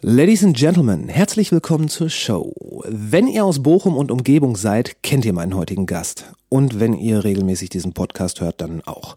Ladies 0.00 0.44
and 0.44 0.56
Gentlemen, 0.56 1.08
herzlich 1.08 1.50
willkommen 1.50 1.88
zur 1.88 2.08
Show. 2.08 2.84
Wenn 2.86 3.26
ihr 3.26 3.44
aus 3.44 3.64
Bochum 3.64 3.96
und 3.96 4.12
Umgebung 4.12 4.56
seid, 4.56 5.02
kennt 5.02 5.24
ihr 5.24 5.32
meinen 5.32 5.56
heutigen 5.56 5.86
Gast. 5.86 6.26
Und 6.48 6.78
wenn 6.78 6.94
ihr 6.94 7.24
regelmäßig 7.24 7.68
diesen 7.68 7.94
Podcast 7.94 8.40
hört, 8.40 8.60
dann 8.60 8.80
auch. 8.82 9.16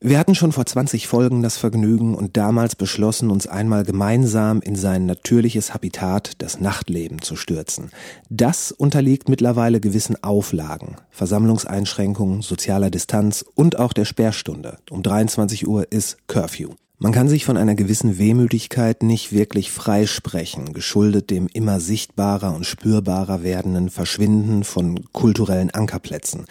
Wir 0.00 0.18
hatten 0.18 0.34
schon 0.34 0.50
vor 0.50 0.66
20 0.66 1.06
Folgen 1.06 1.40
das 1.40 1.56
Vergnügen 1.56 2.16
und 2.16 2.36
damals 2.36 2.74
beschlossen, 2.74 3.30
uns 3.30 3.46
einmal 3.46 3.84
gemeinsam 3.84 4.60
in 4.60 4.74
sein 4.74 5.06
natürliches 5.06 5.72
Habitat, 5.72 6.32
das 6.38 6.58
Nachtleben, 6.58 7.22
zu 7.22 7.36
stürzen. 7.36 7.92
Das 8.28 8.72
unterliegt 8.72 9.28
mittlerweile 9.28 9.78
gewissen 9.78 10.20
Auflagen, 10.24 10.96
Versammlungseinschränkungen, 11.10 12.42
sozialer 12.42 12.90
Distanz 12.90 13.44
und 13.54 13.78
auch 13.78 13.92
der 13.92 14.04
Sperrstunde. 14.04 14.78
Um 14.90 15.04
23 15.04 15.68
Uhr 15.68 15.92
ist 15.92 16.18
Curfew. 16.26 16.70
Man 17.00 17.12
kann 17.12 17.28
sich 17.28 17.44
von 17.44 17.56
einer 17.56 17.76
gewissen 17.76 18.18
Wehmütigkeit 18.18 19.04
nicht 19.04 19.32
wirklich 19.32 19.70
freisprechen, 19.70 20.72
geschuldet 20.72 21.30
dem 21.30 21.46
immer 21.52 21.78
sichtbarer 21.78 22.52
und 22.52 22.66
spürbarer 22.66 23.44
werdenden 23.44 23.88
Verschwinden 23.88 24.64
von 24.64 25.04
kulturellen 25.12 25.70
Ankerplätzen. 25.70 26.46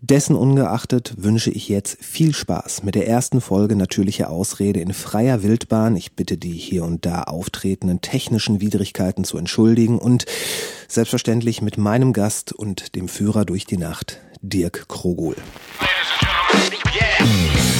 Dessen 0.00 0.36
ungeachtet 0.36 1.14
wünsche 1.16 1.50
ich 1.50 1.68
jetzt 1.68 1.98
viel 2.00 2.34
Spaß 2.34 2.84
mit 2.84 2.94
der 2.94 3.08
ersten 3.08 3.40
Folge 3.40 3.74
Natürliche 3.74 4.28
Ausrede 4.28 4.78
in 4.78 4.92
freier 4.92 5.42
Wildbahn. 5.42 5.96
Ich 5.96 6.12
bitte 6.12 6.36
die 6.36 6.52
hier 6.52 6.84
und 6.84 7.04
da 7.04 7.22
auftretenden 7.22 8.00
technischen 8.00 8.60
Widrigkeiten 8.60 9.24
zu 9.24 9.38
entschuldigen 9.38 9.98
und 9.98 10.24
selbstverständlich 10.86 11.62
mit 11.62 11.78
meinem 11.78 12.12
Gast 12.12 12.52
und 12.52 12.94
dem 12.94 13.08
Führer 13.08 13.44
durch 13.44 13.66
die 13.66 13.78
Nacht, 13.78 14.20
Dirk 14.40 14.86
Krogul. 14.86 15.34
called 16.54 16.74
intro. 16.74 16.94
Natürliche 16.94 17.04
Ausrede. 17.24 17.73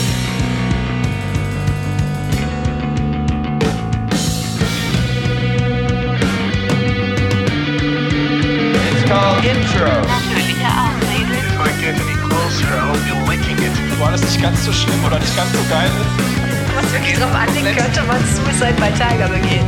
If 9.15 9.21
I 11.61 11.71
get 11.79 11.95
any 11.95 12.17
closer, 12.27 12.67
licking 13.31 13.59
it. 13.63 14.01
War 14.01 14.11
das 14.11 14.23
nicht 14.23 14.43
ganz 14.43 14.65
so 14.65 14.73
schlimm 14.73 15.05
oder 15.05 15.21
nicht 15.21 15.37
ganz 15.37 15.53
so 15.53 15.59
geil 15.71 15.87
ist? 15.87 16.75
Was 16.75 16.93
wirklich 16.93 17.15
drauf 17.19 17.33
anlegt, 17.33 17.79
könnte 17.79 18.03
man 18.03 18.19
Suicide 18.27 18.75
bei 18.81 18.91
Tiger 18.91 19.29
begehen. 19.29 19.67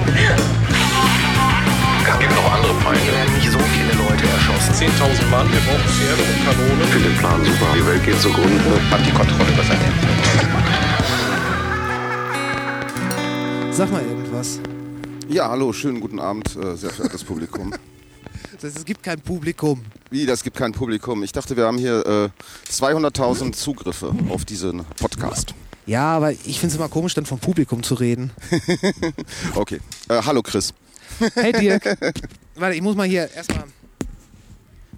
Es 2.09 2.19
gibt 2.19 2.35
noch 2.35 2.53
andere 2.53 2.75
Feinde. 2.83 3.01
Hier 3.03 3.13
werden 3.13 3.35
nicht 3.35 3.51
so 3.53 3.59
viele 3.59 3.93
Leute 3.95 4.27
erschossen. 4.27 4.75
10.000 4.75 5.31
Mann, 5.31 5.47
wir 5.53 5.61
brauchen 5.61 5.89
Pferde 5.95 6.23
und 6.27 6.45
Kanonen. 6.45 6.83
Ich 6.83 6.89
finde 6.91 7.09
den 7.09 7.19
Plan 7.19 7.45
super. 7.45 7.67
Die 7.77 7.87
Welt 7.87 8.05
geht 8.05 8.21
zugrunde. 8.21 8.81
Hat 8.91 9.07
die 9.07 9.13
Kontrolle 9.13 9.51
über 9.53 9.63
sein 9.63 9.79
Leben. 9.79 9.95
Sag 13.71 13.93
mal 13.93 14.03
irgendwas. 14.03 14.59
Ja, 15.29 15.49
hallo, 15.51 15.73
schönen 15.73 16.01
guten 16.01 16.19
Abend, 16.19 16.57
äh, 16.57 16.75
sehr 16.77 16.91
verehrtes 16.91 17.23
Publikum. 17.23 17.73
Das 18.57 18.65
heißt, 18.65 18.79
es 18.79 18.85
gibt 18.85 19.03
kein 19.03 19.21
Publikum. 19.21 19.85
Wie, 20.11 20.25
das 20.27 20.43
gibt 20.43 20.57
kein 20.57 20.73
Publikum. 20.73 21.23
Ich 21.23 21.33
dachte, 21.33 21.57
wir 21.57 21.67
haben 21.67 21.79
hier 21.79 22.07
äh, 22.07 22.73
200.000 22.73 23.53
Zugriffe 23.53 24.15
auf 24.31 24.45
diesen 24.45 24.85
Podcast. 24.97 25.55
Ja, 25.85 26.17
aber 26.17 26.33
ich 26.33 26.59
finde 26.59 26.69
es 26.69 26.75
immer 26.77 26.89
komisch, 26.89 27.15
dann 27.15 27.27
vom 27.27 27.39
Publikum 27.39 27.83
zu 27.83 27.95
reden. 27.95 28.33
Okay, 29.55 29.81
äh, 30.09 30.23
hallo 30.23 30.43
Chris. 30.43 30.75
Hey 31.35 31.53
Dirk. 31.53 31.85
Warte, 32.57 32.75
ich 32.75 32.83
muss 32.83 32.97
mal 32.97 33.07
hier 33.07 33.31
erstmal. 33.31 33.65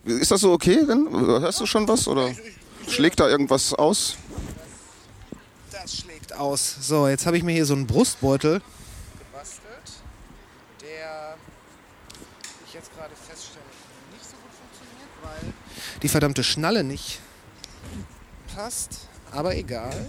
Ist 0.04 0.30
das 0.30 0.40
so 0.40 0.52
okay 0.52 0.84
denn? 0.88 1.08
Hörst 1.10 1.60
du 1.60 1.66
schon 1.66 1.86
was 1.86 2.08
oder 2.08 2.30
schlägt 2.88 3.20
da 3.20 3.28
irgendwas 3.28 3.74
aus? 3.74 4.16
Das 5.70 5.96
schlägt 5.96 6.34
aus. 6.34 6.76
So, 6.80 7.06
jetzt 7.08 7.26
habe 7.26 7.36
ich 7.36 7.42
mir 7.42 7.52
hier 7.52 7.66
so 7.66 7.74
einen 7.74 7.86
Brustbeutel 7.86 8.62
gebastelt, 9.18 9.92
der 10.80 11.36
ich 12.66 12.74
jetzt 12.74 12.90
gerade 12.96 13.14
feststelle, 13.14 13.64
nicht 14.12 14.24
so 14.24 14.36
gut 14.36 14.52
funktioniert, 14.56 15.10
weil 15.22 15.52
die 16.02 16.08
verdammte 16.08 16.44
Schnalle 16.44 16.84
nicht 16.84 17.20
passt. 18.54 19.00
Aber 19.30 19.54
egal. 19.56 20.08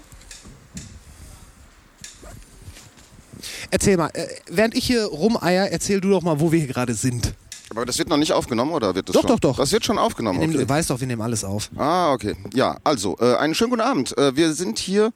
Erzähl 3.71 3.97
mal, 3.97 4.09
äh, 4.13 4.27
während 4.49 4.75
ich 4.75 4.85
hier 4.85 5.05
rumeier, 5.05 5.69
erzähl 5.71 6.01
du 6.01 6.09
doch 6.09 6.21
mal, 6.21 6.39
wo 6.39 6.51
wir 6.51 6.59
hier 6.59 6.67
gerade 6.67 6.93
sind. 6.93 7.33
Aber 7.69 7.85
das 7.85 7.97
wird 7.99 8.09
noch 8.09 8.17
nicht 8.17 8.33
aufgenommen 8.33 8.71
oder 8.71 8.95
wird 8.95 9.07
das 9.09 9.13
Doch, 9.13 9.21
schon? 9.21 9.27
doch, 9.29 9.39
doch. 9.39 9.57
Das 9.57 9.71
wird 9.71 9.85
schon 9.85 9.99
aufgenommen. 9.99 10.39
Nehmen, 10.39 10.55
Okay. 10.55 10.63
Du 10.63 10.69
weißt 10.69 10.89
doch, 10.89 10.99
wir 10.99 11.05
nehmen 11.07 11.21
alles 11.21 11.43
auf. 11.43 11.69
Ah, 11.77 12.11
okay. 12.13 12.35
Ja, 12.53 12.77
also, 12.83 13.15
äh, 13.19 13.35
einen 13.35 13.53
schönen 13.53 13.69
guten 13.69 13.81
Abend. 13.83 14.17
Äh, 14.17 14.35
wir 14.35 14.53
sind 14.53 14.79
hier 14.79 15.11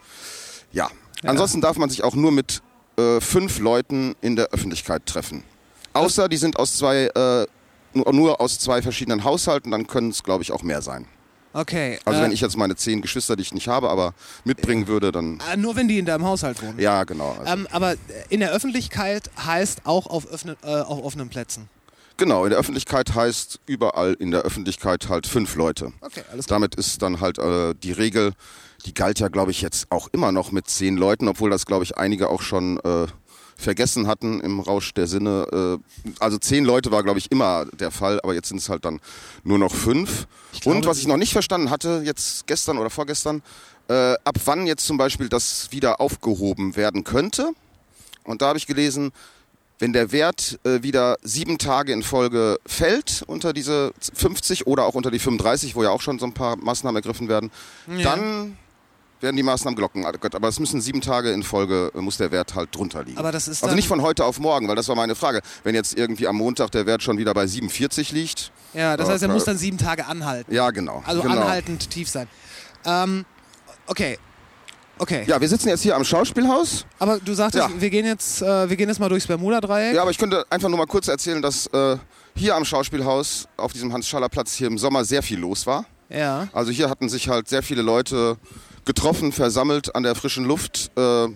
Ja. 0.73 0.91
Ansonsten 1.25 1.61
darf 1.61 1.77
man 1.77 1.89
sich 1.91 2.03
auch 2.05 2.15
nur 2.15 2.33
mit 2.33 2.63
äh, 2.99 3.21
fünf 3.21 3.59
Leuten 3.59 4.15
in 4.21 4.37
der 4.37 4.47
Öffentlichkeit 4.47 5.07
treffen. 5.07 5.45
Außer 5.93 6.29
die 6.29 6.37
sind 6.37 6.59
aus 6.59 6.77
zwei, 6.77 7.07
äh, 7.15 7.47
nur, 7.95 8.13
nur 8.13 8.41
aus 8.41 8.59
zwei 8.59 8.83
verschiedenen 8.83 9.25
Haushalten, 9.25 9.71
dann 9.71 9.87
können 9.87 10.11
es, 10.11 10.23
glaube 10.23 10.43
ich, 10.43 10.53
auch 10.53 10.63
mehr 10.63 10.83
sein. 10.83 11.07
Okay. 11.55 11.99
Also 12.07 12.21
äh, 12.21 12.25
wenn 12.25 12.33
ich 12.33 12.41
jetzt 12.41 12.57
meine 12.57 12.77
zehn 12.77 13.03
Geschwister, 13.03 13.37
die 13.37 13.43
ich 13.43 13.53
nicht 13.53 13.69
habe, 13.69 13.91
aber 13.91 14.15
mitbringen 14.45 14.87
würde, 14.89 15.13
dann 15.13 15.39
äh, 15.53 15.57
nur 15.57 15.77
wenn 15.77 15.87
die 15.87 15.99
in 15.99 16.07
deinem 16.07 16.25
Haushalt 16.25 16.63
wohnen. 16.63 16.79
ja, 16.79 17.05
genau. 17.05 17.37
Also, 17.39 17.53
Ähm, 17.53 17.69
aber 17.71 17.95
in 18.31 18.41
der 18.41 18.53
Öffentlichkeit 18.53 19.31
heißt 19.45 19.83
auch 19.85 20.07
auf, 20.07 20.27
öffne, 20.27 20.57
äh, 20.63 20.81
auf 20.81 21.05
offenen 21.05 21.29
Plätzen. 21.29 21.69
Genau, 22.17 22.45
in 22.45 22.51
der 22.51 22.59
Öffentlichkeit 22.59 23.15
heißt 23.15 23.61
überall 23.67 24.15
in 24.15 24.31
der 24.31 24.43
Öffentlichkeit 24.43 25.09
halt 25.09 25.27
fünf 25.27 25.55
Leute. 25.57 25.93
Okay, 26.01 26.23
alles 26.31 26.47
klar. 26.47 26.61
Damit 26.61 26.75
ist 26.77 27.03
dann 27.03 27.21
halt 27.21 27.39
äh, 27.39 27.75
die 27.75 27.93
Regel, 27.93 28.33
die 28.87 28.95
galt 28.95 29.21
ja, 29.21 29.29
glaube 29.29 29.51
ich, 29.51 29.63
jetzt 29.63 29.87
auch 29.91 30.09
immer 30.13 30.33
noch 30.33 30.53
mit 30.53 30.69
zehn 30.69 30.97
Leuten, 30.97 31.29
obwohl 31.29 31.51
das, 31.51 31.67
glaube 31.67 31.85
ich, 31.85 31.97
einige 31.97 32.29
auch 32.29 32.43
schon 32.43 32.79
äh, 32.81 33.07
vergessen 33.57 34.07
hatten 34.09 34.41
im 34.41 34.61
Rausch 34.61 34.93
der 34.95 35.07
Sinne. 35.07 35.79
Äh, 35.81 36.13
also 36.19 36.39
zehn 36.39 36.65
Leute 36.65 36.91
war, 36.91 37.03
glaube 37.03 37.19
ich, 37.19 37.31
immer 37.31 37.67
der 37.67 37.91
Fall, 37.91 38.21
aber 38.23 38.35
jetzt 38.35 38.49
sind 38.49 38.59
es 38.59 38.69
halt 38.69 38.85
dann 38.85 39.01
nur 39.45 39.59
noch 39.59 39.75
fünf. 39.75 40.27
glaube, 40.61 40.79
Und 40.79 40.87
was 40.87 40.99
ich 40.99 41.07
noch 41.07 41.17
nicht 41.17 41.33
verstanden 41.33 41.71
hatte, 41.71 42.03
jetzt 42.05 42.47
gestern 42.47 42.79
oder 42.79 42.91
vorgestern, 42.91 43.43
äh, 43.89 44.15
ab 44.25 44.37
wann 44.45 44.67
jetzt 44.67 44.87
zum 44.87 44.97
Beispiel 44.97 45.29
das 45.29 45.69
wieder 45.71 46.01
aufgehoben 46.01 46.77
werden 46.77 47.05
könnte. 47.05 47.51
Und 48.25 48.43
da 48.43 48.49
habe 48.49 48.59
ich 48.59 48.67
gelesen, 48.67 49.13
wenn 49.79 49.93
der 49.93 50.13
Wert 50.13 50.61
äh, 50.65 50.83
wieder 50.85 51.17
sieben 51.23 51.59
Tage 51.59 51.93
in 51.93 52.05
Folge 52.05 52.59
fällt 52.67 53.25
unter 53.27 53.53
diese 53.53 53.93
50 54.15 54.67
oder 54.69 54.85
auch 54.85 54.95
unter 54.95 55.11
die 55.11 55.19
35, 55.19 55.75
wo 55.75 55.83
ja 55.83 55.91
auch 55.91 56.01
schon 56.01 56.21
so 56.21 56.27
ein 56.27 56.35
paar 56.35 56.55
Maßnahmen 56.57 56.97
ergriffen 56.97 57.29
werden, 57.29 57.51
Ja. 57.89 58.15
dann 58.15 58.57
werden 59.23 59.37
die 59.37 59.43
Maßnahmen 59.43 59.77
glocken. 59.77 60.05
Aber 60.05 60.49
es 60.49 60.59
müssen 60.59 60.81
sieben 60.81 61.01
Tage 61.01 61.31
in 61.33 61.43
Folge, 61.43 61.91
äh, 61.95 62.01
muss 62.01 62.17
der 62.17 62.31
Wert 62.31 62.55
halt 62.55 62.75
drunter 62.75 63.05
liegen. 63.05 63.19
Aber 63.19 63.33
das 63.33 63.49
ist 63.49 63.63
also 63.63 63.75
nicht 63.75 63.89
von 63.89 64.03
heute 64.03 64.25
auf 64.25 64.39
morgen, 64.39 64.69
weil 64.69 64.77
das 64.77 64.89
war 64.89 64.97
meine 64.97 65.15
Frage. 65.15 65.41
Wenn 65.65 65.75
jetzt 65.75 65.97
irgendwie 65.97 66.27
am 66.27 66.37
Montag 66.37 66.71
der 66.73 66.87
Wert 66.87 67.03
schon 67.03 67.19
wieder 67.19 67.35
bei 67.35 67.47
47 67.47 68.13
liegt. 68.13 68.53
Ja, 68.75 68.97
das 68.97 69.09
heißt, 69.09 69.23
er 69.23 69.29
muss 69.29 69.45
dann 69.45 69.59
sieben 69.59 69.79
Tage 69.79 70.07
anhalten. 70.07 70.53
Ja, 70.53 70.71
genau. 70.71 71.03
Also 71.07 71.23
genau. 71.23 71.41
anhaltend 71.41 71.91
tief 71.91 72.09
sein. 72.09 72.27
Ähm, 72.85 73.25
okay. 73.87 74.19
Okay. 74.99 75.25
Ja, 75.27 75.41
wir 75.41 75.49
sitzen 75.49 75.69
jetzt 75.69 75.83
hier 75.83 75.97
am 75.97 76.05
Schauspielhaus. 76.05 76.87
Aber 76.99 77.19
du 77.19 77.35
sagtest, 77.35 77.69
Ja. 77.69 77.81
wir 77.81 77.91
gehen 77.91 78.07
jetzt, 78.07 78.43
äh, 78.43 78.69
wir 78.69 78.77
gehen 78.77 78.89
jetzt 78.89 79.01
mal 79.01 79.09
durchs 79.09 79.27
Bermuda-Dreieck. 79.27 79.95
Ja, 79.95 80.03
aber 80.03 80.11
ich 80.11 80.19
könnte 80.19 80.45
einfach 80.51 80.69
nur 80.69 80.79
mal 80.79 80.87
kurz 80.87 81.09
erzählen, 81.09 81.43
dass 81.43 81.67
äh, 81.69 81.97
hier 82.37 82.55
am 82.55 82.65
Schauspielhaus 82.65 83.49
auf 83.57 83.73
diesem 83.73 83.93
Hans-Schaller-Platz 83.93 84.53
hier 84.55 84.69
im 84.69 84.79
Sommer 84.79 85.05
sehr 85.05 85.23
viel 85.23 85.39
los 85.39 85.67
war. 85.67 85.87
Ja. 86.09 86.49
Also 86.53 86.71
hier 86.71 86.91
hatten 86.91 87.09
sich 87.09 87.29
halt 87.29 87.49
sehr 87.49 87.63
viele 87.63 87.83
Leute 87.83 88.37
getroffen, 88.85 89.33
versammelt 89.33 89.95
an 89.95 90.03
der 90.03 90.15
frischen 90.15 90.45
Luft, 90.45 90.91
äh, 90.97 91.29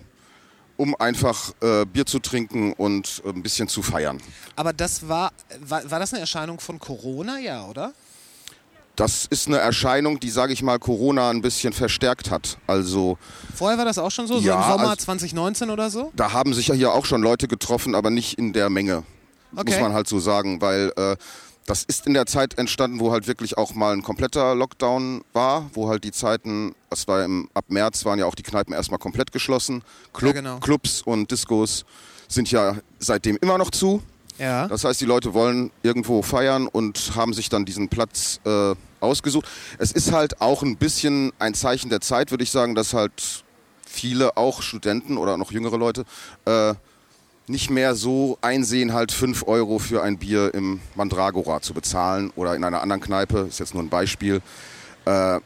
um 0.77 0.95
einfach 0.99 1.51
äh, 1.61 1.85
Bier 1.85 2.05
zu 2.05 2.19
trinken 2.19 2.73
und 2.73 3.21
äh, 3.25 3.29
ein 3.29 3.41
bisschen 3.41 3.67
zu 3.67 3.81
feiern. 3.81 4.21
Aber 4.55 4.73
das 4.73 5.07
war, 5.07 5.31
war, 5.61 5.89
war 5.89 5.99
das 5.99 6.13
eine 6.13 6.19
Erscheinung 6.21 6.59
von 6.59 6.77
Corona, 6.79 7.39
ja, 7.39 7.65
oder? 7.65 7.93
Das 8.95 9.25
ist 9.29 9.47
eine 9.47 9.59
Erscheinung, 9.59 10.19
die, 10.19 10.29
sage 10.31 10.53
ich 10.53 10.63
mal, 10.63 10.79
Corona 10.79 11.29
ein 11.29 11.41
bisschen 11.43 11.71
verstärkt 11.71 12.31
hat. 12.31 12.57
Also 12.65 13.17
Vorher 13.55 13.77
war 13.77 13.85
das 13.85 13.99
auch 13.99 14.09
schon 14.09 14.25
so, 14.25 14.39
Ja, 14.39 14.53
so 14.63 14.69
im 14.73 14.77
Sommer 14.77 14.89
also- 14.91 15.05
2019 15.05 15.69
oder 15.69 15.89
so? 15.91 16.11
da 16.15 16.33
haben 16.33 16.53
sich 16.53 16.67
ja 16.67 16.75
hier 16.75 16.91
auch 16.93 17.05
schon 17.05 17.21
Leute 17.21 17.47
getroffen, 17.47 17.93
aber 17.93 18.09
nicht 18.09 18.39
in 18.39 18.53
der 18.53 18.69
Menge, 18.71 19.03
Okay. 19.55 19.71
muss 19.71 19.79
man 19.79 19.93
halt 19.93 20.07
so 20.07 20.19
sagen, 20.19 20.61
weil 20.61 20.91
äh, 20.97 21.15
das 21.67 21.83
ist 21.83 22.07
in 22.07 22.13
der 22.13 22.25
Zeit 22.25 22.57
entstanden, 22.57 22.99
wo 22.99 23.11
halt 23.11 23.27
wirklich 23.27 23.57
auch 23.57 23.75
mal 23.75 23.93
ein 23.93 24.01
kompletter 24.01 24.55
Lockdown 24.55 25.23
war, 25.33 25.69
wo 25.73 25.89
halt 25.89 26.05
die 26.05 26.11
Zeiten, 26.11 26.73
das 26.89 27.07
war 27.07 27.23
im, 27.23 27.49
ab 27.53 27.65
März 27.67 28.05
waren 28.05 28.17
ja 28.17 28.25
auch 28.25 28.35
die 28.35 28.43
Kneipen 28.43 28.73
erstmal 28.73 28.99
komplett 28.99 29.31
geschlossen. 29.33 29.83
Club, 30.13 30.33
Ja, 30.33 30.41
genau. 30.41 30.59
Clubs 30.59 31.01
und 31.01 31.29
Discos 31.29 31.85
sind 32.29 32.49
ja 32.51 32.77
seitdem 32.99 33.37
immer 33.41 33.57
noch 33.57 33.69
zu. 33.69 34.01
Ja. 34.39 34.67
Das 34.67 34.85
heißt, 34.85 35.01
die 35.01 35.05
Leute 35.05 35.33
wollen 35.33 35.71
irgendwo 35.83 36.21
feiern 36.21 36.67
und 36.67 37.15
haben 37.15 37.33
sich 37.33 37.49
dann 37.49 37.65
diesen 37.65 37.89
Platz 37.89 38.39
äh, 38.45 38.73
ausgesucht. 39.01 39.47
Es 39.77 39.91
ist 39.91 40.13
halt 40.13 40.39
auch 40.39 40.63
ein 40.63 40.77
bisschen 40.77 41.33
ein 41.37 41.53
Zeichen 41.53 41.89
der 41.89 42.01
Zeit, 42.01 42.31
würde 42.31 42.43
ich 42.43 42.51
sagen, 42.51 42.75
dass 42.75 42.93
halt 42.93 43.43
viele, 43.85 44.37
auch 44.37 44.61
Studenten 44.61 45.17
oder 45.17 45.37
noch 45.37 45.51
jüngere 45.51 45.77
Leute, 45.77 46.05
äh, 46.45 46.75
nicht 47.47 47.69
mehr 47.69 47.95
so 47.95 48.37
einsehen, 48.41 48.93
halt 48.93 49.11
5 49.11 49.47
Euro 49.47 49.79
für 49.79 50.03
ein 50.03 50.17
Bier 50.17 50.53
im 50.53 50.81
Mandragora 50.95 51.61
zu 51.61 51.73
bezahlen 51.73 52.31
oder 52.35 52.55
in 52.55 52.63
einer 52.63 52.81
anderen 52.81 53.01
Kneipe, 53.01 53.39
ist 53.49 53.59
jetzt 53.59 53.73
nur 53.73 53.83
ein 53.83 53.89
Beispiel. 53.89 54.41
Äh, 55.05 55.39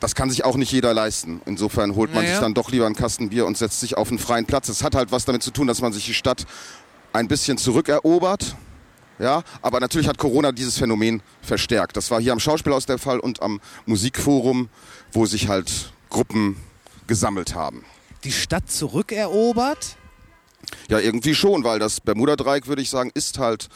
das 0.00 0.14
kann 0.14 0.30
sich 0.30 0.44
auch 0.44 0.56
nicht 0.56 0.70
jeder 0.70 0.94
leisten. 0.94 1.40
Insofern 1.44 1.96
holt 1.96 2.14
man 2.14 2.22
Naja. 2.22 2.36
sich 2.36 2.40
dann 2.42 2.54
doch 2.54 2.70
lieber 2.70 2.86
einen 2.86 2.94
Kasten 2.94 3.30
Bier 3.30 3.46
und 3.46 3.58
setzt 3.58 3.80
sich 3.80 3.96
auf 3.96 4.08
einen 4.10 4.20
freien 4.20 4.46
Platz. 4.46 4.68
Es 4.68 4.84
hat 4.84 4.94
halt 4.94 5.10
was 5.10 5.24
damit 5.24 5.42
zu 5.42 5.50
tun, 5.50 5.66
dass 5.66 5.80
man 5.82 5.92
sich 5.92 6.06
die 6.06 6.14
Stadt 6.14 6.46
ein 7.12 7.26
bisschen 7.26 7.58
zurückerobert. 7.58 8.54
Ja, 9.18 9.42
aber 9.62 9.80
natürlich 9.80 10.06
hat 10.06 10.16
Corona 10.16 10.52
dieses 10.52 10.78
Phänomen 10.78 11.20
verstärkt. 11.42 11.96
Das 11.96 12.12
war 12.12 12.20
hier 12.20 12.32
am 12.32 12.38
Schauspielhaus 12.38 12.86
der 12.86 12.98
Fall 12.98 13.18
und 13.18 13.42
am 13.42 13.60
Musikforum, 13.84 14.68
wo 15.10 15.26
sich 15.26 15.48
halt 15.48 15.92
Gruppen 16.08 16.56
gesammelt 17.08 17.56
haben. 17.56 17.84
Die 18.22 18.30
Stadt 18.30 18.70
zurückerobert? 18.70 19.96
Ja, 20.88 20.98
irgendwie 20.98 21.34
schon, 21.34 21.64
weil 21.64 21.78
das 21.78 22.00
Bermuda-Dreieck, 22.00 22.66
würde 22.66 22.82
ich 22.82 22.90
sagen, 22.90 23.10
ist 23.14 23.38
halt 23.38 23.68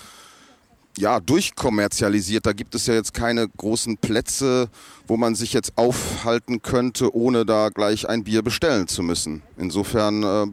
ja 0.99 1.21
durchkommerzialisiert. 1.21 2.47
Da 2.47 2.53
gibt 2.53 2.75
es 2.75 2.87
ja 2.87 2.95
jetzt 2.95 3.15
keine 3.15 3.49
großen 3.49 3.99
Plätze, 3.99 4.69
wo 5.07 5.17
man 5.17 5.35
sich 5.35 5.53
jetzt 5.53 5.73
aufhalten 5.77 6.63
könnte, 6.63 7.15
ohne 7.15 7.47
da 7.47 7.71
gleich 7.71 8.09
ein 8.09 8.25
Bier 8.25 8.43
bestellen 8.43 8.89
zu 8.89 9.03
müssen. 9.03 9.43
Insofern 9.57 10.23
äh, 10.23 10.47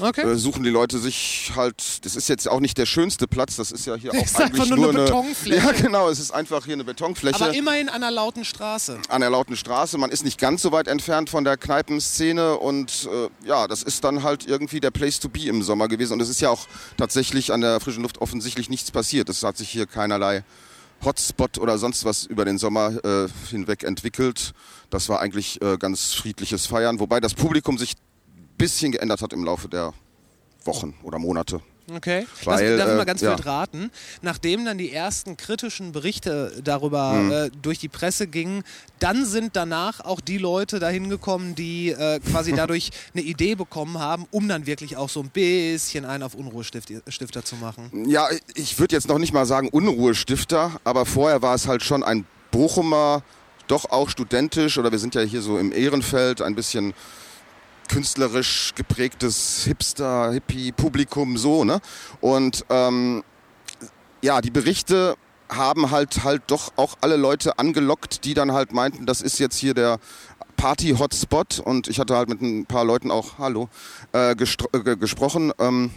Okay. 0.00 0.22
äh, 0.22 0.36
suchen 0.36 0.62
die 0.62 0.70
Leute 0.70 0.98
sich 0.98 1.52
halt, 1.56 2.04
das 2.04 2.16
ist 2.16 2.28
jetzt 2.28 2.48
auch 2.48 2.60
nicht 2.60 2.78
der 2.78 2.86
schönste 2.86 3.26
Platz, 3.26 3.56
das 3.56 3.72
ist 3.72 3.86
ja 3.86 3.94
hier 3.94 4.12
Das 4.18 4.34
auch 4.34 4.40
eigentlich 4.40 4.70
nur 4.70 4.88
eine 4.90 4.98
eine 4.98 5.04
Betonfläche. 5.04 5.66
Ja, 5.66 5.72
genau, 5.72 6.08
es 6.08 6.18
ist 6.18 6.30
einfach 6.30 6.64
hier 6.64 6.74
eine 6.74 6.84
Betonfläche 6.84 7.42
Aber 7.42 7.54
immerhin 7.54 7.88
an 7.88 7.96
einer 8.02 8.10
lauten 8.10 8.44
Straße. 8.44 8.98
an 9.08 9.20
der 9.20 9.30
lauten 9.30 9.56
Straße. 9.56 9.98
Man 9.98 10.10
ist 10.10 10.24
nicht 10.24 10.38
ganz 10.38 10.62
so 10.62 10.72
weit 10.72 10.88
entfernt 10.88 11.30
von 11.30 11.44
der 11.44 11.56
Kneipenszene 11.56 12.56
und 12.58 13.08
äh, 13.12 13.46
ja, 13.46 13.66
das 13.68 13.82
ist 13.82 14.04
dann 14.04 14.22
halt 14.22 14.46
irgendwie 14.46 14.80
der 14.80 14.90
Place 14.90 15.20
to 15.20 15.28
be 15.28 15.46
im 15.48 15.62
Sommer 15.62 15.88
gewesen. 15.88 16.14
Und 16.14 16.20
es 16.20 16.28
ist 16.28 16.40
ja 16.40 16.50
auch 16.50 16.66
tatsächlich 16.96 17.52
an 17.52 17.60
der 17.60 17.80
frischen 17.80 18.02
Luft 18.02 18.18
offensichtlich 18.20 18.68
nichts 18.68 18.90
passiert. 18.90 19.28
Es 19.28 19.42
hat 19.42 19.56
sich 19.56 19.68
hier 19.70 19.86
keinerlei 19.86 20.44
Hotspot 21.04 21.58
oder 21.58 21.78
sonst 21.78 22.04
was 22.04 22.24
über 22.24 22.44
den 22.44 22.58
Sommer 22.58 23.04
äh, 23.04 23.28
hinweg 23.50 23.84
entwickelt. 23.84 24.52
Das 24.90 25.08
war 25.08 25.20
eigentlich 25.20 25.62
äh, 25.62 25.76
ganz 25.78 26.12
friedliches 26.14 26.66
Feiern, 26.66 26.98
wobei 26.98 27.20
das 27.20 27.34
Publikum 27.34 27.78
sich 27.78 27.94
bisschen 28.58 28.92
geändert 28.92 29.22
hat 29.22 29.32
im 29.32 29.44
Laufe 29.44 29.68
der 29.68 29.94
Wochen 30.64 30.94
oder 31.02 31.18
Monate. 31.18 31.60
Okay. 31.94 32.26
Weil, 32.44 32.68
Lass, 32.68 32.78
darf 32.78 32.88
ich 32.90 32.96
mal 32.96 33.02
äh, 33.02 33.06
ganz 33.06 33.20
ja. 33.22 33.30
wild 33.30 33.46
raten. 33.46 33.90
Nachdem 34.20 34.66
dann 34.66 34.76
die 34.76 34.92
ersten 34.92 35.38
kritischen 35.38 35.92
Berichte 35.92 36.52
darüber 36.62 37.14
Mhm. 37.14 37.32
äh, 37.32 37.50
durch 37.62 37.78
die 37.78 37.88
Presse 37.88 38.26
gingen, 38.26 38.62
dann 38.98 39.24
sind 39.24 39.56
danach 39.56 40.00
auch 40.00 40.20
die 40.20 40.36
Leute 40.36 40.80
dahin 40.80 41.08
gekommen, 41.08 41.54
die 41.54 41.88
äh, 41.88 42.20
quasi 42.20 42.52
dadurch 42.56 42.90
eine 43.14 43.22
Idee 43.22 43.54
bekommen 43.54 43.98
haben, 43.98 44.26
um 44.30 44.48
dann 44.48 44.66
wirklich 44.66 44.98
auch 44.98 45.08
so 45.08 45.20
ein 45.20 45.30
bisschen 45.30 46.04
einen 46.04 46.22
auf 46.22 46.34
Unruhestifter 46.34 47.42
zu 47.42 47.56
machen. 47.56 48.04
Ja, 48.06 48.28
ich 48.54 48.78
würde 48.78 48.94
jetzt 48.94 49.08
noch 49.08 49.18
nicht 49.18 49.32
mal 49.32 49.46
sagen 49.46 49.70
Unruhestifter, 49.70 50.72
aber 50.84 51.06
vorher 51.06 51.40
war 51.40 51.54
es 51.54 51.66
halt 51.66 51.82
schon 51.82 52.02
ein 52.02 52.26
Bochumer, 52.50 53.22
doch 53.66 53.86
auch 53.90 54.10
studentisch, 54.10 54.76
oder 54.76 54.92
wir 54.92 54.98
sind 54.98 55.14
ja 55.14 55.22
hier 55.22 55.40
so 55.40 55.56
im 55.58 55.72
Ehrenfeld, 55.72 56.42
ein 56.42 56.54
bisschen 56.54 56.92
künstlerisch 57.88 58.74
geprägtes 58.74 59.64
Hipster, 59.64 60.32
Hippie-Publikum 60.32 61.36
so, 61.36 61.64
ne? 61.64 61.80
Und 62.20 62.64
ähm, 62.70 63.24
ja, 64.22 64.40
die 64.40 64.50
Berichte 64.50 65.16
haben 65.48 65.90
halt 65.90 66.24
halt 66.24 66.42
doch 66.48 66.72
auch 66.76 66.96
alle 67.00 67.16
Leute 67.16 67.58
angelockt, 67.58 68.24
die 68.24 68.34
dann 68.34 68.52
halt 68.52 68.72
meinten, 68.72 69.06
das 69.06 69.22
ist 69.22 69.38
jetzt 69.38 69.56
hier 69.56 69.74
der 69.74 69.98
Party-Hotspot 70.56 71.60
und 71.60 71.88
ich 71.88 71.98
hatte 71.98 72.16
halt 72.16 72.28
mit 72.28 72.42
ein 72.42 72.66
paar 72.66 72.84
Leuten 72.84 73.10
auch, 73.10 73.38
hallo, 73.38 73.68
äh, 74.12 74.32
äh, 74.32 74.34
gesprochen. 74.34 75.52
Ähm, 75.58 75.90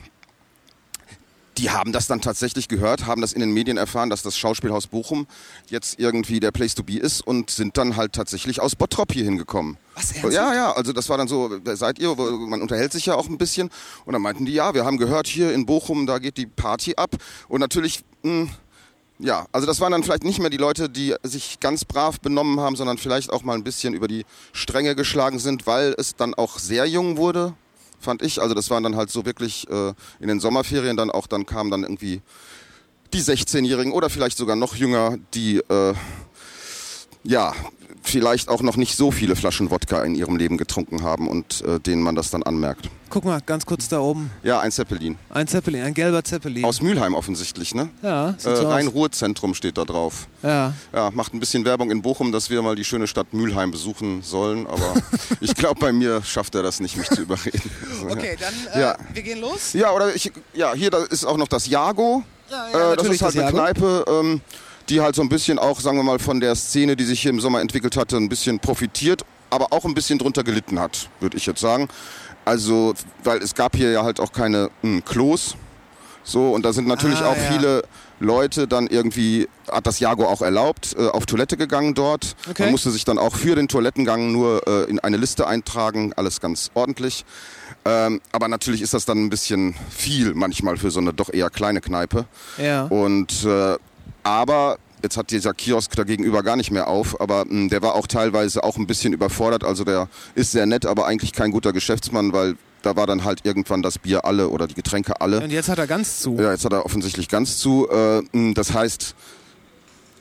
die 1.57 1.69
haben 1.69 1.91
das 1.91 2.07
dann 2.07 2.21
tatsächlich 2.21 2.67
gehört, 2.67 3.05
haben 3.05 3.21
das 3.21 3.33
in 3.33 3.41
den 3.41 3.51
Medien 3.51 3.77
erfahren, 3.77 4.09
dass 4.09 4.21
das 4.21 4.37
Schauspielhaus 4.37 4.87
Bochum 4.87 5.27
jetzt 5.67 5.99
irgendwie 5.99 6.39
der 6.39 6.51
Place 6.51 6.75
to 6.75 6.83
be 6.83 6.97
ist 6.97 7.21
und 7.21 7.49
sind 7.49 7.77
dann 7.77 7.95
halt 7.95 8.13
tatsächlich 8.13 8.61
aus 8.61 8.75
Bottrop 8.75 9.11
hier 9.11 9.25
hingekommen. 9.25 9.77
Was, 9.95 10.11
ernsthaft? 10.11 10.33
Ja, 10.33 10.53
ja, 10.53 10.71
also 10.71 10.93
das 10.93 11.09
war 11.09 11.17
dann 11.17 11.27
so, 11.27 11.49
wer 11.63 11.75
seid 11.75 11.99
ihr? 11.99 12.15
Man 12.15 12.61
unterhält 12.61 12.93
sich 12.93 13.05
ja 13.05 13.15
auch 13.15 13.27
ein 13.27 13.37
bisschen. 13.37 13.69
Und 14.05 14.13
dann 14.13 14.21
meinten 14.21 14.45
die, 14.45 14.53
ja, 14.53 14.73
wir 14.73 14.85
haben 14.85 14.97
gehört, 14.97 15.27
hier 15.27 15.53
in 15.53 15.65
Bochum, 15.65 16.05
da 16.05 16.19
geht 16.19 16.37
die 16.37 16.45
Party 16.45 16.95
ab. 16.95 17.15
Und 17.49 17.59
natürlich, 17.59 18.03
mh, 18.23 18.47
ja, 19.19 19.45
also 19.51 19.67
das 19.67 19.79
waren 19.79 19.91
dann 19.91 20.03
vielleicht 20.03 20.23
nicht 20.23 20.39
mehr 20.39 20.49
die 20.49 20.57
Leute, 20.57 20.89
die 20.89 21.13
sich 21.23 21.59
ganz 21.59 21.85
brav 21.85 22.19
benommen 22.19 22.59
haben, 22.59 22.75
sondern 22.75 22.97
vielleicht 22.97 23.31
auch 23.31 23.43
mal 23.43 23.53
ein 23.53 23.63
bisschen 23.63 23.93
über 23.93 24.07
die 24.07 24.25
Stränge 24.51 24.95
geschlagen 24.95 25.37
sind, 25.37 25.67
weil 25.67 25.93
es 25.97 26.15
dann 26.15 26.33
auch 26.33 26.57
sehr 26.57 26.85
jung 26.87 27.17
wurde, 27.17 27.53
fand 28.01 28.21
ich. 28.21 28.41
Also 28.41 28.53
das 28.53 28.69
waren 28.69 28.83
dann 28.83 28.95
halt 28.95 29.09
so 29.09 29.25
wirklich 29.25 29.69
äh, 29.69 29.93
in 30.19 30.27
den 30.27 30.39
Sommerferien 30.39 30.97
dann 30.97 31.09
auch, 31.09 31.27
dann 31.27 31.45
kamen 31.45 31.71
dann 31.71 31.83
irgendwie 31.83 32.21
die 33.13 33.21
16-Jährigen 33.21 33.91
oder 33.91 34.09
vielleicht 34.09 34.37
sogar 34.37 34.55
noch 34.55 34.75
jünger, 34.75 35.17
die 35.33 35.57
äh, 35.57 35.93
ja 37.23 37.53
vielleicht 38.03 38.49
auch 38.49 38.61
noch 38.61 38.77
nicht 38.77 38.95
so 38.97 39.11
viele 39.11 39.35
Flaschen 39.35 39.69
Wodka 39.71 40.03
in 40.03 40.15
ihrem 40.15 40.35
Leben 40.35 40.57
getrunken 40.57 41.03
haben 41.03 41.27
und 41.27 41.61
äh, 41.61 41.79
denen 41.79 42.01
man 42.01 42.15
das 42.15 42.31
dann 42.31 42.43
anmerkt. 42.43 42.89
Guck 43.09 43.25
mal, 43.25 43.41
ganz 43.45 43.65
kurz 43.65 43.89
da 43.89 43.99
oben. 43.99 44.31
Ja, 44.41 44.59
ein 44.61 44.71
Zeppelin. 44.71 45.17
Ein 45.29 45.47
Zeppelin, 45.47 45.83
ein 45.83 45.93
gelber 45.93 46.23
Zeppelin. 46.23 46.63
Aus 46.63 46.81
Mülheim 46.81 47.13
offensichtlich, 47.13 47.75
ne? 47.75 47.89
ja, 48.01 48.29
Äh, 48.29 48.33
so. 48.37 48.49
Rhein-Ruhr-Zentrum 48.69 49.53
steht 49.53 49.77
da 49.77 49.83
drauf. 49.85 50.27
Ja. 50.43 50.73
Ja, 50.93 51.11
macht 51.11 51.33
ein 51.33 51.39
bisschen 51.39 51.65
Werbung 51.65 51.91
in 51.91 52.01
Bochum, 52.01 52.31
dass 52.31 52.49
wir 52.49 52.61
mal 52.61 52.75
die 52.75 52.85
schöne 52.85 53.07
Stadt 53.07 53.33
Mülheim 53.33 53.71
besuchen 53.71 54.21
sollen, 54.23 54.65
aber 54.65 54.93
ich 55.41 55.53
glaube, 55.55 55.79
bei 55.79 55.91
mir 55.91 56.23
schafft 56.23 56.55
er 56.55 56.63
das 56.63 56.79
nicht, 56.79 56.95
mich 56.97 57.09
zu 57.09 57.21
überreden. 57.21 57.61
Okay, 58.09 58.35
dann 58.39 58.53
äh, 58.73 58.81
Ja. 58.81 58.95
wir 59.13 59.21
gehen 59.21 59.39
los. 59.41 59.73
Ja, 59.73 59.91
oder 59.91 60.15
ich, 60.15 60.31
ja, 60.53 60.73
hier 60.73 60.91
ist 61.09 61.23
auch 61.25 61.37
noch 61.37 61.47
das 61.47 61.67
Jago. 61.67 62.23
Ja, 62.49 62.67
ja, 62.73 62.93
äh, 62.93 62.95
das 62.97 63.07
ist 63.07 63.21
halt 63.21 63.35
das 63.35 63.41
eine. 63.43 63.51
Kneipe, 63.51 64.05
ähm, 64.07 64.41
die 64.91 65.01
halt 65.01 65.15
so 65.15 65.21
ein 65.21 65.29
bisschen 65.29 65.57
auch, 65.57 65.79
sagen 65.79 65.97
wir 65.97 66.03
mal, 66.03 66.19
von 66.19 66.39
der 66.39 66.55
Szene, 66.55 66.95
die 66.95 67.05
sich 67.05 67.21
hier 67.21 67.31
im 67.31 67.39
Sommer 67.39 67.61
entwickelt 67.61 67.97
hatte, 67.97 68.17
ein 68.17 68.29
bisschen 68.29 68.59
profitiert, 68.59 69.23
aber 69.49 69.71
auch 69.71 69.85
ein 69.85 69.93
bisschen 69.93 70.19
drunter 70.19 70.43
gelitten 70.43 70.79
hat, 70.79 71.09
würde 71.19 71.37
ich 71.37 71.45
jetzt 71.45 71.61
sagen. 71.61 71.87
Also, 72.45 72.93
weil 73.23 73.39
es 73.41 73.55
gab 73.55 73.75
hier 73.75 73.91
ja 73.91 74.03
halt 74.03 74.19
auch 74.19 74.31
keine 74.33 74.69
mh, 74.81 75.01
Klos. 75.01 75.55
So, 76.23 76.51
und 76.51 76.63
da 76.65 76.73
sind 76.73 76.87
natürlich 76.87 77.19
Ah, 77.21 77.29
auch 77.31 77.37
ja. 77.37 77.51
viele 77.51 77.83
Leute 78.19 78.67
dann 78.67 78.85
irgendwie, 78.87 79.47
hat 79.71 79.87
das 79.87 79.99
Jago 79.99 80.25
auch 80.25 80.41
erlaubt, 80.41 80.95
äh, 80.97 81.07
auf 81.07 81.25
Toilette 81.25 81.57
gegangen 81.57 81.95
dort. 81.95 82.35
Okay. 82.49 82.63
Man 82.63 82.71
musste 82.71 82.91
sich 82.91 83.05
dann 83.05 83.17
auch 83.17 83.35
für 83.35 83.55
den 83.55 83.67
Toilettengang 83.67 84.31
nur 84.31 84.67
äh, 84.67 84.89
in 84.89 84.99
eine 84.99 85.17
Liste 85.17 85.47
eintragen, 85.47 86.13
alles 86.15 86.39
ganz 86.39 86.69
ordentlich. 86.75 87.25
Ähm, 87.83 88.21
aber 88.31 88.47
natürlich 88.47 88.83
ist 88.83 88.93
das 88.93 89.05
dann 89.05 89.23
ein 89.23 89.29
bisschen 89.31 89.73
viel 89.89 90.35
manchmal 90.35 90.77
für 90.77 90.91
so 90.91 90.99
eine 90.99 91.13
doch 91.13 91.33
eher 91.33 91.49
kleine 91.49 91.81
Kneipe. 91.81 92.25
Ja. 92.59 92.83
Und 92.83 93.43
äh, 93.43 93.77
aber 94.23 94.77
jetzt 95.03 95.17
hat 95.17 95.31
dieser 95.31 95.53
Kiosk 95.53 95.95
da 95.95 96.03
gegenüber 96.03 96.43
gar 96.43 96.55
nicht 96.55 96.71
mehr 96.71 96.87
auf, 96.87 97.19
aber 97.19 97.45
mh, 97.47 97.69
der 97.69 97.81
war 97.81 97.95
auch 97.95 98.07
teilweise 98.07 98.63
auch 98.63 98.77
ein 98.77 98.87
bisschen 98.87 99.13
überfordert. 99.13 99.63
Also 99.63 99.83
der 99.83 100.07
ist 100.35 100.51
sehr 100.51 100.65
nett, 100.65 100.85
aber 100.85 101.05
eigentlich 101.07 101.33
kein 101.33 101.51
guter 101.51 101.73
Geschäftsmann, 101.73 102.33
weil 102.33 102.55
da 102.83 102.95
war 102.95 103.07
dann 103.07 103.23
halt 103.23 103.41
irgendwann 103.45 103.81
das 103.83 103.99
Bier 103.99 104.25
alle 104.25 104.49
oder 104.49 104.67
die 104.67 104.73
Getränke 104.75 105.21
alle. 105.21 105.41
Und 105.41 105.51
jetzt 105.51 105.69
hat 105.69 105.77
er 105.79 105.87
ganz 105.87 106.19
zu. 106.19 106.35
Ja, 106.39 106.51
jetzt 106.51 106.65
hat 106.65 106.73
er 106.73 106.85
offensichtlich 106.85 107.29
ganz 107.29 107.57
zu. 107.57 107.87
Äh, 107.89 108.21
mh, 108.31 108.53
das 108.53 108.73
heißt, 108.73 109.15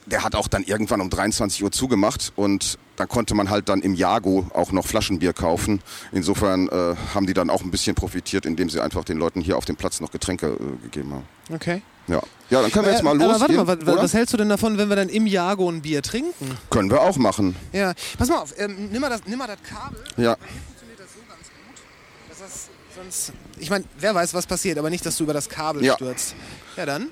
der 0.07 0.23
hat 0.23 0.35
auch 0.35 0.47
dann 0.47 0.63
irgendwann 0.63 0.99
um 1.01 1.09
23 1.09 1.63
Uhr 1.63 1.71
zugemacht 1.71 2.33
und 2.35 2.77
dann 2.95 3.07
konnte 3.07 3.33
man 3.35 3.49
halt 3.49 3.69
dann 3.69 3.81
im 3.81 3.95
Jago 3.95 4.47
auch 4.53 4.71
noch 4.71 4.85
Flaschenbier 4.85 5.33
kaufen. 5.33 5.79
Insofern 6.11 6.67
äh, 6.69 6.95
haben 7.13 7.25
die 7.27 7.33
dann 7.33 7.49
auch 7.49 7.61
ein 7.61 7.71
bisschen 7.71 7.95
profitiert, 7.95 8.45
indem 8.45 8.69
sie 8.69 8.79
einfach 8.81 9.03
den 9.05 9.17
Leuten 9.17 9.41
hier 9.41 9.57
auf 9.57 9.65
dem 9.65 9.75
Platz 9.75 10.01
noch 10.01 10.11
Getränke 10.11 10.47
äh, 10.47 10.83
gegeben 10.83 11.13
haben. 11.13 11.23
Okay. 11.53 11.81
Ja. 12.07 12.21
ja, 12.49 12.61
dann 12.61 12.71
können 12.71 12.85
wir 12.85 12.93
jetzt 12.93 13.03
mal 13.03 13.15
Äh, 13.19 13.23
los. 13.23 13.41
Aber 13.41 13.67
warte 13.67 13.85
mal, 13.85 13.95
was, 13.95 14.03
was 14.03 14.13
hältst 14.13 14.33
du 14.33 14.37
denn 14.37 14.49
davon, 14.49 14.77
wenn 14.77 14.89
wir 14.89 14.95
dann 14.95 15.09
im 15.09 15.27
Jago 15.27 15.69
ein 15.69 15.81
Bier 15.81 16.01
trinken? 16.01 16.57
Können 16.69 16.89
wir 16.89 17.01
auch 17.01 17.15
machen. 17.17 17.55
Ja. 17.71 17.93
Pass 18.17 18.27
mal 18.29 18.39
auf, 18.39 18.53
ähm, 18.57 18.89
nimm, 18.91 19.01
mal 19.01 19.09
das, 19.09 19.21
nimm 19.25 19.37
mal 19.37 19.47
das 19.47 19.57
Kabel. 19.63 19.99
Ja. 20.17 20.35
funktioniert 20.35 20.99
das 20.99 21.07
so 21.13 21.19
ganz 21.29 21.47
gut. 21.47 22.29
Dass 22.29 22.39
das 22.39 22.69
sonst. 22.95 23.33
Ich 23.59 23.69
meine, 23.69 23.85
wer 23.99 24.15
weiß, 24.15 24.33
was 24.33 24.45
passiert, 24.47 24.77
aber 24.77 24.89
nicht, 24.89 25.05
dass 25.05 25.15
du 25.17 25.23
über 25.23 25.33
das 25.33 25.47
Kabel 25.47 25.83
Ja. 25.83 25.93
stürzt. 25.95 26.35
Ja, 26.75 26.85
dann. 26.85 27.09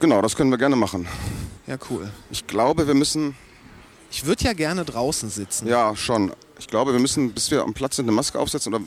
Genau, 0.00 0.20
das 0.20 0.34
können 0.36 0.50
wir 0.50 0.58
gerne 0.58 0.76
machen. 0.76 1.06
Ja, 1.66 1.76
cool. 1.88 2.10
Ich 2.30 2.46
glaube, 2.46 2.86
wir 2.86 2.94
müssen, 2.94 3.34
Ich 4.10 4.26
würde 4.26 4.44
ja 4.44 4.52
gerne 4.52 4.84
draußen 4.84 5.30
sitzen. 5.30 5.66
ja 5.68 5.94
schon, 5.96 6.32
ich 6.58 6.66
glaube, 6.66 6.92
wir 6.92 7.00
müssen, 7.00 7.32
bis 7.32 7.50
wir 7.50 7.62
am 7.62 7.72
Platz 7.72 7.96
sind, 7.96 8.04
eine 8.06 8.12
Maske 8.12 8.38
aufsetzen 8.38 8.74
oder 8.74 8.84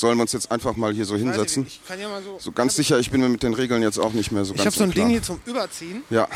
sollen 0.00 0.18
wir 0.18 0.22
uns 0.22 0.32
jetzt 0.32 0.50
einfach 0.50 0.76
mal 0.76 0.92
hier 0.92 1.04
so 1.04 1.16
hinsetzen? 1.16 1.66
Ich 1.66 1.80
kann 1.86 1.98
ja 1.98 2.08
mal 2.08 2.22
so. 2.22 2.38
So 2.38 2.52
ganz 2.52 2.76
sicher, 2.76 2.98
ich 2.98 3.10
bin 3.10 3.20
mir 3.20 3.28
mit 3.28 3.42
den 3.42 3.54
Regeln 3.54 3.82
jetzt 3.82 3.98
auch 3.98 4.12
nicht 4.12 4.30
mehr 4.32 4.44
so 4.44 4.54
Ich 4.54 4.62
ganz 4.62 4.76
habe 4.76 4.76
so 4.76 4.84
ein. 4.84 4.90
Ding 4.92 5.08
hier 5.08 5.22
zum 5.22 5.40
Überziehen. 5.46 6.02
Ja, 6.10 6.28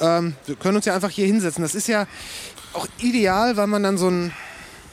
Ähm, 0.00 0.34
wir 0.46 0.56
können 0.56 0.76
uns 0.76 0.84
ja 0.86 0.94
einfach 0.94 1.10
hier 1.10 1.26
hinsetzen. 1.26 1.62
Das 1.62 1.74
ist 1.74 1.86
ja 1.88 2.06
auch 2.72 2.86
ideal, 2.98 3.56
weil 3.56 3.66
man 3.68 3.82
dann 3.82 3.96
so 3.98 4.08
einen 4.08 4.32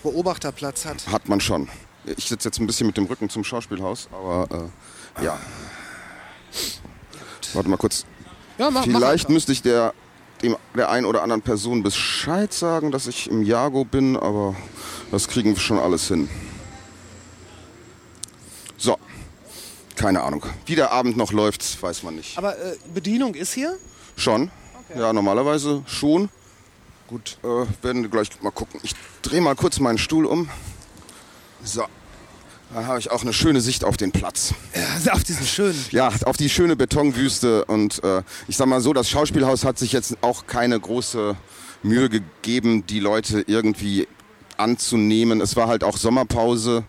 Beobachterplatz 0.03 0.85
hat. 0.85 1.07
hat 1.07 1.27
man 1.29 1.41
schon. 1.41 1.69
Ich 2.05 2.27
sitze 2.29 2.47
jetzt 2.47 2.59
ein 2.59 2.67
bisschen 2.67 2.87
mit 2.87 2.97
dem 2.97 3.05
Rücken 3.05 3.29
zum 3.29 3.43
Schauspielhaus, 3.43 4.09
aber 4.11 4.69
äh, 5.19 5.23
ja. 5.25 5.39
Warte 7.53 7.69
mal 7.69 7.77
kurz. 7.77 8.05
Ja, 8.57 8.69
mach, 8.71 8.83
Vielleicht 8.83 9.29
mach 9.29 9.33
müsste 9.33 9.51
ich 9.51 9.61
der, 9.61 9.93
dem, 10.41 10.55
der 10.75 10.89
einen 10.89 11.05
oder 11.05 11.21
anderen 11.23 11.41
Person 11.41 11.83
Bescheid 11.83 12.53
sagen, 12.53 12.91
dass 12.91 13.07
ich 13.07 13.29
im 13.29 13.43
Jago 13.43 13.85
bin, 13.85 14.17
aber 14.17 14.55
das 15.11 15.27
kriegen 15.27 15.53
wir 15.55 15.59
schon 15.61 15.79
alles 15.79 16.07
hin. 16.07 16.29
So. 18.77 18.97
Keine 20.01 20.23
Ahnung. 20.23 20.43
Wie 20.65 20.73
der 20.73 20.91
Abend 20.91 21.15
noch 21.15 21.31
läuft, 21.31 21.79
weiß 21.81 22.01
man 22.01 22.15
nicht. 22.15 22.35
Aber 22.35 22.57
äh, 22.57 22.75
Bedienung 22.91 23.35
ist 23.35 23.53
hier? 23.53 23.77
Schon? 24.15 24.49
Ja, 24.95 25.13
normalerweise 25.13 25.83
schon. 25.85 26.29
Gut. 27.07 27.37
Äh, 27.43 27.47
werden 27.83 28.01
wir 28.01 28.09
gleich 28.09 28.29
mal 28.41 28.49
gucken. 28.49 28.79
Ich 28.81 28.93
drehe 29.21 29.41
mal 29.41 29.55
kurz 29.55 29.79
meinen 29.79 29.99
Stuhl 29.99 30.25
um. 30.25 30.49
So. 31.63 31.83
Da 32.73 32.85
habe 32.85 32.97
ich 32.97 33.11
auch 33.11 33.21
eine 33.21 33.31
schöne 33.31 33.61
Sicht 33.61 33.83
auf 33.83 33.95
den 33.95 34.11
Platz. 34.11 34.55
Ja, 35.05 35.13
auf 35.13 35.23
diesen 35.23 35.45
schönen. 35.45 35.85
Ja, 35.91 36.11
auf 36.25 36.35
die 36.35 36.49
schöne 36.49 36.75
Betonwüste. 36.75 37.65
Und 37.65 38.03
äh, 38.03 38.23
ich 38.47 38.57
sag 38.57 38.65
mal 38.65 38.81
so, 38.81 38.93
das 38.93 39.07
Schauspielhaus 39.07 39.65
hat 39.65 39.77
sich 39.77 39.91
jetzt 39.91 40.17
auch 40.21 40.47
keine 40.47 40.79
große 40.79 41.35
Mühe 41.83 42.09
gegeben, 42.09 42.87
die 42.87 42.99
Leute 42.99 43.43
irgendwie 43.45 44.07
anzunehmen. 44.57 45.41
Es 45.41 45.55
war 45.55 45.67
halt 45.67 45.83
auch 45.83 45.97
Sommerpause. 45.97 46.85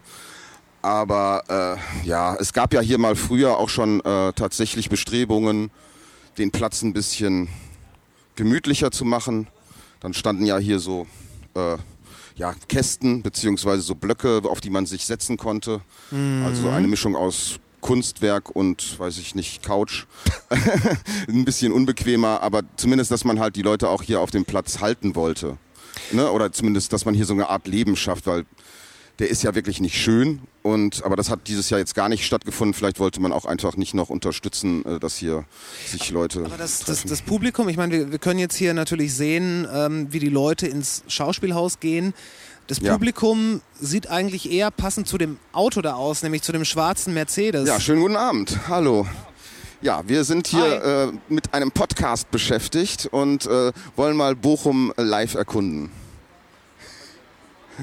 Aber 0.82 1.78
äh, 2.04 2.06
ja, 2.06 2.34
es 2.34 2.52
gab 2.52 2.74
ja 2.74 2.80
hier 2.80 2.98
mal 2.98 3.14
früher 3.14 3.56
auch 3.56 3.68
schon 3.68 4.00
äh, 4.00 4.32
tatsächlich 4.32 4.88
Bestrebungen, 4.90 5.70
den 6.38 6.50
Platz 6.50 6.82
ein 6.82 6.92
bisschen 6.92 7.48
gemütlicher 8.34 8.90
zu 8.90 9.04
machen. 9.04 9.46
Dann 10.00 10.12
standen 10.12 10.44
ja 10.44 10.58
hier 10.58 10.80
so 10.80 11.06
äh, 11.54 11.76
ja, 12.34 12.54
Kästen 12.68 13.22
beziehungsweise 13.22 13.82
so 13.82 13.94
Blöcke, 13.94 14.42
auf 14.44 14.60
die 14.60 14.70
man 14.70 14.86
sich 14.86 15.06
setzen 15.06 15.36
konnte. 15.36 15.82
Also 16.44 16.68
eine 16.70 16.88
Mischung 16.88 17.14
aus 17.14 17.60
Kunstwerk 17.80 18.50
und, 18.50 18.98
weiß 18.98 19.18
ich 19.18 19.34
nicht, 19.34 19.62
Couch. 19.62 20.06
ein 21.28 21.44
bisschen 21.44 21.72
unbequemer, 21.72 22.40
aber 22.40 22.62
zumindest, 22.76 23.10
dass 23.10 23.24
man 23.24 23.38
halt 23.38 23.56
die 23.56 23.62
Leute 23.62 23.88
auch 23.88 24.02
hier 24.02 24.20
auf 24.20 24.30
dem 24.30 24.44
Platz 24.44 24.80
halten 24.80 25.14
wollte. 25.14 25.58
Ne? 26.12 26.30
Oder 26.30 26.52
zumindest, 26.52 26.92
dass 26.92 27.04
man 27.04 27.14
hier 27.14 27.26
so 27.26 27.34
eine 27.34 27.48
Art 27.48 27.66
Leben 27.66 27.96
schafft, 27.96 28.26
weil 28.26 28.46
der 29.18 29.28
ist 29.28 29.42
ja 29.42 29.54
wirklich 29.54 29.80
nicht 29.80 30.00
schön. 30.00 30.40
Und, 30.62 31.04
aber 31.04 31.16
das 31.16 31.28
hat 31.28 31.48
dieses 31.48 31.70
Jahr 31.70 31.80
jetzt 31.80 31.94
gar 31.96 32.08
nicht 32.08 32.24
stattgefunden. 32.24 32.72
Vielleicht 32.72 33.00
wollte 33.00 33.20
man 33.20 33.32
auch 33.32 33.46
einfach 33.46 33.76
nicht 33.76 33.94
noch 33.94 34.10
unterstützen, 34.10 34.84
äh, 34.84 35.00
dass 35.00 35.16
hier 35.16 35.44
sich 35.86 36.10
Leute. 36.10 36.44
Aber 36.44 36.56
das, 36.56 36.80
das, 36.80 37.02
das 37.02 37.22
Publikum, 37.22 37.68
ich 37.68 37.76
meine, 37.76 37.92
wir, 37.92 38.12
wir 38.12 38.18
können 38.18 38.38
jetzt 38.38 38.54
hier 38.56 38.72
natürlich 38.72 39.12
sehen, 39.14 39.66
ähm, 39.72 40.06
wie 40.12 40.20
die 40.20 40.28
Leute 40.28 40.68
ins 40.68 41.02
Schauspielhaus 41.08 41.80
gehen. 41.80 42.14
Das 42.68 42.78
Ja. 42.78 42.92
Publikum 42.92 43.60
sieht 43.80 44.06
eigentlich 44.06 44.50
eher 44.52 44.70
passend 44.70 45.08
zu 45.08 45.18
dem 45.18 45.38
Auto 45.52 45.82
da 45.82 45.94
aus, 45.94 46.22
nämlich 46.22 46.42
zu 46.42 46.52
dem 46.52 46.64
schwarzen 46.64 47.12
Mercedes. 47.12 47.66
Ja, 47.68 47.80
schönen 47.80 48.00
guten 48.02 48.16
Abend. 48.16 48.56
Hallo. 48.68 49.06
Ja, 49.80 50.02
wir 50.06 50.22
sind 50.22 50.46
hier 50.46 51.10
äh, 51.10 51.12
mit 51.28 51.52
einem 51.54 51.72
Podcast 51.72 52.30
beschäftigt 52.30 53.06
und 53.10 53.46
äh, 53.46 53.72
wollen 53.96 54.16
mal 54.16 54.36
Bochum 54.36 54.92
äh, 54.96 55.02
live 55.02 55.34
erkunden. 55.34 55.90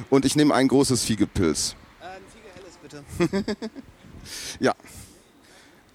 Und 0.10 0.24
ich 0.24 0.38
nehme 0.38 0.54
ein 0.54 0.70
großes 0.70 1.04
Fiegepilz. 1.04 1.76
Äh, 2.02 2.06
ein 2.06 2.22
Fiege 2.32 2.46
Helles, 2.56 2.79
bitte. 2.90 3.46
Ja. 4.60 4.74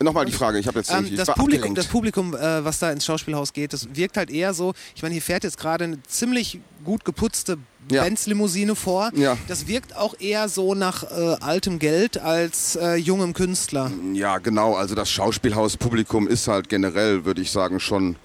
Nochmal 0.03 0.25
die 0.27 0.33
Frage, 0.33 0.59
ich 0.59 0.67
habe 0.67 0.81
jetzt 0.81 0.91
Ähm, 0.91 1.15
das 1.17 1.33
Publikum, 1.33 1.75
das 1.75 1.87
Publikum 1.87 2.35
äh, 2.35 2.65
was 2.65 2.79
da 2.79 2.91
ins 2.91 3.05
Schauspielhaus 3.07 3.53
geht, 3.53 3.73
das 3.73 3.89
wirkt 3.95 4.17
halt 4.17 4.29
eher 4.31 4.53
so, 4.53 4.75
ich 4.95 5.03
meine, 5.03 5.13
hier 5.13 5.23
fährt 5.23 5.45
jetzt 5.45 5.57
gerade 5.57 5.85
eine 5.85 6.03
ziemlich 6.03 6.61
gut 6.85 7.05
geputzte 7.05 7.59
Ja. 7.91 8.03
Benz-Limousine 8.03 8.75
vor. 8.75 9.13
Ja. 9.15 9.39
Das 9.47 9.67
wirkt 9.69 9.97
auch 9.97 10.15
eher 10.19 10.49
so 10.49 10.75
nach 10.75 11.05
äh, 11.05 11.37
altem 11.41 11.79
Geld 11.79 12.19
als 12.19 12.77
äh, 12.77 12.97
jungem 12.97 13.35
Künstler. 13.35 13.91
Ja, 14.13 14.39
genau. 14.39 14.75
Also 14.75 14.95
das 14.95 15.11
Schauspielhauspublikum 15.11 16.27
ist 16.29 16.49
halt 16.49 16.69
generell, 16.69 17.25
würde 17.25 17.41
ich 17.41 17.51
sagen, 17.51 17.79
schon, 17.79 18.17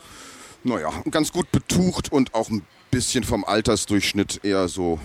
naja, 0.63 0.91
ganz 1.11 1.31
gut 1.31 1.51
betucht 1.51 2.11
und 2.11 2.33
auch 2.33 2.49
ein 2.49 2.63
bisschen 2.91 3.23
vom 3.23 3.45
Altersdurchschnitt 3.45 4.43
eher 4.43 4.67
so 4.67 4.99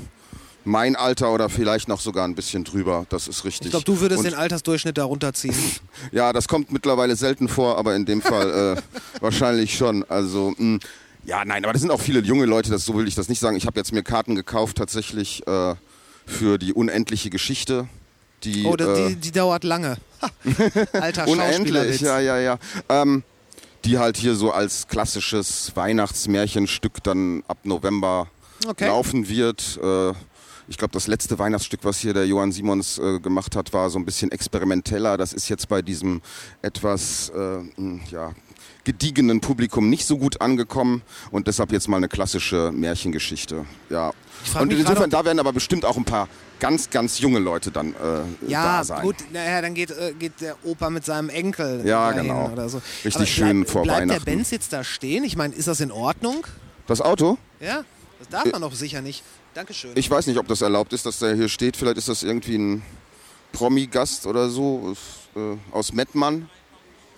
mein 0.64 0.96
Alter 0.96 1.32
oder 1.32 1.48
vielleicht 1.48 1.88
noch 1.88 2.00
sogar 2.00 2.26
ein 2.26 2.34
bisschen 2.34 2.64
drüber. 2.64 3.06
Das 3.10 3.28
ist 3.28 3.44
richtig. 3.44 3.66
Ich 3.66 3.70
glaube, 3.70 3.84
du 3.84 4.00
würdest 4.00 4.18
und, 4.20 4.24
den 4.24 4.34
Altersdurchschnitt 4.34 4.98
da 4.98 5.04
runterziehen. 5.04 5.54
Ja, 6.12 6.32
das 6.32 6.48
kommt 6.48 6.70
mittlerweile 6.72 7.16
selten 7.16 7.48
vor, 7.48 7.78
aber 7.78 7.94
in 7.96 8.04
dem 8.04 8.20
Fall 8.20 8.76
äh, 8.76 8.82
wahrscheinlich 9.20 9.76
schon. 9.76 10.04
Also, 10.08 10.54
mh, 10.56 10.80
ja, 11.24 11.44
nein, 11.44 11.64
aber 11.64 11.72
das 11.72 11.82
sind 11.82 11.90
auch 11.90 12.00
viele 12.00 12.20
junge 12.20 12.44
Leute, 12.46 12.70
das, 12.70 12.84
so 12.84 12.94
will 12.96 13.08
ich 13.08 13.14
das 13.14 13.28
nicht 13.28 13.40
sagen. 13.40 13.56
Ich 13.56 13.66
habe 13.66 13.78
jetzt 13.78 13.92
mir 13.92 14.02
Karten 14.02 14.34
gekauft 14.34 14.76
tatsächlich 14.76 15.46
äh, 15.46 15.74
für 16.26 16.58
die 16.58 16.72
unendliche 16.72 17.30
Geschichte. 17.30 17.88
Die, 18.44 18.66
Oh, 18.66 18.76
das, 18.76 18.98
äh, 18.98 19.08
die, 19.10 19.16
die 19.16 19.32
dauert 19.32 19.64
lange. 19.64 19.96
Alter 20.92 21.26
Unendlich, 21.28 22.00
ja, 22.00 22.20
ja, 22.20 22.38
ja. 22.38 22.58
Ähm, 22.88 23.22
die 23.84 23.98
halt 23.98 24.16
hier 24.16 24.34
so 24.34 24.50
als 24.52 24.88
klassisches 24.88 25.72
Weihnachtsmärchenstück 25.74 27.02
dann 27.02 27.42
ab 27.48 27.58
November 27.64 28.28
Okay. 28.66 28.86
laufen 28.86 29.28
wird. 29.28 29.78
Äh, 29.82 30.12
ich 30.68 30.78
glaube, 30.78 30.92
das 30.92 31.06
letzte 31.06 31.38
Weihnachtsstück, 31.38 31.80
was 31.82 31.98
hier 31.98 32.14
der 32.14 32.26
Johann 32.26 32.52
Simons 32.52 32.98
äh, 32.98 33.20
gemacht 33.20 33.54
hat, 33.56 33.72
war 33.72 33.90
so 33.90 33.98
ein 33.98 34.04
bisschen 34.04 34.30
experimenteller. 34.32 35.16
Das 35.16 35.32
ist 35.32 35.48
jetzt 35.48 35.68
bei 35.68 35.82
diesem 35.82 36.22
etwas 36.62 37.30
äh, 37.30 37.58
mh, 37.80 38.00
ja, 38.10 38.32
gediegenen 38.84 39.40
Publikum 39.40 39.88
nicht 39.88 40.06
so 40.06 40.18
gut 40.18 40.40
angekommen 40.40 41.02
und 41.30 41.46
deshalb 41.46 41.72
jetzt 41.72 41.88
mal 41.88 41.96
eine 41.98 42.08
klassische 42.08 42.70
Märchengeschichte. 42.72 43.64
Ja. 43.90 44.12
Und 44.58 44.72
insofern, 44.72 45.08
da 45.10 45.24
werden 45.24 45.38
aber 45.38 45.52
bestimmt 45.54 45.84
auch 45.86 45.96
ein 45.96 46.04
paar 46.04 46.28
ganz, 46.60 46.90
ganz 46.90 47.18
junge 47.18 47.38
Leute 47.38 47.70
dann 47.70 47.94
äh, 47.94 48.50
Ja, 48.50 48.78
da 48.78 48.84
sein. 48.84 49.02
gut, 49.02 49.16
naja, 49.32 49.62
dann 49.62 49.74
geht, 49.74 49.90
äh, 49.90 50.12
geht 50.18 50.40
der 50.40 50.56
Opa 50.64 50.90
mit 50.90 51.04
seinem 51.04 51.28
Enkel 51.30 51.82
Ja, 51.86 52.12
genau. 52.12 52.50
oder 52.52 52.68
so. 52.68 52.82
Richtig 53.04 53.16
Aber 53.16 53.26
schön 53.26 53.60
bleib, 53.60 53.70
vor 53.70 53.82
bleibt 53.84 54.00
Weihnachten. 54.02 54.24
der 54.24 54.30
Benz 54.32 54.50
jetzt 54.50 54.72
da 54.72 54.84
stehen? 54.84 55.24
Ich 55.24 55.36
meine, 55.36 55.54
ist 55.54 55.68
das 55.68 55.80
in 55.80 55.90
Ordnung? 55.90 56.46
Das 56.86 57.00
Auto? 57.00 57.38
Ja, 57.60 57.84
das 58.18 58.28
darf 58.28 58.52
man 58.52 58.60
doch 58.60 58.74
sicher 58.74 59.00
nicht. 59.00 59.22
Dankeschön. 59.54 59.92
Ich 59.94 60.10
weiß 60.10 60.26
nicht, 60.26 60.38
ob 60.38 60.48
das 60.48 60.60
erlaubt 60.62 60.92
ist, 60.92 61.06
dass 61.06 61.20
der 61.20 61.34
hier 61.34 61.48
steht. 61.48 61.76
Vielleicht 61.76 61.96
ist 61.98 62.08
das 62.08 62.22
irgendwie 62.22 62.56
ein 62.58 62.82
Promi-Gast 63.52 64.26
oder 64.26 64.48
so 64.50 64.94
äh, 65.36 65.56
aus 65.70 65.92
Mettmann. 65.92 66.50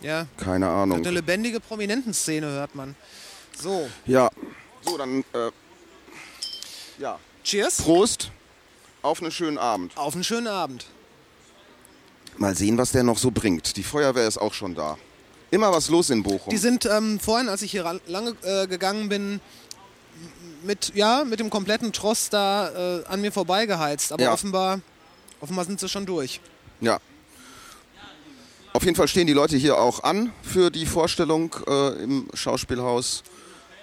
ja, 0.03 0.27
Keine 0.37 0.69
Ahnung. 0.69 0.99
eine 0.99 1.11
lebendige 1.11 1.61
Prominentenszene 1.61 2.47
hört 2.47 2.75
man. 2.75 2.95
So, 3.59 3.89
Ja. 4.05 4.29
So, 4.83 4.99
dann 4.99 5.25
äh, 5.33 5.51
ja. 6.99 7.19
cheers. 7.43 7.79
Prost 7.79 8.31
auf 9.03 9.21
einen 9.23 9.33
schönen 9.33 9.59
Abend. 9.59 9.97
Auf 9.97 10.15
einen 10.15 10.23
schönen 10.25 10.47
Abend. 10.47 10.87
Mal 12.37 12.55
sehen, 12.55 12.77
was 12.77 12.93
der 12.93 13.03
noch 13.03 13.19
so 13.19 13.31
bringt. 13.31 13.77
Die 13.77 13.83
Feuerwehr 13.83 14.29
ist 14.29 14.37
auch 14.39 14.53
schon 14.53 14.75
da. 14.75 14.99
Immer 15.51 15.73
was 15.73 15.89
los 15.89 16.11
in 16.11 16.23
Bochum. 16.23 16.51
Die 16.51 16.59
sind 16.59 16.85
ähm, 16.87 17.19
vorhin, 17.19 17.49
als 17.49 17.63
ich 17.63 17.71
hier 17.71 17.99
lange 18.07 18.37
äh, 18.43 18.67
gegangen 18.67 19.09
bin, 19.09 19.41
mit, 20.63 20.93
ja, 20.95 21.25
mit 21.25 21.41
dem 21.41 21.51
kompletten 21.51 21.93
Tross 21.93 22.29
da 22.31 22.99
äh, 23.01 23.05
an 23.07 23.21
mir 23.21 23.33
vorbeigeheizt. 23.33 24.13
Aber 24.13 24.23
Ja. 24.25 24.33
offenbar, 24.33 24.81
offenbar 25.41 25.65
sind 25.65 25.81
sie 25.81 25.89
schon 25.89 26.07
durch. 26.07 26.41
Ja. 26.81 26.99
Auf 28.73 28.85
jeden 28.85 28.97
Fall 28.97 29.09
stehen 29.09 29.27
die 29.27 29.33
Leute 29.33 29.57
hier 29.57 29.79
auch 29.79 30.03
an 30.03 30.33
für 30.43 30.71
die 30.71 30.85
Vorstellung 30.87 31.55
äh, 31.67 32.03
im 32.03 32.29
Schauspielhaus. 32.35 33.23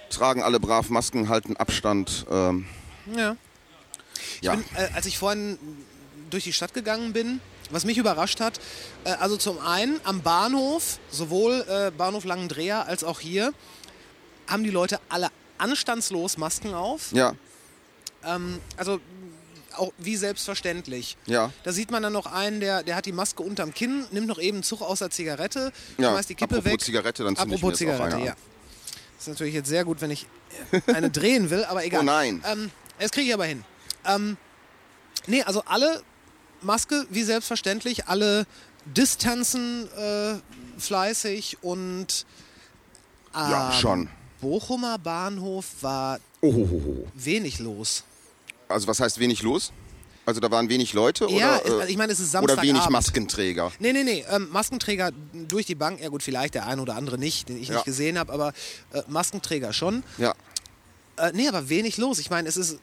tragen 0.09 0.43
alle 0.43 0.59
brav 0.59 0.89
Masken, 0.91 1.27
halten 1.29 1.57
Abstand. 1.57 2.25
Ähm, 2.29 2.67
Ja. 3.15 3.35
ja. 4.41 4.55
bin, 4.55 4.63
äh, 4.75 4.89
als 4.93 5.07
ich 5.07 5.17
vorhin 5.17 5.57
durch 6.29 6.43
die 6.43 6.53
Stadt 6.53 6.75
gegangen 6.75 7.13
bin, 7.13 7.41
was 7.71 7.83
mich 7.85 7.97
überrascht 7.97 8.39
hat, 8.39 8.59
äh, 9.05 9.09
also 9.13 9.37
zum 9.37 9.57
einen 9.59 9.99
am 10.03 10.21
Bahnhof, 10.21 10.99
sowohl 11.09 11.65
äh, 11.67 11.89
Bahnhof 11.89 12.25
Langendreher 12.25 12.85
als 12.85 13.03
auch 13.03 13.19
hier, 13.19 13.53
haben 14.45 14.63
die 14.63 14.69
Leute 14.69 14.99
alle 15.09 15.29
anstandslos 15.57 16.37
Masken 16.37 16.73
auf. 16.73 17.11
ja, 17.11 17.33
Ähm, 18.25 18.59
also 18.77 18.99
auch 19.75 19.91
wie 19.97 20.15
selbstverständlich. 20.15 21.17
ja. 21.25 21.51
Da 21.63 21.71
sieht 21.73 21.89
man 21.89 22.03
dann 22.03 22.13
noch 22.13 22.27
einen, 22.27 22.59
der, 22.59 22.83
der 22.83 22.95
hat 22.95 23.05
die 23.07 23.11
Maske 23.11 23.41
unterm 23.41 23.73
Kinn, 23.73 24.05
nimmt 24.11 24.27
noch 24.27 24.37
eben 24.39 24.57
einen 24.57 24.63
Zug 24.63 24.81
aus 24.81 24.99
der 24.99 25.09
Zigarette, 25.09 25.71
Ja, 25.97 26.11
schmeißt 26.11 26.29
die 26.29 26.35
Kippe 26.35 26.55
apropos 26.57 26.71
weg. 26.73 26.81
Zigarette, 26.81 27.23
dann 27.23 27.35
Apropos 27.35 27.77
Zigarette, 27.77 28.19
ja. 28.19 28.35
Das 29.17 29.21
ist 29.21 29.27
natürlich 29.29 29.53
jetzt 29.55 29.69
sehr 29.69 29.83
gut, 29.83 29.99
wenn 30.01 30.11
ich 30.11 30.27
eine 30.87 31.09
drehen 31.11 31.49
will, 31.49 31.63
aber 31.65 31.83
egal. 31.85 32.01
Oh 32.01 32.03
nein. 32.03 32.43
Ähm, 32.45 32.69
das 32.99 33.11
kriege 33.11 33.27
ich 33.27 33.33
aber 33.33 33.45
hin. 33.45 33.63
Ähm, 34.05 34.37
nee, 35.27 35.41
also 35.43 35.63
alle 35.65 36.03
Maske, 36.61 37.07
wie 37.09 37.23
selbstverständlich, 37.23 38.07
alle 38.07 38.45
Distanzen 38.85 39.87
äh, 39.97 40.35
fleißig 40.77 41.57
und 41.63 42.25
Ja, 43.33 43.67
am 43.69 43.73
schon. 43.73 44.09
Bochumer 44.43 44.97
Bahnhof 44.99 45.65
war 45.81 46.19
Oh, 46.41 46.67
wenig 47.15 47.59
los. 47.59 48.03
also 48.67 48.87
was 48.87 48.99
heißt 48.99 49.17
wenig 49.19 49.41
los? 49.41 49.71
Also 50.25 50.39
da 50.41 50.49
waren 50.51 50.67
wenig 50.69 50.93
Leute 50.93 51.27
ja, 51.29 51.59
oder, 51.61 51.85
äh, 51.87 51.91
ich 51.91 51.97
meine, 51.97 52.11
es 52.13 52.19
ist 52.19 52.29
oder 52.35 52.39
Samstagabend. 52.47 52.69
wenig 52.75 52.89
Maskenträger? 52.89 53.71
Nee, 53.79 53.91
nee, 53.93 54.03
nee. 54.03 54.25
Ähm, 54.29 54.47
Maskenträger 54.51 55.11
durch 55.49 55.65
die 55.65 55.75
Bank, 55.75 55.99
ja 56.01 56.09
gut, 56.09 56.23
vielleicht 56.23 56.53
der 56.55 56.65
eine 56.65 56.81
oder 56.81 56.95
andere 56.95 57.17
nicht, 57.17 57.47
den 57.49 57.61
ich 57.61 57.67
Ja. 57.69 57.75
nicht 57.75 57.85
gesehen 57.85 58.17
habe, 58.19 58.31
aber 58.31 58.53
äh, 58.93 59.01
Maskenträger 59.07 59.71
schon. 59.73 60.03
Ja. 60.17 60.33
Äh, 61.17 61.31
nee, 61.33 61.47
aber 61.47 61.67
wenig 61.69 61.97
los. 61.97 62.19
Ich 62.19 62.29
meine, 62.29 62.47
es 62.49 62.55
ist, 62.57 62.73
äh, 62.73 62.77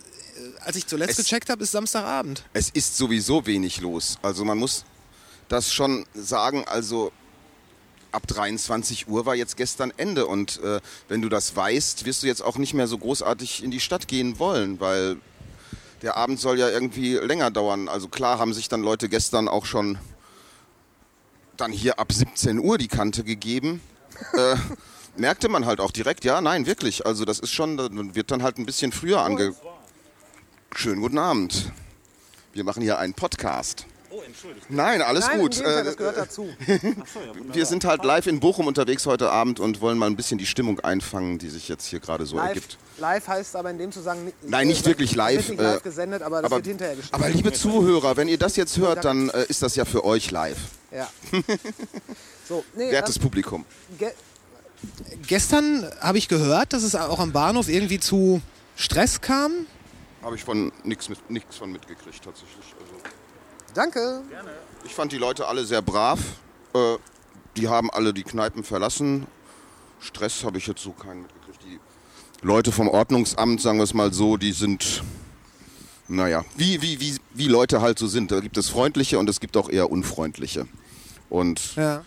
als 0.65 0.77
ich 0.77 0.87
zuletzt 0.87 1.19
Es- 1.19 1.25
gecheckt 1.25 1.49
habe, 1.51 1.63
ist 1.63 1.73
Samstagabend. 1.73 2.45
Es 2.53 2.71
ist 2.71 2.97
sowieso 2.97 3.45
wenig 3.47 3.81
los. 3.81 4.19
Also 4.23 4.45
man 4.45 4.57
muss 4.59 4.85
das 5.49 5.73
schon 5.73 6.05
sagen, 6.15 6.65
also 6.67 7.11
ab 8.13 8.27
23 8.27 9.09
Uhr 9.09 9.27
war 9.27 9.35
jetzt 9.35 9.57
gestern 9.57 9.93
Ende 9.97 10.27
und 10.27 10.61
äh, 10.63 10.81
wenn 11.09 11.23
du 11.23 11.29
das 11.29 11.55
weißt, 11.55 12.05
wirst 12.05 12.23
du 12.23 12.27
jetzt 12.27 12.43
auch 12.43 12.59
nicht 12.59 12.75
mehr 12.75 12.87
so 12.87 12.99
großartig 12.99 13.63
in 13.63 13.71
die 13.71 13.81
Stadt 13.81 14.09
gehen 14.09 14.39
wollen, 14.39 14.81
weil 14.81 15.17
der 16.03 16.17
Abend 16.17 16.41
soll 16.41 16.59
ja 16.59 16.69
irgendwie 16.69 17.15
länger 17.15 17.51
dauern. 17.51 17.89
Also 17.89 18.09
klar 18.09 18.39
haben 18.39 18.55
sich 18.55 18.69
dann 18.69 18.83
Leute 18.83 19.09
gestern 19.09 19.49
auch 19.49 19.67
schon 19.67 19.99
dann 21.57 21.73
hier 21.73 21.99
ab 21.99 22.13
17 22.13 22.59
Uhr 22.59 22.79
die 22.79 22.89
Kante 22.89 23.23
gegeben. 23.23 23.81
äh, 24.33 24.57
merkte 25.17 25.49
man 25.49 25.67
halt 25.67 25.81
auch 25.81 25.91
direkt, 25.91 26.25
ja, 26.25 26.41
nein, 26.41 26.67
wirklich. 26.67 27.07
Also 27.07 27.25
das 27.25 27.39
ist 27.39 27.53
schon, 27.53 27.77
das 27.77 27.91
wird 27.93 28.31
dann 28.31 28.43
halt 28.43 28.59
ein 28.59 28.67
bisschen 28.67 28.93
früher 28.93 29.23
ange... 29.23 29.55
Schönen 30.77 31.01
guten 31.01 31.19
Abend. 31.19 31.73
Wir 32.53 32.63
machen 32.63 32.81
hier 32.81 32.99
einen 33.01 33.13
Podcast. 33.13 33.87
Oh, 34.13 34.23
entschuldigt. 34.27 34.67
Nein, 34.69 35.03
alles 35.03 35.31
gut. 35.31 35.61
Äh, 35.61 35.95
dazu. 35.97 36.49
wir 37.53 37.65
sind 37.65 37.85
halt 37.85 38.05
live 38.05 38.27
in 38.27 38.41
Bochum 38.41 38.67
unterwegs 38.67 39.07
heute 39.07 39.31
Abend 39.31 39.61
und 39.61 39.81
wollen 39.81 39.99
mal 39.99 40.07
ein 40.07 40.17
bisschen 40.17 40.37
die 40.37 40.47
Stimmung 40.47 40.81
einfangen, 40.81 41.39
die 41.39 41.49
sich 41.49 41.69
jetzt 41.69 41.87
hier 41.87 42.01
gerade 42.01 42.27
so 42.27 42.37
ergibt. 42.37 42.77
live 42.99 43.29
heißt 43.29 43.55
aber 43.55 43.71
in 43.71 43.79
dem 43.79 43.93
Zusammenhang 43.93 44.27
nicht, 44.27 44.37
Nein, 44.43 44.67
nicht 44.67 44.85
wirklich 44.85 45.15
live, 45.15 45.49
nicht 45.51 45.61
live 45.61 45.79
äh, 45.79 45.81
gesendet, 45.81 46.23
aber 46.23 46.43
das 46.43 46.47
aber, 46.47 46.57
wird 46.57 46.67
hinterher 46.67 46.97
geschnitten. 46.97 47.15
aber 47.15 47.29
liebe 47.31 47.53
Zuhörer, 47.53 48.17
wenn 48.17 48.27
ihr 48.27 48.39
das 48.39 48.57
jetzt 48.57 48.79
hört, 48.79 49.05
dann 49.05 49.31
äh, 49.31 49.45
ist 49.45 49.63
das 49.63 49.77
ja 49.77 49.85
für 49.85 50.05
euch 50.05 50.33
live. 50.33 50.59
ja. 50.91 51.09
so, 52.49 52.65
nee, 52.75 52.91
Wertes 52.91 53.17
ähm, 53.17 53.23
Publikum. 53.23 53.65
ge 53.97 54.11
gestern 55.29 55.89
habe 56.01 56.19
ich 56.19 56.27
gehört, 56.27 56.73
dass 56.73 56.83
es 56.83 56.97
auch 56.97 57.21
am 57.21 57.31
Bahnhof 57.31 57.69
irgendwie 57.69 58.01
zu 58.01 58.41
Stress 58.75 59.21
kam. 59.21 59.67
Habe 60.23 60.37
ich 60.37 60.43
von 60.45 60.73
nichts 60.83 61.09
mit, 61.09 61.31
nix 61.31 61.57
von 61.57 61.71
mitgekriegt 61.71 62.25
tatsächlich. 62.25 62.75
Danke. 63.75 64.23
ich 64.85 64.95
fand 64.95 65.13
die 65.13 65.19
Leute 65.19 65.47
alle 65.47 65.65
sehr 65.65 65.83
brav. 65.83 66.19
Äh, 66.75 66.97
die 67.57 67.69
haben 67.69 67.91
alle 67.91 68.13
die 68.13 68.23
Kneipen 68.23 68.65
verlassen. 68.65 69.27
Stress 70.01 70.45
habe 70.45 70.59
ich 70.59 70.67
jetzt 70.67 70.83
so 70.83 70.93
keinen 70.93 71.23
mitgekriegt. 71.23 71.63
Die 71.63 72.47
Leute 72.47 72.73
vom 72.73 72.89
Ordnungsamt, 72.89 73.61
sagen 73.61 73.79
wir 73.79 73.85
es 73.85 73.93
mal 73.95 74.13
so, 74.13 74.37
die 74.37 74.53
sind, 74.53 75.03
naja, 76.09 76.45
wie, 76.57 76.81
wie, 76.81 76.99
wie, 77.01 77.17
wie 77.35 77.49
Leute 77.49 77.81
halt 77.83 77.99
so 77.99 78.07
sind. 78.07 78.31
Da 78.33 78.41
gibt 78.41 78.57
es 78.57 78.69
freundliche 78.69 79.19
und 79.19 79.29
es 79.29 79.41
gibt 79.41 79.57
auch 79.57 79.69
eher 79.69 79.91
unfreundliche. 79.91 80.67
Und 81.29 81.77
Ja. 81.77 82.05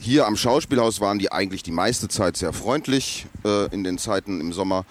hier 0.00 0.26
am 0.26 0.36
Schauspielhaus 0.36 1.00
waren 1.00 1.18
die 1.18 1.32
eigentlich 1.32 1.62
die 1.62 1.72
meiste 1.72 2.08
Zeit 2.08 2.36
sehr 2.36 2.52
freundlich 2.52 3.26
äh, 3.44 3.66
in 3.74 3.82
den 3.84 3.98
Zeiten 3.98 4.40
im 4.40 4.52
Sommer 4.52 4.84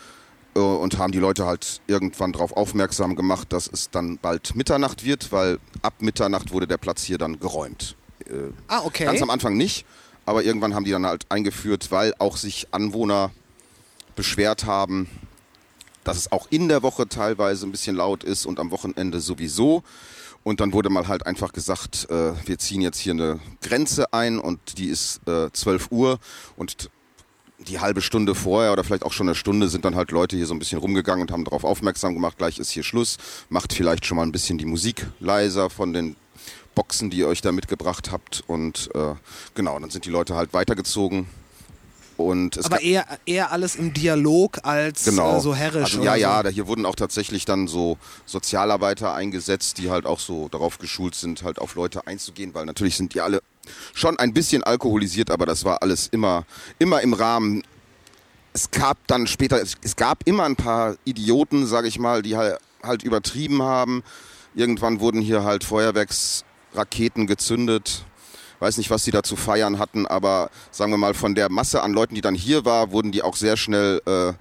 und 0.59 0.97
haben 0.97 1.11
die 1.11 1.19
Leute 1.19 1.45
halt 1.45 1.81
irgendwann 1.87 2.33
darauf 2.33 2.53
aufmerksam 2.55 3.15
gemacht, 3.15 3.51
dass 3.53 3.67
es 3.67 3.89
dann 3.89 4.17
bald 4.17 4.55
Mitternacht 4.55 5.03
wird, 5.05 5.31
weil 5.31 5.59
ab 5.81 5.95
Mitternacht 5.99 6.51
wurde 6.51 6.67
der 6.67 6.77
Platz 6.77 7.03
hier 7.03 7.17
dann 7.17 7.39
geräumt. 7.39 7.95
Äh, 8.25 8.51
Ah, 8.67 8.81
okay. 8.83 9.05
Ganz 9.05 9.21
am 9.21 9.29
Anfang 9.29 9.55
nicht, 9.57 9.85
aber 10.25 10.43
irgendwann 10.43 10.73
haben 10.75 10.83
die 10.85 10.91
dann 10.91 11.05
halt 11.05 11.25
eingeführt, 11.29 11.91
weil 11.91 12.13
auch 12.19 12.37
sich 12.37 12.67
Anwohner 12.71 13.31
beschwert 14.15 14.65
haben, 14.65 15.07
dass 16.03 16.17
es 16.17 16.31
auch 16.31 16.47
in 16.49 16.69
der 16.69 16.83
Woche 16.83 17.07
teilweise 17.07 17.65
ein 17.67 17.71
bisschen 17.71 17.95
laut 17.95 18.23
ist 18.23 18.45
und 18.45 18.59
am 18.59 18.71
Wochenende 18.71 19.19
sowieso. 19.19 19.83
Und 20.43 20.61
dann 20.61 20.71
wurde 20.71 20.89
mal 20.89 21.09
halt 21.09 21.25
einfach 21.25 21.51
gesagt, 21.51 22.07
äh, 22.09 22.31
wir 22.45 22.57
ziehen 22.57 22.79
jetzt 22.79 22.99
hier 22.99 23.11
eine 23.11 23.39
Grenze 23.61 24.13
ein 24.13 24.39
und 24.39 24.77
die 24.77 24.87
ist 24.87 25.19
äh, 25.27 25.51
12 25.51 25.91
Uhr 25.91 26.19
und 26.55 26.89
die 27.59 27.79
halbe 27.79 28.01
Stunde 28.01 28.35
vorher 28.35 28.71
oder 28.71 28.83
vielleicht 28.83 29.03
auch 29.03 29.13
schon 29.13 29.27
eine 29.27 29.35
Stunde 29.35 29.67
sind 29.67 29.83
dann 29.85 29.95
halt 29.95 30.11
Leute 30.11 30.35
hier 30.35 30.45
so 30.45 30.53
ein 30.53 30.59
bisschen 30.59 30.79
rumgegangen 30.79 31.23
und 31.23 31.31
haben 31.31 31.43
darauf 31.43 31.63
aufmerksam 31.63 32.13
gemacht, 32.13 32.37
gleich 32.37 32.59
ist 32.59 32.69
hier 32.69 32.83
Schluss, 32.83 33.17
macht 33.49 33.73
vielleicht 33.73 34.05
schon 34.05 34.17
mal 34.17 34.23
ein 34.23 34.31
bisschen 34.31 34.57
die 34.57 34.65
Musik 34.65 35.07
leiser 35.19 35.69
von 35.69 35.93
den 35.93 36.15
Boxen, 36.75 37.09
die 37.09 37.17
ihr 37.17 37.27
euch 37.27 37.41
da 37.41 37.51
mitgebracht 37.51 38.11
habt 38.11 38.43
und 38.45 38.89
äh, 38.93 39.15
genau, 39.55 39.79
dann 39.79 39.89
sind 39.89 40.05
die 40.05 40.11
Leute 40.11 40.35
halt 40.35 40.53
weitergezogen 40.53 41.27
und 42.17 42.57
es 42.57 42.65
aber 42.65 42.81
eher, 42.81 43.05
eher 43.25 43.51
alles 43.51 43.75
im 43.75 43.93
Dialog 43.93 44.59
als 44.63 45.05
Genau. 45.05 45.37
äh, 45.37 45.39
so 45.39 45.55
herrisch. 45.55 45.95
Also, 45.95 46.03
ja, 46.03 46.13
so. 46.13 46.19
ja, 46.19 46.43
da 46.43 46.49
hier 46.49 46.67
wurden 46.67 46.85
auch 46.85 46.95
tatsächlich 46.95 47.45
dann 47.45 47.67
so 47.67 47.97
Sozialarbeiter 48.25 49.13
eingesetzt, 49.13 49.77
die 49.77 49.89
halt 49.89 50.05
auch 50.05 50.19
so 50.19 50.49
darauf 50.49 50.79
geschult 50.79 51.15
sind, 51.15 51.43
halt 51.43 51.59
auf 51.59 51.75
Leute 51.75 52.05
einzugehen, 52.07 52.53
weil 52.53 52.65
natürlich 52.65 52.97
sind 52.97 53.13
die 53.13 53.21
alle 53.21 53.41
schon 53.93 54.17
ein 54.19 54.33
bisschen 54.33 54.63
alkoholisiert, 54.63 55.31
aber 55.31 55.45
das 55.45 55.65
war 55.65 55.81
alles 55.81 56.07
immer, 56.07 56.45
immer 56.79 57.01
im 57.01 57.13
Rahmen. 57.13 57.63
Es 58.53 58.71
gab 58.71 58.97
dann 59.07 59.27
später, 59.27 59.61
es, 59.61 59.95
gab 59.95 60.19
immer 60.25 60.43
ein 60.43 60.55
paar 60.55 60.95
Idioten, 61.05 61.65
sage 61.67 61.87
ich 61.87 61.99
mal, 61.99 62.21
die 62.21 62.35
halt, 62.35 62.57
halt 62.83 63.03
übertrieben 63.03 63.61
haben. 63.61 64.03
Irgendwann 64.55 64.99
wurden 64.99 65.21
hier 65.21 65.43
halt 65.43 65.63
Feuerwerksraketen 65.63 67.27
gezündet. 67.27 68.05
Weiß 68.59 68.77
nicht, 68.77 68.89
was 68.89 69.03
die 69.03 69.11
da 69.11 69.21
zu 69.21 69.35
feiern 69.35 69.77
hatten, 69.77 70.07
aber 70.07 70.49
sagen 70.71 70.91
wir 70.91 70.97
mal, 70.97 71.13
von 71.13 71.35
der 71.35 71.51
Masse 71.51 71.83
an 71.83 71.93
Leuten, 71.93 72.15
die 72.15 72.21
dann 72.21 72.33
hier 72.33 72.65
war, 72.65 72.91
wurden 72.91 73.11
die 73.11 73.21
auch 73.21 73.35
sehr 73.35 73.55
schnell 73.55 74.01
äh, 74.07 74.33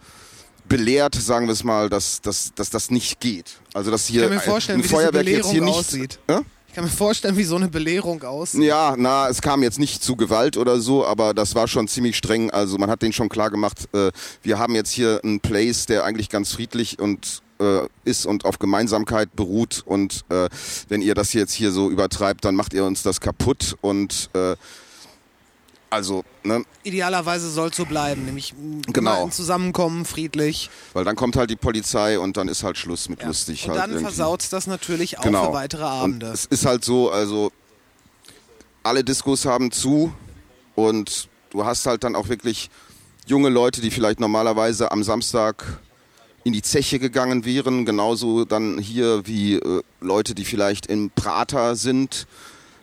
belehrt, 0.68 1.14
sagen 1.14 1.46
wir 1.46 1.52
es 1.52 1.64
mal, 1.64 1.88
dass, 1.88 2.20
dass, 2.20 2.52
dass 2.54 2.70
das 2.70 2.90
nicht 2.90 3.20
geht. 3.20 3.60
Also 3.74 3.90
dass 3.90 4.06
hier 4.06 4.30
ein 4.30 4.40
Feuerwerk 4.40 5.26
jetzt 5.26 5.50
hier 5.50 5.62
nicht. 5.62 5.74
aussieht. 5.74 6.18
Ja? 6.28 6.42
Kann 6.76 6.84
mir 6.84 6.90
vorstellen, 6.90 7.38
wie 7.38 7.44
so 7.44 7.56
eine 7.56 7.68
Belehrung 7.68 8.22
aussieht. 8.22 8.62
Ja, 8.62 8.96
na, 8.98 9.30
es 9.30 9.40
kam 9.40 9.62
jetzt 9.62 9.78
nicht 9.78 10.04
zu 10.04 10.14
Gewalt 10.14 10.58
oder 10.58 10.78
so, 10.78 11.06
aber 11.06 11.32
das 11.32 11.54
war 11.54 11.68
schon 11.68 11.88
ziemlich 11.88 12.18
streng. 12.18 12.50
Also 12.50 12.76
man 12.76 12.90
hat 12.90 13.00
denen 13.00 13.14
schon 13.14 13.30
klar 13.30 13.50
gemacht, 13.50 13.88
äh, 13.94 14.12
wir 14.42 14.58
haben 14.58 14.74
jetzt 14.74 14.90
hier 14.90 15.20
einen 15.24 15.40
Place, 15.40 15.86
der 15.86 16.04
eigentlich 16.04 16.28
ganz 16.28 16.52
friedlich 16.52 16.98
und 16.98 17.40
äh, 17.60 17.86
ist 18.04 18.26
und 18.26 18.44
auf 18.44 18.58
Gemeinsamkeit 18.58 19.34
beruht. 19.34 19.84
Und 19.86 20.26
äh, 20.28 20.50
wenn 20.90 21.00
ihr 21.00 21.14
das 21.14 21.32
jetzt 21.32 21.54
hier 21.54 21.72
so 21.72 21.88
übertreibt, 21.88 22.44
dann 22.44 22.54
macht 22.54 22.74
ihr 22.74 22.84
uns 22.84 23.02
das 23.02 23.22
kaputt. 23.22 23.78
Und 23.80 24.28
äh, 24.34 24.54
also, 25.90 26.24
ne, 26.44 26.64
Idealerweise 26.82 27.50
soll 27.50 27.68
es 27.70 27.76
so 27.76 27.84
bleiben, 27.84 28.24
nämlich 28.24 28.54
Genau. 28.92 29.28
Zusammenkommen, 29.28 30.04
friedlich. 30.04 30.70
weil 30.92 31.04
dann 31.04 31.16
kommt 31.16 31.36
halt 31.36 31.50
die 31.50 31.56
Polizei 31.56 32.18
und 32.18 32.36
dann 32.36 32.48
ist 32.48 32.62
halt 32.62 32.76
Schluss 32.78 33.08
mit 33.08 33.20
Ja. 33.22 33.28
lustig. 33.28 33.64
Und 33.68 33.78
halt 33.78 33.92
dann 33.92 34.00
versaut 34.00 34.44
das 34.50 34.66
natürlich 34.66 35.18
auch 35.18 35.22
Genau. 35.22 35.46
für 35.46 35.52
weitere 35.52 35.84
Abende. 35.84 36.26
Und 36.26 36.32
es 36.34 36.44
ist 36.46 36.66
halt 36.66 36.84
so, 36.84 37.10
also 37.10 37.50
alle 38.82 39.02
Diskos 39.04 39.44
haben 39.44 39.70
zu 39.72 40.12
und 40.74 41.28
du 41.50 41.64
hast 41.64 41.86
halt 41.86 42.04
dann 42.04 42.14
auch 42.14 42.28
wirklich 42.28 42.70
junge 43.26 43.48
Leute, 43.48 43.80
die 43.80 43.90
vielleicht 43.90 44.20
normalerweise 44.20 44.92
am 44.92 45.02
Samstag 45.02 45.64
in 46.44 46.52
die 46.52 46.62
Zeche 46.62 47.00
gegangen 47.00 47.44
wären, 47.44 47.84
genauso 47.84 48.44
dann 48.44 48.78
hier 48.78 49.26
wie 49.26 49.54
äh, 49.54 49.82
Leute, 50.00 50.34
die 50.36 50.44
vielleicht 50.44 50.86
im 50.86 51.10
Prater 51.10 51.74
sind. 51.74 52.28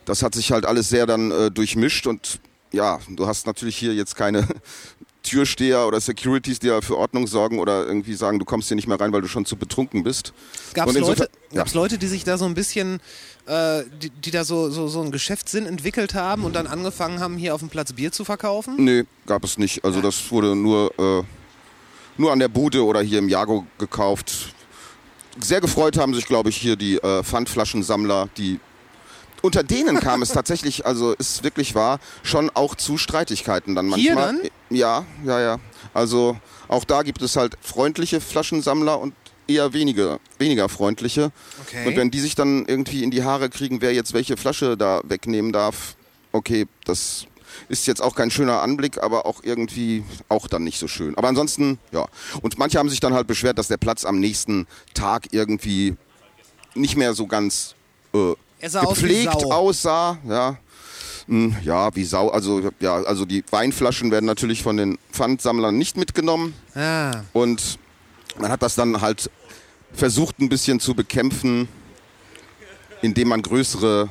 Das 0.04 0.22
hat 0.22 0.36
sich 0.36 0.52
halt 0.52 0.66
alles 0.66 0.90
sehr 0.90 1.06
dann 1.06 1.32
äh, 1.32 1.50
durchmischt 1.50 2.06
und 2.08 2.40
ja, 2.74 3.00
du 3.10 3.26
hast 3.26 3.48
natürlich 3.48 3.78
hier 3.78 3.94
jetzt 3.94 4.16
keine 4.16 4.46
Türsteher 5.24 5.88
oder 5.88 6.02
Securities, 6.02 6.60
die 6.60 6.68
ja 6.68 6.82
für 6.82 6.98
Ordnung 6.98 7.28
sorgen 7.28 7.60
oder 7.60 7.86
irgendwie 7.88 8.14
sagen, 8.14 8.40
du 8.40 8.46
kommst 8.46 8.68
hier 8.68 8.76
nicht 8.76 8.88
mehr 8.88 9.00
rein, 9.00 9.14
weil 9.14 9.22
du 9.22 9.30
schon 9.30 9.46
zu 9.46 9.56
betrunken 9.56 10.04
bist. 10.04 10.34
Gab 10.74 10.90
es 10.90 11.00
Leute, 11.00 11.30
ja. 11.52 11.64
Leute, 11.74 11.98
die 11.98 12.08
sich 12.08 12.26
da 12.26 12.38
so 12.38 12.44
ein 12.44 12.56
bisschen, 12.56 13.00
äh, 13.46 13.84
die, 14.02 14.10
die 14.10 14.32
da 14.32 14.44
so, 14.44 14.70
so, 14.70 14.90
so 14.90 15.00
einen 15.00 15.12
Geschäftssinn 15.12 15.66
entwickelt 15.66 16.14
haben 16.14 16.44
und 16.44 16.54
dann 16.54 16.68
angefangen 16.68 17.22
haben, 17.22 17.38
hier 17.38 17.56
auf 17.56 17.62
dem 17.62 17.70
Platz 17.70 17.94
Bier 17.94 18.12
zu 18.12 18.26
verkaufen? 18.26 18.76
Nee, 18.78 19.06
gab 19.26 19.46
es 19.46 19.58
nicht. 19.58 19.86
Also 19.86 20.02
das 20.02 20.30
wurde 20.30 20.56
nur 20.56 20.92
äh, 21.00 21.24
nur 22.18 22.32
an 22.32 22.40
der 22.40 22.48
Bude 22.48 22.84
oder 22.84 23.02
hier 23.02 23.20
im 23.20 23.30
Jago 23.30 23.66
gekauft. 23.78 24.54
Sehr 25.40 25.62
gefreut 25.62 25.98
haben 25.98 26.14
sich, 26.14 26.26
glaube 26.26 26.50
ich, 26.50 26.58
hier 26.58 26.76
die 26.76 26.98
äh, 26.98 27.24
Pfandflaschensammler, 27.24 28.30
die 28.38 28.60
unter 29.44 29.62
denen 29.62 30.00
kam 30.00 30.22
es 30.22 30.30
tatsächlich, 30.30 30.86
also 30.86 31.12
ist 31.14 31.44
wirklich 31.44 31.76
wahr, 31.76 32.00
schon 32.24 32.50
auch 32.54 32.76
zu 32.76 32.98
Streitigkeiten 32.98 33.76
dann 33.76 33.94
Hier 33.94 34.16
manchmal. 34.16 34.42
dann? 34.42 34.52
Ja, 34.70 35.06
ja, 35.26 35.42
ja. 35.42 35.60
Also 35.94 36.38
auch 36.70 36.86
da 36.86 37.04
gibt 37.04 37.22
es 37.22 37.36
halt 37.36 37.58
freundliche 37.62 38.22
Flaschensammler 38.22 39.00
und 39.00 39.14
eher 39.46 39.74
wenige, 39.74 40.22
weniger 40.40 40.70
freundliche. 40.70 41.34
Okay. 41.62 41.86
Und 41.86 41.98
wenn 41.98 42.10
die 42.10 42.22
sich 42.22 42.36
dann 42.36 42.66
irgendwie 42.66 43.04
in 43.04 43.12
die 43.12 43.24
Haare 43.24 43.50
kriegen, 43.50 43.82
wer 43.82 43.94
jetzt 43.94 44.14
welche 44.14 44.38
Flasche 44.38 44.78
da 44.78 45.02
wegnehmen 45.04 45.52
darf, 45.52 45.98
okay, 46.32 46.66
das 46.86 47.28
ist 47.68 47.86
jetzt 47.86 48.02
auch 48.02 48.16
kein 48.16 48.32
schöner 48.32 48.62
Anblick, 48.62 49.04
aber 49.04 49.26
auch 49.26 49.44
irgendwie 49.44 50.06
auch 50.30 50.48
dann 50.48 50.64
nicht 50.64 50.80
so 50.80 50.88
schön. 50.88 51.18
Aber 51.18 51.28
ansonsten, 51.28 51.80
ja. 51.92 52.08
Und 52.42 52.58
manche 52.58 52.80
haben 52.80 52.90
sich 52.90 53.02
dann 53.02 53.14
halt 53.14 53.28
beschwert, 53.28 53.58
dass 53.58 53.68
der 53.68 53.78
Platz 53.78 54.06
am 54.06 54.22
nächsten 54.22 54.68
Tag 54.94 55.28
irgendwie 55.32 55.98
nicht 56.76 56.96
mehr 56.96 57.14
so 57.14 57.28
ganz 57.28 57.76
äh, 58.14 58.34
Er 58.64 58.70
sah 58.70 58.82
aus 58.84 58.98
gepflegt 59.00 59.34
Sau. 59.42 59.52
aussah, 59.52 60.18
ja. 60.26 60.56
Hm, 61.28 61.54
Ja, 61.64 61.94
wie 61.96 62.06
Sau. 62.06 62.30
Also, 62.30 62.72
ja, 62.80 62.96
also 63.04 63.26
die 63.26 63.44
Weinflaschen 63.52 64.10
werden 64.10 64.26
natürlich 64.26 64.64
von 64.64 64.78
den 64.78 64.98
Pfandsammlern 65.12 65.78
nicht 65.78 65.98
mitgenommen. 65.98 66.54
Ah, 66.74 67.12
Und 67.34 67.78
man 68.40 68.50
hat 68.52 68.62
das 68.62 68.76
dann 68.76 69.02
halt 69.02 69.30
versucht 69.94 70.40
ein 70.40 70.48
bisschen 70.48 70.80
zu 70.80 70.94
bekämpfen, 70.96 71.68
indem 73.02 73.28
man 73.28 73.42
größere 73.42 74.08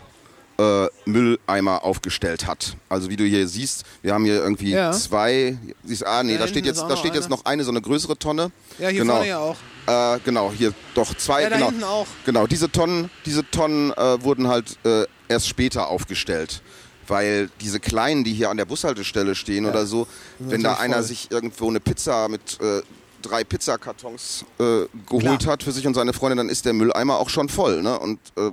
äh, 0.59 0.87
Mülleimer 1.07 1.83
aufgestellt 1.83 2.47
hat. 2.47 2.77
Also 2.91 3.09
wie 3.09 3.17
du 3.17 3.25
hier 3.25 3.49
siehst, 3.49 3.85
wir 4.03 4.12
haben 4.12 4.25
hier 4.27 4.37
irgendwie 4.43 4.73
Ja. 4.73 4.93
zwei. 4.93 5.57
Siehst, 5.83 6.07
ah 6.07 6.23
nee, 6.23 6.35
Da 6.35 6.41
da, 6.41 6.47
steht 6.49 6.67
jetzt, 6.67 6.83
da 6.83 6.88
noch 6.88 6.99
steht 6.99 7.15
jetzt 7.15 7.25
eine. 7.25 7.37
noch 7.37 7.45
eine, 7.47 7.65
so 7.65 7.71
eine 7.71 7.81
größere 7.81 8.19
Tonne. 8.19 8.53
ja, 8.79 8.88
hier 8.88 9.01
genau. 9.01 9.15
vorne 9.15 9.29
ja 9.29 9.38
auch. 9.38 9.57
Äh, 9.87 10.18
genau, 10.25 10.53
hier 10.53 10.73
doch 10.95 11.14
zwei. 11.14 11.42
Ja, 11.42 11.51
da 11.51 11.57
genau. 11.57 11.68
hinten 11.71 11.85
auch. 11.85 12.07
Genau, 12.25 12.47
diese 12.47 12.71
Tonnen, 12.71 13.11
diese 13.27 13.49
Tonnen 13.51 13.92
äh, 13.92 14.23
wurden 14.23 14.49
halt 14.49 14.79
äh, 14.85 15.07
erst 15.29 15.49
später 15.49 15.88
aufgestellt. 15.88 16.62
Weil 17.09 17.51
diese 17.61 17.81
kleinen, 17.81 18.23
die 18.23 18.33
hier 18.33 18.49
an 18.49 18.57
der 18.57 18.64
Bushaltestelle 18.64 19.35
stehen 19.35 19.66
oder 19.66 19.87
so, 19.87 20.07
wenn 20.38 20.62
da 20.62 20.75
einer 20.75 20.95
voll. 20.95 21.03
sich 21.03 21.31
irgendwo 21.33 21.68
eine 21.68 21.81
Pizza 21.81 22.29
mit 22.29 22.61
äh, 22.61 22.81
drei 23.23 23.42
Pizzakartons 23.42 24.45
äh, 24.59 24.87
geholt 25.09 25.40
Klar. 25.40 25.53
hat 25.55 25.62
für 25.62 25.73
sich 25.73 25.87
und 25.87 25.95
seine 25.95 26.12
Freundin, 26.12 26.38
dann 26.38 26.49
ist 26.49 26.64
der 26.64 26.73
Mülleimer 26.75 27.18
auch 27.18 27.29
schon 27.29 27.49
voll. 27.49 27.83
Ne? 27.83 27.99
Und 27.99 28.21
äh, 28.37 28.51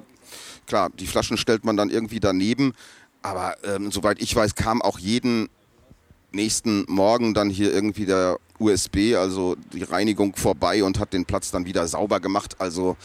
klar, 0.66 0.90
die 0.98 1.08
Flaschen 1.08 1.38
stellt 1.38 1.64
man 1.64 1.78
dann 1.78 1.90
irgendwie 1.90 2.20
daneben. 2.20 2.74
Aber 3.22 3.56
ähm, 3.64 3.92
soweit 3.92 4.22
ich 4.22 4.36
weiß, 4.36 4.56
kam 4.56 4.82
auch 4.82 4.98
jeden 4.98 5.50
nächsten 6.32 6.86
Morgen 6.88 7.34
dann 7.34 7.50
hier 7.50 7.74
irgendwie 7.74 8.06
der 8.06 8.40
USB, 8.60 9.16
also 9.16 9.56
die 9.74 9.84
Reinigung 9.84 10.36
vorbei 10.36 10.84
und 10.84 11.00
hat 11.00 11.14
den 11.14 11.26
Platz 11.26 11.52
dann 11.52 11.66
wieder 11.66 11.88
sauber 11.88 12.20
gemacht. 12.20 12.56
Also 12.60 12.98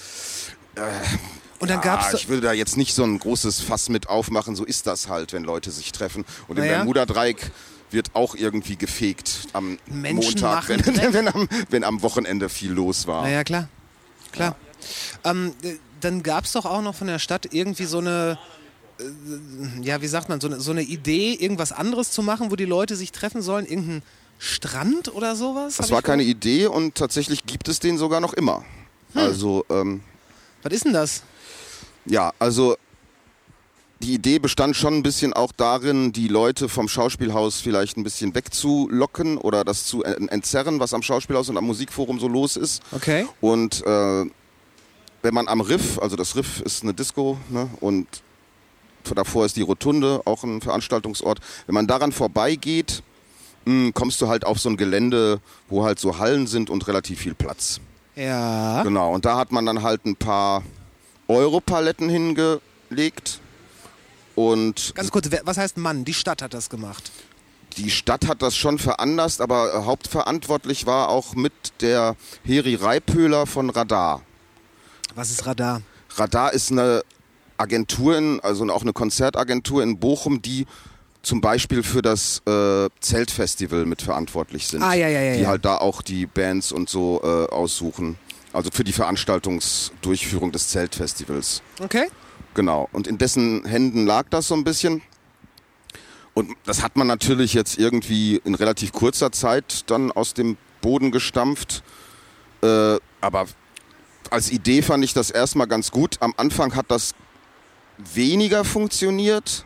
Und 1.60 1.70
dann 1.70 1.78
ah, 1.78 1.82
gab's 1.82 2.12
ich 2.14 2.28
will 2.28 2.40
da 2.40 2.52
jetzt 2.52 2.76
nicht 2.76 2.94
so 2.94 3.04
ein 3.04 3.18
großes 3.18 3.60
Fass 3.60 3.88
mit 3.88 4.08
aufmachen. 4.08 4.56
So 4.56 4.64
ist 4.64 4.86
das 4.86 5.08
halt, 5.08 5.32
wenn 5.32 5.44
Leute 5.44 5.70
sich 5.70 5.92
treffen. 5.92 6.24
Und 6.48 6.58
im 6.58 6.64
Naja. 6.64 6.78
Bermuda-Dreieck 6.78 7.50
wird 7.90 8.10
auch 8.14 8.34
irgendwie 8.34 8.76
gefegt 8.76 9.48
am 9.52 9.78
Menschen 9.86 10.40
Montag, 10.40 10.68
wenn, 10.68 10.84
wenn, 11.14 11.28
am, 11.28 11.48
wenn 11.70 11.84
am 11.84 12.02
Wochenende 12.02 12.48
viel 12.48 12.72
los 12.72 13.06
war. 13.06 13.22
Naja, 13.22 13.44
klar. 13.44 13.68
Klar. 14.32 14.56
Ähm, 15.22 15.54
äh, 15.62 15.76
dann 16.00 16.22
gab 16.22 16.44
es 16.44 16.52
doch 16.52 16.66
auch 16.66 16.82
noch 16.82 16.94
von 16.94 17.06
der 17.06 17.18
Stadt 17.18 17.48
irgendwie 17.52 17.84
so 17.84 17.98
eine, 17.98 18.32
äh, 18.32 18.54
ja, 19.82 20.00
wie 20.02 20.06
sagt 20.06 20.28
man, 20.28 20.40
so 20.40 20.46
eine, 20.48 20.60
so 20.60 20.70
eine 20.70 20.82
Idee, 20.82 21.34
irgendwas 21.34 21.72
anderes 21.72 22.10
zu 22.10 22.22
machen, 22.22 22.50
wo 22.50 22.56
die 22.56 22.64
Leute 22.64 22.96
sich 22.96 23.12
treffen 23.12 23.42
sollen. 23.42 23.66
Irgendein 23.66 24.02
Strand 24.38 25.14
oder 25.14 25.36
sowas? 25.36 25.76
Das 25.76 25.90
war 25.90 26.02
keine? 26.02 26.22
Idee 26.22 26.66
und 26.66 26.94
tatsächlich 26.94 27.44
gibt 27.46 27.68
es 27.68 27.80
den 27.80 27.98
sogar 27.98 28.20
noch 28.20 28.34
immer. 28.34 28.64
Hm. 29.12 29.20
Also, 29.22 29.64
ähm, 29.70 30.00
Was 30.62 30.72
ist 30.72 30.84
denn 30.84 30.92
das? 30.92 31.22
ja, 32.06 32.32
also 32.38 32.76
die 34.02 34.12
Idee 34.14 34.38
bestand 34.38 34.76
schon 34.76 34.94
ein 34.94 35.02
bisschen 35.02 35.32
auch 35.32 35.52
darin, 35.52 36.12
die 36.12 36.28
Leute 36.28 36.68
vom 36.68 36.88
Schauspielhaus 36.88 37.60
vielleicht 37.62 37.96
ein 37.96 38.02
bisschen 38.04 38.34
wegzulocken 38.34 39.38
oder 39.38 39.64
das 39.64 39.86
zu 39.86 40.02
en- 40.02 40.28
entzerren, 40.28 40.78
was 40.78 40.92
am 40.92 41.00
Schauspielhaus 41.02 41.48
und 41.48 41.56
am 41.56 41.64
Musikforum 41.64 42.18
so 42.20 42.28
los 42.28 42.56
ist. 42.56 42.82
Okay. 42.92 43.24
Und 43.40 43.80
äh, 43.86 44.24
wenn 45.22 45.32
man 45.34 45.48
am 45.48 45.62
Riff, 45.62 45.98
also 46.00 46.16
das 46.16 46.36
Riff 46.36 46.60
ist 46.60 46.82
eine 46.82 46.92
Disco 46.92 47.38
ne, 47.48 47.70
und 47.80 48.06
davor 49.14 49.44
ist 49.46 49.56
die 49.56 49.62
Rotunde, 49.62 50.22
auch 50.24 50.44
ein 50.44 50.60
Veranstaltungsort, 50.60 51.40
wenn 51.66 51.74
man 51.74 51.86
daran 51.86 52.12
vorbeigeht, 52.12 53.02
mh, 53.64 53.92
kommst 53.92 54.20
du 54.20 54.28
halt 54.28 54.44
auf 54.46 54.58
so 54.58 54.68
ein 54.68 54.76
Gelände, 54.76 55.40
wo 55.68 55.84
halt 55.84 55.98
so 55.98 56.18
Hallen 56.18 56.46
sind 56.46 56.70
und 56.70 56.86
relativ 56.86 57.20
viel 57.20 57.34
Platz. 57.34 57.80
Ja. 58.16 58.82
Genau, 58.82 59.12
und 59.12 59.24
da 59.24 59.36
hat 59.36 59.50
man 59.52 59.66
dann 59.66 59.82
halt 59.82 60.06
ein 60.06 60.16
paar 60.16 60.62
Europaletten 61.28 62.08
hingelegt 62.08 63.40
und 64.34 64.92
Ganz 64.94 65.10
kurz, 65.10 65.28
was 65.44 65.56
heißt 65.58 65.76
Mann? 65.78 66.04
Die 66.04 66.14
Stadt 66.14 66.42
hat 66.42 66.54
das 66.54 66.68
gemacht. 66.70 67.10
die 67.76 67.90
Stadt 67.90 68.26
hat 68.28 68.40
das 68.42 68.54
schon 68.56 68.78
veranlasst, 68.78 69.40
aber 69.40 69.84
hauptverantwortlich 69.84 70.86
war 70.86 71.08
auch 71.08 71.34
mit 71.34 71.52
der 71.80 72.14
Heri 72.44 72.74
Reipöhler 72.76 73.46
von 73.46 73.70
Radar. 73.70 74.22
Was 75.16 75.30
ist 75.30 75.46
Radar? 75.46 75.82
Radar 76.16 76.52
ist 76.52 76.70
eine 76.70 77.02
Agentur, 77.56 78.16
in, 78.16 78.40
also 78.40 78.64
auch 78.70 78.82
eine 78.82 78.92
Konzertagentur 78.92 79.82
in 79.82 79.98
Bochum, 79.98 80.42
die 80.42 80.66
zum 81.22 81.40
Beispiel 81.40 81.82
für 81.82 82.02
das 82.02 82.42
äh, 82.46 82.88
Zeltfestival 83.00 83.86
mitverantwortlich 83.86 84.68
sind. 84.68 84.82
Ah, 84.82 84.94
ja, 84.94 85.08
ja, 85.08 85.20
ja, 85.20 85.34
Die 85.34 85.42
ja. 85.42 85.48
halt 85.48 85.64
da 85.64 85.78
auch 85.78 86.02
die 86.02 86.26
Bands 86.26 86.70
und 86.70 86.88
so 86.88 87.20
äh, 87.22 87.52
aussuchen. 87.52 88.18
Also 88.52 88.70
für 88.72 88.84
die 88.84 88.92
Veranstaltungsdurchführung 88.92 90.52
des 90.52 90.68
Zeltfestivals. 90.68 91.62
Okay. 91.82 92.06
Genau. 92.54 92.88
Und 92.92 93.06
in 93.06 93.18
dessen 93.18 93.64
Händen 93.64 94.06
lag 94.06 94.26
das 94.30 94.48
so 94.48 94.54
ein 94.54 94.64
bisschen. 94.64 95.02
Und 96.34 96.52
das 96.64 96.82
hat 96.82 96.96
man 96.96 97.06
natürlich 97.06 97.54
jetzt 97.54 97.78
irgendwie 97.78 98.40
in 98.44 98.54
relativ 98.54 98.92
kurzer 98.92 99.32
Zeit 99.32 99.90
dann 99.90 100.12
aus 100.12 100.34
dem 100.34 100.56
Boden 100.80 101.10
gestampft. 101.10 101.82
Äh, 102.62 102.98
aber 103.20 103.46
als 104.30 104.50
Idee 104.50 104.82
fand 104.82 105.04
ich 105.04 105.14
das 105.14 105.30
erstmal 105.30 105.66
ganz 105.66 105.90
gut. 105.90 106.16
Am 106.20 106.34
Anfang 106.36 106.74
hat 106.76 106.86
das 106.88 107.14
weniger 107.98 108.64
funktioniert, 108.64 109.64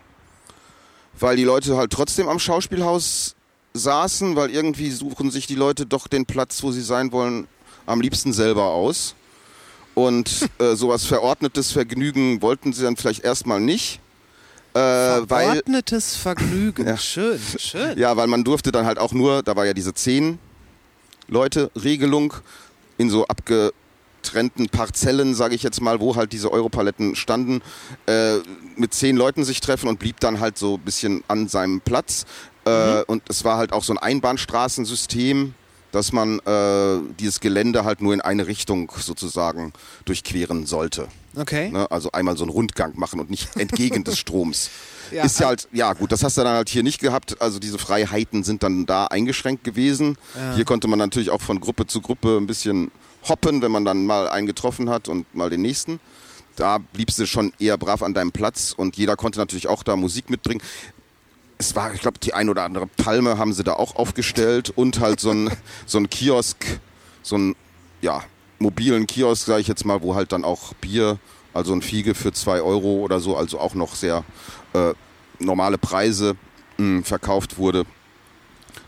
weil 1.19 1.37
die 1.37 1.45
Leute 1.45 1.77
halt 1.77 1.93
trotzdem 1.93 2.29
am 2.29 2.39
Schauspielhaus 2.39 3.35
saßen, 3.75 4.37
weil 4.37 4.51
irgendwie 4.51 4.91
suchen 4.91 5.31
sich 5.31 5.47
die 5.47 5.55
Leute 5.55 5.87
doch 5.87 6.09
den 6.09 6.27
Platz, 6.27 6.63
wo 6.63 6.73
sie 6.73 6.83
sein 6.83 7.13
wollen, 7.13 7.49
am 7.87 8.01
liebsten 8.01 8.33
selber 8.33 8.65
aus. 8.65 9.15
Und 9.95 10.49
äh, 10.59 10.75
sowas 10.77 11.05
verordnetes 11.05 11.73
Vergnügen 11.73 12.43
wollten 12.43 12.73
sie 12.73 12.83
dann 12.83 12.97
vielleicht 12.97 13.25
erstmal 13.25 13.61
nicht. 13.61 14.01
Äh, 14.75 14.79
weil, 14.79 15.27
Verordnetes 15.27 16.17
Vergnügen. 16.17 16.87
Ja. 16.87 16.97
Schön, 16.97 17.41
schön. 17.59 17.99
ja, 17.99 18.17
weil 18.17 18.27
man 18.27 18.45
durfte 18.45 18.71
dann 18.71 18.87
halt 18.87 18.99
auch 18.99 19.13
nur, 19.13 19.43
da 19.43 19.57
war 19.57 19.67
ja 19.67 19.75
diese 19.75 19.95
zehn 19.95 20.39
Leute 21.27 21.71
Regelung 21.75 22.35
in 22.97 23.11
so 23.11 23.27
abgetrennten 24.29 24.69
Parzellen, 24.69 25.35
sage 25.35 25.55
ich 25.55 25.63
jetzt 25.63 25.81
mal, 25.81 26.01
wo 26.01 26.17
halt 26.17 26.33
diese 26.33 26.53
Europaletten 26.53 27.17
standen, 27.17 27.63
äh, 28.07 28.37
mit 28.77 28.93
zehn 28.95 29.17
Leuten 29.17 29.45
sich 29.45 29.61
treffen 29.61 29.89
und 29.89 29.99
blieb 29.99 30.21
dann 30.21 30.41
halt 30.41 30.59
so 30.59 30.75
ein 30.75 30.81
bisschen 30.81 31.25
an 31.29 31.49
seinem 31.49 31.81
Platz. 31.81 32.27
Äh, 32.65 33.03
und 33.05 33.23
es 33.29 33.45
war 33.45 33.57
halt 33.57 33.73
auch 33.73 33.83
so 33.83 33.93
ein 33.95 33.99
Einbahnstraßensystem, 33.99 35.55
dass 35.93 36.13
man 36.13 36.41
äh, 36.41 37.01
dieses 37.19 37.41
Gelände 37.41 37.85
halt 37.85 38.03
nur 38.03 38.13
in 38.13 38.21
eine 38.21 38.47
Richtung 38.47 38.93
sozusagen 38.99 39.73
durchqueren 40.05 40.67
sollte. 40.67 41.09
Okay. 41.35 41.71
Ne? 41.71 41.91
Also 41.91 42.13
einmal 42.13 42.37
so 42.37 42.45
einen 42.45 42.51
Rundgang 42.51 42.93
machen 42.99 43.21
und 43.21 43.31
nicht 43.31 43.57
entgegen 43.57 44.05
des 44.05 44.19
Stroms. 44.19 44.69
Ja. 45.11 45.25
Ist 45.25 45.41
ja 45.41 45.47
halt, 45.47 45.67
ja 45.73 45.95
gut, 45.95 46.13
das 46.13 46.23
hast 46.23 46.37
du 46.37 46.43
dann 46.43 46.55
halt 46.55 46.69
hier 46.69 46.83
nicht 46.83 47.01
gehabt. 47.01 47.41
Also 47.41 47.59
diese 47.59 47.79
Freiheiten 47.79 48.45
sind 48.45 48.63
dann 48.63 48.85
da 48.85 49.07
eingeschränkt 49.07 49.65
gewesen. 49.65 50.19
Hier 50.55 50.67
konnte 50.67 50.87
man 50.87 50.99
natürlich 50.99 51.31
auch 51.31 51.41
von 51.41 51.61
Gruppe 51.61 51.87
zu 51.87 52.03
Gruppe 52.03 52.37
ein 52.37 52.47
bisschen 52.47 52.91
hoppen, 53.27 53.63
wenn 53.63 53.73
man 53.73 53.85
dann 53.85 54.07
mal 54.07 54.29
einen 54.29 54.47
getroffen 54.47 54.91
hat 54.91 55.09
und 55.09 55.33
mal 55.35 55.51
den 55.51 55.63
nächsten. 55.63 56.01
Da 56.57 56.79
bliebst 56.79 57.19
du 57.19 57.27
schon 57.27 57.53
eher 57.59 57.79
brav 57.79 58.03
an 58.03 58.15
deinem 58.15 58.33
Platz 58.33 58.75
und 58.77 58.97
jeder 58.97 59.17
konnte 59.17 59.39
natürlich 59.39 59.69
auch 59.69 59.83
da 59.83 59.97
Musik 59.97 60.29
mitbringen. 60.29 60.61
Es 61.59 61.75
war, 61.77 61.93
ich 61.95 62.01
glaube, 62.01 62.19
die 62.19 62.35
ein 62.35 62.49
oder 62.49 62.65
andere 62.65 62.87
Palme 62.87 63.39
haben 63.39 63.53
sie 63.53 63.65
da 63.65 63.75
auch 63.75 63.97
aufgestellt 63.97 64.71
und 64.71 65.01
halt 65.01 65.21
so 65.21 65.31
ein, 65.31 65.51
so 65.87 65.99
ein 65.99 66.11
Kiosk, 66.11 66.65
so 67.23 67.37
ein, 67.37 67.57
ja, 68.01 68.23
mobilen 68.59 69.07
Kiosk, 69.07 69.47
sage 69.47 69.61
ich 69.61 69.69
jetzt 69.69 69.85
mal, 69.85 70.03
wo 70.03 70.15
halt 70.15 70.33
dann 70.33 70.45
auch 70.45 70.75
Bier, 70.75 71.19
also 71.55 71.73
ein 71.73 71.83
Fiege 71.83 72.15
für 72.15 72.33
zwei 72.33 72.61
Euro 72.61 72.97
oder 72.99 73.21
so, 73.21 73.37
also 73.37 73.59
auch 73.59 73.75
noch 73.75 73.95
sehr 73.95 74.25
äh, 74.73 74.95
normale 75.39 75.79
Preise 75.79 76.37
mh, 76.79 77.03
verkauft 77.03 77.59
wurde. 77.59 77.85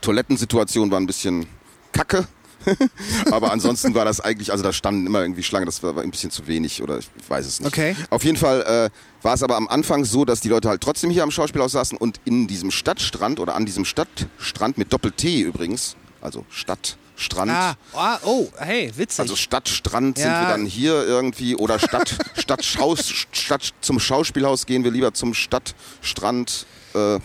Toilettensituation 0.00 0.90
war 0.90 0.98
ein 0.98 1.06
bisschen 1.06 1.46
kacke. 1.92 2.26
Aber 3.30 3.52
ansonsten 3.52 3.94
war 3.94 4.04
das 4.04 4.20
eigentlich, 4.20 4.52
also 4.52 4.62
da 4.64 4.72
standen 4.72 5.06
immer 5.06 5.20
irgendwie 5.22 5.42
Schlangen, 5.42 5.66
das 5.66 5.82
war 5.82 5.96
ein 5.98 6.10
bisschen 6.10 6.30
zu 6.30 6.46
wenig 6.46 6.82
oder 6.82 6.98
ich 6.98 7.08
weiß 7.28 7.46
es 7.46 7.60
nicht. 7.60 7.68
Okay. 7.68 7.96
Auf 8.10 8.24
jeden 8.24 8.36
Fall 8.36 8.62
äh, 8.62 9.24
war 9.24 9.34
es 9.34 9.42
aber 9.42 9.56
am 9.56 9.68
Anfang 9.68 10.04
so, 10.04 10.24
dass 10.24 10.40
die 10.40 10.48
Leute 10.48 10.68
halt 10.68 10.80
trotzdem 10.82 11.10
hier 11.10 11.22
am 11.22 11.30
Schauspielhaus 11.30 11.72
saßen 11.72 11.96
und 11.98 12.20
in 12.24 12.46
diesem 12.46 12.70
Stadtstrand 12.70 13.40
oder 13.40 13.54
an 13.54 13.66
diesem 13.66 13.84
Stadtstrand 13.84 14.78
mit 14.78 14.92
Doppel-T 14.92 15.40
übrigens, 15.40 15.96
also 16.20 16.44
Stadtstrand, 16.50 16.98
Strand. 17.16 17.50
Ah, 17.50 17.74
ah, 17.92 18.18
oh, 18.24 18.48
hey, 18.56 18.90
witzig. 18.96 19.20
Also 19.20 19.36
Stadtstrand 19.36 20.16
sind 20.16 20.26
Ja. 20.26 20.40
wir 20.40 20.48
dann 20.48 20.64
hier 20.64 20.94
irgendwie 21.06 21.54
oder 21.54 21.78
Stadt, 21.78 22.16
Stadt, 22.38 22.64
Schaus, 22.64 23.12
Stadt 23.32 23.74
zum 23.82 24.00
Schauspielhaus 24.00 24.64
gehen 24.64 24.84
wir 24.84 24.90
lieber 24.90 25.12
zum 25.12 25.34
Stadtstrand, 25.34 26.64
äh, 26.94 27.18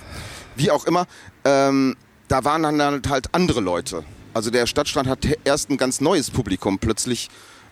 wie 0.58 0.70
auch 0.70 0.86
immer. 0.86 1.08
Ähm, 1.46 1.96
da 2.28 2.44
waren 2.44 2.64
dann 2.64 3.02
halt 3.08 3.34
andere 3.34 3.62
Leute. 3.62 4.04
Also 4.36 4.52
der 4.52 4.68
Stadtstrand 4.68 5.08
hat 5.08 5.20
erst 5.46 5.70
ein 5.70 5.78
ganz 5.78 6.02
neues 6.02 6.30
Publikum 6.30 6.78
plötzlich 6.78 7.30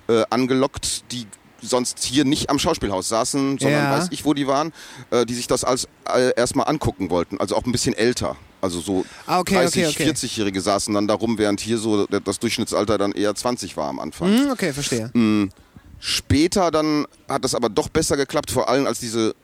äh, 0.07 0.23
angelockt, 0.29 1.11
die 1.11 1.27
sonst 1.61 1.99
hier 2.03 2.23
nicht 2.25 2.49
am 2.49 2.57
Schauspielhaus 2.57 3.09
saßen, 3.09 3.57
sondern 3.59 3.83
Ja. 3.83 3.91
weiß 3.97 4.07
ich, 4.11 4.23
wo 4.23 4.33
die 4.33 4.47
waren, 4.47 4.71
äh, 5.11 5.25
die 5.25 5.33
sich 5.33 5.47
das 5.47 5.63
als 5.65 5.87
äh, 6.13 6.31
erstmal 6.35 6.67
angucken 6.69 7.09
wollten. 7.09 7.37
Also 7.39 7.55
auch 7.57 7.65
ein 7.65 7.71
bisschen 7.73 7.93
älter. 7.93 8.37
Also 8.61 8.79
so 8.79 9.05
Ah, 9.25 9.39
okay, 9.39 9.55
30, 9.55 9.87
okay, 9.87 10.03
okay. 10.03 10.09
40-Jährige 10.11 10.61
saßen 10.61 10.93
dann 10.93 11.05
darum, 11.05 11.37
während 11.37 11.59
hier 11.59 11.77
so 11.77 12.05
das 12.07 12.39
Durchschnittsalter 12.39 12.97
dann 12.97 13.11
eher 13.11 13.35
20 13.35 13.75
war 13.75 13.89
am 13.89 13.99
Anfang. 13.99 14.29
Hm, 14.29 14.51
okay, 14.51 14.71
verstehe. 14.71 15.11
Später 15.99 16.71
dann 16.71 17.05
hat 17.29 17.43
es 17.45 17.55
aber 17.55 17.69
doch 17.69 17.89
besser 17.89 18.15
geklappt, 18.17 18.51
vor 18.51 18.69
allem 18.69 18.87
als 18.87 18.99
diese, 18.99 19.35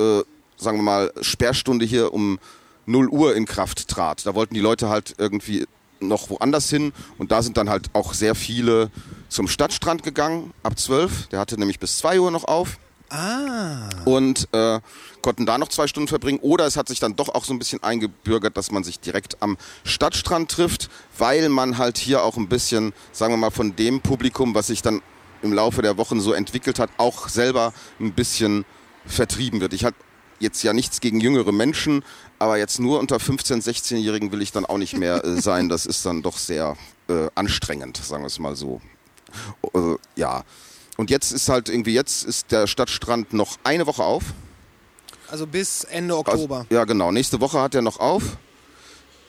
äh, 0.00 0.22
sagen 0.56 0.78
wir 0.78 0.82
mal, 0.82 1.12
Sperrstunde 1.20 1.84
hier 1.84 2.12
um 2.14 2.38
0 2.86 3.08
Uhr 3.08 3.34
in 3.34 3.44
Kraft 3.46 3.88
trat. 3.88 4.24
Da 4.26 4.34
wollten 4.34 4.54
die 4.54 4.60
Leute 4.60 4.88
halt 4.88 5.14
irgendwie 5.18 5.66
noch 6.00 6.30
woanders 6.30 6.68
hin 6.70 6.92
und 7.18 7.32
da 7.32 7.42
sind 7.42 7.56
dann 7.56 7.68
halt 7.70 7.88
auch 7.92 8.12
sehr 8.14 8.34
viele 8.34 8.90
zum 9.28 9.48
Stadtstrand 9.48 10.02
gegangen 10.02 10.52
ab 10.62 10.78
12. 10.78 11.28
Der 11.28 11.40
hatte 11.40 11.58
nämlich 11.58 11.78
bis 11.78 11.98
2 11.98 12.20
Uhr 12.20 12.30
noch 12.30 12.44
auf 12.44 12.78
Ah. 13.08 13.88
und 14.04 14.48
äh, 14.52 14.80
konnten 15.22 15.46
da 15.46 15.58
noch 15.58 15.68
zwei 15.68 15.86
Stunden 15.86 16.08
verbringen. 16.08 16.40
Oder 16.42 16.66
es 16.66 16.76
hat 16.76 16.88
sich 16.88 16.98
dann 16.98 17.14
doch 17.14 17.28
auch 17.28 17.44
so 17.44 17.54
ein 17.54 17.58
bisschen 17.60 17.80
eingebürgert, 17.84 18.56
dass 18.56 18.72
man 18.72 18.82
sich 18.82 18.98
direkt 18.98 19.40
am 19.42 19.56
Stadtstrand 19.84 20.50
trifft, 20.50 20.88
weil 21.16 21.48
man 21.48 21.78
halt 21.78 21.98
hier 21.98 22.24
auch 22.24 22.36
ein 22.36 22.48
bisschen, 22.48 22.92
sagen 23.12 23.32
wir 23.32 23.36
mal, 23.38 23.50
von 23.52 23.76
dem 23.76 24.00
Publikum, 24.00 24.56
was 24.56 24.66
sich 24.66 24.82
dann 24.82 25.02
im 25.42 25.52
Laufe 25.52 25.82
der 25.82 25.98
Wochen 25.98 26.20
so 26.20 26.32
entwickelt 26.32 26.80
hat, 26.80 26.90
auch 26.96 27.28
selber 27.28 27.72
ein 28.00 28.12
bisschen 28.12 28.64
vertrieben 29.06 29.60
wird. 29.60 29.72
Ich 29.72 29.84
habe 29.84 29.94
jetzt 30.40 30.62
ja 30.64 30.72
nichts 30.72 31.00
gegen 31.00 31.20
jüngere 31.20 31.52
Menschen, 31.52 32.02
aber 32.38 32.58
jetzt 32.58 32.78
nur 32.80 32.98
unter 32.98 33.16
15-, 33.16 33.62
16-Jährigen 33.62 34.32
will 34.32 34.42
ich 34.42 34.52
dann 34.52 34.66
auch 34.66 34.78
nicht 34.78 34.96
mehr 34.96 35.24
äh, 35.24 35.40
sein. 35.40 35.68
Das 35.68 35.86
ist 35.86 36.04
dann 36.06 36.22
doch 36.22 36.38
sehr 36.38 36.76
äh, 37.08 37.28
anstrengend, 37.34 37.96
sagen 37.98 38.22
wir 38.22 38.28
es 38.28 38.38
mal 38.38 38.56
so. 38.56 38.80
Äh, 39.74 39.96
ja. 40.16 40.44
Und 40.96 41.10
jetzt 41.10 41.32
ist 41.32 41.48
halt 41.48 41.68
irgendwie, 41.68 41.92
jetzt 41.94 42.24
ist 42.24 42.52
der 42.52 42.66
Stadtstrand 42.66 43.32
noch 43.32 43.58
eine 43.64 43.86
Woche 43.86 44.02
auf. 44.02 44.22
Also 45.28 45.46
bis 45.46 45.84
Ende 45.84 46.14
Also, 46.14 46.30
Oktober. 46.30 46.66
ja, 46.70 46.84
genau. 46.84 47.10
Nächste 47.12 47.40
Woche 47.40 47.60
hat 47.60 47.74
er 47.74 47.82
noch 47.82 47.98
auf. 48.00 48.22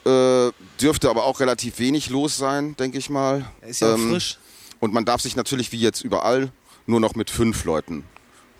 Äh, 0.06 0.50
dürfte 0.80 1.10
aber 1.10 1.24
auch 1.24 1.40
relativ 1.40 1.78
wenig 1.78 2.08
los 2.08 2.36
sein, 2.36 2.76
denke 2.76 2.98
ich 2.98 3.10
mal. 3.10 3.44
ist 3.62 3.80
ja 3.80 3.94
Ähm, 3.94 4.10
frisch. 4.10 4.38
Und 4.80 4.94
man 4.94 5.04
darf 5.04 5.20
sich 5.20 5.34
natürlich 5.36 5.72
wie 5.72 5.80
jetzt 5.80 6.02
überall 6.02 6.50
nur 6.86 7.00
noch 7.00 7.14
mit 7.16 7.30
fünf 7.30 7.64
Leuten 7.64 8.04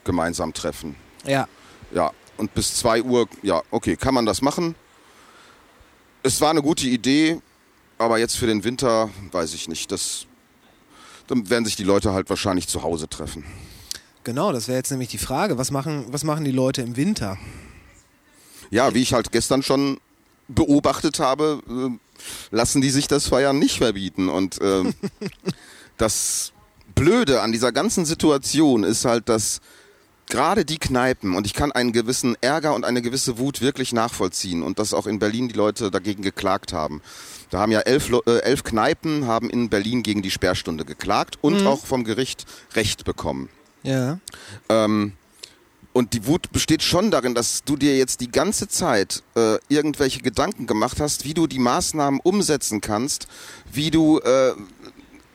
gemeinsam 0.05 0.53
treffen. 0.53 0.97
Ja. 1.25 1.47
Ja, 1.95 2.11
und 2.39 2.55
bis 2.55 2.75
2 2.77 3.03
Uhr, 3.03 3.29
ja, 3.43 3.63
okay, 3.71 3.97
kann 3.97 4.15
man 4.15 4.27
das 4.27 4.43
machen. 4.43 4.75
Es 6.23 6.41
war 6.41 6.51
eine 6.51 6.63
gute 6.63 6.87
Idee, 6.87 7.41
aber 7.99 8.19
jetzt 8.19 8.37
für 8.37 8.47
den 8.47 8.65
Winter 8.65 9.11
weiß 9.33 9.55
ich 9.55 9.69
nicht. 9.69 9.93
Das, 9.93 10.27
dann 11.27 11.49
werden 11.51 11.65
sich 11.65 11.77
die 11.77 11.85
Leute 11.85 12.13
halt 12.13 12.31
wahrscheinlich 12.31 12.69
zu 12.69 12.83
Hause 12.83 13.09
treffen. 13.09 13.45
Genau, 14.25 14.53
das 14.53 14.69
wäre 14.69 14.79
jetzt 14.79 14.91
nämlich 14.91 15.09
die 15.09 15.19
Frage. 15.19 15.59
Was 15.59 15.71
machen, 15.71 16.07
was 16.11 16.25
machen 16.25 16.45
die 16.45 16.53
Leute 16.53 16.83
im 16.83 16.97
Winter? 16.97 17.39
Ja, 18.71 18.95
wie 18.95 19.03
ich 19.03 19.15
halt 19.15 19.33
gestern 19.33 19.63
schon 19.63 19.99
beobachtet 20.49 21.19
habe, 21.19 21.63
äh, 21.69 22.55
lassen 22.55 22.81
die 22.81 22.91
sich 22.91 23.09
das 23.09 23.27
Feiern 23.29 23.59
nicht 23.59 23.79
verbieten. 23.79 24.29
Und 24.29 24.59
ähm, 24.61 24.95
das 25.97 26.53
Blöde 26.95 27.41
an 27.41 27.53
dieser 27.53 27.73
ganzen 27.73 28.05
Situation 28.05 28.85
ist 28.85 29.05
halt, 29.05 29.29
dass 29.29 29.61
gerade 30.29 30.65
die 30.65 30.79
Kneipen, 30.79 31.35
und 31.35 31.47
ich 31.47 31.55
kann 31.55 31.73
einen 31.73 31.93
gewissen 31.93 32.37
Ärger 32.41 32.75
und 32.75 32.85
eine 32.85 33.03
gewisse 33.03 33.39
Wut 33.39 33.61
wirklich 33.61 33.93
nachvollziehen 33.93 34.63
und 34.63 34.79
dass 34.79 34.95
auch 34.95 35.07
in 35.07 35.19
Berlin 35.19 35.49
die 35.49 35.55
Leute 35.55 35.91
dagegen 35.91 36.23
geklagt 36.23 36.73
haben. 36.73 37.03
Da 37.51 37.61
haben 37.61 37.73
ja 37.73 37.81
elf, 37.81 38.11
äh, 38.27 38.39
elf 38.41 38.65
Kneipen 38.65 39.27
haben 39.27 39.51
in 39.51 39.69
Berlin 39.71 40.03
gegen 40.03 40.23
die 40.23 40.31
Sperrstunde 40.31 40.85
geklagt 40.85 41.39
und 41.41 41.67
auch 41.67 41.87
vom 41.87 42.05
Gericht 42.05 42.47
Recht 42.75 43.05
bekommen. 43.05 43.49
Ja. 43.83 44.19
Ähm, 44.69 45.13
und 45.99 46.13
die 46.13 46.27
Wut 46.27 46.53
besteht 46.53 46.83
schon 46.83 47.11
darin, 47.11 47.35
dass 47.35 47.65
du 47.65 47.77
dir 47.77 47.97
jetzt 47.97 48.21
die 48.21 48.31
ganze 48.31 48.69
Zeit 48.69 49.25
äh, 49.35 49.59
irgendwelche 49.69 50.21
Gedanken 50.21 50.67
gemacht 50.67 51.01
hast, 51.01 51.25
wie 51.25 51.35
du 51.35 51.47
die 51.47 51.59
Maßnahmen 51.59 52.21
umsetzen 52.23 52.81
kannst, 52.81 53.27
wie 53.73 53.91
du 53.91 54.21
äh, 54.21 54.53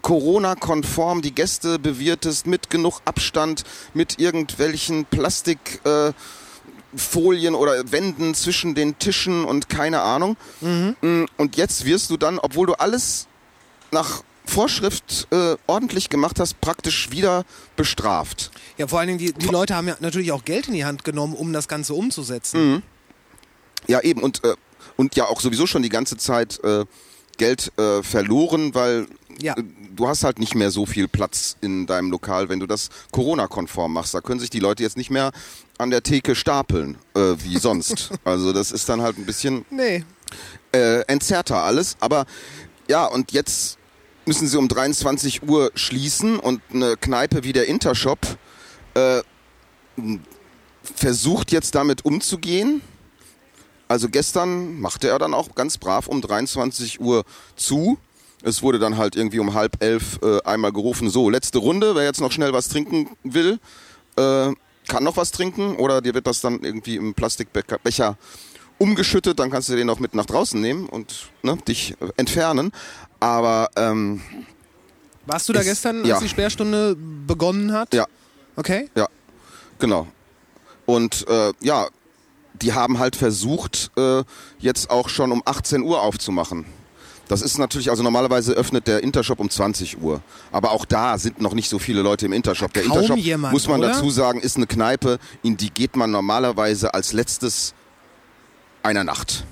Corona-konform 0.03 1.23
die 1.23 1.33
Gäste 1.33 1.79
bewirtest, 1.79 2.45
mit 2.45 2.69
genug 2.69 3.01
Abstand, 3.05 3.63
mit 3.95 4.19
irgendwelchen 4.19 5.05
Plastikfolien 5.05 6.11
äh, 6.11 6.13
Folien 6.95 7.55
oder 7.55 7.91
Wänden 7.91 8.35
zwischen 8.35 8.75
den 8.75 8.99
Tischen 8.99 9.45
und 9.45 9.67
keine 9.67 10.01
Ahnung. 10.01 10.37
Mm, 10.61 11.23
Und 11.37 11.57
jetzt 11.57 11.85
wirst 11.85 12.11
du 12.11 12.17
dann, 12.17 12.37
obwohl 12.37 12.67
du 12.67 12.73
alles 12.73 13.27
nach 13.89 14.21
Vorschrift 14.45 15.27
äh, 15.31 15.55
ordentlich 15.67 16.09
gemacht 16.09 16.39
hast, 16.39 16.61
praktisch 16.61 17.09
wieder 17.09 17.45
bestraft. 17.75 18.51
Ja, 18.77 18.87
vor 18.87 18.99
allen 18.99 19.07
Dingen, 19.07 19.19
die, 19.19 19.33
die 19.33 19.47
Leute 19.47 19.75
haben 19.75 19.87
ja 19.87 19.95
natürlich 20.01 20.31
auch 20.31 20.45
Geld 20.45 20.67
in 20.67 20.73
die 20.73 20.85
Hand 20.85 21.03
genommen, 21.03 21.33
um 21.33 21.53
das 21.53 21.67
Ganze 21.67 21.93
umzusetzen. 21.93 22.83
Ja, 23.87 24.01
eben. 24.01 24.21
Und, 24.21 24.43
äh, 24.43 24.53
und 24.95 25.15
ja 25.15 25.25
auch 25.25 25.41
sowieso 25.41 25.65
schon 25.65 25.81
die 25.81 25.89
ganze 25.89 26.17
Zeit 26.17 26.63
äh, 26.63 26.85
Geld 27.37 27.71
äh, 27.79 28.03
verloren, 28.03 28.75
weil 28.75 29.07
Ja. 29.41 29.55
äh, 29.57 29.63
du 29.95 30.07
hast 30.07 30.23
halt 30.23 30.39
nicht 30.39 30.55
mehr 30.55 30.71
so 30.71 30.85
viel 30.85 31.07
Platz 31.07 31.57
in 31.61 31.85
deinem 31.85 32.11
Lokal, 32.11 32.49
wenn 32.49 32.59
du 32.59 32.67
das 32.67 32.89
Corona-konform 33.11 33.93
machst. 33.93 34.13
Da 34.13 34.21
können 34.21 34.39
sich 34.39 34.49
die 34.49 34.59
Leute 34.59 34.83
jetzt 34.83 34.97
nicht 34.97 35.09
mehr 35.09 35.31
an 35.77 35.89
der 35.89 36.03
Theke 36.03 36.35
stapeln, 36.35 36.97
äh, 37.15 37.35
wie 37.39 37.57
sonst. 37.59 38.11
also 38.23 38.53
das 38.53 38.71
ist 38.71 38.87
dann 38.89 39.01
halt 39.01 39.17
ein 39.17 39.25
bisschen 39.25 39.65
Nee. 39.69 40.03
äh, 40.73 41.01
entzerrter 41.07 41.63
alles. 41.63 41.95
Aber 41.99 42.25
ja, 42.87 43.05
und 43.05 43.31
jetzt 43.31 43.77
müssen 44.25 44.47
sie 44.47 44.57
um 44.57 44.67
23 44.67 45.43
Uhr 45.43 45.71
schließen 45.75 46.39
und 46.39 46.61
eine 46.73 46.95
Kneipe 46.97 47.43
wie 47.43 47.53
der 47.53 47.67
Intershop 47.67 48.19
äh, 48.93 49.21
versucht 50.83 51.51
jetzt 51.51 51.75
damit 51.75 52.05
umzugehen. 52.05 52.81
Also 53.87 54.09
gestern 54.09 54.79
machte 54.79 55.07
er 55.09 55.19
dann 55.19 55.33
auch 55.33 55.53
ganz 55.55 55.77
brav 55.77 56.07
um 56.07 56.21
23 56.21 56.99
Uhr 56.99 57.25
zu. 57.55 57.97
Es 58.43 58.62
wurde 58.62 58.77
dann 58.77 58.97
halt 58.97 59.15
irgendwie 59.15 59.39
um 59.39 59.53
halb 59.53 59.82
elf 59.82 60.19
äh, 60.21 60.41
einmal 60.43 60.71
gerufen, 60.71 61.10
so, 61.10 61.29
letzte 61.29 61.58
Runde, 61.60 61.95
wer 61.95 62.03
jetzt 62.03 62.21
noch 62.21 62.32
schnell 62.32 62.53
was 62.53 62.67
trinken 62.69 63.10
will, 63.23 63.60
äh, 64.17 64.51
kann 64.88 65.03
noch 65.03 65.15
was 65.17 65.32
trinken 65.32 65.77
oder 65.77 66.01
dir 66.01 66.13
wird 66.13 66.27
das 66.27 66.41
dann 66.41 66.60
irgendwie 66.62 66.97
im 66.97 67.13
Plastikbecher 67.13 67.77
Becher 67.79 68.17
umgeschüttet, 68.79 69.39
dann 69.39 69.49
kannst 69.49 69.69
du 69.69 69.75
den 69.77 69.89
auch 69.89 69.99
mit 69.99 70.13
nach 70.13 70.25
draußen 70.25 70.60
nehmen 70.60 70.88
und 70.88 71.29
ne, 71.41 71.58
dich 71.67 71.91
äh, 72.01 72.10
entfernen. 72.17 72.71
Aber 73.21 73.69
ähm, 73.77 74.21
Warst 75.25 75.47
du 75.47 75.53
da 75.53 75.62
Ist- 75.62 75.67
gestern, 75.67 75.99
als 75.99 76.08
ja. 76.10 76.19
die 76.19 76.27
Sperrstunde 76.27 76.97
begonnen 77.25 77.71
hat? 77.71 77.93
ja, 77.93 78.06
Okay. 78.58 78.89
ja, 78.95 79.08
genau. 79.79 80.08
Und 80.86 81.25
äh, 81.29 81.53
ja, 81.62 81.88
die 82.62 82.73
haben 82.73 82.99
halt 82.99 83.15
versucht, 83.15 83.89
äh, 83.97 84.23
jetzt 84.60 84.89
auch 84.89 85.08
schon 85.08 85.32
um 85.32 85.41
18 85.45 85.82
Uhr 85.82 86.01
aufzumachen. 86.01 86.65
Das 87.27 87.41
ist 87.41 87.57
natürlich, 87.57 87.89
also 87.89 88.03
normalerweise 88.03 88.53
öffnet 88.53 88.88
der 88.88 89.01
Intershop 89.01 89.39
um 89.39 89.49
20 89.49 90.01
Uhr. 90.01 90.21
Aber 90.51 90.71
auch 90.71 90.86
da 90.86 91.17
sind 91.17 91.39
noch 91.41 91.53
nicht 91.53 91.69
so 91.69 91.79
viele 91.79 92.01
Leute 92.01 92.25
im 92.25 92.33
Intershop. 92.33 92.73
Der 92.73 92.83
Kaum 92.83 92.97
Intershop, 92.97 93.17
jemand, 93.17 93.53
muss 93.53 93.67
man 93.67 93.79
oder? 93.79 93.89
dazu 93.89 94.09
sagen, 94.09 94.41
ist 94.41 94.57
eine 94.57 94.67
Kneipe, 94.67 95.19
in 95.41 95.55
die 95.57 95.69
geht 95.69 95.95
man 95.95 96.12
normalerweise 96.12 96.93
als 96.93 97.13
letztes 97.13 97.73
einer 98.83 99.03
Nacht. 99.03 99.45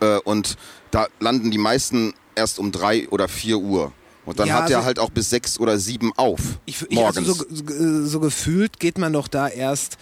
Äh, 0.00 0.18
und 0.18 0.56
da 0.90 1.06
landen 1.20 1.50
die 1.50 1.58
meisten 1.58 2.12
erst 2.34 2.58
um 2.58 2.72
drei 2.72 3.08
oder 3.08 3.28
vier 3.28 3.58
Uhr. 3.58 3.92
Und 4.24 4.38
dann 4.38 4.46
Ja, 4.48 4.54
hat 4.56 4.68
der 4.68 4.76
also- 4.78 4.86
halt 4.86 4.98
auch 4.98 5.10
bis 5.10 5.30
sechs 5.30 5.58
oder 5.58 5.78
sieben 5.78 6.12
auf. 6.16 6.40
Ich, 6.66 6.82
ich, 6.88 6.98
also 6.98 7.20
morgens. 7.22 7.38
so, 7.38 7.46
so, 7.50 8.06
so 8.06 8.20
gefühlt 8.20 8.78
geht 8.78 8.98
man 8.98 9.12
doch 9.12 9.26
da 9.28 9.48
erst 9.48 9.96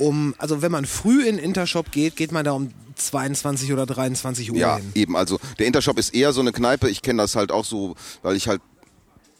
um, 0.00 0.34
also 0.38 0.62
wenn 0.62 0.72
man 0.72 0.86
früh 0.86 1.26
in 1.26 1.38
Intershop 1.38 1.92
geht, 1.92 2.16
geht 2.16 2.32
man 2.32 2.44
da 2.44 2.52
um 2.52 2.70
22 2.96 3.72
oder 3.72 3.86
23 3.86 4.50
Uhr 4.50 4.58
Ja, 4.58 4.76
hin. 4.76 4.90
eben. 4.94 5.16
Also 5.16 5.38
der 5.58 5.66
Intershop 5.66 5.98
ist 5.98 6.14
eher 6.14 6.32
so 6.32 6.40
eine 6.40 6.52
Kneipe. 6.52 6.88
Ich 6.90 7.02
kenne 7.02 7.22
das 7.22 7.36
halt 7.36 7.52
auch 7.52 7.64
so, 7.64 7.94
weil 8.22 8.36
ich 8.36 8.48
halt 8.48 8.60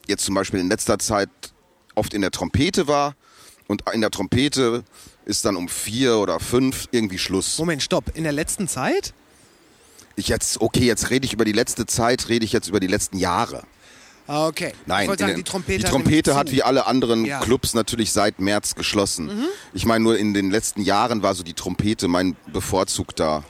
jetzt 0.06 0.24
zum 0.24 0.34
Beispiel 0.34 0.60
in 0.60 0.68
letzter 0.68 0.98
Zeit 0.98 1.28
oft 1.94 2.14
in 2.14 2.20
der 2.22 2.30
Trompete 2.30 2.86
war. 2.88 3.14
Und 3.66 3.82
in 3.92 4.00
der 4.00 4.10
Trompete 4.10 4.82
ist 5.24 5.44
dann 5.44 5.54
um 5.56 5.68
vier 5.68 6.16
oder 6.18 6.40
fünf 6.40 6.88
irgendwie 6.90 7.18
Schluss. 7.18 7.58
Moment, 7.58 7.82
stopp. 7.82 8.16
In 8.16 8.24
der 8.24 8.32
letzten 8.32 8.66
Zeit? 8.66 9.14
Ich 10.16 10.28
jetzt, 10.28 10.60
okay, 10.60 10.84
jetzt 10.84 11.10
rede 11.10 11.24
ich 11.24 11.32
über 11.32 11.44
die 11.44 11.52
letzte 11.52 11.86
Zeit, 11.86 12.28
rede 12.28 12.44
ich 12.44 12.52
jetzt 12.52 12.68
über 12.68 12.80
die 12.80 12.88
letzten 12.88 13.16
Jahre. 13.18 13.62
Ah, 14.32 14.46
okay. 14.46 14.72
Nein, 14.86 15.10
in 15.10 15.18
sagen, 15.18 15.34
die 15.34 15.42
Trompete, 15.42 15.78
die 15.80 15.84
hat 15.84 15.90
Trompete 15.90 16.34
hat 16.36 16.48
zu. 16.48 16.54
wie 16.54 16.62
alle 16.62 16.86
anderen 16.86 17.24
Ja. 17.24 17.40
Mhm. 17.40 17.42
Clubs 17.44 17.74
natürlich 17.74 18.12
seit 18.12 18.38
März 18.38 18.76
geschlossen. 18.76 19.28
Ich 19.74 19.84
meine, 19.86 20.04
nur 20.04 20.16
in 20.16 20.34
den 20.34 20.50
letzten 20.52 20.82
Jahren 20.82 21.22
war 21.24 21.34
so 21.34 21.42
die 21.42 21.54
Trompete 21.54 22.06
mein 22.06 22.36
bevorzugter 22.52 23.42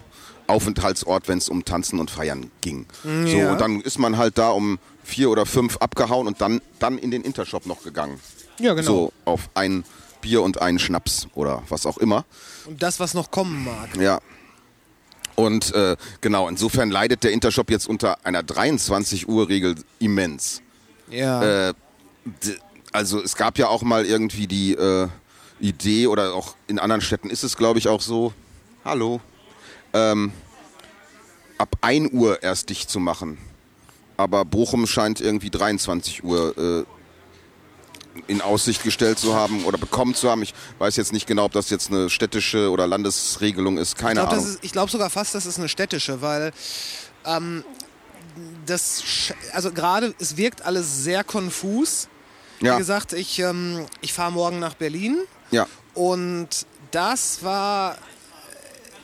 Aufenthaltsort, 0.47 1.29
wenn 1.29 1.37
es 1.39 1.49
um 1.51 1.65
Tanzen 1.67 2.01
und 2.01 2.11
Feiern 2.11 2.51
ging. 2.63 2.87
So, 3.03 3.09
Mm, 3.09 3.27
ja. 3.27 3.53
und 3.53 3.61
dann 3.61 3.81
ist 3.83 3.99
man 3.99 4.17
halt 4.17 4.39
da 4.39 4.49
um 4.51 4.79
vier 5.05 5.29
oder 5.31 5.45
fünf 5.45 5.77
abgehauen 5.77 6.27
und 6.27 6.41
dann, 6.41 6.61
dann 6.79 6.97
in 6.99 7.11
den 7.11 7.23
Intershop 7.23 7.67
noch 7.67 7.83
gegangen. 7.83 8.19
Ja, 8.59 8.73
genau. 8.75 8.87
So 8.87 9.13
auf 9.27 9.51
ein 9.55 9.85
Bier 10.23 10.43
und 10.43 10.61
einen 10.63 10.79
Schnaps 10.79 11.29
oder 11.35 11.63
was 11.69 11.85
auch 11.87 11.99
immer. 11.99 12.25
Und 12.67 12.83
das, 12.83 13.01
was 13.01 13.13
noch 13.15 13.31
kommen 13.31 13.65
mag. 13.65 13.97
Ja. 14.01 14.21
Und 15.37 15.73
äh, 15.75 15.97
genau, 16.21 16.49
insofern 16.49 16.91
leidet 16.91 17.23
der 17.23 17.33
Intershop 17.33 17.71
jetzt 17.71 17.87
unter 17.89 18.25
einer 18.27 18.41
23-Uhr-Regel 18.43 19.77
immens. 19.99 20.63
Ja. 21.11 21.69
Äh, 21.71 21.75
also 22.93 23.23
es 23.23 23.37
gab 23.37 23.59
ja 23.59 23.69
auch 23.69 23.83
mal 23.83 24.05
irgendwie 24.05 24.47
die 24.47 24.73
äh, 24.75 25.09
Idee, 25.61 26.07
oder 26.07 26.35
auch 26.35 26.55
in 26.67 26.79
anderen 26.79 27.01
Städten 27.03 27.31
ist 27.31 27.43
es, 27.45 27.57
glaube 27.57 27.79
ich, 27.79 27.89
auch 27.89 28.01
so, 28.01 28.33
hallo, 28.85 29.21
ähm, 29.93 30.33
ab 31.59 31.77
1 31.83 32.13
Uhr 32.13 32.43
erst 32.43 32.71
dicht 32.71 32.91
zu 32.91 32.99
machen. 32.99 33.39
Aber 34.17 34.45
Bochum 34.45 34.87
scheint 34.87 35.21
irgendwie 35.21 35.51
23 35.51 36.25
Uhr 36.25 36.57
äh, 36.59 36.85
in 38.27 38.41
Aussicht 38.41 38.83
gestellt 38.83 39.19
zu 39.19 39.35
haben 39.35 39.65
oder 39.65 39.79
bekommen 39.79 40.15
zu 40.15 40.31
haben. 40.31 40.43
Ich 40.43 40.53
weiß 40.79 40.97
jetzt 40.97 41.13
nicht 41.13 41.27
genau, 41.27 41.45
ob 41.45 41.53
das 41.53 41.71
jetzt 41.71 41.91
eine 41.91 42.11
städtische 42.11 42.71
oder 42.71 42.87
Landesregelung 42.87 43.79
ist. 43.79 43.93
ich 43.93 43.99
Keine 43.99 44.21
glaube 44.21 44.37
Ahnung. 44.37 44.57
glaub 44.73 44.91
sogar 44.91 45.11
fast, 45.11 45.35
das 45.35 45.47
ist 45.47 45.59
eine 45.59 45.69
städtische, 45.69 46.21
weil 46.21 46.53
ähm, 47.25 47.65
das, 48.67 49.03
also 49.53 49.73
gerade, 49.73 50.15
es 50.19 50.37
wirkt 50.37 50.63
alles 50.63 51.05
sehr 51.05 51.25
konfus. 51.25 52.09
ja, 52.61 52.75
Wie 52.75 52.79
gesagt, 52.79 53.13
ich, 53.13 53.39
ähm, 53.39 53.87
ich 54.01 54.13
fahre 54.13 54.33
morgen 54.33 54.59
nach 54.59 54.75
Berlin 54.75 55.19
ja, 55.51 55.67
und 55.95 56.49
das 56.91 57.43
war, 57.43 57.97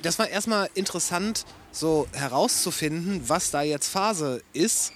das 0.03 0.19
war 0.19 0.29
erstmal 0.29 0.69
interessant, 0.75 1.45
so 1.73 2.07
herauszufinden, 2.13 3.23
was 3.27 3.51
da 3.51 3.63
jetzt 3.63 3.89
Phase 3.89 4.43
ist. 4.53 4.93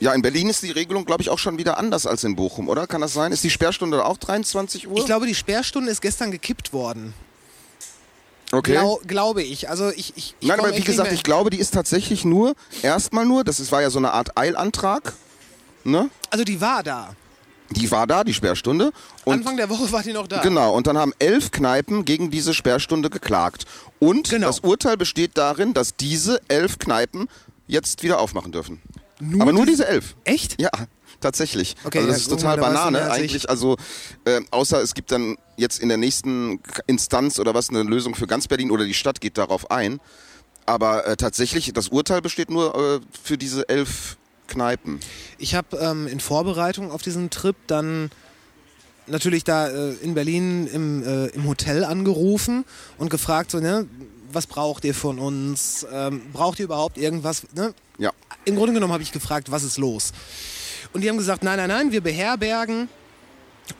ja, 0.00 0.12
in 0.12 0.22
Berlin 0.22 0.50
ist 0.50 0.62
die 0.62 0.70
Regelung, 0.70 1.04
glaube 1.04 1.22
ich, 1.22 1.30
auch 1.30 1.38
schon 1.38 1.56
wieder 1.58 1.78
anders 1.78 2.06
als 2.06 2.24
in 2.24 2.36
Bochum, 2.36 2.68
oder? 2.68 2.86
Kann 2.86 3.00
das 3.00 3.12
sein? 3.14 3.32
Ist 3.32 3.44
die 3.44 3.50
Sperrstunde 3.50 4.04
auch 4.04 4.18
23 4.18 4.88
Uhr? 4.88 4.98
Ich 4.98 5.06
glaube, 5.06 5.26
die 5.26 5.34
Sperrstunde 5.34 5.90
ist 5.90 6.02
gestern 6.02 6.30
gekippt 6.30 6.72
worden. 6.72 7.14
Okay. 8.52 8.72
Glau, 8.72 9.00
glaube 9.06 9.42
ich. 9.42 9.68
Also 9.68 9.90
ich, 9.90 10.12
ich, 10.16 10.34
ich 10.40 10.48
Nein, 10.48 10.60
aber 10.60 10.76
wie 10.76 10.80
gesagt, 10.80 11.12
ich 11.12 11.22
glaube, 11.22 11.50
die 11.50 11.58
ist 11.58 11.72
tatsächlich 11.74 12.24
nur, 12.24 12.54
erstmal 12.82 13.26
nur, 13.26 13.44
das 13.44 13.60
ist, 13.60 13.72
war 13.72 13.82
ja 13.82 13.90
so 13.90 13.98
eine 13.98 14.12
Art 14.12 14.36
Eilantrag, 14.38 15.12
ne? 15.84 16.10
Also 16.30 16.44
die 16.44 16.60
war 16.60 16.82
da. 16.82 17.14
Die 17.70 17.88
war 17.92 18.06
da, 18.06 18.24
die 18.24 18.34
Sperrstunde. 18.34 18.92
Und 19.24 19.34
Anfang 19.34 19.56
der 19.56 19.68
Woche 19.68 19.90
war 19.92 20.02
die 20.02 20.12
noch 20.12 20.26
da. 20.26 20.40
Genau, 20.40 20.74
und 20.74 20.88
dann 20.88 20.98
haben 20.98 21.12
elf 21.20 21.52
Kneipen 21.52 22.04
gegen 22.04 22.30
diese 22.30 22.52
Sperrstunde 22.52 23.10
geklagt. 23.10 23.64
Und 24.00 24.28
Genau. 24.30 24.48
das 24.48 24.60
Urteil 24.60 24.96
besteht 24.96 25.38
darin, 25.38 25.72
dass 25.72 25.94
diese 25.94 26.40
elf 26.48 26.78
Kneipen 26.78 27.28
jetzt 27.68 28.02
wieder 28.02 28.18
aufmachen 28.18 28.50
dürfen. 28.50 28.82
Aber 29.38 29.52
nur 29.52 29.66
diese 29.66 29.86
elf. 29.86 30.16
Echt? 30.24 30.60
Ja, 30.60 30.70
tatsächlich. 31.20 31.76
Okay, 31.84 31.98
also 31.98 32.10
das 32.10 32.16
ja, 32.16 32.22
ist 32.22 32.40
total 32.40 32.56
Banane 32.58 33.10
eigentlich. 33.10 33.48
Also 33.48 33.76
äh, 34.24 34.40
außer 34.50 34.80
es 34.82 34.94
gibt 34.94 35.12
dann 35.12 35.36
jetzt 35.60 35.78
in 35.78 35.88
der 35.88 35.98
nächsten 35.98 36.60
Instanz 36.86 37.38
oder 37.38 37.54
was 37.54 37.70
eine 37.70 37.82
Lösung 37.82 38.14
für 38.14 38.26
ganz 38.26 38.48
Berlin 38.48 38.70
oder 38.70 38.84
die 38.84 38.94
Stadt 38.94 39.20
geht 39.20 39.38
darauf 39.38 39.70
ein. 39.70 40.00
Aber 40.66 41.06
äh, 41.06 41.16
tatsächlich, 41.16 41.72
das 41.72 41.88
Urteil 41.88 42.22
besteht 42.22 42.50
nur 42.50 42.74
äh, 42.74 43.00
für 43.22 43.38
diese 43.38 43.68
elf 43.68 44.16
Kneipen. 44.46 45.00
Ich 45.38 45.54
habe 45.54 45.76
ähm, 45.78 46.06
in 46.06 46.20
Vorbereitung 46.20 46.90
auf 46.90 47.02
diesen 47.02 47.30
Trip 47.30 47.56
dann 47.66 48.10
natürlich 49.06 49.44
da 49.44 49.68
äh, 49.68 49.92
in 50.02 50.14
Berlin 50.14 50.66
im, 50.66 51.02
äh, 51.02 51.26
im 51.28 51.48
Hotel 51.48 51.84
angerufen 51.84 52.64
und 52.98 53.10
gefragt, 53.10 53.50
so, 53.50 53.60
ne, 53.60 53.86
was 54.32 54.46
braucht 54.46 54.84
ihr 54.84 54.94
von 54.94 55.18
uns? 55.18 55.86
Ähm, 55.92 56.22
braucht 56.32 56.58
ihr 56.58 56.66
überhaupt 56.66 56.98
irgendwas? 56.98 57.42
Ne? 57.54 57.74
Ja. 57.98 58.10
Im 58.44 58.56
Grunde 58.56 58.72
genommen 58.72 58.92
habe 58.92 59.02
ich 59.02 59.12
gefragt, 59.12 59.50
was 59.50 59.64
ist 59.64 59.78
los? 59.78 60.12
Und 60.92 61.02
die 61.02 61.08
haben 61.08 61.18
gesagt, 61.18 61.42
nein, 61.42 61.56
nein, 61.56 61.68
nein, 61.68 61.92
wir 61.92 62.00
beherbergen. 62.00 62.88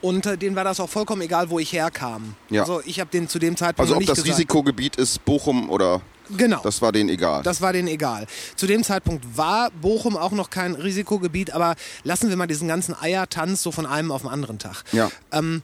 Und 0.01 0.25
äh, 0.25 0.37
denen 0.37 0.55
war 0.55 0.63
das 0.63 0.79
auch 0.79 0.89
vollkommen 0.89 1.21
egal, 1.21 1.49
wo 1.49 1.59
ich 1.59 1.73
herkam. 1.73 2.35
Ja. 2.49 2.61
Also 2.61 2.81
ich 2.85 2.99
habe 2.99 3.09
denen 3.09 3.27
zu 3.27 3.39
dem 3.39 3.57
Zeitpunkt 3.57 3.79
Also 3.81 3.93
ob 3.93 3.99
nicht 3.99 4.09
das 4.09 4.17
gesagt. 4.17 4.37
Risikogebiet 4.39 4.95
ist 4.95 5.23
Bochum 5.25 5.69
oder 5.69 6.01
Genau. 6.37 6.61
das 6.63 6.81
war 6.81 6.91
denen 6.91 7.09
egal. 7.09 7.43
Das 7.43 7.61
war 7.61 7.73
denen 7.73 7.87
egal. 7.87 8.25
Zu 8.55 8.65
dem 8.67 8.83
Zeitpunkt 8.83 9.25
war 9.35 9.69
Bochum 9.71 10.15
auch 10.15 10.31
noch 10.31 10.49
kein 10.49 10.75
Risikogebiet, 10.75 11.51
aber 11.51 11.75
lassen 12.03 12.29
wir 12.29 12.37
mal 12.37 12.47
diesen 12.47 12.67
ganzen 12.67 12.95
Eiertanz 12.99 13.61
so 13.63 13.71
von 13.71 13.85
einem 13.85 14.11
auf 14.11 14.21
den 14.21 14.29
anderen 14.29 14.57
Tag. 14.57 14.83
Ja. 14.93 15.11
Ähm, 15.31 15.61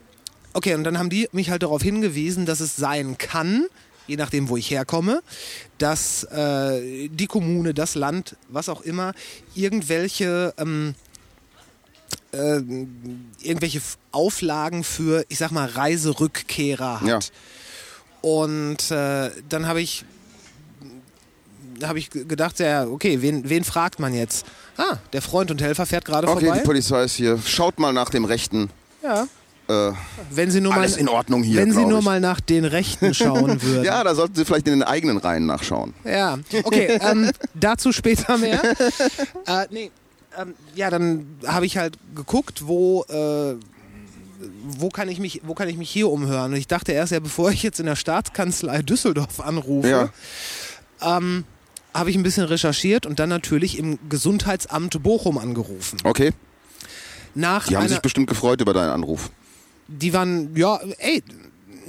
okay, 0.54 0.74
und 0.76 0.84
dann 0.84 0.98
haben 1.00 1.10
die 1.10 1.30
mich 1.32 1.50
halt 1.50 1.64
darauf 1.64 1.82
hingewiesen, 1.82 2.46
dass 2.46 2.60
es 2.60 2.76
sein 2.76 3.18
kann, 3.18 3.66
je 4.08 4.18
nachdem, 4.18 4.50
wo 4.50 4.58
ich 4.58 4.70
herkomme, 4.72 5.22
dass 5.78 6.24
äh, 6.26 7.08
die 7.10 7.28
Kommune, 7.28 7.74
das 7.74 7.96
Land, 7.96 8.36
was 8.50 8.68
auch 8.70 8.82
immer, 8.82 9.14
irgendwelche 9.56 10.54
ähm, 10.58 10.96
äh, 12.32 12.62
irgendwelche 13.42 13.82
Auflagen 14.12 14.84
für, 14.84 15.26
ich 15.30 15.38
sag 15.38 15.52
mal, 15.52 15.68
Reiserückkehrer 15.68 17.02
hat. 17.02 17.08
Ja. 17.08 17.20
Und 18.22 18.92
äh, 18.92 19.30
dann 19.50 19.68
habe 19.68 19.82
ich 19.82 20.06
habe 21.84 22.00
ich 22.00 22.10
gedacht, 22.10 22.60
ja, 22.60 22.88
okay, 22.88 23.22
wen, 23.22 23.48
wen 23.50 23.64
fragt 23.64 24.00
man 24.00 24.14
jetzt? 24.14 24.46
Ah, 24.78 24.98
der 25.14 25.22
Freund 25.22 25.52
und 25.52 25.62
Helfer 25.62 25.86
fährt 25.86 26.06
gerade 26.06 26.28
Okay, 26.28 26.46
vorbei. 26.46 26.60
die 26.60 26.66
Polizei 26.66 27.04
ist 27.04 27.14
hier. 27.16 27.40
Schaut 27.46 27.78
mal 27.80 27.94
nach 27.94 28.10
dem 28.10 28.26
Rechten. 28.26 28.70
ja. 29.04 29.28
Äh, 29.70 29.92
Wenn 30.32 30.50
Sie 30.50 30.62
nur 30.62 30.74
alles 30.74 30.94
mal, 30.96 31.02
in 31.02 31.10
Ordnung 31.10 31.44
hier, 31.44 31.60
Wenn 31.60 31.74
Sie 31.74 31.84
nur 31.86 32.00
ich. 32.00 32.06
mal 32.06 32.22
nach 32.22 32.40
den 32.40 32.64
Rechten 32.64 33.14
schauen 33.14 33.62
würden. 33.62 33.84
ja, 33.84 34.02
da 34.02 34.16
sollten 34.16 34.34
Sie 34.36 34.46
vielleicht 34.46 34.66
in 34.68 34.76
den 34.76 34.84
eigenen 34.84 35.18
Reihen 35.18 35.46
nachschauen. 35.46 35.94
Ja, 36.06 36.40
okay, 36.64 36.98
ähm, 37.02 37.30
dazu 37.54 37.92
später 37.92 38.38
mehr. 38.38 38.62
äh, 39.46 39.68
nee, 39.70 39.92
ähm, 40.38 40.54
ja, 40.76 40.90
dann 40.90 41.26
habe 41.46 41.66
ich 41.66 41.78
halt 41.78 41.98
geguckt, 42.16 42.68
wo, 42.68 43.04
äh, 43.10 43.56
wo, 44.70 44.90
kann 44.90 45.10
ich 45.10 45.20
mich, 45.20 45.42
wo 45.44 45.54
kann 45.54 45.68
ich 45.70 45.78
mich 45.78 45.90
hier 45.90 46.10
umhören. 46.10 46.52
Und 46.52 46.58
ich 46.58 46.68
dachte 46.68 46.92
erst, 46.92 47.12
ja, 47.12 47.20
bevor 47.20 47.52
ich 47.52 47.64
jetzt 47.64 47.80
in 47.80 47.86
der 47.86 47.96
Staatskanzlei 47.96 48.82
Düsseldorf 48.82 49.40
anrufe, 49.40 49.90
Ja. 49.90 50.10
ähm, 51.18 51.44
habe 51.94 52.10
ich 52.12 52.16
ein 52.16 52.24
bisschen 52.24 52.44
recherchiert 52.46 53.06
und 53.06 53.20
dann 53.20 53.30
natürlich 53.30 53.78
im 53.80 53.98
Gesundheitsamt 54.10 55.02
Bochum 55.02 55.38
angerufen. 55.38 55.98
Okay. 56.04 56.32
Nach 57.34 57.68
Die 57.68 57.76
haben 57.78 57.88
sich 57.88 58.00
bestimmt 58.00 58.28
gefreut 58.28 58.62
über 58.62 58.74
deinen 58.74 58.90
Anruf. 58.92 59.32
die 59.88 60.12
waren, 60.14 60.56
ja, 60.56 60.80
ey, 61.00 61.24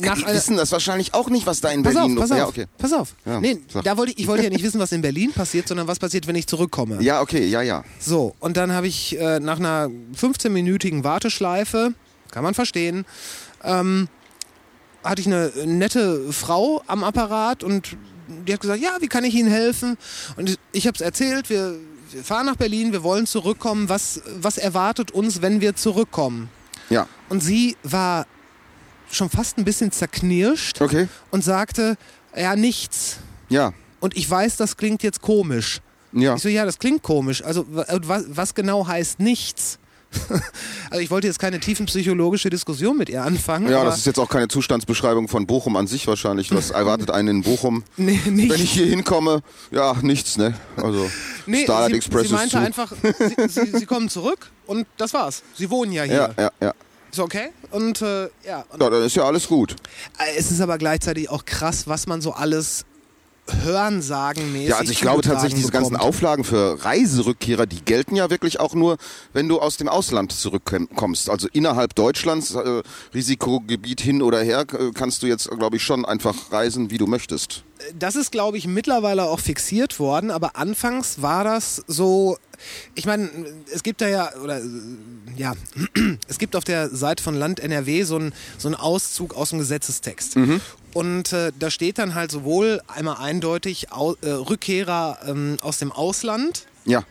nach 0.01 0.17
die 0.19 0.25
einer, 0.25 0.35
wissen 0.35 0.57
das 0.57 0.73
wahrscheinlich 0.73 1.15
auch 1.15 1.29
nicht, 1.31 1.47
was 1.47 1.61
da 1.61 1.71
in 1.71 1.83
Pass 1.83 1.95
Berlin 1.95 2.17
pass 2.17 2.31
los 2.31 2.33
auf, 2.33 2.39
Ja, 2.39 2.47
okay. 2.49 2.67
pass 2.79 2.93
auf. 2.93 3.15
Ja, 3.25 3.41
nee, 3.41 3.59
sag. 3.73 3.85
da 3.85 3.97
wollte 3.97 4.13
ich, 4.13 4.19
ich 4.21 4.27
wollte 4.27 4.45
ja 4.45 4.51
nicht 4.51 4.63
wissen, 4.65 4.81
was 4.81 4.93
in 4.93 5.03
Berlin 5.03 5.33
passiert, 5.33 5.69
sondern 5.69 5.87
was 5.89 5.99
passiert, 5.99 6.27
wenn 6.27 6.37
ich 6.37 6.47
zurückkomme. 6.47 7.03
Ja, 7.03 7.21
okay, 7.21 7.47
ja, 7.47 7.63
ja. 7.63 7.85
So, 7.99 8.35
und 8.41 8.57
dann 8.57 8.73
habe 8.73 8.87
ich 8.87 9.19
äh, 9.19 9.41
nach 9.41 9.59
einer 9.59 9.89
15-minütigen 10.17 11.05
Warteschleife, 11.05 11.95
kann 12.31 12.43
man 12.45 12.55
verstehen, 12.55 13.05
ähm, 13.65 14.09
hatte 15.05 15.21
ich 15.21 15.27
eine 15.27 15.51
nette 15.65 16.33
Frau 16.33 16.83
am 16.87 17.05
Apparat 17.05 17.63
und 17.65 17.97
die 18.47 18.53
hat 18.53 18.61
gesagt, 18.61 18.81
ja, 18.81 18.97
wie 19.01 19.09
kann 19.09 19.25
ich 19.25 19.35
Ihnen 19.35 19.51
helfen? 19.51 19.97
Und 20.37 20.59
ich 20.73 20.87
habe 20.87 20.95
es 20.95 21.01
erzählt, 21.01 21.49
wir, 21.49 21.77
wir 22.11 22.23
fahren 22.23 22.47
nach 22.47 22.57
Berlin, 22.57 22.93
wir 22.93 23.03
wollen 23.03 23.27
zurückkommen, 23.27 23.89
was, 23.89 24.21
was 24.41 24.59
erwartet 24.59 25.11
uns, 25.13 25.41
wenn 25.41 25.61
wir 25.61 25.77
zurückkommen? 25.77 26.51
Ja, 26.91 27.07
Und 27.29 27.43
sie 27.43 27.77
war 27.83 28.27
schon 29.11 29.31
fast 29.31 29.59
ein 29.59 29.65
bisschen 29.65 29.91
zerknirscht 29.93 30.81
okay. 30.81 31.09
und 31.31 31.43
sagte, 31.45 31.97
ja, 32.37 32.57
nichts. 32.57 33.19
Ja, 33.49 33.73
Und 34.01 34.17
ich 34.17 34.29
weiß, 34.31 34.57
das 34.57 34.77
klingt 34.77 35.03
jetzt 35.03 35.23
komisch. 35.23 35.81
ja. 36.13 36.35
Ich 36.37 36.43
so, 36.43 36.49
ja, 36.49 36.65
das 36.65 36.79
klingt 36.79 37.03
komisch. 37.03 37.43
Also 37.43 37.65
wa- 37.71 37.83
äh, 37.83 37.99
was, 38.05 38.25
was 38.29 38.55
genau 38.55 38.87
heißt 38.87 39.21
nichts? 39.21 39.79
also 40.91 41.03
ich 41.03 41.11
wollte 41.11 41.27
jetzt 41.27 41.39
keine 41.39 41.61
tiefenpsychologische 41.61 42.49
Diskussion 42.49 42.97
mit 42.97 43.11
ihr 43.11 43.23
anfangen. 43.23 43.69
Ja, 43.71 43.85
das 43.85 43.99
ist 43.99 44.07
jetzt 44.07 44.19
auch 44.19 44.29
keine 44.31 44.49
Zustandsbeschreibung 44.49 45.29
von 45.29 45.47
Bochum 45.47 45.77
an 45.77 45.87
sich 45.87 46.07
wahrscheinlich. 46.07 46.51
Was 46.55 46.71
erwartet 46.81 47.11
einen 47.11 47.29
in 47.29 47.43
Bochum? 47.43 47.85
nee, 47.99 48.19
nicht. 48.31 48.51
Wenn 48.51 48.63
ich 48.63 48.71
hier 48.73 48.87
hinkomme, 48.87 49.43
ja, 49.71 49.95
nichts, 50.01 50.39
ne? 50.39 50.55
Also, 50.77 51.11
nee, 51.47 51.65
Starlight 51.65 51.91
sie, 51.91 51.97
Express 51.97 52.21
sie 52.23 52.27
ist 52.29 52.33
meinte 52.33 52.51
zu. 52.53 52.59
einfach, 52.59 52.93
sie, 53.03 53.49
sie, 53.49 53.79
sie 53.79 53.87
kommen 53.87 54.09
zurück 54.09 54.51
und 54.67 54.87
das 54.97 55.13
war's. 55.13 55.43
Sie 55.55 55.69
wohnen 55.69 55.93
ja 55.93 56.05
hier. 56.05 56.35
Ja, 56.39 56.43
ja, 56.45 56.51
ja. 56.61 56.75
Ist 57.19 57.25
okay? 57.25 57.49
Und 57.73 58.01
äh, 58.01 58.29
ja, 58.47 58.65
und, 58.71 58.81
Ja, 58.81 58.91
dann 58.91 59.03
ist 59.03 59.17
ja 59.17 59.25
alles 59.25 59.49
gut. 59.49 59.75
äh, 60.21 60.37
es 60.39 60.53
ist 60.53 60.61
aber 60.61 60.79
gleichzeitig 60.79 61.29
auch 61.29 61.45
krass, 61.45 61.89
was 61.89 62.07
man 62.07 62.21
so 62.21 62.33
alles 62.33 62.85
Hörensagenmäßig 63.63 64.69
Ja, 64.69 64.77
also 64.79 64.93
ich 64.93 65.01
glaube 65.01 65.23
tatsächlich, 65.23 65.61
diese 65.61 65.73
ganzen. 65.73 65.97
Auflagen 65.97 66.45
für 66.45 66.85
Reiserückkehrer, 66.85 67.67
die 67.67 67.83
gelten 67.85 68.15
ja 68.17 68.31
wirklich 68.31 68.61
auch 68.61 68.75
nur, 68.75 68.99
wenn 69.33 69.49
du 69.49 69.59
aus 69.61 69.77
dem 69.77 69.89
Ausland 69.89 70.33
zurückkommst. 70.33 71.31
Also 71.31 71.49
innerhalb 71.53 71.95
Deutschlands, 71.95 72.55
äh, 72.55 72.83
Risikogebiet 73.15 74.01
hin 74.01 74.23
oder 74.23 74.41
her, 74.43 74.65
äh, 74.73 74.91
kannst 74.95 75.23
du 75.23 75.27
jetzt, 75.27 75.51
glaube 75.51 75.77
ich, 75.77 75.83
schon 75.83 76.05
einfach 76.05 76.53
reisen, 76.53 76.91
wie 76.91 76.99
du 76.99 77.07
möchtest. 77.07 77.65
das 77.99 78.17
ist, 78.17 78.33
glaube 78.33 78.59
ich, 78.59 78.67
mittlerweile 78.67 79.25
auch 79.25 79.41
fixiert 79.41 79.99
worden, 80.01 80.31
aber 80.31 80.57
anfangs 80.57 81.23
war 81.23 81.45
das 81.45 81.83
so. 81.87 82.37
Ich 82.97 83.07
meine, 83.07 83.31
es 83.73 83.85
gibt 83.85 84.01
da 84.01 84.09
ja, 84.09 84.33
oder 84.43 84.59
äh, 84.59 84.63
ja, 85.37 85.55
es 86.29 86.39
gibt 86.39 86.57
auf 86.57 86.65
der 86.65 86.89
Seite 86.89 87.23
von 87.23 87.37
Land 87.37 87.61
NRW 87.61 88.03
so 88.03 88.17
einen 88.17 88.35
so 88.57 88.67
einen 88.67 88.75
Auszug 88.75 89.37
aus 89.37 89.51
dem 89.51 89.61
Gesetzestext. 89.61 90.37
Und 90.95 91.33
äh, 91.33 91.53
da 91.59 91.71
steht 91.71 91.99
dann 91.99 92.15
halt 92.15 92.31
sowohl 92.31 92.81
einmal 92.89 93.17
eindeutig 93.19 93.93
au 93.93 94.15
äh, 94.23 94.31
Rückkehrer 94.31 95.19
ähm, 95.27 95.59
aus 95.61 95.79
dem 95.79 95.93
Ausland, 95.93 96.67
Ja. 96.87 97.05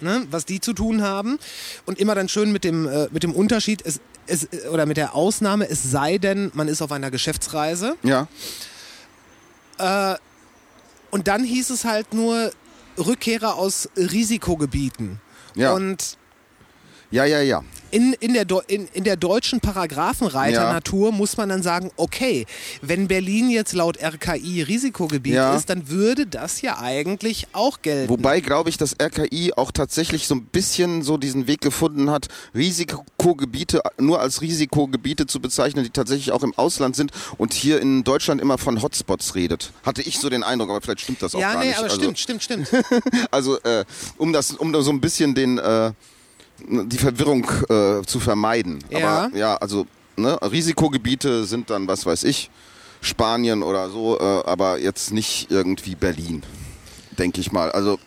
ne, 0.00 0.26
was 0.30 0.44
die 0.44 0.60
zu 0.60 0.72
tun 0.72 1.02
haben. 1.02 1.38
Und 1.86 1.98
immer 1.98 2.14
dann 2.14 2.28
schön 2.28 2.50
mit 2.52 2.64
dem, 2.64 2.86
äh, 2.88 3.08
mit 3.10 3.22
dem 3.22 3.32
Unterschied, 3.34 3.82
es, 3.86 4.00
es, 4.26 4.48
oder 4.70 4.84
mit 4.84 4.96
der 4.96 5.14
Ausnahme, 5.14 5.68
es 5.70 5.82
sei 5.90 6.18
denn, 6.18 6.50
man 6.54 6.68
ist 6.68 6.82
auf 6.82 6.92
einer 6.92 7.10
Geschäftsreise. 7.10 7.96
Ja. 8.02 8.26
Und 11.10 11.28
dann 11.28 11.44
hieß 11.44 11.70
es 11.70 11.84
halt 11.84 12.12
nur 12.12 12.50
Rückkehrer 12.98 13.54
aus 13.54 13.88
Risikogebieten. 13.96 15.20
Ja. 15.54 15.72
Und 15.72 16.16
Ja, 17.10 17.24
ja, 17.24 17.40
ja. 17.40 17.62
In, 17.90 18.12
in, 18.20 18.34
der, 18.34 18.44
Deu- 18.46 18.62
in, 18.68 18.86
in 18.92 19.04
der 19.04 19.16
deutschen 19.16 19.60
Paragraphenreiter 19.60 20.62
Ja. 20.64 20.72
Natur 20.72 21.12
muss 21.12 21.36
man 21.36 21.48
dann 21.48 21.62
sagen, 21.62 21.90
okay, 21.96 22.46
wenn 22.82 23.08
Berlin 23.08 23.50
jetzt 23.50 23.72
laut 23.72 23.98
RKI 24.02 24.62
Risikogebiet 24.62 25.34
Ja. 25.34 25.54
ist, 25.56 25.70
dann 25.70 25.88
würde 25.88 26.26
das 26.26 26.60
ja 26.62 26.78
eigentlich 26.78 27.46
auch 27.52 27.82
gelten. 27.82 28.08
Wobei, 28.10 28.40
glaube 28.40 28.70
ich, 28.70 28.76
das 28.76 28.94
RKI 29.00 29.52
auch 29.56 29.70
tatsächlich 29.72 30.26
so 30.26 30.34
ein 30.34 30.44
bisschen 30.44 31.02
so 31.02 31.16
diesen 31.16 31.46
Weg 31.46 31.60
gefunden 31.60 32.10
hat, 32.10 32.28
Risikogebiete 32.54 33.80
nur 33.98 34.20
als 34.20 34.40
Risikogebiete 34.42 35.26
zu 35.26 35.40
bezeichnen, 35.40 35.84
die 35.84 35.90
tatsächlich 35.90 36.32
auch 36.32 36.42
im 36.42 36.52
Ausland 36.56 36.96
sind 36.96 37.10
und 37.38 37.52
hier 37.54 37.80
in 37.80 38.04
Deutschland 38.04 38.40
immer 38.40 38.58
von 38.58 38.82
Hotspots 38.82 39.34
redet. 39.34 39.72
Hatte 39.82 40.02
ich 40.02 40.18
so 40.18 40.28
den 40.28 40.42
Eindruck, 40.42 40.70
aber 40.70 40.80
vielleicht 40.80 41.00
stimmt 41.00 41.22
das 41.22 41.34
auch 41.34 41.40
ja, 41.40 41.52
gar 41.54 41.60
nee, 41.60 41.68
nicht. 41.68 41.78
aber 41.78 41.84
also, 41.90 41.96
stimmt, 41.96 42.18
stimmt, 42.18 42.42
stimmt. 42.42 42.68
Also, 43.30 43.58
äh, 43.62 43.84
um 44.16 44.32
das, 44.32 44.52
um 44.52 44.74
so 44.82 44.90
ein 44.90 45.00
bisschen 45.00 45.34
den, 45.34 45.58
äh, 45.58 45.92
die 46.66 46.98
Verwirrung 46.98 47.44
äh, 47.68 48.02
zu 48.06 48.20
vermeiden. 48.20 48.82
Ja. 48.90 48.98
Aber 49.26 49.36
ja, 49.36 49.56
also 49.56 49.86
ne, 50.16 50.38
Risikogebiete 50.42 51.44
sind 51.44 51.70
dann, 51.70 51.88
was 51.88 52.06
weiß 52.06 52.24
ich, 52.24 52.50
Spanien 53.00 53.62
oder 53.62 53.90
so, 53.90 54.18
äh, 54.18 54.22
aber 54.22 54.78
jetzt 54.78 55.12
nicht 55.12 55.50
irgendwie 55.50 55.94
Berlin, 55.94 56.42
denke 57.18 57.40
ich 57.40 57.52
mal. 57.52 57.70
Also 57.70 57.98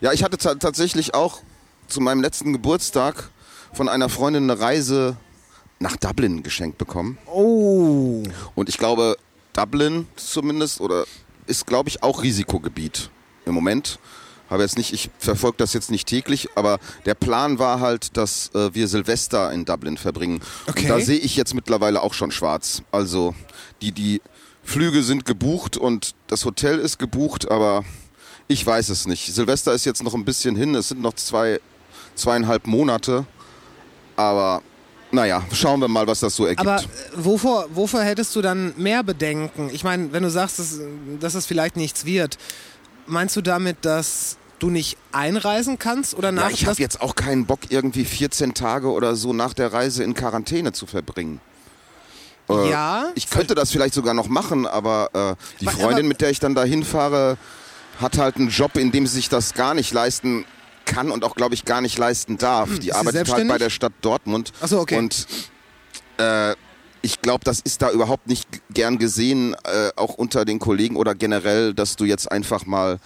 ja, 0.00 0.12
ich 0.12 0.24
hatte 0.24 0.36
ta- 0.36 0.56
tatsächlich 0.56 1.14
auch 1.14 1.40
zu 1.86 2.00
meinem 2.00 2.20
letzten 2.20 2.52
Geburtstag 2.52 3.30
von 3.72 3.88
einer 3.88 4.08
Freundin 4.08 4.50
eine 4.50 4.60
Reise 4.60 5.16
nach 5.78 5.96
Dublin 5.96 6.42
geschenkt 6.42 6.78
bekommen. 6.78 7.18
Oh. 7.26 8.22
Und 8.54 8.68
ich 8.68 8.78
glaube, 8.78 9.16
Dublin 9.52 10.08
zumindest 10.16 10.80
oder 10.80 11.04
ist, 11.46 11.66
glaube 11.66 11.88
ich, 11.88 12.02
auch 12.02 12.22
Risikogebiet 12.22 13.10
im 13.44 13.54
Moment. 13.54 13.98
Habe 14.48 14.62
jetzt 14.62 14.76
nicht, 14.76 14.92
ich 14.92 15.10
verfolge 15.18 15.56
das 15.58 15.72
jetzt 15.72 15.90
nicht 15.90 16.06
täglich, 16.06 16.48
aber 16.54 16.78
der 17.04 17.14
Plan 17.14 17.58
war 17.58 17.80
halt, 17.80 18.16
dass 18.16 18.50
äh, 18.54 18.72
wir 18.74 18.86
Silvester 18.86 19.52
in 19.52 19.64
Dublin 19.64 19.96
verbringen. 19.96 20.40
Okay. 20.68 20.82
Und 20.82 20.88
da 20.88 21.00
sehe 21.00 21.18
ich 21.18 21.36
jetzt 21.36 21.54
mittlerweile 21.54 22.02
auch 22.02 22.14
schon 22.14 22.30
schwarz. 22.30 22.82
Also 22.92 23.34
die, 23.82 23.92
die 23.92 24.22
Flüge 24.62 25.02
sind 25.02 25.24
gebucht 25.24 25.76
und 25.76 26.14
das 26.28 26.44
Hotel 26.44 26.78
ist 26.78 26.98
gebucht, 26.98 27.50
aber 27.50 27.84
ich 28.48 28.64
weiß 28.64 28.88
es 28.90 29.06
nicht. 29.06 29.34
Silvester 29.34 29.72
ist 29.72 29.84
jetzt 29.84 30.02
noch 30.02 30.14
ein 30.14 30.24
bisschen 30.24 30.54
hin, 30.54 30.74
es 30.74 30.88
sind 30.88 31.02
noch 31.02 31.14
zwei, 31.14 31.60
zweieinhalb 32.14 32.66
Monate. 32.66 33.26
Aber 34.14 34.62
naja, 35.10 35.42
schauen 35.52 35.80
wir 35.80 35.88
mal, 35.88 36.06
was 36.06 36.20
das 36.20 36.36
so 36.36 36.46
ergibt. 36.46 36.60
Aber 36.60 36.80
äh, 36.80 36.84
wovor, 37.16 37.66
wovor 37.72 38.02
hättest 38.02 38.34
du 38.36 38.42
dann 38.42 38.74
mehr 38.76 39.02
Bedenken? 39.02 39.70
Ich 39.72 39.84
meine, 39.84 40.12
wenn 40.12 40.22
du 40.22 40.30
sagst, 40.30 40.58
dass, 40.58 40.80
dass 41.20 41.34
es 41.34 41.46
vielleicht 41.46 41.76
nichts 41.76 42.04
wird, 42.04 42.38
meinst 43.06 43.36
du 43.36 43.40
damit, 43.42 43.84
dass 43.84 44.36
du 44.58 44.70
nicht 44.70 44.96
einreisen 45.12 45.78
kannst 45.78 46.14
oder 46.14 46.32
nach 46.32 46.44
Ja, 46.44 46.50
ich 46.50 46.66
habe 46.66 46.80
jetzt 46.80 47.00
auch 47.02 47.14
keinen 47.14 47.46
Bock, 47.46 47.60
irgendwie 47.68 48.04
14 48.04 48.54
Tage 48.54 48.90
oder 48.90 49.14
so 49.16 49.32
nach 49.32 49.52
der 49.54 49.72
Reise 49.72 50.02
in 50.02 50.14
Quarantäne 50.14 50.72
zu 50.72 50.86
verbringen. 50.86 51.40
Äh, 52.48 52.70
Ja, 52.70 53.06
Ich 53.14 53.28
könnte 53.28 53.54
das 53.54 53.70
vielleicht 53.70 53.92
sogar 53.94 54.14
noch 54.14 54.28
machen, 54.28 54.66
aber 54.66 55.36
äh, 55.38 55.44
die 55.60 55.66
Freundin, 55.66 55.90
aber- 55.98 56.02
mit 56.04 56.20
der 56.20 56.30
ich 56.30 56.40
dann 56.40 56.54
da 56.54 56.64
hinfahre, 56.64 57.36
hat 58.00 58.18
halt 58.18 58.36
einen 58.36 58.48
Job, 58.48 58.76
in 58.76 58.92
dem 58.92 59.06
sie 59.06 59.14
sich 59.16 59.28
das 59.28 59.54
gar 59.54 59.74
nicht 59.74 59.92
leisten 59.92 60.44
kann 60.84 61.10
und 61.10 61.24
auch, 61.24 61.34
glaube 61.34 61.54
ich, 61.54 61.64
gar 61.64 61.80
nicht 61.80 61.98
leisten 61.98 62.38
darf. 62.38 62.68
Die 62.68 62.74
Hm, 62.76 62.82
sie 62.82 62.92
arbeitet 62.92 63.32
halt 63.32 63.48
bei 63.48 63.58
der 63.58 63.70
Stadt 63.70 63.92
Dortmund. 64.02 64.52
Ach 64.60 64.68
so, 64.68 64.80
okay. 64.80 64.96
Und 64.98 65.26
äh, 66.18 66.54
ich 67.02 67.20
glaube, 67.20 67.44
das 67.44 67.60
ist 67.60 67.82
da 67.82 67.90
überhaupt 67.90 68.26
nicht 68.26 68.46
gern 68.72 68.98
gesehen, 68.98 69.54
äh, 69.64 69.90
auch 69.96 70.14
unter 70.14 70.44
den 70.44 70.58
Kollegen 70.58 70.96
oder 70.96 71.14
generell, 71.14 71.74
dass 71.74 71.96
du 71.96 72.04
jetzt 72.04 72.30
einfach 72.30 72.66
mal 72.66 72.98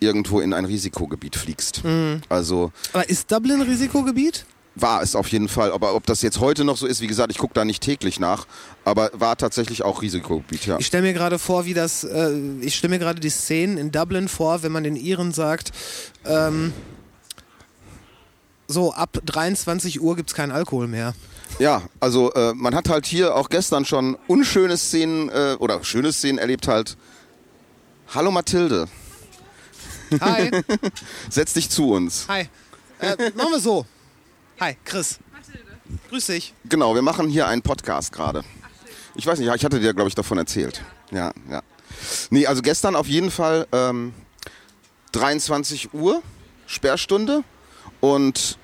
irgendwo 0.00 0.40
in 0.40 0.52
ein 0.52 0.64
Risikogebiet 0.64 1.36
fliegst. 1.36 1.82
Hm. 1.82 2.20
Also 2.28 2.72
Aber 2.92 3.08
ist 3.08 3.30
Dublin 3.30 3.62
Risikogebiet? 3.62 4.44
war 4.74 5.02
es 5.02 5.14
auf 5.14 5.28
jeden 5.28 5.48
Fall. 5.48 5.72
Aber 5.72 5.94
ob 5.94 6.06
das 6.06 6.22
jetzt 6.22 6.40
heute 6.40 6.64
noch 6.64 6.76
so 6.76 6.86
ist, 6.86 7.00
wie 7.00 7.06
gesagt, 7.06 7.30
ich 7.30 7.38
gucke 7.38 7.54
da 7.54 7.64
nicht 7.64 7.82
täglich 7.82 8.18
nach, 8.20 8.46
aber 8.84 9.10
war 9.14 9.36
tatsächlich 9.36 9.82
auch 9.82 10.02
Risikogebiet, 10.02 10.66
ja. 10.66 10.78
Ich 10.78 10.86
stelle 10.86 11.04
mir 11.04 11.12
gerade 11.12 11.38
vor, 11.38 11.64
wie 11.64 11.74
das, 11.74 12.04
äh, 12.04 12.32
ich 12.60 12.76
stelle 12.76 12.90
mir 12.92 12.98
gerade 12.98 13.20
die 13.20 13.30
Szenen 13.30 13.78
in 13.78 13.92
Dublin 13.92 14.28
vor, 14.28 14.62
wenn 14.62 14.72
man 14.72 14.84
den 14.84 14.96
Iren 14.96 15.32
sagt, 15.32 15.72
ähm, 16.24 16.72
so 18.66 18.92
ab 18.92 19.18
23 19.24 20.00
Uhr 20.00 20.16
gibt's 20.16 20.34
keinen 20.34 20.52
Alkohol 20.52 20.88
mehr. 20.88 21.14
Ja, 21.58 21.82
also 22.00 22.32
äh, 22.32 22.52
man 22.54 22.74
hat 22.74 22.88
halt 22.88 23.06
hier 23.06 23.36
auch 23.36 23.48
gestern 23.48 23.84
schon 23.84 24.18
unschöne 24.26 24.76
Szenen 24.76 25.28
äh, 25.28 25.56
oder 25.58 25.84
schöne 25.84 26.12
Szenen 26.12 26.38
erlebt 26.38 26.66
halt. 26.66 26.96
Hallo 28.12 28.30
Mathilde, 28.30 28.86
Hi, 30.20 30.50
setz 31.30 31.54
dich 31.54 31.70
zu 31.70 31.90
uns. 31.92 32.26
hi. 32.28 32.48
Äh, 33.00 33.30
machen 33.34 33.52
wir 33.52 33.60
so. 33.60 33.86
Hi, 34.60 34.76
Chris. 34.84 35.18
Grüß 36.10 36.26
dich. 36.26 36.54
Genau, 36.64 36.94
wir 36.94 37.02
machen 37.02 37.28
hier 37.28 37.46
einen 37.46 37.62
Podcast 37.62 38.12
gerade. 38.12 38.44
Ich 39.14 39.26
weiß 39.26 39.38
nicht, 39.38 39.48
ja, 39.48 39.54
ich 39.54 39.64
hatte 39.64 39.80
dir, 39.80 39.94
glaube 39.94 40.08
ich, 40.08 40.14
davon 40.14 40.38
erzählt. 40.38 40.82
Ja, 41.10 41.32
ja. 41.50 41.62
Nee, 42.30 42.46
also 42.46 42.62
gestern 42.62 42.96
auf 42.96 43.06
jeden 43.06 43.30
Fall 43.30 43.66
ähm, 43.72 44.12
23 45.12 45.94
Uhr 45.94 46.22
Sperrstunde 46.66 47.44
und 48.00 48.58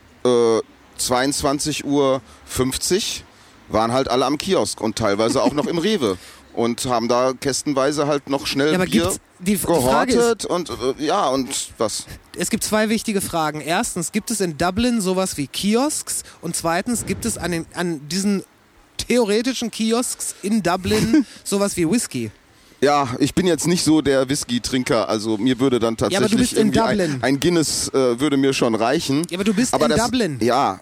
äh, 1.01 1.05
22 1.05 1.84
Uhr 1.84 2.20
50 2.46 3.24
waren 3.68 3.92
halt 3.92 4.11
alle 4.11 4.26
am 4.26 4.38
Kiosk 4.38 4.80
und 4.80 4.96
teilweise 4.96 5.42
auch 5.42 5.53
noch 5.53 5.66
im 5.66 5.78
Rewe 5.86 6.18
und 6.55 6.86
haben 6.86 7.09
da 7.09 7.32
kästenweise 7.32 8.07
halt 8.07 8.28
noch 8.28 8.46
schnell 8.46 8.72
Ja, 8.72 8.84
Bier 8.84 9.12
die, 9.38 9.53
die 9.53 9.57
Frage 9.57 10.12
ist, 10.12 10.18
gehortet 10.18 10.44
und 10.46 10.70
äh, 10.70 11.05
ja 11.05 11.28
und 11.28 11.48
was? 11.78 12.07
es 12.36 12.51
gibt 12.51 12.64
zwei 12.64 12.88
wichtige 12.88 13.20
Fragen. 13.20 13.61
Erstens, 13.61 14.12
gibt 14.12 14.30
es 14.30 14.40
in 14.40 14.59
Dublin 14.59 15.01
sowas 15.01 15.36
wie 15.36 15.46
Kiosks? 15.46 16.22
Und 16.40 16.57
zweitens, 16.57 17.07
gibt 17.07 17.24
es 17.24 17.38
an, 17.38 17.53
den, 17.53 17.66
an 17.74 18.09
diesen 18.09 18.42
theoretischen 18.96 19.70
Kiosks 19.70 20.34
in 20.42 20.62
Dublin 20.62 21.24
sowas 21.44 21.76
wie 21.76 21.88
Whisky? 21.88 22.30
Ja, 22.82 23.09
ich 23.18 23.34
bin 23.34 23.46
jetzt 23.46 23.66
nicht 23.66 23.84
so 23.84 24.01
der 24.01 24.28
Whisky-Trinker, 24.28 25.07
also 25.07 25.36
mir 25.36 25.61
würde 25.61 25.78
dann 25.78 25.98
tatsächlich 25.98 26.57
in 26.57 26.72
irgendwie 26.72 27.03
ein, 27.03 27.22
ein 27.22 27.38
Guinness 27.38 27.88
äh, 27.88 28.18
würde 28.18 28.38
mir 28.38 28.55
schon 28.55 28.74
reichen. 28.74 29.26
Ja, 29.28 29.36
aber 29.36 29.44
du 29.44 29.53
bist 29.53 29.74
aber 29.74 29.84
in 29.84 29.90
das, 29.90 30.05
Dublin. 30.05 30.38
Ja. 30.40 30.80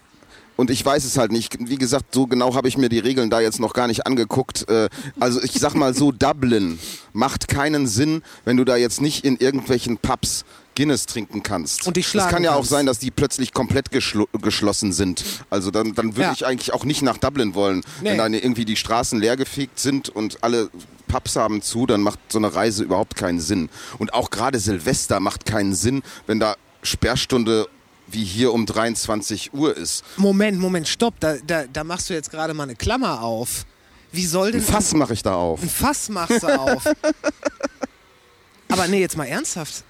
Und 0.59 0.69
ich 0.69 0.83
weiß 0.85 1.05
es 1.05 1.17
halt 1.17 1.31
nicht. 1.31 1.55
Wie 1.69 1.77
gesagt, 1.77 2.13
so 2.13 2.27
genau 2.27 2.53
habe 2.53 2.67
ich 2.67 2.77
mir 2.77 2.89
die 2.89 2.99
Regeln 2.99 3.29
da 3.29 3.39
jetzt 3.39 3.61
noch 3.61 3.71
gar 3.73 3.87
nicht 3.87 4.05
angeguckt. 4.05 4.67
Äh, 4.67 4.89
Also 5.17 5.41
ich 5.41 5.53
sag 5.53 5.73
mal 5.73 5.93
so, 5.93 6.11
Dublin 6.11 6.79
macht 7.13 7.47
keinen 7.47 7.87
Sinn, 7.87 8.23
wenn 8.43 8.57
du 8.57 8.65
da 8.65 8.75
jetzt 8.75 8.99
nicht 8.99 9.23
in 9.23 9.37
irgendwelchen 9.37 9.97
Pubs 9.97 10.43
Guinness 10.75 11.05
trinken 11.05 11.43
kannst. 11.43 11.87
Und 11.87 11.95
dich 11.95 12.05
Es 12.07 12.11
schlagen 12.11 12.29
kann 12.29 12.43
ja 12.43 12.51
auch 12.51 12.55
kannst. 12.57 12.71
sein, 12.71 12.85
dass 12.85 12.99
die 12.99 13.09
plötzlich 13.09 13.53
komplett 13.53 13.89
geschlo 13.91 14.27
geschlossen 14.41 14.91
sind. 14.91 15.23
Also 15.49 15.71
dann, 15.71 15.93
dann 15.95 16.17
würde 16.17 16.23
Ja. 16.23 16.31
ich 16.33 16.45
eigentlich 16.45 16.73
auch 16.73 16.83
nicht 16.83 17.03
nach 17.03 17.17
Dublin 17.17 17.53
wollen. 17.55 17.81
Nee. 18.01 18.09
Wenn 18.09 18.17
da 18.17 18.27
irgendwie 18.27 18.65
die 18.65 18.75
Straßen 18.75 19.17
leergefegt 19.17 19.79
sind 19.79 20.09
und 20.09 20.43
alle 20.43 20.69
Pubs 21.07 21.37
haben 21.37 21.61
zu, 21.61 21.85
dann 21.85 22.01
macht 22.01 22.19
so 22.27 22.37
eine 22.37 22.53
Reise 22.53 22.83
überhaupt 22.83 23.15
keinen 23.15 23.39
Sinn. 23.39 23.69
Und 23.97 24.13
auch 24.13 24.29
gerade 24.29 24.59
Silvester 24.59 25.21
macht 25.21 25.45
keinen 25.45 25.73
Sinn, 25.73 26.03
wenn 26.27 26.41
da 26.41 26.55
Sperrstunde 26.83 27.67
wie 28.11 28.23
hier 28.23 28.53
um 28.53 28.65
23 28.65 29.53
Uhr 29.53 29.75
ist. 29.75 30.03
Moment, 30.17 30.59
Moment, 30.59 30.87
stopp. 30.87 31.15
Da, 31.19 31.35
da, 31.45 31.65
da 31.71 31.83
machst 31.83 32.09
du 32.09 32.13
jetzt 32.13 32.31
gerade 32.31 32.53
mal 32.53 32.63
eine 32.63 32.75
Klammer 32.75 33.21
auf. 33.21 33.65
Wie 34.11 34.25
soll 34.25 34.51
denn 34.51 34.61
Ein 34.61 34.65
Fass 34.65 34.93
mache 34.93 35.13
ich 35.13 35.21
da 35.23 35.35
auf. 35.35 35.61
ein 35.61 35.69
Fass 35.69 36.09
machst 36.09 36.41
du 36.43 36.47
auf? 36.47 36.83
Aber 38.69 38.87
nee, 38.87 38.99
jetzt 38.99 39.17
mal 39.17 39.25
ernsthaft. 39.25 39.83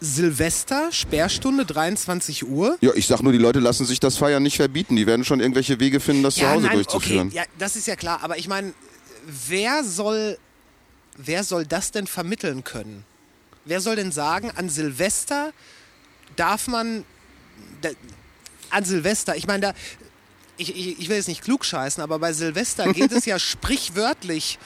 Silvester, 0.00 0.92
Sperrstunde, 0.92 1.64
23 1.64 2.46
Uhr. 2.46 2.76
Ja, 2.82 2.90
ich 2.94 3.06
sag 3.06 3.22
nur, 3.22 3.32
die 3.32 3.38
Leute 3.38 3.60
lassen 3.60 3.86
sich 3.86 3.98
das 3.98 4.16
Feiern 4.18 4.42
nicht 4.42 4.56
verbieten. 4.56 4.94
Die 4.96 5.06
werden 5.06 5.24
schon 5.24 5.40
irgendwelche 5.40 5.80
Wege 5.80 6.00
finden, 6.00 6.22
das 6.22 6.34
zu 6.34 6.48
Hause 6.48 6.68
durchzuführen. 6.68 7.28
okay, 7.28 7.36
ja, 7.36 7.44
das 7.58 7.76
ist 7.76 7.86
ja 7.86 7.96
klar. 7.96 8.20
Aber 8.22 8.36
ich 8.36 8.46
meine, 8.46 8.74
wer 9.48 9.82
soll, 9.84 10.38
wer 11.16 11.44
soll 11.44 11.64
das 11.64 11.92
denn 11.92 12.06
vermitteln 12.06 12.62
können? 12.62 13.04
Wer 13.64 13.80
soll 13.80 13.96
denn 13.96 14.12
sagen, 14.12 14.50
an 14.54 14.68
Silvester 14.68 15.52
darf 16.36 16.68
man, 16.68 17.04
da, 17.88 17.94
an 18.70 18.84
Silvester, 18.84 19.36
ich 19.36 19.46
meine, 19.46 19.60
da, 19.60 19.74
ich, 20.56 20.74
ich, 20.74 21.00
ich 21.00 21.08
will 21.08 21.16
jetzt 21.16 21.28
nicht 21.28 21.42
klug 21.42 21.64
scheißen, 21.64 22.02
aber 22.02 22.18
bei 22.18 22.32
Silvester 22.32 22.92
geht 22.92 23.12
es 23.12 23.24
ja 23.26 23.38
sprichwörtlich 23.38 24.58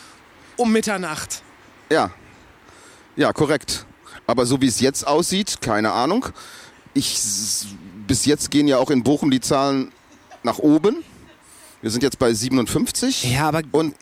um 0.56 0.72
Mitternacht. 0.72 1.42
Ja. 1.90 2.10
Ja, 3.16 3.32
korrekt. 3.32 3.86
Aber 4.26 4.46
so 4.46 4.60
wie 4.60 4.66
es 4.66 4.80
jetzt 4.80 5.06
aussieht, 5.06 5.60
keine 5.60 5.92
Ahnung. 5.92 6.26
Ich, 6.94 7.18
bis 8.06 8.24
jetzt 8.26 8.50
gehen 8.50 8.68
ja 8.68 8.78
auch 8.78 8.90
in 8.90 9.02
Bochum 9.02 9.30
die 9.30 9.40
Zahlen 9.40 9.92
nach 10.42 10.58
oben. 10.58 11.02
Wir 11.82 11.90
sind 11.90 12.02
jetzt 12.02 12.18
bei 12.18 12.32
57. 12.32 13.32
Ja, 13.32 13.48
aber 13.48 13.62
Und 13.72 13.94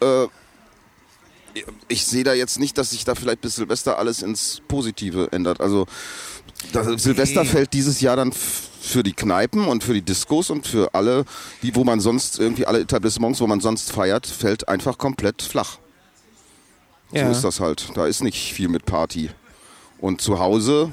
äh, 0.00 0.26
ich 1.88 2.06
sehe 2.06 2.24
da 2.24 2.34
jetzt 2.34 2.58
nicht, 2.58 2.76
dass 2.78 2.90
sich 2.90 3.04
da 3.04 3.14
vielleicht 3.14 3.40
bis 3.40 3.56
Silvester 3.56 3.98
alles 3.98 4.22
ins 4.22 4.62
Positive 4.68 5.32
ändert. 5.32 5.60
Also 5.60 5.86
das 6.72 7.02
Silvester 7.02 7.44
fällt 7.44 7.72
dieses 7.72 8.00
Jahr 8.00 8.16
dann 8.16 8.32
für 8.32 9.02
die 9.02 9.12
Kneipen 9.12 9.66
und 9.66 9.82
für 9.82 9.94
die 9.94 10.02
Diskos 10.02 10.50
und 10.50 10.66
für 10.66 10.94
alle, 10.94 11.24
die, 11.62 11.74
wo 11.74 11.84
man 11.84 12.00
sonst 12.00 12.38
irgendwie 12.38 12.66
alle 12.66 12.80
Etablissements, 12.80 13.40
wo 13.40 13.46
man 13.46 13.60
sonst 13.60 13.90
feiert, 13.92 14.26
fällt 14.26 14.68
einfach 14.68 14.96
komplett 14.98 15.42
flach. 15.42 15.78
So 17.12 17.16
ist 17.30 17.42
das 17.44 17.60
halt. 17.60 17.90
Da 17.94 18.06
ist 18.06 18.22
nicht 18.22 18.52
viel 18.52 18.68
mit 18.68 18.84
Party. 18.84 19.30
Und 19.98 20.20
zu 20.20 20.38
Hause, 20.38 20.92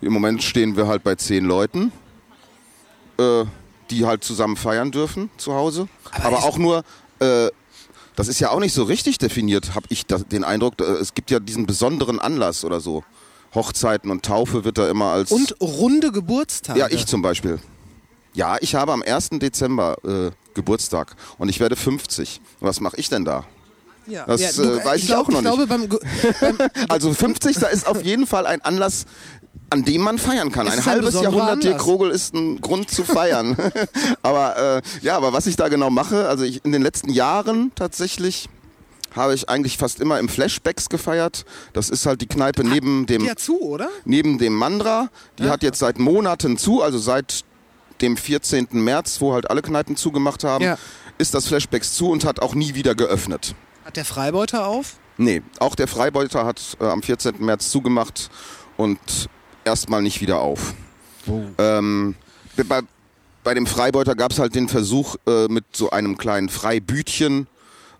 im 0.00 0.12
Moment 0.12 0.42
stehen 0.42 0.76
wir 0.76 0.86
halt 0.86 1.04
bei 1.04 1.14
zehn 1.14 1.44
Leuten, 1.44 1.92
äh, 3.18 3.44
die 3.90 4.04
halt 4.04 4.24
zusammen 4.24 4.56
feiern 4.56 4.90
dürfen 4.90 5.30
zu 5.36 5.54
Hause. 5.54 5.88
Aber, 6.10 6.44
auch 6.44 6.58
nur, 6.58 6.84
äh, 7.20 7.48
das 8.16 8.28
ist 8.28 8.40
ja 8.40 8.50
auch 8.50 8.60
nicht 8.60 8.72
so 8.72 8.82
richtig 8.82 9.18
definiert, 9.18 9.74
habe 9.74 9.86
ich 9.90 10.06
da, 10.06 10.18
den 10.18 10.42
Eindruck. 10.42 10.80
Äh, 10.80 10.84
Es 10.84 11.14
gibt 11.14 11.30
ja 11.30 11.38
diesen 11.38 11.66
besonderen 11.66 12.18
Anlass 12.18 12.64
oder 12.64 12.80
so. 12.80 13.04
Hochzeiten 13.56 14.12
und 14.12 14.24
Taufe 14.24 14.64
wird 14.64 14.78
da 14.78 14.88
immer 14.88 15.06
als. 15.06 15.32
Und 15.32 15.56
runde 15.60 16.12
Geburtstage. 16.12 16.78
ja, 16.78 16.86
ich 16.88 17.06
zum 17.06 17.22
Beispiel. 17.22 17.58
Ja, 18.34 18.56
ich 18.60 18.74
habe 18.76 18.92
am 18.92 19.02
1. 19.02 19.30
Dezember 19.32 19.96
äh, 20.04 20.30
Geburtstag 20.54 21.16
und 21.38 21.48
ich 21.48 21.58
werde 21.58 21.74
50. 21.74 22.40
Was 22.60 22.80
mache 22.80 22.96
ich 22.98 23.08
denn 23.08 23.24
da? 23.24 23.44
Ja. 24.06 24.24
Das, 24.26 24.40
ja, 24.56 24.62
äh, 24.62 24.84
weiß 24.84 25.00
ich 25.00 25.06
glaub, 25.08 25.26
auch 25.26 25.30
noch 25.30 25.38
ich 25.38 25.44
glaube, 25.44 25.66
beim, 25.66 25.88
Ge- 25.88 25.98
beim 26.40 26.58
Also 26.88 27.12
50, 27.12 27.56
da 27.56 27.66
ist 27.66 27.88
auf 27.88 28.04
jeden 28.04 28.26
Fall 28.26 28.46
ein 28.46 28.60
Anlass, 28.62 29.06
an 29.70 29.84
dem 29.84 30.02
man 30.02 30.18
feiern 30.18 30.52
kann. 30.52 30.68
Ein 30.68 30.78
ein 30.78 30.84
halbes 30.86 31.14
Jahrhundert 31.14 31.64
Dirk. 31.64 31.78
Krogel 31.78 32.10
ist 32.12 32.32
ein 32.34 32.60
Grund 32.60 32.88
zu 32.90 33.02
feiern. 33.04 33.56
aber 34.22 34.76
äh, 34.76 34.82
ja, 35.02 35.16
aber 35.16 35.32
was 35.32 35.46
ich 35.46 35.56
da 35.56 35.68
genau 35.68 35.90
mache, 35.90 36.28
also 36.28 36.44
ich, 36.44 36.64
in 36.64 36.70
den 36.72 36.82
letzten 36.82 37.10
Jahren 37.10 37.72
tatsächlich 37.74 38.48
habe 39.16 39.34
ich 39.34 39.48
eigentlich 39.48 39.78
fast 39.78 40.00
immer 40.00 40.18
im 40.20 40.28
Flashbacks 40.28 40.88
gefeiert. 40.88 41.44
Das 41.72 41.90
ist 41.90 42.06
halt 42.06 42.20
die 42.20 42.26
Kneipe 42.26 42.62
neben 42.64 43.06
dem 43.06 43.24
ja 43.24 43.34
zu, 43.36 43.60
oder? 43.60 43.88
neben 44.04 44.38
dem 44.38 44.54
Mandra. 44.54 45.08
Die 45.38 45.48
hat 45.48 45.62
jetzt 45.62 45.78
seit 45.78 45.98
Monaten 45.98 46.58
zu, 46.58 46.82
also 46.82 46.98
seit 46.98 47.44
dem 48.02 48.16
14. 48.16 48.68
März, 48.72 49.20
wo 49.20 49.32
halt 49.32 49.50
alle 49.50 49.62
Kneipen 49.62 49.96
zugemacht 49.96 50.44
haben, 50.44 50.62
Ja. 50.64 50.78
ist 51.18 51.32
das 51.34 51.46
Flashbacks 51.48 51.94
zu 51.94 52.10
und 52.10 52.24
hat 52.26 52.40
auch 52.40 52.54
nie 52.54 52.74
wieder 52.74 52.94
geöffnet. 52.94 53.54
Hat 53.84 53.96
der 53.96 54.04
Freibeuter 54.04 54.66
auf? 54.66 54.96
Nee, 55.16 55.42
auch 55.60 55.74
der 55.74 55.88
Freibeuter 55.88 56.44
hat 56.44 56.76
äh, 56.80 56.84
am 56.84 57.02
14. 57.02 57.36
März 57.38 57.70
zugemacht 57.70 58.28
und 58.76 58.98
erstmal 59.64 60.02
nicht 60.02 60.20
wieder 60.20 60.40
auf. 60.40 60.74
Ähm, 61.58 62.14
bei, 62.68 62.80
bei 63.42 63.54
dem 63.54 63.66
Freibeuter 63.66 64.14
gab 64.14 64.32
es 64.32 64.38
halt 64.38 64.54
den 64.54 64.68
Versuch, 64.68 65.16
äh, 65.26 65.46
mit 65.48 65.64
so 65.72 65.90
einem 65.90 66.18
kleinen 66.18 66.48
Freibütchen 66.48 67.46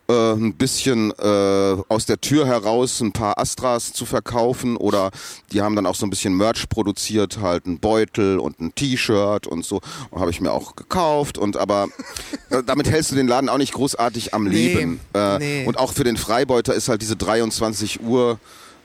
äh, 0.09 0.33
ein 0.33 0.55
bisschen 0.55 1.13
äh, 1.19 1.77
aus 1.89 2.07
der 2.07 2.21
Tür 2.21 2.47
heraus 2.47 3.01
ein 3.01 3.13
paar 3.13 3.39
Astras 3.39 3.93
zu 3.93 4.07
verkaufen 4.07 4.77
oder 4.77 5.11
die 5.53 5.63
haben 5.63 5.77
dann 5.77 5.87
auch 5.87 5.95
so 5.95 6.07
ein 6.07 6.11
bisschen 6.11 6.37
Merch 6.37 6.69
produziert, 6.69 7.39
halt 7.41 7.67
ein 7.67 7.79
Beutel 7.79 8.39
und 8.39 8.61
ein 8.61 8.75
T-Shirt 8.75 9.47
und 9.47 9.65
so. 9.65 9.81
Habe 10.15 10.31
ich 10.31 10.41
mir 10.41 10.53
auch 10.53 10.77
gekauft 10.77 11.39
und 11.39 11.57
aber 11.57 11.89
äh, 12.51 12.63
damit 12.65 12.91
hältst 12.91 13.11
du 13.13 13.17
den 13.17 13.29
Laden 13.29 13.49
auch 13.49 13.59
nicht 13.59 13.73
großartig 13.73 14.35
am 14.35 14.45
Nee, 14.45 14.75
Leben. 14.75 15.01
Äh, 15.15 15.39
nee. 15.39 15.67
Und 15.67 15.79
auch 15.79 15.93
für 15.93 16.05
den 16.05 16.17
Freibeuter 16.17 16.75
ist 16.75 16.89
halt 16.89 17.03
diese 17.03 17.17
23 17.17 18.03
Uhr 18.03 18.39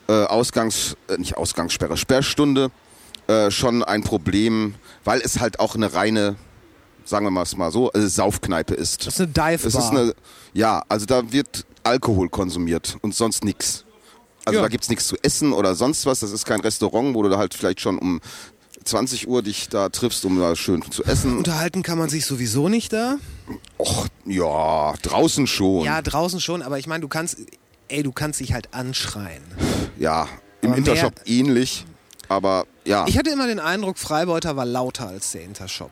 äh, 0.08 0.24
Ausgangs, 0.24 0.96
äh, 1.08 1.16
nicht 1.16 1.36
Ausgangssperre, 1.36 1.96
Sperrstunde 1.96 2.70
äh, 3.28 3.50
schon 3.50 3.84
ein 3.84 4.02
Problem, 4.02 4.74
weil 5.04 5.20
es 5.20 5.40
halt 5.40 5.60
auch 5.60 5.74
eine 5.76 5.94
reine, 5.94 6.36
sagen 7.04 7.24
wir 7.26 7.30
mal 7.30 7.42
es 7.42 7.56
mal 7.56 7.70
so, 7.70 7.92
äh, 7.92 8.00
Saufkneipe 8.00 8.74
ist. 8.74 9.06
Das 9.06 9.14
ist 9.14 9.20
eine 9.20 9.28
Dive-Bar. 9.28 9.66
Es 9.66 9.74
ist 9.74 9.90
eine, 9.90 10.14
ja, 10.52 10.82
also 10.88 11.06
da 11.06 11.32
wird 11.32 11.64
Alkohol 11.82 12.28
konsumiert 12.28 12.96
und 13.02 13.14
sonst 13.14 13.44
nichts. 13.44 13.84
Also 14.44 14.58
Ja. 14.58 14.62
da 14.62 14.68
gibt's 14.68 14.88
nichts 14.88 15.06
zu 15.06 15.16
essen 15.22 15.52
oder 15.52 15.74
sonst 15.74 16.04
was. 16.06 16.20
Das 16.20 16.32
ist 16.32 16.44
kein 16.46 16.60
Restaurant, 16.60 17.14
wo 17.14 17.22
du 17.22 17.28
da 17.28 17.38
halt 17.38 17.54
vielleicht 17.54 17.80
schon 17.80 17.98
um 17.98 18.20
20 18.84 19.28
Uhr 19.28 19.42
dich 19.42 19.68
da 19.68 19.88
triffst, 19.88 20.24
um 20.24 20.38
da 20.40 20.56
schön 20.56 20.82
zu 20.90 21.04
essen. 21.04 21.38
Unterhalten 21.38 21.82
kann 21.84 21.98
man 21.98 22.08
sich 22.08 22.26
sowieso 22.26 22.68
nicht 22.68 22.92
da. 22.92 23.16
Och, 23.78 24.08
ja, 24.26 24.94
draußen 25.02 25.46
schon. 25.46 25.84
Ja, 25.84 26.02
draußen 26.02 26.40
schon, 26.40 26.62
aber 26.62 26.78
ich 26.78 26.86
meine, 26.88 27.00
du 27.02 27.08
kannst, 27.08 27.36
ey, 27.88 28.02
du 28.02 28.10
kannst 28.10 28.40
dich 28.40 28.52
halt 28.52 28.74
anschreien. 28.74 29.42
Ja, 29.98 30.28
im 30.62 30.70
Aber 30.70 30.78
Intershop 30.78 31.14
ähnlich. 31.26 31.84
Aber 32.28 32.66
ja, 32.84 33.04
Ich 33.06 33.18
hatte 33.18 33.30
immer 33.30 33.46
den 33.46 33.60
Eindruck, 33.60 33.98
Freibeuter 33.98 34.56
war 34.56 34.64
lauter 34.64 35.06
als 35.08 35.32
der 35.32 35.44
Intershop. 35.44 35.90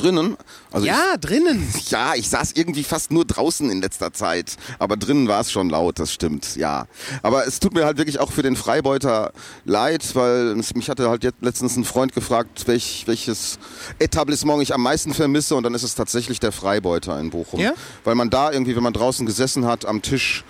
Drinnen. 0.00 0.36
Also 0.72 0.86
ja, 0.86 1.16
drinnen. 1.20 1.66
Ich, 1.76 1.90
ja, 1.90 2.14
ich 2.14 2.28
saß 2.28 2.52
irgendwie 2.52 2.84
fast 2.84 3.10
nur 3.10 3.24
draußen 3.24 3.70
in 3.70 3.80
letzter 3.80 4.12
Zeit. 4.12 4.56
Aber 4.78 4.96
drinnen 4.96 5.28
war 5.28 5.40
es 5.40 5.50
schon 5.50 5.70
laut, 5.70 5.98
das 5.98 6.12
stimmt, 6.12 6.56
ja. 6.56 6.86
Aber 7.22 7.46
es 7.46 7.60
tut 7.60 7.74
mir 7.74 7.84
halt 7.84 7.98
wirklich 7.98 8.20
auch 8.20 8.32
für 8.32 8.42
den 8.42 8.56
Freibeuter 8.56 9.32
leid, 9.64 10.14
weil 10.14 10.58
es, 10.58 10.74
mich 10.74 10.88
hatte 10.88 11.08
halt 11.08 11.24
jetzt 11.24 11.42
letztens 11.42 11.76
ein 11.76 11.84
Freund 11.84 12.12
gefragt, 12.12 12.66
welch, 12.66 13.04
welches 13.06 13.58
Etablissement 13.98 14.62
ich 14.62 14.74
am 14.74 14.82
meisten 14.82 15.14
vermisse. 15.14 15.54
Und 15.54 15.64
dann 15.64 15.74
ist 15.74 15.82
es 15.82 15.94
tatsächlich 15.94 16.40
der 16.40 16.52
Freibeuter 16.52 17.18
in 17.20 17.30
Bochum. 17.30 17.60
Ja? 17.60 17.72
Weil 18.04 18.14
man 18.14 18.30
da 18.30 18.52
irgendwie, 18.52 18.76
wenn 18.76 18.82
man 18.82 18.92
draußen 18.92 19.26
gesessen 19.26 19.66
hat, 19.66 19.84
am 19.84 20.02
Tisch 20.02 20.44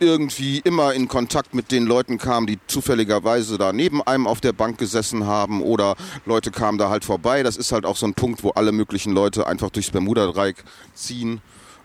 irgendwie 0.00 0.58
immer 0.58 0.94
in 0.94 1.08
Kontakt 1.08 1.54
mit 1.54 1.70
den 1.70 1.84
Leuten 1.84 2.18
kam, 2.18 2.46
die 2.46 2.58
zufälligerweise 2.66 3.58
da 3.58 3.72
neben 3.72 4.02
einem 4.02 4.26
auf 4.26 4.40
der 4.40 4.52
Bank 4.52 4.78
gesessen 4.78 5.26
haben 5.26 5.62
oder 5.62 5.94
Leute 6.26 6.50
kamen 6.50 6.78
da 6.78 6.90
halt 6.90 7.04
vorbei. 7.04 7.42
Das 7.42 7.56
ist 7.56 7.72
halt 7.72 7.84
auch 7.86 7.96
so 7.96 8.06
ein 8.06 8.14
Punkt, 8.14 8.42
wo 8.42 8.50
alle 8.50 8.72
möglichen 8.72 9.12
Leute 9.12 9.46
einfach 9.46 9.70
durchs 9.70 9.90
Bermuda-Dreieck 9.90 10.64
ziehen. 10.94 11.40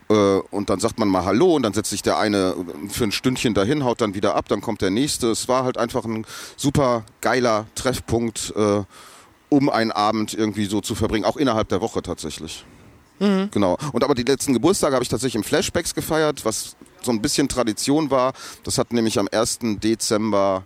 Äh, 0.09 0.13
Und 0.51 0.69
dann 0.69 0.79
sagt 0.79 0.99
man 0.99 1.07
mal 1.07 1.25
Hallo 1.25 1.55
und 1.55 1.63
dann 1.63 1.73
setzt 1.73 1.89
sich 1.89 2.01
der 2.03 2.17
eine 2.17 2.55
für 2.89 3.03
ein 3.03 3.11
Stündchen 3.11 3.53
dahin, 3.53 3.83
haut 3.83 4.01
dann 4.01 4.13
wieder 4.13 4.35
ab, 4.35 4.47
dann 4.47 4.61
kommt 4.61 4.81
der 4.81 4.91
nächste. 4.91 5.31
Es 5.31 5.47
war 5.47 5.63
halt 5.63 5.77
einfach 5.77 6.05
ein 6.05 6.25
super 6.57 7.03
geiler 7.21 7.65
Treffpunkt, 7.75 8.53
äh, 8.55 8.83
um 9.49 9.69
einen 9.69 9.91
Abend 9.91 10.33
irgendwie 10.33 10.65
so 10.65 10.81
zu 10.81 10.95
verbringen, 10.95 11.25
auch 11.25 11.37
innerhalb 11.37 11.69
der 11.69 11.81
Woche 11.81 12.01
tatsächlich. 12.01 12.65
Genau. 13.17 13.77
Und 13.93 14.03
aber 14.03 14.13
die 14.13 14.23
letzten 14.23 14.51
Geburtstage 14.51 14.93
habe 14.93 15.03
ich 15.03 15.07
tatsächlich 15.07 15.35
im 15.35 15.43
Flashbacks 15.45 15.95
gefeiert, 15.95 16.43
was 16.43 16.75
so 17.05 17.11
ein 17.11 17.21
bisschen 17.21 17.47
Tradition 17.47 18.11
war. 18.11 18.33
Das 18.63 18.77
hat 18.77 18.91
nämlich 18.91 19.17
am 19.19 19.29
1. 19.31 19.59
Dezember 19.81 20.63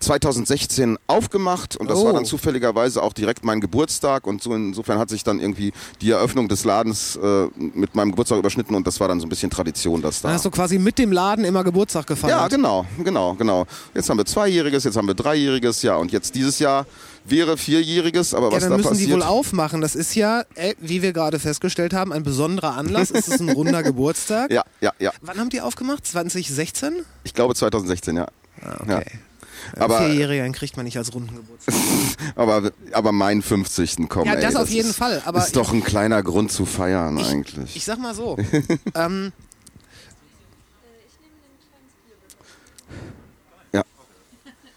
2016 0.00 0.98
aufgemacht 1.06 1.76
und 1.76 1.90
das 1.90 1.98
Oh. 1.98 2.06
war 2.06 2.12
dann 2.12 2.24
zufälligerweise 2.24 3.02
auch 3.02 3.12
direkt 3.12 3.44
mein 3.44 3.60
Geburtstag 3.60 4.26
und 4.26 4.42
so 4.42 4.54
insofern 4.54 4.98
hat 4.98 5.08
sich 5.10 5.24
dann 5.24 5.40
irgendwie 5.40 5.72
die 6.00 6.10
Eröffnung 6.10 6.48
des 6.48 6.64
Ladens 6.64 7.16
äh, 7.16 7.46
mit 7.56 7.94
meinem 7.94 8.10
Geburtstag 8.10 8.38
überschnitten 8.38 8.74
und 8.74 8.86
das 8.86 9.00
war 9.00 9.08
dann 9.08 9.20
so 9.20 9.26
ein 9.26 9.28
bisschen 9.28 9.50
Tradition, 9.50 10.00
dass 10.02 10.20
da 10.22 10.28
Dann 10.28 10.36
hast 10.36 10.44
du 10.44 10.50
quasi 10.50 10.78
mit 10.78 10.98
dem 10.98 11.12
Laden 11.12 11.44
immer 11.44 11.64
Geburtstag 11.64 12.06
gefeiert. 12.06 12.38
ja, 12.38 12.48
genau, 12.48 12.86
genau, 13.02 13.34
genau. 13.34 13.66
Jetzt 13.94 14.08
haben 14.10 14.18
wir 14.18 14.26
Zweijähriges, 14.26 14.84
jetzt 14.84 14.96
haben 14.96 15.06
wir 15.08 15.14
Dreijähriges, 15.14 15.82
ja, 15.82 15.96
und 15.96 16.12
jetzt 16.12 16.34
dieses 16.34 16.58
Jahr 16.58 16.86
wäre 17.24 17.58
Vierjähriges, 17.58 18.32
aber 18.34 18.46
Ja, 18.48 18.52
was 18.56 18.60
dann 18.62 18.70
da 18.70 18.76
müssen 18.78 18.88
passiert... 18.90 19.08
die 19.10 19.12
wohl 19.14 19.22
aufmachen. 19.22 19.80
Das 19.82 19.94
ist 19.94 20.14
ja, 20.14 20.44
äh, 20.54 20.74
wie 20.78 21.02
wir 21.02 21.12
gerade 21.12 21.38
festgestellt 21.38 21.92
haben, 21.92 22.12
ein 22.12 22.22
besonderer 22.22 22.74
Anlass. 22.76 23.10
Es 23.10 23.28
ist 23.28 23.40
ein 23.40 23.50
runder 23.50 23.82
Geburtstag. 23.82 24.50
ja, 24.50 24.62
ja, 24.80 24.92
ja. 24.98 25.12
Wann 25.20 25.38
haben 25.38 25.50
die 25.50 25.60
aufgemacht? 25.60 26.06
2016? 26.06 27.04
Ich 27.24 27.34
glaube 27.34 27.54
2016, 27.54 28.16
ja. 28.16 28.26
Ah, 28.62 28.76
ja. 28.88 29.02
Okay. 29.72 29.80
Aber- 29.82 29.98
Vierjährigen 29.98 30.52
kriegt 30.52 30.76
man 30.76 30.84
nicht 30.84 30.96
als 30.98 31.12
runden 31.14 31.34
Geburtstag. 31.34 31.74
Aber, 32.36 32.70
aber 32.92 33.12
mein 33.12 33.42
50. 33.42 34.08
kommen. 34.08 34.26
Ja, 34.26 34.34
ey, 34.34 34.42
das 34.42 34.54
auf 34.56 34.68
jeden 34.68 34.90
ist, 34.90 34.96
Fall, 34.96 35.22
aber 35.24 35.38
ist 35.38 35.56
doch 35.56 35.72
ein 35.72 35.82
kleiner 35.82 36.22
Grund 36.22 36.52
zu 36.52 36.66
feiern 36.66 37.18
eigentlich. 37.18 37.74
Ich 37.76 37.84
sag 37.84 37.98
mal 37.98 38.14
so. 38.14 38.36
ähm, 38.94 39.32
ja. 43.72 43.82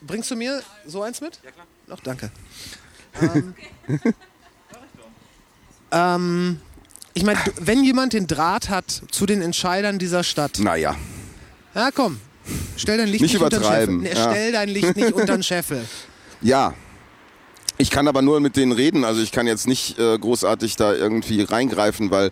bringst 0.02 0.32
du 0.32 0.36
mir 0.36 0.62
so 0.88 1.04
eins 1.04 1.22
mit? 1.22 1.40
Ja, 1.44 1.52
klar. 1.52 1.66
Noch, 1.88 2.00
danke. 2.00 2.32
Ähm, 3.22 3.54
ähm, 5.92 6.62
ich 7.14 7.24
meine, 7.24 7.40
wenn 7.60 7.84
jemand 7.84 8.14
den 8.14 8.28
Draht 8.28 8.70
hat 8.70 9.02
zu 9.12 9.26
den 9.26 9.42
Entscheidern 9.42 10.00
dieser 10.00 10.24
Stadt, 10.24 10.60
Naja, 10.60 10.96
ja 11.76 11.90
komm, 11.94 12.20
stell 12.78 12.98
dein 12.98 13.08
Licht 13.08 13.22
Nicht 13.22 13.34
nicht, 13.34 13.44
unter 13.44 13.60
den 13.60 13.64
Scheffel. 13.64 14.04
ja. 14.06 14.30
Stell 14.32 14.52
dein 14.52 14.70
Licht 14.70 14.96
nicht 14.96 15.14
unter 15.14 15.38
den 15.38 15.44
Scheffel. 15.44 15.86
ja. 16.42 16.74
Ich 17.78 17.90
kann 17.90 18.08
aber 18.08 18.22
nur 18.22 18.40
mit 18.42 18.58
denen 18.58 18.74
reden, 18.74 19.04
also 19.04 19.22
ich 19.24 19.32
kann 19.32 19.48
jetzt 19.48 19.66
nicht 19.66 19.98
äh, 19.98 20.16
großartig 20.20 20.76
da 20.76 20.94
irgendwie 20.94 21.42
reingreifen, 21.42 22.12
weil 22.12 22.30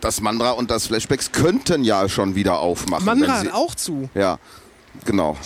das 0.00 0.20
Mandra 0.20 0.50
und 0.52 0.70
das 0.72 0.88
Flashbacks 0.88 1.30
könnten 1.30 1.84
ja 1.84 2.08
schon 2.08 2.34
wieder 2.34 2.58
aufmachen. 2.58 3.04
Mandra 3.04 3.38
hat 3.38 3.52
auch 3.52 3.76
zu. 3.76 4.08
Ja, 4.14 4.38
genau. 5.04 5.36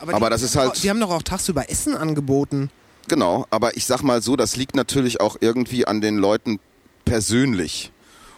Aber, 0.00 0.12
die, 0.14 0.30
das 0.30 0.42
ist 0.42 0.56
halt... 0.56 0.82
Die 0.82 0.88
haben 0.88 1.00
doch 1.00 1.10
auch 1.10 1.22
tagsüber 1.22 1.68
Essen 1.68 1.94
angeboten. 1.94 2.70
Genau, 3.08 3.46
aber 3.50 3.76
ich 3.76 3.84
sag 3.84 4.02
mal 4.02 4.22
so, 4.22 4.36
das 4.36 4.56
liegt 4.56 4.74
natürlich 4.74 5.20
auch 5.20 5.36
irgendwie 5.40 5.86
an 5.86 6.00
den 6.00 6.16
Leuten 6.16 6.60
persönlich. 7.04 7.92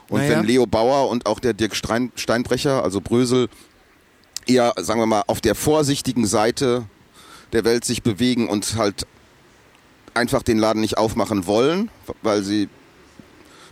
Und 0.08 0.20
Naja. 0.22 0.38
wenn 0.38 0.46
Leo 0.46 0.66
Bauer 0.66 1.10
und 1.10 1.26
auch 1.26 1.38
der 1.38 1.52
Dirk 1.52 1.76
Stein, 1.76 2.10
Steinbrecher, 2.16 2.82
also 2.82 3.00
Brösel, 3.00 3.48
eher, 4.46 4.72
sagen 4.78 5.00
wir 5.00 5.06
mal, 5.06 5.22
auf 5.26 5.40
der 5.40 5.54
vorsichtigen 5.54 6.26
Seite 6.26 6.84
der 7.52 7.64
Welt 7.64 7.84
sich 7.84 8.02
bewegen 8.02 8.48
und 8.48 8.76
halt 8.76 9.06
einfach 10.14 10.42
den 10.42 10.58
Laden 10.58 10.80
nicht 10.80 10.98
aufmachen 10.98 11.46
wollen, 11.46 11.90
weil 12.22 12.42
sie 12.42 12.68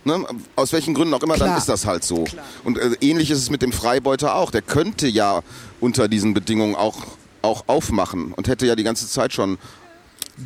Ne? 0.03 0.25
Aus 0.55 0.73
welchen 0.73 0.93
Gründen 0.93 1.13
auch 1.13 1.21
immer, 1.21 1.37
dann 1.37 1.49
Klar. 1.49 1.57
ist 1.57 1.69
das 1.69 1.85
halt 1.85 2.03
so. 2.03 2.25
Und 2.63 2.79
äh, 2.79 2.95
ähnlich 3.01 3.29
ist 3.29 3.37
es 3.37 3.49
mit 3.51 3.61
dem 3.61 3.71
Freibeuter 3.71 4.35
auch. 4.35 4.49
Der 4.49 4.63
könnte 4.63 5.07
ja 5.07 5.41
unter 5.79 6.07
diesen 6.07 6.33
Bedingungen 6.33 6.75
auch, 6.75 6.97
auch 7.43 7.65
aufmachen 7.67 8.33
und 8.33 8.47
hätte 8.47 8.65
ja 8.65 8.75
die 8.75 8.83
ganze 8.83 9.07
Zeit 9.07 9.31
schon 9.31 9.59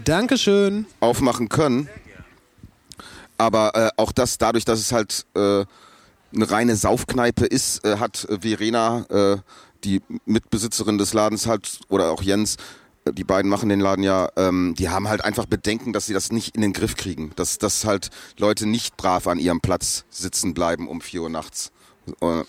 Dankeschön. 0.03 0.85
aufmachen 0.99 1.47
können. 1.47 1.87
Aber 3.37 3.75
äh, 3.75 3.89
auch 3.97 4.11
das, 4.11 4.37
dadurch, 4.37 4.65
dass 4.65 4.79
es 4.79 4.91
halt 4.91 5.25
äh, 5.35 5.65
eine 6.33 6.51
reine 6.51 6.75
Saufkneipe 6.75 7.45
ist, 7.45 7.85
äh, 7.85 7.97
hat 7.97 8.25
äh, 8.25 8.39
Verena, 8.39 9.05
äh, 9.09 9.37
die 9.85 10.01
Mitbesitzerin 10.25 10.97
des 10.97 11.13
Ladens 11.13 11.47
halt, 11.47 11.79
oder 11.89 12.11
auch 12.11 12.21
Jens, 12.21 12.57
äh, 13.05 13.13
die 13.13 13.23
beiden 13.23 13.49
machen 13.49 13.69
den 13.69 13.79
Laden 13.79 14.03
ja, 14.03 14.29
ähm, 14.35 14.73
die 14.77 14.89
haben 14.89 15.07
halt 15.07 15.23
einfach 15.23 15.45
Bedenken, 15.45 15.93
dass 15.93 16.07
sie 16.07 16.13
das 16.13 16.31
nicht 16.31 16.55
in 16.55 16.61
den 16.61 16.73
Griff 16.73 16.95
kriegen. 16.95 17.31
Dass, 17.35 17.57
dass 17.57 17.85
halt 17.85 18.09
Leute 18.37 18.65
nicht 18.65 18.97
brav 18.97 19.27
an 19.27 19.39
ihrem 19.39 19.61
Platz 19.61 20.05
sitzen 20.09 20.53
bleiben 20.53 20.87
um 20.87 20.99
4 21.01 21.21
Uhr 21.21 21.29
nachts. 21.29 21.71
Äh, 22.21 22.43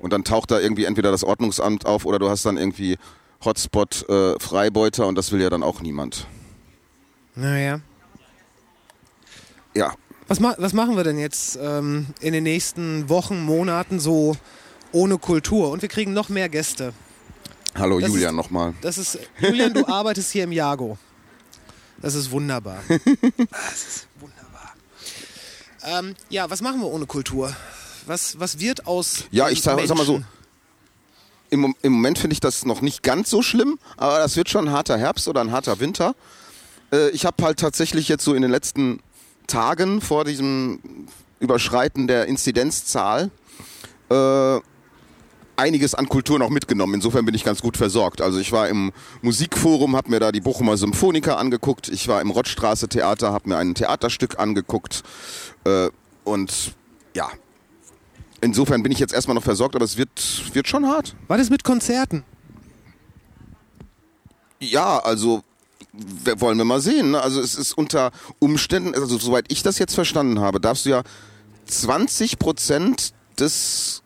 Und 0.00 0.12
dann 0.12 0.22
taucht 0.24 0.50
da 0.50 0.60
irgendwie 0.60 0.84
entweder 0.84 1.10
das 1.10 1.24
Ordnungsamt 1.24 1.86
auf 1.86 2.04
oder 2.04 2.18
du 2.18 2.28
hast 2.28 2.44
dann 2.44 2.56
irgendwie 2.56 2.98
Hotspot 3.44 4.08
äh, 4.08 4.38
Freibeuter 4.38 5.06
und 5.06 5.16
das 5.16 5.32
will 5.32 5.40
ja 5.40 5.50
dann 5.50 5.62
auch 5.62 5.80
niemand. 5.80 6.26
Naja. 7.34 7.80
Ja, 9.76 9.92
Was, 10.26 10.40
ma 10.40 10.54
was 10.58 10.72
machen 10.72 10.96
wir 10.96 11.04
denn 11.04 11.18
jetzt 11.18 11.56
ähm, 11.60 12.06
in 12.20 12.32
den 12.32 12.42
nächsten 12.42 13.08
Wochen, 13.08 13.44
Monaten 13.44 14.00
so 14.00 14.36
ohne 14.92 15.18
Kultur? 15.18 15.70
Und 15.70 15.82
wir 15.82 15.88
kriegen 15.88 16.12
noch 16.12 16.28
mehr 16.28 16.48
Gäste. 16.48 16.92
hallo 17.74 18.00
Das 18.00 18.10
Julian 18.10 18.34
nochmal. 18.34 18.74
Das 18.80 18.98
ist, 18.98 19.18
Julian, 19.40 19.74
du 19.74 19.86
arbeitest 19.86 20.32
hier 20.32 20.44
im 20.44 20.52
Jago. 20.52 20.98
Das 22.00 22.14
ist 22.14 22.30
wunderbar. 22.30 22.82
Das 22.88 23.86
ist 23.86 24.08
wunderbar. 24.20 24.74
Ähm, 25.82 26.14
ja, 26.28 26.48
was 26.50 26.60
machen 26.60 26.80
wir 26.80 26.88
ohne 26.88 27.06
Kultur? 27.06 27.54
Was, 28.06 28.38
was 28.38 28.58
wird 28.58 28.86
aus. 28.86 29.24
Ja, 29.30 29.48
ich 29.48 29.60
sag, 29.60 29.78
sag 29.86 29.96
mal 29.96 30.06
so, 30.06 30.22
im, 31.50 31.74
im 31.82 31.92
Moment 31.92 32.18
finde 32.18 32.34
ich 32.34 32.40
das 32.40 32.64
noch 32.64 32.80
nicht 32.80 33.02
ganz 33.02 33.30
so 33.30 33.42
schlimm, 33.42 33.78
aber 33.96 34.18
das 34.18 34.36
wird 34.36 34.48
schon 34.48 34.68
ein 34.68 34.72
harter 34.72 34.98
Herbst 34.98 35.28
oder 35.28 35.40
ein 35.40 35.50
harter 35.50 35.80
Winter. 35.80 36.14
Äh, 36.92 37.10
ich 37.10 37.24
habe 37.24 37.42
halt 37.42 37.58
tatsächlich 37.58 38.08
jetzt 38.08 38.24
so 38.24 38.34
in 38.34 38.42
den 38.42 38.50
letzten 38.50 39.00
Tagen 39.46 40.00
vor 40.00 40.24
diesem 40.24 40.80
Überschreiten 41.40 42.06
der 42.06 42.26
Inzidenzzahl 42.26 43.30
äh, 44.10 44.58
einiges 45.58 45.94
an 45.94 46.08
Kultur 46.08 46.38
noch 46.38 46.50
mitgenommen. 46.50 46.94
Insofern 46.94 47.24
bin 47.24 47.34
ich 47.34 47.44
ganz 47.44 47.60
gut 47.60 47.76
versorgt. 47.76 48.20
Also 48.20 48.38
ich 48.38 48.52
war 48.52 48.68
im 48.68 48.92
Musikforum, 49.22 49.96
habe 49.96 50.10
mir 50.10 50.20
da 50.20 50.32
die 50.32 50.40
Bochumer 50.40 50.76
Symphoniker 50.76 51.38
angeguckt. 51.38 51.88
Ich 51.88 52.08
war 52.08 52.20
im 52.20 52.30
Rottstraße 52.30 52.88
Theater, 52.88 53.32
habe 53.32 53.48
mir 53.48 53.56
ein 53.56 53.74
Theaterstück 53.74 54.38
angeguckt. 54.38 55.02
Äh, 55.64 55.88
und 56.24 56.74
ja, 57.14 57.28
insofern 58.40 58.82
bin 58.82 58.92
ich 58.92 58.98
jetzt 58.98 59.12
erstmal 59.12 59.34
noch 59.34 59.42
versorgt, 59.42 59.74
aber 59.74 59.84
es 59.84 59.96
wird, 59.96 60.54
wird 60.54 60.68
schon 60.68 60.86
hart. 60.86 61.16
Was 61.26 61.40
ist 61.40 61.50
mit 61.50 61.64
Konzerten? 61.64 62.24
Ja, 64.60 64.98
also 64.98 65.42
wollen 65.92 66.58
wir 66.58 66.64
mal 66.64 66.80
sehen. 66.80 67.12
Ne? 67.12 67.20
Also 67.20 67.40
es 67.40 67.54
ist 67.56 67.76
unter 67.76 68.12
Umständen, 68.38 68.94
also 68.94 69.18
soweit 69.18 69.46
ich 69.48 69.62
das 69.62 69.78
jetzt 69.78 69.94
verstanden 69.94 70.40
habe, 70.40 70.60
darfst 70.60 70.86
du 70.86 70.90
ja 70.90 71.02
20 71.66 72.38
Prozent 72.38 73.12
des 73.38 74.02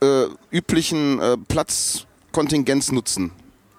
äh, 0.00 0.26
üblichen 0.50 1.20
äh, 1.20 1.36
Platzkontingents 1.48 2.92
nutzen. 2.92 3.32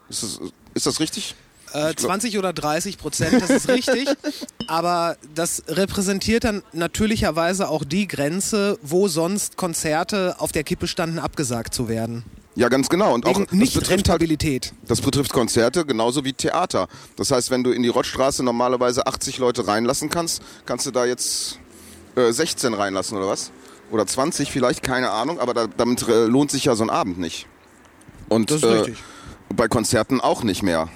Ist 0.09 0.23
das, 0.23 0.39
ist 0.73 0.85
das 0.85 0.99
richtig? 0.99 1.35
Äh, 1.73 1.91
Ich 1.91 1.97
glaub- 1.97 2.11
20 2.11 2.37
oder 2.37 2.53
30 2.53 2.97
Prozent, 2.97 3.41
das 3.41 3.49
ist 3.49 3.69
richtig. 3.69 4.07
aber 4.67 5.17
das 5.33 5.63
repräsentiert 5.67 6.43
dann 6.43 6.63
natürlicherweise 6.73 7.69
auch 7.69 7.83
die 7.83 8.07
Grenze, 8.07 8.77
wo 8.81 9.07
sonst 9.07 9.57
Konzerte 9.57 10.35
auf 10.39 10.51
der 10.51 10.63
Kippe 10.63 10.87
standen, 10.87 11.19
abgesagt 11.19 11.73
zu 11.73 11.87
werden. 11.89 12.23
Ja, 12.57 12.69
ganz 12.69 12.87
genau. 12.87 13.13
Und 13.13 13.25
auch 13.25 13.37
Wegen 13.37 13.59
das 13.59 13.71
betrifft 13.71 14.07
halt. 14.07 14.73
Das 14.87 15.01
betrifft 15.01 15.33
Konzerte 15.33 15.85
genauso 15.85 16.23
wie 16.23 16.31
Theater. 16.31 16.87
Das 17.17 17.31
heißt, 17.31 17.51
wenn 17.51 17.65
du 17.65 17.71
in 17.71 17.83
die 17.83 17.89
Rottstraße 17.89 18.43
normalerweise 18.43 19.05
80 19.05 19.39
Leute 19.39 19.67
reinlassen 19.67 20.09
kannst, 20.09 20.41
kannst 20.65 20.85
du 20.85 20.91
da 20.91 21.03
jetzt 21.05 21.59
äh, 22.15 22.31
16 22.31 22.73
reinlassen 22.73 23.17
oder 23.17 23.27
was? 23.27 23.51
Oder 23.91 24.07
20 24.07 24.51
vielleicht, 24.51 24.83
keine 24.83 25.11
Ahnung, 25.11 25.39
aber 25.39 25.53
da, 25.53 25.67
damit 25.67 26.07
äh, 26.07 26.25
lohnt 26.25 26.51
sich 26.51 26.65
ja 26.65 26.75
so 26.75 26.83
ein 26.83 26.89
Abend 26.89 27.19
nicht. 27.19 27.47
Und 28.29 28.49
Das 28.49 28.57
ist 28.57 28.63
äh, 28.63 28.67
richtig. 28.67 29.03
bei 29.49 29.67
Konzerten 29.67 30.21
auch 30.21 30.43
nicht 30.43 30.63
mehr. 30.63 30.89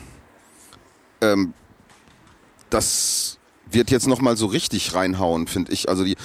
Ähm, 1.22 1.54
das 2.70 3.38
wird 3.70 3.92
jetzt 3.92 4.08
nochmal 4.08 4.38
so 4.38 4.48
richtig 4.48 4.94
reinhauen, 4.94 5.48
finde 5.48 5.72
ich. 5.72 5.90
Also 5.90 6.04
die 6.04 6.16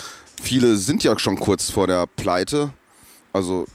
viele 0.42 0.76
sind 0.76 1.04
ja 1.04 1.18
schon 1.18 1.38
kurz 1.38 1.70
vor 1.70 1.86
der 1.86 2.06
Pleite. 2.06 2.72
Also 3.32 3.66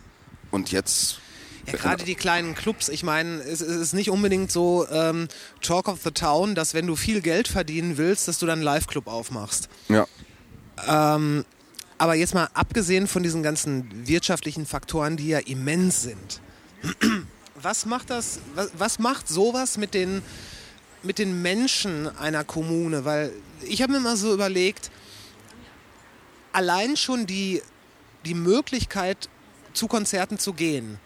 und 0.51 0.71
jetzt 0.71 1.19
Ja, 1.67 1.73
gerade 1.73 2.03
die 2.03 2.15
kleinen 2.15 2.55
Clubs, 2.55 2.89
ich 2.89 3.03
meine, 3.03 3.41
es, 3.41 3.61
ist 3.61 3.93
nicht 3.93 4.09
unbedingt 4.09 4.51
so 4.51 4.87
ähm, 4.89 5.27
Talk 5.61 5.87
of 5.87 5.99
the 6.03 6.11
Town, 6.11 6.55
dass 6.55 6.73
wenn 6.73 6.87
du 6.87 6.95
viel 6.95 7.21
Geld 7.21 7.47
verdienen 7.47 7.97
willst, 7.97 8.27
dass 8.27 8.39
du 8.39 8.45
dann 8.45 8.59
einen 8.59 8.63
Live-Club 8.63 9.07
aufmachst. 9.07 9.69
ja. 9.89 10.07
Ähm, 10.87 11.43
aber 11.99 12.15
jetzt 12.15 12.33
mal 12.33 12.49
abgesehen 12.53 13.07
von 13.07 13.23
diesen 13.23 13.43
ganzen 13.43 14.07
wirtschaftlichen 14.07 14.65
Faktoren, 14.65 15.17
die 15.17 15.27
ja 15.27 15.39
immens 15.39 16.01
sind. 16.01 16.41
Was 17.61 17.85
macht 17.85 18.09
das, 18.09 18.39
was, 18.77 18.99
macht 18.99 19.27
sowas 19.27 19.77
mit 19.77 19.93
den, 19.93 20.21
mit 21.03 21.19
den 21.19 21.41
Menschen 21.41 22.07
einer 22.17 22.45
Kommune? 22.45 23.03
Weil 23.03 23.33
ich 23.63 23.81
habe 23.81 23.91
mir 23.91 23.99
mal 23.99 24.15
so 24.15 24.33
überlegt, 24.33 24.89
allein 26.53 26.95
schon 26.95 27.25
die, 27.25 27.61
die 28.23 28.33
Möglichkeit, 28.33 29.27
zu 29.73 29.89
Konzerten 29.89 30.39
zu 30.39 30.53
gehen, 30.53 30.99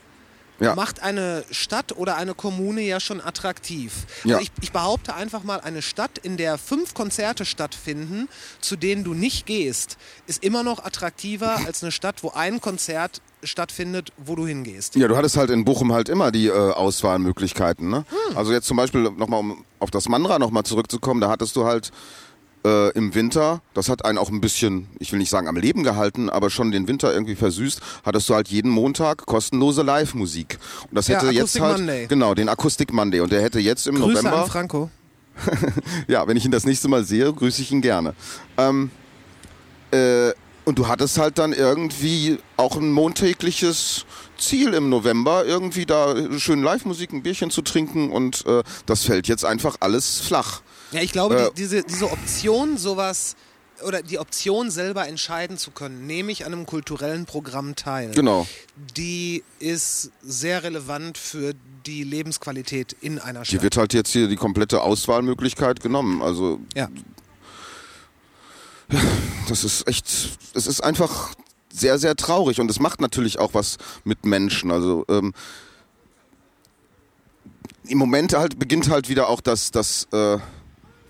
Ja. 0.60 0.76
macht 0.76 1.02
eine 1.02 1.44
Stadt 1.52 1.96
oder 1.98 2.16
eine 2.16 2.34
Kommune 2.34 2.82
ja 2.82 3.00
schon 3.00 3.22
attraktiv. 3.22 4.06
Ja. 4.24 4.38
Also 4.38 4.48
ich, 4.48 4.64
ich 4.64 4.72
behaupte 4.72 5.16
einfach 5.16 5.44
mal, 5.44 5.60
eine 5.62 5.82
Stadt, 5.82 6.18
in 6.18 6.38
der 6.38 6.58
fünf 6.58 6.94
Konzerte 6.94 7.46
stattfinden, 7.46 8.30
zu 8.62 8.76
denen 8.76 9.04
du 9.04 9.14
nicht 9.14 9.46
gehst, 9.46 9.98
ist 10.28 10.44
immer 10.44 10.64
noch 10.64 10.84
attraktiver 10.84 11.58
als 11.66 11.84
eine 11.84 11.92
Stadt, 11.92 12.24
wo 12.24 12.32
ein 12.32 12.62
Konzert 12.62 13.22
stattfindet, 13.44 14.14
wo 14.18 14.36
du 14.36 14.48
hingehst. 14.48 14.96
Ja, 14.96 15.08
du 15.08 15.18
hattest 15.18 15.38
halt 15.38 15.50
in 15.50 15.66
Bochum 15.66 15.92
halt 15.92 16.08
immer 16.08 16.32
die 16.32 16.48
äh, 16.48 16.52
Auswahlmöglichkeiten. 16.52 17.90
Ne? 17.90 18.06
Also 18.36 18.54
jetzt 18.54 18.68
zum 18.68 18.78
Beispiel 18.78 19.02
nochmal, 19.02 19.40
um 19.42 19.66
auf 19.80 19.92
das 19.92 20.08
Manra 20.08 20.40
nochmal 20.40 20.64
zurückzukommen, 20.64 21.20
da 21.20 21.30
hattest 21.30 21.56
du 21.56 21.66
halt 21.66 21.92
äh, 22.66 22.90
im 22.92 23.14
Winter, 23.16 23.62
das 23.74 23.90
hat 23.90 24.06
einen 24.06 24.18
auch 24.18 24.30
ein 24.30 24.42
bisschen, 24.42 24.88
ich 25.00 25.12
will 25.12 25.20
nicht 25.20 25.30
sagen 25.30 25.48
am 25.48 25.56
Leben 25.56 25.84
gehalten, 25.84 26.30
aber 26.30 26.50
schon 26.50 26.72
den 26.72 26.88
Winter 26.88 27.14
irgendwie 27.14 27.36
versüßt, 27.36 27.82
hattest 28.06 28.30
du 28.30 28.36
halt 28.36 28.48
jeden 28.48 28.72
Montag 28.72 29.26
kostenlose 29.26 29.82
Live-Musik. 29.82 30.58
Und 30.90 30.96
das 30.96 31.08
Ja, 31.08 31.16
hätte 31.18 31.28
jetzt 31.32 31.56
Acoustic 31.58 31.62
halt, 31.62 31.78
Monday. 31.80 32.08
genau, 32.08 32.34
den 32.34 32.50
Akustik 32.50 32.94
Monday. 32.94 33.20
Und 33.22 33.32
der 33.32 33.42
hätte 33.42 33.60
jetzt 33.60 33.88
im 33.88 33.96
Grüße 33.96 34.24
November, 34.24 34.44
an 34.44 34.50
Franco. 34.50 34.90
ja, 36.08 36.28
wenn 36.28 36.38
ich 36.38 36.46
ihn 36.46 36.52
das 36.52 36.66
nächste 36.66 36.88
Mal 36.88 37.04
sehe, 37.04 37.32
grüße 37.32 37.62
ich 37.62 37.72
ihn 37.72 37.82
gerne. 37.82 38.14
Ähm, 38.58 38.92
äh, 39.92 40.32
und 40.66 40.80
du 40.80 40.88
hattest 40.88 41.18
halt 41.18 41.38
dann 41.38 41.52
irgendwie 41.54 42.38
auch 42.56 42.78
ein 42.78 42.92
montägliches 42.92 44.06
Ziel 44.38 44.74
im 44.74 44.90
November, 44.90 45.46
irgendwie 45.46 45.86
da 45.86 46.16
schön 46.40 46.64
Live-Musik, 46.64 47.14
ein 47.14 47.22
Bierchen 47.24 47.52
zu 47.52 47.62
trinken 47.62 48.12
und 48.12 48.46
äh, 48.46 48.64
das 48.86 49.04
fällt 49.04 49.28
jetzt 49.28 49.46
einfach 49.46 49.78
alles 49.82 50.22
flach. 50.22 50.62
Ja, 50.94 51.02
ich 51.02 51.12
glaube, 51.12 51.36
Äh, 51.38 51.50
die, 51.50 51.56
diese, 51.56 51.84
diese 51.84 52.10
Option, 52.12 52.78
sowas 52.78 53.36
oder 53.86 54.02
die 54.04 54.20
Option 54.20 54.70
selber 54.72 55.08
entscheiden 55.08 55.58
zu 55.58 55.72
können, 55.72 56.06
nehme 56.08 56.32
ich 56.32 56.46
an 56.46 56.54
einem 56.54 56.66
kulturellen 56.66 57.26
Programm 57.26 57.76
teil. 57.76 58.12
Genau. 58.12 58.48
Die 58.96 59.44
ist 59.60 60.12
sehr 60.22 60.64
relevant 60.64 61.18
für 61.18 61.54
die 61.86 62.04
Lebensqualität 62.04 62.96
in 63.02 63.20
einer 63.20 63.42
Die 63.42 63.48
Stadt. 63.48 63.64
wird 63.64 63.76
halt 63.78 63.94
jetzt 63.94 64.12
hier 64.12 64.28
die 64.28 64.36
komplette 64.38 64.82
Auswahlmöglichkeit 64.82 65.82
genommen. 65.82 66.22
Also 66.22 66.60
Ja. 66.76 66.88
das 69.50 69.64
ist 69.64 69.88
echt, 69.88 70.06
es 70.54 70.68
ist 70.68 70.82
einfach 70.82 71.34
sehr, 71.74 71.98
sehr 71.98 72.16
traurig 72.16 72.60
und 72.62 72.70
es 72.70 72.80
macht 72.80 73.02
natürlich 73.02 73.40
auch 73.40 73.54
was 73.54 73.78
mit 74.04 74.26
Menschen. 74.26 74.72
Also 74.72 75.04
ähm, 75.10 75.34
im 77.86 77.98
Moment 77.98 78.34
halt 78.34 78.60
beginnt 78.60 78.90
halt 78.90 79.10
wieder 79.10 79.28
auch 79.28 79.42
das, 79.42 79.72
das 79.72 80.08
äh, 80.14 80.38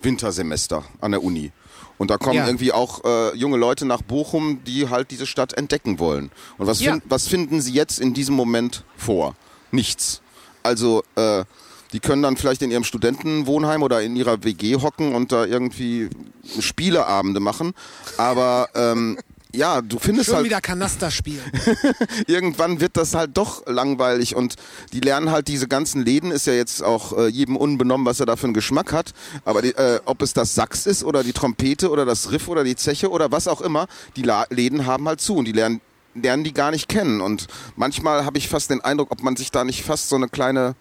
Wintersemester 0.04 0.84
an 1.00 1.10
der 1.12 1.22
Uni. 1.22 1.52
Und 1.96 2.10
da 2.10 2.16
kommen 2.18 2.34
Ja. 2.36 2.46
irgendwie 2.46 2.72
auch 2.72 3.04
äh, 3.04 3.36
junge 3.36 3.56
Leute 3.56 3.86
nach 3.86 4.02
Bochum, 4.02 4.62
die 4.64 4.88
halt 4.88 5.10
diese 5.10 5.26
Stadt 5.26 5.52
entdecken 5.54 5.98
wollen. 5.98 6.30
Und 6.58 6.66
was, 6.66 6.80
Ja. 6.80 6.92
fin 6.92 7.02
was 7.08 7.28
finden 7.28 7.60
sie 7.60 7.72
jetzt 7.72 8.00
in 8.00 8.14
diesem 8.14 8.34
Moment 8.34 8.84
vor? 8.96 9.34
Nichts. 9.70 10.20
Also 10.62 11.02
äh, 11.16 11.44
die 11.92 12.00
können 12.00 12.22
dann 12.22 12.36
vielleicht 12.36 12.62
in 12.62 12.72
ihrem 12.72 12.82
Studentenwohnheim 12.84 13.82
oder 13.82 14.02
in 14.02 14.16
ihrer 14.16 14.42
WG 14.42 14.76
hocken 14.76 15.14
und 15.14 15.30
da 15.30 15.44
irgendwie 15.44 16.10
Spieleabende 16.58 17.38
machen. 17.40 17.74
Aber 18.16 18.68
ähm, 18.74 19.18
ja, 19.54 19.80
du 19.80 19.98
findest 19.98 20.26
Schon 20.26 20.36
halt 20.36 20.46
wieder 20.46 20.60
Kanaster 20.60 21.10
spielen. 21.10 21.42
irgendwann 22.26 22.80
wird 22.80 22.96
das 22.96 23.14
halt 23.14 23.36
doch 23.36 23.66
langweilig 23.66 24.34
und 24.34 24.56
die 24.92 25.00
lernen 25.00 25.30
halt 25.30 25.48
diese 25.48 25.68
ganzen 25.68 26.04
Läden, 26.04 26.30
ist 26.30 26.46
ja 26.46 26.52
jetzt 26.52 26.82
auch 26.82 27.16
äh, 27.16 27.28
jedem 27.28 27.56
unbenommen, 27.56 28.06
was 28.06 28.20
er 28.20 28.26
da 28.26 28.36
für 28.36 28.44
einen 28.44 28.54
Geschmack 28.54 28.92
hat, 28.92 29.12
aber 29.44 29.62
die, 29.62 29.70
äh, 29.70 30.00
ob 30.04 30.22
es 30.22 30.32
das 30.32 30.54
Sax 30.54 30.86
ist 30.86 31.04
oder 31.04 31.22
die 31.22 31.32
Trompete 31.32 31.90
oder 31.90 32.04
das 32.04 32.30
Riff 32.32 32.48
oder 32.48 32.64
die 32.64 32.76
Zeche 32.76 33.10
oder 33.10 33.30
was 33.32 33.48
auch 33.48 33.60
immer, 33.60 33.86
die 34.16 34.22
La 34.22 34.46
Läden 34.50 34.86
haben 34.86 35.06
halt 35.06 35.20
zu 35.20 35.36
und 35.36 35.46
die 35.46 35.52
lernen 35.52 35.80
lernen 36.14 36.44
die 36.44 36.54
gar 36.54 36.70
nicht 36.70 36.88
kennen 36.88 37.20
und 37.20 37.48
manchmal 37.74 38.24
habe 38.24 38.38
ich 38.38 38.48
fast 38.48 38.70
den 38.70 38.80
Eindruck, 38.80 39.10
ob 39.10 39.22
man 39.24 39.34
sich 39.34 39.50
da 39.50 39.64
nicht 39.64 39.82
fast 39.82 40.08
so 40.08 40.16
eine 40.16 40.28
kleine 40.28 40.76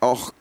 auch 0.00 0.32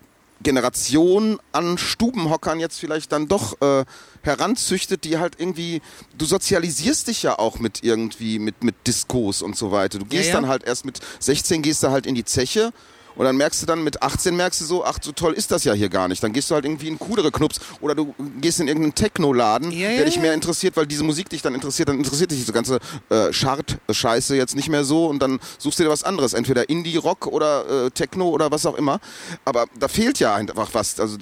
Generation 0.46 1.40
an 1.52 1.78
Stubenhockern 1.78 2.60
jetzt 2.60 2.80
vielleicht 2.80 3.12
dann 3.12 3.28
doch 3.28 3.60
äh, 3.62 3.84
heranzüchtet, 4.22 5.04
die 5.04 5.18
halt 5.18 5.40
irgendwie, 5.40 5.82
du 6.18 6.26
sozialisierst 6.26 7.08
dich 7.08 7.24
ja 7.24 7.38
auch 7.38 7.60
mit 7.60 7.84
irgendwie, 7.84 8.40
mit, 8.40 8.64
mit 8.64 8.76
Diskos 8.88 9.42
und 9.42 9.58
so 9.58 9.72
weiter. 9.72 10.00
Du 10.00 10.06
gehst 10.06 10.30
ja. 10.30 10.36
dann 10.36 10.48
halt 10.48 10.64
erst 10.64 10.86
mit 10.86 11.00
16 11.20 11.64
gehst 11.64 11.84
du 11.84 11.90
halt 11.90 12.06
in 12.06 12.16
die 12.16 12.24
Zeche 12.24 12.72
und 13.16 13.26
dann 13.26 13.38
merkst 13.38 13.62
du 13.62 13.66
dann 13.66 13.84
mit 13.84 14.02
18 14.02 14.36
merkst 14.36 14.62
du 14.62 14.66
so, 14.66 14.86
ach 14.86 14.98
so 15.02 15.12
toll 15.12 15.34
ist 15.34 15.52
das 15.52 15.64
ja 15.64 15.74
hier 15.74 15.90
gar 15.90 16.08
nicht. 16.08 16.24
Dann 16.24 16.34
gehst 16.34 16.50
du 16.50 16.56
halt 16.56 16.66
irgendwie 16.66 16.88
in 16.88 17.00
coolere 17.00 17.32
Knups 17.32 17.60
oder 17.82 17.96
du 17.96 18.14
gehst 18.42 18.60
in 18.60 18.68
irgendeinen 18.68 18.96
Techno-Laden, 18.96 19.72
Ja, 19.72 19.90
ja, 19.90 19.98
der 19.98 20.06
dich 20.06 20.20
mehr 20.20 20.34
interessiert, 20.34 20.76
weil 20.78 20.88
diese 20.88 21.04
Musik 21.04 21.30
dich 21.30 21.42
dann 21.42 21.56
interessiert, 21.56 21.90
dann 21.90 21.98
interessiert 21.98 22.32
dich 22.32 22.40
diese 22.40 22.54
ganze 22.54 22.80
äh, 23.10 23.32
Chart-Scheiße 23.32 24.36
jetzt 24.36 24.56
nicht 24.56 24.70
mehr 24.70 24.84
so 24.84 25.08
und 25.08 25.20
dann 25.20 25.40
suchst 25.58 25.80
du 25.80 25.84
dir 25.84 25.90
was 25.90 26.04
anderes, 26.04 26.34
entweder 26.34 26.70
Indie-Rock 26.70 27.28
oder 27.28 27.86
äh, 27.86 27.92
Techno 27.92 28.30
oder 28.30 28.52
was 28.52 28.66
auch 28.66 28.76
immer. 28.76 29.00
Aber 29.46 29.66
da 29.80 29.88
fehlt 29.88 30.20
ja 30.20 30.36
einfach 30.36 30.70
was. 30.74 31.00
Also 31.00 31.18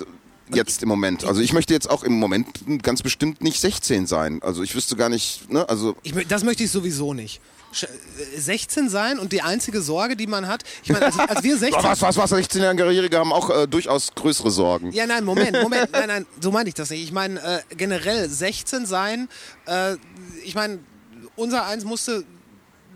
jetzt 0.54 0.82
im 0.84 0.90
Moment. 0.90 1.24
Also 1.26 1.42
ich 1.42 1.54
möchte 1.54 1.74
jetzt 1.74 1.90
auch 1.90 2.04
im 2.04 2.14
Moment 2.20 2.48
ganz 2.84 3.02
bestimmt 3.02 3.42
nicht 3.42 3.60
16 3.60 4.08
sein. 4.08 4.42
Also 4.44 4.64
ich 4.64 4.76
wüsste 4.76 4.96
gar 4.96 5.10
nicht, 5.10 5.50
ne? 5.52 5.68
Also 5.70 5.96
Ich, 6.04 6.14
das 6.28 6.44
möchte 6.44 6.64
ich 6.64 6.72
sowieso 6.72 7.14
nicht. 7.14 7.42
Sch- 7.74 7.86
äh, 7.86 8.40
16 8.40 8.88
sein 8.90 9.18
und 9.18 9.32
die 9.34 9.42
einzige 9.42 9.82
Sorge, 9.82 10.16
die 10.16 10.28
man 10.28 10.48
hat, 10.48 10.64
ich 10.84 10.92
meine, 10.92 11.06
als, 11.08 11.18
als 11.18 11.44
wir 11.44 11.58
16 11.58 11.84
was, 11.84 12.02
was, 12.02 12.18
was, 12.18 12.32
16-Jährige 12.32 13.18
haben 13.18 13.34
auch 13.34 13.50
äh, 13.50 13.68
durchaus 13.68 14.14
größere 14.14 14.52
Sorgen. 14.52 14.92
Ja, 14.92 15.08
nein, 15.08 15.24
Moment, 15.26 15.54
Moment, 15.62 15.90
nein, 15.94 16.08
nein, 16.08 16.26
so 16.40 16.52
meine 16.52 16.70
ich 16.70 16.76
das 16.76 16.92
nicht. 16.92 17.04
Ich 17.04 17.12
meine, 17.12 17.40
äh, 17.42 17.62
generell 17.76 18.30
16 18.30 18.86
sein, 18.86 19.28
äh, 19.66 19.96
ich 20.44 20.54
meine, 20.54 20.80
unser 21.36 21.66
Eins 21.66 21.84
musste 21.84 22.24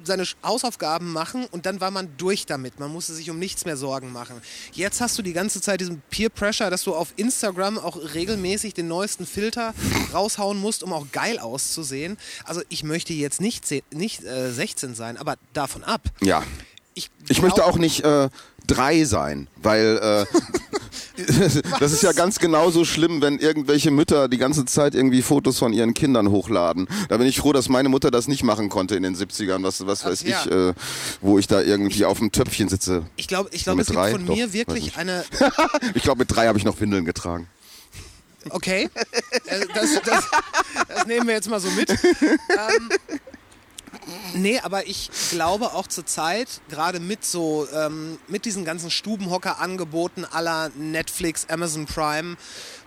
seine 0.07 0.23
Hausaufgaben 0.43 1.11
machen 1.11 1.45
und 1.51 1.65
dann 1.65 1.79
war 1.81 1.91
man 1.91 2.09
durch 2.17 2.45
damit. 2.45 2.79
Man 2.79 2.91
musste 2.91 3.13
sich 3.13 3.29
um 3.29 3.37
nichts 3.37 3.65
mehr 3.65 3.77
Sorgen 3.77 4.11
machen. 4.11 4.41
Jetzt 4.73 5.01
hast 5.01 5.17
du 5.17 5.21
die 5.21 5.33
ganze 5.33 5.61
Zeit 5.61 5.81
diesen 5.81 6.01
Peer 6.09 6.29
Pressure, 6.29 6.69
dass 6.69 6.83
du 6.83 6.95
auf 6.95 7.13
Instagram 7.15 7.77
auch 7.77 7.97
regelmäßig 8.15 8.73
den 8.73 8.87
neuesten 8.87 9.25
Filter 9.25 9.73
raushauen 10.13 10.57
musst, 10.57 10.83
um 10.83 10.93
auch 10.93 11.05
geil 11.11 11.37
auszusehen. 11.39 12.17
Also 12.43 12.61
ich 12.69 12.83
möchte 12.83 13.13
jetzt 13.13 13.41
nicht, 13.41 13.65
nicht 13.91 14.23
äh, 14.23 14.51
16 14.51 14.95
sein, 14.95 15.17
aber 15.17 15.35
davon 15.53 15.83
ab. 15.83 16.01
Ja. 16.21 16.43
Ich, 16.93 17.11
Ich 17.29 17.43
möchte 17.43 17.63
auch 17.63 17.77
nicht 17.77 18.03
äh, 18.03 18.29
drei 18.67 19.05
sein, 19.05 19.47
weil 19.61 19.97
äh, 19.97 20.25
das 21.79 21.91
ist 21.91 22.03
ja 22.03 22.11
ganz 22.11 22.39
genauso 22.39 22.85
schlimm, 22.85 23.21
wenn 23.21 23.39
irgendwelche 23.39 23.91
Mütter 23.91 24.27
die 24.27 24.37
ganze 24.37 24.65
Zeit 24.65 24.93
irgendwie 24.93 25.21
Fotos 25.21 25.57
von 25.57 25.73
ihren 25.73 25.93
Kindern 25.93 26.29
hochladen. 26.29 26.87
Da 27.09 27.17
bin 27.17 27.27
ich 27.27 27.39
froh, 27.39 27.53
dass 27.53 27.69
meine 27.69 27.89
Mutter 27.89 28.11
das 28.11 28.27
nicht 28.27 28.43
machen 28.43 28.69
konnte 28.69 28.95
in 28.95 29.03
den 29.03 29.15
70ern, 29.15 29.63
was, 29.63 29.85
was 29.85 30.05
weiß 30.05 30.23
ja. 30.23 30.41
ich, 30.45 30.51
äh, 30.51 30.73
wo 31.21 31.39
ich 31.39 31.47
da 31.47 31.61
irgendwie 31.61 32.05
auf 32.05 32.19
dem 32.19 32.31
Töpfchen 32.31 32.69
sitze. 32.69 33.05
Ich 33.15 33.27
glaube, 33.27 33.49
ich 33.51 33.63
glaube, 33.63 33.77
Mit 33.77 33.83
es 33.83 33.87
gibt 33.87 33.99
drei? 33.99 34.11
von 34.11 34.25
Doch, 34.25 34.35
mir 34.35 34.53
wirklich 34.53 34.97
eine 34.97 35.23
Ich 35.93 36.03
glaube, 36.03 36.19
mit 36.19 36.35
drei 36.35 36.47
habe 36.47 36.57
ich 36.57 36.65
noch 36.65 36.79
Windeln 36.79 37.05
getragen. 37.05 37.47
Okay, 38.49 38.89
Äh, 39.45 39.65
das, 39.73 40.01
das, 40.05 40.23
das 40.87 41.07
nehmen 41.07 41.27
wir 41.27 41.35
jetzt 41.35 41.49
mal 41.49 41.59
so 41.59 41.69
mit. 41.71 41.89
Ähm, 42.49 42.89
nee, 44.33 44.59
aber 44.59 44.87
ich 44.87 45.09
glaube 45.31 45.73
auch 45.73 45.87
zur 45.87 46.05
Zeit, 46.05 46.61
gerade 46.69 46.99
mit 46.99 47.25
so, 47.25 47.67
ähm, 47.73 48.17
mit 48.27 48.45
diesen 48.45 48.65
ganzen 48.65 48.91
Stubenhocker-Angeboten 48.91 50.25
aller 50.25 50.69
Netflix, 50.75 51.47
Amazon 51.49 51.85
Prime, 51.85 52.37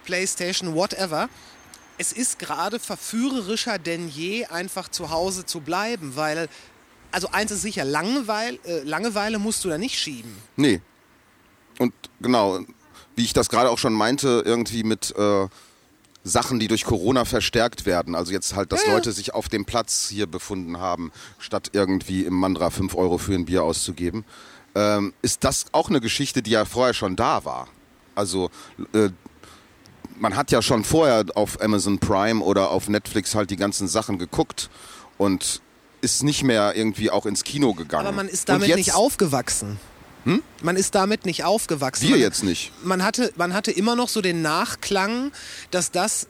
Playstation, 0.04 0.74
whatever, 0.74 1.28
es 1.98 2.12
ist 2.12 2.38
gerade 2.38 2.78
verführerischer 2.78 3.78
denn 3.78 4.08
je, 4.08 4.46
einfach 4.46 4.88
zu 4.88 5.10
Hause 5.10 5.44
zu 5.44 5.60
bleiben, 5.60 6.16
weil, 6.16 6.48
also 7.12 7.28
eins 7.30 7.50
ist 7.50 7.62
sicher, 7.62 7.84
Langeweile, 7.84 8.58
äh, 8.64 8.82
Langeweile 8.84 9.38
musst 9.38 9.64
du 9.64 9.68
da 9.68 9.76
nicht 9.76 9.98
schieben. 9.98 10.34
Nee. 10.56 10.80
Und 11.78 11.92
genau, 12.20 12.60
wie 13.16 13.24
ich 13.24 13.34
das 13.34 13.50
gerade 13.50 13.68
auch 13.70 13.78
schon 13.78 13.92
meinte, 13.92 14.42
irgendwie 14.46 14.82
mit 14.82 15.14
äh, 15.16 15.48
Sachen, 16.22 16.60
die 16.60 16.68
durch 16.68 16.84
Corona 16.84 17.24
verstärkt 17.24 17.86
werden. 17.86 18.14
Also 18.14 18.32
jetzt 18.32 18.54
halt, 18.54 18.72
dass 18.72 18.82
Ja, 18.82 18.88
ja. 18.88 18.94
Leute 18.94 19.12
sich 19.12 19.34
auf 19.34 19.48
dem 19.48 19.64
Platz 19.64 20.08
hier 20.08 20.26
befunden 20.26 20.78
haben, 20.78 21.12
statt 21.38 21.70
irgendwie 21.72 22.24
im 22.24 22.34
Mandra 22.34 22.70
5 22.70 22.94
Euro 22.94 23.18
für 23.18 23.34
ein 23.34 23.46
Bier 23.46 23.62
auszugeben. 23.64 24.24
Ähm, 24.74 25.14
ist 25.22 25.44
das 25.44 25.66
auch 25.72 25.88
eine 25.88 26.00
Geschichte, 26.00 26.42
die 26.42 26.50
ja 26.50 26.64
vorher 26.64 26.94
schon 26.94 27.16
da 27.16 27.44
war. 27.44 27.68
Also 28.14 28.50
äh, 28.92 29.08
man 30.18 30.36
hat 30.36 30.52
ja 30.52 30.60
schon 30.62 30.84
vorher 30.84 31.24
auf 31.34 31.60
Amazon 31.62 31.98
Prime 31.98 32.42
oder 32.42 32.70
auf 32.70 32.88
Netflix 32.88 33.34
halt 33.34 33.50
die 33.50 33.56
ganzen 33.56 33.88
Sachen 33.88 34.18
geguckt 34.18 34.68
und 35.16 35.62
ist 36.02 36.22
nicht 36.22 36.44
mehr 36.44 36.76
irgendwie 36.76 37.10
auch 37.10 37.26
ins 37.26 37.44
Kino 37.44 37.74
gegangen. 37.74 38.06
Aber 38.06 38.16
man 38.16 38.28
ist 38.28 38.48
damit 38.48 38.68
jetzt, 38.68 38.76
nicht 38.76 38.94
aufgewachsen. 38.94 39.78
Man 40.62 40.76
ist 40.76 40.94
damit 40.94 41.26
nicht 41.26 41.44
aufgewachsen. 41.44 42.04
Wir 42.04 42.10
man, 42.10 42.20
jetzt 42.20 42.44
nicht. 42.44 42.72
Man 42.82 43.02
hatte, 43.02 43.32
man 43.36 43.54
hatte 43.54 43.70
immer 43.70 43.96
noch 43.96 44.08
so 44.08 44.20
den 44.20 44.42
Nachklang, 44.42 45.32
dass 45.70 45.90
das, 45.90 46.26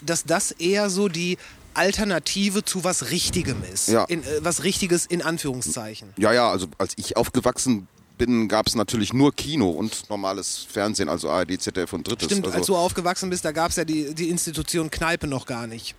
dass 0.00 0.24
das 0.24 0.50
eher 0.50 0.90
so 0.90 1.08
die 1.08 1.38
Alternative 1.74 2.64
zu 2.64 2.84
was 2.84 3.10
Richtigem 3.10 3.62
ist. 3.72 3.88
Ja. 3.88 4.04
In, 4.04 4.22
äh, 4.22 4.26
was 4.40 4.64
Richtiges 4.64 5.06
in 5.06 5.22
Anführungszeichen. 5.22 6.10
Ja, 6.16 6.32
ja, 6.32 6.50
also 6.50 6.66
als 6.78 6.94
ich 6.96 7.16
aufgewachsen 7.16 7.88
bin, 8.16 8.48
gab 8.48 8.66
es 8.66 8.74
natürlich 8.76 9.12
nur 9.12 9.34
Kino 9.34 9.70
und 9.70 10.08
normales 10.08 10.66
Fernsehen, 10.70 11.08
also 11.08 11.30
ARD, 11.30 11.60
ZDF 11.60 11.92
und 11.92 12.06
Drittes. 12.06 12.26
Stimmt, 12.26 12.46
also 12.46 12.58
als 12.58 12.66
du 12.66 12.76
aufgewachsen 12.76 13.30
bist, 13.30 13.44
da 13.44 13.52
gab 13.52 13.70
es 13.70 13.76
ja 13.76 13.84
die, 13.84 14.14
die 14.14 14.30
Institution 14.30 14.90
Kneipe 14.90 15.26
noch 15.26 15.46
gar 15.46 15.66
nicht. 15.66 15.94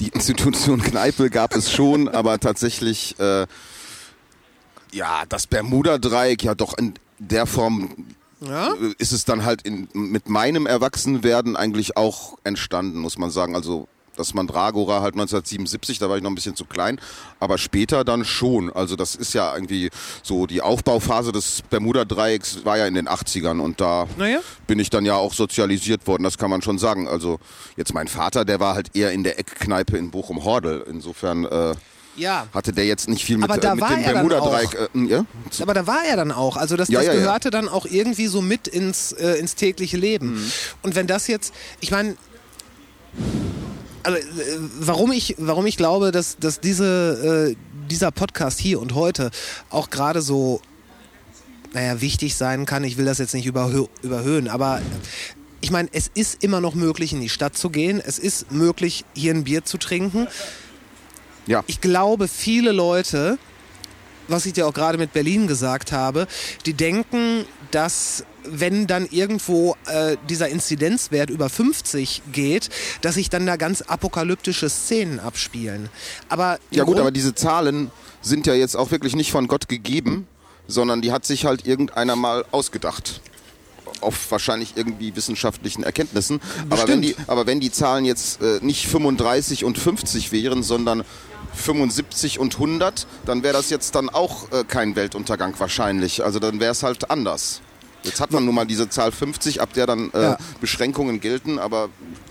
die 0.00 0.08
Institution 0.08 0.80
Kneipe 0.82 1.28
gab 1.30 1.54
es 1.54 1.70
schon, 1.70 2.08
aber 2.08 2.38
tatsächlich, 2.40 3.18
äh, 3.18 3.46
ja, 4.94 5.24
das 5.28 5.46
Bermuda-Dreieck, 5.46 6.42
ja 6.42 6.54
doch 6.54 6.76
in 6.78 6.94
der 7.18 7.46
Form 7.46 7.90
Ja? 8.40 8.68
äh, 8.74 8.94
ist 8.98 9.12
es 9.12 9.24
dann 9.24 9.44
halt 9.44 9.62
in, 9.62 9.88
mit 9.92 10.28
meinem 10.28 10.66
Erwachsenwerden 10.66 11.56
eigentlich 11.56 11.96
auch 11.96 12.36
entstanden, 12.44 12.98
muss 12.98 13.18
man 13.18 13.30
sagen. 13.30 13.54
Also 13.54 13.88
das 14.16 14.32
Mandragora 14.32 15.00
halt 15.00 15.14
1977, 15.14 15.98
da 15.98 16.08
war 16.08 16.16
ich 16.16 16.22
noch 16.22 16.30
ein 16.30 16.36
bisschen 16.36 16.54
zu 16.54 16.66
klein, 16.66 17.00
aber 17.40 17.58
später 17.58 18.04
dann 18.04 18.24
schon. 18.24 18.72
Also 18.72 18.94
das 18.94 19.16
ist 19.16 19.34
ja 19.34 19.52
irgendwie 19.52 19.90
so, 20.22 20.46
die 20.46 20.62
Aufbauphase 20.62 21.32
des 21.32 21.62
Bermuda-Dreiecks 21.68 22.64
war 22.64 22.78
ja 22.78 22.86
in 22.86 22.94
den 22.94 23.08
80ern 23.08 23.58
und 23.60 23.80
da 23.80 24.06
Naja. 24.16 24.38
bin 24.68 24.78
ich 24.78 24.88
dann 24.90 25.04
ja 25.04 25.16
auch 25.16 25.34
sozialisiert 25.34 26.06
worden, 26.06 26.22
das 26.22 26.38
kann 26.38 26.48
man 26.48 26.62
schon 26.62 26.78
sagen. 26.78 27.08
Also 27.08 27.40
jetzt 27.76 27.92
mein 27.92 28.06
Vater, 28.06 28.44
der 28.44 28.60
war 28.60 28.76
halt 28.76 28.94
eher 28.94 29.10
in 29.10 29.24
der 29.24 29.40
Eckkneipe 29.40 29.96
in 29.98 30.12
Bochum-Hordel. 30.12 30.84
Insofern 30.88 31.44
äh, 31.46 31.74
Ja. 32.16 32.46
hatte 32.52 32.72
der 32.72 32.86
jetzt 32.86 33.08
nicht 33.08 33.24
viel 33.24 33.36
mit, 33.38 33.50
Aber 33.50 33.60
da 33.60 33.72
äh, 33.72 33.74
mit 33.74 33.82
war 33.82 33.90
dem 33.90 34.04
er 34.04 34.14
dann 34.14 34.28
Bermuda-Dreieck. 34.28 34.90
Äh, 34.94 35.06
ja? 35.06 35.26
Aber 35.60 35.74
da 35.74 35.86
war 35.86 36.04
er 36.04 36.16
dann 36.16 36.32
auch. 36.32 36.56
Also 36.56 36.76
das, 36.76 36.88
Ja, 36.88 36.98
das 36.98 37.06
ja, 37.06 37.12
ja. 37.14 37.20
gehörte 37.20 37.50
dann 37.50 37.68
auch 37.68 37.86
irgendwie 37.86 38.26
so 38.26 38.40
mit 38.40 38.68
ins, 38.68 39.12
äh, 39.12 39.38
ins 39.38 39.54
tägliche 39.54 39.96
Leben. 39.96 40.34
Mhm. 40.34 40.52
Und 40.82 40.94
wenn 40.94 41.06
das 41.06 41.26
jetzt, 41.26 41.52
ich 41.80 41.90
meine, 41.90 42.16
also, 44.02 44.18
äh, 44.18 44.22
warum, 44.80 45.12
ich, 45.12 45.34
warum 45.38 45.66
ich 45.66 45.76
glaube, 45.76 46.12
dass, 46.12 46.36
dass 46.38 46.60
diese, 46.60 47.54
äh, 47.54 47.56
dieser 47.90 48.10
Podcast 48.10 48.58
hier 48.60 48.80
und 48.80 48.94
heute 48.94 49.30
auch 49.70 49.90
gerade 49.90 50.22
so, 50.22 50.60
naja, 51.72 52.00
wichtig 52.00 52.34
sein 52.36 52.66
kann, 52.66 52.84
ich 52.84 52.96
will 52.96 53.04
das 53.04 53.18
jetzt 53.18 53.34
nicht 53.34 53.46
überhö 53.46 53.86
überhöhen, 54.02 54.48
aber 54.48 54.80
ich 55.60 55.70
meine, 55.70 55.88
es 55.92 56.10
ist 56.12 56.44
immer 56.44 56.60
noch 56.60 56.74
möglich, 56.74 57.14
in 57.14 57.22
die 57.22 57.30
Stadt 57.30 57.56
zu 57.56 57.70
gehen. 57.70 57.98
Es 58.04 58.18
ist 58.18 58.52
möglich, 58.52 59.06
hier 59.14 59.32
ein 59.32 59.44
Bier 59.44 59.64
zu 59.64 59.78
trinken. 59.78 60.28
Ja. 61.46 61.62
Ich 61.66 61.80
glaube, 61.80 62.28
viele 62.28 62.72
Leute, 62.72 63.38
was 64.28 64.46
ich 64.46 64.52
dir 64.54 64.66
auch 64.66 64.72
gerade 64.74 64.98
mit 64.98 65.12
Berlin 65.12 65.46
gesagt 65.46 65.92
habe, 65.92 66.26
die 66.66 66.74
denken, 66.74 67.44
dass 67.70 68.24
wenn 68.46 68.86
dann 68.86 69.06
irgendwo 69.10 69.76
äh, 69.86 70.16
dieser 70.28 70.48
Inzidenzwert 70.48 71.30
über 71.30 71.48
50 71.48 72.22
geht, 72.32 72.68
dass 73.00 73.14
sich 73.14 73.30
dann 73.30 73.46
da 73.46 73.56
ganz 73.56 73.82
apokalyptische 73.82 74.68
Szenen 74.68 75.18
abspielen. 75.20 75.88
Aber 76.28 76.58
Ja 76.70 76.84
gut, 76.84 76.94
Grund- 76.94 77.00
aber 77.00 77.10
diese 77.10 77.34
Zahlen 77.34 77.90
sind 78.22 78.46
ja 78.46 78.54
jetzt 78.54 78.76
auch 78.76 78.90
wirklich 78.90 79.16
nicht 79.16 79.30
von 79.32 79.48
Gott 79.48 79.68
gegeben, 79.68 80.26
sondern 80.66 81.02
die 81.02 81.12
hat 81.12 81.24
sich 81.26 81.44
halt 81.46 81.66
irgendeiner 81.66 82.16
mal 82.16 82.44
ausgedacht. 82.50 83.20
Auf 84.04 84.30
wahrscheinlich 84.30 84.74
irgendwie 84.76 85.16
wissenschaftlichen 85.16 85.82
Erkenntnissen. 85.82 86.40
Aber 86.70 86.86
wenn, 86.86 87.02
die, 87.02 87.16
aber 87.26 87.46
wenn 87.46 87.60
die 87.60 87.72
Zahlen 87.72 88.04
jetzt 88.04 88.40
äh, 88.42 88.58
nicht 88.60 88.86
35 88.86 89.64
und 89.64 89.78
50 89.78 90.30
wären, 90.32 90.62
sondern 90.62 91.04
75 91.54 92.38
und 92.38 92.54
100, 92.54 93.06
dann 93.26 93.42
wäre 93.42 93.54
das 93.54 93.70
jetzt 93.70 93.94
dann 93.94 94.08
auch 94.08 94.50
äh, 94.52 94.64
kein 94.64 94.96
Weltuntergang 94.96 95.54
wahrscheinlich. 95.58 96.24
Also 96.24 96.38
dann 96.38 96.60
wäre 96.60 96.72
es 96.72 96.82
halt 96.82 97.10
anders. 97.10 97.60
Jetzt 98.02 98.20
hat 98.20 98.32
man 98.32 98.44
nun 98.44 98.54
mal 98.54 98.66
diese 98.66 98.88
Zahl 98.90 99.12
50, 99.12 99.62
ab 99.62 99.72
der 99.72 99.86
dann 99.86 100.10
äh, 100.12 100.22
Ja. 100.22 100.38
Beschränkungen 100.60 101.20
gelten, 101.20 101.58
aber 101.58 101.88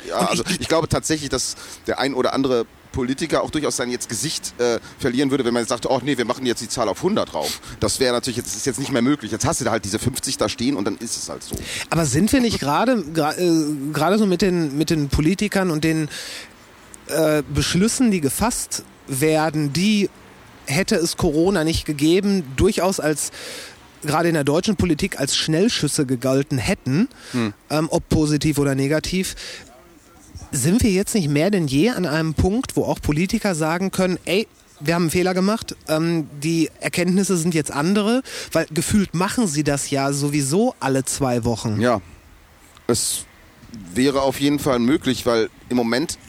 ja, 0.07 0.17
also 0.17 0.43
ich 0.59 0.67
glaube 0.67 0.87
tatsächlich, 0.87 1.29
dass 1.29 1.55
der 1.87 1.97
ein 1.99 2.13
oder 2.13 2.33
andere 2.33 2.65
Politiker 2.93 3.43
auch 3.43 3.49
durchaus 3.49 3.75
sein 3.75 3.89
jetzt 3.89 4.07
Gesicht 4.07 4.53
äh, 4.59 4.79
verlieren 4.97 5.29
würde, 5.31 5.43
wenn 5.43 5.53
man 5.53 5.63
jetzt 5.63 5.69
sagt, 5.69 5.85
oh 5.85 5.99
nee, 6.01 6.17
wir 6.17 6.23
machen 6.23 6.45
jetzt 6.45 6.61
die 6.61 6.69
Zahl 6.69 6.87
auf 6.87 6.99
100 6.99 7.33
drauf. 7.33 7.59
Das 7.81 7.99
wäre 7.99 8.13
natürlich 8.13 8.37
jetzt, 8.37 8.55
ist 8.55 8.65
jetzt 8.65 8.79
nicht 8.79 8.93
mehr 8.93 9.01
möglich. 9.01 9.31
Jetzt 9.31 9.45
hast 9.45 9.59
du 9.59 9.65
da 9.65 9.71
halt 9.71 9.83
diese 9.83 9.99
50 9.99 10.37
da 10.37 10.47
stehen 10.47 10.77
und 10.77 10.85
dann 10.85 10.95
ist 10.97 11.17
es 11.17 11.27
halt 11.27 11.43
so. 11.43 11.55
Aber 11.89 12.05
sind 12.05 12.31
wir 12.31 12.39
nicht 12.39 12.59
gerade 12.59 12.93
äh, 12.93 13.91
gerade 13.91 14.17
so 14.17 14.25
mit 14.25 14.41
den 14.41 14.77
mit 14.77 14.89
den 14.89 15.09
Politikern 15.09 15.71
und 15.71 15.83
den 15.83 16.07
äh, 17.07 17.43
Beschlüssen, 17.53 18.11
die 18.11 18.21
gefasst 18.21 18.83
werden, 19.07 19.73
die 19.73 20.09
hätte 20.65 20.95
es 20.95 21.17
Corona 21.17 21.65
nicht 21.65 21.85
gegeben, 21.85 22.43
durchaus 22.55 23.01
als 23.01 23.31
gerade 24.05 24.27
in 24.27 24.33
der 24.33 24.43
deutschen 24.43 24.75
Politik 24.75 25.19
als 25.19 25.35
Schnellschüsse 25.35 26.05
gegolten 26.05 26.57
hätten, 26.57 27.09
ähm, 27.69 27.87
ob 27.89 28.07
positiv 28.09 28.57
oder 28.57 28.75
negativ. 28.75 29.35
Sind 30.55 30.83
wir 30.83 30.91
jetzt 30.91 31.15
nicht 31.15 31.29
mehr 31.29 31.49
denn 31.49 31.67
je 31.67 31.89
an 31.89 32.05
einem 32.05 32.35
Punkt, 32.35 32.75
wo 32.75 32.83
auch 32.85 33.01
Politiker 33.01 33.55
sagen 33.55 33.89
können, 33.89 34.19
ey, 34.25 34.47
wir 34.79 34.93
haben 34.93 35.03
einen 35.03 35.09
Fehler 35.11 35.33
gemacht, 35.33 35.75
ähm, 35.87 36.29
die 36.43 36.69
Erkenntnisse 36.79 37.37
sind 37.37 37.55
jetzt 37.55 37.71
andere, 37.71 38.21
weil 38.51 38.67
gefühlt 38.71 39.15
machen 39.15 39.47
sie 39.47 39.63
das 39.63 39.89
ja 39.89 40.13
sowieso 40.13 40.75
alle 40.79 41.05
zwei 41.05 41.43
Wochen. 41.43 41.81
Ja, 41.81 42.01
es 42.85 43.25
wäre 43.95 44.21
auf 44.21 44.39
jeden 44.39 44.59
Fall 44.59 44.77
möglich, 44.77 45.25
weil 45.25 45.49
im 45.69 45.77
Moment, 45.77 46.19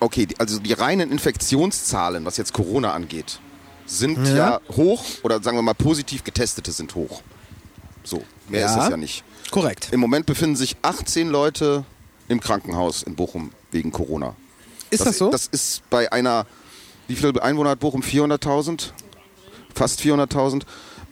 okay, 0.00 0.26
also 0.38 0.58
die 0.58 0.72
reinen 0.72 1.10
Infektionszahlen, 1.10 2.24
was 2.24 2.38
jetzt 2.38 2.54
Corona 2.54 2.94
angeht, 2.94 3.38
sind 3.84 4.16
ja, 4.28 4.34
Ja. 4.36 4.60
hoch 4.76 5.04
oder 5.24 5.42
sagen 5.42 5.58
wir 5.58 5.62
mal 5.62 5.74
positiv 5.74 6.24
getestete 6.24 6.72
sind 6.72 6.94
hoch. 6.94 7.20
So, 8.02 8.22
mehr 8.48 8.60
Ja. 8.62 8.76
ist 8.76 8.82
es 8.84 8.88
ja 8.88 8.96
nicht. 8.96 9.24
Korrekt. 9.50 9.88
Im 9.92 10.00
Moment 10.00 10.24
befinden 10.24 10.56
sich 10.56 10.76
18 10.80 11.28
Leute 11.28 11.84
im 12.34 12.40
Krankenhaus 12.40 13.02
in 13.02 13.14
Bochum 13.14 13.50
wegen 13.70 13.90
Corona. 13.92 14.36
Ist 14.90 15.06
das, 15.06 15.18
so? 15.18 15.30
Das 15.30 15.46
ist 15.46 15.88
bei 15.88 16.12
einer, 16.12 16.46
wie 17.08 17.16
viele 17.16 17.42
Einwohner 17.42 17.70
hat 17.70 17.80
Bochum? 17.80 18.02
400.000? 18.02 18.90
Fast 19.74 20.00
400.000. 20.00 20.62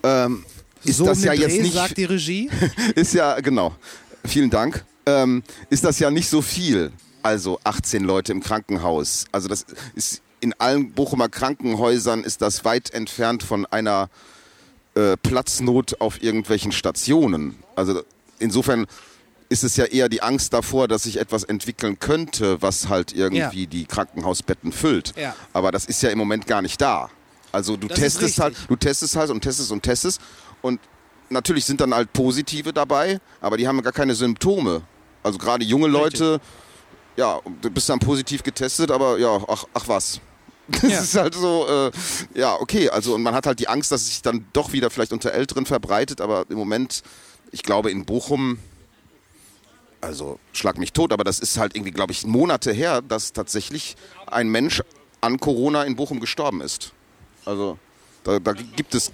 Ähm, 0.03 0.45
ist 0.85 0.99
so 0.99 1.07
das 1.07 1.23
ja 1.25 1.33
den 1.33 1.41
jetzt 1.41 1.57
Dreh, 1.57 1.63
nicht 1.63 1.75
sagt 1.75 1.97
die 1.97 2.05
Regie. 2.05 2.51
ist 2.95 3.15
ja, 3.15 3.41
genau. 3.41 3.75
Vielen 4.25 4.51
Dank. 4.51 4.85
Ähm, 5.07 5.43
ist 5.71 5.85
das 5.85 5.99
ja 5.99 6.11
nicht 6.11 6.29
so 6.29 6.43
viel. 6.43 6.93
Also 7.23 7.59
18 7.65 8.05
Leute 8.05 8.33
im 8.33 8.43
Krankenhaus. 8.43 9.27
Also 9.33 9.49
das 9.49 9.65
ist 9.95 10.23
in 10.41 10.55
allen 10.59 10.93
Bochumer 10.93 11.29
Krankenhäusern 11.29 12.25
ist 12.25 12.43
das 12.43 12.65
weit 12.65 12.91
entfernt 12.91 13.45
von 13.45 13.65
einer 13.67 14.11
äh, 14.97 15.17
Platznot 15.17 16.01
auf 16.01 16.21
irgendwelchen 16.21 16.73
Stationen. 16.73 17.57
Also 17.77 18.03
insofern 18.41 18.87
ist 19.53 19.63
es 19.63 19.77
ja 19.77 19.85
eher 19.85 20.09
die 20.09 20.23
Angst 20.23 20.53
davor, 20.53 20.89
dass 20.89 21.05
sich 21.05 21.19
etwas 21.19 21.45
entwickeln 21.45 21.99
könnte, 21.99 22.61
was 22.63 22.89
halt 22.89 23.13
irgendwie 23.13 23.63
Ja. 23.65 23.67
die 23.67 23.85
Krankenhausbetten 23.85 24.73
füllt. 24.73 25.13
Ja. 25.17 25.37
Aber 25.53 25.71
das 25.71 25.85
ist 25.85 26.03
ja 26.03 26.11
im 26.11 26.19
Moment 26.19 26.47
gar 26.47 26.63
nicht 26.63 26.81
da. 26.81 27.11
Also 27.53 27.77
du 27.77 27.87
Das 27.89 27.99
testest 27.99 28.41
halt, 28.41 28.53
richtig. 28.55 28.69
du 28.69 28.77
testest 28.77 29.15
halt 29.17 29.31
und 29.31 29.43
testest 29.43 29.71
und 29.71 29.83
testest 29.83 30.21
und 30.63 30.81
natürlich 31.29 31.65
sind 31.67 31.81
dann 31.81 31.95
halt 31.95 32.13
Positive 32.13 32.73
dabei, 32.73 33.21
aber 33.41 33.57
die 33.59 33.69
haben 33.69 33.81
gar 33.83 33.93
keine 33.93 34.15
Symptome. 34.15 34.83
Also 35.23 35.39
gerade 35.39 35.65
junge 35.65 35.87
Leute, 35.89 36.41
ja, 37.17 37.39
du 37.61 37.71
bist 37.71 37.89
dann 37.89 37.99
positiv 37.99 38.43
getestet, 38.43 38.91
aber 38.91 39.19
ja, 39.19 39.39
ach, 39.49 39.65
ach 39.75 39.87
was. 39.89 40.21
Das 40.69 40.83
Ja. 40.91 41.01
ist 41.01 41.15
halt 41.17 41.35
so, 41.35 41.67
äh, 41.69 41.91
ja, 42.39 42.55
okay. 42.59 42.89
Also 42.89 43.15
und 43.17 43.23
man 43.23 43.35
hat 43.35 43.47
halt 43.47 43.59
die 43.59 43.69
Angst, 43.69 43.93
dass 43.93 44.01
es 44.03 44.09
sich 44.09 44.23
dann 44.23 44.47
doch 44.55 44.73
wieder 44.73 44.89
vielleicht 44.91 45.13
unter 45.13 45.33
Älteren 45.33 45.67
verbreitet, 45.67 46.21
aber 46.23 46.47
im 46.49 46.57
Moment, 46.57 47.03
ich 47.51 47.63
glaube 47.63 47.91
in 47.91 48.05
Bochum, 48.07 48.59
also 50.03 50.39
schlag 50.53 50.79
mich 50.79 50.93
tot, 50.93 51.13
aber 51.13 51.25
das 51.25 51.39
ist 51.39 51.57
halt 51.57 51.75
irgendwie, 51.75 51.93
glaube 51.93 52.13
ich, 52.13 52.27
Monate 52.27 52.73
her, 52.73 53.01
dass 53.01 53.33
tatsächlich 53.33 53.97
ein 54.27 54.49
Mensch 54.49 54.83
an 55.21 55.39
Corona 55.39 55.85
in 55.85 55.97
Bochum 55.97 56.21
gestorben 56.21 56.61
ist. 56.61 56.93
Also 57.45 57.79
da, 58.25 58.39
da 58.39 58.53
gibt 58.53 58.95
es 58.95 59.13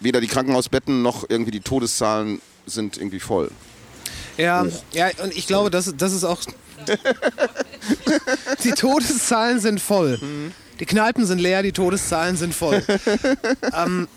weder 0.00 0.20
die 0.20 0.26
Krankenhausbetten 0.26 1.02
noch 1.02 1.24
irgendwie 1.28 1.50
die 1.50 1.60
Todeszahlen 1.60 2.40
sind 2.66 2.96
irgendwie 2.98 3.20
voll. 3.20 3.50
Ja, 4.36 4.66
ja, 4.92 5.08
und 5.22 5.34
ich 5.34 5.46
glaube, 5.46 5.70
das, 5.70 5.92
das 5.96 6.12
ist 6.12 6.24
auch. 6.24 6.40
die 8.64 8.72
Todeszahlen 8.72 9.60
sind 9.60 9.80
voll. 9.80 10.20
Die 10.78 10.84
Kneipen 10.84 11.24
sind 11.24 11.38
leer, 11.38 11.62
die 11.62 11.72
Todeszahlen 11.72 12.36
sind 12.36 12.54
voll. 12.54 12.84
ähm, 13.74 14.08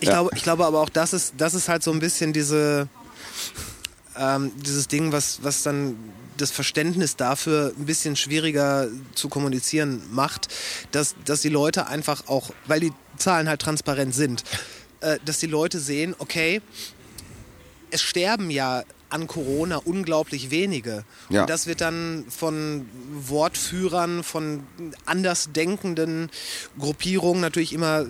ich, 0.00 0.08
glaube, 0.08 0.30
ich 0.34 0.42
glaube 0.42 0.66
aber 0.66 0.80
auch, 0.80 0.90
das 0.90 1.14
ist, 1.14 1.34
das 1.38 1.54
ist 1.54 1.68
halt 1.68 1.82
so 1.82 1.90
ein 1.90 1.98
bisschen 1.98 2.34
diese, 2.34 2.88
ähm, 4.18 4.52
dieses 4.56 4.88
Ding, 4.88 5.12
was, 5.12 5.42
was 5.42 5.62
dann 5.62 5.96
das 6.36 6.50
Verständnis 6.50 7.16
dafür 7.16 7.72
ein 7.76 7.86
bisschen 7.86 8.16
schwieriger 8.16 8.88
zu 9.14 9.28
kommunizieren 9.28 10.02
macht, 10.12 10.48
dass, 10.92 11.14
dass 11.24 11.40
die 11.40 11.48
Leute 11.48 11.86
einfach 11.86 12.28
auch, 12.28 12.50
weil 12.66 12.80
die 12.80 12.92
Zahlen 13.16 13.48
halt 13.48 13.60
transparent 13.60 14.14
sind, 14.14 14.44
äh, 15.00 15.18
dass 15.24 15.38
die 15.38 15.46
Leute 15.46 15.80
sehen, 15.80 16.14
okay, 16.18 16.62
es 17.90 18.02
sterben 18.02 18.50
ja 18.50 18.84
an 19.10 19.26
Corona 19.26 19.76
unglaublich 19.76 20.50
wenige. 20.50 21.04
Ja. 21.30 21.42
Und 21.42 21.50
das 21.50 21.66
wird 21.66 21.80
dann 21.80 22.26
von 22.28 22.86
Wortführern, 23.12 24.22
von 24.22 24.64
andersdenkenden 25.06 26.30
Gruppierungen 26.78 27.40
natürlich 27.40 27.72
immer 27.72 28.04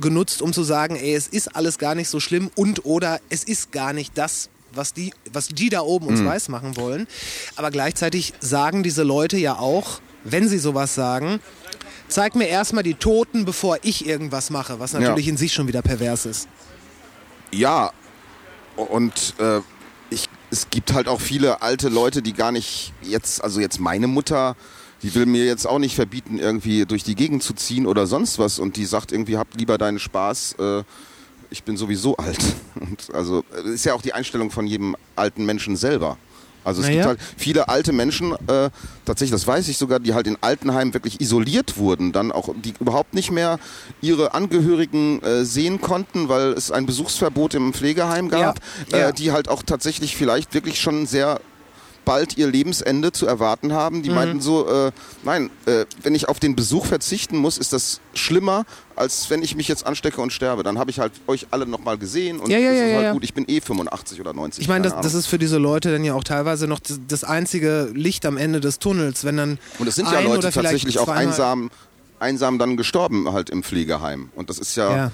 genutzt, 0.00 0.40
um 0.40 0.52
zu 0.52 0.62
sagen, 0.62 0.96
ey, 0.96 1.14
es 1.14 1.28
ist 1.28 1.54
alles 1.54 1.78
gar 1.78 1.94
nicht 1.94 2.08
so 2.08 2.20
schlimm 2.20 2.50
und 2.54 2.84
oder 2.84 3.20
es 3.28 3.44
ist 3.44 3.70
gar 3.70 3.92
nicht 3.92 4.16
das, 4.16 4.48
was 4.72 4.92
die, 4.92 5.12
was 5.32 5.48
die 5.48 5.68
da 5.68 5.80
oben 5.80 6.06
uns 6.06 6.24
weiß 6.24 6.48
machen 6.48 6.76
wollen. 6.76 7.06
Aber 7.56 7.70
gleichzeitig 7.70 8.34
sagen 8.40 8.82
diese 8.82 9.02
Leute 9.02 9.36
ja 9.36 9.58
auch, 9.58 10.00
wenn 10.24 10.48
sie 10.48 10.58
sowas 10.58 10.94
sagen, 10.94 11.40
zeig 12.08 12.34
mir 12.34 12.48
erstmal 12.48 12.82
die 12.82 12.94
Toten, 12.94 13.44
bevor 13.44 13.78
ich 13.82 14.06
irgendwas 14.06 14.50
mache, 14.50 14.80
was 14.80 14.92
natürlich 14.92 15.28
in 15.28 15.36
sich 15.36 15.52
schon 15.52 15.68
wieder 15.68 15.82
pervers 15.82 16.26
ist. 16.26 16.48
Ja, 17.52 17.90
und 18.76 19.34
äh, 19.38 19.60
ich, 20.10 20.26
es 20.50 20.70
gibt 20.70 20.92
halt 20.92 21.08
auch 21.08 21.20
viele 21.20 21.62
alte 21.62 21.88
Leute, 21.88 22.22
die 22.22 22.32
gar 22.32 22.52
nicht 22.52 22.92
jetzt, 23.02 23.42
also 23.42 23.60
jetzt 23.60 23.80
meine 23.80 24.06
Mutter, 24.06 24.56
die 25.02 25.14
will 25.14 25.26
mir 25.26 25.46
jetzt 25.46 25.66
auch 25.66 25.78
nicht 25.78 25.94
verbieten, 25.94 26.38
irgendwie 26.38 26.84
durch 26.84 27.02
die 27.02 27.14
Gegend 27.14 27.42
zu 27.42 27.54
ziehen 27.54 27.86
oder 27.86 28.06
sonst 28.06 28.38
was 28.38 28.58
und 28.58 28.76
die 28.76 28.84
sagt 28.84 29.12
irgendwie, 29.12 29.36
hab 29.36 29.48
lieber 29.56 29.78
deinen 29.78 29.98
Spaß, 29.98 30.56
äh, 30.58 30.82
ich 31.50 31.62
bin 31.64 31.76
sowieso 31.76 32.16
alt. 32.16 32.38
Und 32.80 33.14
also 33.14 33.44
das 33.50 33.64
ist 33.66 33.84
ja 33.84 33.94
auch 33.94 34.02
die 34.02 34.12
Einstellung 34.12 34.50
von 34.50 34.66
jedem 34.66 34.96
alten 35.16 35.44
Menschen 35.44 35.76
selber. 35.76 36.16
Also 36.62 36.82
es 36.82 36.88
Naja. 36.88 36.96
gibt 36.98 37.06
halt 37.06 37.20
viele 37.38 37.68
alte 37.70 37.92
Menschen, 37.92 38.32
äh, 38.46 38.68
tatsächlich, 39.06 39.30
das 39.30 39.46
weiß 39.46 39.66
ich 39.68 39.78
sogar, 39.78 39.98
die 39.98 40.12
halt 40.12 40.26
in 40.26 40.36
Altenheimen 40.42 40.92
wirklich 40.92 41.18
isoliert 41.18 41.78
wurden, 41.78 42.12
dann 42.12 42.32
auch, 42.32 42.50
die 42.54 42.74
überhaupt 42.78 43.14
nicht 43.14 43.30
mehr 43.30 43.58
ihre 44.02 44.34
Angehörigen 44.34 45.22
äh, 45.22 45.46
sehen 45.46 45.80
konnten, 45.80 46.28
weil 46.28 46.52
es 46.52 46.70
ein 46.70 46.84
Besuchsverbot 46.84 47.54
im 47.54 47.72
Pflegeheim 47.72 48.28
gab, 48.28 48.60
Ja, 48.92 48.98
ja. 48.98 49.08
Äh, 49.08 49.12
die 49.14 49.32
halt 49.32 49.48
auch 49.48 49.62
tatsächlich 49.62 50.16
vielleicht 50.16 50.52
wirklich 50.52 50.78
schon 50.80 51.06
sehr 51.06 51.40
bald 52.04 52.36
ihr 52.36 52.46
Lebensende 52.48 53.12
zu 53.12 53.26
erwarten 53.26 53.72
haben. 53.72 53.98
Mhm. 53.98 54.02
Die 54.02 54.10
meinten 54.10 54.40
so, 54.40 54.68
äh, 54.68 54.92
nein, 55.22 55.50
äh, 55.66 55.84
wenn 56.02 56.14
ich 56.14 56.28
auf 56.28 56.40
den 56.40 56.56
Besuch 56.56 56.86
verzichten 56.86 57.36
muss, 57.36 57.58
ist 57.58 57.72
das 57.72 58.00
schlimmer, 58.14 58.64
als 58.96 59.30
wenn 59.30 59.42
ich 59.42 59.54
mich 59.56 59.68
jetzt 59.68 59.86
anstecke 59.86 60.20
und 60.20 60.32
sterbe. 60.32 60.62
Dann 60.62 60.78
habe 60.78 60.90
ich 60.90 60.98
halt 60.98 61.12
euch 61.26 61.46
alle 61.50 61.66
nochmal 61.66 61.98
gesehen 61.98 62.40
und 62.40 62.50
Ja, 62.50 62.58
ja, 62.58 62.72
ja, 62.72 62.86
ist 62.86 62.94
halt 62.94 63.04
ja. 63.04 63.12
gut. 63.12 63.24
Ich 63.24 63.34
bin 63.34 63.44
eh 63.48 63.60
85 63.60 64.20
oder 64.20 64.32
90. 64.32 64.62
Ich 64.62 64.68
meine, 64.68 64.84
das, 64.84 65.00
das 65.00 65.14
ist 65.14 65.26
für 65.26 65.38
diese 65.38 65.58
Leute 65.58 65.92
dann 65.92 66.04
ja 66.04 66.14
auch 66.14 66.24
teilweise 66.24 66.66
noch 66.66 66.80
das, 66.80 67.00
das 67.06 67.24
einzige 67.24 67.90
Licht 67.94 68.26
am 68.26 68.36
Ende 68.36 68.60
des 68.60 68.78
Tunnels, 68.78 69.24
wenn 69.24 69.36
dann 69.36 69.58
Und 69.78 69.86
es 69.86 69.94
sind 69.94 70.10
ja 70.10 70.20
Leute 70.20 70.50
tatsächlich 70.50 70.98
auch 70.98 71.08
einsam, 71.08 71.70
einsam 72.18 72.58
dann 72.58 72.76
gestorben 72.76 73.32
halt 73.32 73.50
im 73.50 73.62
Pflegeheim. 73.62 74.30
Und 74.34 74.50
das 74.50 74.58
ist 74.58 74.76
ja, 74.76 74.96
Ja. 74.96 75.12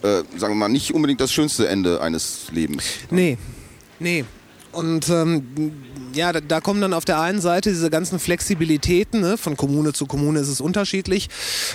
Äh, 0.00 0.22
sagen 0.36 0.52
wir 0.54 0.58
mal, 0.58 0.68
nicht 0.68 0.94
unbedingt 0.94 1.20
das 1.20 1.32
schönste 1.32 1.66
Ende 1.66 2.00
eines 2.00 2.52
Lebens. 2.52 2.84
Nee, 3.10 3.36
nee. 3.98 4.24
Und 4.72 5.08
ähm, 5.08 5.72
ja, 6.12 6.32
da, 6.32 6.40
da 6.40 6.60
kommen 6.60 6.80
dann 6.80 6.92
auf 6.92 7.04
der 7.04 7.20
einen 7.20 7.40
Seite 7.40 7.70
diese 7.70 7.90
ganzen 7.90 8.18
Flexibilitäten, 8.18 9.20
ne? 9.20 9.38
von 9.38 9.56
Kommune 9.56 9.92
zu 9.92 10.06
Kommune 10.06 10.40
ist 10.40 10.48
es 10.48 10.60
unterschiedlich, 10.60 11.28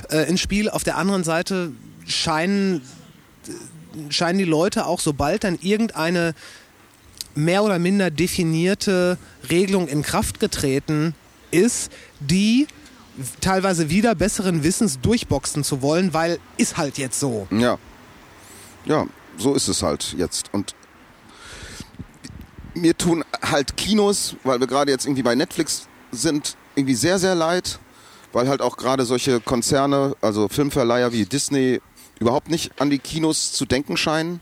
äh, 0.10 0.30
ins 0.30 0.41
Spiel. 0.41 0.70
Auf 0.70 0.84
der 0.84 0.98
anderen 0.98 1.24
Seite 1.24 1.72
scheinen, 2.08 2.82
scheinen 4.10 4.39
die 4.39 4.46
Leute 4.46 4.86
auch, 4.86 5.00
sobald 5.00 5.44
dann 5.44 5.58
irgendeine 5.62 6.34
mehr 7.36 7.64
oder 7.64 7.80
minder 7.80 8.12
definierte 8.12 9.18
Regelung 9.50 9.88
in 9.88 10.04
Kraft 10.04 10.39
getreten 10.39 11.16
ist, 11.52 11.91
die 12.20 12.68
teilweise 13.41 13.89
wieder 13.89 14.16
besseren 14.16 14.64
Wissens 14.64 15.00
durchboxen 15.00 15.64
zu 15.64 15.82
wollen, 15.82 16.14
weil 16.14 16.39
ist 16.58 16.78
halt 16.78 16.98
jetzt 16.98 17.20
so. 17.20 17.48
Ja. 17.52 17.78
Ja, 18.86 19.08
so 19.38 19.54
ist 19.54 19.68
es 19.68 19.82
halt 19.82 20.16
jetzt. 20.18 20.50
Und 20.52 20.76
mir 22.76 22.97
tun 22.97 23.24
halt 23.41 23.78
Kinos, 23.78 24.36
weil 24.43 24.59
wir 24.59 24.67
gerade 24.67 24.91
jetzt 24.91 25.05
irgendwie 25.05 25.24
bei 25.24 25.36
Netflix 25.36 25.88
sind, 26.11 26.55
irgendwie 26.76 26.95
sehr, 26.95 27.19
sehr 27.19 27.36
leid, 27.36 27.80
weil 28.32 28.47
halt 28.47 28.61
auch 28.61 28.78
gerade 28.78 29.05
solche 29.05 29.39
Konzerne, 29.39 30.15
also 30.21 30.47
Filmverleiher 30.49 31.11
wie 31.13 31.26
Disney, 31.26 31.82
überhaupt 32.19 32.49
nicht 32.49 32.80
an 32.82 32.89
die 32.89 32.99
Kinos 32.99 33.51
zu 33.53 33.65
denken 33.65 33.97
scheinen. 33.97 34.39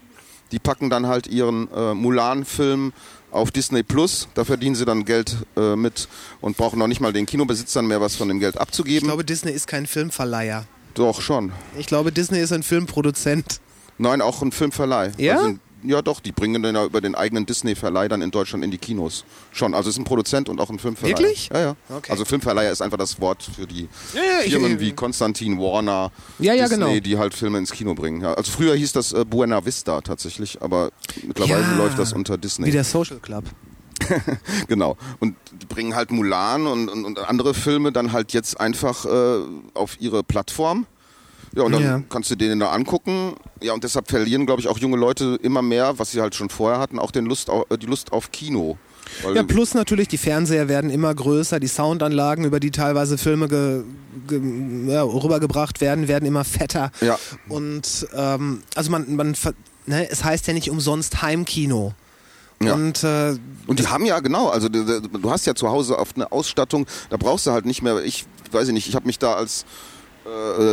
Die 0.51 0.59
packen 0.59 0.89
dann 0.89 1.07
halt 1.07 1.27
ihren 1.27 1.69
äh, 1.73 1.93
Mulan-Film 1.93 2.91
auf 3.31 3.51
Disney 3.51 3.83
Plus. 3.83 4.27
Da 4.33 4.43
verdienen 4.43 4.75
sie 4.75 4.83
dann 4.83 5.05
Geld 5.05 5.37
äh, 5.55 5.75
mit 5.77 6.09
und 6.41 6.57
brauchen 6.57 6.77
noch 6.77 6.87
nicht 6.87 6.99
mal 6.99 7.13
den 7.13 7.25
Kinobesitzern 7.25 7.87
mehr 7.87 8.01
was 8.01 8.15
von 8.17 8.27
dem 8.27 8.39
Geld 8.39 8.55
Ich 8.55 8.61
abzugeben. 8.61 9.07
glaube, 9.07 9.23
Disney 9.23 9.51
ist 9.51 9.67
kein 9.67 9.87
Filmverleiher. 9.87 10.65
Doch, 10.93 11.21
schon. 11.21 11.53
Ich 11.77 11.87
glaube, 11.87 12.11
Disney 12.11 12.39
ist 12.39 12.51
ein 12.51 12.63
Filmproduzent. 12.63 13.61
Nein, 13.97 14.21
auch 14.21 14.41
ein 14.41 14.51
Filmverleih. 14.51 15.13
Ja? 15.17 15.37
Also, 15.37 15.55
ja, 15.83 16.01
doch, 16.01 16.19
die 16.19 16.31
bringen 16.31 16.61
den 16.63 16.75
ja 16.75 16.85
über 16.85 17.01
den 17.01 17.15
eigenen 17.15 17.45
Disney-Verleih 17.45 18.07
dann 18.07 18.21
in 18.21 18.31
Deutschland 18.31 18.63
in 18.63 18.71
die 18.71 18.77
Kinos. 18.77 19.23
Schon, 19.51 19.73
also 19.73 19.89
es 19.89 19.95
ist 19.95 19.99
ein 19.99 20.03
Produzent 20.05 20.49
und 20.49 20.59
auch 20.59 20.69
ein 20.69 20.79
Filmverleih. 20.79 21.17
Wirklich? 21.17 21.49
Ja, 21.53 21.59
ja. 21.59 21.75
Okay. 21.89 22.11
Also 22.11 22.25
Filmverleiher 22.25 22.71
ist 22.71 22.81
einfach 22.81 22.97
das 22.97 23.19
Wort 23.21 23.43
für 23.43 23.65
die 23.67 23.87
Ja, 24.13 24.21
ja, 24.43 24.49
Firmen 24.49 24.73
ich- 24.75 24.79
wie 24.79 24.91
Konstantin, 24.93 25.59
Warner, 25.59 26.11
Ja, 26.39 26.53
ja, 26.53 26.67
Disney, 26.67 26.85
genau. 26.85 26.99
die 26.99 27.17
halt 27.17 27.33
Filme 27.33 27.57
ins 27.57 27.71
Kino 27.71 27.93
bringen. 27.93 28.21
Ja, 28.21 28.33
also 28.33 28.51
früher 28.51 28.75
hieß 28.75 28.91
das 28.93 29.13
äh, 29.13 29.25
Buena 29.25 29.65
Vista 29.65 30.01
tatsächlich, 30.01 30.61
aber 30.61 30.91
mittlerweile 31.25 31.75
läuft 31.77 31.97
das 31.99 32.13
unter 32.13 32.37
Disney. 32.37 32.67
Wie 32.67 32.71
der 32.71 32.83
Social 32.83 33.19
Club. 33.19 33.45
Genau. 34.67 34.97
Und 35.19 35.35
die 35.51 35.65
bringen 35.65 35.95
halt 35.95 36.11
Mulan 36.11 36.65
und, 36.67 36.89
und, 36.89 37.05
und 37.05 37.19
andere 37.19 37.53
Filme 37.53 37.91
dann 37.91 38.11
halt 38.11 38.33
jetzt 38.33 38.59
einfach 38.59 39.05
äh, 39.05 39.39
auf 39.73 39.99
ihre 39.99 40.23
Plattform. 40.23 40.85
Ja, 41.55 41.63
und 41.63 41.71
dann 41.73 41.83
Ja. 41.83 42.01
kannst 42.09 42.31
du 42.31 42.35
denen 42.35 42.59
da 42.59 42.71
angucken. 42.71 43.35
Ja, 43.61 43.73
und 43.73 43.83
deshalb 43.83 44.09
verlieren, 44.09 44.45
glaube 44.45 44.61
ich, 44.61 44.67
auch 44.67 44.77
junge 44.77 44.97
Leute 44.97 45.37
immer 45.41 45.61
mehr, 45.61 45.99
was 45.99 46.11
sie 46.11 46.21
halt 46.21 46.33
schon 46.35 46.49
vorher 46.49 46.79
hatten, 46.79 46.97
auch 46.99 47.11
den 47.11 47.25
Lust 47.25 47.49
äh, 47.49 47.77
die 47.77 47.85
Lust 47.87 48.13
auf 48.13 48.31
Kino. 48.31 48.77
Weil, 49.23 49.35
Ja, 49.35 49.43
plus 49.43 49.73
natürlich, 49.73 50.07
die 50.07 50.17
Fernseher 50.17 50.69
werden 50.69 50.89
immer 50.89 51.13
größer, 51.13 51.59
die 51.59 51.67
Soundanlagen, 51.67 52.45
über 52.45 52.61
die 52.61 52.71
teilweise 52.71 53.17
Filme 53.17 53.49
ge, 53.49 53.83
ge, 54.27 54.41
ja, 54.87 55.03
rübergebracht 55.03 55.81
werden, 55.81 56.07
werden 56.07 56.25
immer 56.25 56.45
fetter. 56.45 56.91
Ja. 57.01 57.19
Und 57.49 58.07
ähm, 58.15 58.63
also 58.75 58.89
man, 58.91 59.13
man 59.15 59.35
ne, 59.85 60.09
es 60.09 60.23
heißt 60.23 60.47
ja 60.47 60.53
nicht 60.53 60.69
umsonst 60.69 61.21
Heimkino. 61.21 61.93
Ja. 62.63 62.75
Und 62.75 63.03
äh, 63.03 63.35
Und 63.67 63.79
die 63.79 63.87
haben 63.87 64.05
ja, 64.05 64.19
genau, 64.19 64.47
also 64.47 64.69
du, 64.69 65.01
du 65.01 65.31
hast 65.31 65.45
ja 65.47 65.55
zu 65.55 65.67
Hause 65.67 65.97
oft 65.97 66.15
eine 66.15 66.31
Ausstattung, 66.31 66.85
da 67.09 67.17
brauchst 67.17 67.47
du 67.47 67.51
halt 67.51 67.65
nicht 67.65 67.81
mehr, 67.81 68.01
ich 68.03 68.25
weiß 68.51 68.67
ich 68.67 68.73
nicht, 68.73 68.87
ich 68.87 68.95
habe 68.95 69.07
mich 69.07 69.17
da 69.19 69.33
als 69.33 69.65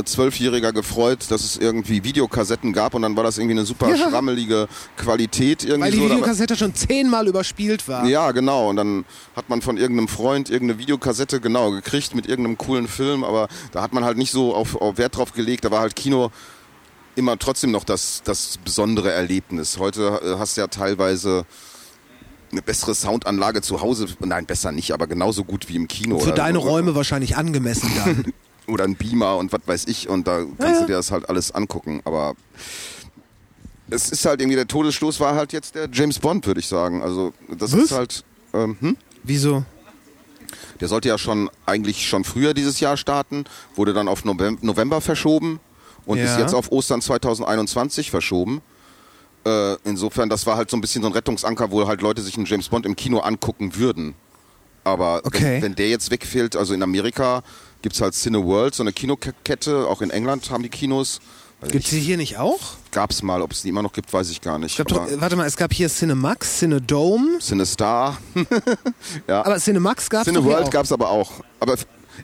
Zwölfjähriger 0.05 0.73
gefreut, 0.73 1.27
dass 1.31 1.43
es 1.43 1.57
irgendwie 1.57 2.05
Videokassetten 2.05 2.73
gab 2.73 2.95
und 2.95 3.03
dann 3.03 3.17
war 3.17 3.25
das 3.25 3.39
irgendwie 3.39 3.55
eine 3.57 3.65
super 3.65 3.89
Ja. 3.89 3.97
schrammelige 4.11 4.69
Qualität 4.97 5.65
irgendwie 5.65 5.83
weil 5.85 5.91
die 5.93 5.99
so. 5.99 6.05
Videokassette 6.05 6.57
schon 6.57 6.75
zehnmal 6.75 7.27
überspielt 7.27 7.89
war. 7.89 8.05
Ja, 8.05 8.31
genau. 8.33 8.69
Und 8.69 8.77
dann 8.77 9.05
hat 9.35 9.49
man 9.49 9.63
von 9.63 9.79
irgendeinem 9.79 10.09
Freund 10.09 10.51
irgendeine 10.51 10.79
Videokassette 10.79 11.41
genau 11.41 11.71
gekriegt 11.71 12.15
mit 12.15 12.27
irgendeinem 12.27 12.59
coolen 12.59 12.89
Film, 12.89 13.25
aber 13.25 13.49
da 13.73 13.81
hat 13.81 13.93
man 13.95 14.05
halt 14.05 14.19
nicht 14.19 14.33
so 14.33 14.55
auf, 14.55 14.77
auf 14.77 14.99
Wert 14.99 15.17
drauf 15.17 15.33
gelegt. 15.33 15.65
Da 15.65 15.71
war 15.71 15.81
halt 15.81 15.97
Kino 15.97 16.31
immer 17.17 17.39
trotzdem 17.39 17.71
noch 17.71 17.85
das, 17.85 18.21
das 18.25 18.59
besondere 18.63 19.13
Erlebnis. 19.13 19.79
Heute 19.79 20.21
äh, 20.23 20.39
hast 20.39 20.57
du 20.57 20.61
ja 20.61 20.67
teilweise 20.67 21.47
eine 22.53 22.63
bessere 22.63 22.95
Soundanlage 22.95 23.63
zu 23.63 23.81
Hause. 23.81 24.07
Nein, 24.21 24.47
besser 24.47 24.73
nicht, 24.73 24.93
aber 24.93 25.07
genauso 25.07 25.45
gut 25.45 25.69
wie 25.69 25.77
im 25.77 25.89
Kino. 25.89 26.19
Für 26.19 26.33
deine 26.33 26.61
oder, 26.61 26.69
Räume 26.71 26.95
wahrscheinlich 26.95 27.37
angemessen 27.37 27.91
dann. 27.97 28.33
Oder 28.69 28.85
ein 28.85 28.95
Beamer 28.97 29.37
und 29.37 29.53
was 29.53 29.61
weiß 29.67 29.85
ich. 29.87 30.09
Und 30.09 30.27
da 30.29 30.45
kannst 30.59 30.83
du 30.83 30.87
dir 30.87 30.95
das 30.97 31.11
halt 31.11 31.29
alles 31.29 31.51
angucken. 31.53 32.01
Aber 32.05 32.35
es 33.91 34.11
ist 34.11 34.25
halt 34.27 34.41
irgendwie, 34.41 34.57
der 34.57 34.67
Todesstoß 34.69 35.19
war 35.21 35.35
halt 35.35 35.53
jetzt 35.53 35.75
der 35.75 35.89
James 35.93 36.19
Bond, 36.19 36.47
würde 36.47 36.61
ich 36.61 36.69
sagen. 36.69 37.03
Also 37.03 37.33
das 37.49 37.73
Was? 37.73 37.81
ist 37.85 37.93
halt... 37.93 38.25
Ähm, 38.55 38.77
hm? 38.81 38.97
Wieso? 39.25 39.65
Der 40.81 40.89
sollte 40.89 41.09
ja 41.09 41.19
schon 41.19 41.51
eigentlich 41.67 42.09
schon 42.09 42.25
früher 42.25 42.55
dieses 42.55 42.81
Jahr 42.81 42.97
starten, 42.97 43.45
wurde 43.75 43.93
dann 43.93 44.09
auf 44.09 44.25
Novem- 44.25 44.59
November 44.63 45.01
verschoben 45.01 45.61
und 46.07 46.19
Ja. 46.19 46.25
ist 46.25 46.39
jetzt 46.39 46.55
auf 46.55 46.71
Ostern 46.71 47.01
2021 47.03 48.11
verschoben. 48.11 48.63
Äh, 49.45 49.75
insofern, 49.85 50.29
das 50.29 50.47
war 50.47 50.57
halt 50.57 50.71
so 50.71 50.77
ein 50.77 50.81
bisschen 50.81 51.03
so 51.03 51.09
ein 51.09 51.13
Rettungsanker, 51.15 51.71
wo 51.71 51.87
halt 51.87 52.01
Leute 52.01 52.23
sich 52.23 52.37
einen 52.37 52.47
James 52.47 52.69
Bond 52.69 52.87
im 52.87 52.97
Kino 52.97 53.19
angucken 53.19 53.75
würden. 53.77 54.15
Aber 54.85 55.21
Okay. 55.25 55.57
wenn, 55.57 55.63
wenn 55.63 55.75
der 55.75 55.89
jetzt 55.91 56.11
wegfällt, 56.11 56.57
also 56.57 56.73
in 56.75 56.83
Amerika 56.83 57.43
gibt 57.83 57.95
es 57.95 58.01
halt 58.01 58.15
Cineworld, 58.15 58.75
so 58.75 58.83
eine 58.83 58.93
Kinokette, 58.93 59.87
auch 59.89 60.03
in 60.03 60.11
England 60.11 60.51
haben 60.51 60.63
die 60.63 60.69
Kinos. 60.69 61.21
Gibt's 61.69 61.91
die 61.91 61.99
hier 61.99 62.17
nicht 62.17 62.39
auch? 62.39 62.61
Gab 62.93 63.11
es 63.11 63.23
mal, 63.23 63.43
ob 63.43 63.51
es 63.51 63.63
die 63.63 63.69
immer 63.69 63.83
noch 63.83 63.93
gibt, 63.93 64.13
weiß 64.13 64.31
ich 64.31 64.41
gar 64.41 64.59
nicht. 64.61 64.79
Ich 64.79 64.87
glaub 64.87 65.11
äh, 65.11 65.21
warte 65.21 65.35
mal, 65.35 65.45
es 65.47 65.57
gab 65.57 65.73
hier 65.73 65.89
Cinemax, 65.89 66.59
Cinedome, 66.61 67.41
CineStar, 67.41 68.17
aber 69.27 69.59
Cinemax 69.59 70.09
doch 70.09 70.23
hier 70.25 70.33
Cineworld 70.33 70.71
gab 70.71 70.85
es 70.85 70.93
aber 70.93 71.11
auch. 71.11 71.33
Aber 71.61 71.75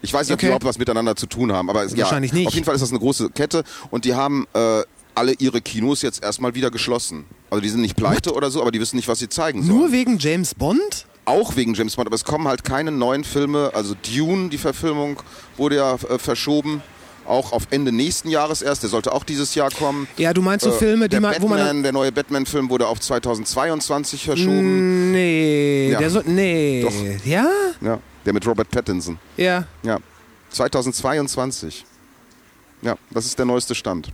ich 0.02 0.12
weiß 0.12 0.26
nicht, 0.28 0.34
ob 0.34 0.38
die 0.38 0.44
Okay. 0.44 0.46
überhaupt 0.46 0.64
was 0.64 0.78
miteinander 0.78 1.16
zu 1.16 1.26
tun 1.26 1.52
haben. 1.52 1.68
Aber 1.70 1.84
es- 1.84 1.96
Wahrscheinlich 1.96 2.30
ja, 2.32 2.38
nicht. 2.38 2.46
Auf 2.48 2.54
jeden 2.54 2.64
Fall 2.64 2.74
ist 2.74 2.80
das 2.80 2.90
eine 2.90 2.98
große 3.00 3.30
Kette 3.30 3.64
und 3.90 4.04
die 4.04 4.14
haben 4.14 4.46
äh, 4.54 4.82
alle 5.16 5.32
ihre 5.34 5.60
Kinos 5.60 6.02
jetzt 6.02 6.22
erstmal 6.22 6.54
wieder 6.54 6.70
geschlossen. 6.70 7.24
Also 7.50 7.60
die 7.60 7.68
sind 7.68 7.80
nicht 7.80 7.96
pleite 7.96 8.34
oder 8.34 8.50
so, 8.50 8.60
aber 8.60 8.70
die 8.72 8.80
wissen 8.80 8.96
nicht, 8.96 9.08
was 9.08 9.18
sie 9.20 9.28
zeigen 9.28 9.62
sollen. 9.64 9.78
Nur 9.78 9.92
wegen 9.92 10.18
James 10.18 10.54
Bond? 10.54 11.06
Auch 11.26 11.56
wegen 11.56 11.74
James 11.74 11.96
Bond, 11.96 12.06
aber 12.06 12.16
es 12.16 12.24
kommen 12.24 12.46
halt 12.48 12.64
keine 12.64 12.90
neuen 12.90 13.24
Filme. 13.24 13.70
Also 13.74 13.94
Dune, 13.94 14.50
die 14.50 14.58
Verfilmung, 14.58 15.18
wurde 15.56 15.76
ja 15.76 15.94
äh, 15.94 16.18
verschoben. 16.18 16.82
Auch 17.26 17.52
auf 17.52 17.68
Ende 17.70 17.90
nächsten 17.90 18.28
Jahres 18.28 18.60
erst. 18.60 18.82
Der 18.82 18.90
sollte 18.90 19.10
auch 19.10 19.24
dieses 19.24 19.54
Jahr 19.54 19.70
kommen. 19.70 20.06
Ja, 20.18 20.34
du 20.34 20.42
meinst 20.42 20.64
so 20.64 20.70
Äh, 20.70 20.74
Filme, 20.74 21.08
die 21.08 21.18
man, 21.18 21.34
wo 21.40 21.48
man 21.48 21.56
Batman, 21.58 21.82
der 21.82 21.92
neue 21.92 22.12
Batman-Film 22.12 22.68
wurde 22.68 22.86
auf 22.86 23.00
2022 23.00 24.24
verschoben. 24.24 25.10
Nee, 25.12 25.92
Ja. 25.92 25.98
der 26.00 26.10
so 26.10 26.20
nee. 26.26 26.82
Doch. 26.82 26.92
Ja? 27.26 27.46
Ja, 27.80 27.98
der 28.26 28.32
mit 28.34 28.46
Robert 28.46 28.70
Pattinson. 28.70 29.18
Ja. 29.38 29.64
Ja, 29.82 29.98
2022. 30.50 31.84
Ja, 32.82 32.96
das 33.10 33.24
ist 33.24 33.38
der 33.38 33.46
neueste 33.46 33.74
Stand. 33.74 34.08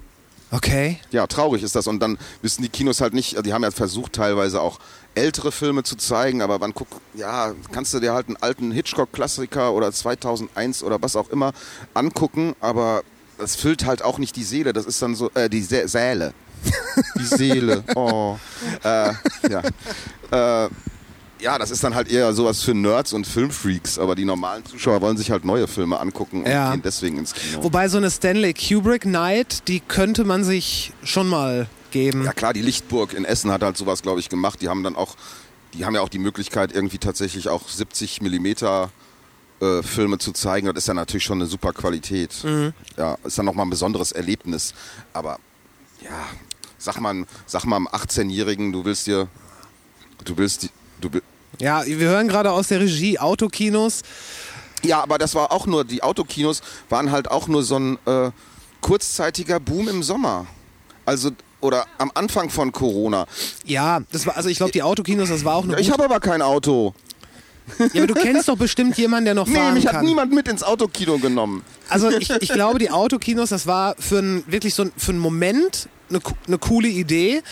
Okay. 0.52 0.98
Ja, 1.10 1.26
traurig 1.26 1.62
ist 1.62 1.74
das. 1.76 1.86
Und 1.86 2.00
dann 2.00 2.18
wissen 2.42 2.62
die 2.62 2.68
Kinos 2.68 3.00
halt 3.00 3.14
nicht, 3.14 3.44
die 3.44 3.52
haben 3.52 3.62
ja 3.62 3.70
versucht 3.70 4.12
teilweise 4.14 4.60
auch 4.60 4.78
ältere 5.14 5.52
Filme 5.52 5.82
zu 5.82 5.96
zeigen, 5.96 6.40
aber 6.42 6.58
man 6.58 6.72
guckt, 6.72 6.94
ja, 7.14 7.52
kannst 7.72 7.92
du 7.94 8.00
dir 8.00 8.12
halt 8.14 8.28
einen 8.28 8.36
alten 8.36 8.70
Hitchcock-Klassiker 8.70 9.72
oder 9.72 9.90
2001 9.92 10.82
oder 10.82 11.00
was 11.02 11.16
auch 11.16 11.28
immer 11.30 11.52
angucken, 11.94 12.54
aber 12.60 13.02
das 13.38 13.56
füllt 13.56 13.86
halt 13.86 14.02
auch 14.02 14.18
nicht 14.18 14.36
die 14.36 14.44
Seele. 14.44 14.72
Das 14.72 14.86
ist 14.86 15.00
dann 15.02 15.14
so, 15.14 15.30
äh, 15.34 15.48
die 15.48 15.62
Sä 15.62 15.86
Säle. 15.86 16.32
Die 17.18 17.24
Seele. 17.24 17.82
Oh. 17.94 18.36
Äh, 18.84 19.12
ja. 19.48 19.62
Äh, 20.66 20.68
ja, 21.40 21.58
das 21.58 21.70
ist 21.70 21.82
dann 21.82 21.94
halt 21.94 22.10
eher 22.10 22.32
sowas 22.34 22.62
für 22.62 22.74
Nerds 22.74 23.14
und 23.14 23.26
Filmfreaks, 23.26 23.98
aber 23.98 24.14
die 24.14 24.26
normalen 24.26 24.64
Zuschauer 24.66 25.00
wollen 25.00 25.16
sich 25.16 25.30
halt 25.30 25.44
neue 25.46 25.66
Filme 25.66 25.98
angucken 25.98 26.42
und 26.42 26.50
Ja. 26.50 26.72
gehen 26.72 26.82
deswegen 26.82 27.16
ins 27.16 27.32
Kino. 27.32 27.62
Wobei 27.64 27.88
so 27.88 27.96
eine 27.96 28.10
Stanley 28.10 28.52
Kubrick 28.52 29.06
Night, 29.06 29.66
die 29.68 29.80
könnte 29.80 30.24
man 30.24 30.44
sich 30.44 30.92
schon 31.02 31.28
mal 31.28 31.66
geben. 31.90 32.24
Ja 32.24 32.32
klar, 32.32 32.52
die 32.52 32.62
Lichtburg 32.62 33.12
in 33.12 33.24
Essen 33.24 33.50
hat 33.50 33.62
halt 33.62 33.76
sowas, 33.76 34.02
glaube 34.02 34.20
ich, 34.20 34.28
gemacht. 34.28 34.60
Die 34.62 34.68
haben 34.68 34.82
dann 34.82 34.96
auch, 34.96 35.16
die 35.74 35.84
haben 35.84 35.94
ja 35.94 36.00
auch 36.00 36.08
die 36.08 36.18
Möglichkeit, 36.18 36.72
irgendwie 36.72 36.98
tatsächlich 36.98 37.48
auch 37.48 37.68
70 37.68 38.22
Millimeter 38.22 38.90
äh, 39.60 39.82
Filme 39.82 40.18
zu 40.18 40.32
zeigen. 40.32 40.66
Das 40.68 40.76
ist 40.84 40.88
ja 40.88 40.94
natürlich 40.94 41.24
schon 41.24 41.38
eine 41.38 41.46
super 41.46 41.72
Qualität. 41.72 42.32
Ja, 42.96 43.16
ist 43.24 43.38
dann 43.38 43.44
nochmal 43.46 43.66
ein 43.66 43.70
besonderes 43.70 44.12
Erlebnis. 44.12 44.74
Aber 45.12 45.38
ja, 46.02 46.26
sag 46.78 47.00
mal, 47.00 47.24
sag 47.46 47.64
mal 47.66 47.76
einem 47.76 47.88
18-Jährigen, 47.88 48.72
du 48.72 48.84
willst 48.84 49.06
dir, 49.06 49.28
du 50.24 50.36
willst 50.38 50.62
die, 50.62 50.70
du 51.00 51.10
Ja, 51.58 51.84
wir 51.84 52.08
hören 52.08 52.28
gerade 52.28 52.50
aus 52.52 52.68
der 52.68 52.80
Regie 52.80 53.18
Autokinos. 53.18 54.02
ja, 54.82 55.02
aber 55.02 55.18
das 55.18 55.34
war 55.34 55.52
auch 55.52 55.66
nur, 55.66 55.84
die 55.84 56.02
Autokinos 56.02 56.62
waren 56.88 57.10
halt 57.12 57.30
auch 57.30 57.48
nur 57.48 57.62
so 57.62 57.76
ein 57.78 57.98
äh, 58.06 58.30
kurzzeitiger 58.80 59.60
Boom 59.60 59.88
im 59.88 60.02
Sommer. 60.02 60.46
Also, 61.04 61.30
oder 61.60 61.86
am 61.98 62.10
Anfang 62.14 62.50
von 62.50 62.72
Corona. 62.72 63.26
Ja, 63.64 64.00
das 64.12 64.26
war, 64.26 64.36
also 64.36 64.48
ich 64.48 64.56
glaube, 64.58 64.72
die 64.72 64.82
Autokinos, 64.82 65.28
das 65.28 65.44
war 65.44 65.56
auch 65.56 65.64
eine 65.64 65.78
Ich 65.80 65.90
habe 65.90 66.04
aber 66.04 66.20
kein 66.20 66.42
Auto. 66.42 66.94
Ja, 67.92 68.02
aber 68.02 68.08
du 68.08 68.14
kennst 68.14 68.48
doch 68.48 68.56
bestimmt 68.56 68.96
jemanden, 68.98 69.26
der 69.26 69.34
noch 69.34 69.46
Nee, 69.46 69.54
fahren 69.54 69.74
mich 69.74 69.86
hat 69.86 69.92
kann. 69.94 70.04
niemand 70.04 70.32
mit 70.32 70.48
ins 70.48 70.62
Autokino 70.64 71.18
genommen. 71.18 71.62
Also 71.88 72.10
ich, 72.10 72.28
ich 72.30 72.52
glaube, 72.52 72.78
die 72.80 72.90
Autokinos, 72.90 73.50
das 73.50 73.66
war 73.66 73.94
für 73.98 74.18
ein, 74.18 74.42
wirklich 74.48 74.74
so 74.74 74.82
ein, 74.84 74.92
für 74.96 75.12
einen 75.12 75.20
Moment 75.20 75.88
eine, 76.08 76.20
eine 76.48 76.58
coole 76.58 76.88
Idee. 76.88 77.42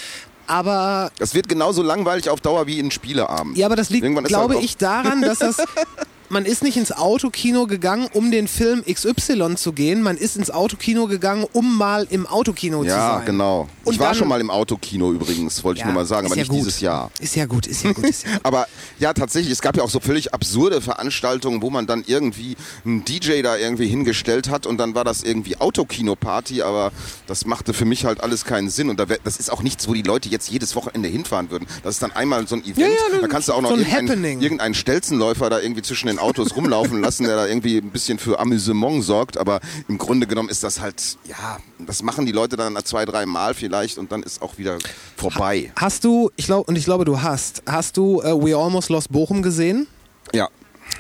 Aber 0.49 1.13
Das 1.19 1.35
wird 1.35 1.49
genauso 1.49 1.83
langweilig 1.83 2.31
auf 2.31 2.41
Dauer 2.41 2.67
wie 2.67 2.81
ein 2.81 2.91
Spieleabend. 2.91 3.57
ja, 3.57 3.67
aber 3.67 3.77
das 3.77 3.91
liegt, 3.91 4.07
glaube 4.25 4.55
halt 4.55 4.65
ich, 4.65 4.77
daran, 4.79 5.21
dass 5.23 5.39
das 5.41 5.59
man 6.31 6.45
ist 6.45 6.63
nicht 6.63 6.77
ins 6.77 6.93
Autokino 6.93 7.67
gegangen, 7.67 8.09
um 8.13 8.31
den 8.31 8.49
Film 8.49 8.85
XY 8.85 9.57
zu 9.57 9.73
gehen. 9.73 10.03
Man 10.03 10.17
ist 10.17 10.37
ins 10.37 10.51
Autokino 10.51 11.07
gegangen, 11.07 11.47
um 11.53 11.77
mal 11.79 12.07
im 12.11 12.27
Autokino 12.27 12.83
zu 12.83 12.89
Ja, 12.89 13.17
sein. 13.19 13.27
genau. 13.27 13.69
Und 13.85 13.95
ich 13.95 14.01
war 14.01 14.15
schon 14.15 14.29
mal 14.29 14.41
im 14.41 14.51
Autokino 14.51 15.13
übrigens, 15.13 15.63
wollte 15.65 15.81
ich 15.81 15.85
nur 15.85 15.95
mal 15.95 16.05
sagen, 16.07 16.27
aber 16.27 16.37
ja 16.37 16.43
nicht 16.43 16.51
gut. 16.51 16.59
dieses 16.61 16.81
Jahr. 16.81 17.11
Ist 17.21 17.37
ja 17.37 17.47
gut, 17.47 17.67
ist 17.67 17.83
ja 17.85 17.93
gut. 17.93 18.05
Ist 18.05 18.25
ja 18.25 18.33
gut. 18.35 18.41
Aber 18.45 18.67
ja, 18.99 19.13
tatsächlich, 19.15 19.53
es 19.53 19.61
gab 19.63 19.77
ja 19.77 19.83
auch 19.83 19.91
so 19.91 20.01
völlig 20.01 20.35
absurde 20.35 20.81
Veranstaltungen, 20.81 21.63
wo 21.63 21.71
man 21.71 21.87
dann 21.87 22.05
irgendwie 22.07 22.57
einen 22.85 23.05
DJ 23.05 23.43
da 23.43 23.57
irgendwie 23.57 23.87
hingestellt 23.89 24.49
hat 24.51 24.67
und 24.67 24.79
dann 24.79 24.95
war 24.95 25.05
das 25.05 25.23
irgendwie 25.23 25.57
Autokino-Party, 25.59 26.63
aber 26.63 26.93
das 27.27 27.47
machte 27.47 27.73
für 27.75 27.85
mich 27.85 28.05
halt 28.05 28.23
alles 28.23 28.45
keinen 28.45 28.69
Sinn 28.71 28.91
und 28.91 29.01
da 29.01 29.09
wär, 29.09 29.19
das 29.25 29.39
ist 29.39 29.51
auch 29.51 29.63
nichts, 29.63 29.89
wo 29.89 29.95
die 29.95 30.03
Leute 30.03 30.29
jetzt 30.29 30.51
jedes 30.51 30.77
Wochenende 30.77 31.09
hinfahren 31.09 31.51
würden. 31.51 31.67
Das 31.83 31.95
ist 31.95 32.03
dann 32.03 32.13
einmal 32.13 32.47
so 32.47 32.57
ein 32.57 32.63
Event, 32.65 32.79
Ja, 32.79 32.87
ja, 33.15 33.19
da 33.21 33.27
kannst 33.29 33.49
du 33.49 33.53
auch 33.55 33.63
noch 33.63 33.71
so 33.71 33.77
ein 33.77 33.87
irgendeinen, 33.87 34.41
irgendeinen 34.43 34.75
Stelzenläufer 34.75 35.51
da 35.51 35.61
irgendwie 35.61 35.83
zwischen 35.83 36.07
den 36.09 36.18
den 36.19 36.25
Autos 36.25 36.55
rumlaufen 36.57 37.01
lassen, 37.01 37.25
der 37.25 37.37
da 37.37 37.47
irgendwie 37.47 37.79
ein 37.79 37.91
bisschen 37.91 38.19
für 38.19 38.39
Amüsement 38.39 39.03
sorgt. 39.05 39.39
Aber 39.39 39.61
im 39.89 39.99
Grunde 39.99 40.27
genommen 40.27 40.49
ist 40.49 40.63
das 40.65 40.81
halt, 40.81 41.19
ja, 41.27 41.59
das 41.79 42.03
machen 42.03 42.27
die 42.27 42.33
Leute 42.33 42.57
dann 42.57 42.77
zwei, 42.85 43.05
drei 43.05 43.27
Mal 43.27 43.55
vielleicht 43.55 43.99
und 43.99 44.13
dann 44.13 44.23
ist 44.23 44.43
auch 44.43 44.59
wieder 44.59 44.79
vorbei. 45.17 45.73
Hast 45.77 46.05
du, 46.05 46.31
ich 46.37 46.47
glaube, 46.47 46.65
und 46.65 46.77
ich 46.77 46.85
glaube, 46.85 47.05
du 47.05 47.23
hast, 47.23 47.63
hast 47.67 47.97
du 47.97 48.21
äh, 48.21 48.33
We 48.33 48.57
Almost 48.57 48.91
Lost 48.91 49.11
Bochum 49.11 49.43
gesehen? 49.43 49.87
Ja, 50.35 50.49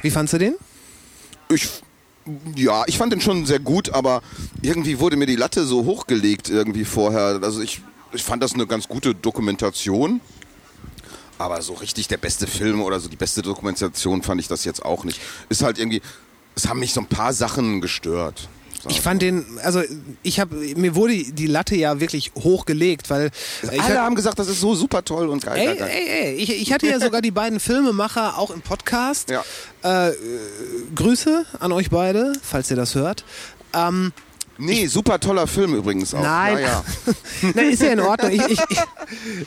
Wie 0.02 0.10
fandst 0.10 0.32
du 0.34 0.38
den? 0.38 0.54
ich, 1.50 1.68
ja, 2.56 2.84
ich 2.86 2.98
fand 2.98 3.12
den 3.12 3.20
schon 3.20 3.46
sehr 3.46 3.58
gut, 3.58 3.94
aber 3.94 4.22
irgendwie 4.62 5.00
wurde 5.00 5.16
mir 5.16 5.26
die 5.26 5.36
Latte 5.36 5.64
so 5.64 5.84
hochgelegt 5.84 6.50
irgendwie 6.50 6.84
vorher. 6.84 7.40
Also 7.42 7.62
ich, 7.62 7.80
ich 8.12 8.22
fand 8.22 8.42
das 8.42 8.54
eine 8.54 8.66
ganz 8.66 8.86
gute 8.88 9.14
Dokumentation. 9.14 10.20
Aber 11.39 11.62
so 11.62 11.74
richtig 11.74 12.09
der 12.09 12.16
beste 12.16 12.47
Film 12.47 12.82
oder 12.82 12.99
so 13.01 13.09
die 13.09 13.16
beste 13.16 13.43
Dokumentation 13.43 14.22
fand 14.22 14.41
ich 14.41 14.49
das 14.49 14.64
jetzt 14.64 14.84
auch 14.84 15.05
nicht. 15.05 15.20
Ist 15.49 15.62
halt 15.62 15.78
irgendwie, 15.78 16.03
es 16.57 16.68
haben 16.68 16.80
mich 16.80 16.93
so 16.93 17.01
ein 17.01 17.07
paar 17.07 17.32
Sachen 17.32 17.80
gestört. 17.80 18.49
Ich 18.89 19.01
fand 19.01 19.22
den, 19.22 19.45
also 19.64 19.82
ich 20.22 20.39
habe, 20.39 20.55
mir 20.55 20.95
wurde 20.95 21.12
die 21.12 21.47
Latte 21.49 21.74
ja 21.74 21.99
wirklich 22.01 22.30
hochgelegt, 22.36 23.11
weil 23.11 23.30
ich 23.62 23.70
Alle 23.82 23.82
hab- 23.97 24.05
haben 24.05 24.14
gesagt, 24.14 24.39
das 24.39 24.47
ist 24.49 24.61
so 24.61 24.74
super 24.76 25.05
toll 25.05 25.28
und 25.28 25.45
geil. 25.45 25.57
Ey, 25.59 25.66
geil, 25.66 25.76
geil. 25.78 25.91
ey, 25.93 26.09
ey, 26.26 26.34
ich, 26.36 26.51
ich 26.62 26.72
hatte 26.72 26.86
ja 26.86 27.01
sogar 27.01 27.20
die 27.20 27.32
beiden 27.32 27.59
Filmemacher 27.59 28.39
auch 28.39 28.51
im 28.53 28.61
Podcast. 28.61 29.30
Ja. 29.30 29.45
Äh, 29.82 30.11
äh, 30.11 30.14
Grüße 30.95 31.45
an 31.59 31.72
euch 31.72 31.91
beide, 31.91 32.32
falls 32.41 32.70
ihr 32.70 32.76
das 32.76 32.95
hört. 32.95 33.24
Ähm, 33.74 34.12
Nee, 34.59 34.88
super 34.88 35.20
toller 35.20 35.46
Film 35.46 35.74
übrigens 35.74 36.12
auch. 36.14 36.22
Nein. 36.22 36.59
Ja, 36.59 36.61
ja. 36.61 36.84
na, 37.54 37.62
ist 37.62 37.80
ja 37.80 37.92
in 37.92 38.00
Ordnung. 38.00 38.32
Ich, 38.32 38.44
ich, 38.48 38.61
ich, 38.68 38.78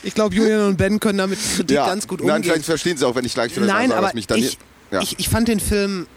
ich 0.04 0.14
glaube, 0.16 0.34
Julian 0.34 0.68
und 0.68 0.78
Ben 0.78 1.00
können 1.02 1.18
damit 1.18 1.38
Kritik 1.38 1.76
ja. 1.76 1.86
ganz 1.86 2.08
gut 2.08 2.22
umgehen. 2.22 2.36
Nein, 2.36 2.44
vielleicht 2.44 2.66
verstehen 2.66 2.96
sie 2.96 3.06
auch, 3.06 3.14
wenn 3.14 3.26
ich 3.26 3.34
gleich 3.34 3.54
vielleicht 3.54 3.72
Nein, 3.74 3.90
sage, 3.90 4.00
aber 4.00 4.14
mich 4.14 4.28
dann 4.28 4.40
ich, 4.40 4.58
ja. 4.90 5.02
ich, 5.02 5.20
ich 5.20 5.30
fand 5.30 5.50
den 5.50 5.60
Film. 5.60 6.08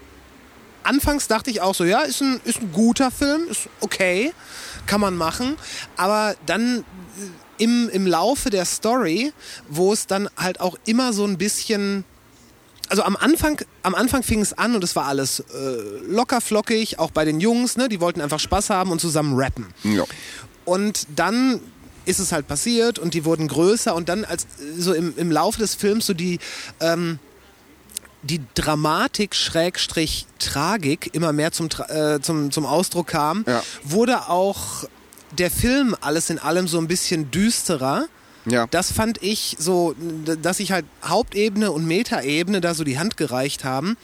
Anfangs 0.83 1.27
dachte 1.27 1.49
ich 1.49 1.61
auch 1.61 1.75
so, 1.75 1.83
ja, 1.83 2.01
ist 2.01 2.21
ein, 2.21 2.39
ist 2.45 2.61
ein 2.61 2.71
guter 2.71 3.11
Film, 3.11 3.47
ist 3.49 3.67
okay, 3.81 4.31
kann 4.85 5.01
man 5.01 5.17
machen. 5.17 5.57
Aber 5.97 6.35
dann 6.45 6.79
äh, 6.79 7.63
im, 7.63 7.89
im 7.89 8.07
Laufe 8.07 8.49
der 8.49 8.65
Story, 8.65 9.33
wo 9.67 9.91
es 9.91 10.07
dann 10.07 10.29
halt 10.37 10.61
auch 10.61 10.77
immer 10.85 11.11
so 11.11 11.25
ein 11.25 11.37
bisschen. 11.37 12.05
Also 12.89 13.03
am 13.03 13.15
Anfang, 13.15 13.59
am 13.83 13.95
Anfang 13.95 14.21
fing 14.23 14.41
es 14.41 14.53
an 14.53 14.75
und 14.75 14.83
es 14.83 14.95
war 14.95 15.05
alles 15.05 15.39
äh, 15.39 15.43
locker 16.07 16.39
flockig, 16.41 16.99
auch 16.99 17.11
bei 17.11 17.25
den 17.25 17.39
Jungs, 17.39 17.77
ne? 17.77 17.89
Die 17.89 17.99
wollten 17.99 18.21
einfach 18.21 18.39
Spaß 18.39 18.69
haben 18.69 18.91
und 18.91 18.99
zusammen 19.01 19.33
rappen. 19.35 19.67
ja. 19.83 20.03
Und 20.65 21.05
dann 21.15 21.59
ist 22.05 22.19
es 22.19 22.31
halt 22.31 22.47
passiert 22.47 22.97
und 22.99 23.13
die 23.13 23.23
wurden 23.25 23.47
größer 23.47 23.93
und 23.95 24.09
dann 24.09 24.25
als 24.25 24.47
so 24.77 24.93
im, 24.93 25.13
im 25.17 25.31
Laufe 25.31 25.59
des 25.59 25.75
Films 25.75 26.05
so 26.07 26.13
die 26.13 26.39
ähm, 26.79 27.19
die 28.23 28.41
Dramatik 28.55 29.35
Schrägstrich 29.35 30.25
Tragik 30.39 31.11
immer 31.13 31.31
mehr 31.33 31.51
zum, 31.51 31.69
äh, 31.89 32.19
zum, 32.21 32.51
zum 32.51 32.65
Ausdruck 32.65 33.07
kam, 33.07 33.43
Ja. 33.47 33.61
wurde 33.83 34.27
auch 34.29 34.85
der 35.37 35.51
Film 35.51 35.95
alles 36.01 36.29
in 36.31 36.39
allem 36.39 36.67
so 36.67 36.79
ein 36.79 36.87
bisschen 36.87 37.29
düsterer. 37.29 38.05
Ja. 38.45 38.67
Das 38.71 38.91
fand 38.91 39.21
ich 39.23 39.55
so, 39.59 39.95
dass 40.41 40.57
sich 40.57 40.71
halt 40.71 40.85
Hauptebene 41.03 41.71
und 41.71 41.85
Metaebene 41.87 42.61
da 42.61 42.73
so 42.73 42.83
die 42.83 42.99
Hand 42.99 43.17
gereicht 43.17 43.63
haben. 43.63 43.97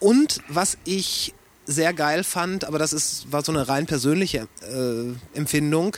Und 0.00 0.40
was 0.48 0.76
ich 0.84 1.34
sehr 1.66 1.92
geil 1.94 2.24
fand, 2.24 2.64
aber 2.64 2.78
das 2.78 2.92
ist, 2.92 3.30
war 3.32 3.42
so 3.44 3.52
eine 3.52 3.68
rein 3.68 3.86
persönliche 3.86 4.48
äh, 4.62 5.36
Empfindung, 5.38 5.96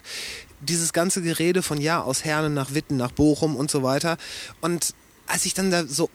dieses 0.60 0.92
ganze 0.92 1.22
Gerede 1.22 1.62
von 1.62 1.80
ja, 1.80 2.02
aus 2.02 2.24
Herne 2.24 2.50
nach 2.50 2.72
Witten, 2.74 2.96
nach 2.96 3.10
Bochum 3.12 3.56
und 3.56 3.70
so 3.70 3.82
weiter. 3.82 4.16
Und 4.60 4.94
als 5.26 5.44
ich 5.44 5.54
dann 5.54 5.70
da 5.70 5.84
so 5.86 6.08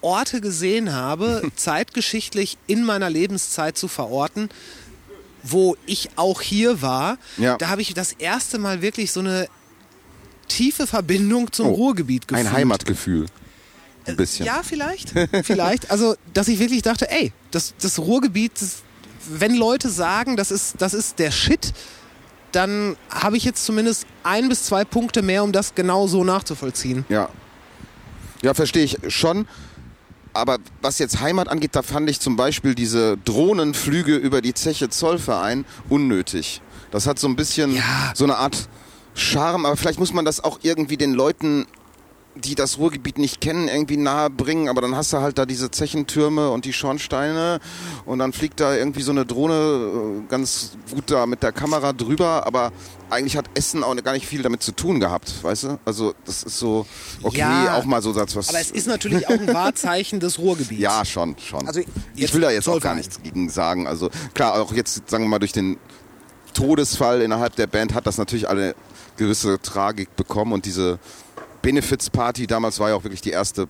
Orte 0.00 0.40
gesehen 0.40 0.92
habe, 0.94 1.42
zeitgeschichtlich 1.56 2.56
in 2.66 2.84
meiner 2.84 3.10
Lebenszeit 3.10 3.76
zu 3.76 3.88
verorten, 3.88 4.48
wo 5.42 5.76
ich 5.86 6.10
auch 6.16 6.40
hier 6.40 6.82
war, 6.82 7.18
Ja. 7.36 7.56
da 7.58 7.68
habe 7.68 7.82
ich 7.82 7.94
das 7.94 8.12
erste 8.12 8.58
Mal 8.58 8.80
wirklich 8.82 9.12
so 9.12 9.20
eine 9.20 9.48
tiefe 10.48 10.86
Verbindung 10.86 11.52
zum 11.52 11.68
Oh, 11.68 11.72
Ruhrgebiet 11.74 12.26
gefühlt. 12.28 12.46
Ein 12.46 12.52
Heimatgefühl. 12.52 13.26
Ein 14.06 14.16
bisschen. 14.16 14.46
Ja, 14.46 14.62
vielleicht. 14.62 15.12
vielleicht. 15.44 15.90
Also, 15.90 16.14
dass 16.34 16.48
ich 16.48 16.58
wirklich 16.58 16.82
dachte, 16.82 17.10
ey, 17.10 17.32
das, 17.50 17.74
das 17.80 17.98
Ruhrgebiet, 17.98 18.52
das, 18.60 18.76
wenn 19.30 19.54
Leute 19.54 19.90
sagen, 19.90 20.36
das 20.36 20.50
ist, 20.50 20.76
das 20.78 20.94
ist 20.94 21.18
der 21.18 21.30
Shit, 21.30 21.72
dann 22.52 22.96
habe 23.10 23.36
ich 23.36 23.44
jetzt 23.44 23.64
zumindest 23.66 24.06
ein 24.22 24.48
bis 24.48 24.64
zwei 24.64 24.84
Punkte 24.84 25.20
mehr, 25.22 25.44
um 25.44 25.52
das 25.52 25.74
genau 25.74 26.06
so 26.06 26.24
nachzuvollziehen. 26.24 27.04
Ja. 27.10 27.28
Ja, 28.42 28.54
verstehe 28.54 28.84
ich 28.84 28.96
schon. 29.08 29.46
Aber 30.32 30.58
was 30.80 30.98
jetzt 30.98 31.20
Heimat 31.20 31.48
angeht, 31.48 31.74
da 31.74 31.82
fand 31.82 32.08
ich 32.08 32.20
zum 32.20 32.36
Beispiel 32.36 32.74
diese 32.74 33.16
Drohnenflüge 33.24 34.14
über 34.14 34.40
die 34.40 34.54
Zeche 34.54 34.88
Zollverein 34.88 35.64
unnötig. 35.88 36.62
Das 36.90 37.06
hat 37.06 37.18
so 37.18 37.26
ein 37.28 37.34
bisschen 37.36 37.74
Ja. 37.74 38.12
so 38.14 38.24
eine 38.24 38.36
Art 38.36 38.68
Charme, 39.18 39.66
aber 39.66 39.76
vielleicht 39.76 39.98
muss 39.98 40.12
man 40.12 40.24
das 40.24 40.42
auch 40.42 40.60
irgendwie 40.62 40.96
den 40.96 41.12
Leuten, 41.12 41.66
die 42.34 42.54
das 42.54 42.78
Ruhrgebiet 42.78 43.18
nicht 43.18 43.40
kennen, 43.40 43.66
irgendwie 43.66 43.96
nahe 43.96 44.30
bringen. 44.30 44.68
Aber 44.68 44.80
dann 44.80 44.94
hast 44.94 45.12
du 45.12 45.16
halt 45.16 45.38
da 45.38 45.44
diese 45.46 45.72
Zechentürme 45.72 46.50
und 46.50 46.64
die 46.66 46.72
Schornsteine 46.72 47.58
und 48.06 48.20
dann 48.20 48.32
fliegt 48.32 48.60
da 48.60 48.76
irgendwie 48.76 49.02
so 49.02 49.10
eine 49.10 49.26
Drohne 49.26 49.54
äh, 50.24 50.28
ganz 50.30 50.76
gut 50.94 51.10
da 51.10 51.26
mit 51.26 51.42
der 51.42 51.50
Kamera 51.50 51.92
drüber. 51.92 52.46
Aber 52.46 52.70
eigentlich 53.10 53.36
hat 53.36 53.46
Essen 53.54 53.82
auch 53.82 53.96
gar 54.04 54.12
nicht 54.12 54.24
viel 54.26 54.42
damit 54.42 54.62
zu 54.62 54.70
tun 54.70 55.00
gehabt, 55.00 55.42
weißt 55.42 55.64
du? 55.64 55.80
Also 55.84 56.14
das 56.26 56.44
ist 56.44 56.58
so, 56.60 56.86
okay, 57.24 57.38
Ja. 57.38 57.76
auch 57.76 57.84
mal 57.86 58.02
so 58.02 58.12
Satz 58.12 58.36
was. 58.36 58.50
Aber 58.50 58.60
es 58.60 58.70
ist 58.70 58.86
natürlich 58.86 59.26
auch 59.26 59.32
ein 59.32 59.48
Wahrzeichen 59.52 60.20
des 60.20 60.38
Ruhrgebiets. 60.38 60.80
Ja, 60.80 61.04
schon, 61.04 61.34
schon. 61.38 61.66
Also 61.66 61.80
ich 62.14 62.32
will 62.34 62.42
da 62.42 62.52
jetzt 62.52 62.68
auch 62.68 62.80
gar 62.80 62.94
nichts 62.94 63.20
gegen 63.20 63.48
sagen. 63.50 63.88
Also 63.88 64.10
klar, 64.34 64.60
auch 64.62 64.72
jetzt, 64.72 65.10
sagen 65.10 65.24
wir 65.24 65.28
mal, 65.28 65.40
durch 65.40 65.52
den 65.52 65.76
Todesfall 66.54 67.20
innerhalb 67.22 67.56
der 67.56 67.66
Band 67.66 67.94
hat 67.94 68.06
das 68.06 68.18
natürlich 68.18 68.48
alle 68.48 68.76
gewisse 69.18 69.60
Tragik 69.60 70.16
bekommen 70.16 70.52
und 70.54 70.64
diese 70.64 70.98
Benefits-Party 71.62 72.46
damals 72.46 72.80
war 72.80 72.88
ja 72.90 72.94
auch 72.94 73.04
wirklich 73.04 73.20
die 73.20 73.30
erste 73.30 73.68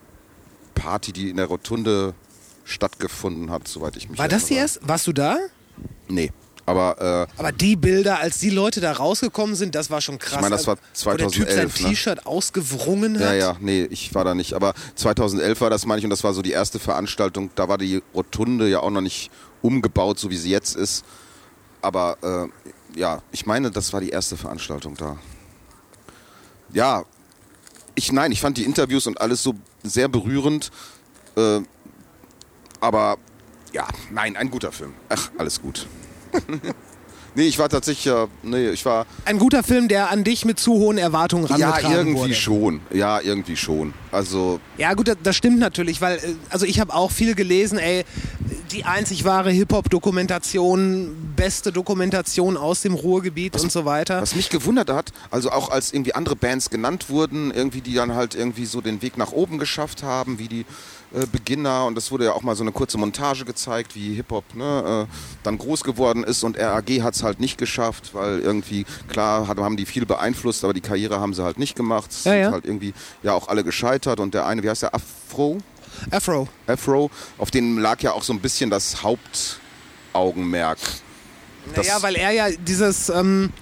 Party, 0.75 1.13
die 1.13 1.31
in 1.31 1.37
der 1.37 1.47
Rotunde 1.47 2.15
stattgefunden 2.65 3.51
hat, 3.51 3.67
soweit 3.67 3.97
ich 3.97 4.09
mich 4.09 4.19
War 4.19 4.29
das 4.29 4.45
die 4.45 4.55
erinnere. 4.55 4.63
erst? 4.77 4.89
Warst 4.89 5.07
du 5.07 5.13
da? 5.13 5.39
Nee, 6.07 6.31
aber 6.67 7.27
äh, 7.37 7.41
Aber 7.41 7.51
die 7.51 7.77
Bilder, 7.77 8.21
als 8.21 8.39
die 8.41 8.51
Leute 8.51 8.81
da 8.83 8.93
rausgekommen 8.93 9.57
sind, 9.57 9.75
das 9.75 9.91
war 9.91 10.03
schon 10.03 10.19
krass. 10.19 10.35
Ich 10.35 10.41
meine, 10.41 10.55
das 10.55 10.67
war 10.67 10.77
Wo 10.77 11.11
der 11.17 11.29
Typ 11.29 11.49
sein 11.49 11.71
2011, 11.71 11.81
ne? 11.81 11.89
T-Shirt 11.89 12.27
ausgewrungen 12.27 13.15
hat. 13.19 13.25
Ja, 13.25 13.35
ja, 13.35 13.57
nee, 13.59 13.85
ich 13.91 14.15
war 14.15 14.25
da 14.25 14.35
nicht. 14.35 14.53
Aber 14.53 14.75
2011 14.95 15.61
war 15.63 15.71
das, 15.71 15.87
meine 15.87 15.99
ich, 16.01 16.05
und 16.05 16.11
das 16.11 16.23
war 16.25 16.35
so 16.35 16.43
die 16.43 16.51
erste 16.51 16.79
Veranstaltung. 16.79 17.51
Da 17.55 17.69
war 17.69 17.79
die 17.79 18.03
Rotunde 18.15 18.69
ja 18.69 18.81
auch 18.81 18.91
noch 18.91 19.01
nicht 19.01 19.31
umgebaut, 19.63 20.19
so 20.19 20.29
wie 20.31 20.37
sie 20.37 20.51
jetzt 20.51 20.77
ist. 20.77 21.05
Aber 21.81 22.19
äh, 22.95 22.99
ja, 22.99 23.23
ich 23.33 23.47
meine, 23.47 23.71
das 23.71 23.93
war 23.95 24.01
die 24.03 24.11
erste 24.11 24.37
Veranstaltung 24.37 24.95
da. 24.95 25.17
Ja, 26.73 27.05
ich 27.95 28.13
nein, 28.13 28.33
ich 28.33 28.41
fand 28.41 28.57
die 28.59 28.65
Interviews 28.65 29.07
und 29.07 29.21
alles 29.21 29.43
so 29.43 29.55
sehr 29.83 30.09
berührend. 30.09 30.71
Äh, 31.37 31.61
aber 32.81 33.17
ja, 33.73 33.87
nein, 34.11 34.37
ein 34.37 34.51
guter 34.51 34.73
Film. 34.73 34.95
Ach, 35.09 35.31
alles 35.39 35.61
gut. 35.61 35.87
nee, 37.39 37.47
ich 37.47 37.59
war 37.59 37.69
tatsächlich, 37.69 38.07
ja, 38.07 38.27
nee, 38.43 38.71
ich 38.71 38.85
war 38.85 39.07
Ein 39.25 39.39
guter 39.39 39.63
Film, 39.63 39.89
der 39.89 40.11
an 40.11 40.25
dich 40.25 40.45
mit 40.45 40.59
zu 40.59 40.73
hohen 40.73 40.99
Erwartungen 40.99 41.47
ja 41.47 41.71
rangetragen 41.71 41.97
irgendwie 41.97 42.21
wurde. 42.21 42.35
schon. 42.35 42.81
Ja, 42.93 43.21
irgendwie 43.21 43.57
schon. 43.57 43.95
Also 44.11 44.61
Ja 44.77 44.95
gut, 44.95 45.09
das, 45.09 45.17
das 45.23 45.37
stimmt 45.37 45.59
natürlich, 45.61 46.01
weil 46.01 46.17
äh, 46.19 46.35
also 46.51 46.67
ich 46.67 46.81
habe 46.81 46.93
auch 46.93 47.11
viel 47.13 47.35
gelesen, 47.35 47.79
ey, 47.79 48.05
die 48.73 48.85
einzig 48.85 49.25
wahre 49.25 49.51
Hip-Hop-Dokumentation, 49.51 51.33
beste 51.37 51.73
Dokumentation 51.73 52.57
aus 52.57 52.83
dem 52.83 52.95
Ruhrgebiet 52.95 53.59
und 53.61 53.71
so 53.73 53.85
weiter. 53.85 54.21
Was 54.21 54.35
mich 54.35 54.51
gewundert 54.51 54.91
hat, 54.91 55.13
also 55.31 55.51
auch 55.51 55.71
als 55.71 55.93
irgendwie 55.93 56.15
andere 56.15 56.37
Bands 56.37 56.69
genannt 56.71 57.09
wurden, 57.09 57.51
irgendwie 57.53 57.81
die 57.81 57.95
dann 57.95 58.15
halt 58.15 58.35
irgendwie 58.35 58.67
so 58.67 58.81
den 58.81 59.01
Weg 59.01 59.17
nach 59.17 59.33
oben 59.33 59.59
geschafft 59.59 60.03
haben, 60.03 60.39
wie 60.39 60.49
die 60.49 60.67
äh, 61.15 61.27
Beginner 61.31 61.87
und 61.87 61.95
das 61.95 62.11
wurde 62.11 62.27
ja 62.27 62.33
auch 62.33 62.43
mal 62.43 62.55
so 62.57 62.63
eine 62.63 62.73
kurze 62.73 62.99
Montage 62.99 63.45
gezeigt, 63.45 63.95
wie 63.95 64.15
Hip-Hop 64.15 64.55
ne, 64.55 65.07
äh, 65.09 65.15
dann 65.43 65.59
groß 65.59 65.85
geworden 65.85 66.25
ist 66.25 66.45
und 66.45 66.59
RAG 66.59 66.89
hat 67.03 67.15
es 67.15 67.23
halt 67.23 67.41
nicht 67.41 67.59
geschafft, 67.59 68.15
weil 68.15 68.41
irgendwie, 68.41 68.85
klar, 69.09 69.49
hat, 69.49 69.59
haben 69.59 69.77
die 69.77 69.87
viel 69.87 70.07
beeinflusst, 70.07 70.65
aber 70.65 70.75
die 70.75 70.81
Karriere 70.81 71.21
haben 71.21 71.35
sie 71.35 71.43
halt 71.45 71.59
nicht 71.59 71.77
gemacht. 71.77 72.11
Es 72.11 72.25
Ja, 72.25 72.33
sind 72.33 72.41
ja. 72.43 72.51
halt 72.53 72.65
irgendwie 72.65 72.95
ja 73.23 73.33
auch 73.33 73.49
alle 73.49 73.65
gescheitert 73.65 74.21
und 74.21 74.35
der 74.35 74.47
eine, 74.47 74.63
wie 74.63 74.71
heißt 74.71 74.83
der, 74.83 74.95
Afro? 74.95 75.59
Afro. 76.11 76.49
Afro, 76.67 77.11
auf 77.39 77.51
den 77.51 77.79
lag 77.79 78.01
ja 78.03 78.13
auch 78.13 78.23
so 78.23 78.33
ein 78.33 78.41
bisschen 78.41 78.71
das 78.71 79.03
Hauptaugenmerk. 79.03 80.79
Naja, 81.75 82.01
weil 82.01 82.15
er 82.17 82.31
ja 82.31 82.51
dieses, 82.51 83.09
ähm, 83.09 83.53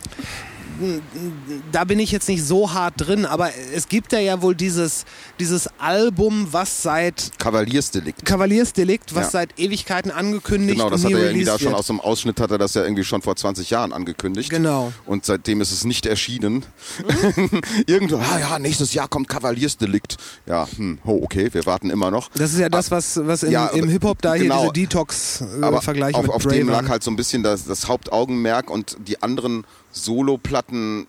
da 1.72 1.84
bin 1.84 1.98
ich 1.98 2.12
jetzt 2.12 2.28
nicht 2.28 2.44
so 2.44 2.72
hart 2.72 2.94
drin, 2.96 3.24
aber 3.24 3.50
es 3.74 3.88
gibt 3.88 4.12
ja 4.12 4.18
ja 4.18 4.42
wohl 4.42 4.54
dieses, 4.54 5.04
dieses 5.38 5.68
Album, 5.78 6.48
was 6.50 6.82
seit 6.82 7.32
Kavaliersdelikt. 7.38 8.24
Kavaliersdelikt, 8.24 9.14
was 9.14 9.26
Ja. 9.26 9.30
seit 9.30 9.58
Ewigkeiten 9.58 10.10
angekündigt 10.10 10.78
Genau, 10.78 10.90
das 10.90 11.04
hat 11.04 11.12
er 11.12 11.18
ja 11.18 11.24
irgendwie 11.26 11.44
da 11.44 11.58
schon 11.58 11.68
wird. 11.68 11.78
aus 11.78 11.86
dem 11.86 12.00
Ausschnitt 12.00 12.40
hat 12.40 12.50
er 12.50 12.58
das 12.58 12.74
ja 12.74 12.82
irgendwie 12.82 13.04
schon 13.04 13.22
vor 13.22 13.36
20 13.36 13.70
Jahren 13.70 13.92
angekündigt. 13.92 14.50
Genau. 14.50 14.92
Und 15.06 15.24
seitdem 15.24 15.60
ist 15.60 15.72
es 15.72 15.84
nicht 15.84 16.06
erschienen. 16.06 16.64
Irgendwo, 17.86 18.16
ah 18.16 18.38
ja, 18.38 18.58
nächstes 18.58 18.94
Jahr 18.94 19.08
kommt 19.08 19.28
Kavaliersdelikt. 19.28 20.16
Ja, 20.46 20.66
hm, 20.76 20.98
oh, 21.04 21.20
okay, 21.22 21.48
wir 21.52 21.66
warten 21.66 21.90
immer 21.90 22.10
noch. 22.10 22.30
Das 22.34 22.52
ist 22.52 22.58
ja 22.58 22.68
das, 22.68 22.90
was, 22.90 23.20
was 23.26 23.42
im, 23.42 23.52
Ja, 23.52 23.66
im 23.68 23.88
Hip-Hop 23.88 24.22
da 24.22 24.36
genau. 24.36 24.62
hier 24.62 24.72
diese 24.72 24.86
Detox-Vergleiche 24.88 26.16
Aber 26.18 26.26
äh, 26.26 26.30
auf, 26.30 26.46
auf 26.46 26.46
dem 26.46 26.68
lag 26.68 26.88
halt 26.88 27.02
so 27.02 27.10
ein 27.10 27.16
bisschen 27.16 27.42
das, 27.42 27.64
das 27.64 27.88
Hauptaugenmerk 27.88 28.70
und 28.70 28.96
die 29.06 29.22
anderen 29.22 29.64
Solo-Platten 29.96 31.06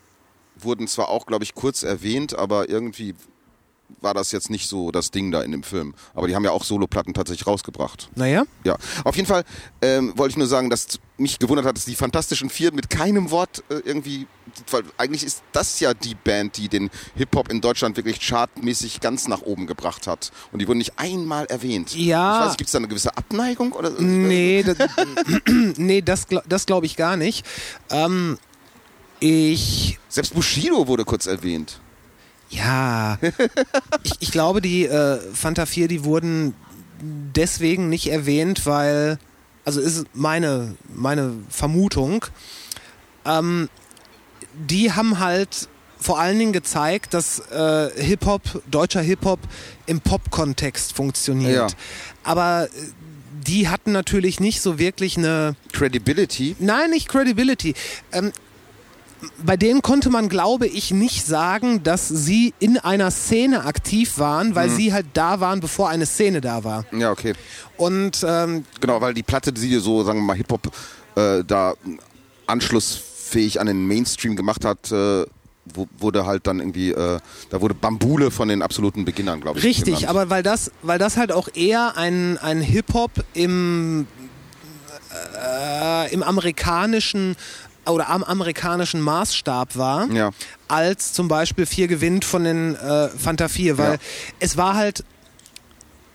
wurden 0.60 0.88
zwar 0.88 1.10
auch, 1.10 1.26
glaube 1.26 1.44
ich, 1.44 1.54
kurz 1.56 1.84
erwähnt, 1.84 2.38
aber 2.38 2.70
irgendwie 2.70 3.16
war 4.02 4.14
das 4.14 4.32
jetzt 4.32 4.50
nicht 4.50 4.68
so 4.68 4.92
das 4.92 5.12
Ding 5.12 5.32
da 5.32 5.42
in 5.42 5.52
dem 5.52 5.64
Film. 5.64 5.94
Aber 6.14 6.28
die 6.28 6.36
haben 6.36 6.44
ja 6.44 6.52
auch 6.52 6.64
Solo-Platten 6.64 7.14
tatsächlich 7.14 7.48
rausgebracht. 7.48 8.10
Naja, 8.16 8.44
Ja, 8.64 8.78
auf 9.04 9.16
jeden 9.16 9.28
Fall 9.28 9.44
ähm, 9.82 10.14
wollte 10.18 10.32
ich 10.32 10.38
nur 10.38 10.48
sagen, 10.48 10.70
dass 10.70 11.00
mich 11.18 11.40
gewundert 11.40 11.66
hat, 11.66 11.78
dass 11.78 11.86
die 11.86 11.96
Fantastischen 11.96 12.50
Vier 12.50 12.74
mit 12.74 12.90
keinem 12.90 13.32
Wort 13.32 13.64
äh, 13.70 13.76
irgendwie, 13.86 14.28
weil 14.72 14.84
eigentlich 14.98 15.24
ist 15.24 15.42
das 15.52 15.80
ja 15.80 15.94
die 15.94 16.16
Band, 16.16 16.58
die 16.58 16.70
den 16.70 16.90
Hip-Hop 17.16 17.50
in 17.50 17.62
Deutschland 17.62 17.98
wirklich 17.98 18.20
chartmäßig 18.20 19.00
ganz 19.00 19.28
nach 19.28 19.42
oben 19.42 19.68
gebracht 19.68 20.06
hat. 20.06 20.32
Und 20.52 20.60
die 20.60 20.68
wurden 20.68 20.80
nicht 20.80 20.94
einmal 20.98 21.46
erwähnt. 21.46 21.96
Ja. 21.96 22.42
Ich 22.42 22.50
weiß, 22.50 22.58
gibt 22.58 22.68
es 22.68 22.74
da 22.74 22.80
eine 22.80 22.88
gewisse 22.88 23.18
Abneigung? 23.18 23.72
Oder? 23.72 23.90
nee, 24.00 24.64
das, 24.64 24.78
nee, 25.78 26.02
das, 26.02 26.28
das 26.48 26.66
glaube 26.66 26.86
ich 26.86 26.98
gar 26.98 27.18
nicht. 27.18 27.46
Ähm, 27.90 28.38
ich 29.20 30.00
Selbst 30.10 30.34
Bushido 30.34 30.88
wurde 30.88 31.06
kurz 31.06 31.26
erwähnt. 31.26 31.80
Ja, 32.50 33.18
ich, 34.04 34.14
ich 34.20 34.32
glaube, 34.32 34.62
die 34.62 34.86
äh, 34.86 35.20
Fanta 35.34 35.66
4, 35.66 35.88
die 35.88 36.04
wurden 36.04 36.54
deswegen 37.02 37.90
nicht 37.90 38.08
erwähnt, 38.08 38.66
weil, 38.66 39.20
also 39.66 39.82
ist 39.82 40.06
meine, 40.14 40.76
meine 40.94 41.34
Vermutung, 41.50 42.26
ähm, 43.26 43.70
die 44.54 44.94
haben 44.94 45.20
halt 45.20 45.68
vor 46.00 46.20
allen 46.20 46.38
Dingen 46.40 46.54
gezeigt, 46.54 47.14
dass 47.14 47.40
äh, 47.52 47.90
Hip-Hop, 47.96 48.64
deutscher 48.70 49.02
Hip-Hop 49.02 49.40
im 49.88 50.00
Pop-Kontext 50.00 50.94
funktioniert. 50.94 51.72
Ja. 51.72 51.78
Aber 52.24 52.66
äh, 52.66 52.70
die 53.46 53.68
hatten 53.70 53.92
natürlich 53.92 54.40
nicht 54.40 54.62
so 54.62 54.78
wirklich 54.80 55.18
eine 55.18 55.56
Credibility. 55.74 56.56
Nein, 56.60 56.92
nicht 56.92 57.08
Credibility. 57.08 57.74
Ähm, 58.12 58.32
bei 59.44 59.58
denen 59.58 59.82
konnte 59.82 60.10
man, 60.10 60.30
glaube 60.30 60.68
ich, 60.68 60.92
nicht 60.92 61.26
sagen, 61.26 61.84
dass 61.84 62.08
sie 62.08 62.54
in 62.60 62.78
einer 62.78 63.12
Szene 63.12 63.66
aktiv 63.66 64.20
waren, 64.20 64.56
weil 64.56 64.70
sie 64.70 64.94
halt 64.94 65.08
da 65.14 65.40
waren, 65.40 65.60
bevor 65.60 65.90
eine 65.90 66.06
Szene 66.06 66.42
da 66.42 66.64
war. 66.64 66.86
Ja, 66.92 67.12
okay. 67.12 67.34
Und 67.78 68.24
ähm, 68.28 68.66
Genau, 68.80 69.02
weil 69.02 69.14
die 69.14 69.24
Platte, 69.24 69.52
die 69.52 69.76
so, 69.78 70.04
sagen 70.04 70.20
wir 70.20 70.24
mal, 70.26 70.38
Hip-Hop 70.38 70.72
äh, 71.16 71.44
da 71.44 71.74
anschlussfähig 72.46 73.60
an 73.60 73.68
den 73.68 73.88
Mainstream 73.88 74.36
gemacht 74.36 74.66
hat, 74.66 74.92
äh, 74.92 75.26
wurde 76.00 76.26
halt 76.26 76.48
dann 76.48 76.60
irgendwie, 76.60 76.92
äh, 76.92 77.20
da 77.50 77.62
wurde 77.62 77.74
Bambule 77.74 78.32
von 78.32 78.48
den 78.48 78.62
absoluten 78.62 79.04
Beginnern, 79.04 79.42
glaube 79.42 79.60
ich. 79.60 79.66
richtig, 79.66 80.00
genannt. 80.00 80.08
aber 80.08 80.30
weil 80.30 80.44
das, 80.44 80.72
weil 80.82 80.98
das 81.00 81.18
halt 81.18 81.32
auch 81.32 81.50
eher 81.54 81.98
ein, 81.98 82.38
ein 82.38 82.62
Hip-Hop 82.62 83.12
im, 83.34 84.08
äh, 85.44 86.14
im 86.14 86.24
amerikanischen 86.24 87.36
oder 87.88 88.10
am 88.10 88.24
amerikanischen 88.24 89.02
Maßstab 89.02 89.78
war, 89.78 90.10
Ja. 90.12 90.32
als 90.68 91.14
zum 91.14 91.28
Beispiel 91.28 91.66
vier 91.66 91.88
gewinnt 91.88 92.26
von 92.26 92.44
den 92.44 92.76
äh, 92.76 93.10
Fanta 93.10 93.48
4, 93.48 93.78
weil 93.78 93.94
Ja. 93.94 93.98
es 94.40 94.58
war 94.58 94.76
halt, 94.76 95.04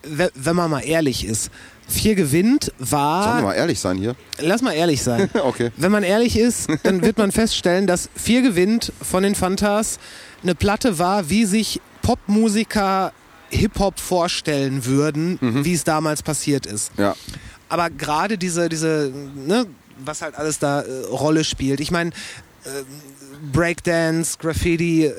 we- 0.03 0.31
wenn 0.35 0.55
man 0.55 0.69
mal 0.71 0.81
ehrlich 0.81 1.25
ist, 1.25 1.49
vier 1.87 2.15
gewinnt 2.15 2.71
Sollen 2.79 2.89
wir 2.89 2.91
war, 2.91 3.41
mal 3.41 3.53
ehrlich 3.53 3.79
sein 3.79 3.97
hier? 3.97 4.15
lass 4.39 4.61
mal 4.61 4.73
ehrlich 4.73 5.01
sein. 5.03 5.29
Okay. 5.43 5.71
Wenn 5.77 5.91
man 5.91 6.03
ehrlich 6.03 6.37
ist, 6.37 6.67
dann 6.83 7.01
wird 7.01 7.17
man 7.17 7.31
feststellen, 7.31 7.87
dass 7.87 8.09
vier 8.15 8.41
gewinnt 8.41 8.91
von 9.01 9.23
den 9.23 9.35
Fantas 9.35 9.99
eine 10.43 10.55
Platte 10.55 10.97
war, 10.99 11.29
wie 11.29 11.45
sich 11.45 11.81
Popmusiker 12.01 13.11
Hip-Hop 13.49 13.99
vorstellen 13.99 14.85
würden, 14.85 15.37
Mhm. 15.39 15.65
wie 15.65 15.73
es 15.73 15.83
damals 15.83 16.23
passiert 16.23 16.65
ist. 16.65 16.91
Ja. 16.97 17.15
Aber 17.69 17.89
gerade 17.89 18.37
diese, 18.37 18.67
diese, 18.69 19.11
ne, 19.35 19.65
was 20.03 20.21
halt 20.21 20.35
alles 20.35 20.59
da 20.59 20.81
äh, 20.81 21.05
Rolle 21.11 21.43
spielt. 21.43 21.79
Ich 21.79 21.91
meine, 21.91 22.11
äh, 22.65 22.83
Breakdance, 23.51 24.37
Graffiti, 24.39 25.05
äh, 25.05 25.11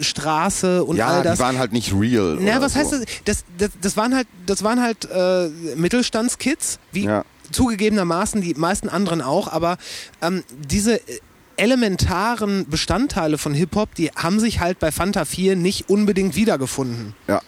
Straße 0.00 0.84
und 0.84 0.96
Ja, 0.96 1.08
all 1.08 1.22
die 1.22 1.28
das. 1.28 1.38
waren 1.38 1.58
halt 1.58 1.72
nicht 1.72 1.92
real. 1.92 2.36
Na, 2.40 2.60
was 2.60 2.74
so. 2.74 2.80
heißt 2.80 2.92
das? 2.92 3.00
Das, 3.24 3.44
das? 3.58 3.70
das 3.80 3.96
waren 3.96 4.14
halt, 4.14 4.26
das 4.46 4.62
waren 4.62 4.82
halt 4.82 5.08
äh, 5.10 5.48
Mittelstandskids, 5.76 6.78
wie 6.92 7.04
Ja. 7.04 7.24
zugegebenermaßen 7.52 8.40
die 8.42 8.54
meisten 8.54 8.88
anderen 8.88 9.22
auch, 9.22 9.48
aber 9.48 9.78
ähm, 10.20 10.42
diese 10.68 10.96
äh, 10.96 11.20
elementaren 11.56 12.68
Bestandteile 12.68 13.38
von 13.38 13.54
Hip-Hop, 13.54 13.94
die 13.94 14.10
haben 14.10 14.40
sich 14.40 14.60
halt 14.60 14.78
bei 14.78 14.92
Fanta 14.92 15.24
4 15.24 15.56
nicht 15.56 15.88
unbedingt 15.88 16.36
wiedergefunden. 16.36 17.14
Ja. 17.28 17.40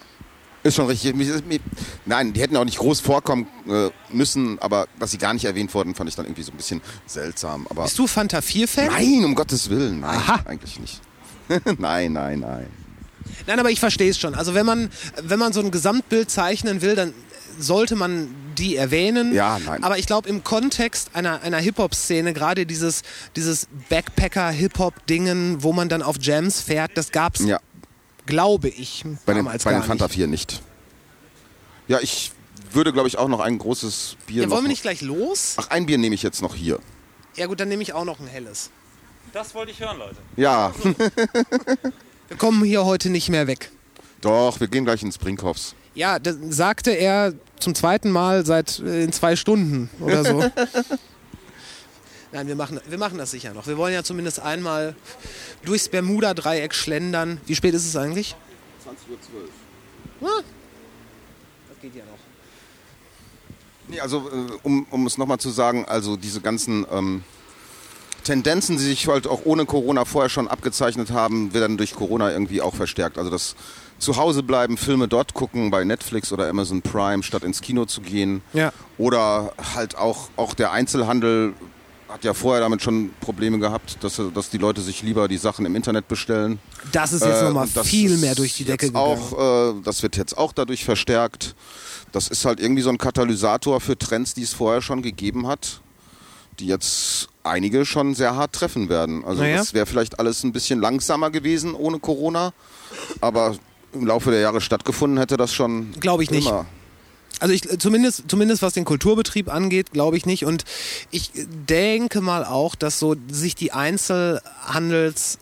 Ist 0.62 0.74
schon 0.74 0.86
richtig. 0.86 1.14
Nein, 2.04 2.32
die 2.32 2.40
hätten 2.40 2.56
auch 2.56 2.64
nicht 2.64 2.78
groß 2.78 3.00
vorkommen 3.00 3.46
äh, 3.68 3.90
müssen, 4.10 4.58
aber 4.60 4.86
dass 4.98 5.12
sie 5.12 5.18
gar 5.18 5.32
nicht 5.32 5.44
erwähnt 5.44 5.72
wurden, 5.72 5.94
fand 5.94 6.08
ich 6.10 6.16
dann 6.16 6.26
irgendwie 6.26 6.42
so 6.42 6.50
ein 6.52 6.56
bisschen 6.56 6.80
seltsam. 7.06 7.66
Aber 7.70 7.84
Bist 7.84 7.98
du 7.98 8.06
Fanta 8.06 8.38
4-Fan? 8.38 8.86
nein, 8.86 9.24
um 9.24 9.34
Gottes 9.34 9.70
Willen, 9.70 10.00
nein, 10.00 10.16
Aha. 10.18 10.40
eigentlich 10.46 10.80
nicht. 10.80 11.00
nein, 11.78 12.12
nein, 12.12 12.40
nein. 12.40 12.66
Nein, 13.46 13.60
aber 13.60 13.70
ich 13.70 13.80
verstehe 13.80 14.10
es 14.10 14.18
schon. 14.18 14.34
Also 14.34 14.54
wenn 14.54 14.66
man, 14.66 14.90
wenn 15.22 15.38
man 15.38 15.52
so 15.52 15.60
ein 15.60 15.70
Gesamtbild 15.70 16.30
zeichnen 16.30 16.82
will, 16.82 16.94
dann 16.96 17.14
sollte 17.58 17.96
man 17.96 18.28
die 18.56 18.76
erwähnen. 18.76 19.34
Ja, 19.34 19.58
nein. 19.64 19.82
Aber 19.84 19.98
ich 19.98 20.06
glaube, 20.06 20.28
im 20.28 20.44
Kontext 20.44 21.10
einer, 21.14 21.42
einer 21.42 21.58
Hip-Hop-Szene, 21.58 22.32
gerade 22.32 22.66
dieses, 22.66 23.02
dieses 23.36 23.68
Backpacker-Hip-Hop-Dingen, 23.88 25.62
wo 25.62 25.72
man 25.72 25.88
dann 25.88 26.02
auf 26.02 26.16
Jams 26.20 26.60
fährt, 26.60 26.92
das 26.96 27.10
gab's, 27.12 27.40
Ja, 27.44 27.58
glaube 28.28 28.68
ich, 28.68 29.04
bei 29.26 29.34
den, 29.34 29.44
bei 29.44 29.56
den 29.72 29.82
Fanta 29.82 30.04
nicht. 30.04 30.14
4 30.14 30.26
nicht. 30.28 30.62
Ja, 31.88 31.98
ich 32.00 32.30
würde, 32.72 32.92
glaube 32.92 33.08
ich, 33.08 33.18
auch 33.18 33.28
noch 33.28 33.40
ein 33.40 33.58
großes 33.58 34.16
Bier. 34.26 34.42
Ja, 34.42 34.46
noch 34.46 34.54
wollen 34.54 34.64
wir 34.64 34.68
nicht 34.68 34.82
gleich 34.82 35.00
los? 35.00 35.56
Ach, 35.56 35.68
ein 35.70 35.86
Bier 35.86 35.98
nehme 35.98 36.14
ich 36.14 36.22
jetzt 36.22 36.42
noch 36.42 36.54
hier. 36.54 36.78
Ja 37.34 37.46
gut, 37.46 37.58
dann 37.58 37.68
nehme 37.68 37.82
ich 37.82 37.92
auch 37.94 38.04
noch 38.04 38.20
ein 38.20 38.26
helles. 38.26 38.70
Das 39.32 39.54
wollte 39.54 39.72
ich 39.72 39.80
hören, 39.80 39.98
Leute. 39.98 40.16
Ja, 40.36 40.72
Wir 42.28 42.36
kommen 42.36 42.62
hier 42.62 42.84
heute 42.84 43.08
nicht 43.08 43.30
mehr 43.30 43.46
weg. 43.46 43.70
doch, 44.20 44.60
wir 44.60 44.68
gehen 44.68 44.84
gleich 44.84 45.02
ins 45.02 45.16
Brinkhoffs. 45.16 45.74
Ja, 45.94 46.18
das 46.18 46.36
sagte 46.50 46.90
er 46.90 47.32
zum 47.58 47.74
zweiten 47.74 48.10
Mal 48.10 48.44
seit 48.44 48.78
äh, 48.80 49.04
in 49.04 49.12
zwei 49.12 49.34
Stunden 49.34 49.88
oder 50.00 50.24
so. 50.24 50.44
Nein, 52.32 52.46
wir 52.46 52.56
machen, 52.56 52.80
wir 52.86 52.98
machen 52.98 53.18
das 53.18 53.30
sicher 53.30 53.54
noch. 53.54 53.66
Wir 53.66 53.78
wollen 53.78 53.94
ja 53.94 54.02
zumindest 54.02 54.40
einmal 54.40 54.94
durchs 55.64 55.88
Bermuda-Dreieck 55.88 56.74
schlendern. 56.74 57.40
Wie 57.46 57.54
spät 57.54 57.74
ist 57.74 57.86
es 57.86 57.96
eigentlich? 57.96 58.36
20.12 58.84 60.20
Uhr. 60.20 60.42
Das 61.68 61.80
geht 61.80 61.94
ja 61.94 62.04
noch. 62.04 62.18
Nee, 63.88 64.00
also 64.00 64.28
äh, 64.28 64.58
um, 64.62 64.86
um 64.90 65.06
es 65.06 65.16
nochmal 65.16 65.38
zu 65.38 65.48
sagen, 65.48 65.86
also 65.86 66.16
diese 66.16 66.42
ganzen 66.42 66.86
ähm, 66.92 67.22
Tendenzen, 68.24 68.76
die 68.76 68.84
sich 68.84 69.08
halt 69.08 69.26
auch 69.26 69.40
ohne 69.44 69.64
Corona 69.64 70.04
vorher 70.04 70.28
schon 70.28 70.48
abgezeichnet 70.48 71.10
haben, 71.10 71.54
werden 71.54 71.78
durch 71.78 71.94
Corona 71.94 72.30
irgendwie 72.30 72.60
auch 72.60 72.74
verstärkt. 72.74 73.16
Also 73.16 73.30
das 73.30 73.56
zu 73.98 74.16
Hause 74.16 74.42
bleiben, 74.42 74.76
Filme 74.76 75.08
dort 75.08 75.32
gucken 75.32 75.70
bei 75.70 75.82
Netflix 75.84 76.30
oder 76.30 76.46
Amazon 76.46 76.82
Prime, 76.82 77.22
statt 77.22 77.42
ins 77.42 77.62
Kino 77.62 77.86
zu 77.86 78.02
gehen. 78.02 78.42
Ja. 78.52 78.72
Oder 78.98 79.54
halt 79.74 79.96
auch, 79.96 80.28
auch 80.36 80.52
der 80.52 80.72
Einzelhandel 80.72 81.54
hat 82.08 82.24
ja 82.24 82.32
vorher 82.34 82.62
damit 82.62 82.82
schon 82.82 83.10
Probleme 83.20 83.58
gehabt, 83.58 84.02
dass, 84.02 84.20
dass 84.34 84.50
die 84.50 84.58
Leute 84.58 84.80
sich 84.80 85.02
lieber 85.02 85.28
die 85.28 85.36
Sachen 85.36 85.66
im 85.66 85.76
Internet 85.76 86.08
bestellen. 86.08 86.58
Das 86.92 87.12
ist 87.12 87.24
jetzt 87.24 87.42
Äh, 87.42 87.44
nochmal 87.44 87.66
viel 87.68 88.16
mehr 88.18 88.34
durch 88.34 88.54
die 88.56 88.64
Decke 88.64 88.86
gegangen. 88.86 89.04
auch, 89.04 89.74
äh, 89.76 89.80
Das 89.84 90.02
wird 90.02 90.16
jetzt 90.16 90.36
auch 90.36 90.52
dadurch 90.52 90.84
verstärkt. 90.84 91.54
Das 92.12 92.28
ist 92.28 92.44
halt 92.46 92.60
irgendwie 92.60 92.82
so 92.82 92.88
ein 92.90 92.96
Katalysator 92.98 93.80
für 93.80 93.98
Trends, 93.98 94.32
die 94.34 94.42
es 94.42 94.54
vorher 94.54 94.80
schon 94.80 95.02
gegeben 95.02 95.46
hat, 95.46 95.80
die 96.58 96.66
jetzt 96.66 97.28
einige 97.44 97.84
schon 97.84 98.14
sehr 98.14 98.34
hart 98.36 98.52
treffen 98.54 98.88
werden. 98.88 99.24
Also 99.24 99.42
Naja. 99.42 99.58
das 99.58 99.74
wäre 99.74 99.84
vielleicht 99.86 100.18
alles 100.18 100.42
ein 100.44 100.52
bisschen 100.52 100.80
langsamer 100.80 101.30
gewesen 101.30 101.74
ohne 101.74 101.98
Corona, 101.98 102.52
aber 103.20 103.54
im 103.92 104.06
Laufe 104.06 104.30
der 104.30 104.40
Jahre 104.40 104.60
stattgefunden 104.60 105.18
hätte 105.18 105.36
das 105.36 105.52
schon 105.54 105.92
Glaube 106.00 106.22
ich 106.22 106.30
nicht. 106.30 106.50
Also 107.40 107.54
ich, 107.54 107.62
zumindest, 107.78 108.24
zumindest 108.28 108.62
was 108.62 108.74
den 108.74 108.84
Kulturbetrieb 108.84 109.52
angeht, 109.52 109.92
glaube 109.92 110.16
ich 110.16 110.26
nicht. 110.26 110.44
Und 110.44 110.64
ich 111.10 111.30
denke 111.34 112.20
mal 112.20 112.44
auch, 112.44 112.74
dass 112.74 112.98
so 112.98 113.16
sich 113.30 113.54
die 113.54 113.72
Einzelhandels 113.72 115.38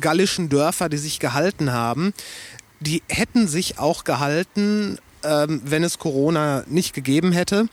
gallischen 0.00 0.48
Dörfer, 0.48 0.88
die 0.88 0.98
sich 0.98 1.18
gehalten 1.18 1.72
haben, 1.72 2.12
die 2.80 3.02
hätten 3.08 3.48
sich 3.48 3.78
auch 3.78 4.04
gehalten, 4.04 4.98
ähm, 5.22 5.62
wenn 5.64 5.82
es 5.82 5.98
Corona 5.98 6.64
nicht 6.66 6.94
gegeben 6.94 7.32
hätte. 7.32 7.68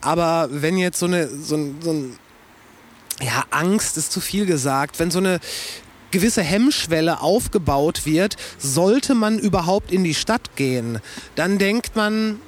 Aber 0.00 0.48
wenn 0.50 0.76
jetzt 0.76 0.98
so 0.98 1.06
eine 1.06 1.28
so 1.28 1.56
ein, 1.56 1.76
so 1.80 1.92
ein 1.92 2.18
ja, 3.20 3.44
Angst 3.50 3.96
ist 3.96 4.12
zu 4.12 4.20
viel 4.20 4.46
gesagt. 4.46 4.98
Wenn 4.98 5.10
so 5.10 5.18
eine 5.18 5.40
gewisse 6.10 6.42
Hemmschwelle 6.42 7.20
aufgebaut 7.20 8.06
wird, 8.06 8.36
sollte 8.58 9.14
man 9.14 9.38
überhaupt 9.38 9.92
in 9.92 10.04
die 10.04 10.14
Stadt 10.14 10.56
gehen, 10.56 11.00
dann 11.34 11.58
denkt 11.58 11.96
man, 11.96 12.40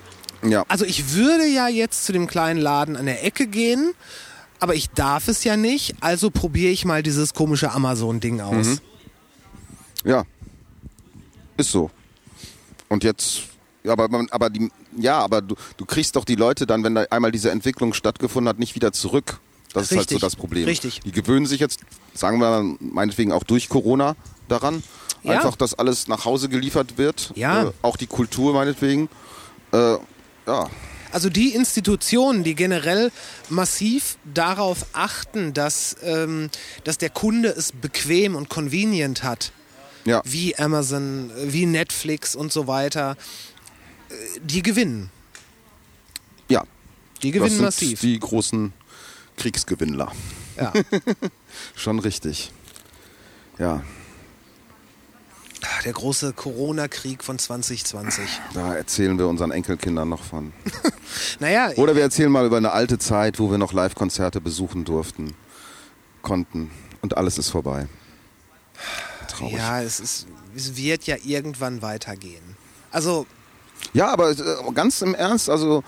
Ja. 0.43 0.65
also 0.69 0.85
ich 0.85 1.13
würde 1.15 1.47
ja 1.47 1.69
jetzt 1.69 2.05
zu 2.07 2.13
dem 2.13 2.27
kleinen 2.27 2.61
Laden 2.61 2.97
an 2.97 3.07
der 3.07 3.25
Ecke 3.25 3.47
gehen, 3.47 3.93
aber 4.59 4.75
ich 4.75 4.91
darf 4.91 5.29
es 5.29 5.45
ja 5.45 5.57
nicht, 5.57 5.95
also 6.01 6.31
probiere 6.31 6.71
ich 6.73 6.85
mal 6.85 7.03
dieses 7.03 7.35
komische 7.35 7.71
Amazon-Ding 7.73 8.41
aus. 8.41 8.81
Ja. 10.05 10.25
Ist 11.57 11.71
so. 11.73 11.91
Und 12.89 13.05
jetzt, 13.05 13.43
aber, 13.87 14.09
man- 14.09 14.29
aber 14.31 14.51
die, 14.51 14.71
ja, 14.97 15.19
aber 15.19 15.43
du, 15.43 15.55
du 15.77 15.85
kriegst 15.85 16.17
doch 16.17 16.25
die 16.25 16.35
Leute 16.35 16.67
dann, 16.67 16.83
wenn 16.85 16.95
da 16.95 17.05
einmal 17.11 17.31
diese 17.33 17.51
Entwicklung 17.51 17.93
stattgefunden 17.93 18.49
hat, 18.49 18.59
nicht 18.59 18.75
wieder 18.75 18.93
zurück. 18.93 19.41
Das 19.73 19.85
ist 19.85 19.91
halt 19.97 20.09
so 20.09 20.15
Richtig, 20.17 20.21
das 20.21 20.37
Problem. 20.37 20.65
richtig. 20.65 21.01
Die 21.05 21.13
gewöhnen 21.13 21.47
sich 21.47 21.61
jetzt, 21.61 21.81
sagen 22.15 22.39
wir 22.41 22.75
meinetwegen 22.81 23.33
auch 23.33 23.45
durch 23.45 23.69
Corona 23.69 24.17
daran, 24.49 24.83
Ja. 25.23 25.33
einfach, 25.33 25.55
dass 25.57 25.75
alles 25.75 26.09
nach 26.09 26.25
Hause 26.25 26.49
geliefert 26.49 26.99
wird. 26.99 27.33
Ja. 27.37 27.65
Äh, 27.69 27.73
auch 27.83 27.97
die 27.97 28.07
Kultur 28.09 28.53
meinetwegen. 28.55 29.09
Äh, 29.73 29.97
ja. 30.47 30.69
Also 31.13 31.29
die 31.29 31.55
Institutionen, 31.55 32.43
die 32.45 32.55
generell 32.55 33.11
massiv 33.49 34.17
darauf 34.33 34.87
achten, 34.93 35.53
dass, 35.55 35.97
ähm, 36.03 36.51
dass 36.85 36.99
der 36.99 37.11
Kunde 37.11 37.49
es 37.51 37.73
bequem 37.73 38.35
und 38.37 38.49
convenient 38.49 39.23
hat, 39.23 39.53
Ja. 40.05 40.23
wie 40.25 40.57
Amazon, 40.57 41.31
wie 41.37 41.67
Netflix 41.67 42.35
und 42.35 42.53
so 42.53 42.67
weiter, 42.67 43.17
äh, 44.09 44.15
die 44.43 44.63
gewinnen. 44.63 45.11
Ja. 46.49 46.65
Die 47.23 47.31
Das 47.33 47.39
gewinnen 47.39 47.57
sind 47.57 47.65
massiv. 47.65 48.01
die 48.01 48.19
großen 48.19 48.73
Kriegsgewinnler. 49.41 50.13
Ja. 50.59 50.73
Schon 51.75 51.99
richtig. 51.99 52.53
Ja. 53.59 53.83
Der 55.85 55.95
große 55.95 56.35
Corona-Krieg 56.35 57.25
von 57.25 57.39
2020. 57.39 58.25
Da 58.53 58.75
erzählen 58.75 59.19
wir 59.19 59.29
unseren 59.29 59.51
Enkelkindern 59.51 60.09
noch 60.09 60.23
von. 60.23 60.53
Naja, 61.41 61.73
Oder 61.77 61.97
wir 61.97 62.03
erzählen 62.03 62.31
mal 62.31 62.47
über 62.47 62.59
eine 62.59 62.71
alte 62.71 62.99
Zeit, 62.99 63.41
wo 63.41 63.51
wir 63.51 63.59
noch 63.59 63.73
Live-Konzerte 63.73 64.41
besuchen 64.41 64.85
durften, 64.85 65.35
konnten 66.23 66.71
und 67.03 67.17
alles 67.17 67.37
ist 67.37 67.49
vorbei. 67.49 67.89
Traurig. 69.29 69.55
Ja, 69.55 69.81
ja 69.81 69.83
es, 69.83 69.99
ist, 69.99 70.27
es 70.55 70.77
wird 70.77 71.05
ja 71.05 71.17
irgendwann 71.25 71.83
weitergehen. 71.83 72.57
Also, 72.93 73.27
aber 73.99 74.31
äh, 74.31 74.73
ganz 74.73 75.03
im 75.03 75.15
Ernst, 75.15 75.51
also 75.51 75.83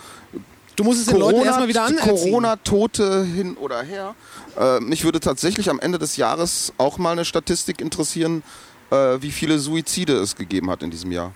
du 0.76 0.84
musst 0.84 1.00
es 1.00 1.06
den 1.06 1.18
Leuten 1.18 1.42
erstmal 1.42 1.68
wieder 1.68 1.84
anerziehen. 1.84 2.08
Corona-Tote 2.16 3.24
hin 3.24 3.56
oder 3.56 3.82
her. 3.82 4.14
Äh, 4.58 4.80
mich 4.80 5.04
würde 5.04 5.20
tatsächlich 5.20 5.70
am 5.70 5.80
Ende 5.80 5.98
des 5.98 6.16
Jahres 6.16 6.72
auch 6.78 6.98
mal 6.98 7.12
eine 7.12 7.24
Statistik 7.24 7.80
interessieren, 7.80 8.42
äh, 8.90 9.20
wie 9.20 9.30
viele 9.32 9.58
Suizide 9.58 10.14
es 10.14 10.36
gegeben 10.36 10.70
hat 10.70 10.82
in 10.82 10.90
diesem 10.90 11.12
Jahr. 11.12 11.32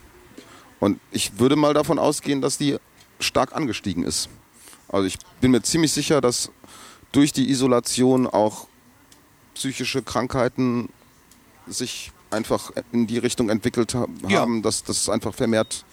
Und 0.81 1.01
ich 1.11 1.39
würde 1.39 1.57
mal 1.57 1.73
davon 1.75 1.99
ausgehen, 1.99 2.41
dass 2.41 2.59
die 2.59 2.77
stark 3.21 3.55
angestiegen 3.57 4.05
ist. 4.05 4.29
Also 4.89 5.07
ich 5.07 5.17
bin 5.41 5.51
mir 5.51 5.63
ziemlich 5.63 5.93
sicher, 5.93 6.21
dass 6.21 6.51
durch 7.13 7.33
die 7.33 7.49
Isolation 7.51 8.27
auch 8.27 8.67
psychische 9.55 10.03
Krankheiten 10.03 10.91
sich 11.67 12.13
einfach 12.31 12.71
in 12.93 13.07
die 13.07 13.19
Richtung 13.19 13.49
entwickelt 13.49 13.95
ha- 13.95 14.07
Ja. 14.29 14.41
haben, 14.41 14.63
dass 14.63 14.85
das 14.85 15.09
einfach 15.09 15.35
vermehrt 15.35 15.85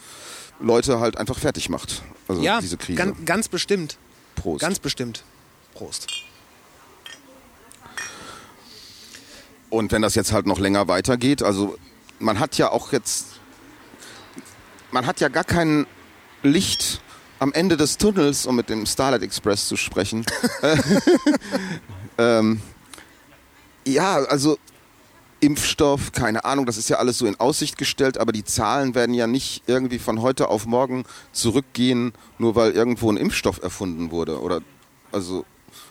Leute 0.60 1.00
halt 1.00 1.16
einfach 1.16 1.38
fertig 1.38 1.68
macht. 1.70 2.02
Also 2.28 2.42
ja, 2.42 2.60
diese 2.60 2.76
Krise. 2.76 2.96
Ganz, 2.96 3.16
ganz 3.24 3.48
bestimmt. 3.48 3.98
Prost. 4.34 4.60
Ganz 4.60 4.78
bestimmt. 4.78 5.24
Prost. 5.74 6.08
Und 9.70 9.92
wenn 9.92 10.02
das 10.02 10.14
jetzt 10.14 10.32
halt 10.32 10.46
noch 10.46 10.58
länger 10.58 10.86
weitergeht, 10.88 11.42
also 11.42 11.76
man 12.18 12.38
hat 12.38 12.58
ja 12.58 12.70
auch 12.70 12.92
jetzt, 12.92 13.26
man 14.92 15.06
hat 15.06 15.20
ja 15.20 15.28
gar 15.28 15.44
kein 15.44 15.86
Licht 16.42 17.00
am 17.40 17.52
Ende 17.52 17.76
des 17.76 17.98
Tunnels, 17.98 18.46
um 18.46 18.56
mit 18.56 18.68
dem 18.68 18.86
Starlight 18.86 19.22
Express 19.22 19.66
zu 19.66 19.76
sprechen. 19.76 20.24
ähm, 22.18 22.60
ja, 23.86 24.16
also 24.16 24.58
Impfstoff, 25.44 26.12
keine 26.12 26.44
Ahnung, 26.44 26.66
das 26.66 26.76
ist 26.76 26.88
ja 26.88 26.96
alles 26.96 27.18
so 27.18 27.26
in 27.26 27.38
Aussicht 27.38 27.78
gestellt, 27.78 28.18
aber 28.18 28.32
die 28.32 28.44
Zahlen 28.44 28.94
werden 28.94 29.14
ja 29.14 29.26
nicht 29.26 29.62
irgendwie 29.66 29.98
von 29.98 30.22
heute 30.22 30.48
auf 30.48 30.66
morgen 30.66 31.04
zurückgehen, 31.32 32.12
nur 32.38 32.54
weil 32.54 32.72
irgendwo 32.72 33.10
ein 33.10 33.16
Impfstoff 33.16 33.62
erfunden 33.62 34.10
wurde. 34.10 34.40
Oder 34.40 34.60
also 35.12 35.44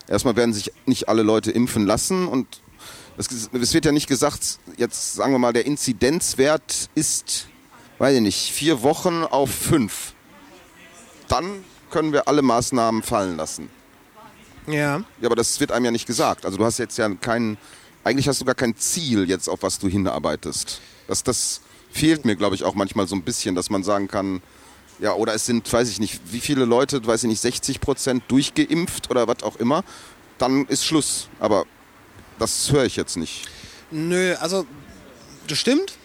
erstmal 0.08 0.36
werden 0.36 0.54
sich 0.54 0.72
nicht 0.86 1.10
alle 1.10 1.24
Leute 1.24 1.52
impfen 1.52 1.86
lassen 1.86 2.28
und 2.28 2.62
es, 3.18 3.28
es 3.54 3.74
wird 3.74 3.86
ja 3.86 3.92
nicht 3.92 4.08
gesagt, 4.08 4.60
jetzt 4.78 5.14
sagen 5.14 5.32
wir 5.34 5.40
mal, 5.40 5.54
der 5.54 5.66
Inzidenzwert 5.66 6.90
ist, 6.96 7.48
weiß 8.00 8.16
ich 8.16 8.22
nicht, 8.22 8.52
vier 8.52 8.82
Wochen 8.82 9.24
auf 9.24 9.52
fünf. 9.52 10.14
Dann 11.28 11.64
können 11.92 12.12
wir 12.12 12.28
alle 12.28 12.42
Maßnahmen 12.42 13.04
fallen 13.04 13.38
lassen. 13.38 13.70
Ja. 14.68 15.04
Ja, 15.22 15.26
aber 15.26 15.36
das 15.36 15.60
wird 15.60 15.72
einem 15.72 15.86
ja 15.86 15.92
nicht 15.92 16.08
gesagt. 16.08 16.46
Also 16.46 16.58
du 16.58 16.66
hast 16.66 16.80
jetzt 16.80 16.98
ja 16.98 17.08
keinen, 17.10 17.58
eigentlich 18.04 18.28
hast 18.28 18.42
du 18.42 18.46
gar 18.46 18.56
kein 18.56 18.76
Ziel 18.76 19.30
jetzt, 19.30 19.48
auf 19.48 19.64
was 19.64 19.80
du 19.80 19.88
hinarbeitest. 19.88 20.82
Das, 21.08 21.24
das 21.24 21.62
fehlt 21.92 22.26
mir, 22.26 22.36
glaube 22.36 22.56
ich, 22.56 22.64
auch 22.64 22.76
manchmal 22.76 23.08
so 23.08 23.16
ein 23.16 23.24
bisschen, 23.24 23.56
dass 23.56 23.70
man 23.70 23.84
sagen 23.84 24.08
kann, 24.08 24.42
ja, 25.00 25.14
oder 25.14 25.34
es 25.34 25.46
sind, 25.46 25.72
weiß 25.72 25.90
ich 25.90 26.00
nicht, 26.00 26.20
wie 26.32 26.40
viele 26.40 26.66
Leute, 26.66 27.06
weiß 27.06 27.24
ich 27.24 27.30
nicht, 27.30 27.42
60 27.42 27.82
Prozent 27.82 28.24
durchgeimpft 28.28 29.10
oder 29.10 29.28
was 29.28 29.44
auch 29.44 29.56
immer, 29.58 29.84
dann 30.38 30.66
ist 30.66 30.86
Schluss. 30.86 31.30
Aber 31.40 31.66
das 32.40 32.72
höre 32.72 32.86
ich 32.86 32.96
jetzt 32.96 33.18
nicht. 33.18 33.48
Nö, 33.92 34.36
also 34.36 34.66
das 35.48 35.58
stimmt. 35.58 35.98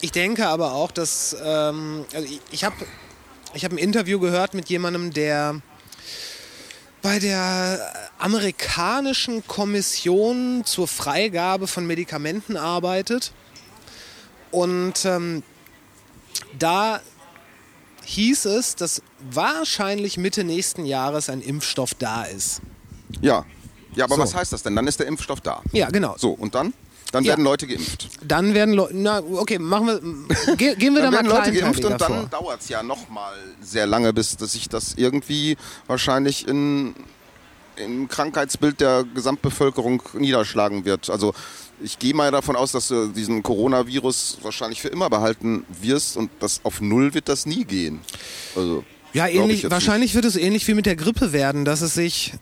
Ich 0.00 0.12
denke 0.12 0.48
aber 0.48 0.72
auch, 0.72 0.90
dass 0.90 1.36
ähm, 1.42 2.04
also 2.12 2.26
ich, 2.26 2.40
ich 2.50 2.64
habe 2.64 2.76
ich 3.54 3.64
hab 3.64 3.72
ein 3.72 3.78
Interview 3.78 4.20
gehört 4.20 4.54
mit 4.54 4.68
jemandem, 4.68 5.12
der 5.12 5.60
bei 7.06 7.20
der 7.20 7.92
amerikanischen 8.18 9.46
Kommission 9.46 10.64
zur 10.64 10.88
Freigabe 10.88 11.68
von 11.68 11.86
Medikamenten 11.86 12.56
arbeitet. 12.56 13.32
Und 14.50 15.04
ähm, 15.04 15.44
da 16.58 17.00
hieß 18.06 18.46
es, 18.46 18.74
dass 18.74 19.02
wahrscheinlich 19.20 20.16
Mitte 20.18 20.42
nächsten 20.42 20.84
Jahres 20.84 21.30
ein 21.30 21.42
Impfstoff 21.42 21.94
da 21.94 22.24
ist. 22.24 22.60
Ja. 23.20 23.44
Ja, 23.94 24.06
aber 24.06 24.16
So. 24.16 24.22
was 24.22 24.34
heißt 24.34 24.52
das 24.52 24.64
denn? 24.64 24.74
Dann 24.74 24.88
ist 24.88 24.98
der 24.98 25.06
Impfstoff 25.06 25.40
da. 25.40 25.62
Ja, 25.70 25.88
genau. 25.90 26.16
So, 26.18 26.32
und 26.32 26.56
dann? 26.56 26.74
Dann 27.12 27.24
Ja. 27.24 27.30
werden 27.32 27.44
Leute 27.44 27.66
geimpft. 27.66 28.08
Dann 28.22 28.54
werden 28.54 28.74
Leute, 28.74 28.94
na 28.96 29.20
okay, 29.20 29.58
machen 29.58 29.86
wir, 29.86 30.56
ge 30.56 30.74
gehen 30.74 30.94
wir 30.94 31.02
da 31.02 31.10
Dann 31.10 31.14
mal 31.14 31.24
werden 31.24 31.28
Leute 31.30 31.52
geimpft 31.52 31.84
und 31.84 32.00
dann 32.00 32.30
dauert 32.30 32.60
es 32.60 32.68
ja 32.68 32.82
nochmal 32.82 33.32
sehr 33.60 33.86
lange, 33.86 34.12
bis 34.12 34.36
dass 34.36 34.52
sich 34.52 34.68
das 34.68 34.94
irgendwie 34.96 35.56
wahrscheinlich 35.86 36.46
in, 36.48 36.94
im 37.76 38.08
Krankheitsbild 38.08 38.80
der 38.80 39.04
Gesamtbevölkerung 39.14 40.02
niederschlagen 40.14 40.84
wird. 40.84 41.08
Also 41.10 41.32
ich 41.80 41.98
gehe 41.98 42.14
mal 42.14 42.30
davon 42.30 42.56
aus, 42.56 42.72
dass 42.72 42.88
du 42.88 43.08
diesen 43.08 43.42
Coronavirus 43.42 44.38
wahrscheinlich 44.42 44.80
für 44.80 44.88
immer 44.88 45.10
behalten 45.10 45.64
wirst 45.80 46.16
und 46.16 46.30
das 46.40 46.60
auf 46.64 46.80
Null 46.80 47.14
wird 47.14 47.28
das 47.28 47.46
nie 47.46 47.64
gehen. 47.64 48.00
Also, 48.56 48.82
Ja, 49.12 49.26
ähnlich, 49.28 49.70
wahrscheinlich 49.70 50.14
wird 50.14 50.24
es 50.24 50.36
ähnlich 50.36 50.66
wie 50.68 50.74
mit 50.74 50.86
der 50.86 50.96
Grippe 50.96 51.32
werden, 51.32 51.64
dass 51.64 51.82
es 51.82 51.94
sich. 51.94 52.32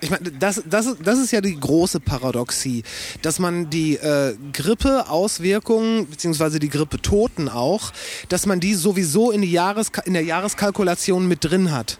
Ich 0.00 0.10
meine, 0.10 0.30
das, 0.30 0.62
das, 0.64 0.86
ist- 0.86 0.98
das 1.02 1.18
ist 1.18 1.30
ja 1.32 1.40
die 1.40 1.58
große 1.58 2.00
Paradoxie, 2.00 2.84
dass 3.22 3.38
man 3.38 3.68
die 3.70 3.96
äh, 3.96 4.36
Grippe-Auswirkungen, 4.52 6.08
beziehungsweise 6.08 6.58
die 6.58 6.68
Grippetoten 6.68 7.48
auch, 7.48 7.92
dass 8.28 8.46
man 8.46 8.60
die 8.60 8.74
sowieso 8.74 9.30
in, 9.30 9.42
die 9.42 9.50
Jahres 9.52 9.90
in 10.04 10.12
der 10.14 10.22
Jahreskalkulation 10.24 11.26
mit 11.26 11.44
drin 11.44 11.72
hat. 11.72 11.98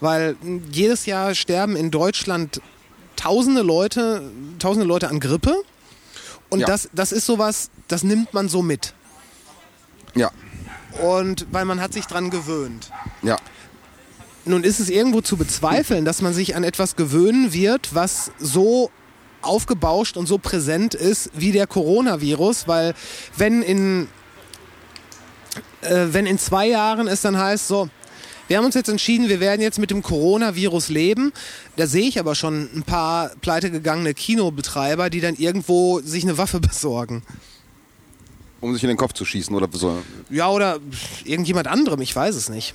Weil 0.00 0.36
mh, 0.42 0.62
jedes 0.72 1.06
Jahr 1.06 1.34
sterben 1.34 1.76
in 1.76 1.90
Deutschland 1.90 2.60
tausende 3.16 3.62
Leute, 3.62 4.30
tausende 4.58 4.86
Leute 4.86 5.08
an 5.08 5.20
Grippe. 5.20 5.54
Und 6.50 6.60
Ja. 6.60 6.66
das, 6.66 6.88
das 6.92 7.12
ist 7.12 7.26
sowas, 7.26 7.70
das 7.88 8.02
nimmt 8.02 8.34
man 8.34 8.48
so 8.48 8.62
mit. 8.62 8.94
Ja, 10.14 10.30
Und 11.02 11.46
weil 11.50 11.64
man 11.64 11.80
hat 11.80 11.92
sich 11.92 12.06
dran 12.06 12.30
gewöhnt. 12.30 12.90
ja. 13.22 13.36
Nun 14.46 14.62
ist 14.62 14.78
es 14.78 14.88
irgendwo 14.88 15.20
zu 15.20 15.36
bezweifeln, 15.36 16.04
dass 16.04 16.22
man 16.22 16.32
sich 16.32 16.54
an 16.54 16.62
etwas 16.62 16.94
gewöhnen 16.94 17.52
wird, 17.52 17.94
was 17.94 18.30
so 18.38 18.90
aufgebauscht 19.42 20.16
und 20.16 20.26
so 20.26 20.38
präsent 20.38 20.94
ist 20.94 21.30
wie 21.34 21.50
der 21.50 21.66
Coronavirus, 21.66 22.68
weil 22.68 22.94
wenn 23.36 23.62
in, 23.62 24.08
äh, 25.82 26.06
wenn 26.10 26.26
in 26.26 26.38
zwei 26.38 26.68
Jahren 26.68 27.08
es 27.08 27.22
dann 27.22 27.36
heißt, 27.36 27.66
so, 27.66 27.88
wir 28.46 28.58
haben 28.58 28.64
uns 28.64 28.76
jetzt 28.76 28.88
entschieden, 28.88 29.28
wir 29.28 29.40
werden 29.40 29.60
jetzt 29.60 29.80
mit 29.80 29.90
dem 29.90 30.02
Coronavirus 30.02 30.90
leben. 30.90 31.32
Da 31.74 31.88
sehe 31.88 32.06
ich 32.06 32.20
aber 32.20 32.36
schon 32.36 32.68
ein 32.72 32.84
paar 32.84 33.30
pleitegegangene 33.40 34.14
Kinobetreiber, 34.14 35.10
die 35.10 35.20
dann 35.20 35.34
irgendwo 35.34 36.00
sich 36.00 36.22
eine 36.22 36.38
Waffe 36.38 36.60
besorgen. 36.60 37.24
Um 38.60 38.72
sich 38.72 38.84
in 38.84 38.88
den 38.88 38.96
Kopf 38.96 39.12
zu 39.12 39.24
schießen 39.24 39.54
oder 39.54 39.68
so. 39.72 40.02
Ja, 40.30 40.48
oder 40.50 40.78
irgendjemand 41.24 41.66
anderem, 41.66 42.00
ich 42.00 42.14
weiß 42.14 42.36
es 42.36 42.48
nicht. 42.48 42.74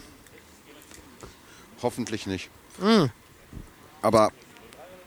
Hoffentlich 1.82 2.28
nicht. 2.28 2.50
Aber 4.02 4.32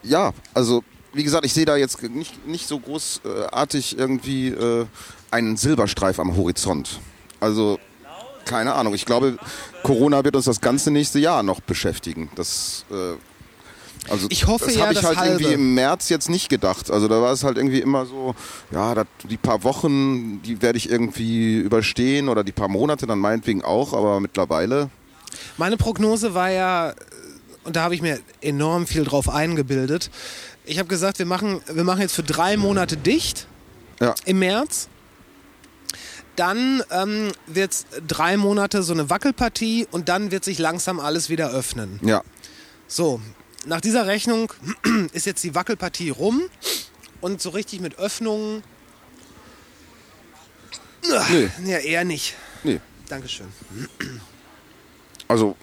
ja, 0.02 0.32
also 0.52 0.82
wie 1.12 1.24
gesagt, 1.24 1.46
ich 1.46 1.52
sehe 1.54 1.64
da 1.64 1.76
jetzt 1.76 2.02
nicht, 2.02 2.46
nicht 2.46 2.66
so 2.66 2.78
großartig 2.78 3.96
irgendwie 3.98 4.48
äh, 4.48 4.86
einen 5.30 5.56
Silberstreif 5.56 6.18
am 6.18 6.36
Horizont. 6.36 7.00
Also, 7.40 7.78
keine 8.44 8.74
Ahnung. 8.74 8.94
Ich 8.94 9.06
glaube, 9.06 9.38
Corona 9.84 10.24
wird 10.24 10.36
uns 10.36 10.44
das 10.46 10.60
ganze 10.60 10.90
nächste 10.90 11.18
Jahr 11.18 11.42
noch 11.42 11.60
beschäftigen. 11.60 12.30
Das, 12.34 12.84
äh, 12.90 14.10
also, 14.10 14.26
Ich 14.30 14.46
hoffe 14.46 14.66
das 14.66 14.74
ja, 14.74 14.82
habe 14.82 14.92
ich 14.92 15.02
halt 15.02 15.18
irgendwie 15.18 15.44
Halbe. 15.44 15.54
im 15.54 15.74
März 15.74 16.08
jetzt 16.08 16.28
nicht 16.28 16.48
gedacht. 16.48 16.90
Also 16.90 17.08
da 17.08 17.22
war 17.22 17.32
es 17.32 17.44
halt 17.44 17.56
irgendwie 17.56 17.80
immer 17.80 18.06
so, 18.06 18.34
ja, 18.70 18.94
dat, 18.94 19.06
die 19.30 19.36
paar 19.36 19.62
Wochen, 19.62 20.42
die 20.42 20.60
werde 20.60 20.78
ich 20.78 20.90
irgendwie 20.90 21.56
überstehen 21.58 22.28
oder 22.28 22.44
die 22.44 22.52
paar 22.52 22.68
Monate 22.68 23.06
dann 23.06 23.18
meinetwegen 23.18 23.62
auch, 23.62 23.92
aber 23.92 24.20
mittlerweile, 24.20 24.90
Meine 25.56 25.76
Prognose 25.76 26.34
war 26.34 26.50
ja, 26.50 26.94
und 27.64 27.76
da 27.76 27.82
habe 27.82 27.94
ich 27.94 28.02
mir 28.02 28.20
enorm 28.40 28.86
viel 28.86 29.04
drauf 29.04 29.28
eingebildet. 29.28 30.10
Ich 30.64 30.78
habe 30.78 30.88
gesagt, 30.88 31.18
wir 31.18 31.26
machen, 31.26 31.60
wir 31.72 31.84
machen 31.84 32.00
jetzt 32.00 32.14
für 32.14 32.22
drei 32.22 32.56
Monate 32.56 32.96
dicht 32.96 33.46
ja, 34.00 34.14
im 34.24 34.38
März. 34.38 34.88
Dann 36.36 36.82
ähm, 36.90 37.30
wird 37.46 37.72
es 37.72 37.86
drei 38.06 38.36
Monate 38.36 38.82
so 38.82 38.92
eine 38.92 39.08
Wackelpartie 39.08 39.86
und 39.90 40.08
dann 40.08 40.30
wird 40.30 40.44
sich 40.44 40.58
langsam 40.58 40.98
alles 40.98 41.28
wieder 41.30 41.50
öffnen. 41.50 42.00
ja. 42.02 42.22
So, 42.86 43.20
nach 43.66 43.80
dieser 43.80 44.06
Rechnung 44.06 44.52
ist 45.12 45.26
jetzt 45.26 45.42
die 45.42 45.54
Wackelpartie 45.54 46.10
rum 46.10 46.42
und 47.20 47.40
so 47.40 47.50
richtig 47.50 47.80
mit 47.80 47.98
Öffnungen. 47.98 48.62
Nee. 51.30 51.50
Ja, 51.64 51.78
eher 51.78 52.04
nicht. 52.04 52.34
Nee. 52.62 52.80
Dankeschön. 53.08 53.46
Also, 55.28 55.56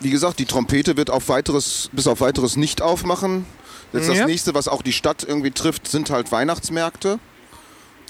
wie 0.00 0.10
gesagt, 0.10 0.38
die 0.38 0.46
Trompete 0.46 0.96
wird 0.96 1.10
auf 1.10 1.28
weiteres, 1.28 1.88
bis 1.92 2.06
auf 2.06 2.20
weiteres 2.20 2.56
nicht 2.56 2.82
aufmachen. 2.82 3.46
Jetzt 3.92 4.08
das 4.08 4.18
Ja. 4.18 4.26
nächste, 4.26 4.54
was 4.54 4.68
auch 4.68 4.82
die 4.82 4.92
Stadt 4.92 5.22
irgendwie 5.22 5.50
trifft, 5.50 5.86
sind 5.86 6.10
halt 6.10 6.32
Weihnachtsmärkte. 6.32 7.18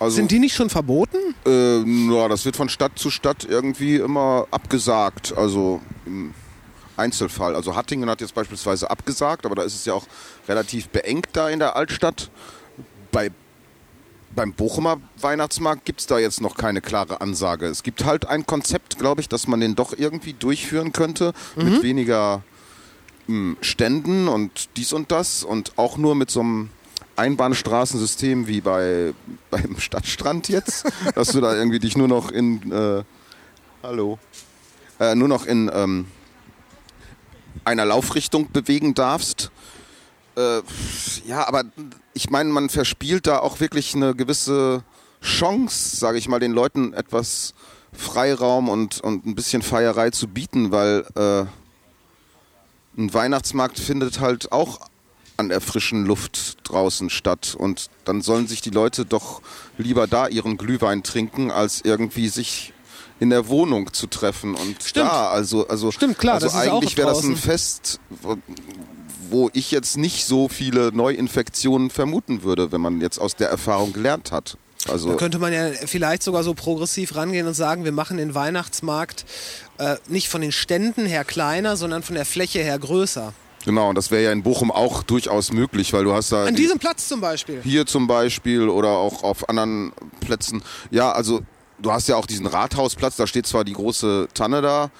Also, 0.01 0.17
Sind 0.17 0.31
die 0.31 0.39
nicht 0.39 0.55
schon 0.55 0.71
verboten? 0.71 1.17
Äh, 1.47 1.83
ja, 2.13 2.29
das 2.29 2.45
wird 2.45 2.57
von 2.57 2.69
Stadt 2.69 2.99
zu 2.99 3.11
Stadt 3.11 3.45
irgendwie 3.49 3.97
immer 3.97 4.47
abgesagt. 4.51 5.35
Also 5.37 5.81
im 6.07 6.35
Einzelfall. 6.97 7.55
Also 7.55 7.77
Hattingen 7.77 8.09
hat 8.09 8.21
jetzt 8.21 8.35
beispielsweise 8.35 8.91
abgesagt, 8.91 9.45
aber 9.47 9.55
da 9.55 9.63
ist 9.63 9.75
es 9.75 9.85
ja 9.85 9.95
auch 9.95 10.07
relativ 10.49 10.89
beengt 10.89 11.29
da 11.35 11.49
in 11.49 11.59
der 11.59 11.77
Altstadt. 11.77 12.31
Bei, 13.13 13.31
beim 14.35 14.53
Bochumer 14.53 14.99
Weihnachtsmarkt 15.21 15.85
gibt 15.85 16.01
es 16.01 16.07
da 16.07 16.19
jetzt 16.19 16.41
noch 16.41 16.57
keine 16.57 16.81
klare 16.81 17.21
Ansage. 17.21 17.67
Es 17.67 17.83
gibt 17.83 18.05
halt 18.05 18.27
ein 18.27 18.47
Konzept, 18.47 18.99
glaube 18.99 19.21
ich, 19.21 19.29
dass 19.29 19.47
man 19.47 19.61
den 19.61 19.75
doch 19.75 19.93
irgendwie 19.97 20.33
durchführen 20.33 20.93
könnte 20.93 21.33
mit 21.57 21.83
weniger 21.83 22.43
mh, 23.27 23.57
Ständen 23.61 24.29
und 24.29 24.77
dies 24.77 24.93
und 24.93 25.11
das 25.11 25.45
und 25.45 25.73
auch 25.77 25.97
nur 25.97 26.15
mit 26.15 26.31
so 26.31 26.41
einem 26.41 26.71
Einbahnstraßensystem 27.17 28.47
wie 28.47 28.61
bei 28.61 29.13
beim 29.51 29.79
Stadtstrand 29.79 30.49
jetzt, 30.49 30.87
dass 31.15 31.29
du 31.29 31.41
da 31.41 31.55
irgendwie 31.55 31.79
dich 31.79 31.97
nur 31.97 32.09
noch 32.09 32.31
in 32.31 32.73
äh, 32.73 33.05
hallo 33.83 34.19
äh, 34.99 35.15
nur 35.15 35.29
noch 35.29 35.47
in 35.47 35.71
ähm, 35.73 36.07
einer 37.65 37.85
Laufrichtung 37.85 38.51
bewegen 38.51 38.95
darfst. 38.95 39.51
Äh, 40.37 40.63
ja, 41.27 41.47
aber 41.47 41.65
ich 42.15 42.31
meine, 42.31 42.51
man 42.51 42.69
verspielt 42.69 43.27
da 43.27 43.39
auch 43.39 43.61
wirklich 43.61 43.95
eine 43.95 44.15
gewisse 44.15 44.83
Chance, 45.23 45.97
sage 45.97 46.19
ich 46.19 46.29
mal, 46.29 46.41
den 46.41 46.53
Leuten 46.53 46.95
etwas 46.95 47.55
Freiraum 47.93 48.69
und, 48.69 49.01
und 49.01 49.27
ein 49.27 49.35
bisschen 49.35 49.63
Feierei 49.63 50.11
zu 50.11 50.29
bieten, 50.29 50.73
weil 50.73 51.05
äh, 51.15 51.45
ein 53.01 53.15
Weihnachtsmarkt 53.15 53.79
findet 53.79 54.21
halt 54.21 54.53
auch 54.53 54.81
an 55.37 55.49
der 55.49 55.61
frischen 55.61 56.07
Luft 56.07 56.59
draußen 56.65 57.11
statt. 57.11 57.55
Und 57.59 57.91
dann 58.05 58.23
sollen 58.23 58.47
sich 58.47 58.61
die 58.61 58.71
Leute 58.71 59.05
doch 59.05 59.43
lieber 59.79 60.07
da 60.07 60.29
ihren 60.29 60.57
Glühwein 60.57 61.03
trinken, 61.03 61.51
als 61.51 61.81
irgendwie 61.83 62.29
sich 62.29 62.73
in 63.21 63.31
der 63.31 63.49
Wohnung 63.49 63.93
zu 63.93 64.07
treffen. 64.07 64.55
Und 64.55 64.83
Stimmt. 64.83 65.07
da, 65.07 65.31
also, 65.31 65.69
also, 65.69 65.91
Stimmt, 65.91 66.19
klar, 66.19 66.35
also 66.35 66.51
eigentlich 66.57 66.97
wäre 66.97 67.09
das 67.09 67.23
ein. 67.23 67.37
Fest, 67.37 68.01
wo- 69.33 69.51
ich 69.53 69.71
jetzt 69.73 69.97
nicht 69.97 70.25
so 70.27 70.49
viele 70.49 70.93
Neuinfektionen 70.93 71.91
vermuten 71.91 72.43
würde, 72.45 72.71
wenn 72.73 72.81
man 72.81 73.01
jetzt 73.01 73.19
aus 73.19 73.35
der 73.35 73.49
Erfahrung 73.49 73.93
gelernt 73.93 74.31
hat. 74.31 74.57
Also, 74.89 75.11
Da 75.11 75.15
könnte 75.17 75.39
man 75.39 75.53
ja 75.53 75.71
vielleicht 75.87 76.23
sogar 76.25 76.43
so 76.43 76.55
progressiv 76.55 77.15
rangehen 77.15 77.47
und 77.47 77.55
sagen, 77.55 77.85
wir 77.85 77.93
machen 77.93 78.17
den 78.17 78.35
Weihnachtsmarkt 78.35 79.25
äh, 79.79 79.97
nicht 80.09 80.29
von 80.29 80.41
den 80.41 80.51
Ständen 80.53 81.07
her 81.07 81.25
kleiner, 81.25 81.77
sondern 81.77 82.03
von 82.03 82.15
der 82.17 82.25
Fläche 82.25 82.61
her 82.61 82.79
größer. 82.79 83.33
genau, 83.65 83.89
und 83.91 83.95
das 83.97 84.11
wäre 84.11 84.25
ja 84.25 84.33
in 84.33 84.43
Bochum 84.43 84.73
auch 84.73 85.05
durchaus 85.05 85.53
möglich, 85.53 85.93
weil 85.93 86.03
du 86.05 86.13
hast 86.13 86.33
da 86.33 86.45
An 86.47 86.55
die- 86.57 86.63
diesem 86.63 86.81
Platz 86.81 87.07
zum 87.09 87.21
Beispiel. 87.21 87.61
hier 87.63 87.87
zum 87.87 88.09
Beispiel 88.09 88.69
oder 88.69 88.89
auch 88.89 89.23
auf 89.23 89.49
anderen 89.49 89.93
Plätzen. 90.21 90.63
Ja, 90.91 91.13
also 91.13 91.43
du 91.79 91.93
hast 91.93 92.09
ja 92.09 92.17
auch 92.17 92.27
diesen 92.27 92.47
Rathausplatz, 92.47 93.15
da 93.17 93.29
steht 93.29 93.47
zwar 93.47 93.63
die 93.65 93.75
große 93.75 94.27
Tanne 94.35 94.63
da, 94.63 94.91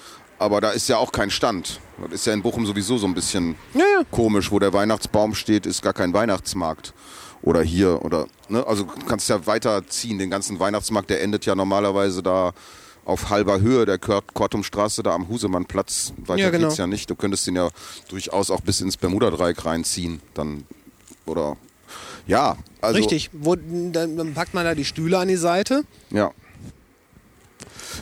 aber 0.43 0.61
da 0.61 0.71
ist 0.71 0.87
ja 0.89 0.97
auch 0.97 1.11
kein 1.11 1.29
Stand. 1.31 1.79
Das 2.03 2.11
ist 2.13 2.25
ja 2.27 2.33
in 2.33 2.41
Bochum 2.41 2.65
sowieso 2.65 2.97
so 2.97 3.07
ein 3.07 3.13
bisschen 3.13 3.55
Ja, 3.73 3.79
ja. 3.81 4.03
komisch, 4.11 4.51
wo 4.51 4.59
der 4.59 4.73
Weihnachtsbaum 4.73 5.33
steht, 5.35 5.65
ist 5.65 5.81
gar 5.81 5.93
kein 5.93 6.13
Weihnachtsmarkt. 6.13 6.93
Oder 7.41 7.61
hier 7.61 8.03
oder 8.05 8.27
ne? 8.47 8.65
also 8.65 8.83
du 8.83 9.05
kannst 9.05 9.27
ja 9.29 9.45
weiterziehen. 9.47 10.17
Den 10.19 10.29
ganzen 10.29 10.59
Weihnachtsmarkt, 10.59 11.09
der 11.09 11.21
endet 11.21 11.45
ja 11.45 11.55
normalerweise 11.55 12.23
da 12.23 12.53
auf 13.05 13.29
halber 13.29 13.59
Höhe 13.59 13.85
der 13.85 13.97
Kort- 13.99 14.33
Kortumstraße, 14.33 15.03
da 15.03 15.13
am 15.13 15.27
Husemannplatz. 15.27 16.13
Weiter 16.25 16.41
Ja, 16.43 16.49
genau. 16.51 16.67
geht's 16.67 16.77
ja 16.77 16.87
nicht. 16.87 17.09
Du 17.09 17.15
könntest 17.15 17.45
den 17.47 17.55
ja 17.57 17.69
durchaus 18.09 18.49
auch 18.49 18.61
bis 18.61 18.79
ins 18.79 18.95
Bermudadreieck 18.95 19.65
reinziehen, 19.65 20.21
dann 20.33 20.63
oder 21.25 21.57
ja, 22.27 22.55
also 22.79 22.97
Richtig. 22.97 23.29
Wo, 23.33 23.55
dann, 23.57 24.15
dann 24.15 24.33
packt 24.33 24.53
man 24.53 24.63
da 24.63 24.73
die 24.75 24.85
Stühle 24.85 25.17
an 25.19 25.27
die 25.27 25.35
Seite. 25.35 25.83
ja. 26.11 26.31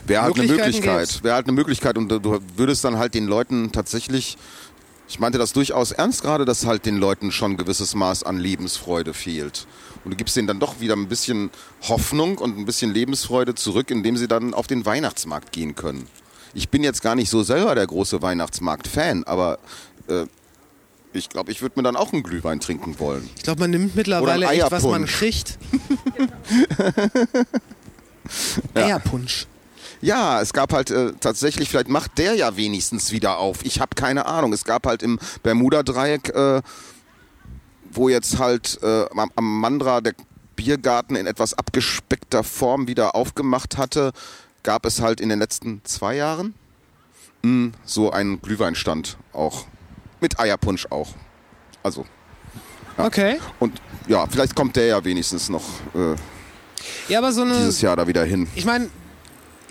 Wäre 0.06 0.22
halt 0.22 0.38
eine 0.38 0.46
Möglichkeit. 0.48 0.98
gibt's. 1.08 1.22
Wäre 1.24 1.34
halt 1.36 1.46
eine 1.46 1.52
Möglichkeit 1.54 1.96
und 1.98 2.08
du- 2.08 2.40
würdest 2.56 2.84
dann 2.84 2.98
halt 2.98 3.14
den 3.14 3.26
Leuten 3.26 3.72
tatsächlich, 3.72 4.36
ich 5.08 5.18
meinte 5.20 5.38
das 5.38 5.52
durchaus 5.52 5.92
ernst 5.92 6.22
gerade, 6.22 6.44
dass 6.44 6.64
halt 6.66 6.86
den 6.86 6.96
Leuten 6.96 7.32
schon 7.32 7.52
ein 7.52 7.56
gewisses 7.56 7.94
Maß 7.94 8.22
an 8.24 8.38
Lebensfreude 8.38 9.14
fehlt. 9.14 9.66
Und 10.04 10.10
du 10.12 10.16
gibst 10.16 10.36
denen 10.36 10.48
dann 10.48 10.58
doch 10.60 10.80
wieder 10.80 10.94
ein 10.96 11.08
bisschen 11.08 11.50
Hoffnung 11.82 12.38
und 12.38 12.58
ein 12.58 12.64
bisschen 12.64 12.92
Lebensfreude 12.92 13.54
zurück, 13.54 13.90
indem 13.90 14.16
sie 14.16 14.26
dann 14.28 14.54
auf 14.54 14.66
den 14.66 14.84
Weihnachtsmarkt 14.84 15.52
gehen 15.52 15.74
können. 15.76 16.06
Ich 16.54 16.68
bin 16.68 16.82
jetzt 16.84 17.02
gar 17.02 17.14
nicht 17.14 17.30
so 17.30 17.42
selber 17.42 17.74
der 17.74 17.86
große 17.86 18.20
Weihnachtsmarkt-Fan, 18.20 19.24
aber 19.24 19.58
äh, 20.08 20.26
ich 21.14 21.28
glaube, 21.28 21.52
ich 21.52 21.62
würde 21.62 21.74
mir 21.78 21.82
dann 21.82 21.94
auch 21.96 22.12
einen 22.12 22.22
Glühwein 22.22 22.58
trinken 22.60 22.98
wollen. 22.98 23.28
Ich 23.36 23.42
glaube, 23.42 23.60
man 23.60 23.70
nimmt 23.70 23.94
mittlerweile 23.94 24.46
echt, 24.48 24.70
was 24.70 24.82
man 24.82 25.04
kriegt. 25.06 25.58
Eierpunsch. 28.74 29.46
Ja, 30.02 30.40
es 30.42 30.52
gab 30.52 30.72
halt 30.72 30.90
äh, 30.90 31.12
tatsächlich, 31.20 31.68
vielleicht 31.70 31.88
macht 31.88 32.18
der 32.18 32.34
ja 32.34 32.56
wenigstens 32.56 33.12
wieder 33.12 33.38
auf. 33.38 33.64
Ich 33.64 33.80
habe 33.80 33.94
keine 33.94 34.26
Ahnung. 34.26 34.52
Es 34.52 34.64
gab 34.64 34.84
halt 34.86 35.02
im 35.02 35.18
Bermuda-Dreieck, 35.44 36.28
äh, 36.34 36.60
wo 37.92 38.08
jetzt 38.08 38.38
halt 38.38 38.78
äh, 38.82 39.06
am, 39.36 39.60
Mandra 39.60 40.00
der 40.00 40.14
Biergarten 40.56 41.14
in 41.16 41.26
etwas 41.26 41.54
abgespeckter 41.54 42.42
Form 42.42 42.88
wieder 42.88 43.14
aufgemacht 43.14 43.78
hatte, 43.78 44.12
gab 44.64 44.86
es 44.86 45.00
halt 45.00 45.20
in 45.20 45.28
den 45.28 45.38
letzten 45.38 45.80
zwei 45.84 46.16
Jahren 46.16 46.54
mh, 47.42 47.72
so 47.84 48.10
einen 48.10 48.42
Glühweinstand 48.42 49.16
auch. 49.32 49.66
Mit 50.20 50.38
Eierpunsch 50.38 50.86
auch. 50.90 51.14
Also, 51.82 52.06
Okay. 52.98 53.40
und 53.58 53.80
ja, 54.08 54.26
vielleicht 54.26 54.54
kommt 54.54 54.76
der 54.76 54.86
ja 54.86 55.04
wenigstens 55.04 55.48
noch 55.48 55.64
äh, 55.94 56.14
Ja, 57.08 57.18
aber 57.20 57.32
so 57.32 57.42
eine. 57.42 57.54
dieses 57.56 57.80
Jahr 57.80 57.96
da 57.96 58.06
wieder 58.06 58.24
hin. 58.24 58.46
Ich 58.54 58.64
meine, 58.64 58.88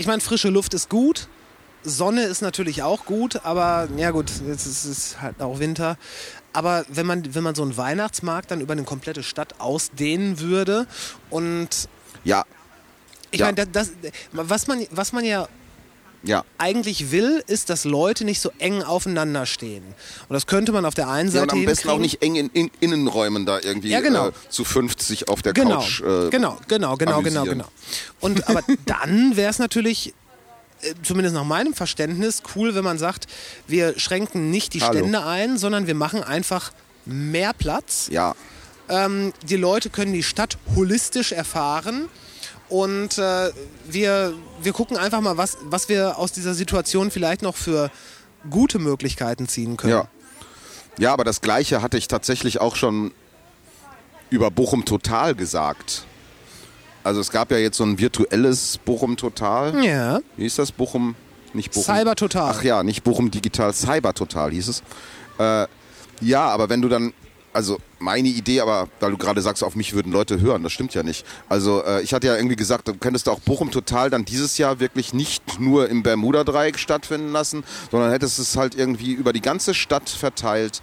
ich 0.01 0.07
mein, 0.07 0.19
frische 0.21 0.49
Luft 0.49 0.73
ist 0.73 0.89
gut. 0.89 1.27
Sonne 1.83 2.23
ist 2.23 2.41
natürlich 2.41 2.83
auch 2.83 3.05
gut, 3.05 3.43
aber 3.43 3.87
ja 3.97 4.11
gut, 4.11 4.29
jetzt 4.47 4.67
ist 4.67 4.83
es 4.85 5.21
halt 5.21 5.41
auch 5.41 5.59
Winter. 5.59 5.97
Aber 6.53 6.85
wenn 6.89 7.05
man, 7.07 7.33
wenn 7.33 7.43
man 7.43 7.55
so 7.55 7.63
einen 7.63 7.75
Weihnachtsmarkt 7.75 8.51
dann 8.51 8.61
über 8.61 8.73
eine 8.73 8.83
komplette 8.83 9.23
Stadt 9.23 9.59
ausdehnen 9.59 10.39
würde 10.39 10.85
und 11.31 11.69
Ja, 12.23 12.43
ich 13.31 13.39
Ja. 13.39 13.47
meine, 13.47 13.65
das, 13.65 13.91
was, 14.31 14.67
man, 14.67 14.85
was 14.91 15.11
man 15.11 15.25
ja 15.25 15.47
ja. 16.23 16.43
eigentlich 16.57 17.11
will, 17.11 17.43
ist, 17.47 17.69
dass 17.69 17.83
Leute 17.83 18.25
nicht 18.25 18.39
so 18.41 18.51
eng 18.59 18.83
aufeinander 18.83 19.45
stehen. 19.45 19.83
Und 20.29 20.33
das 20.33 20.47
könnte 20.47 20.71
man 20.71 20.85
auf 20.85 20.93
der 20.93 21.09
einen 21.09 21.29
Ja, 21.29 21.41
Seite 21.41 21.55
und 21.55 21.59
am 21.61 21.65
besten 21.65 21.89
auch 21.89 21.97
nicht 21.99 22.21
eng 22.21 22.35
in, 22.35 22.49
in 22.49 22.71
Innenräumen 22.79 23.45
da 23.45 23.59
irgendwie 23.59 23.89
Ja, 23.89 24.01
genau. 24.01 24.29
äh, 24.29 24.31
zu 24.49 24.63
50 24.63 25.27
auf 25.29 25.41
der 25.41 25.53
genau, 25.53 25.79
Couch. 25.79 26.01
Äh, 26.01 26.29
genau, 26.29 26.29
genau, 26.29 26.57
genau, 26.67 26.97
genau, 26.97 27.17
amüsieren. 27.17 27.45
genau. 27.49 27.67
Und 28.19 28.47
aber 28.49 28.61
dann 28.85 29.35
wäre 29.35 29.49
es 29.49 29.59
natürlich, 29.59 30.13
äh, 30.81 30.93
zumindest 31.03 31.35
nach 31.35 31.43
meinem 31.43 31.73
Verständnis, 31.73 32.43
cool, 32.55 32.75
wenn 32.75 32.83
man 32.83 32.97
sagt, 32.97 33.27
wir 33.67 33.97
schränken 33.99 34.51
nicht 34.51 34.73
die 34.73 34.81
Hallo. 34.81 34.99
Stände 34.99 35.25
ein, 35.25 35.57
sondern 35.57 35.87
wir 35.87 35.95
machen 35.95 36.23
einfach 36.23 36.71
mehr 37.05 37.53
Platz. 37.53 38.07
Ja, 38.11 38.35
Ähm, 38.89 39.31
die 39.47 39.55
Leute 39.55 39.89
können 39.89 40.11
die 40.13 40.23
Stadt 40.23 40.57
holistisch 40.75 41.31
erfahren. 41.31 42.09
Und 42.71 43.17
äh, 43.17 43.51
wir, 43.87 44.33
wir 44.61 44.73
gucken 44.73 44.97
einfach 44.97 45.21
mal, 45.21 45.37
was, 45.37 45.57
was 45.65 45.89
wir 45.89 46.17
aus 46.17 46.31
dieser 46.31 46.53
Situation 46.53 47.11
vielleicht 47.11 47.41
noch 47.41 47.55
für 47.55 47.91
gute 48.49 48.79
Möglichkeiten 48.79 49.47
ziehen 49.47 49.77
können. 49.77 49.93
ja. 49.93 50.07
Ja, 50.97 51.13
aber 51.13 51.23
das 51.23 51.39
Gleiche 51.39 51.81
hatte 51.81 51.97
ich 51.97 52.09
tatsächlich 52.09 52.59
auch 52.59 52.75
schon 52.75 53.11
über 54.29 54.51
Bochum 54.51 54.83
Total 54.83 55.33
gesagt. 55.35 56.03
Also 57.03 57.21
es 57.21 57.31
gab 57.31 57.49
ja 57.49 57.57
jetzt 57.57 57.77
so 57.77 57.83
ein 57.85 57.97
virtuelles 57.97 58.77
Bochum 58.77 59.17
Total. 59.17 59.83
Ja. 59.83 60.19
Wie 60.37 60.45
ist 60.45 60.59
das? 60.59 60.71
Bochum, 60.71 61.15
nicht 61.53 61.71
Bochum. 61.71 61.95
Cyber 61.95 62.15
Total. 62.15 62.53
Ach 62.55 62.63
ja, 62.63 62.83
nicht 62.83 63.03
Bochum 63.03 63.31
Digital, 63.31 63.73
Cyber 63.73 64.13
Total 64.13 64.51
hieß 64.51 64.67
es. 64.67 64.83
Äh, 65.39 65.67
ja, 66.19 66.47
aber 66.49 66.69
wenn 66.69 66.81
du 66.81 66.89
dann, 66.89 67.13
also 67.53 67.77
meine 67.99 68.29
Idee, 68.29 68.61
aber 68.61 68.87
weil 68.99 69.11
du 69.11 69.17
gerade 69.17 69.41
sagst, 69.41 69.63
auf 69.63 69.75
mich 69.75 69.93
würden 69.93 70.11
Leute 70.11 70.39
hören, 70.41 70.63
das 70.63 70.71
stimmt 70.71 70.93
ja 70.93 71.03
nicht. 71.03 71.25
Also 71.49 71.83
äh, 71.83 72.01
ich 72.01 72.13
hatte 72.13 72.27
ja 72.27 72.35
irgendwie 72.35 72.55
gesagt, 72.55 72.87
du 72.87 72.93
könntest 72.93 73.27
auch 73.29 73.39
Bochum 73.39 73.71
Total 73.71 74.09
dann 74.09 74.25
dieses 74.25 74.57
Jahr 74.57 74.79
wirklich 74.79 75.13
nicht 75.13 75.59
nur 75.59 75.89
im 75.89 76.03
Bermuda-Dreieck 76.03 76.79
stattfinden 76.79 77.31
lassen, 77.31 77.63
sondern 77.91 78.11
hättest 78.11 78.39
es 78.39 78.55
halt 78.55 78.75
irgendwie 78.75 79.11
über 79.13 79.33
die 79.33 79.41
ganze 79.41 79.73
Stadt 79.73 80.09
verteilt 80.09 80.81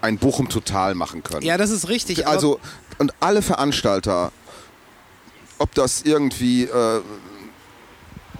ein 0.00 0.18
Bochum 0.18 0.48
Total 0.48 0.94
machen 0.94 1.22
können. 1.22 1.42
Ja, 1.42 1.56
das 1.56 1.70
ist 1.70 1.88
richtig. 1.88 2.26
Also, 2.26 2.60
und 2.98 3.12
alle 3.20 3.42
Veranstalter, 3.42 4.32
ob 5.58 5.74
das 5.74 6.02
irgendwie, 6.02 6.64
äh, 6.64 7.00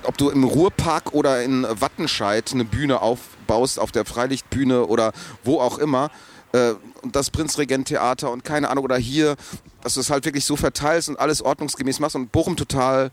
ob 0.05 0.17
du 0.17 0.31
im 0.31 0.45
Ruhrpark 0.45 1.15
oder 1.15 1.43
in 1.43 1.67
Wattenscheid 1.69 2.53
eine 2.53 2.65
Bühne 2.65 3.01
aufbaust, 3.01 3.79
auf 3.79 3.91
der 3.91 4.05
Freilichtbühne 4.05 4.87
oder 4.87 5.13
wo 5.43 5.61
auch 5.61 5.79
immer, 5.79 6.11
äh, 6.53 6.75
und 7.03 7.15
das 7.15 7.31
Prinzregent-Theater 7.31 8.31
und 8.31 8.45
keine 8.45 8.71
Ahnung, 8.71 8.85
oder 8.85 8.97
hier, 8.97 9.37
dass 9.83 9.95
du 9.95 10.01
es 10.01 10.11
halt 10.11 10.25
wirklich 10.25 10.45
so 10.45 10.57
verteilst 10.57 11.09
und 11.09 11.19
alles 11.19 11.43
ordnungsgemäß 11.43 12.01
machst 12.01 12.17
und 12.17 12.33
Bochum 12.33 12.57
total 12.57 13.11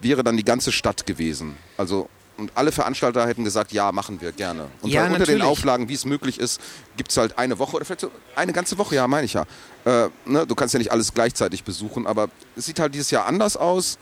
wäre 0.00 0.24
dann 0.24 0.36
die 0.36 0.44
ganze 0.44 0.72
Stadt 0.72 1.06
gewesen. 1.06 1.56
Also, 1.76 2.08
und 2.36 2.50
alle 2.54 2.72
Veranstalter 2.72 3.26
hätten 3.26 3.44
gesagt, 3.44 3.72
ja, 3.72 3.92
machen 3.92 4.20
wir 4.20 4.32
gerne. 4.32 4.66
Und 4.80 4.90
Ja, 4.90 5.02
dann 5.02 5.12
unter 5.12 5.26
den 5.26 5.38
natürlich. 5.38 5.58
Auflagen, 5.58 5.88
wie 5.88 5.94
es 5.94 6.04
möglich 6.04 6.40
ist, 6.40 6.60
gibt 6.96 7.10
es 7.10 7.16
halt 7.16 7.38
eine 7.38 7.58
Woche 7.58 7.76
oder 7.76 7.84
vielleicht 7.84 8.00
so 8.00 8.10
eine 8.34 8.52
ganze 8.52 8.78
Woche, 8.78 8.96
ja, 8.96 9.06
meine 9.06 9.26
ich 9.26 9.34
ja. 9.34 9.44
Äh, 9.84 10.08
ne, 10.24 10.46
du 10.46 10.54
kannst 10.54 10.74
ja 10.74 10.78
nicht 10.78 10.90
alles 10.90 11.14
gleichzeitig 11.14 11.62
besuchen, 11.62 12.06
aber 12.06 12.30
es 12.56 12.66
sieht 12.66 12.80
halt 12.80 12.94
dieses 12.94 13.10
Jahr 13.10 13.26
anders 13.26 13.56
aus. 13.56 13.98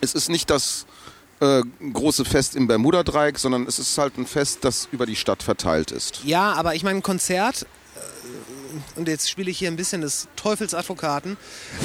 Es 0.00 0.14
ist 0.14 0.28
nicht 0.28 0.50
das 0.50 0.86
äh, 1.40 1.62
große 1.92 2.24
Fest 2.24 2.54
im 2.54 2.66
Bermuda-Dreieck, 2.68 3.38
sondern 3.38 3.66
es 3.66 3.78
ist 3.78 3.96
halt 3.98 4.18
ein 4.18 4.26
Fest, 4.26 4.58
das 4.62 4.88
über 4.92 5.06
die 5.06 5.16
Stadt 5.16 5.42
verteilt 5.42 5.90
ist. 5.90 6.20
Ja, 6.24 6.52
aber 6.52 6.74
ich 6.74 6.84
meine, 6.84 6.98
ein 6.98 7.02
Konzert, 7.02 7.66
und 8.96 9.08
jetzt 9.08 9.30
spiele 9.30 9.50
ich 9.50 9.58
hier 9.58 9.68
ein 9.70 9.76
bisschen 9.76 10.00
des 10.00 10.28
Teufelsadvokaten, 10.36 11.36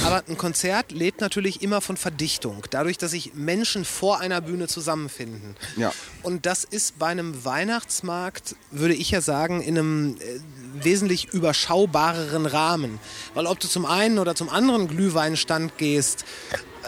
aber 0.06 0.24
ein 0.28 0.38
Konzert 0.38 0.92
lebt 0.92 1.22
natürlich 1.22 1.62
immer 1.62 1.82
von 1.82 1.98
Verdichtung, 1.98 2.64
dadurch, 2.70 2.98
dass 2.98 3.12
sich 3.12 3.34
Menschen 3.34 3.86
vor 3.86 4.20
einer 4.20 4.42
Bühne 4.42 4.68
zusammenfinden. 4.68 5.56
Ja. 5.78 5.94
Und 6.24 6.46
das 6.46 6.64
ist 6.64 7.00
bei 7.00 7.08
einem 7.08 7.46
Weihnachtsmarkt, 7.46 8.56
würde 8.72 8.94
ich 8.94 9.12
ja 9.12 9.22
sagen, 9.22 9.62
in 9.62 9.78
einem 9.78 10.18
äh, 10.20 10.84
wesentlich 10.84 11.34
überschaubareren 11.34 12.46
Rahmen. 12.46 13.00
Weil 13.34 13.46
ob 13.46 13.60
du 13.60 13.68
zum 13.68 13.86
einen 13.86 14.20
oder 14.20 14.36
zum 14.36 14.50
anderen 14.50 14.88
Glühweinstand 14.88 15.78
gehst, 15.78 16.26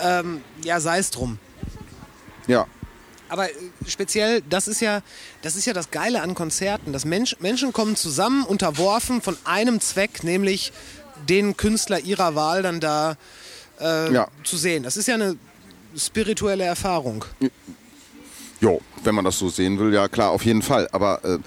ähm, 0.02 0.42
ja, 0.64 0.80
sei 0.80 1.00
es 1.00 1.12
drum. 1.12 1.40
Ja. 2.48 2.68
Aber 3.32 3.50
äh, 3.50 3.54
speziell, 3.88 4.42
das 4.50 4.68
ist 4.68 4.82
ja 4.82 5.02
das, 5.42 5.56
ist 5.56 5.66
ja 5.66 5.74
das 5.74 5.90
Geile 5.90 6.22
an 6.22 6.36
Konzerten. 6.36 6.94
Dass 6.94 7.06
Mensch, 7.06 7.36
Menschen 7.40 7.74
kommen 7.74 7.96
zusammen, 7.96 8.44
unterworfen 8.44 9.22
von 9.22 9.38
einem 9.46 9.80
Zweck, 9.80 10.24
nämlich 10.24 10.72
den 11.28 11.56
Künstler 11.58 12.00
ihrer 12.00 12.36
Wahl 12.36 12.62
dann 12.62 12.80
da 12.80 13.16
äh, 13.80 14.14
Ja. 14.14 14.28
zu 14.44 14.58
sehen. 14.58 14.84
Das 14.84 14.98
ist 14.98 15.08
ja 15.08 15.16
eine 15.16 15.38
spirituelle 15.96 16.64
Erfahrung. 16.66 17.26
Jo, 18.60 18.82
wenn 19.04 19.16
man 19.16 19.26
das 19.26 19.40
so 19.40 19.50
sehen 19.50 19.80
will, 19.80 19.94
ja 19.94 20.08
klar, 20.08 20.30
auf 20.32 20.46
jeden 20.46 20.62
Fall. 20.62 20.88
Aber 20.92 21.24
äh, 21.26 21.40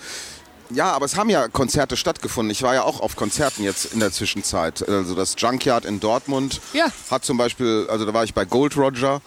ja, 0.70 0.92
aber 0.92 1.04
es 1.06 1.16
haben 1.16 1.30
ja 1.30 1.48
Konzerte 1.48 1.96
stattgefunden. 1.96 2.50
Ich 2.50 2.62
war 2.62 2.74
ja 2.74 2.82
auch 2.82 3.00
auf 3.00 3.14
Konzerten 3.14 3.62
jetzt 3.62 3.92
in 3.92 4.00
der 4.00 4.10
Zwischenzeit. 4.10 4.88
Also 4.88 5.14
das 5.14 5.34
Junkyard 5.38 5.84
in 5.84 6.00
Dortmund 6.00 6.60
Ja. 6.72 6.86
hat 7.10 7.24
zum 7.24 7.36
Beispiel, 7.36 7.86
also 7.90 8.04
da 8.06 8.14
war 8.14 8.24
ich 8.24 8.32
bei 8.34 8.44
Gold 8.44 8.76
Roger. 8.76 9.20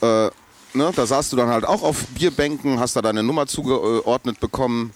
Äh, 0.00 0.30
ne, 0.78 0.92
da 0.96 1.06
saßt 1.06 1.32
du 1.32 1.36
dann 1.36 1.48
halt 1.48 1.64
auch 1.66 1.82
auf 1.82 2.06
Bierbänken, 2.14 2.80
hast 2.80 2.96
da 2.96 3.02
deine 3.02 3.22
Nummer 3.22 3.46
zugeordnet 3.46 4.40
bekommen. 4.40 4.92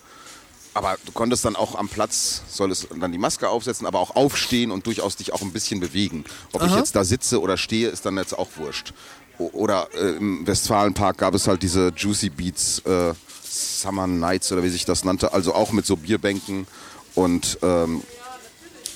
Aber 0.74 0.96
du 1.04 1.12
konntest 1.12 1.44
dann 1.44 1.54
auch 1.54 1.74
am 1.74 1.88
Platz, 1.88 2.42
solltest 2.48 2.88
dann 2.98 3.12
die 3.12 3.18
Maske 3.18 3.46
aufsetzen, 3.50 3.86
aber 3.86 3.98
auch 4.00 4.16
aufstehen 4.16 4.70
und 4.70 4.86
durchaus 4.86 5.16
dich 5.16 5.34
auch 5.34 5.42
ein 5.42 5.52
bisschen 5.52 5.80
bewegen. 5.80 6.24
Ob 6.54 6.62
ich 6.64 6.74
jetzt 6.74 6.96
da 6.96 7.04
sitze 7.04 7.42
oder 7.42 7.58
stehe, 7.58 7.88
ist 7.90 8.06
dann 8.06 8.16
jetzt 8.16 8.38
auch 8.38 8.48
wurscht. 8.56 8.94
O- 9.38 9.50
Oder 9.52 9.88
äh, 9.94 10.16
im 10.16 10.46
Westfalenpark 10.46 11.18
gab 11.18 11.34
es 11.34 11.46
halt 11.46 11.62
diese 11.62 11.92
Juicy 11.94 12.30
Beats 12.30 12.78
äh, 12.86 13.12
Summer 13.44 14.06
Nights 14.06 14.50
oder 14.50 14.62
wie 14.62 14.70
sich 14.70 14.86
das 14.86 15.04
nannte, 15.04 15.34
also 15.34 15.54
auch 15.54 15.72
mit 15.72 15.84
so 15.84 15.96
Bierbänken 15.96 16.66
und 17.14 17.58
ähm, 17.60 18.02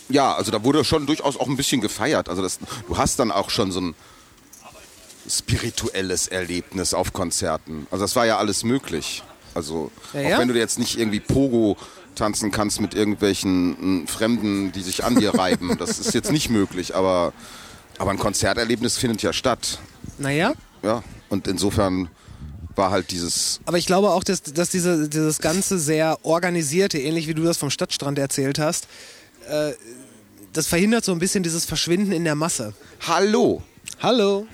ja, 0.09 0.35
also 0.35 0.51
da 0.53 0.65
wurde 0.65 0.83
schon 0.85 1.05
durchaus 1.05 1.37
auch 1.37 1.49
ein 1.49 1.57
bisschen 1.57 1.81
gefeiert. 1.83 2.29
Also 2.31 2.41
das, 2.41 2.59
du 2.87 2.97
hast 2.97 3.19
dann 3.19 3.31
auch 3.33 3.51
schon 3.51 3.71
so 3.73 3.81
ein 3.81 3.95
spirituelles 5.29 6.29
Erlebnis 6.29 6.95
auf 6.95 7.13
Konzerten. 7.13 7.87
Also 7.91 8.05
das 8.05 8.17
war 8.17 8.27
ja 8.27 8.39
alles 8.39 8.65
möglich. 8.65 9.23
Also 9.55 9.91
Ja, 10.13 10.21
auch 10.21 10.29
ja. 10.31 10.39
wenn 10.39 10.49
du 10.49 10.55
jetzt 10.59 10.79
nicht 10.79 10.99
irgendwie 10.99 11.21
Pogo 11.21 11.77
tanzen 12.15 12.51
kannst 12.51 12.81
mit 12.81 12.95
irgendwelchen 12.95 14.03
mm, 14.03 14.07
Fremden, 14.07 14.73
die 14.73 14.83
sich 14.83 15.05
an 15.05 15.17
dir 15.17 15.35
reiben, 15.35 15.77
das 15.79 15.99
ist 15.99 16.15
jetzt 16.15 16.33
nicht 16.33 16.51
möglich. 16.51 16.95
Aber, 16.95 17.33
aber 17.99 18.11
ein 18.11 18.19
Konzerterlebnis 18.19 18.97
findet 18.99 19.23
ja 19.23 19.33
statt. 19.33 19.79
Naja, 20.19 20.53
Ja, 20.83 21.03
und 21.29 21.47
insofern 21.49 22.09
war 22.75 22.91
halt 22.91 23.11
dieses 23.11 23.61
aber 23.65 23.79
ich 23.79 23.87
glaube 23.87 24.11
auch, 24.11 24.23
dass, 24.23 24.43
dass 24.43 24.69
diese, 24.71 25.09
dieses 25.09 25.39
ganze 25.39 25.79
sehr 25.79 26.19
organisierte, 26.23 26.99
ähnlich 26.99 27.27
wie 27.27 27.35
du 27.35 27.43
das 27.43 27.57
vom 27.57 27.71
Stadtstrand 27.71 28.19
erzählt 28.19 28.59
hast, 28.59 28.87
äh, 29.49 29.73
das 30.53 30.67
verhindert 30.67 31.05
so 31.05 31.13
ein 31.13 31.19
bisschen 31.19 31.43
dieses 31.43 31.65
Verschwinden 31.65 32.13
in 32.13 32.25
der 32.25 32.35
Masse. 32.35 32.75
Hallo. 33.07 33.63
Hallo. 34.01 34.47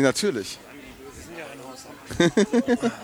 Ja, 0.00 0.06
natürlich. 0.06 0.58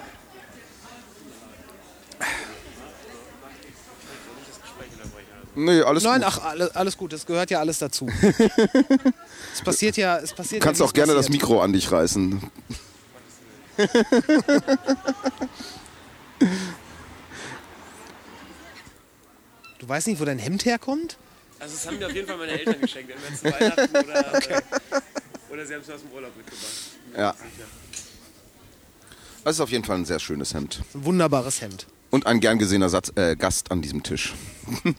Nee, 5.58 5.80
alles 5.80 6.02
Nein, 6.02 6.20
gut. 6.20 6.28
ach, 6.30 6.44
alles, 6.44 6.76
alles 6.76 6.96
gut, 6.98 7.14
das 7.14 7.24
gehört 7.24 7.50
ja 7.50 7.60
alles 7.60 7.78
dazu. 7.78 8.06
es 9.54 9.62
passiert 9.64 9.96
ja, 9.96 10.18
es 10.18 10.34
passiert 10.34 10.62
Du 10.62 10.66
kannst 10.66 10.80
ja, 10.80 10.86
auch 10.86 10.92
gerne 10.92 11.14
das 11.14 11.28
passiert. 11.28 11.42
Mikro 11.42 11.62
an 11.62 11.72
dich 11.72 11.90
reißen. 11.90 12.42
Du 19.78 19.88
weißt 19.88 20.08
nicht, 20.08 20.20
wo 20.20 20.26
dein 20.26 20.38
Hemd 20.38 20.66
herkommt? 20.66 21.16
Also 21.58 21.74
das 21.74 21.86
haben 21.86 21.98
mir 21.98 22.06
auf 22.06 22.12
jeden 22.12 22.26
Fall 22.28 22.36
meine 22.36 22.52
Eltern 22.52 22.78
geschenkt, 22.80 23.12
entweder 23.12 23.36
zu 23.36 23.44
Weihnachten 23.60 23.96
oder, 23.96 24.34
äh, 24.50 24.62
oder 25.50 25.66
sie 25.66 25.74
haben 25.74 25.82
es 25.82 25.90
aus 25.90 26.00
dem 26.02 26.10
Urlaub 26.12 26.36
mitgebracht. 26.36 26.72
Ja. 27.16 27.34
Das 29.44 29.56
ist 29.56 29.60
auf 29.60 29.70
jeden 29.70 29.84
Fall 29.84 29.96
ein 29.96 30.04
sehr 30.04 30.18
schönes 30.18 30.54
Hemd. 30.54 30.80
Ein 30.94 31.04
wunderbares 31.04 31.60
Hemd. 31.60 31.86
Und 32.10 32.26
ein 32.26 32.40
gern 32.40 32.58
gesehener 32.58 32.88
Satz, 32.88 33.12
äh, 33.16 33.36
Gast 33.36 33.70
an 33.70 33.82
diesem 33.82 34.02
Tisch. 34.02 34.34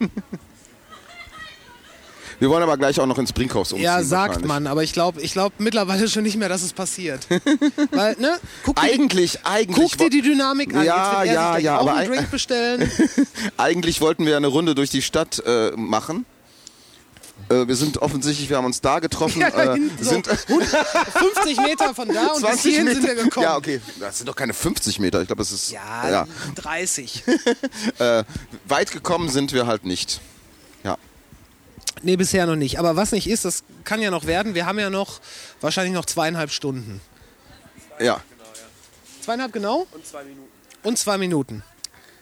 Wir 2.40 2.49
wollen 2.52 2.61
aber 2.61 2.78
gleich 2.78 2.99
auch 2.99 3.07
noch 3.07 3.18
ins 3.18 3.34
Brinkhaus 3.34 3.72
umziehen. 3.72 3.86
Ja, 3.86 4.03
sagt 4.03 4.45
man, 4.45 4.68
aber 4.68 4.84
ich 4.84 4.94
glaube 4.94 5.22
ich 5.22 5.32
glaub 5.34 5.53
mittlerweile 5.60 6.07
schon 6.07 6.22
nicht 6.22 6.38
mehr, 6.38 6.49
dass 6.49 6.61
es 6.61 6.72
passiert. 6.72 7.28
Weil, 7.91 8.15
ne? 8.19 8.38
Guck 8.64 8.76
dir, 8.76 8.82
Eigentlich, 8.84 9.40
eigentlich. 9.44 9.76
guck 9.76 9.98
dir 9.98 10.11
die 10.11 10.22
Dynamik 10.22 10.76
an. 10.76 10.86
Ja, 10.86 11.24
Jetzt 11.24 11.30
wird 11.30 11.36
er 11.38 11.44
ja, 11.44 11.57
ja, 11.57 11.78
auch 11.78 11.82
aber 11.82 11.95
einen 11.95 12.11
ein- 12.11 12.18
Drink 12.19 12.30
bestellen. 12.32 12.91
Eigentlich 13.57 14.02
wollten 14.02 14.28
wir 14.28 14.38
eine 14.38 14.48
Runde 14.48 14.76
durch 14.76 14.91
die 14.91 15.02
Stadt 15.02 15.41
äh, 15.48 15.72
machen. 15.76 16.26
Äh, 17.49 17.68
wir 17.68 17.76
sind 17.76 17.98
offensichtlich, 18.02 18.49
wir 18.49 18.57
haben 18.57 18.65
uns 18.65 18.82
da 18.82 18.99
getroffen. 18.99 19.41
Ja, 19.48 19.52
da 19.52 19.76
äh, 19.76 19.80
so. 20.02 20.10
sind 20.10 20.28
50 20.28 21.57
Meter 21.61 21.94
von 21.94 22.07
da 22.07 22.28
und 22.28 22.41
bis 22.41 22.41
20 22.61 22.61
hierhin 22.61 22.86
Meter. 22.86 23.02
sind 23.02 23.07
wir 23.07 23.24
gekommen. 23.24 23.44
Ja, 23.44 23.56
okay. 23.57 23.82
Das 23.99 24.18
sind 24.18 24.28
doch 24.28 24.36
keine 24.36 24.53
50 24.53 24.99
Meter. 24.99 25.22
Ich 25.22 25.28
glaube, 25.28 25.41
es 25.41 25.52
ist. 25.52 25.72
Ja, 25.72 26.10
ja. 26.10 26.28
30. 26.56 27.24
Äh, 27.99 28.24
weit 28.68 28.91
gekommen 28.91 29.30
sind 29.30 29.53
wir 29.53 29.65
halt 29.65 29.86
nicht. 29.86 30.19
Ja. 30.84 30.98
Nee, 32.02 32.15
bisher 32.15 32.45
noch 32.45 32.56
nicht. 32.56 32.80
Aber 32.80 32.95
was 32.95 33.11
nicht 33.11 33.28
ist, 33.28 33.45
das 33.45 33.64
kann 33.84 34.02
ja 34.02 34.11
noch 34.11 34.26
werden. 34.26 34.53
Wir 34.53 34.65
haben 34.65 34.78
ja 34.78 34.90
noch 34.90 35.19
wahrscheinlich 35.61 35.94
noch 35.94 36.06
zweieinhalb 36.06 36.52
Stunden. 36.52 37.02
Ja. 37.99 38.22
Zweieinhalb 39.22 39.52
genau? 39.53 39.88
Und 39.91 40.06
zwei 40.06 40.24
Minuten. 40.24 40.48
Und 40.84 40.98
zwei 40.98 41.18
Minuten. 41.18 41.64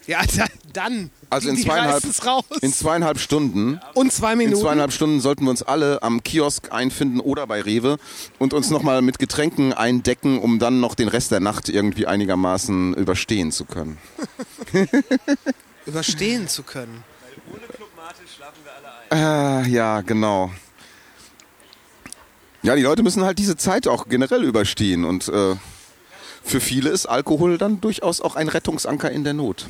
Ja, 0.07 0.19
da- 0.37 0.45
dann. 0.73 1.09
Also 1.29 1.49
in 1.49 1.57
zweieinhalb, 1.57 2.03
in 2.61 2.71
zweieinhalb 2.73 3.19
Stunden. 3.19 3.79
Und 3.93 4.11
zwei 4.13 4.33
In 4.33 4.37
Minuten. 4.39 4.61
zweieinhalb 4.61 4.91
Stunden 4.93 5.19
sollten 5.21 5.43
wir 5.45 5.49
uns 5.49 5.63
alle 5.63 6.03
am 6.03 6.21
Kiosk 6.23 6.71
einfinden 6.71 7.19
oder 7.19 7.47
bei 7.47 7.61
Rewe 7.61 7.97
und 8.39 8.53
uns 8.53 8.69
nochmal 8.69 9.01
mit 9.01 9.19
Getränken 9.19 9.73
eindecken, 9.73 10.37
um 10.39 10.59
dann 10.59 10.79
noch 10.81 10.93
den 10.95 11.07
Rest 11.07 11.31
der 11.31 11.39
Nacht 11.39 11.69
irgendwie 11.69 12.07
einigermaßen 12.07 12.93
überstehen 12.93 13.51
zu 13.51 13.65
können. 13.65 13.97
überstehen 15.85 16.47
zu 16.47 16.63
können. 16.63 17.03
Ohne 17.51 17.61
Clubmate 17.67 18.21
schlafen 18.35 18.59
wir 18.63 19.17
alle 19.17 19.63
ein. 19.63 19.65
Äh, 19.65 19.69
ja, 19.69 20.01
genau. 20.01 20.51
Ja, 22.63 22.75
die 22.75 22.81
Leute 22.81 23.03
müssen 23.03 23.23
halt 23.23 23.37
diese 23.39 23.55
Zeit 23.57 23.87
auch 23.87 24.07
generell 24.09 24.43
überstehen 24.43 25.05
und 25.05 25.27
äh, 25.29 25.55
für 26.43 26.59
viele 26.59 26.89
ist 26.89 27.05
Alkohol 27.05 27.57
dann 27.57 27.79
durchaus 27.81 28.21
auch 28.21 28.35
ein 28.35 28.47
Rettungsanker 28.49 29.11
in 29.11 29.23
der 29.23 29.33
Not. 29.33 29.67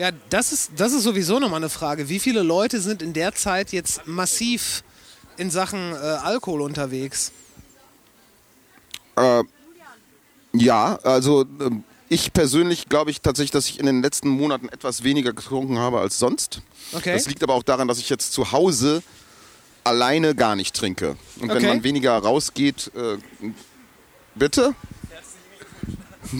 Ja, 0.00 0.12
das 0.30 0.50
ist, 0.50 0.70
das 0.76 0.94
ist 0.94 1.02
sowieso 1.02 1.38
nochmal 1.40 1.58
eine 1.60 1.68
Frage. 1.68 2.08
Wie 2.08 2.20
viele 2.20 2.42
Leute 2.42 2.80
sind 2.80 3.02
in 3.02 3.12
der 3.12 3.34
Zeit 3.34 3.70
jetzt 3.70 4.06
massiv 4.06 4.82
in 5.36 5.50
Sachen 5.50 5.92
äh, 5.92 5.96
Alkohol 5.96 6.62
unterwegs? 6.62 7.32
Äh, 9.16 9.42
ja, 10.54 10.98
also 11.02 11.44
ähm, 11.60 11.84
ich 12.08 12.32
persönlich 12.32 12.88
glaube 12.88 13.10
ich 13.10 13.20
tatsächlich, 13.20 13.50
dass 13.50 13.68
ich 13.68 13.78
in 13.78 13.84
den 13.84 14.00
letzten 14.00 14.30
Monaten 14.30 14.70
etwas 14.70 15.02
weniger 15.04 15.34
getrunken 15.34 15.78
habe 15.78 16.00
als 16.00 16.18
sonst. 16.18 16.62
Okay. 16.92 17.12
Das 17.12 17.26
liegt 17.26 17.42
aber 17.42 17.52
auch 17.52 17.62
daran, 17.62 17.86
dass 17.86 17.98
ich 17.98 18.08
jetzt 18.08 18.32
zu 18.32 18.52
Hause 18.52 19.02
alleine 19.84 20.34
gar 20.34 20.56
nicht 20.56 20.74
trinke. 20.74 21.18
Und 21.40 21.50
wenn 21.50 21.58
Okay. 21.58 21.66
man 21.66 21.84
weniger 21.84 22.16
rausgeht, 22.16 22.90
äh, 22.96 23.18
bitte? 24.34 24.74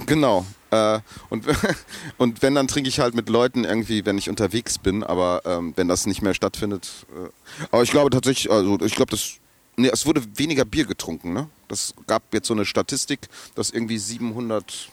Genau. 0.07 0.47
Äh, 0.71 1.01
und, 1.31 1.45
und 2.19 2.43
wenn, 2.43 2.55
dann 2.55 2.69
trinke 2.69 2.89
ich 2.89 3.01
halt 3.01 3.15
mit 3.15 3.29
Leuten 3.29 3.65
irgendwie, 3.65 4.05
wenn 4.07 4.19
ich 4.19 4.29
unterwegs 4.29 4.79
bin, 4.79 5.03
aber 5.03 5.43
ähm, 5.45 5.73
wenn 5.77 5.89
das 5.89 6.07
nicht 6.07 6.23
mehr 6.23 6.35
stattfindet. 6.35 6.89
Äh, 7.15 7.29
aber 7.71 7.83
ich 7.83 7.91
glaube 7.91 8.11
tatsächlich, 8.11 8.51
also 8.51 8.79
ich 8.81 8.95
glaube, 8.95 9.11
das. 9.11 9.35
Nee, 9.77 9.89
es 9.93 10.05
wurde 10.05 10.23
weniger 10.37 10.65
Bier 10.65 10.85
getrunken, 10.85 11.33
ne? 11.33 11.49
Das 11.69 11.95
gab 12.07 12.23
jetzt 12.35 12.49
so 12.49 12.55
eine 12.55 12.67
Statistik, 12.67 13.21
dass 13.55 13.71
irgendwie 13.71 13.99
700 13.99 14.91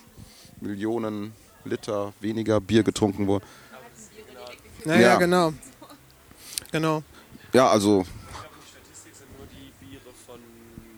Millionen 0.61 1.33
Liter 1.65 2.13
weniger 2.21 2.61
Bier 2.61 2.83
getrunken 2.83 3.27
wurde. 3.27 3.45
Naja, 4.85 5.01
Ja. 5.01 5.15
genau. 5.17 5.53
Genau. 6.71 7.03
Ja, 7.53 7.67
also 7.69 8.03
Die 8.03 8.69
Statistik 8.69 9.13
sind 9.15 9.37
nur 9.37 9.47
die 9.47 9.71
Biere, 9.85 10.01
von, 10.25 10.39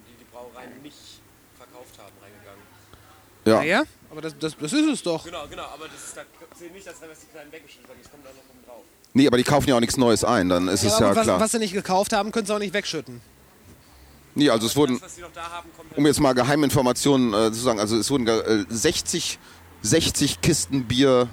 die 0.08 0.18
die 0.20 0.26
Brauereien 0.32 0.82
nicht 0.84 1.22
verkauft 1.58 1.98
haben, 1.98 2.14
reingegangen. 2.22 2.64
ja. 3.46 3.56
Naja, 3.58 3.84
aber 4.20 4.30
das, 4.30 4.38
das, 4.38 4.58
das 4.58 4.74
ist 4.74 4.88
es 4.88 5.04
doch. 5.04 5.24
Genau, 5.24 5.48
genau, 5.50 5.64
aber 5.64 5.86
das 5.88 6.08
ist, 6.08 6.18
da 6.18 6.22
zählt 6.58 6.74
nicht, 6.74 6.86
dass 6.86 6.96
was 6.96 7.20
die 7.22 7.28
Kleinen 7.28 7.52
weggeschüttet 7.52 7.90
haben. 7.90 8.00
Das 8.02 8.12
kommt 8.12 8.26
da 8.26 8.30
noch 8.30 8.50
oben 8.50 8.66
drauf. 8.66 8.84
Nee, 9.14 9.28
aber 9.28 9.38
die 9.38 9.44
kaufen 9.44 9.70
ja 9.70 9.76
auch 9.76 9.80
nichts 9.80 9.98
Neues 9.98 10.24
ein, 10.26 10.50
dann 10.50 10.68
ist 10.68 10.84
es 10.84 10.94
aber 10.94 11.08
ja 11.08 11.16
was, 11.16 11.24
klar. 11.24 11.40
was 11.40 11.52
sie 11.52 11.60
nicht 11.60 11.74
gekauft 11.74 12.12
haben, 12.12 12.32
können 12.32 12.46
sie 12.46 12.54
auch 12.54 12.60
nicht 12.60 12.74
wegschütten. 12.74 13.22
Nee, 14.36 14.50
also 14.50 14.68
es 14.68 14.76
wurden, 14.76 14.96
Das, 14.96 15.04
was 15.04 15.16
sie 15.16 15.22
noch 15.22 15.32
da 15.34 15.50
haben, 15.50 15.70
kommt 15.76 15.98
um 15.98 16.06
jetzt 16.06 16.20
mal 16.20 16.34
Geheiminformationen 16.34 17.34
äh, 17.34 17.52
zu 17.52 17.60
sagen, 17.62 17.80
also 17.80 17.98
es 17.98 18.12
wurden 18.12 18.28
äh, 18.28 18.66
60, 18.70 19.40
60 19.84 20.42
Kisten 20.42 20.86
Bier 20.86 21.30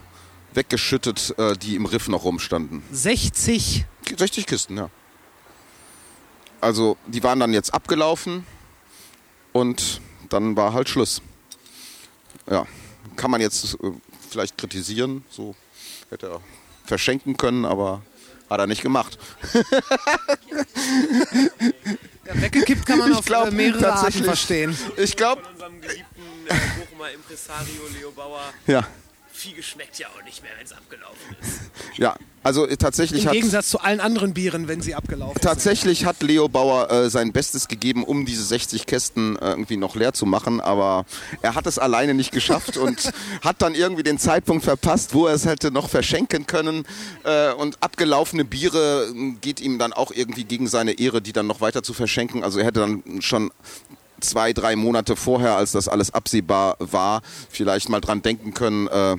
weggeschüttet, 0.55 1.35
äh, 1.39 1.57
die 1.57 1.75
im 1.75 1.87
Riff 1.87 2.09
noch 2.09 2.25
rumstanden. 2.25 2.83
60. 2.93 3.85
60 4.17 4.47
Kisten, 4.47 4.77
ja. 4.77 4.91
Also 6.61 6.97
die 7.07 7.23
waren 7.23 7.41
dann 7.41 7.53
jetzt 7.53 7.75
abgelaufen 7.75 8.47
und 9.53 10.01
dann 10.31 10.57
war 10.57 10.73
halt 10.73 10.89
Schluss. 10.89 11.21
Ja, 12.49 12.67
kann 13.17 13.31
man 13.31 13.41
jetzt 13.41 13.75
äh, 13.75 13.91
vielleicht 14.29 14.57
kritisieren, 14.59 15.25
so 15.31 15.55
hätte 16.11 16.27
er 16.29 16.41
verschenken 16.85 17.37
können, 17.37 17.65
aber 17.65 18.03
hat 18.49 18.61
er 18.61 18.67
nicht 18.67 18.83
gemacht. 18.83 19.19
Ja, 22.27 22.43
weggekippt 22.43 22.87
kann 22.87 22.99
man 22.99 23.13
auf 23.13 23.25
glaub, 23.25 23.49
äh, 23.49 23.51
mehrere 23.51 23.93
Arten 23.93 24.25
verstehen. 24.25 24.77
Ich 24.97 25.17
glaube, 25.17 25.43
von 25.43 25.53
unserem 25.53 25.81
geliebten 25.81 26.23
äh, 26.49 26.55
Bochumer 26.81 27.11
Impresario 27.13 27.83
Leo 27.97 28.11
Bauer. 28.11 28.53
ja, 28.67 28.87
Vieh 29.37 29.53
geschmeckt 29.53 29.99
ja 29.99 30.07
auch 30.09 30.25
nicht 30.25 30.43
mehr, 30.43 30.53
wenn 30.57 30.65
es 30.65 30.73
abgelaufen 30.73 31.37
ist. 31.43 31.61
ja, 31.99 32.17
also 32.43 32.67
äh, 32.67 32.79
tatsächlich 32.79 33.25
Im 33.25 33.29
hat 33.29 33.35
Gegensatz 33.35 33.69
zu 33.69 33.81
allen 33.81 34.01
anderen 34.01 34.33
Bieren, 34.33 34.67
wenn 34.67 34.81
sie 34.81 34.95
abgelaufen 34.95 35.35
sind. 35.35 35.43
Tatsächlich 35.43 36.07
hat 36.07 36.23
Leo 36.23 36.49
Bauer 36.49 36.91
äh, 36.91 37.11
sein 37.11 37.35
Bestes 37.35 37.69
gegeben, 37.69 38.03
um 38.03 38.25
diese 38.25 38.43
60 38.43 38.87
Kästen 38.87 39.37
äh, 39.37 39.51
irgendwie 39.51 39.77
noch 39.77 39.95
leer 39.95 40.15
zu 40.15 40.25
machen, 40.25 40.63
aber 40.63 41.05
er 41.43 41.55
hat 41.55 41.67
es 41.67 41.79
alleine 41.79 42.15
nicht 42.15 42.33
geschafft 42.33 42.77
und 42.79 43.13
hat 43.43 43.61
dann 43.61 43.75
irgendwie 43.75 44.03
den 44.03 44.19
Zeitpunkt 44.19 44.65
verpasst, 44.65 45.13
wo 45.13 45.27
er 45.27 45.35
es 45.35 45.45
hätte 45.45 45.71
noch 45.71 45.91
verschenken 45.91 46.47
können. 46.47 46.87
Äh, 47.25 47.53
und 47.53 47.83
abgelaufene 47.83 48.47
Biere 48.47 49.13
äh, 49.15 49.33
geht 49.43 49.61
ihm 49.61 49.79
dann 49.79 49.93
auch 49.93 50.13
irgendwie 50.13 50.45
gegen 50.45 50.67
seine 50.67 50.93
Ehre, 50.93 51.21
die 51.21 51.35
dann 51.35 51.47
noch 51.47 51.61
weiter 51.61 51.83
zu 51.83 51.93
verschenken. 51.93 52.43
Also 52.43 52.59
er 52.59 52.65
hätte 52.65 52.81
dann 52.81 53.21
schon 53.21 53.51
zwei, 54.21 54.53
drei 54.53 54.77
Monate 54.77 55.17
vorher, 55.17 55.57
als 55.57 55.73
das 55.73 55.89
alles 55.89 56.13
absehbar 56.13 56.77
war, 56.79 57.23
vielleicht 57.51 57.89
mal 57.89 58.01
dran 58.01 58.23
denken 58.23 58.55
können, 58.55 58.89
äh, 58.89 59.17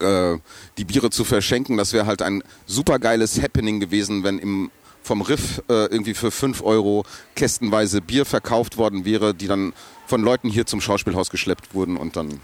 äh, 0.00 0.38
die 0.78 0.84
Biere 0.84 1.10
zu 1.10 1.24
verschenken. 1.24 1.76
Das 1.76 1.92
wäre 1.92 2.06
halt 2.06 2.22
ein 2.22 2.42
super 2.66 2.98
geiles 2.98 3.40
Happening 3.40 3.80
gewesen, 3.80 4.24
wenn 4.24 4.38
im 4.38 4.70
vom 5.02 5.20
Riff 5.20 5.62
äh, 5.68 5.86
irgendwie 5.86 6.14
für 6.14 6.30
5 6.30 6.62
Euro 6.62 7.04
kästenweise 7.34 8.00
Bier 8.00 8.24
verkauft 8.24 8.76
worden 8.76 9.04
wäre, 9.04 9.34
die 9.34 9.48
dann 9.48 9.72
von 10.06 10.22
Leuten 10.22 10.48
hier 10.48 10.64
zum 10.64 10.80
Schauspielhaus 10.80 11.30
geschleppt 11.30 11.74
wurden 11.74 11.96
und 11.96 12.16
dann. 12.16 12.40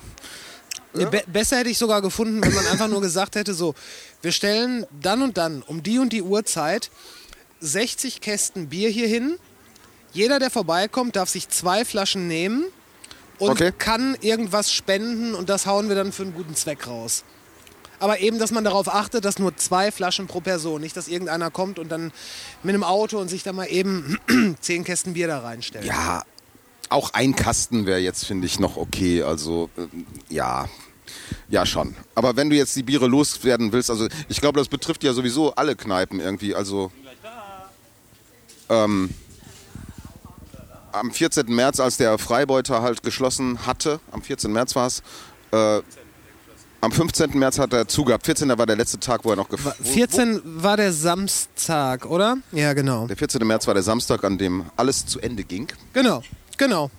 Nee, 0.94 1.06
be 1.06 1.22
besser 1.26 1.58
hätte 1.58 1.70
ich 1.70 1.78
sogar 1.78 2.02
gefunden, 2.02 2.42
wenn 2.42 2.54
man 2.54 2.66
einfach 2.66 2.88
nur 2.88 3.00
gesagt 3.00 3.36
hätte, 3.36 3.54
so, 3.54 3.74
wir 4.22 4.32
stellen 4.32 4.86
dann 5.00 5.22
und 5.22 5.36
dann 5.36 5.62
um 5.62 5.82
die 5.82 5.98
und 5.98 6.12
die 6.12 6.22
Uhrzeit 6.22 6.90
60 7.60 8.20
Kästen 8.20 8.68
Bier 8.68 8.88
hier 8.88 9.06
hin. 9.06 9.38
Jeder, 10.12 10.38
der 10.38 10.50
vorbeikommt, 10.50 11.16
darf 11.16 11.28
sich 11.28 11.48
zwei 11.48 11.84
Flaschen 11.84 12.28
nehmen 12.28 12.64
und 13.38 13.50
Okay. 13.50 13.72
kann 13.76 14.16
irgendwas 14.20 14.72
spenden 14.72 15.34
und 15.34 15.48
das 15.48 15.66
hauen 15.66 15.88
wir 15.88 15.96
dann 15.96 16.12
für 16.12 16.22
einen 16.22 16.34
guten 16.34 16.54
Zweck 16.54 16.86
raus. 16.86 17.24
Aber 18.00 18.20
eben, 18.20 18.38
dass 18.38 18.52
man 18.52 18.62
darauf 18.62 18.88
achtet, 18.88 19.24
dass 19.24 19.38
nur 19.38 19.56
zwei 19.56 19.90
Flaschen 19.90 20.28
pro 20.28 20.40
Person, 20.40 20.80
nicht, 20.80 20.96
dass 20.96 21.08
irgendeiner 21.08 21.50
kommt 21.50 21.78
und 21.78 21.88
dann 21.90 22.12
mit 22.62 22.74
einem 22.74 22.84
Auto 22.84 23.18
und 23.18 23.28
sich 23.28 23.42
da 23.42 23.52
mal 23.52 23.66
eben 23.66 24.18
zehn 24.60 24.84
Kästen 24.84 25.14
Bier 25.14 25.26
da 25.26 25.40
reinstellt. 25.40 25.84
Ja, 25.84 26.22
auch 26.90 27.10
ein 27.12 27.34
Kasten 27.34 27.86
wäre 27.86 27.98
jetzt, 27.98 28.24
finde 28.24 28.46
ich, 28.46 28.60
noch 28.60 28.76
okay. 28.76 29.22
Also, 29.22 29.68
äh, 29.76 29.86
ja. 30.32 30.68
Ja, 31.48 31.66
schon. 31.66 31.94
Aber 32.14 32.36
wenn 32.36 32.50
du 32.50 32.56
jetzt 32.56 32.76
die 32.76 32.82
Biere 32.82 33.06
loswerden 33.08 33.72
willst, 33.72 33.90
also 33.90 34.06
ich 34.28 34.40
glaube, 34.40 34.58
das 34.58 34.68
betrifft 34.68 35.02
ja 35.02 35.12
sowieso 35.12 35.54
alle 35.54 35.74
Kneipen 35.74 36.20
irgendwie. 36.20 36.54
Also 36.54 36.92
ähm, 38.68 39.10
am 40.92 41.10
14. 41.10 41.46
März, 41.54 41.80
als 41.80 41.96
der 41.96 42.18
Freibeuter 42.18 42.82
halt 42.82 43.02
geschlossen 43.02 43.66
hatte, 43.66 44.00
am 44.10 44.22
14. 44.22 44.52
März 44.52 44.74
war 44.74 44.86
es, 44.86 45.02
äh, 45.52 45.80
am 46.80 46.92
15. 46.92 47.38
März 47.38 47.58
hat 47.58 47.72
er 47.72 47.88
zugehabt. 47.88 48.24
14. 48.26 48.56
war 48.56 48.66
der 48.66 48.76
letzte 48.76 49.00
Tag, 49.00 49.24
wo 49.24 49.30
er 49.30 49.36
noch 49.36 49.48
gefahren 49.48 49.74
14 49.82 50.40
war 50.44 50.76
der 50.76 50.92
Samstag, 50.92 52.06
oder? 52.06 52.38
Ja, 52.52 52.72
genau. 52.72 53.06
Der 53.06 53.16
14. 53.16 53.44
März 53.46 53.66
war 53.66 53.74
der 53.74 53.82
Samstag, 53.82 54.22
an 54.24 54.38
dem 54.38 54.66
alles 54.76 55.04
zu 55.06 55.18
Ende 55.20 55.42
ging. 55.42 55.68
Genau, 55.92 56.22
genau. 56.56 56.90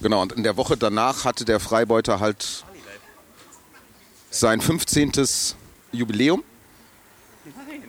Genau, 0.00 0.22
und 0.22 0.32
in 0.32 0.42
der 0.42 0.56
Woche 0.56 0.76
danach 0.76 1.24
hatte 1.24 1.44
der 1.44 1.60
Freibeuter 1.60 2.20
halt 2.20 2.64
sein 4.30 4.60
15. 4.60 5.12
Jubiläum. 5.92 6.42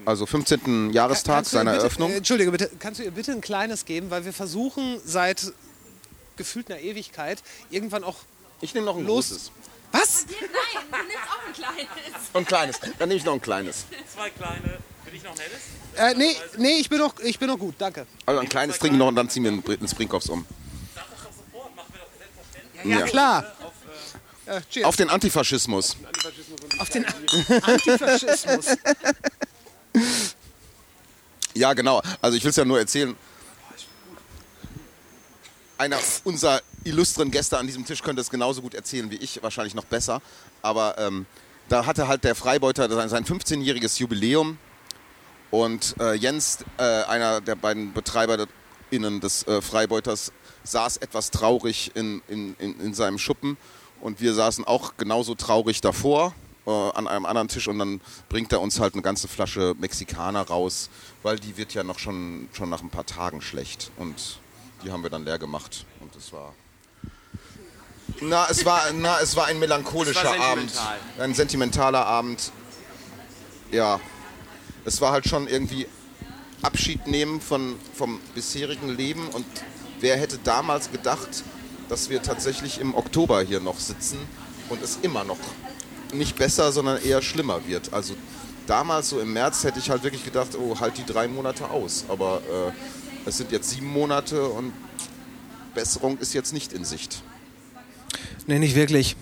Also 0.05 0.25
15. 0.25 0.91
Jahrestag 0.93 1.45
seiner 1.45 1.71
bitte, 1.71 1.83
Eröffnung. 1.83 2.11
Äh, 2.11 2.17
Entschuldige 2.17 2.51
bitte, 2.51 2.69
kannst 2.79 2.99
du 2.99 3.03
ihr 3.03 3.11
bitte 3.11 3.31
ein 3.31 3.41
kleines 3.41 3.85
geben, 3.85 4.09
weil 4.11 4.23
wir 4.25 4.33
versuchen 4.33 4.99
seit 5.03 5.51
gefühlt 6.37 6.69
einer 6.69 6.79
Ewigkeit 6.79 7.41
irgendwann 7.71 8.03
auch. 8.03 8.17
Ich 8.61 8.73
nehme 8.73 8.85
noch 8.85 8.97
ein 8.97 9.05
Los. 9.05 9.29
großes. 9.29 9.51
Was? 9.91 10.25
Nein, 10.27 10.37
du 10.91 10.97
nimmst 10.97 11.17
auch 11.29 11.47
ein 11.47 11.53
kleines. 11.53 11.89
Und 12.33 12.39
ein 12.41 12.45
kleines. 12.45 12.79
Dann 12.99 13.07
nehme 13.09 13.17
ich 13.17 13.25
noch 13.25 13.33
ein 13.33 13.41
kleines. 13.41 13.85
Zwei 14.13 14.29
kleine. 14.29 14.77
Bin 15.05 15.15
ich 15.15 15.23
noch 15.23 15.35
nettes? 15.35 15.61
Äh, 15.95 16.13
nee, 16.15 16.35
nee, 16.57 16.79
ich 16.79 16.89
bin 16.89 16.99
noch, 16.99 17.17
ich 17.21 17.39
bin 17.39 17.47
noch 17.47 17.57
gut, 17.59 17.75
danke. 17.77 18.05
Also 18.25 18.41
ein 18.41 18.49
kleines 18.49 18.77
trinke 18.79 18.95
ich 18.95 18.99
noch 18.99 19.07
und 19.07 19.15
dann 19.15 19.29
ziehen 19.29 19.43
wir 19.43 19.51
einen 19.51 19.63
einen 19.65 19.87
Sprinkhoffs 19.87 20.29
um. 20.29 20.45
Ja, 22.83 22.99
Ja. 22.99 23.05
klar. 23.05 23.55
Äh, 24.45 24.61
cheers. 24.69 24.85
Auf 24.85 24.95
den 24.95 25.09
Antifaschismus. 25.09 25.95
Auf 26.79 26.89
den 26.89 27.05
Antifaschismus. 27.63 28.65
Ja, 31.57 31.73
genau. 31.73 32.01
Also 32.21 32.35
ich 32.35 32.43
will 32.43 32.49
es 32.49 32.57
ja 32.57 32.65
nur 32.65 32.79
erzählen. 32.79 33.15
Einer 35.77 35.97
unserer 36.25 36.61
illustren 36.83 37.31
Gäste 37.31 37.57
an 37.57 37.65
diesem 37.65 37.85
Tisch 37.85 38.03
könnte 38.03 38.21
es 38.21 38.29
genauso 38.29 38.61
gut 38.61 38.73
erzählen 38.73 39.09
wie 39.09 39.15
ich, 39.15 39.41
wahrscheinlich 39.41 39.73
noch 39.73 39.85
besser. 39.85 40.21
Aber 40.61 40.97
ähm, 40.97 41.25
da 41.69 41.85
hatte 41.85 42.09
halt 42.09 42.25
der 42.25 42.35
Freibeuter 42.35 42.89
sein, 42.89 43.07
sein 43.07 43.23
15-jähriges 43.23 43.99
Jubiläum 43.99 44.57
und 45.49 45.95
äh, 45.99 46.13
Jens, 46.15 46.59
äh, 46.77 46.83
einer 46.83 47.39
der 47.39 47.55
beiden 47.55 47.93
BetreiberInnen 47.93 49.21
des 49.21 49.47
äh, 49.47 49.61
Freibeuters, 49.61 50.33
saß 50.65 50.97
etwas 50.97 51.31
traurig 51.31 51.91
in, 51.95 52.21
in, 52.27 52.55
in, 52.59 52.79
in 52.81 52.93
seinem 52.93 53.17
Schuppen 53.17 53.55
und 54.01 54.19
wir 54.19 54.33
saßen 54.33 54.65
auch 54.65 54.97
genauso 54.97 55.35
traurig 55.35 55.79
davor 55.79 56.33
äh, 56.65 56.71
an 56.71 57.07
einem 57.07 57.25
anderen 57.25 57.47
Tisch 57.47 57.67
und 57.67 57.79
dann 57.79 58.01
bringt 58.29 58.51
er 58.51 58.61
uns 58.61 58.79
halt 58.79 58.93
eine 58.93 59.03
ganze 59.03 59.27
Flasche 59.27 59.75
Mexikaner 59.77 60.41
raus, 60.41 60.89
weil 61.23 61.39
die 61.39 61.57
wird 61.57 61.73
ja 61.73 61.83
noch 61.83 61.99
schon, 61.99 62.49
schon 62.53 62.69
nach 62.69 62.81
ein 62.81 62.89
paar 62.89 63.05
Tagen 63.05 63.41
schlecht 63.41 63.91
und 63.97 64.39
die 64.83 64.91
haben 64.91 65.03
wir 65.03 65.09
dann 65.09 65.25
leer 65.25 65.37
gemacht 65.37 65.85
und 65.99 66.15
es 66.15 66.31
war... 66.33 66.53
Na, 68.21 68.47
es 68.49 68.65
war, 68.65 68.81
na, 68.93 69.19
es 69.19 69.35
war 69.35 69.47
ein 69.47 69.59
melancholischer 69.59 70.23
war 70.23 70.39
Abend. 70.39 70.71
Ein 71.19 71.33
sentimentaler 71.33 72.05
Abend. 72.05 72.51
Ja, 73.71 73.99
es 74.85 75.01
war 75.01 75.11
halt 75.11 75.27
schon 75.27 75.47
irgendwie 75.47 75.87
Abschied 76.61 77.07
nehmen 77.07 77.41
von, 77.41 77.75
vom 77.93 78.19
bisherigen 78.33 78.89
Leben 78.89 79.27
und 79.29 79.45
wer 79.99 80.17
hätte 80.17 80.37
damals 80.37 80.91
gedacht, 80.91 81.43
dass 81.89 82.09
wir 82.09 82.21
tatsächlich 82.21 82.79
im 82.79 82.95
Oktober 82.95 83.41
hier 83.41 83.59
noch 83.59 83.79
sitzen 83.79 84.17
und 84.69 84.81
es 84.81 84.97
immer 85.01 85.23
noch 85.23 85.37
nicht 86.17 86.35
besser, 86.35 86.71
sondern 86.71 87.01
eher 87.03 87.21
schlimmer 87.21 87.67
wird. 87.67 87.93
Also 87.93 88.15
damals, 88.67 89.09
so 89.09 89.19
im 89.19 89.33
März, 89.33 89.63
hätte 89.63 89.79
ich 89.79 89.89
halt 89.89 90.03
wirklich 90.03 90.23
gedacht, 90.25 90.49
oh, 90.57 90.79
halt 90.79 90.97
die 90.97 91.05
drei 91.05 91.27
Monate 91.27 91.69
aus. 91.69 92.05
Aber 92.07 92.41
äh, 93.25 93.29
es 93.29 93.37
sind 93.37 93.51
jetzt 93.51 93.69
sieben 93.69 93.87
Monate 93.87 94.47
und 94.47 94.73
Besserung 95.73 96.17
ist 96.17 96.33
jetzt 96.33 96.53
nicht 96.53 96.73
in 96.73 96.85
Sicht. 96.85 97.21
Nee, 98.47 98.59
nicht 98.59 98.75
wirklich. 98.75 99.15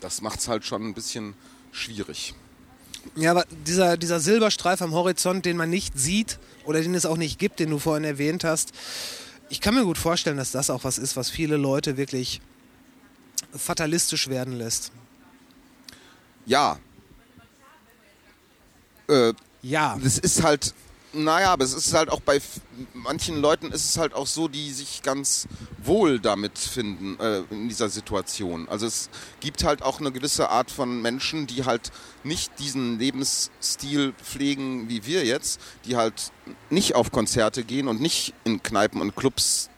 Das 0.00 0.20
macht 0.20 0.40
es 0.40 0.48
halt 0.48 0.64
schon 0.64 0.84
ein 0.86 0.94
bisschen 0.94 1.34
schwierig. 1.72 2.34
Ja, 3.16 3.30
aber 3.30 3.44
dieser, 3.66 3.96
dieser 3.96 4.20
Silberstreif 4.20 4.82
am 4.82 4.92
Horizont, 4.92 5.44
den 5.44 5.56
man 5.56 5.70
nicht 5.70 5.98
sieht 5.98 6.38
oder 6.64 6.80
den 6.80 6.94
es 6.94 7.06
auch 7.06 7.16
nicht 7.16 7.38
gibt, 7.38 7.58
den 7.60 7.70
du 7.70 7.78
vorhin 7.78 8.04
erwähnt 8.04 8.44
hast, 8.44 8.72
ich 9.48 9.60
kann 9.60 9.74
mir 9.74 9.84
gut 9.84 9.98
vorstellen, 9.98 10.36
dass 10.36 10.50
das 10.50 10.70
auch 10.70 10.84
was 10.84 10.98
ist, 10.98 11.16
was 11.16 11.30
viele 11.30 11.56
Leute 11.56 11.96
wirklich 11.96 12.40
fatalistisch 13.54 14.28
werden 14.28 14.54
lässt. 14.58 14.92
Ja. 16.46 16.78
Äh, 19.08 19.32
Ja. 19.62 19.98
das 20.02 20.18
ist 20.18 20.42
halt, 20.42 20.74
naja, 21.12 21.50
aber 21.52 21.64
es 21.64 21.72
ist 21.72 21.94
halt 21.94 22.10
auch 22.10 22.20
bei 22.20 22.40
manchen 22.92 23.40
Leuten 23.40 23.72
ist 23.72 23.84
es 23.88 23.96
halt 23.96 24.12
auch 24.12 24.26
so, 24.26 24.48
die 24.48 24.70
sich 24.70 25.02
ganz 25.02 25.46
wohl 25.82 26.20
damit 26.20 26.58
finden 26.58 27.18
äh, 27.18 27.38
in 27.50 27.68
dieser 27.68 27.88
Situation. 27.88 28.68
Also 28.68 28.86
es 28.86 29.08
gibt 29.40 29.64
halt 29.64 29.82
auch 29.82 30.00
eine 30.00 30.12
gewisse 30.12 30.50
Art 30.50 30.70
von 30.70 31.00
Menschen, 31.00 31.46
die 31.46 31.64
halt 31.64 31.90
nicht 32.24 32.58
diesen 32.58 32.98
Lebensstil 32.98 34.12
pflegen 34.22 34.88
wie 34.90 35.06
wir 35.06 35.24
jetzt, 35.24 35.60
die 35.86 35.96
halt 35.96 36.30
nicht 36.68 36.94
auf 36.94 37.10
Konzerte 37.10 37.64
gehen 37.64 37.88
und 37.88 38.00
nicht 38.00 38.34
in 38.44 38.62
Kneipen 38.62 39.00
und 39.00 39.16
Clubs 39.16 39.70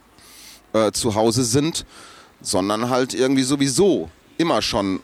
äh, 0.73 0.91
zu 0.93 1.15
Hause 1.15 1.45
sind, 1.45 1.87
sondern 2.41 2.91
halt 2.91 3.15
irgendwie 3.15 3.43
sowieso 3.43 4.11
immer 4.39 4.63
schon 4.63 5.01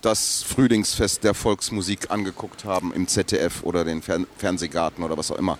das 0.00 0.42
Frühlingsfest 0.42 1.24
der 1.24 1.34
Volksmusik 1.34 2.10
angeguckt 2.10 2.64
haben 2.64 2.92
im 2.92 3.06
ZDF 3.06 3.62
oder 3.62 3.84
den 3.84 4.02
Fern 4.02 4.26
Fernsehgarten 4.36 5.04
oder 5.04 5.16
was 5.16 5.30
auch 5.30 5.38
immer. 5.38 5.58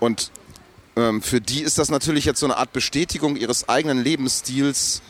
Und 0.00 0.30
ähm, 0.96 1.22
für 1.22 1.40
die 1.40 1.62
ist 1.62 1.78
das 1.78 1.88
natürlich 1.90 2.24
jetzt 2.24 2.40
so 2.40 2.46
eine 2.46 2.56
Art 2.56 2.72
Bestätigung 2.72 3.36
ihres 3.36 3.68
eigenen 3.68 4.02
Lebensstils. 4.02 5.00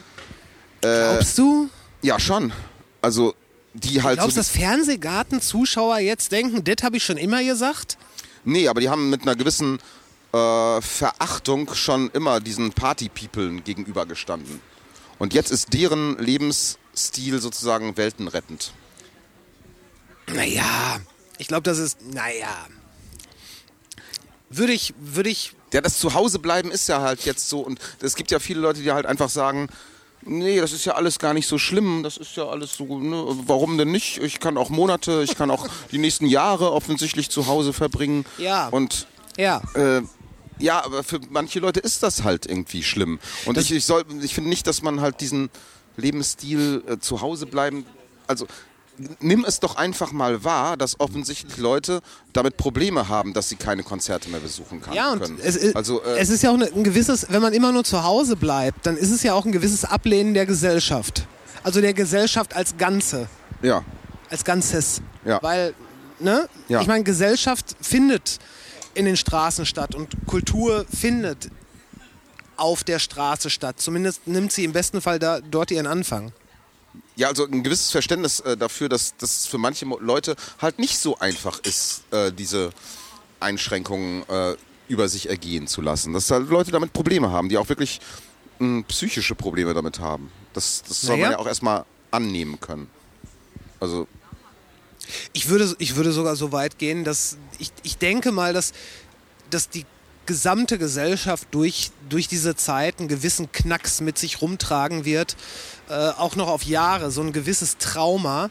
Glaubst 0.80 1.38
du? 1.38 1.68
Ja, 2.02 2.20
schon. 2.20 2.52
Also 3.00 3.34
die 3.74 4.02
halt 4.02 4.18
Glaubst 4.18 4.36
du, 4.36 4.42
so. 4.42 4.48
dass 4.48 4.50
Fernsehgarten-Zuschauer 4.50 5.98
jetzt 5.98 6.32
denken, 6.32 6.62
das 6.64 6.76
habe 6.82 6.96
ich 6.98 7.04
schon 7.04 7.16
immer 7.16 7.42
gesagt? 7.42 7.96
Nee, 8.44 8.68
aber 8.68 8.80
die 8.80 8.88
haben 8.88 9.10
mit 9.10 9.22
einer 9.22 9.34
gewissen 9.34 9.78
äh, 10.32 10.80
Verachtung 10.80 11.74
schon 11.74 12.10
immer 12.10 12.40
diesen 12.40 12.72
Party-Peoplen 12.72 13.64
gegenübergestanden. 13.64 14.60
Und 15.18 15.34
jetzt 15.34 15.50
ist 15.50 15.72
deren 15.72 16.18
Lebensstil 16.18 17.40
sozusagen 17.40 17.96
weltenrettend. 17.96 18.72
Naja, 20.28 21.00
ich 21.38 21.48
glaube, 21.48 21.62
das 21.62 21.78
ist, 21.78 21.98
naja. 22.02 22.66
Würde 24.50 24.72
ich, 24.72 24.94
würde 24.98 25.30
ich, 25.30 25.52
Ja, 25.72 25.80
das 25.80 25.98
Zuhausebleiben 25.98 26.70
ist 26.70 26.88
ja 26.88 27.00
halt 27.00 27.24
jetzt 27.24 27.48
so. 27.48 27.60
Und 27.60 27.80
es 28.00 28.14
gibt 28.14 28.30
ja 28.30 28.38
viele 28.38 28.60
Leute, 28.60 28.80
die 28.82 28.92
halt 28.92 29.06
einfach 29.06 29.28
sagen, 29.28 29.68
nee, 30.22 30.60
das 30.60 30.72
ist 30.72 30.84
ja 30.84 30.94
alles 30.94 31.18
gar 31.18 31.34
nicht 31.34 31.46
so 31.46 31.58
schlimm, 31.58 32.02
das 32.02 32.16
ist 32.16 32.36
ja 32.36 32.46
alles 32.46 32.74
so, 32.74 32.98
ne, 32.98 33.24
warum 33.46 33.78
denn 33.78 33.90
nicht? 33.90 34.18
Ich 34.18 34.40
kann 34.40 34.56
auch 34.56 34.70
Monate, 34.70 35.22
ich 35.22 35.36
kann 35.36 35.50
auch 35.50 35.66
die 35.90 35.98
nächsten 35.98 36.26
Jahre 36.26 36.72
offensichtlich 36.72 37.30
zu 37.30 37.46
Hause 37.46 37.72
verbringen. 37.72 38.24
Ja. 38.38 38.68
Und 38.68 39.06
ja. 39.36 39.62
äh, 39.74 40.02
ja, 40.58 40.84
aber 40.84 41.02
für 41.02 41.20
manche 41.30 41.60
Leute 41.60 41.80
ist 41.80 42.02
das 42.02 42.24
halt 42.24 42.46
irgendwie 42.46 42.82
schlimm. 42.82 43.18
Und 43.46 43.58
ich, 43.58 43.70
ich, 43.72 43.84
soll, 43.84 44.04
ich 44.22 44.34
finde 44.34 44.50
nicht, 44.50 44.66
dass 44.66 44.82
man 44.82 45.00
halt 45.00 45.20
diesen 45.20 45.50
Lebensstil 45.96 46.82
äh, 46.86 46.98
zu 46.98 47.20
Hause 47.20 47.46
bleiben, 47.46 47.84
also 48.26 48.46
nimm 49.20 49.44
es 49.44 49.60
doch 49.60 49.76
einfach 49.76 50.10
mal 50.12 50.42
wahr, 50.42 50.76
dass 50.76 50.98
offensichtlich 50.98 51.56
Leute 51.58 52.00
damit 52.32 52.56
Probleme 52.56 53.08
haben, 53.08 53.32
dass 53.32 53.48
sie 53.48 53.56
keine 53.56 53.82
Konzerte 53.84 54.28
mehr 54.28 54.40
besuchen 54.40 54.80
kann, 54.80 54.94
Ja, 54.94 55.12
und 55.12 55.20
können. 55.20 55.38
es, 55.42 55.56
ist- 55.56 55.76
also, 55.76 56.02
äh, 56.02 56.18
es 56.18 56.30
ist 56.30 56.42
ja 56.42 56.50
auch 56.50 56.58
ein 56.60 56.82
gewisses, 56.84 57.26
wenn 57.30 57.40
man 57.42 57.52
immer 57.52 57.70
nur 57.72 57.84
zu 57.84 58.02
Hause 58.02 58.34
bleibt, 58.36 58.86
dann 58.86 58.96
ist 58.96 59.10
es 59.10 59.22
ja 59.22 59.34
auch 59.34 59.44
ein 59.44 59.52
gewisses 59.52 59.84
Ablehnen 59.84 60.34
der 60.34 60.46
Gesellschaft. 60.46 61.26
Also 61.62 61.80
der 61.80 61.94
Gesellschaft 61.94 62.54
als 62.56 62.76
Ganze, 62.76 63.28
ja, 63.62 63.84
als 64.30 64.44
Ganzes. 64.44 65.00
Ja. 65.24 65.40
Weil, 65.42 65.74
ne? 66.20 66.48
Ja. 66.68 66.80
Ich 66.80 66.86
meine, 66.86 67.04
Gesellschaft 67.04 67.76
findet 67.80 68.38
in 68.98 69.04
den 69.04 69.16
Straßen 69.16 69.64
statt 69.64 69.94
und 69.94 70.14
Kultur 70.26 70.84
findet 70.92 71.50
auf 72.56 72.82
der 72.84 72.98
Straße 72.98 73.48
statt. 73.50 73.80
Zumindest 73.80 74.26
nimmt 74.26 74.50
sie 74.52 74.64
im 74.64 74.72
besten 74.72 75.00
Fall 75.00 75.18
da, 75.18 75.40
dort 75.40 75.70
ihren 75.70 75.86
Anfang. 75.86 76.32
ja, 77.16 77.28
also 77.28 77.46
ein 77.46 77.62
gewisses 77.62 77.90
Verständnis 77.92 78.40
äh, 78.40 78.56
dafür, 78.56 78.88
dass 78.88 79.14
das 79.16 79.46
für 79.46 79.58
manche 79.58 79.86
Leute 79.86 80.34
halt 80.60 80.78
nicht 80.80 80.98
so 80.98 81.16
einfach 81.18 81.60
ist, 81.60 82.02
äh, 82.10 82.32
diese 82.32 82.70
Einschränkungen 83.40 84.28
äh, 84.28 84.56
über 84.88 85.08
sich 85.08 85.28
ergehen 85.28 85.66
zu 85.68 85.80
lassen. 85.80 86.12
Dass 86.12 86.30
halt 86.30 86.48
Leute 86.48 86.72
damit 86.72 86.92
Probleme 86.92 87.30
haben, 87.30 87.48
die 87.48 87.56
auch 87.58 87.68
wirklich 87.68 88.00
mh, 88.58 88.82
psychische 88.88 89.34
Probleme 89.36 89.74
damit 89.74 90.00
haben. 90.00 90.30
Das, 90.54 90.82
das 90.88 91.02
soll 91.02 91.16
man 91.16 91.20
Naja. 91.20 91.32
ja 91.32 91.38
auch 91.38 91.46
erstmal 91.46 91.84
annehmen 92.10 92.58
können. 92.58 92.88
Also, 93.78 94.08
Ich 95.32 95.48
würde, 95.48 95.74
ich 95.78 95.96
würde 95.96 96.12
sogar 96.12 96.36
so 96.36 96.52
weit 96.52 96.78
gehen, 96.78 97.04
dass 97.04 97.36
ich, 97.58 97.72
ich 97.82 97.98
denke 97.98 98.32
mal, 98.32 98.52
dass, 98.52 98.72
dass 99.50 99.68
die 99.68 99.84
gesamte 100.26 100.76
Gesellschaft 100.78 101.48
durch, 101.52 101.90
durch 102.10 102.28
diese 102.28 102.54
Zeit 102.54 102.98
einen 102.98 103.08
gewissen 103.08 103.50
Knacks 103.50 104.02
mit 104.02 104.18
sich 104.18 104.42
rumtragen 104.42 105.04
wird, 105.06 105.36
äh, 105.88 105.92
auch 105.94 106.36
noch 106.36 106.48
auf 106.48 106.64
Jahre, 106.64 107.10
so 107.10 107.22
ein 107.22 107.32
gewisses 107.32 107.78
Trauma, 107.78 108.50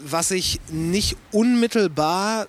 was 0.00 0.28
sich 0.28 0.60
nicht 0.68 1.16
unmittelbar 1.30 2.48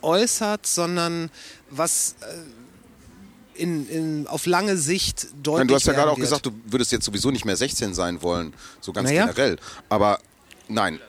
äußert, 0.00 0.66
sondern 0.66 1.30
was 1.68 2.16
äh, 2.22 3.60
in, 3.62 3.86
in, 3.88 4.26
auf 4.28 4.46
lange 4.46 4.76
Sicht 4.78 5.28
deutlich 5.42 5.58
Nein, 5.58 5.68
du 5.68 5.74
hast 5.74 5.86
ja 5.86 5.92
gerade 5.92 6.10
auch 6.10 6.16
wird. 6.16 6.26
gesagt, 6.26 6.46
du 6.46 6.52
würdest 6.66 6.90
jetzt 6.90 7.04
sowieso 7.04 7.30
nicht 7.30 7.44
mehr 7.44 7.56
16 7.56 7.92
sein 7.92 8.22
wollen, 8.22 8.54
so 8.80 8.92
ganz 8.92 9.10
Naja. 9.10 9.26
generell. 9.26 9.58
Aber 9.90 10.20
nein. 10.68 11.00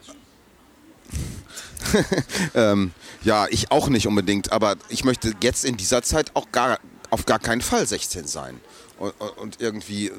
ähm, 2.55 2.91
ja, 3.23 3.47
ich 3.49 3.71
auch 3.71 3.89
nicht 3.89 4.07
unbedingt, 4.07 4.51
aber 4.51 4.75
ich 4.89 5.03
möchte 5.03 5.33
jetzt 5.41 5.65
in 5.65 5.77
dieser 5.77 6.01
Zeit 6.01 6.31
auch 6.35 6.51
gar, 6.51 6.79
auf 7.09 7.25
gar 7.25 7.39
keinen 7.39 7.61
Fall 7.61 7.85
16 7.85 8.27
sein. 8.27 8.59
Und, 8.97 9.13
und 9.37 9.61
irgendwie 9.61 10.11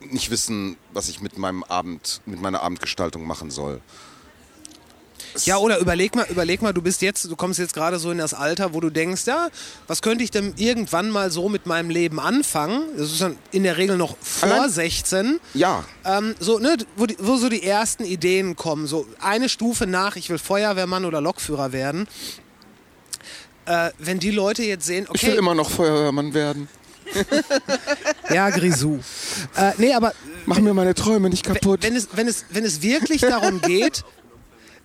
nicht 0.00 0.30
wissen, 0.30 0.76
was 0.92 1.08
ich 1.08 1.20
mit 1.20 1.38
meinem 1.38 1.62
Abend, 1.64 2.20
mit 2.26 2.40
meiner 2.40 2.62
Abendgestaltung 2.62 3.26
machen 3.26 3.50
soll. 3.50 3.80
Ja, 5.44 5.56
oder 5.58 5.78
überleg 5.78 6.14
mal, 6.14 6.26
überleg 6.28 6.62
mal, 6.62 6.72
du 6.72 6.82
bist 6.82 7.02
jetzt, 7.02 7.24
du 7.24 7.36
kommst 7.36 7.58
jetzt 7.58 7.74
gerade 7.74 7.98
so 7.98 8.10
in 8.10 8.18
das 8.18 8.34
Alter, 8.34 8.74
wo 8.74 8.80
du 8.80 8.90
denkst, 8.90 9.22
ja, 9.26 9.48
was 9.86 10.02
könnte 10.02 10.22
ich 10.24 10.30
denn 10.30 10.54
irgendwann 10.56 11.10
mal 11.10 11.30
so 11.30 11.48
mit 11.48 11.66
meinem 11.66 11.90
Leben 11.90 12.20
anfangen? 12.20 12.82
Das 12.96 13.10
ist 13.12 13.20
dann 13.20 13.36
in 13.50 13.62
der 13.62 13.76
Regel 13.76 13.96
noch 13.96 14.16
vor 14.20 14.50
Allein- 14.50 14.70
16. 14.70 15.40
Ja, 15.54 15.84
Ähm, 16.04 16.34
so, 16.40 16.58
ne, 16.58 16.76
wo, 16.96 17.06
die, 17.06 17.16
wo 17.18 17.36
so 17.36 17.48
die 17.48 17.62
ersten 17.62 18.04
Ideen 18.04 18.56
kommen, 18.56 18.86
so 18.86 19.06
eine 19.20 19.48
Stufe 19.48 19.86
nach, 19.86 20.16
ich 20.16 20.28
will 20.30 20.38
Feuerwehrmann 20.38 21.04
oder 21.04 21.20
Lokführer 21.20 21.72
werden. 21.72 22.06
Äh, 23.64 23.90
wenn 23.98 24.18
die 24.18 24.30
Leute 24.32 24.64
jetzt 24.64 24.86
sehen, 24.86 25.06
okay, 25.08 25.18
ich 25.20 25.26
will 25.26 25.34
immer 25.36 25.54
noch 25.54 25.70
Feuerwehrmann 25.70 26.34
werden. 26.34 26.68
ja, 28.32 28.50
Grisou. 28.50 28.98
äh, 29.56 29.72
nee, 29.78 29.92
aber 29.94 30.14
Mach 30.46 30.58
mir 30.58 30.74
meine 30.74 30.94
Träume 30.94 31.28
nicht 31.30 31.44
kaputt. 31.44 31.82
wenn 31.82 31.94
es, 31.94 32.08
wenn 32.14 32.26
es, 32.26 32.44
wenn 32.50 32.64
es 32.64 32.82
wirklich 32.82 33.20
darum 33.20 33.60
geht, 33.62 34.04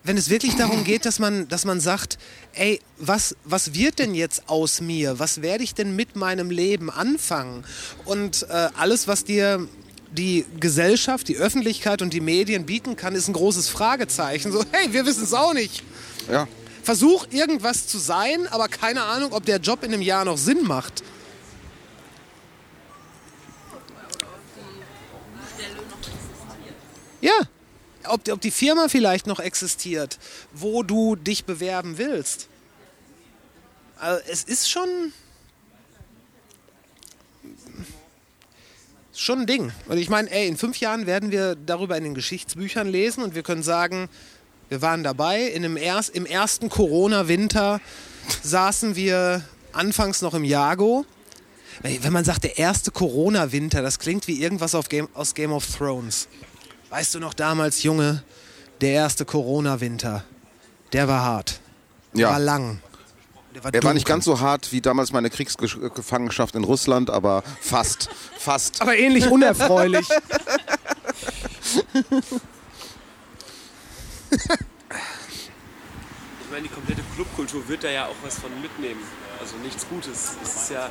wenn 0.04 0.16
es 0.16 0.30
wirklich 0.30 0.56
darum 0.56 0.84
geht, 0.84 1.04
dass 1.04 1.18
man, 1.18 1.48
dass 1.48 1.64
man 1.64 1.80
sagt, 1.80 2.18
ey, 2.54 2.80
was, 2.98 3.36
was 3.44 3.74
wird 3.74 3.98
denn 3.98 4.14
jetzt 4.14 4.48
aus 4.48 4.80
mir? 4.80 5.18
Was 5.18 5.42
werde 5.42 5.64
ich 5.64 5.74
denn 5.74 5.94
mit 5.94 6.16
meinem 6.16 6.50
Leben 6.50 6.90
anfangen? 6.90 7.64
Und 8.04 8.46
äh, 8.48 8.68
alles, 8.76 9.06
was 9.08 9.24
dir 9.24 9.68
die 10.10 10.46
Gesellschaft, 10.58 11.28
die 11.28 11.36
Öffentlichkeit 11.36 12.00
und 12.00 12.12
die 12.12 12.20
Medien 12.20 12.64
bieten 12.64 12.96
kann, 12.96 13.14
ist 13.14 13.28
ein 13.28 13.34
großes 13.34 13.68
Fragezeichen. 13.68 14.52
So, 14.52 14.64
hey, 14.72 14.92
wir 14.92 15.04
wissen 15.04 15.24
es 15.24 15.34
auch 15.34 15.52
nicht. 15.52 15.82
ja. 16.30 16.48
Versuch 16.82 17.26
irgendwas 17.30 17.86
zu 17.86 17.98
sein, 17.98 18.46
aber 18.46 18.68
keine 18.68 19.02
Ahnung, 19.02 19.32
ob 19.32 19.44
der 19.44 19.58
Job 19.58 19.82
in 19.82 19.92
einem 19.92 20.00
Jahr 20.00 20.24
noch 20.24 20.38
Sinn 20.38 20.62
macht. 20.62 21.02
Ja, 27.20 27.32
ob, 28.08 28.24
die- 28.24 28.32
ob 28.32 28.40
die 28.40 28.50
Firma 28.50 28.88
vielleicht 28.88 29.26
noch 29.26 29.40
existiert, 29.40 30.18
wo 30.52 30.82
du 30.82 31.16
dich 31.16 31.44
bewerben 31.44 31.98
willst. 31.98 32.48
Also 33.98 34.22
es 34.30 34.44
ist 34.44 34.70
schon. 34.70 35.12
Schon 39.14 39.40
ein 39.40 39.46
Ding. 39.46 39.72
Und 39.88 39.98
ich 39.98 40.08
meine, 40.10 40.28
in 40.46 40.56
fünf 40.56 40.78
Jahren 40.78 41.06
werden 41.06 41.32
wir 41.32 41.56
darüber 41.56 41.96
in 41.96 42.04
den 42.04 42.14
Geschichtsbüchern 42.14 42.86
lesen 42.86 43.24
und 43.24 43.34
wir 43.34 43.42
können 43.42 43.64
sagen, 43.64 44.08
wir 44.68 44.80
waren 44.80 45.02
dabei. 45.02 45.42
In 45.42 45.62
dem 45.62 45.76
erst, 45.76 46.10
Im 46.10 46.24
ersten 46.24 46.68
Corona-Winter 46.68 47.80
saßen 48.44 48.94
wir 48.94 49.42
anfangs 49.72 50.22
noch 50.22 50.34
im 50.34 50.44
Jago. 50.44 51.04
Wenn 51.82 52.12
man 52.12 52.24
sagt, 52.24 52.44
der 52.44 52.58
erste 52.58 52.90
Corona-Winter, 52.92 53.82
das 53.82 53.98
klingt 53.98 54.28
wie 54.28 54.40
irgendwas 54.40 54.74
Game, 54.88 55.08
aus 55.14 55.34
Game 55.34 55.52
of 55.52 55.66
Thrones. 55.66 56.28
Weißt 56.90 57.14
du 57.14 57.18
noch 57.20 57.34
damals, 57.34 57.82
Junge, 57.82 58.22
der 58.80 58.92
erste 58.92 59.24
Corona-Winter, 59.24 60.24
der 60.92 61.08
war 61.08 61.22
hart. 61.22 61.60
Der 62.14 62.22
Ja. 62.22 62.30
war 62.32 62.38
lang. 62.38 62.80
Der 63.54 63.64
war, 63.64 63.74
Er 63.74 63.82
war 63.82 63.94
nicht 63.94 64.06
ganz 64.06 64.24
so 64.24 64.40
hart 64.40 64.72
wie 64.72 64.80
damals 64.80 65.12
meine 65.12 65.30
Kriegsgefangenschaft 65.30 66.54
in 66.54 66.64
Russland, 66.64 67.10
aber 67.10 67.42
fast. 67.60 68.08
Fast. 68.38 68.80
Aber 68.80 68.96
ähnlich 68.96 69.26
unerfreulich. 69.28 70.06
Ich 76.40 76.50
meine, 76.50 76.62
die 76.62 76.74
komplette 76.74 77.02
Clubkultur 77.14 77.66
wird 77.68 77.84
da 77.84 77.90
ja 77.90 78.06
auch 78.06 78.14
was 78.22 78.38
von 78.38 78.50
mitnehmen. 78.62 79.00
Also 79.40 79.56
nichts 79.56 79.86
Gutes. 79.88 80.32
Es 80.42 80.54
ist 80.62 80.70
ja. 80.70 80.90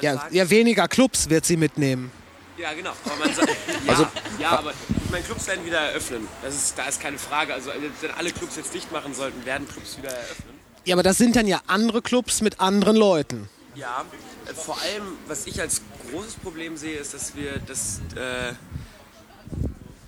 Ja, 0.00 0.26
ja, 0.30 0.48
weniger 0.48 0.88
Clubs 0.88 1.28
wird 1.28 1.44
sie 1.44 1.56
mitnehmen. 1.58 2.10
Ja, 2.58 2.72
genau. 2.74 2.92
Aber 3.04 3.16
man 3.16 3.34
sagt, 3.34 3.48
ja, 3.86 3.92
Also- 3.92 4.06
ja, 4.38 4.50
aber 4.50 4.70
ich 4.72 5.10
meine, 5.10 5.24
Clubs 5.24 5.46
werden 5.46 5.64
wieder 5.64 5.80
eröffnen. 5.80 6.26
Das 6.42 6.54
ist, 6.54 6.78
da 6.78 6.84
ist 6.86 7.00
keine 7.00 7.18
Frage. 7.18 7.54
Also 7.54 7.70
wenn 8.00 8.10
alle 8.12 8.30
Clubs 8.32 8.56
jetzt 8.56 8.72
dicht 8.74 8.90
machen 8.92 9.14
sollten, 9.14 9.44
werden 9.44 9.68
Clubs 9.68 9.98
wieder 9.98 10.10
eröffnen. 10.10 10.52
Ja, 10.84 10.94
aber 10.96 11.02
das 11.02 11.18
sind 11.18 11.36
dann 11.36 11.46
ja 11.46 11.60
andere 11.66 12.02
Clubs 12.02 12.40
mit 12.40 12.60
anderen 12.60 12.96
Leuten. 12.96 13.48
Ja, 13.74 14.04
äh, 14.48 14.54
vor 14.54 14.80
allem, 14.82 15.04
was 15.28 15.46
ich 15.46 15.60
als 15.60 15.80
großes 16.10 16.34
Problem 16.34 16.76
sehe, 16.76 16.98
ist, 16.98 17.14
dass 17.14 17.36
wir 17.36 17.58
das. 17.66 18.00
Äh, 18.16 18.52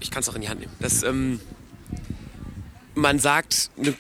ich 0.01 0.11
kann 0.11 0.21
es 0.23 0.29
auch 0.29 0.35
in 0.35 0.43
die 0.43 0.49
Hand 0.49 0.61
nehmen. 0.61 0.73
Dass 0.81 1.03
ähm, 1.03 1.41
man 2.95 3.19
sagt, 3.19 3.71
eine, 3.79 3.95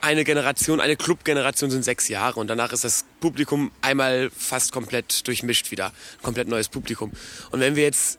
eine 0.00 0.24
Generation, 0.24 0.80
eine 0.80 0.96
Clubgeneration 0.96 1.70
sind 1.70 1.84
sechs 1.84 2.08
Jahre 2.08 2.40
und 2.40 2.48
danach 2.48 2.72
ist 2.72 2.84
das 2.84 3.04
Publikum 3.20 3.70
einmal 3.80 4.30
fast 4.36 4.72
komplett 4.72 5.26
durchmischt 5.26 5.70
wieder. 5.70 5.86
Ein 5.86 6.22
komplett 6.22 6.48
neues 6.48 6.68
Publikum. 6.68 7.12
Und 7.50 7.60
wenn 7.60 7.76
wir 7.76 7.84
jetzt 7.84 8.18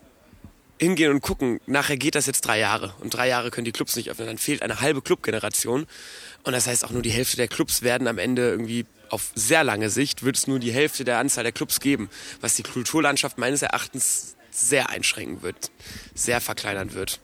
hingehen 0.78 1.10
und 1.10 1.20
gucken, 1.20 1.60
nachher 1.66 1.96
geht 1.96 2.14
das 2.14 2.26
jetzt 2.26 2.42
drei 2.42 2.58
Jahre 2.58 2.94
und 3.00 3.14
drei 3.14 3.28
Jahre 3.28 3.50
können 3.50 3.64
die 3.64 3.72
Clubs 3.72 3.96
nicht 3.96 4.10
öffnen, 4.10 4.26
dann 4.26 4.38
fehlt 4.38 4.62
eine 4.62 4.80
halbe 4.80 5.02
Clubgeneration 5.02 5.86
und 6.42 6.52
das 6.52 6.66
heißt 6.66 6.84
auch 6.84 6.90
nur 6.90 7.02
die 7.02 7.10
Hälfte 7.10 7.36
der 7.36 7.48
Clubs 7.48 7.82
werden 7.82 8.08
am 8.08 8.18
Ende 8.18 8.50
irgendwie 8.50 8.86
auf 9.10 9.30
sehr 9.34 9.62
lange 9.64 9.90
Sicht 9.90 10.24
wird 10.24 10.36
es 10.36 10.46
nur 10.46 10.58
die 10.58 10.72
Hälfte 10.72 11.04
der 11.04 11.18
Anzahl 11.18 11.44
der 11.44 11.52
Clubs 11.52 11.80
geben, 11.80 12.10
was 12.40 12.56
die 12.56 12.62
Kulturlandschaft 12.64 13.38
meines 13.38 13.62
Erachtens 13.62 14.36
sehr 14.50 14.90
einschränken 14.90 15.42
wird, 15.42 15.70
sehr 16.14 16.40
verkleinern 16.40 16.94
wird. 16.94 17.20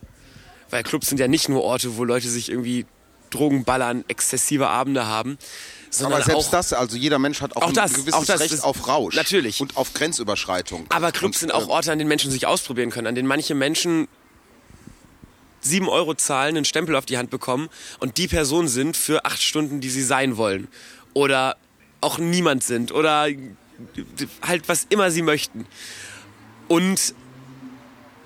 Weil 0.69 0.83
Clubs 0.83 1.07
sind 1.07 1.19
ja 1.19 1.27
nicht 1.27 1.49
nur 1.49 1.63
Orte, 1.63 1.97
wo 1.97 2.05
Leute 2.05 2.29
sich 2.29 2.49
irgendwie 2.49 2.85
Drogen 3.31 3.63
ballern, 3.63 4.05
exzessive 4.07 4.67
Abende 4.67 5.07
haben, 5.07 5.37
Aber 6.03 6.21
selbst 6.21 6.47
auch 6.47 6.51
das, 6.51 6.73
also 6.73 6.95
jeder 6.95 7.19
Mensch 7.19 7.41
hat 7.41 7.55
auch, 7.55 7.63
Auch 7.63 7.67
ein 7.69 7.73
das, 7.73 7.93
gewisses 7.93 8.13
auch 8.13 8.25
das 8.25 8.39
Recht 8.39 8.63
auf 8.63 8.87
Rausch. 8.87 9.15
natürlich. 9.15 9.59
Und 9.59 9.75
auf 9.75 9.93
Grenzüberschreitung. 9.93 10.85
Aber 10.89 11.11
Clubs 11.11 11.37
und, 11.37 11.39
sind 11.39 11.51
auch 11.51 11.67
äh, 11.67 11.71
Orte, 11.71 11.91
an 11.91 11.97
denen 11.97 12.07
Menschen 12.07 12.31
sich 12.31 12.45
ausprobieren 12.45 12.91
können, 12.91 13.07
an 13.07 13.15
denen 13.15 13.27
manche 13.27 13.55
Menschen 13.55 14.07
sieben 15.59 15.89
Euro 15.89 16.13
zahlen, 16.15 16.55
einen 16.57 16.65
Stempel 16.65 16.95
auf 16.95 17.05
die 17.05 17.17
Hand 17.17 17.29
bekommen 17.29 17.69
und 17.99 18.17
die 18.17 18.27
Person 18.27 18.67
sind 18.67 18.97
für 18.97 19.25
acht 19.25 19.41
Stunden, 19.41 19.79
die 19.79 19.89
sie 19.89 20.03
sein 20.03 20.37
wollen. 20.37 20.67
Oder 21.13 21.57
auch 21.99 22.17
niemand 22.17 22.63
sind. 22.63 22.91
Oder 22.91 23.27
halt 24.41 24.67
was 24.67 24.85
immer 24.89 25.11
sie 25.11 25.21
möchten. 25.21 25.67
Und 26.67 27.13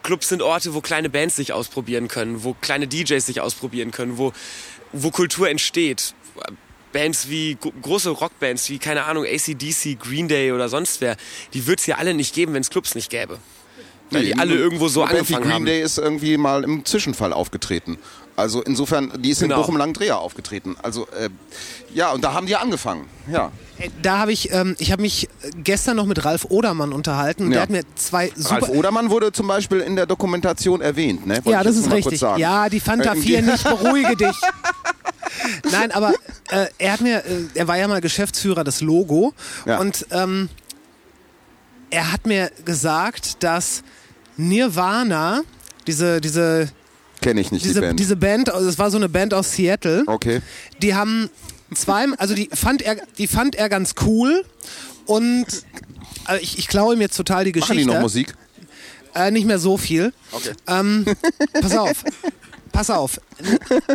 Clubs 0.03 0.29
sind 0.29 0.43
Orte, 0.43 0.75
wo 0.75 0.81
kleine 0.81 1.09
Bands 1.09 1.35
sich 1.35 1.51
ausprobieren 1.51 2.07
können, 2.07 2.43
wo 2.43 2.53
kleine 2.53 2.87
DJs 2.87 3.25
sich 3.25 3.41
ausprobieren 3.41 3.89
können, 3.91 4.19
wo, 4.19 4.33
wo 4.95 5.11
Kultur 5.11 5.49
entsteht. 5.49 6.13
Bands 6.93 7.29
wie, 7.29 7.55
gro- 7.59 7.73
große 7.81 8.09
Rockbands 8.09 8.69
wie, 8.69 8.77
keine 8.79 9.03
Ahnung, 9.03 9.25
ACDC, 9.25 9.99
Green 9.99 10.27
Day 10.29 10.51
oder 10.53 10.69
sonst 10.69 11.01
wer, 11.01 11.17
die 11.53 11.67
wird 11.67 11.79
es 11.81 11.85
ja 11.87 11.97
alle 11.97 12.13
nicht 12.13 12.33
geben, 12.33 12.53
wenn 12.53 12.61
es 12.61 12.69
Clubs 12.69 12.95
nicht 12.95 13.09
gäbe. 13.09 13.37
Weil 14.11 14.21
die 14.23 14.33
Nee, 14.33 14.39
alle 14.39 14.53
irgendwo 14.55 14.87
so 14.87 15.01
eine 15.03 15.13
Band 15.15 15.29
wie 15.29 15.35
angefangen 15.35 15.43
Green 15.43 15.53
haben. 15.55 15.65
Day 15.65 15.81
ist 15.81 15.97
irgendwie 15.97 16.37
mal 16.37 16.63
im 16.63 16.85
Zwischenfall 16.85 17.33
aufgetreten. 17.33 17.97
Also 18.37 18.61
insofern, 18.61 19.11
die 19.21 19.29
ist 19.31 19.39
Genau. 19.39 19.55
in 19.55 19.61
Bochum 19.61 19.77
Langdreher 19.77 20.19
aufgetreten. 20.19 20.75
Also 20.83 21.07
äh, 21.07 21.29
ja, 21.93 22.11
und 22.11 22.23
da 22.23 22.33
haben 22.33 22.47
die 22.47 22.55
angefangen. 22.55 23.07
Ja. 23.31 23.51
Ey, 23.77 23.89
Da 24.01 24.19
habe 24.19 24.31
ich, 24.31 24.51
ähm, 24.53 24.75
ich 24.79 24.91
habe 24.91 25.01
mich 25.01 25.27
gestern 25.63 25.95
noch 25.97 26.05
mit 26.05 26.23
Ralf 26.23 26.45
Odermann 26.49 26.93
unterhalten 26.93 27.43
und 27.45 27.49
der 27.51 27.59
Ja. 27.59 27.63
hat 27.63 27.69
mir 27.69 27.83
zwei 27.95 28.31
super. 28.35 28.51
Ralf 28.61 28.69
Odermann 28.69 29.09
wurde 29.09 29.31
zum 29.31 29.47
Beispiel 29.47 29.79
in 29.79 29.95
der 29.95 30.05
Dokumentation 30.05 30.81
erwähnt. 30.81 31.25
Ne? 31.25 31.35
Wollte 31.37 31.49
ja, 31.51 31.63
das 31.63 31.75
ist 31.77 31.91
richtig. 31.91 32.21
Ja, 32.21 32.69
die 32.69 32.79
Fanta 32.79 33.13
Äh, 33.13 33.17
im 33.17 33.23
4 33.23 33.41
Ge- 33.41 33.51
nicht, 33.51 33.63
beruhige 33.63 34.15
dich. 34.15 34.35
Nein, 35.71 35.91
aber 35.91 36.13
äh, 36.49 36.67
er 36.77 36.93
hat 36.93 37.01
mir, 37.01 37.17
äh, 37.25 37.43
er 37.53 37.67
war 37.67 37.77
ja 37.77 37.87
mal 37.87 38.01
Geschäftsführer 38.01 38.63
des 38.63 38.81
Logo 38.81 39.33
Ja. 39.65 39.79
und 39.79 40.05
ähm, 40.11 40.49
er 41.89 42.11
hat 42.11 42.25
mir 42.25 42.51
gesagt, 42.65 43.43
dass 43.43 43.83
Nirvana, 44.37 45.41
diese, 45.87 46.19
diese, 46.21 46.69
Kenn 47.21 47.37
ich 47.37 47.51
nicht, 47.51 47.63
diese, 47.65 47.75
die 47.75 47.87
Band. 47.87 47.99
diese 47.99 48.15
Band, 48.15 48.53
also 48.53 48.67
es 48.67 48.77
war 48.77 48.91
so 48.91 48.97
eine 48.97 49.07
Band 49.09 49.33
aus 49.33 49.53
Seattle, 49.53 50.03
okay. 50.07 50.41
die 50.81 50.93
haben 50.95 51.29
zwei, 51.73 52.05
also 52.17 52.33
die 52.35 52.49
fand 52.53 52.81
er, 52.81 52.97
die 53.17 53.27
fand 53.27 53.55
er 53.55 53.69
ganz 53.69 53.95
cool 54.05 54.43
und 55.05 55.45
also 56.25 56.41
ich, 56.41 56.57
ich 56.57 56.67
klaue 56.67 56.95
ihm 56.95 57.01
jetzt 57.01 57.15
total 57.15 57.45
die 57.45 57.51
Machen 57.51 57.61
Geschichte. 57.69 57.89
die 57.89 57.93
noch 57.95 58.01
Musik? 58.01 58.33
Äh, 59.13 59.31
nicht 59.31 59.47
mehr 59.47 59.59
so 59.59 59.77
viel. 59.77 60.11
Okay. 60.31 60.51
Ähm, 60.67 61.05
pass 61.61 61.77
auf, 61.77 62.03
pass 62.73 62.89
auf. 62.89 63.21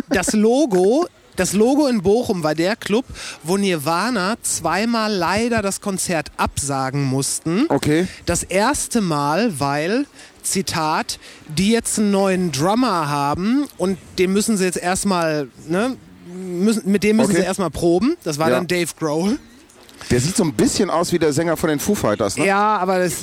Das 0.09 0.33
Logo, 0.33 1.07
das 1.41 1.53
Logo 1.53 1.87
in 1.87 2.03
Bochum 2.03 2.43
war 2.43 2.53
der 2.53 2.75
Club, 2.75 3.03
wo 3.41 3.57
Nirvana 3.57 4.35
zweimal 4.43 5.11
leider 5.11 5.63
das 5.63 5.81
Konzert 5.81 6.31
absagen 6.37 7.03
mussten. 7.03 7.65
Okay. 7.69 8.07
Das 8.27 8.43
erste 8.43 9.01
Mal, 9.01 9.59
weil, 9.59 10.05
Zitat, 10.43 11.17
die 11.47 11.71
jetzt 11.71 11.97
einen 11.97 12.11
neuen 12.11 12.51
Drummer 12.51 13.09
haben 13.09 13.65
und 13.77 13.97
den 14.19 14.31
müssen 14.33 14.55
sie 14.55 14.65
jetzt 14.65 14.77
erstmal, 14.77 15.47
ne, 15.67 15.97
müssen, 16.31 16.91
mit 16.91 17.01
dem 17.03 17.15
müssen 17.17 17.31
Okay. 17.31 17.39
sie 17.41 17.45
erstmal 17.45 17.71
proben. 17.71 18.17
Das 18.23 18.37
war 18.37 18.49
Ja. 18.49 18.57
dann 18.57 18.67
Dave 18.67 18.91
Grohl. 18.99 19.39
Der 20.11 20.19
sieht 20.19 20.35
so 20.35 20.43
ein 20.43 20.53
bisschen 20.53 20.91
aus 20.91 21.11
wie 21.11 21.17
der 21.17 21.33
Sänger 21.33 21.57
von 21.57 21.69
den 21.69 21.79
Foo 21.79 21.95
Fighters, 21.95 22.37
ne? 22.37 22.45
Ja, 22.45 22.77
aber 22.77 22.99
das. 22.99 23.13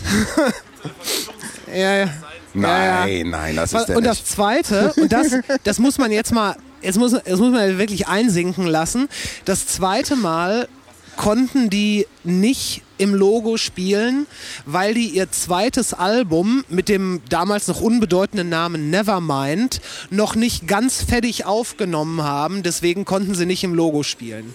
ja, 1.73 1.97
ja. 1.99 2.09
Nein, 2.55 3.17
ja. 3.19 3.25
nein, 3.25 3.57
das 3.57 3.73
ist 3.73 3.87
der 3.87 3.97
und 3.97 4.05
das 4.05 4.19
nicht. 4.19 4.29
Zweite, 4.29 4.93
und 4.97 5.13
das, 5.13 5.29
das 5.65 5.79
muss 5.79 5.99
man 5.99 6.11
jetzt 6.11 6.33
mal, 6.33 6.57
jetzt 6.83 6.99
muss, 6.99 7.13
das 7.13 7.39
muss 7.39 7.53
man 7.53 7.79
wirklich 7.79 8.09
einsinken 8.09 8.67
lassen. 8.67 9.09
Das 9.45 9.67
zweite 9.67 10.17
Mal 10.17 10.69
konnten 11.17 11.69
die 11.69 12.07
nicht 12.23 12.83
im 12.97 13.15
Logo 13.15 13.57
spielen, 13.57 14.27
weil 14.67 14.95
die 14.95 15.09
ihr 15.09 15.31
zweites 15.31 15.93
Album 15.93 16.65
mit 16.69 16.89
dem 16.89 17.23
damals 17.29 17.67
noch 17.69 17.81
unbedeutenden 17.81 18.49
Namen 18.49 18.91
Nevermind 18.91 19.81
noch 20.11 20.35
nicht 20.35 20.67
ganz 20.67 21.03
fertig 21.03 21.45
aufgenommen 21.45 22.23
haben. 22.23 22.63
Deswegen 22.63 23.05
konnten 23.05 23.35
sie 23.35 23.47
nicht 23.47 23.65
im 23.65 23.75
Logo 23.75 24.03
spielen. 24.03 24.55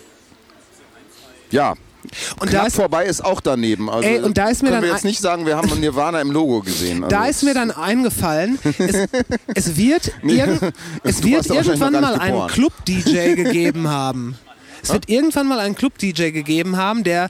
Ja. 1.52 1.76
Und 2.40 2.50
Knapp 2.50 2.62
da 2.62 2.68
ist, 2.68 2.76
vorbei 2.76 3.06
ist 3.06 3.24
auch 3.24 3.42
daneben. 3.42 3.90
Also 3.90 4.08
Ey, 4.08 4.20
und 4.22 4.38
da 4.38 4.50
ist 4.50 4.62
mir 4.62 4.70
können 4.70 4.82
dann 4.82 4.90
wir 4.90 4.94
jetzt 4.96 5.06
nicht 5.06 5.20
sagen, 5.22 5.46
wir 5.46 5.58
haben 5.58 5.68
Nirvana 5.80 6.22
im 6.22 6.32
Logo 6.32 6.62
gesehen. 6.62 7.04
Also 7.04 7.16
Da 7.16 7.26
ist 7.26 7.44
mir 7.44 7.54
dann 7.54 7.72
eingefallen, 7.72 8.60
es, 8.78 9.08
es 9.56 9.76
wird, 9.78 10.12
irgend, 10.22 10.74
es 11.04 11.24
wird 11.24 11.46
irgendwann 11.48 11.94
mal 11.94 12.16
einen. 12.16 12.48
Club-DJ 12.48 13.36
gegeben 13.36 13.88
haben. 13.90 14.38
Es 14.82 14.92
wird 14.92 15.08
irgendwann 15.10 15.48
mal 15.48 15.60
einen 15.60 15.76
Club-DJ 15.76 16.32
gegeben 16.32 16.76
haben, 16.78 17.04
der 17.04 17.30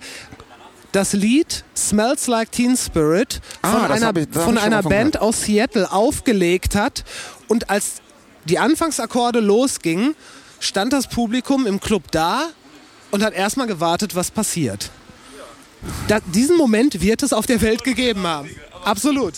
das 0.91 1.14
Lied 1.14 1.64
Smells 1.76 2.28
Like 2.28 2.52
Teen 2.52 2.76
Spirit 2.78 3.41
Ah, 3.62 3.72
von 3.72 3.88
das 3.90 4.02
einer, 4.04 4.20
ich- 4.20 4.28
von 4.32 4.58
einer 4.58 4.82
Band 4.84 5.14
gehört. 5.14 5.22
aus 5.22 5.41
Seattle 5.44 5.91
aufgelegt 5.91 6.76
hat 6.76 7.04
und 7.48 7.70
als 7.70 8.02
die 8.45 8.60
Anfangsakkorde 8.60 9.40
losgingen, 9.40 10.16
stand 10.60 10.94
das 10.94 11.08
Publikum 11.08 11.66
im 11.66 11.80
Club 11.80 12.04
da 12.12 12.50
und 13.14 13.23
hat 13.23 13.35
erstmal 13.35 13.68
gewartet, 13.68 14.15
was 14.15 14.31
passiert. 14.31 14.90
Da, 16.07 16.19
diesen 16.19 16.57
Moment 16.57 16.99
wird 16.99 17.22
es 17.22 17.31
auf 17.31 17.45
der 17.45 17.61
Welt 17.61 17.84
gegeben 17.84 18.26
haben. 18.26 18.49
Absolut. 18.84 19.35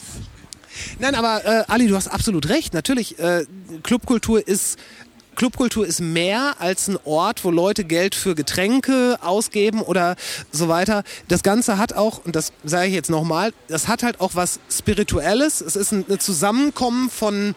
Nein, 0.99 1.14
aber 1.14 1.43
äh, 1.43 1.64
Ali, 1.68 1.88
du 1.88 1.95
hast 1.97 2.07
absolut 2.07 2.47
recht. 2.47 2.73
Natürlich, 2.73 3.19
äh, 3.19 3.45
Clubkultur 3.84 4.47
ist 4.47 4.80
Clubkultur 5.35 5.85
ist 5.85 5.99
mehr 5.99 6.56
als 6.60 6.88
ein 6.88 6.97
Ort, 7.03 7.43
wo 7.43 7.52
Leute 7.52 7.84
Geld 7.84 8.15
für 8.15 8.34
Getränke 8.35 9.19
ausgeben 9.22 9.81
oder 9.81 10.15
so 10.53 10.69
weiter. 10.69 11.03
Das 11.27 11.43
Ganze 11.43 11.77
hat 11.77 11.91
auch, 11.91 12.23
und 12.23 12.38
das 12.38 12.53
sage 12.64 12.88
ich 12.88 12.93
jetzt 12.93 13.10
nochmal, 13.10 13.52
das 13.68 13.89
hat 13.89 14.03
halt 14.03 14.22
auch 14.22 14.35
was 14.35 14.61
Spirituelles. 14.72 15.60
Es 15.60 15.76
ist 15.76 15.91
ein, 15.91 16.06
ein 16.10 16.22
Zusammenkommen 16.22 17.10
von 17.10 17.53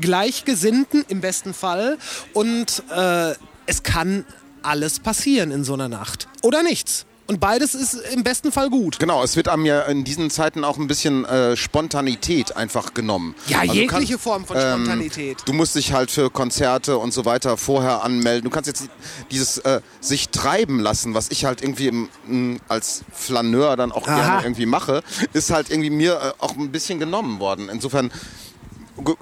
Gleichgesinnten 0.00 1.04
im 1.08 1.20
besten 1.20 1.54
Fall 1.54 1.98
und 2.32 2.84
äh, 2.94 3.34
es 3.66 3.82
kann 3.82 4.24
alles 4.64 5.00
passieren 5.00 5.50
in 5.50 5.64
so 5.64 5.74
einer 5.74 5.88
Nacht. 5.88 6.28
Oder 6.42 6.62
nichts. 6.62 7.06
Und 7.28 7.38
beides 7.38 7.74
ist 7.74 7.94
im 8.12 8.24
besten 8.24 8.50
Fall 8.52 8.68
gut. 8.68 8.98
Genau, 8.98 9.22
es 9.22 9.36
wird 9.36 9.48
einem 9.48 9.64
ja 9.64 9.82
in 9.82 10.02
diesen 10.04 10.28
Zeiten 10.28 10.64
auch 10.64 10.76
ein 10.76 10.88
bisschen 10.88 11.24
äh, 11.24 11.56
Spontanität 11.56 12.56
einfach 12.56 12.94
genommen. 12.94 13.34
Ja, 13.46 13.60
Also 13.60 13.74
jegliche 13.74 14.14
kann- 14.14 14.18
Form 14.20 14.44
von 14.44 14.56
Spontanität. 14.58 15.38
Du 15.46 15.52
musst 15.52 15.76
dich 15.76 15.92
halt 15.92 16.10
für 16.10 16.30
Konzerte 16.30 16.98
und 16.98 17.12
so 17.14 17.24
weiter 17.24 17.56
vorher 17.56 18.02
anmelden. 18.02 18.44
Du 18.44 18.50
kannst 18.50 18.66
jetzt 18.66 18.88
dieses 19.30 19.58
äh, 19.58 19.80
sich 20.00 20.28
treiben 20.30 20.80
lassen, 20.80 21.14
was 21.14 21.30
ich 21.30 21.44
halt 21.44 21.62
irgendwie 21.62 21.86
im, 21.86 22.08
m, 22.28 22.60
als 22.68 23.02
Flaneur 23.12 23.76
dann 23.76 23.92
auch 23.92 24.06
Aha. 24.08 24.16
gerne 24.16 24.42
irgendwie 24.42 24.66
mache, 24.66 25.02
ist 25.32 25.50
halt 25.50 25.70
irgendwie 25.70 25.90
mir 25.90 26.14
äh, 26.20 26.32
auch 26.42 26.56
ein 26.56 26.72
bisschen 26.72 26.98
genommen 26.98 27.38
worden. 27.38 27.68
Insofern 27.70 28.10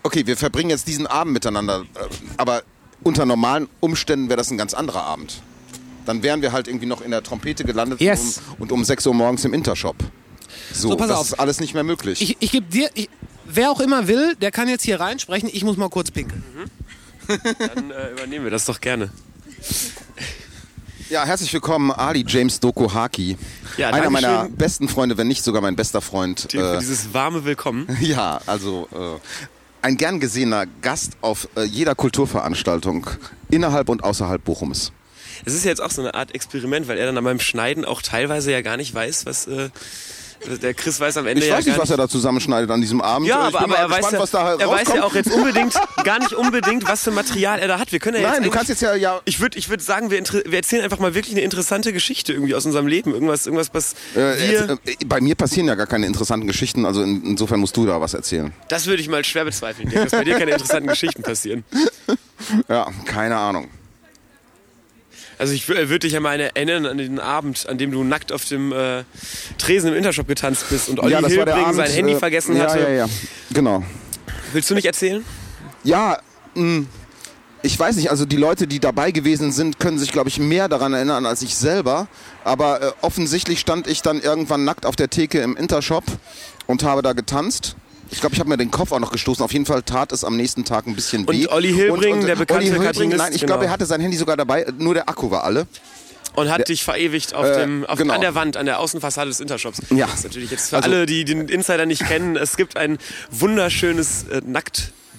okay, 0.03 0.27
wir 0.27 0.37
verbringen 0.37 0.71
jetzt 0.71 0.89
diesen 0.89 1.07
Abend 1.07 1.33
miteinander, 1.35 1.83
äh, 1.83 1.85
aber 2.39 2.63
unter 3.03 3.25
normalen 3.27 3.69
Umständen 3.81 4.29
wäre 4.29 4.37
das 4.37 4.51
ein 4.51 4.59
ganz 4.59 4.75
anderer 4.75 5.03
Abend. 5.05 5.43
Dann 6.07 6.23
wären 6.23 6.43
wir 6.43 6.53
halt 6.53 6.67
irgendwie 6.69 6.87
noch 6.87 7.01
in 7.03 7.11
der 7.11 7.23
Trompete 7.23 7.65
gelandet 7.65 8.01
Yes. 8.01 8.41
um, 8.57 8.63
und 8.63 8.73
um 8.73 8.85
6 8.85 9.07
Uhr 9.07 9.15
morgens 9.15 9.45
im 9.45 9.53
Intershop. 9.55 9.97
So, 10.73 10.91
So, 10.91 10.97
pass 10.97 11.09
das 11.09 11.19
auf. 11.19 11.27
ist 11.27 11.35
alles 11.35 11.61
nicht 11.61 11.75
mehr 11.75 11.85
möglich. 11.85 12.21
Ich, 12.23 12.37
ich 12.41 12.51
gebe 12.51 12.67
dir, 12.67 12.91
ich, 12.95 13.09
wer 13.47 13.71
auch 13.71 13.81
immer 13.81 14.09
will, 14.09 14.35
der 14.37 14.51
kann 14.51 14.69
jetzt 14.69 14.83
hier 14.85 14.99
reinsprechen. 14.99 15.49
Ich 15.53 15.63
muss 15.65 15.77
mal 15.77 15.89
kurz 15.91 16.11
pinkeln. 16.11 16.43
Dann 17.29 17.91
äh, 17.91 18.11
übernehmen 18.13 18.45
wir 18.45 18.51
das 18.51 18.65
doch 18.65 18.81
gerne. 18.81 19.11
ja, 21.11 21.25
herzlich 21.25 21.53
willkommen, 21.53 21.91
Ali 21.93 22.25
James 22.27 22.59
Doko 22.61 22.93
Haki. 22.93 23.37
Ja, 23.77 23.91
Einer 23.91 24.11
meiner 24.11 24.45
schön. 24.47 24.57
besten 24.57 24.89
Freunde, 24.89 25.17
wenn 25.17 25.29
nicht 25.29 25.45
sogar 25.45 25.63
mein 25.63 25.77
bester 25.77 26.01
Freund. 26.01 26.53
Dir 26.53 26.61
für 26.61 26.75
Äh, 26.77 26.79
dieses 26.81 27.13
warme 27.15 27.45
Willkommen. 27.45 27.87
ja, 28.01 28.41
also 28.47 28.89
äh, 28.93 29.19
ein 29.83 29.97
gern 29.97 30.21
gesehener 30.21 30.67
Gast 30.83 31.13
auf 31.21 31.49
äh, 31.57 31.63
jeder 31.65 31.95
Kulturveranstaltung 31.95 33.07
innerhalb 33.51 33.89
und 33.89 34.05
außerhalb 34.05 34.43
Bochums. 34.45 34.93
Es 35.45 35.55
ist 35.55 35.65
jetzt 35.65 35.81
auch 35.81 35.91
so 35.91 36.03
eine 36.03 36.15
Art 36.15 36.35
Experiment, 36.35 36.89
weil 36.89 36.99
er 36.99 37.11
dann 37.11 37.25
beim 37.25 37.41
Schneiden 37.41 37.85
auch 37.85 38.03
teilweise 38.03 38.53
ja 38.53 38.61
gar 38.61 38.77
nicht 38.77 38.95
weiß, 38.95 39.27
was 39.27 39.47
äh, 39.47 39.71
der 40.63 40.75
Chris 40.75 40.99
weiß 41.01 41.17
am 41.19 41.27
Ende 41.27 41.43
Ich 41.43 41.49
ja 41.49 41.57
weiß 41.57 41.67
nicht, 41.67 41.79
was 41.79 41.91
er 41.91 41.97
da 41.97 42.09
zusammenschneidet 42.09 42.71
an 42.71 42.81
diesem 42.81 43.01
Abend. 43.01 43.29
Ja, 43.29 43.41
aber, 43.41 43.61
aber 43.61 43.77
er, 43.77 43.91
weiß 43.91 43.97
gespannt, 43.97 44.13
ja, 44.13 44.21
was 44.21 44.31
da 44.31 44.55
er 44.55 44.71
weiß 44.71 44.89
ja 44.95 45.03
auch 45.03 45.15
jetzt 45.15 45.31
unbedingt, 45.31 45.75
gar 46.05 46.19
nicht 46.19 46.33
unbedingt, 46.33 46.89
was 46.89 47.05
für 47.05 47.11
Material 47.11 47.59
er 47.59 47.69
da 47.69 47.79
hat. 47.79 47.93
Wir 47.93 47.99
können 47.99 48.17
ja 48.17 48.23
jetzt 48.23 48.33
Nein, 48.33 48.43
du 48.45 48.51
kannst 48.51 48.69
jetzt 48.69 48.83
ja, 48.83 48.95
ja 48.95 49.21
Ich 49.25 49.41
würde 49.41 49.59
ich 49.59 49.69
würd 49.69 49.83
sagen, 49.83 50.11
wir, 50.11 50.23
wir 50.23 50.55
erzählen 50.55 50.83
einfach 50.83 50.99
mal 50.99 51.15
wirklich 51.15 51.35
eine 51.35 51.43
interessante 51.43 51.93
Geschichte 51.93 52.33
irgendwie 52.33 52.55
aus 52.55 52.65
unserem 52.67 52.87
Leben. 52.87 53.13
Irgendwas, 53.13 53.47
irgendwas 53.47 53.71
was 53.73 53.95
äh, 54.17 54.53
jetzt, 54.53 54.71
äh, 54.71 54.77
bei 55.07 55.21
mir 55.21 55.35
passieren 55.35 55.69
ja 55.69 55.75
gar 55.75 55.87
keine 55.87 56.07
interessanten 56.07 56.47
Geschichten, 56.47 56.87
also 56.87 57.03
in, 57.03 57.23
insofern 57.25 57.61
musst 57.61 57.77
du 57.77 57.87
da 57.87 58.01
was 58.01 58.15
erzählen. 58.15 58.53
Das 58.69 58.87
würde 58.87 59.03
ich 59.03 59.09
mal 59.09 59.25
schwer 59.25 59.45
bezweifeln, 59.45 59.89
Dirk, 59.89 60.05
dass 60.05 60.13
bei 60.13 60.25
dir 60.25 60.39
keine 60.39 60.53
interessanten 60.53 60.89
Geschichten 60.89 61.23
passieren. 61.23 61.65
Ja, 62.69 62.89
keine 63.05 63.37
Ahnung. 63.37 63.69
Also 65.41 65.55
ich 65.55 65.65
wür- 65.65 65.89
würde 65.89 66.01
dich 66.01 66.13
ja 66.13 66.21
mal 66.21 66.39
erinnern 66.39 66.85
an 66.87 66.99
den 66.99 67.19
Abend, 67.19 67.67
an 67.69 67.79
dem 67.79 67.91
du 67.91 68.05
nackt 68.05 68.31
auf 68.31 68.45
dem 68.45 68.73
äh, 68.73 69.05
Tresen 69.59 69.89
im 69.91 69.97
Intershop 69.97 70.29
getanzt 70.29 70.67
bist 70.69 70.89
und 70.91 71.01
Olli 71.01 71.13
ja, 71.13 71.27
Hilbring 71.27 71.65
Abend, 71.65 71.77
sein 71.77 71.91
Handy 71.91 72.13
äh, 72.13 72.19
vergessen 72.19 72.57
ja, 72.57 72.65
hatte. 72.65 72.81
Ja, 72.81 72.91
ja, 72.91 73.07
genau. 73.53 73.83
Willst 74.53 74.69
du 74.69 74.75
nicht 74.75 74.85
erzählen? 74.85 75.25
Ja, 75.83 76.19
mh, 76.55 76.85
ich 77.63 77.79
weiß 77.79 77.97
nicht, 77.97 78.11
also 78.11 78.27
die 78.27 78.37
Leute, 78.37 78.67
die 78.67 78.81
dabei 78.81 79.11
gewesen 79.13 79.51
sind, 79.51 79.79
können 79.79 79.99
sich, 79.99 80.13
glaube 80.13 80.29
ich, 80.29 80.39
mehr 80.39 80.69
daran 80.69 80.93
erinnern 80.93 81.25
als 81.27 81.43
ich 81.43 81.55
selber. 81.57 82.07
Aber 82.45 82.83
äh, 82.83 82.93
offensichtlich 83.01 83.61
stand 83.61 83.87
ich 83.87 84.03
dann 84.03 84.21
irgendwann 84.21 84.65
nackt 84.65 84.85
auf 84.87 84.97
der 84.97 85.09
Theke 85.09 85.41
im 85.41 85.57
Intershop 85.57 86.05
und 86.67 86.83
habe 86.83 87.03
da 87.03 87.15
getanzt. 87.15 87.77
Ich 88.11 88.21
glaube, 88.21 88.35
ich 88.35 88.41
habe 88.41 88.49
mir 88.49 88.57
den 88.57 88.71
Kopf 88.71 88.93
auch 88.93 88.99
noch 89.01 89.13
gestoßen. 89.13 89.45
Auf 89.45 89.53
jeden 89.53 89.67
Fall 89.67 89.83
tat 89.83 90.13
es 90.13 90.25
am 90.25 90.37
nächsten 90.37 90.65
Tag 90.65 90.87
ein 90.87 90.95
bisschen 90.97 91.25
Und 91.25 91.35
weh. 91.37 91.47
Olli 91.49 91.73
Hilbring, 91.73 92.27
der 92.27 92.37
bekannte 92.37 92.65
Olli 92.73 92.83
Hilbring, 92.85 93.11
Nein, 93.11 93.33
ich 93.33 93.41
genau. 93.41 93.53
glaube, 93.55 93.67
er 93.67 93.71
hatte 93.71 93.87
sein 93.87 94.01
Handy 94.01 94.17
sogar 94.17 94.37
dabei. 94.37 94.67
Nur 94.79 94.95
der 94.95 95.09
Akku 95.09 95.31
war 95.31 95.45
alle. 95.45 95.67
Und 96.37 96.49
hat 96.51 96.69
dich 96.69 96.85
verewigt 96.85 97.35
auf 97.35 97.45
äh, 97.45 97.61
dem, 97.61 97.85
auf, 97.87 97.99
genau. 97.99 98.15
an 98.15 98.21
der 98.21 98.35
Wand, 98.37 98.57
an 98.57 98.65
der 98.67 98.79
Außenfassade 98.79 99.29
des 99.29 99.41
Intershops. 99.41 99.83
Ja. 99.91 100.07
Das 100.07 100.17
ist 100.21 100.25
natürlich 100.25 100.51
jetzt 100.51 100.71
für 100.71 100.77
Also- 100.77 100.89
alle, 100.89 101.07
die 101.07 101.25
den 101.25 101.49
Insider 101.49 101.87
nicht 101.87 102.07
kennen, 102.07 102.37
es 102.37 102.57
gibt 102.57 102.77
ein 102.77 102.99
wunderschönes 103.33 104.25
äh, 104.29 104.41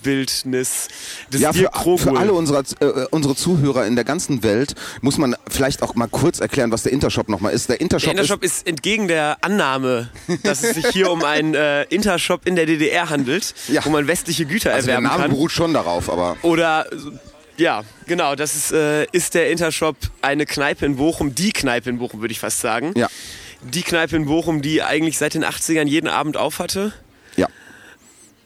Nacktbildnis 0.02 0.88
des 1.32 1.42
Ja, 1.42 1.54
für, 1.54 1.70
für 1.98 2.18
alle 2.18 2.34
unsere, 2.34 2.64
äh, 2.80 3.06
unsere 3.12 3.36
Zuhörer 3.36 3.86
in 3.86 3.96
der 3.96 4.06
ganzen 4.06 4.44
Welt 4.44 4.76
muss 5.02 5.18
man 5.18 5.36
vielleicht 5.50 5.82
auch 5.84 5.96
mal 5.96 6.08
kurz 6.08 6.40
erklären, 6.40 6.72
was 6.72 6.84
der 6.84 6.92
Intershop 6.92 7.30
nochmal 7.30 7.54
ist. 7.54 7.70
Der 7.70 7.80
Intershop, 7.82 8.06
Der 8.12 8.12
Intershop 8.22 8.44
ist 8.44 8.68
entgegen 8.68 9.08
der 9.08 9.38
Annahme, 9.42 10.10
dass 10.44 10.64
es 10.64 10.76
sich 10.76 10.88
hier 10.88 11.12
um 11.12 11.24
einen 11.24 11.54
äh, 11.56 11.84
Intershop 11.84 12.46
in 12.48 12.56
der 12.56 12.66
DDR 12.66 13.10
handelt, 13.10 13.54
Ja. 13.68 13.84
wo 13.86 13.90
man 13.90 14.08
westliche 14.08 14.46
Güter 14.46 14.72
ist, 14.72 14.76
also 14.76 14.86
der 14.88 14.96
erwerben 14.96 15.12
Name 15.12 15.22
kann. 15.24 15.32
beruht 15.32 15.52
schon 15.52 15.74
darauf, 15.74 16.10
aber 16.10 16.38
Oder 16.42 16.86
ja, 17.58 17.84
genau, 18.08 18.36
das 18.36 18.56
ist, 18.56 18.72
äh, 18.72 19.06
ist 19.12 19.34
der 19.34 19.52
Intershop 19.52 19.96
eine 20.22 20.46
Kneipe 20.46 20.86
in 20.86 20.96
Bochum, 20.96 21.36
die 21.36 21.52
Kneipe 21.52 21.90
in 21.90 22.00
Bochum, 22.00 22.22
würde 22.22 22.32
ich 22.32 22.40
fast 22.40 22.60
sagen. 22.62 22.94
ja, 22.96 23.08
Die 23.64 23.84
Kneipe 23.84 24.16
in 24.16 24.26
Bochum, 24.26 24.62
die 24.62 24.82
eigentlich 24.82 25.18
seit 25.18 25.34
den 25.36 25.44
80ern 25.46 25.86
jeden 25.88 26.08
Abend 26.08 26.38
auf 26.38 26.60
hatte. 26.60 26.94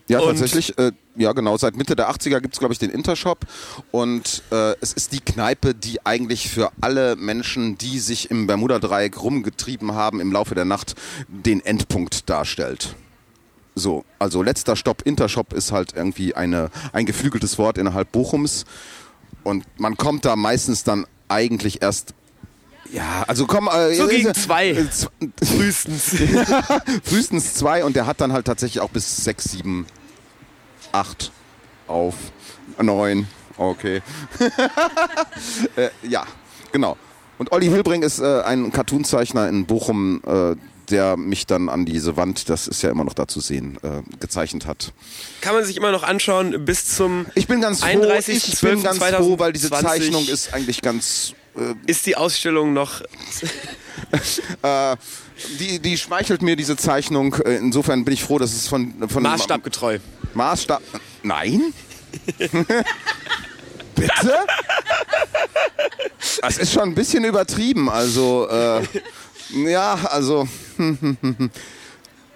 Ja. 0.07 0.19
Und- 0.19 0.27
tatsächlich. 0.37 0.77
Äh, 0.77 0.91
ja, 1.17 1.31
genau. 1.31 1.57
Seit 1.57 1.77
Mitte 1.77 1.95
der 1.95 2.09
80er 2.09 2.41
gibt's 2.41 2.59
glaube 2.59 2.73
ich, 2.73 2.79
den 2.79 2.89
Intershop. 2.89 3.45
Und 3.91 4.43
äh, 4.51 4.75
es 4.81 4.91
ist 4.91 5.13
die 5.13 5.21
Kneipe, 5.21 5.73
die 5.73 6.05
eigentlich 6.05 6.49
für 6.49 6.71
alle 6.81 7.15
Menschen, 7.15 7.77
die 7.77 7.99
sich 7.99 8.29
im 8.31 8.47
Bermuda-Dreieck 8.47 9.21
rumgetrieben 9.21 9.93
haben 9.93 10.19
im 10.19 10.31
Laufe 10.31 10.55
der 10.55 10.65
Nacht, 10.65 10.95
den 11.29 11.65
Endpunkt 11.65 12.29
darstellt. 12.29 12.95
So, 13.75 14.05
also 14.19 14.41
letzter 14.41 14.75
Stopp 14.75 15.01
Intershop 15.03 15.53
ist 15.53 15.71
halt 15.71 15.93
irgendwie 15.95 16.33
eine, 16.33 16.69
ein 16.93 17.05
geflügeltes 17.05 17.57
Wort 17.57 17.77
innerhalb 17.77 18.11
Bochums. 18.11 18.65
Und 19.43 19.65
man 19.77 19.95
kommt 19.97 20.25
da 20.25 20.35
meistens 20.35 20.83
dann 20.83 21.05
eigentlich 21.27 21.81
erst. 21.81 22.13
Ja, 22.91 23.23
also 23.27 23.45
komm. 23.45 23.67
Äh, 23.67 23.95
So 23.95 24.07
gegen 24.07 24.33
zwei. 24.33 24.69
äh, 24.69 24.85
Frühestens. 25.43 26.15
frühestens 27.03 27.53
zwei 27.55 27.83
und 27.83 27.95
der 27.95 28.05
hat 28.05 28.21
dann 28.21 28.31
halt 28.33 28.45
tatsächlich 28.45 28.81
auch 28.81 28.89
bis 28.89 29.17
sechs, 29.23 29.45
sieben, 29.45 29.85
acht 30.91 31.31
auf 31.87 32.15
neun. 32.81 33.27
Okay. 33.57 34.01
äh, 35.75 35.89
ja, 36.03 36.25
genau. 36.71 36.97
Und 37.37 37.51
Olli 37.51 37.67
Hilbring 37.67 38.01
ist 38.01 38.19
äh, 38.19 38.41
ein 38.41 38.71
Cartoonzeichner 38.71 39.49
in 39.49 39.65
Bochum, 39.65 40.21
äh, 40.25 40.55
der 40.89 41.17
mich 41.17 41.47
dann 41.47 41.69
an 41.69 41.85
diese 41.85 42.15
Wand, 42.15 42.49
das 42.49 42.67
ist 42.67 42.81
ja 42.81 42.91
immer 42.91 43.03
noch 43.03 43.13
da 43.13 43.27
zu 43.27 43.39
sehen, 43.39 43.77
äh, 43.81 44.01
gezeichnet 44.19 44.65
hat. 44.67 44.93
Kann 45.41 45.55
man 45.55 45.65
sich 45.65 45.77
immer 45.77 45.91
noch 45.91 46.03
anschauen 46.03 46.63
bis 46.65 46.95
zum 46.95 47.25
Ich 47.35 47.47
bin 47.47 47.61
ganz 47.61 47.79
froh, 47.81 47.87
31. 47.87 48.53
ich 48.53 48.61
bin 48.61 48.83
ganz 48.83 48.99
froh, 48.99 49.39
weil 49.39 49.51
diese 49.51 49.69
2020 49.69 50.03
Zeichnung 50.13 50.27
ist 50.27 50.53
eigentlich 50.53 50.81
ganz 50.81 51.33
ist 51.85 52.05
die 52.05 52.17
Ausstellung 52.17 52.73
noch 52.73 53.01
äh, 54.61 54.95
die, 55.59 55.79
die 55.79 55.97
schmeichelt 55.97 56.41
mir 56.41 56.55
diese 56.55 56.77
Zeichnung. 56.77 57.35
Äh, 57.45 57.57
Insofern 57.57 58.05
bin 58.05 58.13
ich 58.13 58.23
froh, 58.23 58.37
dass 58.39 58.53
es 58.53 58.67
von, 58.67 58.93
von 59.09 59.23
maßstabgetreu. 59.23 59.99
Maßstab. 60.33 60.81
Nein? 61.23 61.73
Bitte? 63.95 64.35
Das 66.41 66.57
ist 66.57 66.73
schon 66.73 66.83
ein 66.83 66.95
bisschen 66.95 67.23
übertrieben. 67.23 67.89
Also, 67.89 68.47
äh, 68.49 68.81
ja, 69.69 69.95
also. 70.05 70.47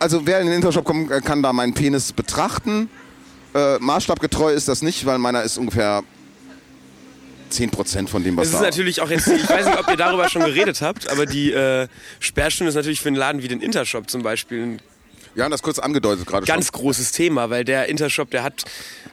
Also, 0.02 0.26
wer 0.26 0.40
in 0.40 0.48
den 0.48 0.56
Intershop 0.56 0.86
kommt, 0.86 1.12
äh, 1.12 1.20
kann 1.20 1.44
da 1.44 1.52
meinen 1.52 1.74
Penis 1.74 2.14
betrachten. 2.14 2.90
Äh, 3.54 3.80
maßstabgetreu 3.80 4.54
ist 4.54 4.70
das 4.70 4.82
nicht, 4.82 5.06
weil 5.06 5.18
meiner 5.18 5.44
ist 5.44 5.58
ungefähr 5.58 6.04
10% 7.51 8.07
von 8.07 8.23
dem, 8.23 8.38
was 8.38 8.47
Es 8.47 8.53
ist 8.53 8.59
da 8.59 8.65
natürlich 8.65 9.01
auch 9.01 9.09
jetzt, 9.09 9.27
ich 9.27 9.49
weiß 9.49 9.65
nicht, 9.65 9.80
ob 9.80 9.89
ihr 9.89 9.97
darüber 9.97 10.30
schon 10.30 10.43
geredet 10.43 10.81
habt, 10.81 11.09
aber 11.09 11.26
die 11.26 11.51
äh, 11.51 11.88
Sperrstunde 12.19 12.69
ist 12.69 12.76
natürlich 12.76 13.01
für 13.01 13.09
einen 13.09 13.17
Laden 13.17 13.43
wie 13.43 13.47
den 13.47 13.61
Intershop 13.61 14.09
zum 14.09 14.21
Beispiel 14.23 14.61
ein 14.63 14.81
Wir 15.35 15.43
haben 15.43 15.51
das 15.51 15.61
kurz 15.61 15.80
angedeutet 15.80 16.26
gerade 16.26 16.45
ganz 16.45 16.67
schon. 16.67 16.80
großes 16.81 17.11
Thema, 17.11 17.49
weil 17.49 17.63
der 17.65 17.88
Intershop, 17.89 18.31
der 18.31 18.43
hat, 18.43 18.63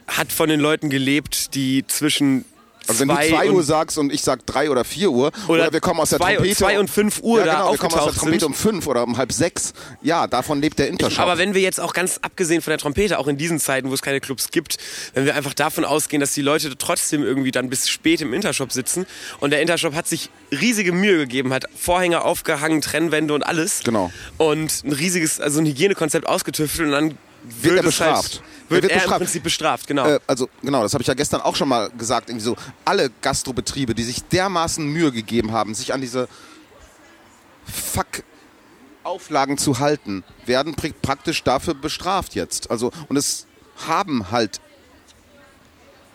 hat 0.07 0.31
von 0.31 0.49
den 0.49 0.59
Leuten 0.59 0.89
gelebt, 0.89 1.53
die 1.55 1.85
zwischen 1.87 2.45
Also 2.87 3.01
wenn 3.01 3.07
du 3.09 3.15
zwei 3.15 3.29
2 3.29 3.51
Uhr 3.51 3.63
sagst 3.63 3.97
und 3.97 4.13
ich 4.13 4.21
sag 4.21 4.45
3 4.45 4.69
oder 4.69 4.83
4 4.85 5.09
Uhr 5.11 5.31
Oder 5.47 5.63
oder, 5.63 5.73
wir 5.73 5.79
kommen 5.79 5.99
aus 5.99 6.09
der 6.09 6.19
zwei 6.19 6.35
Trompete 6.35 6.55
zwei 6.55 6.79
und 6.79 6.89
fünf 6.89 7.19
Uhr 7.21 7.39
ja, 7.39 7.45
da 7.45 7.51
genau, 7.53 7.71
wir 7.71 7.77
kommen 7.77 7.93
aus 7.95 8.05
der 8.05 8.13
Trompete 8.13 8.39
sind. 8.41 8.47
um 8.47 8.53
5 8.53 8.87
oder 8.87 9.03
um 9.03 9.17
halb 9.17 9.31
6. 9.31 9.73
Ja, 10.01 10.27
davon 10.27 10.61
lebt 10.61 10.79
der 10.79 10.87
Intershop. 10.87 11.19
aber 11.19 11.37
wenn 11.37 11.53
wir 11.53 11.61
jetzt 11.61 11.79
auch 11.79 11.93
ganz 11.93 12.19
abgesehen 12.21 12.61
von 12.61 12.71
der 12.71 12.77
Trompete, 12.77 13.19
auch 13.19 13.27
in 13.27 13.37
diesen 13.37 13.59
Zeiten, 13.59 13.89
wo 13.89 13.93
es 13.93 14.01
keine 14.01 14.19
Clubs 14.19 14.51
gibt, 14.51 14.77
wenn 15.13 15.25
wir 15.25 15.35
einfach 15.35 15.53
davon 15.53 15.85
ausgehen, 15.85 16.19
dass 16.21 16.33
die 16.33 16.41
Leute 16.41 16.77
trotzdem 16.77 17.23
irgendwie 17.23 17.51
dann 17.51 17.69
bis 17.69 17.89
spät 17.89 18.21
im 18.21 18.33
Intershop 18.33 18.71
sitzen 18.71 19.05
und 19.39 19.51
der 19.51 19.61
Intershop 19.61 19.93
hat 19.93 20.07
sich 20.07 20.29
riesige 20.51 20.91
Mühe 20.91 21.17
gegeben, 21.19 21.53
hat 21.53 21.65
Vorhänge 21.77 22.23
aufgehangen, 22.23 22.81
Trennwände 22.81 23.33
und 23.33 23.43
alles. 23.43 23.81
Genau. 23.83 24.11
Und 24.37 24.83
ein 24.83 24.93
riesiges, 24.93 25.39
also 25.39 25.59
ein 25.59 25.65
Hygienekonzept 25.65 26.27
ausgetüftelt 26.27 26.87
und 26.87 26.91
dann 26.93 27.17
Wird 27.61 27.75
er 27.75 27.79
es 27.79 27.85
bestraft. 27.85 28.33
Halt, 28.35 28.41
wird, 28.69 28.83
wird 28.83 28.91
er 28.91 28.97
bestraft. 28.99 29.21
im 29.21 29.25
Prinzip 29.25 29.43
bestraft, 29.43 29.87
genau. 29.87 30.05
äh, 30.07 30.19
also 30.27 30.49
genau, 30.61 30.83
das 30.83 30.93
habe 30.93 31.01
ich 31.01 31.07
ja 31.07 31.13
gestern 31.13 31.41
auch 31.41 31.55
schon 31.55 31.69
mal 31.69 31.89
gesagt. 31.97 32.29
Irgendwie 32.29 32.43
so 32.45 32.55
alle 32.85 33.09
Gastrobetriebe, 33.21 33.95
die 33.95 34.03
sich 34.03 34.23
dermaßen 34.25 34.85
Mühe 34.85 35.11
gegeben 35.11 35.51
haben, 35.51 35.73
sich 35.75 35.93
an 35.93 36.01
diese 36.01 36.27
Fuck 37.65 38.23
Auflagen 39.03 39.57
zu 39.57 39.79
halten, 39.79 40.23
werden 40.45 40.75
pr- 40.75 40.93
praktisch 41.01 41.43
dafür 41.43 41.73
bestraft 41.73 42.35
jetzt. 42.35 42.69
Also 42.69 42.91
und 43.07 43.15
es 43.15 43.45
haben 43.87 44.31
halt 44.31 44.59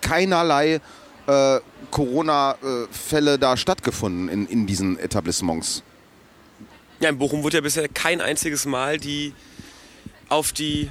keinerlei 0.03 0.81
äh, 1.27 1.61
Corona-Fälle 1.91 3.39
da 3.39 3.57
stattgefunden 3.57 4.29
in, 4.29 4.47
in 4.47 4.67
diesen 4.67 4.99
Etablissements. 4.99 5.83
ja, 7.01 7.09
in 7.09 7.19
Bochum 7.19 7.43
wurde 7.43 7.59
ja 7.59 7.61
bisher 7.63 7.89
kein 7.89 8.21
einziges 8.21 8.67
Mal 8.67 8.99
die 8.99 9.33
auf 10.29 10.53
die 10.53 10.91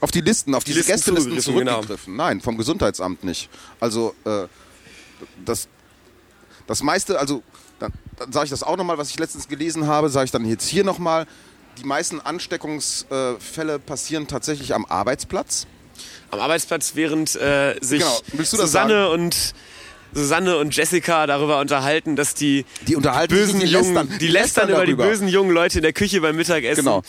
Auf 0.00 0.10
die 0.10 0.20
Listen, 0.20 0.54
auf 0.54 0.64
Die 0.64 0.72
diese 0.72 0.80
Listen 0.92 1.14
Gästelisten 1.14 1.54
genau. 1.54 1.72
zurückgegriffen. 1.72 2.16
Nein, 2.16 2.40
vom 2.40 2.56
Gesundheitsamt 2.56 3.24
nicht. 3.24 3.48
Also 3.80 4.14
äh, 4.24 4.46
das, 5.44 5.68
das 6.66 6.82
meiste, 6.82 7.18
also 7.18 7.42
dann, 7.78 7.92
dann 8.16 8.32
sage 8.32 8.44
ich 8.44 8.50
das 8.50 8.62
auch 8.62 8.76
nochmal, 8.76 8.98
was 8.98 9.10
ich 9.10 9.18
letztens 9.18 9.48
gelesen 9.48 9.86
habe, 9.86 10.08
sage 10.10 10.26
ich 10.26 10.30
dann 10.30 10.44
jetzt 10.44 10.66
hier 10.68 10.84
nochmal. 10.84 11.26
Die 11.78 11.84
meisten 11.84 12.20
Ansteckungsfälle 12.20 13.78
passieren 13.78 14.26
tatsächlich 14.26 14.74
am 14.74 14.84
Arbeitsplatz. 14.86 15.66
am 16.30 16.40
Arbeitsplatz, 16.40 16.92
während 16.94 17.34
äh, 17.36 17.76
sich 17.80 18.02
Genau. 18.02 18.44
Susanne 18.44 19.08
und 19.10 19.54
Susanne 20.16 20.56
und 20.56 20.74
Jessica 20.74 21.26
darüber 21.26 21.60
unterhalten, 21.60 22.16
dass 22.16 22.34
die, 22.34 22.64
Die 22.88 22.96
unterhalten 22.96 23.34
bösen 23.34 23.60
die 23.60 23.66
jungen, 23.66 23.94
lästern- 23.94 24.18
die 24.18 24.28
lästern 24.28 24.68
über 24.68 24.78
darüber. 24.84 25.04
die 25.04 25.08
bösen 25.10 25.28
jungen 25.28 25.50
Leute 25.52 25.78
in 25.78 25.82
der 25.82 25.92
Küche 25.92 26.20
beim 26.20 26.36
Mittagessen, 26.36 26.84
Genau. 26.84 27.02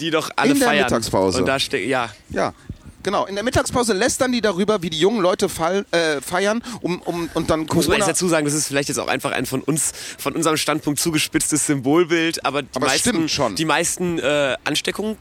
die 0.00 0.10
doch 0.10 0.30
alle 0.36 0.52
In 0.52 0.58
der 0.58 0.68
feiern. 0.68 0.84
Mittagspause. 0.84 1.38
Und 1.40 1.46
da 1.46 1.58
steht 1.58 1.86
ja, 1.88 2.10
Ja, 2.30 2.54
genau. 3.02 3.26
In 3.26 3.34
der 3.34 3.44
Mittagspause 3.44 3.92
lästern 3.92 4.32
die 4.32 4.40
darüber, 4.40 4.82
wie 4.82 4.90
die 4.90 4.98
jungen 4.98 5.20
Leute 5.20 5.48
fall, 5.48 5.84
äh, 5.90 6.20
feiern, 6.20 6.62
um, 6.80 7.00
um, 7.02 7.28
und 7.34 7.50
dann 7.50 7.60
muss 7.60 7.68
man 7.68 7.78
Corona... 7.84 7.96
jetzt 7.98 8.08
dazu 8.08 8.28
sagen, 8.28 8.44
das 8.46 8.54
ist 8.54 8.66
vielleicht 8.68 8.88
jetzt 8.88 8.98
auch 8.98 9.08
einfach 9.08 9.32
ein 9.32 9.46
von 9.46 9.60
uns, 9.62 9.92
von 10.18 10.34
unserem 10.34 10.56
Standpunkt 10.56 10.98
zugespitztes 10.98 11.66
Symbolbild, 11.66 12.44
aber 12.44 12.62
die 12.62 12.68
Aber 12.74 12.86
meisten, 12.86 13.26
die 13.56 13.64
meisten 13.64 14.18
äh, 14.18 14.56
Ansteckungen 14.64 15.16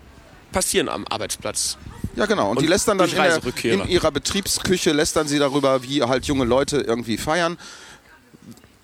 passieren 0.56 0.88
am 0.88 1.06
Arbeitsplatz. 1.10 1.78
Ja, 2.16 2.26
genau. 2.28 2.52
Und, 2.52 2.62
die 2.62 2.64
Und 2.66 2.70
lästern 2.70 2.98
dann 2.98 3.10
in, 3.10 3.16
der, 3.16 3.26
Reiserückkehrer. 3.26 3.84
in 3.84 3.90
ihrer 3.90 4.10
Betriebsküche, 4.10 4.94
lästern 4.94 5.28
sie 5.28 5.38
darüber, 5.38 5.84
wie 5.84 6.02
halt 6.02 6.26
junge 6.28 6.46
Leute 6.46 6.78
irgendwie 6.78 7.18
feiern 7.18 7.58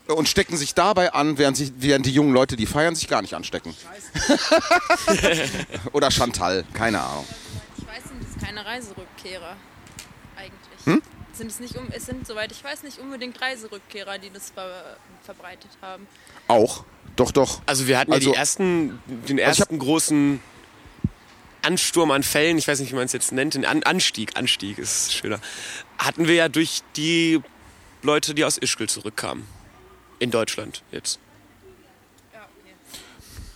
und 0.07 0.27
stecken 0.27 0.57
sich 0.57 0.73
dabei 0.75 1.13
an, 1.13 1.37
während, 1.37 1.55
sich, 1.55 1.71
während 1.77 2.05
die 2.05 2.11
jungen 2.11 2.33
Leute, 2.33 2.57
die 2.57 2.65
feiern, 2.65 2.93
sich 2.95 3.07
gar 3.07 3.21
nicht 3.21 3.33
anstecken. 3.35 3.73
Oder 5.93 6.11
Chantal, 6.11 6.65
keine 6.73 6.99
Ahnung. 7.01 7.25
Ich 7.77 7.87
weiß, 7.87 8.03
sind 8.03 8.21
es 8.37 8.43
keine 8.45 8.65
Reiserückkehrer. 8.65 9.55
Eigentlich. 10.35 10.85
Hm? 10.85 11.01
Sind 11.31 11.51
es, 11.51 11.61
nicht 11.61 11.77
um, 11.77 11.87
es 11.91 12.05
sind, 12.05 12.27
soweit 12.27 12.51
ich 12.51 12.61
weiß, 12.61 12.83
nicht 12.83 12.99
unbedingt 12.99 13.39
Reiserückkehrer, 13.39 14.17
die 14.17 14.29
das 14.29 14.49
ver, 14.49 14.97
verbreitet 15.23 15.71
haben. 15.81 16.05
Auch. 16.49 16.83
Doch, 17.15 17.31
doch. 17.31 17.61
Also 17.65 17.87
wir 17.87 17.97
hatten 17.97 18.11
Also- 18.11 18.27
ja 18.27 18.33
die 18.33 18.37
ersten, 18.37 18.99
den 19.07 19.37
ich 19.37 19.43
hab- 19.45 19.57
ersten 19.59 19.79
großen 19.79 20.41
Ansturm 21.61 22.11
an 22.11 22.23
Fällen, 22.23 22.57
ich 22.57 22.67
weiß 22.67 22.79
nicht, 22.79 22.91
wie 22.91 22.95
man 22.95 23.05
es 23.05 23.13
jetzt 23.13 23.31
nennt, 23.31 23.53
den 23.53 23.65
an 23.65 23.83
Anstieg, 23.83 24.37
Anstieg 24.37 24.77
ist 24.77 25.13
schöner, 25.13 25.39
hatten 25.97 26.27
wir 26.27 26.35
ja 26.35 26.49
durch 26.49 26.81
die 26.95 27.41
Leute, 28.01 28.33
die 28.33 28.45
aus 28.45 28.57
Ischgl 28.57 28.87
zurückkamen. 28.87 29.45
In 30.19 30.29
Deutschland 30.29 30.83
jetzt. 30.91 31.19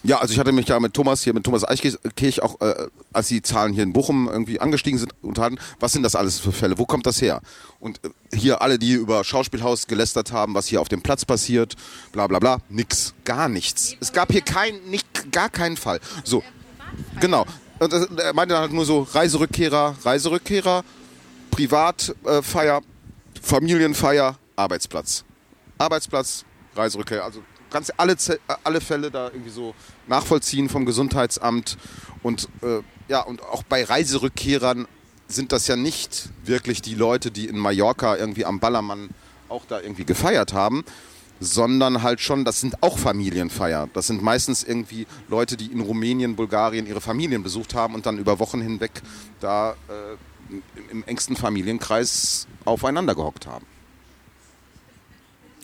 Ja, 0.06 0.20
also 0.20 0.34
ich 0.34 0.40
hatte 0.40 0.52
mich 0.52 0.68
ja 0.68 0.80
mit 0.80 0.94
Thomas 0.94 1.24
hier, 1.24 1.34
mit 1.34 1.44
Thomas 1.44 1.68
Eichkirch 1.68 2.44
auch, 2.44 2.62
äh, 2.62 2.90
als 3.12 3.28
die 3.28 3.42
Zahlen 3.42 3.74
hier 3.74 3.82
in 3.82 3.92
Bochum 3.92 4.30
irgendwie 4.30 4.60
angestiegen 4.60 5.00
sind, 5.00 5.16
unterhalten, 5.24 5.58
was 5.80 5.94
sind 5.94 6.04
das 6.04 6.16
alles 6.16 6.40
für 6.40 6.52
Fälle? 6.52 6.78
Wo 6.78 6.86
kommt 6.86 7.08
das 7.08 7.24
her? 7.24 7.42
Und 7.80 8.00
äh, 8.04 8.38
hier 8.38 8.62
alle, 8.62 8.78
die 8.78 8.94
über 8.94 9.24
Schauspielhaus 9.24 9.88
gelästert 9.88 10.32
haben, 10.32 10.54
was 10.54 10.68
hier 10.68 10.80
auf 10.80 10.90
dem 10.90 11.02
Platz 11.02 11.26
passiert, 11.26 11.76
bla 12.12 12.28
bla 12.28 12.38
bla, 12.38 12.60
nix, 12.70 13.16
gar 13.24 13.50
nichts. 13.50 13.96
Es 14.00 14.14
gab 14.14 14.32
hier 14.32 14.42
kein, 14.42 14.80
nicht, 14.90 15.32
gar 15.32 15.50
keinen 15.50 15.76
Fall. 15.76 16.00
So, 16.24 16.44
genau. 17.20 17.48
Und 17.80 17.92
das, 17.92 18.08
er 18.18 18.34
meinte 18.34 18.54
dann 18.54 18.62
halt 18.62 18.74
nur 18.74 18.86
so 18.86 19.02
Reiserückkehrer, 19.02 19.96
Reiserückkehrer, 20.04 20.84
Privatfeier, 21.52 22.82
Familienfeier, 23.42 24.38
Arbeitsplatz. 24.56 25.24
Arbeitsplatz, 25.78 26.46
Reiserückkehrer. 26.76 27.24
Also 27.24 27.44
kannst 27.70 28.00
alle, 28.00 28.14
äh, 28.14 28.38
alle 28.64 28.82
Fälle 28.82 29.12
da 29.12 29.28
irgendwie 29.28 29.50
so 29.50 29.76
nachvollziehen 30.08 30.70
vom 30.70 30.86
Gesundheitsamt. 30.86 31.78
Und 32.24 32.48
äh, 32.62 32.82
ja, 33.08 33.22
und 33.22 33.44
auch 33.44 33.64
bei 33.64 33.84
Reiserückkehrern 33.84 34.88
sind 35.28 35.52
das 35.52 35.68
ja 35.68 35.76
nicht 35.76 36.30
wirklich 36.44 36.82
die 36.82 36.96
Leute, 36.96 37.32
die 37.32 37.48
in 37.48 37.58
Mallorca 37.58 38.16
irgendwie 38.16 38.46
am 38.46 38.60
Ballermann 38.60 39.10
auch 39.50 39.66
da 39.68 39.80
irgendwie 39.80 40.06
gefeiert 40.06 40.54
haben, 40.54 40.86
sondern 41.40 42.02
halt 42.02 42.22
schon, 42.22 42.46
das 42.46 42.62
sind 42.62 42.82
auch 42.82 42.98
Familienfeier. 42.98 43.90
Das 43.94 44.08
sind 44.08 44.22
meistens 44.22 44.64
irgendwie 44.64 45.06
Leute, 45.28 45.58
die 45.58 45.68
in 45.68 45.82
Rumänien, 45.82 46.36
Bulgarien 46.36 46.88
ihre 46.88 47.02
Familien 47.02 47.44
besucht 47.44 47.74
haben 47.74 47.94
und 47.94 48.06
dann 48.06 48.18
über 48.18 48.40
Wochen 48.40 48.62
hinweg 48.62 49.02
da 49.40 49.72
äh, 49.90 50.54
im, 50.92 51.04
engsten 51.04 51.36
Familienkreis 51.36 52.48
aufeinander 52.64 53.16
gehockt 53.16 53.48
haben. 53.48 53.66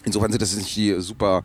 Insofern 0.03 0.31
sind 0.31 0.41
das 0.41 0.55
nicht 0.55 0.75
die 0.75 0.99
super 0.99 1.43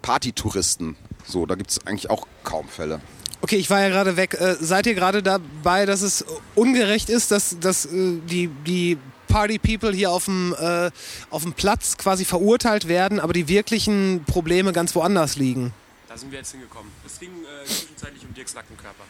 Partytouristen. 0.00 0.96
So, 1.26 1.44
da 1.46 1.54
gibt 1.54 1.70
es 1.70 1.86
eigentlich 1.86 2.10
auch 2.10 2.26
kaum 2.44 2.68
Fälle. 2.68 3.00
Okay, 3.40 3.56
ich 3.56 3.68
war 3.68 3.80
ja 3.82 3.88
gerade 3.88 4.16
weg. 4.16 4.34
Äh, 4.40 4.54
seid 4.60 4.86
ihr 4.86 4.94
gerade 4.94 5.22
dabei, 5.22 5.84
dass 5.84 6.02
es 6.02 6.24
ungerecht 6.54 7.10
ist, 7.10 7.30
dass, 7.30 7.58
dass 7.58 7.84
äh, 7.84 8.18
die, 8.26 8.48
die 8.48 8.98
Party 9.26 9.58
People 9.58 9.92
hier 9.92 10.10
auf 10.10 10.26
dem, 10.26 10.54
äh, 10.58 10.90
auf 11.30 11.42
dem 11.42 11.52
Platz 11.52 11.96
quasi 11.96 12.24
verurteilt 12.24 12.88
werden, 12.88 13.20
aber 13.20 13.32
die 13.32 13.48
wirklichen 13.48 14.24
Probleme 14.26 14.72
ganz 14.72 14.94
woanders 14.94 15.36
liegen? 15.36 15.72
Da 16.08 16.16
sind 16.16 16.30
wir 16.30 16.38
jetzt 16.38 16.52
hingekommen. 16.52 16.90
Es 17.04 17.18
ging 17.18 17.30
äh, 17.30 17.66
zwischenzeitlich 17.66 18.24
um 18.24 18.32
Dirks 18.34 18.54
Nackenkörper. 18.54 19.04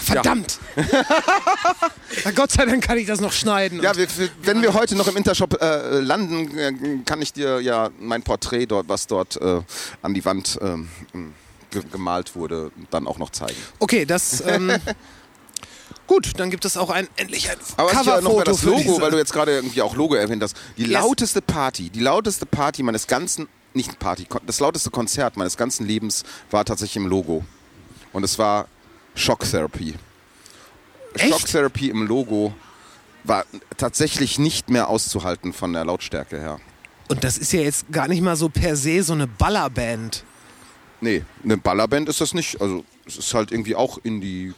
Verdammt! 0.00 0.58
Na 2.24 2.30
Gott 2.32 2.50
sei 2.50 2.64
Dank 2.64 2.82
kann 2.82 2.98
ich 2.98 3.06
das 3.06 3.20
noch 3.20 3.32
schneiden. 3.32 3.82
Ja, 3.82 3.96
wir, 3.96 4.08
wir, 4.18 4.28
wenn 4.42 4.62
wir 4.62 4.74
heute 4.74 4.96
noch 4.96 5.08
im 5.08 5.16
Intershop 5.16 5.60
äh, 5.60 6.00
landen, 6.00 6.58
äh, 6.58 6.72
kann 7.04 7.22
ich 7.22 7.32
dir 7.32 7.60
ja 7.60 7.90
mein 7.98 8.22
Porträt 8.22 8.66
dort, 8.66 8.88
was 8.88 9.06
dort 9.06 9.36
äh, 9.40 9.60
an 10.02 10.14
die 10.14 10.24
Wand 10.24 10.58
ähm, 10.62 10.88
ge 11.70 11.82
gemalt 11.90 12.34
wurde, 12.34 12.72
dann 12.90 13.06
auch 13.06 13.18
noch 13.18 13.30
zeigen. 13.30 13.56
Okay, 13.78 14.04
das. 14.04 14.42
Ähm, 14.46 14.72
gut, 16.10 16.32
dann 16.38 16.50
gibt 16.50 16.64
es 16.64 16.76
auch 16.76 16.90
ein 16.90 17.06
endlich 17.16 17.48
ein 17.48 17.56
Aber 17.76 17.92
ich 17.92 17.94
ja 18.04 18.20
noch 18.20 18.34
mal 18.34 18.42
Coverfoto 18.42 18.50
das 18.50 18.62
Logo, 18.64 19.00
weil 19.00 19.12
du 19.12 19.16
jetzt 19.16 19.32
gerade 19.32 19.54
irgendwie 19.54 19.80
auch 19.80 19.94
Logo 19.94 20.16
erwähnt 20.16 20.42
hast. 20.42 20.56
Die 20.76 20.82
Yes. 20.82 20.90
lauteste 20.90 21.40
Party, 21.40 21.88
die 21.88 22.00
lauteste 22.00 22.46
Party 22.46 22.82
meines 22.82 23.06
ganzen, 23.06 23.46
nicht 23.74 23.96
Party, 24.00 24.26
das 24.44 24.58
lauteste 24.58 24.90
Konzert 24.90 25.36
meines 25.36 25.56
ganzen 25.56 25.86
Lebens 25.86 26.24
war 26.50 26.64
tatsächlich 26.64 26.96
im 26.96 27.06
Logo. 27.06 27.44
Und 28.12 28.24
es 28.24 28.40
war 28.40 28.66
Shock 29.14 29.48
Therapy. 29.48 29.94
Echt? 31.14 31.28
Shock 31.32 31.46
Therapy 31.46 31.90
im 31.90 32.04
Logo 32.08 32.52
war 33.22 33.44
tatsächlich 33.76 34.40
nicht 34.40 34.68
mehr 34.68 34.88
auszuhalten 34.88 35.52
von 35.52 35.72
der 35.72 35.84
Lautstärke 35.84 36.40
her. 36.40 36.60
Und 37.06 37.22
das 37.22 37.38
ist 37.38 37.52
ja 37.52 37.60
jetzt 37.60 37.86
gar 37.92 38.08
nicht 38.08 38.20
mal 38.20 38.34
so 38.34 38.48
per 38.48 38.74
se 38.74 39.04
so 39.04 39.12
eine 39.12 39.28
Ballerband. 39.28 40.24
Nee, 41.00 41.24
eine 41.44 41.56
Ballerband 41.56 42.08
ist 42.08 42.20
das 42.20 42.34
nicht. 42.34 42.60
Also 42.60 42.84
es 43.06 43.16
ist 43.16 43.32
halt 43.32 43.52
irgendwie 43.52 43.76
auch 43.76 43.98
Indie-Rock, 44.02 44.56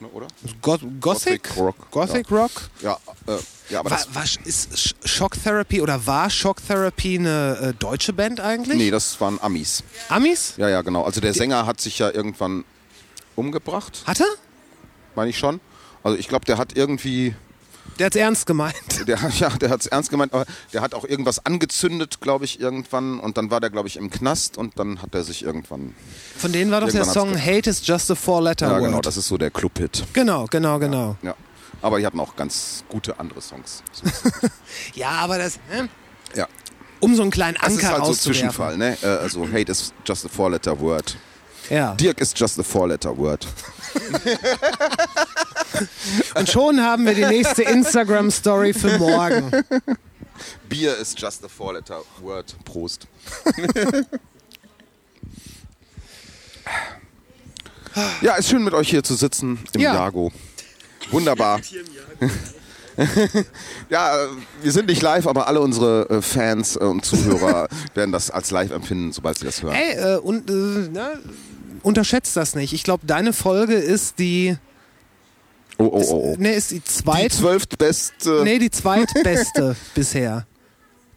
ne, 0.00 0.08
oder? 0.08 0.26
Go 0.62 0.78
Gothic? 1.00 1.00
Gothic 1.00 1.56
Rock, 1.56 1.90
Gothic 1.90 2.30
Rock? 2.30 2.50
Ja, 2.82 2.98
äh, 3.26 3.36
ja 3.70 3.80
aber 3.80 3.90
War, 3.90 4.00
war, 4.12 4.24
ist 4.44 4.72
Sh- 4.74 4.94
Shock 5.04 5.42
Therapy 5.42 5.80
oder 5.80 6.06
war 6.06 6.30
Shock 6.30 6.64
Therapy 6.66 7.18
eine 7.18 7.58
äh, 7.60 7.74
deutsche 7.74 8.12
Band 8.12 8.40
eigentlich? 8.40 8.76
nee, 8.78 8.90
das 8.90 9.20
waren 9.20 9.38
Amis. 9.40 9.82
Amis? 10.08 10.54
Ja, 10.56 10.68
ja, 10.68 10.82
genau. 10.82 11.02
Also 11.04 11.20
der 11.20 11.34
Sänger 11.34 11.66
hat 11.66 11.80
sich 11.80 11.98
ja 11.98 12.10
irgendwann 12.10 12.64
umgebracht, 13.36 14.02
Hat 14.06 14.20
er? 14.20 14.26
meine 15.14 15.30
ich 15.30 15.38
schon. 15.38 15.60
Also 16.02 16.16
ich 16.18 16.28
glaube, 16.28 16.44
der 16.44 16.58
hat 16.58 16.76
irgendwie, 16.76 17.34
Der 17.98 18.06
hat's 18.06 18.16
ernst 18.16 18.46
gemeint. 18.46 18.74
der, 19.08 19.18
ja, 19.38 19.48
der 19.50 19.70
hat 19.70 19.80
es 19.80 19.86
ernst 19.86 20.10
gemeint, 20.10 20.32
aber 20.32 20.46
der 20.72 20.80
hat 20.82 20.94
auch 20.94 21.04
irgendwas 21.04 21.44
angezündet, 21.44 22.20
glaube 22.20 22.44
ich, 22.44 22.60
irgendwann. 22.60 23.18
Und 23.20 23.36
dann 23.36 23.50
war 23.50 23.60
der, 23.60 23.70
glaube 23.70 23.88
ich, 23.88 23.96
im 23.96 24.10
Knast 24.10 24.56
und 24.56 24.78
dann 24.78 25.02
hat 25.02 25.14
er 25.14 25.24
sich 25.24 25.42
irgendwann. 25.42 25.94
Von 26.36 26.52
denen 26.52 26.70
war 26.70 26.80
doch 26.80 26.90
der 26.90 27.04
Song 27.04 27.36
Hate 27.40 27.68
is 27.70 27.84
just 27.86 28.10
a 28.10 28.14
four-letter 28.14 28.66
Ja, 28.66 28.72
word. 28.74 28.84
genau, 28.84 29.00
das 29.00 29.16
ist 29.16 29.28
so 29.28 29.36
der 29.38 29.50
Club-Hit. 29.50 30.04
genau, 30.12 30.46
genau, 30.50 30.78
genau. 30.78 31.16
Ja. 31.22 31.34
Aber 31.82 31.98
die 31.98 32.06
hatten 32.06 32.18
auch 32.20 32.34
ganz 32.36 32.84
gute 32.88 33.18
andere 33.20 33.40
Songs. 33.40 33.82
Ja, 34.94 35.10
aber 35.10 35.38
das, 35.38 35.58
ne? 35.70 35.88
Ja. 36.34 36.46
um 37.00 37.14
so 37.16 37.22
einen 37.22 37.30
kleinen 37.30 37.56
Das 37.60 37.72
ist 37.72 37.78
Anker 37.78 37.88
halt 37.94 38.04
so 38.04 38.10
auszuwerfen. 38.10 38.32
Zwischenfall, 38.50 38.76
ne? 38.76 38.96
Äh, 39.02 39.06
Also 39.06 39.46
Hate 39.48 39.70
is 39.72 39.92
just 40.04 40.24
a 40.24 40.28
four-letter 40.28 40.78
word. 40.80 41.16
Ja. 41.70 41.94
Dirk 41.94 42.20
is 42.20 42.32
just 42.36 42.58
a 42.58 42.62
four-letter 42.62 43.16
word. 43.16 43.46
Und 46.34 46.48
schon 46.48 46.82
haben 46.82 47.06
wir 47.06 47.14
die 47.14 47.26
nächste 47.26 47.62
Instagram-Story 47.62 48.72
für 48.72 48.98
morgen. 48.98 49.50
Bier 50.68 50.96
is 50.96 51.14
just 51.16 51.44
a 51.44 51.48
four-letter 51.48 52.00
word. 52.22 52.54
Prost. 52.64 53.06
ja, 58.22 58.34
ist 58.34 58.48
schön 58.48 58.64
mit 58.64 58.74
euch 58.74 58.90
hier 58.90 59.02
zu 59.02 59.14
sitzen 59.14 59.58
im 59.72 59.80
Ja. 59.80 59.94
Jago. 59.94 60.32
Wunderbar. 61.10 61.60
ja, 63.90 64.26
wir 64.62 64.72
sind 64.72 64.86
nicht 64.86 65.02
live, 65.02 65.26
aber 65.26 65.46
alle 65.46 65.60
unsere 65.60 66.08
äh, 66.10 66.22
Fans 66.22 66.76
äh, 66.76 66.80
und 66.80 67.04
Zuhörer 67.04 67.68
werden 67.94 68.12
das 68.12 68.30
als 68.30 68.50
live 68.50 68.70
empfinden, 68.72 69.12
sobald 69.12 69.38
sie 69.38 69.44
das 69.44 69.62
hören. 69.62 69.74
Ey, 69.74 70.14
äh, 70.14 70.18
und, 70.18 70.50
äh, 70.50 70.52
ne? 70.52 71.18
Unterschätzt 71.88 72.36
das 72.36 72.54
nicht. 72.54 72.72
Ich 72.72 72.84
glaube, 72.84 73.06
deine 73.06 73.32
Folge 73.32 73.74
ist 73.74 74.18
die, 74.18 74.56
Oh, 75.80 75.84
oh, 75.92 76.04
oh, 76.08 76.32
oh. 76.32 76.36
ne, 76.38 76.52
ist 76.54 76.70
die 76.72 76.80
Die 76.80 76.84
zweit, 76.84 77.32
zwölftbeste. 77.32 78.42
nee, 78.44 78.58
die 78.58 78.70
zweitbeste 78.70 79.76
bisher. 79.94 80.46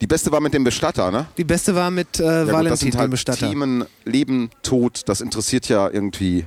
Die 0.02 0.08
beste 0.08 0.32
war 0.32 0.40
mit 0.40 0.54
dem 0.54 0.64
Bestatter, 0.64 1.12
ne? 1.12 1.26
Die 1.38 1.44
beste 1.44 1.76
war 1.76 1.92
mit 1.92 2.20
äh, 2.20 2.24
Ja, 2.24 2.40
gut, 2.40 2.48
das 2.48 2.54
Valentin, 2.54 2.78
sind 2.78 2.94
dem 2.94 3.00
halt 3.00 3.12
Bestatter. 3.12 3.50
Themen, 3.50 3.86
Leben, 4.06 4.50
Tod, 4.64 5.02
das 5.08 5.22
interessiert 5.22 5.68
ja 5.68 5.90
irgendwie 5.90 6.46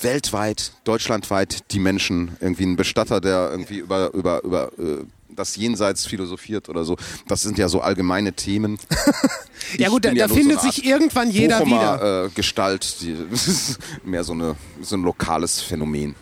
weltweit, 0.00 0.72
deutschlandweit 0.84 1.70
die 1.72 1.78
Menschen. 1.78 2.36
Irgendwie 2.40 2.64
ein 2.64 2.76
Bestatter, 2.76 3.20
der 3.20 3.50
irgendwie 3.50 3.78
über, 3.78 4.12
über, 4.14 4.42
über 4.44 4.70
äh, 4.78 5.04
das 5.36 5.56
Jenseits 5.56 6.06
philosophiert 6.06 6.68
oder 6.68 6.84
so. 6.84 6.96
Das 7.26 7.42
sind 7.42 7.58
ja 7.58 7.68
so 7.68 7.80
allgemeine 7.80 8.32
Themen. 8.32 8.78
Ja 9.76 9.88
gut, 9.88 10.04
da, 10.04 10.10
ja 10.10 10.26
da 10.26 10.28
so 10.28 10.34
findet 10.34 10.58
eine 10.58 10.72
sich 10.72 10.84
irgendwann 10.84 11.30
jeder 11.30 11.58
Bochumer, 11.58 11.98
wieder. 11.98 12.24
Äh, 12.24 12.28
Gestalt. 12.34 12.96
Die, 13.02 13.14
das 13.30 13.46
ist 13.46 13.78
mehr 14.04 14.24
so, 14.24 14.32
eine, 14.32 14.56
so 14.80 14.96
ein 14.96 15.02
lokales 15.02 15.60
Phänomen. 15.60 16.14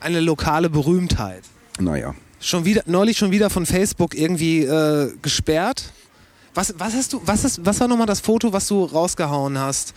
eine 0.00 0.20
lokale 0.20 0.70
Berühmtheit. 0.70 1.42
Naja. 1.78 2.14
Schon 2.40 2.64
wieder, 2.64 2.82
neulich 2.86 3.18
schon 3.18 3.32
wieder 3.32 3.50
von 3.50 3.66
Facebook 3.66 4.14
irgendwie 4.14 4.62
äh, 4.62 5.12
gesperrt. 5.20 5.92
Was, 6.54 6.74
was 6.78 6.94
hast 6.94 7.12
du, 7.12 7.20
was 7.24 7.44
ist, 7.44 7.66
was 7.66 7.80
war 7.80 7.88
nochmal 7.88 8.06
das 8.06 8.20
Foto, 8.20 8.52
was 8.52 8.68
du 8.68 8.84
rausgehauen 8.84 9.58
hast? 9.58 9.92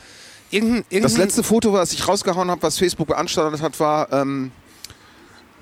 Irgendein, 0.50 0.78
irgendein, 0.90 1.02
Das 1.04 1.18
letzte 1.18 1.44
Foto, 1.44 1.74
was 1.74 1.94
ich 1.94 2.08
rausgehauen 2.08 2.50
habe, 2.50 2.62
was 2.64 2.80
Facebook 2.80 3.08
beanstandet 3.08 3.62
hat, 3.62 3.80
war 3.80 4.12
ähm, 4.12 4.52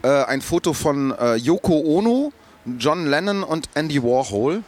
äh, 0.03 0.23
ein 0.25 0.41
Foto 0.41 0.73
von 0.73 1.11
äh, 1.11 1.35
Yoko 1.35 1.79
Ono, 1.97 2.31
John 2.79 3.05
Lennon 3.07 3.43
und 3.43 3.69
Andy 3.75 4.01
Warhol. 4.01 4.63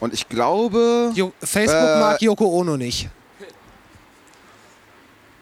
Und 0.00 0.12
ich 0.14 0.28
glaube, 0.28 1.10
Jo 1.14 1.32
Facebook 1.42 1.74
Äh, 1.76 2.00
mag 2.00 2.22
Yoko 2.22 2.46
Ono 2.46 2.76
nicht. 2.76 3.08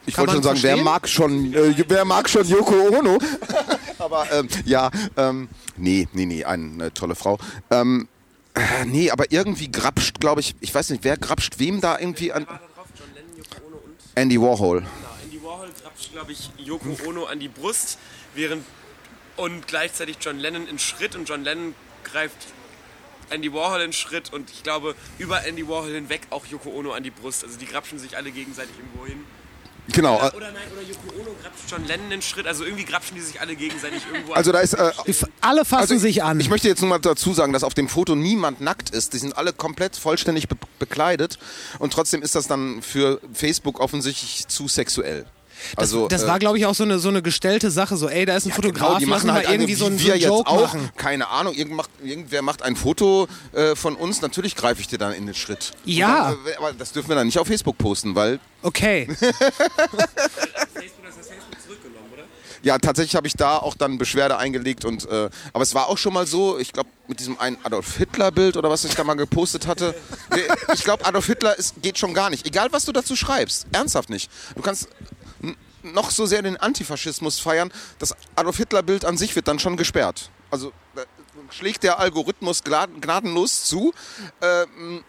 ich 0.06 0.14
kann 0.14 0.26
wollte 0.26 0.34
schon 0.34 0.42
sagen, 0.42 0.58
wer 0.62 0.76
mag 0.76 1.08
schon, 1.08 1.52
äh, 1.54 1.74
wer 1.88 2.04
mag 2.04 2.28
schon 2.28 2.46
Yoko 2.46 2.74
Ono? 2.98 3.18
aber 3.98 4.26
ähm, 4.32 4.48
ja, 4.64 4.90
ähm, 5.16 5.48
nee, 5.76 6.06
nee, 6.12 6.26
nee, 6.26 6.44
eine 6.44 6.92
tolle 6.94 7.14
Frau. 7.14 7.38
Ähm, 7.70 8.06
äh, 8.54 8.84
nee, 8.86 9.10
aber 9.10 9.32
irgendwie 9.32 9.70
grapscht, 9.70 10.20
glaube 10.20 10.40
ich, 10.40 10.54
ich 10.60 10.72
weiß 10.74 10.90
nicht, 10.90 11.02
wer 11.04 11.16
grapscht 11.16 11.58
wem 11.58 11.80
da 11.80 11.98
irgendwie 11.98 12.32
an. 12.32 12.46
War 12.46 12.60
da 12.60 12.68
drauf 12.74 12.86
John 12.96 13.08
Lennon, 13.14 13.36
Yoko 13.36 13.66
Ono 13.66 13.76
und 13.76 13.98
Andy 14.14 14.40
Warhol. 14.40 14.80
genau, 14.80 14.90
Andy 15.24 15.42
Warhol 15.42 15.68
grapscht, 15.82 16.12
glaube 16.12 16.32
ich, 16.32 16.50
Yoko 16.58 16.96
Ono 17.08 17.24
an 17.24 17.40
die 17.40 17.48
Brust, 17.48 17.98
während 18.34 18.64
und 19.36 19.66
gleichzeitig 19.66 20.18
John 20.20 20.38
Lennon 20.38 20.66
in 20.68 20.78
Schritt 20.78 21.16
und 21.16 21.28
John 21.28 21.44
Lennon 21.44 21.74
greift 22.04 22.36
Andy 23.30 23.52
Warhol 23.52 23.80
in 23.80 23.92
Schritt 23.92 24.32
und 24.32 24.50
ich 24.50 24.62
glaube 24.62 24.94
über 25.18 25.44
Andy 25.46 25.66
Warhol 25.66 25.92
hinweg 25.92 26.22
auch 26.30 26.46
Yoko 26.46 26.70
Ono 26.70 26.92
an 26.92 27.02
die 27.02 27.10
Brust. 27.10 27.44
Also 27.44 27.58
die 27.58 27.66
grapschen 27.66 27.98
sich 27.98 28.16
alle 28.16 28.30
gegenseitig 28.30 28.76
irgendwo 28.76 29.06
hin. 29.06 29.24
Genau. 29.88 30.14
äh, 30.16 30.18
Oder, 30.18 30.36
oder 30.36 30.52
nein, 30.52 30.62
oder 30.72 30.82
Yoko 30.82 31.20
Ono 31.20 31.36
grapscht 31.42 31.70
John 31.70 31.84
Lennon 31.86 32.12
in 32.12 32.22
Schritt. 32.22 32.46
Also 32.46 32.64
irgendwie 32.64 32.84
grapschen 32.84 33.16
die 33.16 33.22
sich 33.22 33.40
alle 33.40 33.54
gegenseitig 33.54 34.02
irgendwo 34.10 34.32
Also 34.32 34.52
da 34.52 34.60
ist. 34.60 34.74
Äh, 34.74 34.92
alle 35.40 35.64
fassen 35.64 35.94
Also 35.94 35.98
sich 35.98 36.22
an. 36.22 36.40
Ich 36.40 36.48
möchte 36.48 36.68
jetzt 36.68 36.80
nur 36.80 36.88
mal 36.88 36.98
dazu 36.98 37.34
sagen, 37.34 37.52
dass 37.52 37.64
auf 37.64 37.74
dem 37.74 37.88
Foto 37.88 38.14
niemand 38.14 38.60
nackt 38.60 38.90
ist. 38.90 39.12
Die 39.12 39.18
sind 39.18 39.36
alle 39.36 39.52
komplett 39.52 39.96
vollständig 39.96 40.48
be 40.48 40.56
bekleidet 40.78 41.38
und 41.78 41.92
trotzdem 41.92 42.22
ist 42.22 42.34
das 42.34 42.46
dann 42.46 42.82
für 42.82 43.20
Facebook 43.32 43.80
offensichtlich 43.80 44.48
zu 44.48 44.68
sexuell. 44.68 45.26
Also 45.76 46.08
das 46.08 46.22
äh, 46.24 46.26
war, 46.26 46.38
glaube 46.38 46.58
ich, 46.58 46.66
auch 46.66 46.74
so 46.74 46.84
eine, 46.84 46.98
so 46.98 47.08
eine 47.08 47.22
gestellte 47.22 47.70
Sache. 47.70 47.96
So, 47.96 48.08
ey, 48.08 48.24
da 48.26 48.36
ist 48.36 48.46
ein 48.46 48.52
Fotograf, 48.52 48.98
die 48.98 49.04
lass 49.04 49.10
machen 49.22 49.26
mal 49.28 49.34
halt 49.36 49.50
irgendwie 49.50 49.74
so, 49.74 49.86
einen- 49.86 49.98
so 49.98 50.04
wir 50.04 50.12
einen 50.14 50.22
jetzt 50.22 50.28
Joke 50.30 50.50
auch. 50.50 50.60
machen. 50.62 50.90
Keine 50.96 51.28
Ahnung, 51.28 51.54
irgend 51.54 51.74
macht, 51.76 51.90
irgendwer 52.02 52.42
macht 52.42 52.62
ein 52.62 52.76
Foto 52.76 53.28
äh, 53.52 53.74
von 53.76 53.94
uns. 53.96 54.20
Natürlich 54.22 54.56
greife 54.56 54.80
ich 54.80 54.88
dir 54.88 54.98
dann 54.98 55.12
in 55.12 55.26
den 55.26 55.34
Schritt. 55.34 55.72
Ja. 55.84 56.30
Dann, 56.30 56.38
äh, 56.52 56.56
aber 56.58 56.72
das 56.72 56.92
dürfen 56.92 57.08
wir 57.08 57.16
dann 57.16 57.26
nicht 57.26 57.38
auf 57.38 57.46
Facebook 57.46 57.78
posten, 57.78 58.14
weil 58.14 58.40
Okay. 58.62 59.08
Das? 60.74 60.84
Ja, 62.62 62.78
tatsächlich 62.78 63.14
habe 63.14 63.26
ich 63.26 63.34
da 63.34 63.58
auch 63.58 63.74
dann 63.74 63.98
Beschwerde 63.98 64.38
eingelegt 64.38 64.86
und 64.86 65.06
äh, 65.10 65.28
aber 65.52 65.62
es 65.62 65.74
war 65.74 65.88
auch 65.88 65.98
schon 65.98 66.14
mal 66.14 66.26
so, 66.26 66.58
ich 66.58 66.72
glaube 66.72 66.88
mit 67.08 67.20
diesem 67.20 67.38
einen 67.38 67.58
Adolf 67.62 67.98
Hitler 67.98 68.32
Bild 68.32 68.56
oder 68.56 68.70
was 68.70 68.84
ich 68.86 68.94
da 68.94 69.04
mal 69.04 69.12
gepostet 69.14 69.66
hatte. 69.66 69.94
Ich 70.72 70.82
glaube 70.82 71.04
Adolf 71.04 71.26
Hitler 71.26 71.58
ist, 71.58 71.74
geht 71.82 71.98
schon 71.98 72.14
gar 72.14 72.30
nicht. 72.30 72.46
Egal 72.46 72.68
was 72.70 72.86
du 72.86 72.92
dazu 72.92 73.16
schreibst, 73.16 73.66
ernsthaft 73.72 74.08
nicht. 74.08 74.30
Du 74.56 74.62
kannst 74.62 74.88
noch 75.84 76.10
so 76.10 76.26
sehr 76.26 76.42
den 76.42 76.56
Antifaschismus 76.56 77.38
feiern, 77.38 77.72
das 77.98 78.14
Adolf 78.36 78.56
Hitler 78.56 78.82
Bild 78.82 79.04
an 79.04 79.16
sich 79.16 79.36
wird 79.36 79.48
dann 79.48 79.58
schon 79.58 79.76
gesperrt. 79.76 80.30
Also 80.50 80.72
schlägt 81.50 81.82
der 81.82 81.98
Algorithmus 81.98 82.62
gnadenlos 82.64 83.64
zu. 83.64 83.92
Ähm, 84.40 85.04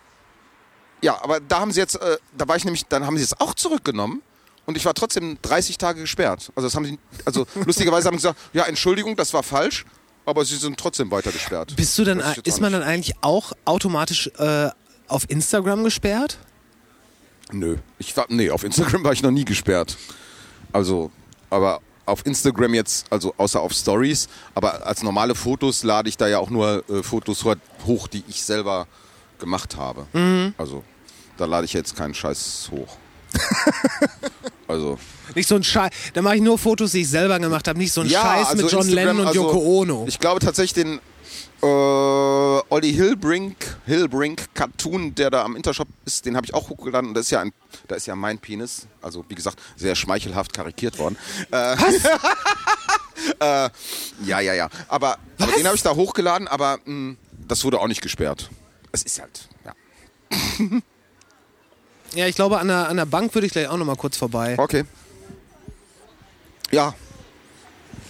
ja, 1.02 1.22
aber 1.22 1.40
da 1.40 1.60
haben 1.60 1.72
sie 1.72 1.80
jetzt, 1.80 1.96
äh, 1.96 2.18
da 2.38 2.48
war 2.48 2.56
ich 2.56 2.66
nämlich, 2.66 2.86
dann 2.86 3.06
haben 3.06 3.18
sie 3.18 3.24
es 3.24 3.40
auch 3.40 3.54
zurückgenommen 3.54 4.22
und 4.66 4.78
ich 4.78 4.86
war 4.86 4.94
trotzdem 4.94 5.38
30 5.42 5.78
Tage 5.78 6.02
gesperrt. 6.02 6.52
Also 6.56 6.68
das 6.68 6.76
haben 6.76 6.86
sie, 6.86 7.00
also 7.26 7.46
lustigerweise 7.66 8.08
haben 8.08 8.16
sie 8.18 8.28
gesagt, 8.28 8.40
ja 8.54 8.64
Entschuldigung, 8.64 9.16
das 9.16 9.34
war 9.34 9.44
falsch, 9.44 9.86
aber 10.26 10.46
sie 10.46 10.56
sind 10.56 10.78
trotzdem 10.80 11.12
weiter 11.12 11.32
gesperrt. 11.32 11.76
Bist 11.76 11.98
du 11.98 12.04
dann, 12.04 12.22
ist 12.44 12.62
man 12.62 12.72
dann 12.72 12.84
eigentlich 12.84 13.16
auch 13.22 13.54
automatisch 13.66 14.28
äh, 14.38 14.70
auf 15.08 15.30
Instagram 15.30 15.84
gesperrt? 15.84 16.40
Nö, 17.52 17.78
ich 18.00 18.16
war, 18.18 18.26
nee, 18.30 18.50
auf 18.50 18.64
Instagram 18.64 19.04
war 19.04 19.14
ich 19.14 19.22
noch 19.22 19.32
nie 19.32 19.46
gesperrt. 19.46 19.98
Also, 20.76 21.10
aber 21.50 21.80
auf 22.06 22.26
Instagram 22.26 22.74
jetzt, 22.74 23.06
also 23.10 23.34
außer 23.38 23.62
auf 23.62 23.72
Stories, 23.72 24.28
aber 24.54 24.86
als 24.86 25.02
normale 25.04 25.34
Fotos 25.36 25.84
lade 25.84 26.10
ich 26.10 26.18
da 26.18 26.28
ja 26.28 26.38
auch 26.40 26.50
nur 26.50 26.84
äh, 26.90 27.02
Fotos 27.02 27.46
ho- 27.46 27.56
hoch, 27.88 28.08
die 28.10 28.26
ich 28.28 28.44
selber 28.44 28.86
gemacht 29.40 29.78
habe. 29.78 30.06
Also, 30.58 30.84
da 31.38 31.46
lade 31.46 31.64
ich 31.64 31.72
jetzt 31.72 31.96
keinen 31.96 32.14
Scheiß 32.14 32.70
hoch. 32.72 32.98
also, 34.68 34.98
Nicht 35.34 35.48
so 35.48 35.56
ein 35.56 35.64
Scheiß. 35.64 35.92
Da 36.14 36.22
mache 36.22 36.36
ich 36.36 36.42
nur 36.42 36.58
Fotos, 36.58 36.92
die 36.92 37.02
ich 37.02 37.10
selber 37.10 37.40
gemacht 37.40 37.68
habe. 37.70 37.80
Nicht 37.80 37.94
so 37.94 38.02
ein 38.02 38.10
Scheiß 38.10 38.48
also 38.48 38.64
mit 38.64 38.72
John 38.72 38.88
Lennon 38.90 39.20
und 39.22 39.28
also, 39.28 39.42
Yoko 39.44 39.58
Ono. 39.82 40.06
Ich 40.08 40.20
glaube 40.20 40.42
tatsächlich 40.42 40.74
den 40.86 41.00
äh, 41.62 41.66
Olli 41.66 42.94
Hillbrink, 42.94 43.56
Hillbrink 43.86 44.54
Cartoon, 44.54 45.16
der 45.16 45.30
da 45.30 45.44
am 45.44 45.56
Intershop 45.56 45.88
ist, 46.06 46.26
den 46.26 46.36
habe 46.36 46.46
ich 46.46 46.54
auch 46.54 46.70
hochgeladen. 46.70 47.10
Und 47.10 47.14
das 47.16 47.26
ist 47.26 47.32
ja 47.32 47.42
ein, 47.42 47.52
da 47.88 47.96
ist 47.96 48.06
ja 48.06 48.16
mein 48.16 48.38
Penis, 48.38 48.88
also 49.02 49.26
wie 49.30 49.36
gesagt, 49.36 49.60
sehr 49.76 49.96
schmeichelhaft 49.96 50.54
karikiert 50.54 50.98
worden. 50.98 51.18
Äh, 51.52 51.74
äh, 53.40 53.70
ja, 54.24 54.40
ja, 54.40 54.54
ja. 54.54 54.70
Aber, 54.88 55.18
aber 55.40 55.52
den 55.54 55.66
habe 55.66 55.76
ich 55.76 55.84
da 55.84 55.96
hochgeladen, 55.96 56.48
aber 56.48 56.80
mh, 56.86 57.16
das 57.48 57.64
wurde 57.64 57.80
auch 57.80 57.88
nicht 57.88 58.02
gesperrt. 58.02 58.50
Es 58.92 59.04
ist 59.04 59.20
halt, 59.22 59.50
ja. 59.66 59.74
ja, 62.16 62.28
ich 62.28 62.36
glaube, 62.36 62.60
an 62.60 62.68
der, 62.68 62.90
an 62.90 62.98
der 62.98 63.06
Bank 63.06 63.34
würde 63.34 63.48
ich 63.48 63.54
gleich 63.54 63.68
auch 63.68 63.78
noch 63.78 63.86
mal 63.86 63.96
kurz 63.96 64.18
vorbei. 64.18 64.56
Okay. 64.58 64.86
Ja, 66.72 66.96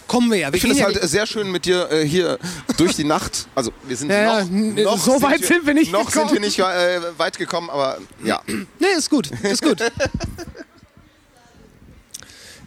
Kommen 0.07 0.29
wir 0.31 0.37
ja. 0.37 0.49
Wir 0.49 0.55
Ich 0.55 0.61
finde 0.61 0.75
es 0.75 0.79
ja 0.79 0.85
halt 0.85 1.01
sehr 1.09 1.25
schön 1.25 1.51
mit 1.51 1.65
dir 1.65 1.89
äh, 1.91 2.07
hier 2.07 2.37
durch 2.77 2.95
die 2.95 3.03
Nacht. 3.03 3.47
Also 3.55 3.71
wir 3.87 3.97
sind 3.97 4.09
Ja, 4.11 4.39
ja, 4.39 4.45
noch, 4.45 4.83
noch 4.83 4.97
so 4.99 5.21
weit 5.21 5.43
sind 5.43 5.65
wir 5.65 5.73
nicht 5.73 5.91
Noch 5.91 6.05
gekommen. 6.05 6.29
sind 6.29 6.35
wir 6.41 6.45
nicht 6.45 6.59
äh, 6.59 7.01
weit 7.17 7.37
gekommen, 7.37 7.69
aber 7.69 7.97
ja. 8.23 8.41
Nee, 8.47 8.87
ist 8.97 9.09
gut, 9.09 9.29
ist 9.43 9.61
gut. 9.63 9.79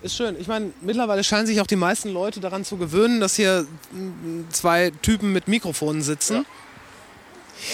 Ist 0.00 0.14
schön. 0.16 0.36
Ich 0.40 0.46
meine, 0.46 0.70
mittlerweile 0.80 1.24
scheinen 1.24 1.46
sich 1.48 1.60
auch 1.60 1.66
die 1.66 1.74
meisten 1.76 2.10
Leute 2.10 2.38
daran 2.38 2.64
zu 2.64 2.76
gewöhnen, 2.76 3.18
dass 3.18 3.34
hier 3.34 3.66
mm, 3.90 4.42
zwei 4.50 4.92
Typen 5.02 5.32
mit 5.32 5.48
Mikrofonen 5.48 6.02
sitzen. 6.02 6.46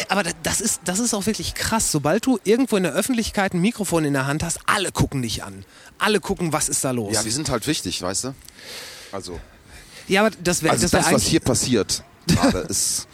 Aber 0.08 0.22
da- 0.22 0.30
das 0.42 0.62
ist, 0.62 0.80
das 0.86 1.00
ist 1.00 1.12
auch 1.12 1.26
wirklich 1.26 1.54
krass. 1.54 1.92
Sobald 1.92 2.24
du 2.24 2.38
irgendwo 2.44 2.78
in 2.78 2.82
der 2.84 2.92
Öffentlichkeit 2.94 3.52
ein 3.52 3.60
Mikrofon 3.60 4.06
in 4.06 4.14
der 4.14 4.26
Hand 4.26 4.42
hast, 4.42 4.58
alle 4.64 4.90
gucken 4.90 5.20
dich 5.20 5.44
an. 5.44 5.66
Alle 5.98 6.18
gucken, 6.20 6.54
was 6.54 6.70
ist 6.70 6.82
da 6.82 6.92
los. 6.92 7.12
Ja, 7.12 7.22
wir 7.26 7.30
sind 7.32 7.50
halt 7.50 7.66
wichtig, 7.66 8.00
weißt 8.00 8.24
du? 8.24 8.34
Also, 9.12 9.38
Ja, 10.08 10.22
aber 10.24 10.34
das 10.42 10.62
wäre 10.62 10.72
also 10.72 10.82
das 10.82 10.90
das, 10.90 10.92
wär 10.92 11.00
was 11.00 11.06
eigentlich, 11.14 11.28
hier 11.28 11.40
passiert, 11.40 12.04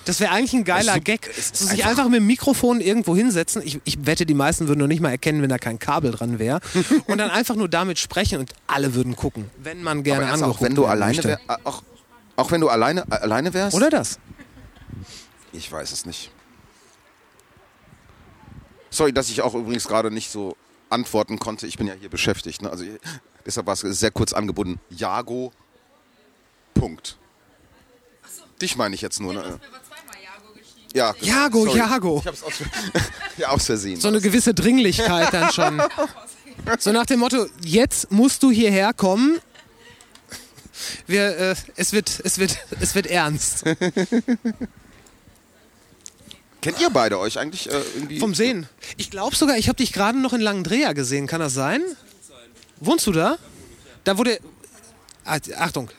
das 0.05 0.21
wär 0.21 0.31
eigentlich 0.33 0.53
ein 0.53 0.65
geiler 0.65 0.93
Also, 0.93 1.03
Gag. 1.05 1.31
So 1.35 1.65
sich 1.65 1.73
einfach- 1.73 1.91
einfach 1.91 2.05
mit 2.09 2.21
dem 2.21 2.27
Mikrofon 2.27 2.81
irgendwo 2.81 3.17
hinsetzen. 3.17 3.63
Ich, 3.65 3.81
ich 3.85 4.07
wette, 4.07 4.25
die 4.27 4.35
meisten 4.35 4.69
würden 4.69 4.79
noch 4.81 4.87
nicht 4.87 5.01
mal 5.01 5.11
erkennen, 5.11 5.43
wenn 5.43 5.49
da 5.49 5.59
kein 5.59 5.79
Kabel 5.79 6.13
dran 6.13 6.39
wäre. 6.39 6.61
und 7.07 7.19
dann 7.19 7.31
einfach 7.31 7.57
nur 7.57 7.69
damit 7.69 7.99
sprechen 7.99 8.39
und 8.39 8.53
alle 8.67 8.95
würden 8.95 9.17
gucken, 9.17 9.51
wenn 9.63 9.83
man 9.83 10.03
gerne 10.03 10.25
Aber 10.27 10.35
angeguckt 10.35 10.57
auch 10.59 10.63
wenn 10.63 10.75
du 10.75 10.87
alleine 10.87 11.25
wär, 11.25 11.41
auch, 11.65 11.83
auch 12.37 12.51
wenn 12.51 12.61
du 12.61 12.69
alleine 12.69 13.11
alleine 13.11 13.53
wärst? 13.53 13.77
Oder 13.77 13.91
das? 13.91 14.19
Ich 15.53 15.71
weiß 15.71 15.91
es 15.93 16.07
nicht. 16.07 16.31
Sorry, 18.91 19.13
dass 19.13 19.29
ich 19.29 19.43
auch 19.43 19.55
übrigens 19.55 19.87
gerade 19.87 20.11
nicht 20.11 20.31
so 20.31 20.57
antworten 20.89 21.39
konnte. 21.39 21.67
Ich 21.67 21.79
bin 21.79 21.87
ja 21.87 21.95
hier 21.95 22.09
beschäftigt. 22.09 22.63
Ne? 22.63 22.71
Also 22.71 22.85
deshalb 23.47 23.67
war 23.67 23.75
es 23.75 23.81
sehr 23.81 24.11
kurz 24.11 24.33
angebunden. 24.33 24.81
Jago. 24.91 25.53
Punkt. 26.81 27.17
Dich 28.61 28.77
meine 28.77 28.95
ich 28.95 29.03
jetzt 29.03 29.21
nur. 29.21 29.35
Ne? 29.35 29.61
Ja, 30.95 31.13
genau. 31.13 31.27
Jago, 31.27 31.65
Sorry. 31.67 31.79
Jago. 31.79 32.19
Ich 32.21 32.27
hab's 32.27 32.43
aus, 32.43 32.55
ja, 33.37 33.49
aus 33.49 33.67
Versehen. 33.67 34.01
So 34.01 34.09
eine 34.09 34.21
gewisse 34.21 34.55
Dringlichkeit 34.55 35.33
dann 35.33 35.53
schon. 35.53 35.83
So 36.79 36.93
nach 36.93 37.07
dem 37.07 37.21
Motto, 37.21 37.47
jetzt 37.65 38.13
musst 38.13 38.43
du 38.43 38.51
hierher 38.51 38.93
kommen. 38.93 39.41
Wir, 41.07 41.39
äh, 41.39 41.55
es, 41.77 41.95
wird, 41.95 42.21
es, 42.23 42.37
wird, 42.37 42.59
es 42.81 42.95
wird 42.95 43.07
ernst. 43.07 43.65
Kennt 46.61 46.79
ihr 46.79 46.91
beide 46.91 47.19
euch 47.19 47.39
eigentlich 47.39 47.71
äh, 47.71 47.81
irgendwie? 47.95 48.19
Vom 48.19 48.35
Sehen. 48.35 48.69
Ich 48.99 49.11
glaube 49.11 49.37
sogar, 49.37 49.57
ich 49.57 49.69
habe 49.69 49.77
dich 49.77 49.95
gerade 49.95 50.19
noch 50.19 50.35
in 50.35 50.43
Langendreher 50.43 50.93
gesehen. 50.93 51.27
Kann 51.27 51.41
das 51.41 51.55
sein? 51.55 51.81
Wohnst 52.79 53.07
du 53.07 53.13
da? 53.13 53.39
Da 54.05 54.13
der. 54.13 54.39
Ah, 55.25 55.39
Achtung. 55.57 55.91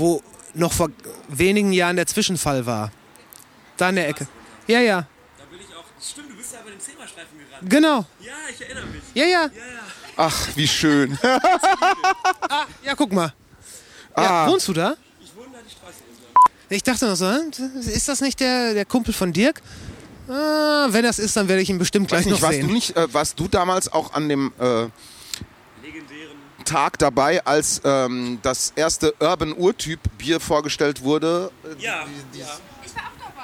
Wo 0.00 0.22
noch 0.54 0.72
vor 0.72 0.88
wenigen 1.28 1.72
Jahren 1.72 1.96
der 1.96 2.06
Zwischenfall 2.06 2.64
war. 2.64 2.90
Da 3.76 3.90
in 3.90 3.96
der 3.96 4.08
Ecke. 4.08 4.26
Ja, 4.66 4.80
ja. 4.80 5.06
Da 5.38 5.44
will 5.52 5.60
ich 5.60 5.76
auch. 5.76 5.84
Stimmt, 6.02 6.30
du 6.30 6.36
bist 6.36 6.52
ja 6.54 6.58
bei 6.64 6.70
dem 6.70 6.80
Zebrastreifen 6.80 7.38
gerannt. 7.38 7.68
Genau. 7.70 8.06
Ja, 8.20 8.32
ich 8.50 8.60
erinnere 8.62 8.86
mich. 8.86 9.02
Ja, 9.14 9.26
ja. 9.26 9.50
Ach, 10.16 10.48
wie 10.54 10.66
schön. 10.66 11.18
Ah, 12.52 12.66
ja, 12.82 12.94
guck 12.96 13.12
mal. 13.12 13.32
Ja, 14.16 14.44
Ah. 14.44 14.48
wohnst 14.48 14.66
du 14.68 14.72
da? 14.72 14.96
Ich 15.22 15.30
wohne 15.36 15.48
da 15.52 15.58
die 15.64 15.70
Straße 15.70 15.98
entlang. 16.10 16.44
Ich 16.68 16.82
dachte 16.82 17.06
noch 17.06 17.14
so, 17.14 17.26
hm, 17.30 17.52
ist 17.86 18.08
das 18.08 18.20
nicht 18.20 18.40
der, 18.40 18.74
der 18.74 18.84
Kumpel 18.84 19.14
von 19.14 19.32
Dirk? 19.32 19.62
Ah, 20.28 20.86
wenn 20.88 21.04
das 21.04 21.18
ist, 21.20 21.36
dann 21.36 21.46
werde 21.46 21.62
ich 21.62 21.70
ihn 21.70 21.78
bestimmt 21.78 22.08
gleich 22.08 22.20
Weiß 22.20 22.26
nicht, 22.26 22.34
noch 22.34 22.42
warst 22.42 22.54
sehen. 22.58 22.66
du 22.68 22.72
nicht, 22.74 22.96
äh, 22.96 23.12
warst 23.14 23.38
du 23.38 23.46
damals 23.48 23.92
auch 23.92 24.12
an 24.14 24.28
dem 24.28 24.52
äh. 24.58 24.86
Tag 26.70 26.98
dabei, 26.98 27.44
als 27.44 27.80
ähm, 27.84 28.38
das 28.42 28.72
erste 28.76 29.12
Urban 29.20 29.52
Urtyp 29.52 30.00
Bier 30.18 30.38
vorgestellt 30.40 31.02
wurde. 31.02 31.50
Ja, 31.78 32.04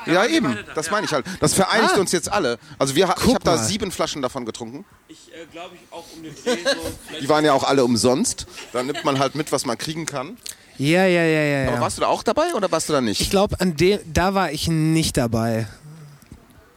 Ja, 0.07 0.24
eben. 0.27 0.57
Das 0.77 0.90
meine 0.90 1.05
ich 1.07 1.12
halt. 1.12 1.27
Das 1.40 1.53
vereinigt 1.55 1.94
Ah. 1.97 2.01
uns 2.01 2.12
jetzt 2.12 2.31
alle. 2.31 2.59
Also 2.78 2.94
wir, 2.94 3.09
ha- 3.09 3.15
ich 3.19 3.24
Guck 3.24 3.35
habe 3.35 3.44
da 3.44 3.59
sieben 3.59 3.90
Flaschen 3.90 4.23
davon 4.23 4.44
getrunken. 4.44 4.85
Ich 5.09 5.32
äh, 5.32 5.47
glaube, 5.51 5.74
ich 5.74 5.93
auch 5.93 6.05
um 6.15 6.23
den 6.23 6.32
Dreh 6.32 6.59
so. 6.65 7.19
Die 7.20 7.28
waren 7.28 7.44
ja 7.44 7.53
auch 7.53 7.65
alle 7.65 7.85
umsonst. 7.85 8.47
Da 8.73 8.82
nimmt 8.85 9.05
man 9.05 9.19
halt 9.19 9.35
mit, 9.35 9.51
was 9.51 9.66
man 9.66 9.77
kriegen 9.77 10.07
kann. 10.07 10.36
Ja, 10.78 11.07
ja, 11.07 11.23
ja, 11.24 11.43
ja. 11.43 11.66
Aber 11.66 11.77
ja. 11.77 11.81
warst 11.81 11.97
du 11.97 12.03
da 12.03 12.07
auch 12.09 12.23
dabei 12.23 12.55
oder 12.55 12.70
warst 12.70 12.89
du 12.89 12.93
da 12.93 13.01
nicht? 13.01 13.20
Ich 13.20 13.31
glaube, 13.31 13.59
an 13.61 13.77
dem, 13.77 13.98
da 14.12 14.35
war 14.35 14.53
ich 14.53 14.69
nicht 14.69 15.16
dabei. 15.16 15.66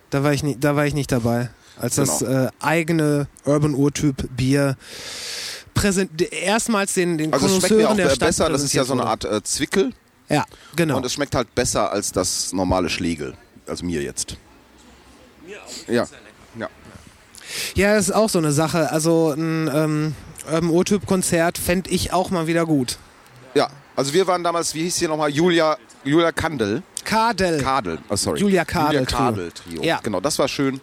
Da 0.09 0.23
war 0.23 0.33
ich 0.33 0.41
nicht, 0.41 0.63
da 0.63 0.75
war 0.75 0.87
ich 0.87 0.95
nicht 0.95 1.11
dabei, 1.11 1.51
als 1.77 1.95
das 1.95 2.19
Genau. 2.19 2.45
äh, 2.45 2.49
eigene 2.61 3.27
Urban 3.45 3.75
Urtyp 3.75 4.27
Bier 4.35 4.75
präsent, 5.79 6.21
erstmals 6.31 6.93
den, 6.93 7.17
den 7.17 7.33
also 7.33 7.47
schmeckt 7.47 7.75
mir 7.75 7.89
auch 7.89 7.95
der 7.95 8.09
Stadt 8.09 8.19
besser. 8.19 8.49
Das 8.49 8.63
ist 8.63 8.73
ja 8.73 8.83
so 8.83 8.93
eine 8.93 9.05
Art 9.05 9.25
äh, 9.25 9.41
Zwickel. 9.43 9.93
Ja, 10.27 10.45
genau. 10.75 10.97
Und 10.97 11.05
es 11.05 11.13
schmeckt 11.13 11.35
halt 11.35 11.53
besser 11.55 11.91
als 11.91 12.11
das 12.11 12.53
normale 12.53 12.89
Schlegel. 12.89 13.35
Also 13.65 13.85
mir 13.85 14.01
jetzt. 14.01 14.37
Mir 15.45 15.57
auch. 15.57 15.87
Ja. 15.87 16.07
Ja. 16.57 16.69
Ja, 17.75 17.95
das 17.95 18.09
ist 18.09 18.15
auch 18.15 18.29
so 18.29 18.39
eine 18.39 18.51
Sache. 18.51 18.91
Also 18.91 19.31
ein 19.31 19.69
ähm, 19.73 20.15
Urban 20.45 20.69
Urtyp 20.69 21.05
Konzert 21.05 21.57
fände 21.57 21.89
ich 21.89 22.13
auch 22.13 22.29
mal 22.29 22.45
wieder 22.47 22.65
gut. 22.65 22.97
Ja. 23.55 23.69
Also 23.95 24.13
wir 24.13 24.27
waren 24.27 24.43
damals, 24.43 24.75
wie 24.75 24.83
hieß 24.83 24.97
hier 24.97 25.07
nochmal? 25.07 25.29
Julia, 25.29 25.77
Julia 26.03 26.31
Kandel. 26.31 26.83
Kadel. 27.03 27.61
Kadel. 27.61 27.97
Oh, 28.09 28.15
sorry. 28.15 28.39
Julia 28.39 28.65
Kadel 28.65 29.01
Julia 29.01 29.05
Trio. 29.05 29.19
Kadel 29.19 29.51
Trio. 29.51 29.83
Ja. 29.83 29.99
Genau, 30.03 30.19
das 30.19 30.37
war 30.37 30.47
schön. 30.47 30.79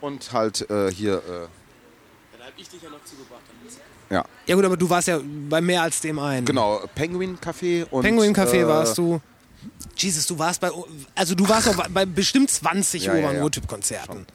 Und 0.00 0.32
halt 0.32 0.68
äh, 0.70 0.92
hier, 0.92 1.16
äh, 1.16 1.20
Dann 1.20 2.46
hab 2.46 2.52
ich 2.56 2.68
dich 2.68 2.82
ja 2.82 2.90
noch 2.90 3.02
zugebracht. 3.04 3.42
Ja. 4.46 4.54
Gut, 4.54 4.64
aber 4.64 4.76
du 4.76 4.88
warst 4.88 5.08
ja 5.08 5.20
bei 5.48 5.60
mehr 5.60 5.82
als 5.82 6.00
dem 6.00 6.18
einen. 6.18 6.46
Genau, 6.46 6.80
Penguin 6.94 7.38
Café 7.38 7.86
und. 7.90 8.02
Penguin 8.02 8.34
Café 8.34 8.62
äh, 8.62 8.66
warst 8.68 8.96
du. 8.98 9.20
Jesus, 9.96 10.26
du 10.26 10.38
warst 10.38 10.60
bei, 10.60 10.70
also 11.14 11.34
du 11.34 11.48
warst 11.48 11.68
auch 11.68 11.88
bei 11.88 12.04
bestimmt 12.06 12.50
20 12.50 13.04
Ja, 13.04 13.14
Urban 13.14 13.36
ja. 13.36 13.48
Konzerten. 13.66 14.26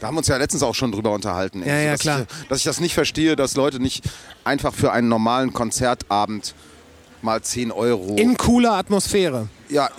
Da 0.00 0.06
haben 0.06 0.14
wir 0.14 0.18
uns 0.18 0.28
ja 0.28 0.36
letztens 0.36 0.62
auch 0.62 0.74
schon 0.74 0.92
drüber 0.92 1.12
unterhalten. 1.12 1.62
Ja, 1.66 1.76
ja, 1.76 1.92
dass 1.92 2.00
klar. 2.00 2.26
Ich, 2.42 2.48
dass 2.48 2.58
ich 2.58 2.64
das 2.64 2.80
nicht 2.80 2.94
verstehe, 2.94 3.36
dass 3.36 3.54
Leute 3.56 3.80
nicht 3.80 4.04
einfach 4.44 4.72
für 4.72 4.92
einen 4.92 5.08
normalen 5.08 5.52
Konzertabend 5.52 6.54
mal 7.22 7.42
10 7.42 7.72
Euro. 7.72 8.16
In 8.16 8.36
cooler 8.36 8.72
Atmosphäre. 8.74 9.48
ja, 9.68 9.90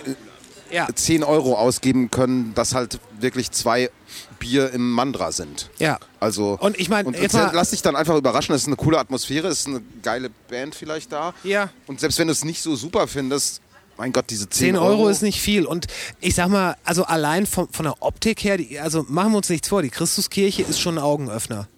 Ja. 0.70 0.88
10 0.94 1.22
Euro 1.22 1.54
ausgeben 1.54 2.10
können, 2.10 2.52
dass 2.54 2.74
halt 2.74 2.98
wirklich 3.22 3.50
zwei 3.50 3.90
Bier 4.38 4.70
im 4.72 4.90
Mandra 4.92 5.32
sind. 5.32 5.70
Ja. 5.78 5.98
Also 6.18 6.56
Und 6.60 6.78
ich 6.78 6.88
mein, 6.88 7.06
und 7.06 7.16
jetzt 7.18 7.32
mal- 7.34 7.50
lass 7.54 7.70
dich 7.70 7.82
dann 7.82 7.96
einfach 7.96 8.16
überraschen. 8.16 8.54
Es 8.54 8.62
ist 8.62 8.66
eine 8.68 8.76
coole 8.76 8.98
Atmosphäre, 8.98 9.48
es 9.48 9.60
ist 9.60 9.66
eine 9.68 9.82
geile 10.02 10.30
Band 10.48 10.74
vielleicht 10.74 11.12
da. 11.12 11.34
Ja. 11.44 11.70
Und 11.86 12.00
selbst 12.00 12.18
wenn 12.18 12.28
du 12.28 12.32
es 12.32 12.44
nicht 12.44 12.62
so 12.62 12.76
super 12.76 13.06
findest, 13.08 13.60
mein 13.96 14.12
Gott, 14.12 14.30
diese 14.30 14.48
10, 14.48 14.74
10 14.74 14.76
Euro 14.78 15.08
ist 15.08 15.20
nicht 15.22 15.40
viel. 15.40 15.66
Und 15.66 15.86
ich 16.20 16.34
sag 16.34 16.48
mal, 16.48 16.76
also 16.84 17.04
allein 17.04 17.46
von, 17.46 17.68
von 17.70 17.84
der 17.84 18.02
Optik 18.02 18.42
her, 18.44 18.56
die, 18.56 18.78
also 18.80 19.04
machen 19.08 19.32
wir 19.32 19.36
uns 19.38 19.50
nichts 19.50 19.68
vor, 19.68 19.82
die 19.82 19.90
Christuskirche 19.90 20.62
ist 20.62 20.80
schon 20.80 20.96
ein 20.96 21.04
Augenöffner. 21.04 21.68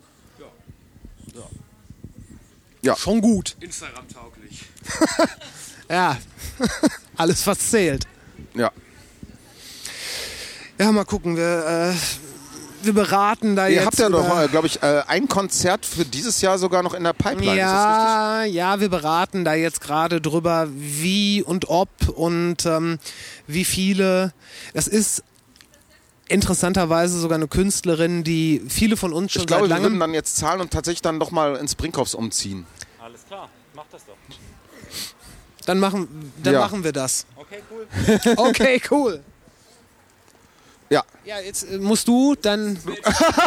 Ja. 2.82 2.96
Schon 2.96 3.20
gut. 3.20 3.56
Instagram-tauglich. 3.60 4.64
Ja. 5.90 6.16
Alles, 7.18 7.46
was 7.46 7.58
zählt. 7.70 8.06
Ja. 8.54 8.70
Ja, 10.82 10.90
mal 10.92 11.04
gucken. 11.04 11.36
Wir, 11.36 11.92
äh, 11.94 12.84
wir 12.84 12.92
beraten 12.94 13.54
da 13.54 13.68
Ihr 13.68 13.76
jetzt. 13.76 13.86
habt 13.86 13.98
ja 13.98 14.08
noch, 14.08 14.50
glaube 14.50 14.66
ich, 14.66 14.82
äh, 14.82 15.02
ein 15.06 15.28
Konzert 15.28 15.86
für 15.86 16.04
dieses 16.04 16.40
Jahr 16.40 16.58
sogar 16.58 16.82
noch 16.82 16.94
in 16.94 17.04
der 17.04 17.12
Pipeline. 17.12 17.52
Ist 17.52 17.58
das 17.60 17.66
Ja, 17.66 18.42
ja, 18.44 18.80
wir 18.80 18.88
beraten 18.88 19.44
da 19.44 19.54
jetzt 19.54 19.80
gerade 19.80 20.20
drüber, 20.20 20.66
wie 20.72 21.42
und 21.42 21.68
ob 21.68 21.88
und 22.16 22.66
ähm, 22.66 22.98
wie 23.46 23.64
viele. 23.64 24.32
Das 24.74 24.88
ist 24.88 25.22
interessanterweise 26.28 27.20
sogar 27.20 27.36
eine 27.36 27.46
Künstlerin, 27.48 28.24
die 28.24 28.62
viele 28.68 28.96
von 28.96 29.12
uns 29.12 29.32
schon 29.32 29.42
Ich 29.42 29.46
glaube, 29.46 29.62
seit 29.62 29.68
wir 29.70 29.74
langem. 29.76 29.84
würden 29.92 30.00
dann 30.00 30.14
jetzt 30.14 30.36
zahlen 30.36 30.60
und 30.60 30.72
tatsächlich 30.72 31.02
dann 31.02 31.20
doch 31.20 31.30
mal 31.30 31.56
ins 31.56 31.74
Brinkhoffs 31.76 32.14
umziehen. 32.14 32.66
Alles 33.00 33.24
klar, 33.26 33.48
mach 33.76 33.84
das 33.92 34.02
doch. 34.06 34.14
Dann 35.66 35.78
machen, 35.78 36.32
dann 36.42 36.54
Ja. 36.54 36.60
machen 36.60 36.82
wir 36.82 36.92
das. 36.92 37.26
Okay, 37.36 37.62
cool. 37.70 37.86
Okay, 38.36 38.80
cool. 38.90 39.20
Ja, 40.92 41.04
Ja, 41.24 41.40
jetzt 41.40 41.62
äh, 41.64 41.78
musst 41.78 42.06
du 42.06 42.34
dann. 42.34 42.78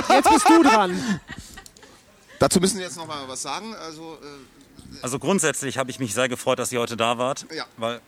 Jetzt 0.09 0.29
bist 0.31 0.49
du 0.49 0.63
dran. 0.63 1.19
dazu 2.39 2.59
müssen 2.59 2.77
wir 2.77 2.85
jetzt 2.85 2.97
noch 2.97 3.05
mal 3.05 3.27
was 3.27 3.41
sagen. 3.43 3.75
Also, 3.75 4.17
äh, 4.21 4.97
Also 5.03 5.19
grundsätzlich 5.19 5.77
habe 5.77 5.91
ich 5.91 5.99
mich 5.99 6.13
sehr 6.13 6.27
gefreut, 6.27 6.57
dass 6.57 6.71
ihr 6.71 6.79
heute 6.79 6.97
da 6.97 7.17
wart. 7.19 7.45
Ja. 7.53 7.65
Weil 7.77 8.01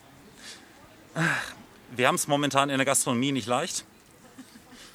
ach, 1.14 1.53
wir 1.95 2.07
haben 2.07 2.15
es 2.15 2.27
momentan 2.27 2.69
in 2.72 2.77
der 2.77 2.85
Gastronomie 2.85 3.31
nicht 3.31 3.47
leicht. 3.47 3.85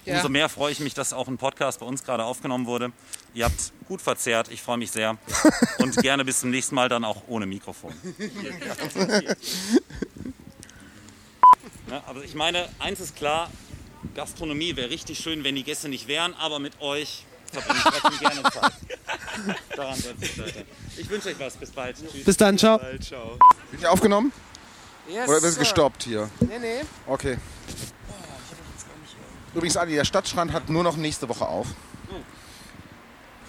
Ja. 0.04 0.16
Umso 0.16 0.28
mehr 0.28 0.48
freue 0.48 0.72
ich 0.72 0.80
mich, 0.80 0.94
dass 0.94 1.12
auch 1.12 1.28
ein 1.28 1.38
Podcast 1.38 1.78
bei 1.78 1.86
uns 1.86 2.02
gerade 2.02 2.24
aufgenommen 2.24 2.66
wurde. 2.66 2.90
Ihr 3.34 3.44
habt 3.44 3.72
gut 3.86 4.02
verzehrt, 4.02 4.48
ich 4.50 4.60
freue 4.60 4.76
mich 4.78 4.90
sehr. 4.90 5.16
Und 5.78 5.96
gerne 5.98 6.24
bis 6.24 6.40
zum 6.40 6.50
nächsten 6.50 6.74
Mal 6.74 6.88
dann 6.88 7.04
auch 7.04 7.22
ohne 7.28 7.46
Mikrofon. 7.46 7.94
Ja, 11.90 12.02
aber 12.06 12.24
ich 12.24 12.34
meine, 12.34 12.68
eins 12.78 13.00
ist 13.00 13.16
klar, 13.16 13.50
Gastronomie 14.14 14.76
wäre 14.76 14.90
richtig 14.90 15.18
schön, 15.18 15.44
wenn 15.44 15.54
die 15.54 15.62
Gäste 15.62 15.88
nicht 15.88 16.08
wären, 16.08 16.34
aber 16.34 16.58
mit 16.58 16.80
euch 16.80 17.24
verbringe 17.50 17.78
ich 17.78 17.84
trotzdem 17.84 18.18
gerne 18.18 18.42
Zeit. 18.50 18.72
Daran 19.76 19.96
soll 20.00 20.14
es 20.20 20.28
scheitern. 20.28 20.64
Ich 20.96 21.08
wünsche 21.08 21.28
euch 21.28 21.38
was, 21.38 21.56
bis 21.56 21.70
bald. 21.70 21.96
Tschüss. 21.96 22.24
Bis 22.24 22.36
dann, 22.36 22.58
ciao. 22.58 22.80
Ciao. 23.00 23.38
wird 23.70 23.82
ihr 23.82 23.90
aufgenommen? 23.90 24.32
Yes, 25.08 25.28
Oder 25.28 25.42
wird 25.42 25.44
es 25.44 25.54
sir. 25.54 25.60
gestoppt 25.60 26.02
hier? 26.04 26.30
Nee, 26.40 26.58
nee. 26.60 26.80
Okay. 27.06 27.38
Übrigens, 29.54 29.76
Adi, 29.76 29.94
der 29.94 30.04
Stadtstrand 30.04 30.52
hat 30.52 30.68
nur 30.68 30.82
noch 30.82 30.96
nächste 30.96 31.28
Woche 31.28 31.46
auf. 31.46 31.66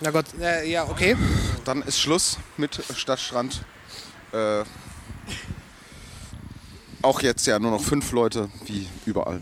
Na 0.01 0.11
Gott, 0.11 0.25
äh, 0.41 0.69
ja, 0.69 0.83
okay. 0.89 1.15
Dann 1.63 1.81
ist 1.81 1.99
Schluss 1.99 2.37
mit 2.57 2.83
Stadtstrand. 2.95 3.63
Äh, 4.33 4.63
auch 7.03 7.21
jetzt 7.21 7.45
ja 7.47 7.59
nur 7.59 7.71
noch 7.71 7.81
fünf 7.83 8.11
Leute, 8.11 8.49
wie 8.65 8.87
überall. 9.05 9.39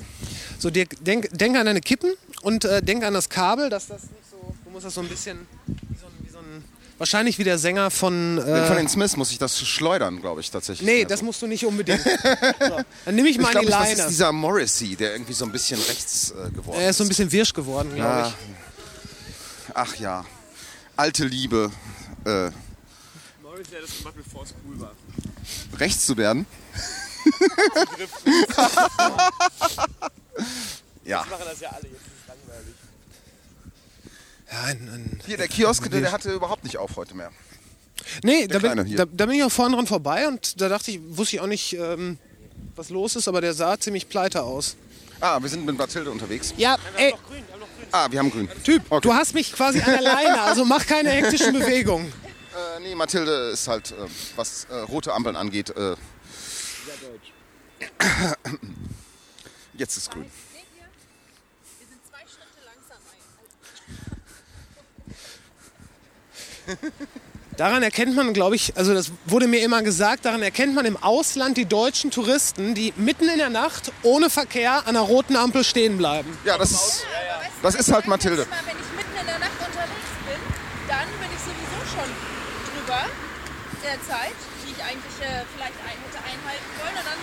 So, 0.59 0.69
Dirk, 0.69 1.03
denk, 1.03 1.29
denk 1.37 1.55
an 1.57 1.65
deine 1.65 1.81
Kippen 1.81 2.13
und 2.41 2.65
äh, 2.65 2.81
denk 2.81 3.03
an 3.03 3.13
das 3.13 3.29
Kabel, 3.29 3.69
dass 3.69 3.87
das 3.87 4.03
nicht 4.03 4.13
so. 4.29 4.53
Du 4.65 4.69
musst 4.71 4.85
das 4.85 4.93
so 4.93 5.01
ein 5.01 5.07
bisschen. 5.07 5.47
Wie 5.67 5.73
so 5.99 6.05
ein, 6.07 6.11
wie 6.25 6.29
so 6.31 6.37
ein, 6.39 6.63
wahrscheinlich 6.97 7.37
wie 7.39 7.43
der 7.43 7.57
Sänger 7.57 7.89
von. 7.91 8.37
Äh, 8.39 8.67
Von 8.67 8.77
den 8.77 8.87
Smiths 8.89 9.15
muss 9.17 9.31
ich 9.31 9.37
das 9.39 9.59
schleudern, 9.59 10.21
glaube 10.21 10.41
ich, 10.41 10.51
tatsächlich. 10.51 10.85
nee, 10.85 10.97
Also, 11.03 11.07
das 11.09 11.21
musst 11.21 11.41
du 11.41 11.47
nicht 11.47 11.65
unbedingt. 11.65 12.01
so, 12.59 12.79
dann 13.05 13.15
nehme 13.15 13.29
ich 13.29 13.37
mal 13.37 13.45
ich 13.47 13.51
glaube, 13.51 13.65
die 13.67 13.71
das 13.71 13.91
ist 13.91 13.97
Leine. 13.97 14.09
dieser 14.09 14.31
Morrissey, 14.31 14.95
der 14.95 15.13
irgendwie 15.13 15.33
so 15.33 15.45
ein 15.45 15.51
bisschen 15.51 15.79
rechts 15.81 16.31
äh, 16.31 16.49
geworden 16.51 16.79
Er 16.79 16.89
ist 16.91 16.97
so 16.97 17.03
ein 17.03 17.07
bisschen 17.07 17.31
wirsch 17.31 17.53
geworden, 17.53 17.89
glaube 17.95 18.09
Ja. 18.09 18.27
ich. 18.27 19.71
Ach 19.73 19.95
ja. 19.95 20.25
Alte 20.97 21.25
Liebe, 21.25 21.71
äh, 22.25 22.49
Morris 23.41 23.67
hat 23.67 23.83
das 23.83 23.97
gemacht, 23.97 24.15
bevor 24.17 24.43
es 24.43 24.53
cool 24.67 24.79
war. 24.79 24.91
rechts 25.79 26.05
zu 26.05 26.17
werden. 26.17 26.45
ja. 31.05 31.25
Machen 31.29 31.43
das 31.45 31.59
ja 31.61 31.69
alle, 31.69 31.87
jetzt 31.87 32.01
ist 32.01 32.11
es 32.21 32.27
langweilig. 32.27 32.75
Ja, 34.51 34.61
ein, 34.63 34.89
ein, 34.93 35.21
Hier, 35.25 35.37
der 35.37 35.47
Kiosk, 35.47 35.89
der, 35.89 36.01
der 36.01 36.11
hatte 36.11 36.31
überhaupt 36.31 36.63
nicht 36.63 36.77
auf 36.77 36.95
heute 36.95 37.15
mehr. 37.15 37.31
nee, 38.23 38.47
da 38.47 38.59
bin, 38.59 38.95
da, 38.95 39.05
da 39.05 39.25
bin 39.25 39.35
ich 39.35 39.43
auch 39.43 39.51
vorne 39.51 39.75
dran 39.75 39.87
vorbei 39.87 40.27
und 40.27 40.59
da 40.61 40.69
dachte 40.69 40.91
ich, 40.91 40.99
wusste 41.05 41.37
ich 41.37 41.41
auch 41.41 41.47
nicht, 41.47 41.73
ähm, 41.73 42.17
was 42.75 42.89
los 42.89 43.15
ist, 43.15 43.27
aber 43.27 43.41
der 43.41 43.53
sah 43.53 43.79
ziemlich 43.79 44.07
pleite 44.09 44.43
aus. 44.43 44.75
Ah, 45.19 45.39
wir 45.41 45.49
sind 45.49 45.65
mit 45.65 45.77
Mathilde 45.77 46.09
unterwegs. 46.11 46.53
Ja, 46.57 46.77
ey, 46.97 47.13
Ah, 47.93 48.07
wir 48.09 48.19
haben 48.19 48.31
grün. 48.31 48.47
Typ, 48.63 48.83
Okay. 48.89 49.01
du 49.07 49.13
hast 49.13 49.33
mich 49.33 49.51
quasi 49.51 49.81
an 49.81 49.91
der 49.91 50.01
Leine, 50.01 50.41
also 50.41 50.63
mach 50.63 50.85
keine 50.87 51.09
hektischen 51.11 51.51
Bewegungen. 51.59 52.07
Äh, 52.07 52.79
nee, 52.81 52.95
Mathilde 52.95 53.49
ist 53.51 53.67
halt, 53.67 53.91
äh, 53.91 53.95
was 54.37 54.65
äh, 54.71 54.75
rote 54.79 55.11
Ampeln 55.13 55.35
angeht. 55.35 55.73
Äh, 57.79 57.85
Jetzt 59.73 59.97
ist 59.97 60.11
grün. 60.11 60.25
Wir 60.25 61.87
sind 61.87 62.01
zwei 62.09 62.19
Schritte 62.27 62.61
langsam 62.65 62.97
Daran 67.57 67.83
erkennt 67.83 68.15
man, 68.15 68.33
glaube 68.33 68.55
ich, 68.55 68.75
also 68.77 68.93
das 68.93 69.11
wurde 69.25 69.47
mir 69.47 69.61
immer 69.61 69.83
gesagt, 69.83 70.25
daran 70.25 70.41
erkennt 70.41 70.73
man 70.73 70.85
im 70.85 70.97
Ausland 70.97 71.57
die 71.57 71.65
deutschen 71.65 72.09
Touristen, 72.09 72.73
die 72.73 72.93
mitten 72.95 73.29
in 73.29 73.37
der 73.37 73.49
Nacht 73.49 73.91
ohne 74.03 74.29
Verkehr 74.29 74.79
an 74.87 74.95
einer 74.95 75.01
roten 75.01 75.35
Ampel 75.35 75.63
stehen 75.63 75.97
bleiben. 75.97 76.37
Ja, 76.45 76.57
das 76.57 76.71
ist, 76.71 77.05
das 77.61 77.75
ist 77.75 77.91
halt 77.91 78.07
Mathilde. 78.07 78.45
Mal, 78.49 78.57
wenn 78.65 78.77
ich 78.77 78.91
mitten 78.97 79.19
in 79.19 79.25
der 79.27 79.39
Nacht 79.39 79.59
unterwegs 79.59 80.11
bin, 80.25 80.39
dann 80.87 81.07
bin 81.19 81.29
ich 81.29 81.41
sowieso 81.41 81.79
schon 81.93 82.09
drüber 82.73 83.05
der 83.83 83.97
Zeit, 84.07 84.37
die 84.65 84.71
ich 84.71 84.81
eigentlich 84.83 85.17
äh, 85.21 85.41
vielleicht 85.53 85.77
ein, 85.85 85.97
hätte 86.05 86.21
einhalten 86.21 86.69
wollen. 86.77 86.97
Und 87.01 87.05
dann 87.05 87.21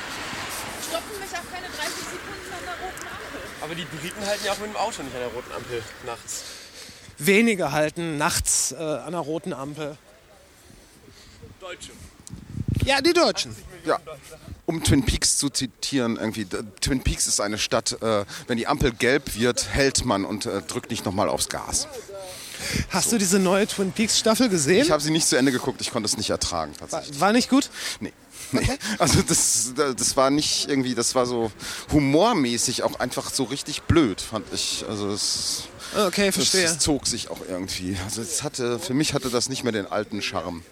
stoppen 0.87 1.15
mich 1.23 1.33
auch 1.35 1.47
keine 1.51 1.69
30 1.71 1.87
Sekunden 2.15 2.51
an 2.51 2.65
der 2.67 2.77
roten 2.83 3.07
Ampel. 3.07 3.43
Aber 3.69 3.75
die 3.75 3.85
Briten 3.85 4.25
halten 4.25 4.47
ja 4.47 4.53
auch 4.53 4.59
mit 4.61 4.71
dem 4.71 4.77
Auto 4.77 5.03
nicht 5.03 5.15
an 5.15 5.21
der 5.21 5.29
roten 5.29 5.53
Ampel 5.53 5.83
nachts. 6.07 6.43
Wenige 7.19 7.71
halten 7.71 8.17
nachts 8.17 8.73
äh, 8.73 8.77
an 8.77 9.09
einer 9.09 9.19
roten 9.19 9.53
Ampel. 9.53 9.99
Ja, 12.87 13.03
die 13.03 13.13
Deutschen. 13.13 13.55
Ja. 13.85 14.01
Um 14.65 14.83
Twin 14.83 15.05
Peaks 15.05 15.37
zu 15.37 15.51
zitieren, 15.51 16.17
irgendwie, 16.17 16.47
Twin 16.81 17.03
Peaks 17.03 17.27
ist 17.27 17.41
eine 17.41 17.59
Stadt, 17.59 18.01
äh, 18.01 18.25
wenn 18.47 18.57
die 18.57 18.67
Ampel 18.67 18.91
gelb 18.91 19.35
wird, 19.35 19.69
hält 19.69 20.07
man 20.07 20.25
und 20.25 20.47
äh, 20.47 20.63
drückt 20.63 20.91
nicht 20.91 21.05
nochmal 21.05 21.29
aufs 21.29 21.51
Gas. 21.51 21.89
Hast 22.89 23.13
du 23.13 23.19
diese 23.19 23.39
neue 23.39 23.67
Twin 23.67 23.93
Peaks 23.93 24.19
Staffel 24.19 24.49
gesehen? 24.49 24.83
Ich 24.83 24.91
habe 24.91 25.03
sie 25.03 25.11
nicht 25.11 25.29
zu 25.29 25.37
Ende 25.37 25.53
geguckt, 25.53 25.83
ich 25.83 25.91
konnte 25.91 26.07
es 26.07 26.17
nicht 26.17 26.31
ertragen 26.31 26.73
war, 26.81 27.03
war 27.19 27.33
nicht 27.35 27.51
gut? 27.51 27.69
Nee. 28.01 28.15
Nee. 28.53 28.67
Also 28.99 29.23
das, 29.23 29.73
das 29.75 30.17
war 30.17 30.31
nicht 30.31 30.69
irgendwie, 30.69 30.95
das 30.95 31.15
war 31.15 31.27
so 31.27 31.53
humormäßig 31.93 32.83
auch 32.83 32.99
einfach 33.01 33.31
so 33.33 33.45
richtig 33.45 33.83
blöd, 33.83 34.21
fand 34.21 34.47
ich. 34.53 34.85
Also 34.89 35.11
es, 35.11 35.65
Okay, 35.97 36.27
das, 36.27 36.35
verstehe. 36.35 36.65
es 36.65 36.79
zog 36.79 37.07
sich 37.07 37.31
auch 37.31 37.41
irgendwie. 37.49 37.97
Also 38.05 38.21
es 38.23 38.43
hatte, 38.43 38.79
für 38.79 38.95
mich 38.95 39.15
hatte 39.15 39.31
das 39.31 39.49
nicht 39.49 39.63
mehr 39.65 39.73
den 39.73 39.87
alten 39.87 40.23
Charme. 40.23 40.63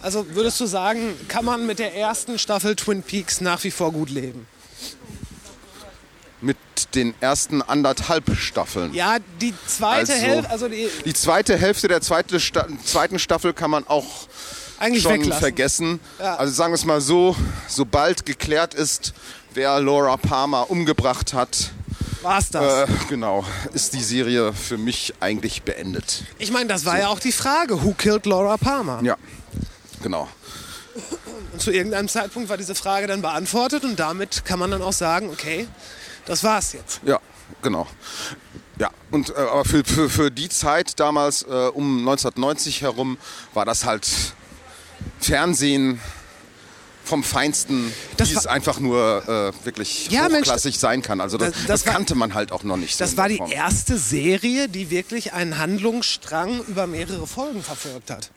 Also 0.00 0.26
würdest 0.36 0.60
du 0.60 0.66
sagen, 0.66 1.12
kann 1.26 1.44
man 1.44 1.66
mit 1.66 1.80
der 1.80 1.96
ersten 1.96 2.38
Staffel 2.38 2.76
Twin 2.76 3.02
Peaks 3.02 3.40
nach 3.40 3.64
wie 3.64 3.72
vor 3.72 3.90
gut 3.92 4.10
leben? 4.10 4.46
Mit 6.40 6.56
den 6.94 7.14
ersten 7.20 7.62
anderthalb 7.62 8.36
Staffeln. 8.36 8.94
Ja, 8.94 9.18
die 9.40 9.54
zweite 9.66 10.12
Also- 10.12 10.24
Hälfte, 10.24 10.50
also 10.50 10.68
die 10.68 10.88
Die 11.04 11.14
zweite 11.14 11.56
Hälfte 11.56 11.88
der 11.88 12.00
zweite 12.00 12.38
Sta 12.40 12.66
zweiten 12.84 13.18
Staffel 13.18 13.52
kann 13.54 13.70
man 13.70 13.86
auch 13.86 14.06
eigentlich 14.82 15.02
schon 15.04 15.12
weglassen. 15.12 15.40
vergessen. 15.40 16.00
Ja. 16.18 16.36
Also 16.36 16.52
sagen 16.52 16.72
wir 16.72 16.76
es 16.76 16.84
mal 16.84 17.00
so, 17.00 17.36
sobald 17.68 18.26
geklärt 18.26 18.74
ist, 18.74 19.14
wer 19.54 19.80
Laura 19.80 20.16
Palmer 20.16 20.70
umgebracht 20.70 21.32
hat, 21.34 21.70
War's 22.22 22.50
das? 22.50 22.88
äh, 22.88 22.92
genau, 23.08 23.44
ist 23.74 23.94
die 23.94 24.02
Serie 24.02 24.52
für 24.52 24.78
mich 24.78 25.14
eigentlich 25.20 25.62
beendet. 25.62 26.24
ich 26.38 26.50
meine, 26.52 26.66
das 26.68 26.84
war 26.84 26.98
ja 26.98 27.08
auch 27.08 27.18
die 27.20 27.32
Frage, 27.32 27.82
who 27.82 27.94
killed 27.94 28.26
Laura 28.26 28.56
Palmer? 28.56 29.00
Ja, 29.02 29.16
genau. 30.02 30.28
Und 31.52 31.60
zu 31.60 31.70
irgendeinem 31.70 32.08
Zeitpunkt 32.08 32.48
war 32.48 32.56
diese 32.56 32.74
Frage 32.74 33.06
dann 33.06 33.22
beantwortet 33.22 33.84
und 33.84 33.98
damit 33.98 34.44
kann 34.44 34.58
man 34.58 34.70
dann 34.70 34.82
auch 34.82 34.92
sagen, 34.92 35.30
okay, 35.30 35.66
das 36.26 36.44
war's 36.44 36.72
jetzt. 36.72 37.00
Ja, 37.04 37.18
genau. 37.60 37.86
Ja, 38.78 38.90
und 39.10 39.30
äh, 39.30 39.34
aber 39.34 39.64
für, 39.64 39.84
für, 39.84 40.08
für 40.08 40.30
die 40.30 40.48
Zeit 40.48 40.98
damals, 40.98 41.42
äh, 41.42 41.46
um 41.74 41.98
1990 41.98 42.82
herum, 42.82 43.18
war 43.54 43.64
das 43.64 43.84
halt 43.84 44.08
Fernsehen 45.20 46.00
vom 47.04 47.24
Feinsten, 47.24 47.92
Das 48.16 48.30
wie 48.30 48.36
es 48.36 48.46
einfach 48.46 48.78
nur 48.78 49.52
äh, 49.60 49.66
wirklich 49.66 50.08
Ja, 50.08 50.28
Mensch, 50.28 50.46
hochklassig 50.46 50.78
sein 50.78 51.02
kann. 51.02 51.20
Also 51.20 51.36
das, 51.36 51.48
das- 51.50 51.56
das, 51.58 51.66
das 51.66 51.86
war- 51.86 51.94
kannte 51.94 52.14
man 52.14 52.32
halt 52.32 52.52
auch 52.52 52.62
noch 52.62 52.76
nicht. 52.76 52.96
so 52.96 53.04
Das 53.04 53.16
war 53.16 53.28
die 53.28 53.38
Form. 53.38 53.50
erste 53.50 53.98
Serie, 53.98 54.68
die 54.68 54.88
wirklich 54.90 55.32
einen 55.32 55.58
Handlungsstrang 55.58 56.60
über 56.68 56.86
mehrere 56.86 57.26
Folgen 57.26 57.60
verfolgt 57.62 58.10
hat. 58.12 58.30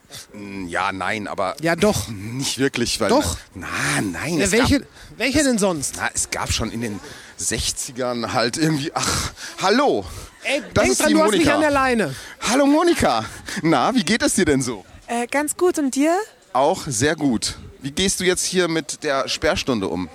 Ja, 0.68 0.92
nein, 0.92 1.28
aber 1.28 1.56
Ja, 1.62 1.76
doch. 1.76 2.08
nicht 2.08 2.58
wirklich. 2.58 3.00
Weil 3.00 3.10
Doch. 3.10 3.38
Na, 3.54 3.68
nein. 4.02 4.40
Ja, 4.40 4.52
welche, 4.52 4.80
Gab, 4.80 4.90
welche 5.18 5.44
denn 5.44 5.60
sonst? 5.60 5.96
na, 5.98 6.10
es 6.16 6.32
gab 6.32 6.52
schon 6.52 6.72
in 6.72 6.82
den 6.82 7.00
60ern 7.40 8.34
halt 8.34 8.58
irgendwie, 8.58 8.92
ach, 8.96 9.32
hallo. 9.62 10.06
Ey, 10.44 10.62
das 10.74 10.84
denk 10.84 10.92
ist 10.94 11.02
dran, 11.02 11.08
die 11.10 11.14
du 11.14 11.20
hast 11.22 11.32
mich 11.32 11.40
Monika. 11.40 11.56
an 11.56 11.62
der 11.62 11.72
Leine. 11.72 12.16
Hallo 12.42 12.66
Monika. 12.66 13.26
Na, 13.62 13.94
wie 13.94 14.04
geht 14.04 14.24
es 14.24 14.34
dir 14.34 14.46
denn 14.46 14.62
so? 14.64 14.84
Äh, 15.08 15.28
ganz 15.28 15.56
gut. 15.56 15.78
Und 15.78 15.94
dir? 15.94 16.18
Auch 16.56 16.84
sehr 16.88 17.18
gut. 17.18 17.58
Wie 17.82 17.92
gehst 17.92 18.22
du 18.22 18.24
jetzt 18.24 18.46
hier 18.46 18.70
mit 18.70 19.04
der 19.04 19.28
Sperrstunde 19.28 19.90
um? 19.90 20.08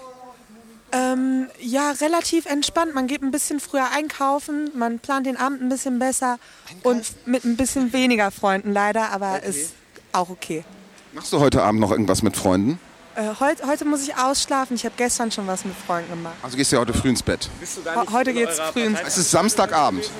Ähm, 0.90 1.48
ja, 1.60 1.90
relativ 2.00 2.46
entspannt. 2.46 2.94
Man 2.94 3.06
geht 3.06 3.22
ein 3.22 3.30
bisschen 3.30 3.60
früher 3.60 3.90
einkaufen, 3.94 4.70
man 4.74 5.00
plant 5.00 5.26
den 5.26 5.36
Abend 5.36 5.60
ein 5.60 5.68
bisschen 5.68 5.98
besser 5.98 6.38
und 6.82 7.04
mit 7.26 7.44
ein 7.44 7.58
bisschen 7.58 7.92
weniger 7.92 8.30
Freunden 8.30 8.72
leider, 8.72 9.10
aber 9.12 9.42
ist 9.42 9.74
auch 10.12 10.30
okay. 10.30 10.64
Machst 11.12 11.30
du 11.30 11.40
heute 11.40 11.62
Abend 11.62 11.78
noch 11.78 11.90
irgendwas 11.90 12.22
mit 12.22 12.34
Freunden? 12.38 12.80
Äh, 13.16 13.34
heut, 13.38 13.58
heute 13.66 13.84
muss 13.84 14.02
ich 14.02 14.16
ausschlafen. 14.16 14.76
Ich 14.76 14.86
habe 14.86 14.94
gestern 14.96 15.30
schon 15.30 15.46
was 15.46 15.66
mit 15.66 15.74
Freunden 15.76 16.08
gemacht. 16.08 16.36
Also 16.42 16.56
gehst 16.56 16.72
du 16.72 16.76
ja 16.76 16.80
heute 16.80 16.94
früh 16.94 17.10
ins 17.10 17.22
Bett. 17.22 17.50
Ho 17.94 18.12
heute 18.12 18.32
geht's 18.32 18.58
früh 18.72 18.84
ins 18.84 18.98
Es 19.06 19.18
ist 19.18 19.30
Samstagabend. 19.30 20.10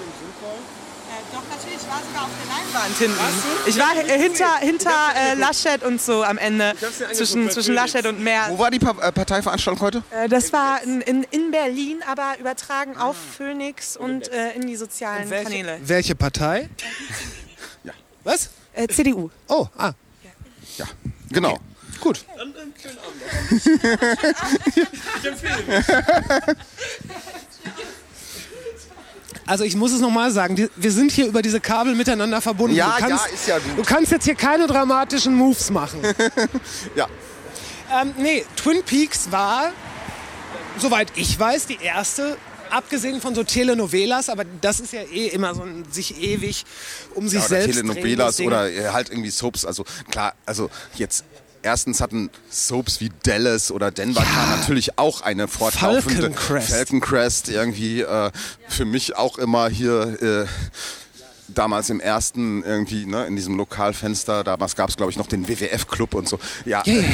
Doch, 1.91 1.97
natürlich, 1.97 1.97
ich 1.97 1.97
war 1.97 2.01
sogar 2.05 2.25
auf 2.25 2.31
der 2.39 2.47
Leinwand 2.55 2.97
hinten. 2.99 3.19
Ich 3.67 3.79
war 3.79 3.97
äh, 3.97 4.19
hinter, 4.19 4.57
hinter 4.59 5.15
äh, 5.17 5.35
Laschet 5.35 5.83
und 5.83 6.01
so 6.01 6.23
am 6.23 6.39
Ende. 6.39 6.73
Zwischen, 7.13 7.51
zwischen 7.51 7.75
Laschet 7.75 8.07
und 8.07 8.21
Meer. 8.21 8.47
Wo 8.49 8.59
war 8.59 8.71
die 8.71 8.79
pa 8.79 8.91
äh, 8.91 9.13
Parteiveranstaltung 9.13 9.81
heute? 9.81 10.03
Äh, 10.11 10.29
das 10.29 10.53
war 10.53 10.83
in, 10.83 11.01
in, 11.01 11.25
in 11.25 11.51
Berlin, 11.51 12.03
aber 12.07 12.39
übertragen 12.39 12.97
auf 12.97 13.17
Phoenix 13.17 13.97
und 13.97 14.29
äh, 14.33 14.53
in 14.53 14.67
die 14.67 14.77
sozialen 14.77 15.29
Kanäle. 15.29 15.79
Welche 15.83 16.15
Partei? 16.15 16.69
Ja. 17.83 17.93
Was? 18.25 18.51
Äh, 18.75 18.87
CDU. 18.89 19.31
Oh, 19.49 19.67
ah, 19.79 19.93
Ja, 20.77 20.85
genau. 21.31 21.59
gut. 22.01 22.25
Also 29.51 29.65
ich 29.65 29.75
muss 29.75 29.91
es 29.91 30.01
nochmal 30.01 30.31
sagen, 30.31 30.71
wir 30.77 30.93
sind 30.93 31.11
hier 31.11 31.27
über 31.27 31.43
diese 31.43 31.59
Kabel 31.59 31.97
miteinander 31.97 32.41
verbunden. 32.41 32.77
Ja, 32.77 32.95
du 32.97 33.05
kannst, 33.05 33.27
ja, 33.27 33.33
ist 33.35 33.49
ja 33.49 33.59
gut. 33.59 33.79
Du 33.79 33.83
kannst 33.83 34.13
jetzt 34.13 34.25
hier 34.25 34.37
keine 34.37 34.69
dramatischen 34.69 35.35
Moves 35.35 35.71
machen. 35.71 36.01
Ja. 36.95 37.09
ähm, 38.01 38.15
nee, 38.17 38.45
Twin 38.55 38.83
Peaks 38.85 39.33
war, 39.33 39.73
soweit 40.79 41.09
ich 41.17 41.39
weiß, 41.39 41.67
die 41.67 41.79
erste, 41.83 42.37
abgesehen 42.71 43.21
von 43.21 43.35
so 43.35 43.43
Telenovelas, 43.43 44.29
aber 44.29 44.45
das 44.61 44.79
ist 44.79 44.93
ja 44.93 45.03
eh 45.03 45.27
immer 45.29 45.53
so 45.55 45.63
ein 45.63 45.85
sich 45.91 46.23
ewig 46.23 46.65
um 47.15 47.29
sich 47.29 47.41
oder 47.41 47.49
selbst 47.49 47.77
Telenovelas 47.77 48.41
oder 48.41 48.71
äh, 48.71 48.91
halt 48.91 49.11
irgendwie 49.11 49.31
Soaps. 49.31 49.65
Also 49.65 49.85
klar, 50.11 50.35
also 50.47 50.71
jetzt 50.95 51.25
erstens 51.63 52.01
hatten 52.01 52.31
Soaps 52.51 53.01
wie 53.01 53.11
Dallas 53.23 53.71
oder 53.71 53.91
Denver 53.91 54.23
Car 54.23 54.57
natürlich 54.57 54.99
auch 54.99 55.21
eine 55.23 55.49
fortlaufende 55.49 56.23
Falcon 56.23 56.35
Crest. 56.35 56.69
Falcon 56.71 57.01
Crest 57.01 57.49
irgendwie 57.49 58.01
äh, 58.03 58.31
für 58.69 58.85
mich 58.85 59.17
auch 59.17 59.39
immer 59.39 59.69
hier 59.69 60.23
äh, 60.23 60.47
damals 61.49 61.91
im 61.91 62.01
ersten 62.01 62.63
irgendwie 62.63 63.07
ne, 63.07 63.27
in 63.27 63.37
diesem 63.37 63.57
Lokalfenster. 63.57 64.45
Damals 64.45 64.77
gab 64.77 64.89
es 64.91 64.97
glaube 64.97 65.11
ich 65.13 65.19
noch 65.19 65.27
den 65.27 65.49
WWF 65.49 65.87
Club 65.89 66.15
und 66.15 66.29
so. 66.29 66.39
Ja, 66.65 66.83
Yeah. 66.87 67.05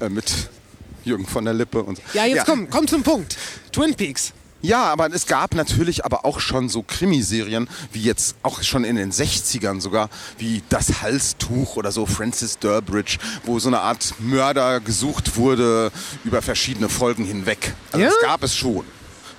äh, 0.00 0.08
mit 0.08 0.32
Jürgen 1.04 1.26
von 1.26 1.44
der 1.44 1.54
Lippe 1.54 1.82
und 1.82 1.96
so. 1.96 2.02
Ja, 2.14 2.24
jetzt 2.26 2.46
komm, 2.46 2.70
komm 2.70 2.86
zum 2.86 3.02
Punkt. 3.02 3.36
Twin 3.72 3.94
Peaks. 3.94 4.32
Ja, 4.62 4.84
aber 4.84 5.12
es 5.12 5.26
gab 5.26 5.54
natürlich 5.54 6.04
aber 6.04 6.24
auch 6.24 6.38
schon 6.40 6.68
so 6.68 6.82
Krimiserien, 6.82 7.68
wie 7.92 8.02
jetzt 8.02 8.36
auch 8.44 8.62
schon 8.62 8.84
in 8.84 8.94
den 8.96 9.10
60ern 9.12 9.80
sogar, 9.80 10.08
wie 10.38 10.62
Das 10.68 11.02
Halstuch 11.02 11.76
oder 11.76 11.90
so 11.90 12.06
Francis 12.06 12.58
Durbridge, 12.60 13.18
wo 13.44 13.58
so 13.58 13.68
eine 13.68 13.80
Art 13.80 14.14
Mörder 14.20 14.78
gesucht 14.80 15.36
wurde 15.36 15.90
über 16.24 16.42
verschiedene 16.42 16.88
Folgen 16.88 17.24
hinweg. 17.24 17.74
Also 17.90 18.04
Ja? 18.04 18.10
das 18.10 18.20
gab 18.22 18.42
es 18.44 18.54
schon. 18.56 18.84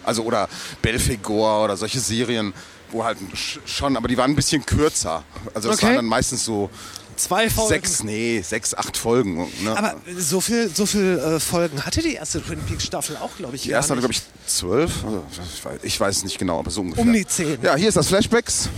Also 0.04 0.24
oder 0.24 0.50
Belfegor 0.82 1.64
oder 1.64 1.78
solche 1.78 2.02
Serien, 2.02 2.54
wo 2.92 3.06
halt 3.06 3.18
sch- 3.34 3.60
schon, 3.66 3.96
aber 3.96 4.10
die 4.10 4.18
waren 4.18 4.32
ein 4.32 4.36
bisschen 4.36 4.66
kürzer. 4.66 5.24
Also 5.54 5.70
das 5.70 5.78
Okay. 5.78 5.88
waren 5.88 5.96
dann 5.96 6.06
meistens 6.06 6.44
so 6.44 6.70
Zwei 7.16 7.50
Folgen. 7.50 7.70
sechs, 7.70 8.04
nee, 8.04 8.42
sechs, 8.42 8.74
acht 8.74 8.98
Folgen. 8.98 9.36
Ne? 9.62 9.78
Aber 9.78 9.96
so 10.18 10.42
viel, 10.42 10.70
so 10.74 10.86
viel 10.86 11.18
äh, 11.20 11.40
Folgen 11.40 11.86
hatte 11.86 12.02
die 12.02 12.14
erste 12.16 12.42
Twin 12.44 12.60
Peaks 12.62 12.84
Staffel 12.86 13.18
auch, 13.18 13.36
glaube 13.38 13.56
ich. 13.56 13.64
Die 13.64 13.70
erste 13.72 13.92
hatte, 13.92 14.02
glaube 14.02 14.14
ich, 14.14 14.22
zwölf. 14.48 15.04
Also, 15.04 15.24
ich 15.56 15.66
weiß- 15.66 15.80
Ich 15.84 16.00
weiß 16.00 16.18
es 16.18 16.24
nicht 16.24 16.38
genau, 16.40 16.60
aber 16.60 16.72
so 16.72 16.82
ungefähr. 16.82 17.04
Um 17.04 17.14
die 17.14 17.26
zehn. 17.26 17.58
Ja, 17.62 17.76
hier 17.76 17.88
ist 17.90 17.96
das 17.96 18.08
Flashbacks. 18.08 18.70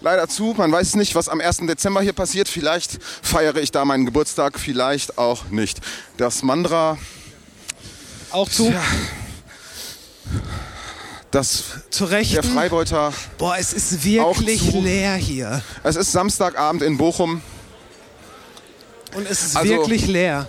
Leider 0.00 0.28
zu. 0.28 0.54
Man 0.56 0.70
weiß 0.70 0.94
nicht, 0.96 1.14
was 1.14 1.28
am 1.28 1.40
1. 1.40 1.66
Dezember 1.66 2.00
hier 2.02 2.12
passiert. 2.12 2.48
Vielleicht 2.48 2.98
feiere 3.02 3.56
ich 3.56 3.72
da 3.72 3.84
meinen 3.84 4.04
Geburtstag, 4.04 4.58
vielleicht 4.58 5.16
auch 5.18 5.46
nicht. 5.50 5.80
Das 6.18 6.42
Mandra, 6.42 6.98
Auch 8.30 8.48
zu, 8.50 8.70
Ja. 8.70 8.82
Das, 11.36 11.64
zu 11.90 12.06
Recht. 12.06 12.34
der 12.34 12.42
Freibeuter. 12.42 13.12
Boah, 13.36 13.56
es 13.58 13.72
ist 13.74 14.02
wirklich 14.04 14.72
leer 14.72 15.14
hier. 15.14 15.62
Es 15.82 15.96
ist 15.96 16.10
Samstagabend 16.12 16.82
in 16.82 16.96
Bochum. 16.96 17.42
Und 19.14 19.28
es 19.30 19.42
ist 19.44 19.56
Also- 19.56 19.70
wirklich 19.70 20.06
leer. 20.06 20.48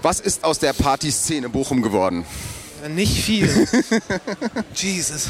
Was 0.00 0.20
ist 0.20 0.44
aus 0.44 0.60
der 0.60 0.72
Partyszene 0.74 1.48
Bochum 1.48 1.82
geworden? 1.82 2.24
Ja, 2.82 2.88
Nicht 2.88 3.20
viel. 3.24 3.48
Jesus. 4.74 5.26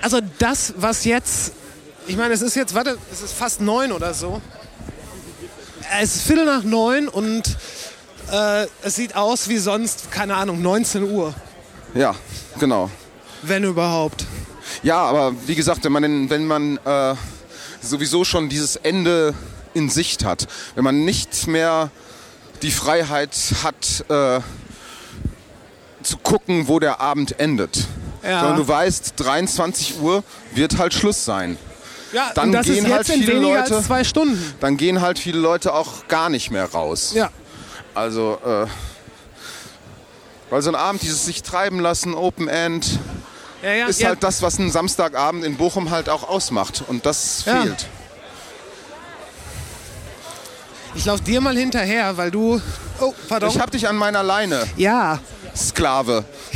Also 0.00 0.20
das, 0.38 0.72
was 0.78 1.04
jetzt, 1.04 1.52
ich 2.06 2.16
meine, 2.16 2.32
es 2.32 2.40
ist 2.40 2.56
jetzt, 2.56 2.72
warte, 2.74 2.96
es 3.12 3.20
ist 3.20 3.34
fast 3.34 3.60
neun 3.60 3.92
oder 3.92 4.14
so. 4.14 4.40
Es 6.00 6.16
ist 6.16 6.22
Viertel 6.22 6.46
nach 6.46 6.62
neun 6.62 7.08
und 7.08 7.56
äh, 8.32 8.66
es 8.82 8.94
sieht 8.96 9.14
aus 9.14 9.48
wie 9.48 9.58
sonst, 9.58 10.10
keine 10.10 10.36
Ahnung, 10.36 10.62
19 10.62 11.02
Uhr, 11.02 11.34
Ja, 11.94 12.14
genau. 12.58 12.90
wenn 13.42 13.64
überhaupt. 13.64 14.24
Ja, 14.82 15.00
aber 15.02 15.32
wie 15.46 15.54
gesagt, 15.54 15.84
wenn 15.84 15.92
man, 15.92 16.30
wenn 16.30 16.46
man 16.46 16.76
äh, 16.84 17.14
sowieso 17.80 18.24
schon 18.24 18.48
dieses 18.48 18.76
Ende 18.76 19.34
in 19.74 19.88
Sicht 19.88 20.24
hat, 20.24 20.46
wenn 20.74 20.84
man 20.84 21.04
nicht 21.04 21.46
mehr 21.46 21.90
die 22.62 22.70
Freiheit 22.70 23.30
hat, 23.62 24.04
äh, 24.10 24.40
zu 26.02 26.16
gucken, 26.18 26.68
wo 26.68 26.78
der 26.78 27.00
Abend 27.00 27.38
endet, 27.40 27.86
Ja. 28.22 28.40
sondern 28.40 28.56
du 28.58 28.68
weißt, 28.68 29.14
23 29.16 30.00
Uhr 30.00 30.22
wird 30.54 30.78
halt 30.78 30.94
Schluss 30.94 31.24
sein. 31.24 31.56
Ja, 32.12 32.30
dann 32.34 32.52
das 32.52 32.66
gehen 32.66 32.86
ist 32.86 32.92
halt 32.92 33.06
viele 33.06 33.34
Leute, 33.38 33.82
zwei 33.82 34.02
Stunden. 34.02 34.54
dann 34.60 34.76
gehen 34.76 35.00
halt 35.02 35.18
viele 35.18 35.38
Leute 35.38 35.74
auch 35.74 36.08
gar 36.08 36.30
nicht 36.30 36.50
mehr 36.50 36.64
raus. 36.64 37.12
Ja. 37.14 37.30
Also, 37.94 38.38
äh, 38.44 38.66
weil 40.50 40.62
so 40.62 40.70
ein 40.70 40.74
Abend, 40.74 41.02
dieses 41.02 41.24
sich 41.24 41.42
treiben 41.42 41.80
lassen, 41.80 42.14
Open 42.14 42.48
End, 42.48 42.98
Ja, 43.62 43.72
ja, 43.72 43.86
ist 43.86 44.00
ja. 44.00 44.08
halt 44.08 44.22
das, 44.22 44.40
was 44.42 44.58
ein 44.58 44.70
Samstagabend 44.70 45.44
in 45.44 45.56
Bochum 45.56 45.90
halt 45.90 46.08
auch 46.08 46.28
ausmacht. 46.28 46.84
Und 46.86 47.04
das 47.06 47.44
Ja. 47.44 47.62
fehlt. 47.62 47.86
Ich 50.94 51.04
lauf 51.04 51.20
dir 51.20 51.40
mal 51.40 51.56
hinterher, 51.56 52.16
weil 52.16 52.30
du. 52.30 52.60
Oh, 53.00 53.14
pardon. 53.28 53.50
Ich 53.50 53.60
hab 53.60 53.70
dich 53.70 53.86
an 53.88 53.96
meiner 53.96 54.22
Leine, 54.22 54.66
ja, 54.76 55.20
Sklave. 55.56 56.24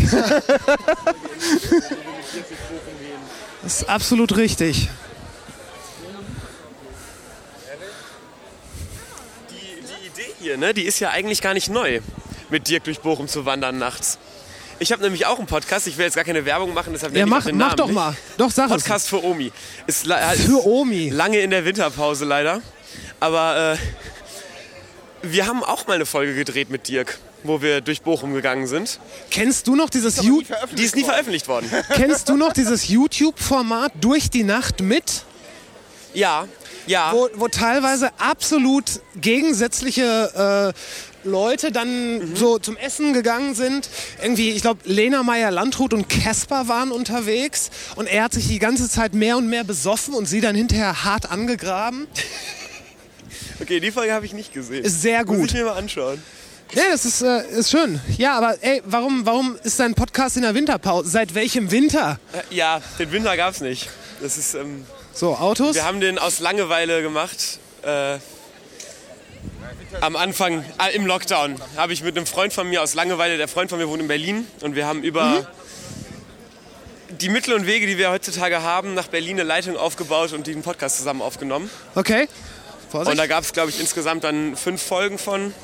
das 3.62 3.74
ist 3.82 3.89
absolut 3.89 4.36
richtig. 4.36 4.89
Die, 9.51 9.55
die 9.55 10.06
Idee 10.06 10.35
hier, 10.40 10.56
ne, 10.56 10.74
die 10.74 10.82
ist 10.82 10.98
ja 10.98 11.10
eigentlich 11.10 11.40
gar 11.43 11.55
nicht 11.55 11.69
neu, 11.69 12.01
mit 12.53 12.69
Dirk 12.69 12.85
durch 12.85 13.01
Bochum 13.01 13.27
zu 13.27 13.45
wandern 13.45 13.79
nachts. 13.79 14.19
Ich 14.79 14.93
habe 14.93 15.03
nämlich 15.03 15.27
auch 15.27 15.39
einen 15.39 15.47
Podcast, 15.47 15.87
ich 15.87 15.97
will 15.97 16.05
jetzt 16.07 16.15
gar 16.16 16.24
keine 16.24 16.45
Werbung 16.45 16.74
machen, 16.74 16.93
deshalb 16.93 17.15
Ja, 17.16 17.24
ich 17.24 17.31
mach, 17.31 17.41
auch 17.43 17.45
den 17.45 17.57
mach 17.57 17.66
Namen 17.69 17.77
doch 17.77 17.87
nicht. 17.87 17.95
mal. 17.95 18.16
Doch, 18.37 18.51
sag 18.51 18.69
Podcast 18.69 19.09
für 19.09 19.23
Omi. 19.24 19.53
Ist, 19.87 20.07
es. 20.07 20.35
ist 20.39 20.47
Für 20.47 20.66
Omi. 20.66 21.09
lange 21.11 21.39
in 21.41 21.51
der 21.51 21.65
Winterpause 21.65 22.24
leider. 22.24 22.61
Aber 23.20 23.77
äh, 25.23 25.27
wir 25.27 25.47
haben 25.47 25.62
auch 25.62 25.87
mal 25.87 25.95
eine 25.95 26.07
Folge 26.07 26.35
gedreht 26.35 26.69
mit 26.70 26.89
Dirk, 26.89 27.19
wo 27.45 27.62
wir 27.62 27.81
durch 27.81 28.03
Bochum 28.03 28.35
gegangen 28.35 28.66
sind. 28.66 28.99
Kennst 29.31 29.69
du 29.69 29.77
noch 29.77 29.89
dieses 29.89 30.23
You 30.23 30.43
Die 30.73 30.83
ist 30.83 30.97
nie 30.97 31.05
veröffentlicht 31.05 31.47
worden. 31.49 31.70
Kennst 31.95 32.29
du 32.29 32.37
noch 32.37 32.53
dieses 32.53 32.89
YouTube-Format 32.89 33.93
durch 34.01 34.31
die 34.31 34.43
Nacht 34.43 34.81
mit? 34.81 35.24
Ja, 36.15 36.47
ja. 36.87 37.12
wo, 37.12 37.29
wo 37.37 37.49
teilweise 37.49 38.11
absolut 38.19 38.85
gegensätzliche 39.16 40.74
äh, 40.74 41.11
Leute 41.24 41.73
dann 41.73 42.35
so 42.35 42.59
zum 42.59 42.77
Essen 42.77 43.12
gegangen 43.12 43.55
sind. 43.55 43.89
Irgendwie, 44.23 44.51
ich 44.51 44.62
glaube, 44.62 44.81
Lena 44.85 45.23
Meyer-Landrut 45.23 45.94
und 45.94 46.09
Casper 46.09 46.69
waren 46.69 46.90
unterwegs 46.93 47.70
und 47.97 48.07
er 48.07 48.24
hat 48.24 48.32
sich 48.32 48.49
die 48.49 48.59
ganze 48.59 48.89
Zeit 48.89 49.15
mehr 49.15 49.36
und 49.36 49.49
mehr 49.49 49.65
besoffen 49.65 50.15
und 50.15 50.27
sie 50.27 50.40
dann 50.40 50.55
hinterher 50.57 51.05
hart 51.05 51.31
angegraben. 51.31 52.07
Okay, 53.61 53.81
die 53.81 53.90
Folge 53.93 54.12
habe 54.12 54.27
ich 54.27 54.32
nicht 54.32 54.53
gesehen. 54.53 54.85
Ist 54.85 55.03
sehr 55.03 55.24
Muss 55.24 55.36
gut. 55.36 55.49
ich 55.51 55.55
mir 55.55 55.65
mal 55.65 55.73
anschauen. 55.77 56.23
Ja, 56.74 56.85
das 56.90 57.05
ist, 57.05 57.20
äh, 57.23 57.47
ist 57.51 57.70
schön. 57.70 58.01
Ja, 58.16 58.36
aber 58.39 58.57
ey, 58.62 58.81
warum, 58.86 59.27
warum 59.27 59.59
ist 59.62 59.78
dein 59.78 59.94
Podcast 59.94 60.36
in 60.36 60.43
der 60.43 60.55
Winterpause? 60.55 61.09
Seit 61.11 61.35
welchem 61.35 61.70
Winter? 61.70 62.19
Äh, 62.32 62.55
ja, 62.55 62.81
den 62.99 63.12
Winter 63.12 63.36
gab's 63.36 63.61
nicht. 63.61 63.90
Das 64.23 64.39
ist, 64.39 64.55
ähm, 64.55 64.86
So, 65.12 65.35
Autos? 65.36 65.74
wir 65.74 65.85
haben 65.85 66.01
den 66.01 66.19
aus 66.19 66.40
Langeweile 66.40 67.03
gemacht. 67.03 67.59
Äh, 67.82 68.16
am 70.01 70.16
Anfang, 70.16 70.64
äh, 70.78 70.94
im 70.94 71.06
Lockdown, 71.06 71.60
habe 71.77 71.93
ich 71.93 72.02
mit 72.02 72.16
einem 72.16 72.27
Freund 72.27 72.52
von 72.52 72.69
mir 72.69 72.82
aus 72.82 72.94
Langeweile, 72.94 73.36
der 73.36 73.48
Freund 73.48 73.70
von 73.70 73.78
mir 73.78 73.89
wohnt 73.89 74.01
in 74.02 74.09
Berlin, 74.09 74.47
und 74.60 74.74
wir 74.74 74.86
haben 74.86 75.02
über 75.02 75.24
Mhm. 75.24 75.47
die 77.20 77.28
Mittel 77.28 77.55
und 77.55 77.66
Wege, 77.66 77.86
die 77.86 77.98
wir 77.98 78.10
heutzutage 78.10 78.62
haben, 78.62 78.94
nach 78.94 79.09
Berlin 79.09 79.36
eine 79.39 79.43
Leitung 79.47 79.77
aufgebaut 79.77 80.32
und 80.32 80.47
den 80.47 80.62
Podcast 80.62 80.97
zusammen 80.98 81.23
aufgenommen. 81.23 81.70
Okay. 81.94 82.23
Und 82.23 82.90
Vorsicht. 82.90 83.19
da 83.19 83.27
gab 83.27 83.43
es, 83.44 83.52
glaube 83.52 83.70
ich, 83.70 83.81
insgesamt 83.81 84.24
dann 84.24 84.56
fünf 84.56 84.82
Folgen 84.82 85.19
von. 85.19 85.55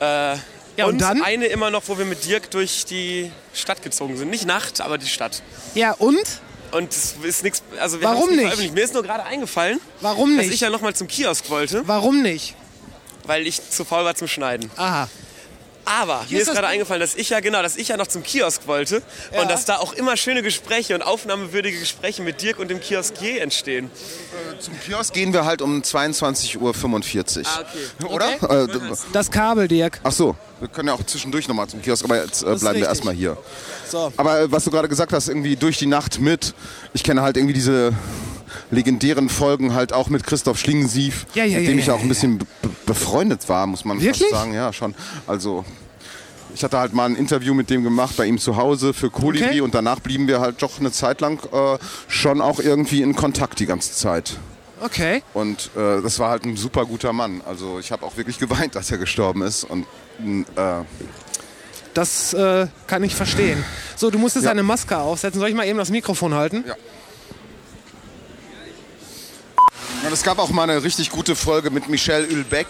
Äh, 0.00 0.36
Ja, 0.76 0.86
und 0.86 1.00
dann? 1.00 1.22
eine 1.22 1.46
immer 1.46 1.70
noch, 1.70 1.82
wo 1.88 1.98
wir 1.98 2.04
mit 2.06 2.24
Dirk 2.24 2.50
durch 2.52 2.84
die 2.86 3.30
Stadt 3.52 3.82
gezogen 3.82 4.16
sind. 4.16 4.30
Nicht 4.30 4.46
Nacht, 4.46 4.80
aber 4.80 4.96
die 4.98 5.06
Stadt. 5.08 5.42
ja, 5.74 5.92
und? 5.92 6.22
Und 6.72 6.92
es 6.92 7.14
ist 7.22 7.42
nichts. 7.42 7.62
Also 7.78 8.00
wir 8.00 8.08
Warum 8.08 8.28
nicht? 8.30 8.40
veröffentlicht. 8.40 8.74
Mir 8.74 8.84
ist 8.84 8.94
nur 8.94 9.02
gerade 9.02 9.24
eingefallen, 9.24 9.80
Warum 10.00 10.36
dass 10.36 10.44
ich 10.46 10.52
nicht? 10.52 10.60
ja 10.60 10.70
noch 10.70 10.80
mal 10.80 10.94
zum 10.94 11.08
Kiosk 11.08 11.48
wollte, 11.50 11.82
Warum 11.86 12.22
nicht? 12.22 12.54
weil 13.24 13.46
ich 13.46 13.60
zu 13.70 13.84
faul 13.84 14.04
war 14.04 14.14
zum 14.14 14.28
Schneiden. 14.28 14.70
Aha. 14.76 15.08
Aber 16.00 16.24
mir 16.28 16.40
ist 16.40 16.48
ist 16.48 16.54
gerade 16.54 16.66
eingefallen, 16.68 17.00
dass 17.00 17.14
ich 17.14 17.30
ja 17.30 17.40
genau, 17.40 17.62
dass 17.62 17.76
ich 17.76 17.88
ja 17.88 17.96
noch 17.96 18.06
zum 18.06 18.22
Kiosk 18.22 18.66
wollte 18.66 19.02
Ja. 19.32 19.42
und 19.42 19.50
dass 19.50 19.64
da 19.64 19.76
auch 19.78 19.92
immer 19.92 20.16
schöne 20.16 20.42
Gespräche 20.42 20.94
und 20.94 21.02
aufnahmewürdige 21.02 21.78
Gespräche 21.80 22.22
mit 22.22 22.40
Dirk 22.42 22.58
und 22.58 22.68
dem 22.68 22.80
Kioskier 22.80 23.42
entstehen. 23.42 23.90
Zum 24.60 24.78
Kiosk 24.80 25.12
gehen 25.12 25.32
wir 25.32 25.44
halt 25.44 25.62
um 25.62 25.80
22.45 25.82 26.58
Uhr. 26.58 26.72
Ah, 27.46 27.60
okay. 27.60 28.06
Oder? 28.14 28.62
Äh, 28.64 28.66
d- 28.68 28.78
Das 29.12 29.30
Kabel, 29.30 29.68
Dirk. 29.68 30.00
Ach 30.04 30.12
so, 30.12 30.36
wir 30.60 30.68
können 30.68 30.88
ja 30.88 30.94
auch 30.94 31.04
zwischendurch 31.04 31.48
nochmal 31.48 31.66
zum 31.68 31.82
Kiosk, 31.82 32.04
aber 32.04 32.22
jetzt 32.22 32.42
äh, 32.42 32.44
bleiben 32.46 32.60
wir 32.62 32.70
richtig. 32.70 32.88
erstmal 32.88 33.14
hier. 33.14 33.36
So. 33.88 34.12
Aber 34.16 34.40
äh, 34.40 34.52
was 34.52 34.64
du 34.64 34.70
gerade 34.70 34.88
gesagt 34.88 35.12
hast, 35.12 35.28
irgendwie 35.28 35.56
durch 35.56 35.78
die 35.78 35.86
Nacht 35.86 36.20
mit, 36.20 36.54
ich 36.92 37.02
kenne 37.02 37.22
halt 37.22 37.36
irgendwie 37.36 37.54
diese 37.54 37.92
legendären 38.70 39.28
Folgen 39.28 39.74
halt 39.74 39.92
auch 39.92 40.08
mit 40.08 40.24
Christoph 40.24 40.58
Schlingensief, 40.58 41.26
Ja, 41.34 41.44
ja, 41.44 41.58
mit 41.58 41.64
ja, 41.66 41.70
dem 41.72 41.78
ich 41.78 41.86
ja, 41.86 41.94
auch 41.94 42.00
ein 42.00 42.08
bisschen 42.08 42.38
be 42.38 42.46
befreundet 42.86 43.48
war, 43.48 43.66
muss 43.68 43.84
man 43.84 44.00
Wirklich? 44.00 44.18
fast 44.30 44.32
sagen. 44.42 44.52
Ja, 44.52 44.72
schon. 44.72 44.96
Also 45.28 45.64
ich 46.54 46.64
hatte 46.64 46.78
halt 46.78 46.92
mal 46.92 47.06
ein 47.06 47.16
Interview 47.16 47.54
mit 47.54 47.70
dem 47.70 47.82
gemacht 47.84 48.16
bei 48.16 48.26
ihm 48.26 48.38
zu 48.38 48.56
Hause 48.56 48.92
für 48.94 49.10
Kolibri 49.10 49.46
Okay. 49.48 49.60
und 49.60 49.74
danach 49.74 50.00
blieben 50.00 50.26
wir 50.28 50.40
halt 50.40 50.62
doch 50.62 50.78
eine 50.80 50.92
Zeit 50.92 51.20
lang 51.20 51.38
äh, 51.52 51.78
schon 52.08 52.40
auch 52.40 52.58
irgendwie 52.60 53.02
in 53.02 53.14
Kontakt 53.14 53.58
die 53.60 53.66
ganze 53.66 53.92
Zeit. 53.94 54.36
Okay. 54.80 55.22
Und 55.34 55.70
äh, 55.76 56.00
das 56.02 56.18
war 56.18 56.30
halt 56.30 56.44
ein 56.44 56.56
super 56.56 56.86
guter 56.86 57.12
Mann. 57.12 57.42
Also 57.46 57.78
ich 57.78 57.92
habe 57.92 58.04
auch 58.06 58.16
wirklich 58.16 58.38
geweint, 58.38 58.74
dass 58.74 58.90
er 58.90 58.98
gestorben 58.98 59.42
ist. 59.42 59.64
Und 59.64 59.84
äh, 60.56 60.82
Das 61.92 62.32
äh, 62.32 62.66
kann 62.86 63.04
ich 63.04 63.14
verstehen. 63.14 63.62
So, 63.96 64.10
du 64.10 64.18
musst 64.18 64.36
jetzt 64.36 64.44
Ja. 64.46 64.50
eine 64.52 64.62
Maske 64.62 64.96
aufsetzen. 64.96 65.38
Soll 65.40 65.50
ich 65.50 65.54
mal 65.54 65.66
eben 65.66 65.78
das 65.78 65.90
Mikrofon 65.90 66.32
halten? 66.34 66.64
Ja. 66.66 66.74
Und 70.06 70.12
es 70.12 70.22
gab 70.22 70.38
auch 70.38 70.48
mal 70.50 70.62
eine 70.68 70.82
richtig 70.82 71.10
gute 71.10 71.36
Folge 71.36 71.70
mit 71.70 71.88
Michel 71.90 72.26
Hülbeck, 72.28 72.68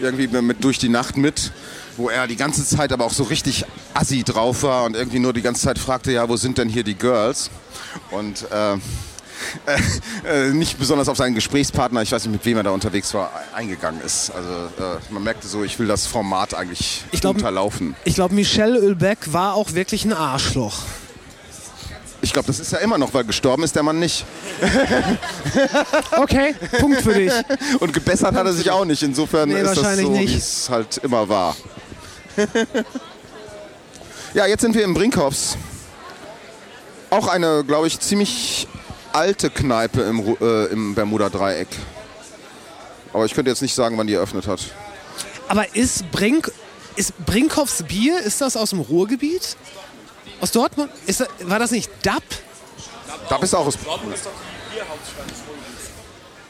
irgendwie 0.00 0.26
mit 0.26 0.64
Durch 0.64 0.78
die 0.78 0.88
Nacht 0.88 1.16
mit, 1.16 1.52
wo 1.96 2.08
er 2.08 2.26
die 2.26 2.36
ganze 2.36 2.64
Zeit 2.66 2.92
aber 2.92 3.04
auch 3.04 3.12
so 3.12 3.22
richtig 3.24 3.64
assi 3.94 4.22
drauf 4.24 4.62
war 4.62 4.84
und 4.84 4.96
irgendwie 4.96 5.18
nur 5.18 5.32
die 5.32 5.42
ganze 5.42 5.62
Zeit 5.62 5.78
fragte, 5.78 6.12
ja, 6.12 6.28
wo 6.28 6.36
sind 6.36 6.58
denn 6.58 6.68
hier 6.68 6.82
die 6.84 6.94
Girls? 6.94 7.50
Und 8.10 8.46
äh, 8.50 8.76
äh, 10.28 10.50
nicht 10.50 10.78
besonders 10.78 11.08
auf 11.08 11.16
seinen 11.16 11.34
Gesprächspartner, 11.34 12.02
ich 12.02 12.12
weiß 12.12 12.24
nicht, 12.24 12.32
mit 12.32 12.44
wem 12.46 12.56
er 12.56 12.62
da 12.62 12.70
unterwegs 12.70 13.12
war, 13.14 13.30
eingegangen 13.54 14.00
ist. 14.00 14.30
Also 14.30 14.50
äh, 14.50 14.98
man 15.12 15.22
merkte 15.22 15.46
so, 15.46 15.62
ich 15.64 15.78
will 15.78 15.86
das 15.86 16.06
Format 16.06 16.54
eigentlich 16.54 17.04
Ich 17.12 17.20
glaub- 17.20 17.36
unterlaufen. 17.36 17.94
Ich 18.04 18.14
glaube, 18.14 18.34
Michel 18.34 18.76
Ölbeck 18.76 19.32
war 19.32 19.54
auch 19.54 19.74
wirklich 19.74 20.04
ein 20.04 20.12
Arschloch. 20.12 20.78
Ich 22.22 22.32
glaube, 22.32 22.46
das 22.46 22.58
ist 22.58 22.72
ja 22.72 22.78
immer 22.78 22.96
noch, 22.96 23.12
weil 23.12 23.24
gestorben 23.24 23.64
ist 23.64 23.76
der 23.76 23.82
Mann 23.82 23.98
nicht. 23.98 24.24
Okay, 26.16 26.54
Punkt 26.80 27.02
für 27.02 27.12
dich. 27.14 27.32
Und 27.80 27.92
gebessert 27.92 28.34
hat 28.34 28.46
er 28.46 28.52
sich 28.52 28.70
auch 28.70 28.84
nicht. 28.84 29.02
Insofern 29.02 29.48
Nee, 29.48 29.60
ist 29.60 29.76
das 29.76 29.98
so, 29.98 30.10
nicht. 30.10 30.32
wie 30.32 30.36
es 30.38 30.68
halt 30.70 30.96
immer 30.98 31.28
war. 31.28 31.54
ja, 34.34 34.46
jetzt 34.46 34.60
sind 34.62 34.74
wir 34.74 34.84
im 34.84 34.94
Brinkhoffs. 34.94 35.56
Auch 37.10 37.28
eine, 37.28 37.64
glaube 37.64 37.86
ich, 37.86 38.00
ziemlich 38.00 38.66
alte 39.12 39.50
Kneipe 39.50 40.02
im, 40.02 40.20
Ru- 40.20 40.40
äh, 40.40 40.66
im 40.72 40.94
Bermuda-Dreieck. 40.94 41.68
Aber 43.12 43.24
ich 43.24 43.34
könnte 43.34 43.50
jetzt 43.50 43.62
nicht 43.62 43.74
sagen, 43.74 43.96
wann 43.96 44.06
die 44.08 44.14
eröffnet 44.14 44.46
hat. 44.48 44.60
Aber 45.46 45.76
ist 45.76 46.10
Brink, 46.10 46.50
ist 46.96 47.12
Brinkhoffs 47.24 47.84
Bier, 47.84 48.18
ist 48.20 48.40
das 48.40 48.56
aus 48.56 48.70
dem 48.70 48.80
Ruhrgebiet? 48.80 49.56
Aus 50.40 50.50
Dortmund? 50.50 50.90
Ist 51.06 51.20
das, 51.20 51.28
war 51.42 51.58
das 51.60 51.70
nicht 51.70 51.90
DAP? 52.02 52.22
Da 53.28 53.38
bist 53.38 53.52
du 53.52 53.58
auch 53.58 53.66
aus. 53.66 53.78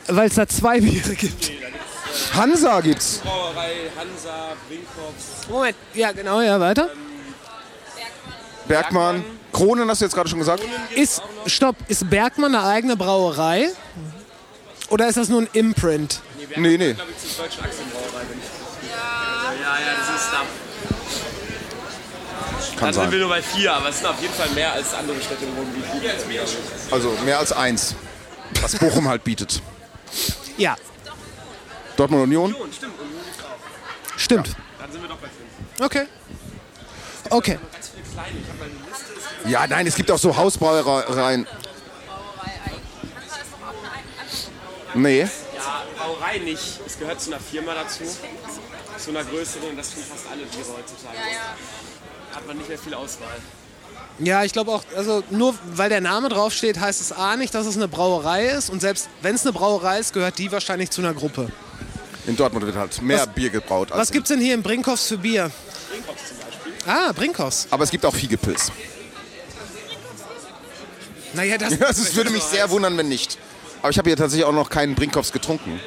Weil 0.07 0.29
es 0.29 0.35
da 0.35 0.47
zwei 0.47 0.81
Biere 0.81 1.15
gibt. 1.15 1.51
Hansa 2.35 2.81
gibt's. 2.81 3.21
Brauerei, 3.25 3.91
Hansa, 3.97 4.53
Brinkhoffs. 4.69 5.49
Moment, 5.49 5.77
ja 5.95 6.13
genau, 6.13 6.41
ja, 6.41 6.59
weiter. 6.61 6.89
Bergmann. 8.67 9.25
Kronen 9.53 9.89
hast 9.89 10.01
du 10.01 10.07
jetzt 10.07 10.15
gerade 10.15 10.29
schon 10.29 10.41
gesagt? 10.41 10.63
Ist, 10.97 11.23
stopp, 11.47 11.77
ist 11.87 12.11
Bergmann 12.11 12.55
eine 12.55 12.67
eigene 12.67 12.97
Brauerei? 12.97 13.71
Oder 14.91 15.09
ist 15.09 15.17
das 15.17 15.29
nur 15.29 15.43
ein 15.43 15.49
Imprint? 15.53 16.21
Nee, 16.57 16.77
nee. 16.77 16.93
glaube 16.93 17.11
ich, 17.11 17.35
zur 17.35 17.45
deutschen 17.45 17.65
Aktienbrauerei 17.65 18.25
bin. 18.29 18.41
Ja. 18.91 19.53
Ja, 19.63 19.79
ja, 19.79 19.95
das 19.99 20.21
ist 20.21 20.29
Stuff. 20.29 20.47
Kann 22.77 22.87
Dann 22.87 22.95
sind 22.95 23.03
wir 23.05 23.11
sein. 23.11 23.21
nur 23.21 23.29
bei 23.29 23.43
vier, 23.43 23.73
aber 23.73 23.89
es 23.89 23.99
sind 23.99 24.07
auf 24.07 24.21
jeden 24.21 24.35
Fall 24.35 24.49
mehr 24.51 24.73
als 24.73 24.93
andere 24.95 25.21
Städte 25.21 25.45
im 25.45 25.55
Ruhrgebiet. 25.55 26.11
Also 26.91 27.17
mehr 27.25 27.39
als 27.39 27.53
eins. 27.53 27.95
Was 28.61 28.77
Bochum 28.77 29.09
halt 29.09 29.23
bietet. 29.23 29.63
Ja, 30.57 30.77
Dortmund 31.97 32.23
Union? 32.25 32.55
stimmt. 34.17 34.57
Dann 34.79 34.93
sind 34.93 35.03
wir 35.03 35.09
doch 35.09 35.19
bei 35.19 35.29
fünf. 35.29 35.85
Okay. 35.85 36.07
Okay. 37.31 37.59
Ja, 39.47 39.67
nein, 39.67 39.87
es 39.87 39.95
gibt 39.95 40.11
auch 40.11 40.19
so 40.19 40.37
Hausbrauereien. 40.37 41.47
Nee. 44.95 45.21
Ja, 45.21 45.29
Brauerei 45.99 46.39
nicht. 46.39 46.81
Es 46.87 46.99
gehört 46.99 47.21
zu 47.21 47.31
einer 47.31 47.41
Firma 47.41 47.75
dazu. 47.75 48.05
Zu 48.97 49.11
einer 49.11 49.25
größeren 49.25 49.71
und 49.71 49.77
das 49.77 49.93
tun 49.93 50.03
fast 50.03 50.27
alle 50.31 50.45
Biere 50.45 50.79
heutzutage. 50.79 51.19
Hat 52.35 52.47
man 52.47 52.57
nicht 52.57 52.69
mehr 52.69 52.79
viel 52.79 52.95
Auswahl. 52.95 53.37
Ja, 54.21 54.45
ich 54.45 54.53
glaube 54.53 54.71
auch, 54.71 54.85
also 54.97 55.25
nur 55.31 55.55
weil 55.75 55.89
der 55.89 56.01
Name 56.01 56.29
draufsteht, 56.29 56.79
heißt 56.79 57.01
es 57.01 57.13
A 57.13 57.37
nicht, 57.37 57.53
dass 57.55 57.67
es 57.67 57.77
eine 57.77 57.89
Brauerei 57.89 58.47
ist. 58.47 58.71
Und 58.71 58.81
selbst 58.81 59.09
wenn 59.23 59.35
es 59.35 59.43
eine 59.43 59.53
Brauerei 59.53 59.99
ist, 59.99 60.13
gehört 60.13 60.39
die 60.39 60.53
wahrscheinlich 60.53 60.91
zu 60.91 61.01
einer 61.01 61.15
Gruppe. 61.15 61.51
In 62.27 62.37
Dortmund 62.37 62.65
wird 62.67 62.77
halt 62.77 63.03
mehr 63.03 63.27
Bier 63.27 63.51
gebraut. 63.51 63.93
Als 63.93 64.01
Was 64.01 64.11
gibt's 64.13 64.29
denn 64.29 64.41
hier 64.41 64.55
in 64.55 64.63
Brinkhoffs 64.63 65.09
für 65.09 65.19
Bier? 65.19 65.51
Ah, 66.87 67.13
Brinkhoffs. 67.13 67.67
in- 67.67 67.73
Aber 67.73 67.85
es 67.85 67.91
gibt 67.91 68.05
auch 68.07 68.15
Fiegepilz. 68.15 68.71
Naja, 71.35 71.59
das, 71.59 71.73
Also 71.83 72.03
es 72.03 72.15
würde 72.15 72.31
mich 72.31 72.43
sehr 72.43 72.71
wundern, 72.71 72.97
wenn 72.97 73.09
nicht. 73.09 73.39
Aber 73.83 73.91
ich 73.91 73.99
habe 73.99 74.09
hier 74.09 74.17
tatsächlich 74.17 74.45
auch 74.47 74.53
noch 74.53 74.71
keinen 74.71 74.95
Brinkhoffs 74.95 75.33
getrunken. 75.33 75.81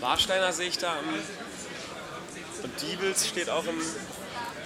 Warsteiner 0.00 0.52
sehe 0.52 0.68
ich 0.68 0.78
da. 0.78 0.92
am- 0.92 0.98
Und 2.64 2.72
Diebels 2.82 3.26
steht 3.28 3.50
auch 3.50 3.64
im 3.64 3.76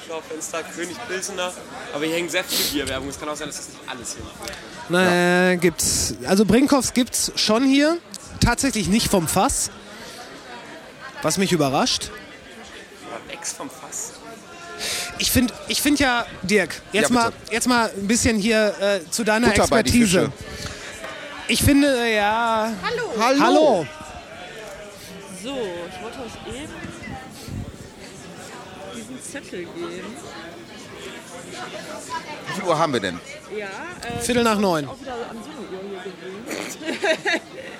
Schaufenster. 0.08 0.62
König 0.62 0.96
Pilsener. 1.08 1.52
Aber 1.94 2.04
hier 2.06 2.14
hängt 2.16 2.30
sehr 2.30 2.44
viel 2.44 2.64
Bierwerbung. 2.72 3.08
Es 3.08 3.18
kann 3.20 3.28
auch 3.28 3.36
sein, 3.36 3.48
dass 3.48 3.56
das 3.58 3.68
nicht 3.68 3.80
alles 3.86 4.14
hier 4.14 4.24
macht. 4.24 4.52
Na, 4.88 5.54
gibt's. 5.56 6.14
Also 6.26 6.44
Brinkhoffs 6.46 6.94
gibt's 6.94 7.32
schon 7.36 7.64
hier. 7.64 7.98
Tatsächlich 8.40 8.88
nicht 8.88 9.08
vom 9.10 9.28
Fass. 9.28 9.70
Was 11.22 11.38
mich 11.38 11.52
überrascht. 11.52 12.10
Ex 13.28 13.52
vom 13.52 13.70
Fass. 13.70 14.12
Ich 15.18 15.30
finde 15.30 15.54
ich 15.68 15.80
find 15.80 16.00
ja, 16.00 16.26
Dirk, 16.42 16.82
jetzt, 16.92 17.10
Ja, 17.10 17.14
mal, 17.14 17.32
jetzt 17.50 17.68
mal 17.68 17.90
ein 17.96 18.08
bisschen 18.08 18.38
hier 18.38 18.74
äh, 18.80 19.10
zu 19.10 19.22
deiner 19.22 19.48
Butter 19.48 19.62
Expertise. 19.62 20.32
Ich 21.46 21.62
finde, 21.62 21.88
äh, 21.88 22.16
ja. 22.16 22.72
Hallo. 22.82 23.02
Hallo. 23.18 23.40
Hallo. 23.40 23.86
So, 25.42 25.50
ich 25.50 26.02
wollte 26.02 26.18
euch 26.18 26.54
eben 26.56 26.72
diesen 28.96 29.22
Zettel 29.22 29.60
geben. 29.60 30.16
Wie 32.46 32.52
viel 32.54 32.64
Uhr 32.64 32.78
haben 32.78 32.92
wir 32.92 33.00
denn? 33.00 33.20
Ja, 33.56 33.66
äh, 33.66 34.20
Viertel 34.20 34.42
nach 34.42 34.58
neun. 34.58 34.88
auch 34.88 35.00
wieder 35.00 35.12
an 35.14 35.36
so 35.42 35.50
eine 35.50 35.82
Uhr 35.82 36.02
hier 36.02 36.12
gewöhnt. 36.90 37.42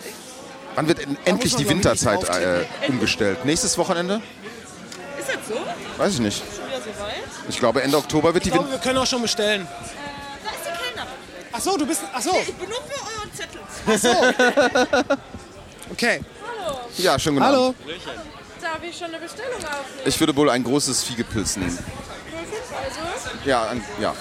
Wann 0.75 0.89
wird 0.89 1.01
en- 1.01 1.19
endlich 1.25 1.55
die 1.57 1.69
Winterzeit 1.69 2.25
äh, 2.29 2.65
umgestellt? 2.89 3.45
Nächstes 3.45 3.77
Wochenende? 3.79 4.23
Ist 5.19 5.29
das 5.29 5.37
so? 5.49 5.55
Weiß 5.99 6.15
ich 6.15 6.21
nicht. 6.21 6.39
Schon 6.57 6.67
wieder 6.67 6.79
so 6.81 7.03
weit? 7.03 7.15
Ich 7.49 7.59
glaube 7.59 7.83
Ende 7.83 7.97
Oktober 7.99 8.33
wird 8.35 8.45
die 8.45 8.49
Ich 8.49 8.55
glaube, 8.55 8.69
Winter... 8.71 8.81
wir 8.83 8.85
können 8.91 8.99
auch 8.99 9.07
schon 9.07 9.23
bestellen. 9.23 9.67
Da 9.69 10.51
ist 10.51 10.59
die 10.65 10.71
Kellnerin. 10.95 11.09
Ach 11.53 11.61
so, 11.61 11.77
du 11.77 11.87
bist. 11.87 12.01
Ach 12.13 12.23
so, 12.23 12.31
Ich 12.41 12.55
bin 12.55 12.69
nur 12.69 12.79
für 12.83 13.01
euren 13.19 13.33
Zettel. 13.35 13.61
okay. 15.93 16.21
Ja, 16.99 17.19
schön 17.19 17.35
genau. 17.35 17.47
Hallo. 17.47 17.75
Darf 18.61 18.79
ich 18.83 18.97
schon 18.97 19.09
eine 19.09 19.19
Bestellung 19.19 19.57
aufnehmen? 19.57 20.03
Ich 20.07 20.19
würde 20.21 20.35
wohl 20.37 20.49
ein 20.51 20.63
großes 20.65 21.03
Fiegepilz 21.05 21.57
nehmen. 21.57 21.77
Also 21.79 23.01
Ja, 23.45 23.69
ein, 23.69 23.85
ja. 24.01 24.15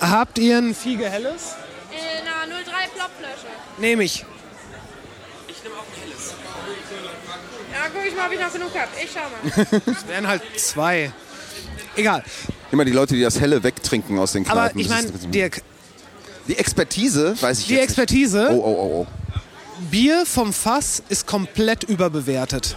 Habt 0.00 0.38
ihr 0.38 0.58
ein 0.58 0.74
Fiege 0.74 1.08
Helles? 1.08 1.54
in 1.90 2.26
einer 2.26 2.46
03 2.64 2.88
Plopflasche. 2.94 3.46
Nehme. 3.78 4.04
Ich 4.04 4.24
nehme 5.62 5.76
auch 5.76 5.80
ein 5.82 6.00
helles. 6.02 6.34
Ja, 7.84 7.90
guck 7.92 8.06
ich 8.06 8.16
mal, 8.16 8.26
ob 8.26 8.32
ich 8.32 8.40
noch 8.40 8.52
genug 8.52 8.70
habe. 8.74 8.88
Ich 9.02 9.10
schau 9.12 9.20
mal. 9.20 9.82
Es 9.94 10.08
wären 10.08 10.26
halt 10.26 10.42
zwei. 10.56 11.12
Egal. 11.96 12.24
Immer 12.72 12.84
die 12.84 12.92
Leute, 12.92 13.14
die 13.14 13.22
das 13.22 13.38
Helle 13.40 13.62
wegtrinken 13.62 14.18
aus 14.18 14.32
den 14.32 14.44
Kneipen. 14.44 14.60
Aber 14.60 14.80
ich 14.80 14.88
meine, 14.88 15.08
Dirk, 15.28 15.62
Die 16.48 16.56
Expertise, 16.56 17.36
weiß 17.40 17.60
ich 17.60 17.66
die 17.66 17.74
jetzt 17.74 17.84
Expertise, 17.84 18.48
nicht. 18.50 18.50
Oh, 18.52 18.62
oh, 18.64 18.76
oh, 18.78 19.06
oh. 19.06 19.40
Bier 19.90 20.24
vom 20.26 20.52
Fass 20.52 21.02
ist 21.08 21.26
komplett 21.26 21.84
überbewertet. 21.84 22.76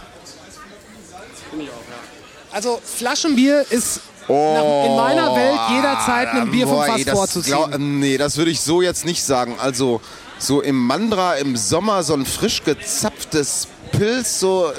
Also 2.52 2.80
Flaschenbier 2.84 3.64
ist 3.70 4.00
nach, 4.28 4.84
in 4.84 4.96
meiner 4.96 5.34
Welt 5.34 5.58
jederzeit 5.70 6.28
einem 6.28 6.50
Bier 6.50 6.66
vom 6.66 6.84
Fass 6.84 7.02
vorzuziehen. 7.04 7.56
glaub- 7.56 7.78
nee, 7.78 8.18
das 8.18 8.36
würde 8.36 8.50
ich 8.50 8.60
so 8.60 8.82
jetzt 8.82 9.04
nicht 9.04 9.24
sagen. 9.24 9.56
Also 9.58 10.00
so 10.38 10.60
im 10.60 10.76
Mandra 10.78 11.34
im 11.34 11.56
Sommer 11.56 12.02
so 12.02 12.14
ein 12.14 12.24
frisch 12.26 12.62
gezapftes 12.62 13.68
Pilz 13.88 14.40
so 14.40 14.72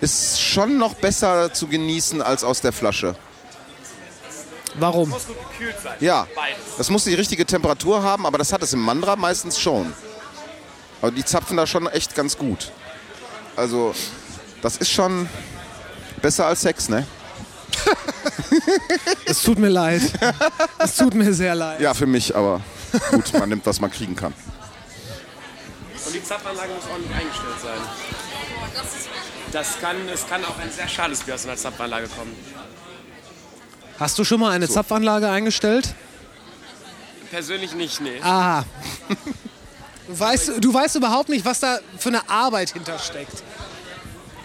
ist 0.00 0.40
schon 0.40 0.78
noch 0.78 0.94
besser 0.94 1.52
zu 1.52 1.66
genießen 1.66 2.22
als 2.22 2.44
aus 2.44 2.60
der 2.60 2.72
Flasche. 2.72 3.16
Warum? 4.74 5.08
Muss 5.08 5.26
gut 5.26 5.36
gekühlt 5.50 5.76
sein. 5.82 5.96
Ja, 6.00 6.26
Beides. 6.34 6.58
das 6.76 6.90
muss 6.90 7.04
die 7.04 7.14
richtige 7.14 7.44
Temperatur 7.44 8.02
haben, 8.02 8.26
aber 8.26 8.38
das 8.38 8.52
hat 8.52 8.62
es 8.62 8.72
im 8.72 8.80
Mandra 8.80 9.16
meistens 9.16 9.58
schon. 9.58 9.92
Aber 11.02 11.10
die 11.10 11.24
zapfen 11.24 11.56
da 11.56 11.66
schon 11.66 11.86
echt 11.88 12.14
ganz 12.14 12.36
gut. 12.36 12.70
Also 13.56 13.94
das 14.62 14.76
ist 14.76 14.90
schon 14.90 15.28
besser 16.22 16.46
als 16.46 16.60
Sex, 16.62 16.88
ne? 16.88 17.06
Es 19.24 19.42
tut 19.42 19.58
mir 19.58 19.68
leid. 19.68 20.02
Es 20.78 20.96
tut 20.96 21.14
mir 21.14 21.32
sehr 21.32 21.54
leid. 21.54 21.80
Ja, 21.80 21.94
für 21.94 22.06
mich, 22.06 22.34
aber 22.34 22.60
gut, 23.10 23.32
man 23.34 23.48
nimmt, 23.48 23.64
was 23.66 23.80
man 23.80 23.90
kriegen 23.90 24.16
kann. 24.16 24.32
Und 26.06 26.14
die 26.14 26.22
Zapfanlage 26.22 26.72
muss 26.72 26.84
ordentlich 26.90 27.12
eingestellt 27.14 27.60
sein. 27.62 27.80
Das 29.52 29.80
kann, 29.80 29.96
es 30.12 30.26
kann 30.28 30.44
auch 30.44 30.58
ein 30.58 30.70
sehr 30.70 30.88
schales 30.88 31.20
Bier 31.20 31.34
aus 31.34 31.44
einer 31.46 31.56
Zapfanlage 31.56 32.08
kommen. 32.08 32.34
Hast 33.98 34.18
du 34.18 34.24
schon 34.24 34.40
mal 34.40 34.52
eine 34.52 34.68
Zapfanlage 34.68 35.28
eingestellt? 35.28 35.94
Persönlich 37.30 37.74
nicht, 37.74 38.00
nee. 38.00 38.20
Aha. 38.22 38.64
Du 40.06 40.18
weißt, 40.18 40.52
du 40.60 40.72
weißt 40.72 40.96
überhaupt 40.96 41.28
nicht, 41.28 41.44
was 41.44 41.60
da 41.60 41.78
für 41.98 42.08
eine 42.08 42.28
Arbeit 42.28 42.70
hintersteckt. 42.70 43.42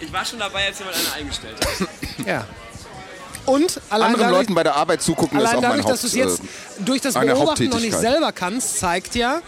Ich 0.00 0.12
war 0.12 0.24
schon 0.24 0.38
dabei, 0.38 0.66
als 0.66 0.78
jemand 0.78 0.96
eine 0.96 1.12
eingestellt 1.14 1.56
hat. 1.64 1.88
Ja. 2.26 2.46
Und 3.46 3.80
allein 3.90 4.06
Anderen 4.12 4.20
dadurch, 4.20 4.40
Leuten 4.40 4.54
bei 4.54 4.62
der 4.62 4.74
Arbeit 4.74 5.02
zugucken 5.02 5.38
ist 5.38 5.46
allein 5.46 5.58
auch 5.58 5.60
mein 5.62 5.82
dadurch 5.82 5.86
dass 5.86 6.02
Haupt, 6.02 6.02
du 6.02 6.06
es 6.06 6.14
jetzt 6.14 6.40
äh, 6.40 6.82
durch 6.84 7.00
das 7.02 7.14
Beobachten 7.14 7.68
noch 7.68 7.80
nicht 7.80 7.96
selber 7.96 8.32
kannst, 8.32 8.78
zeigt 8.78 9.14
ja. 9.14 9.42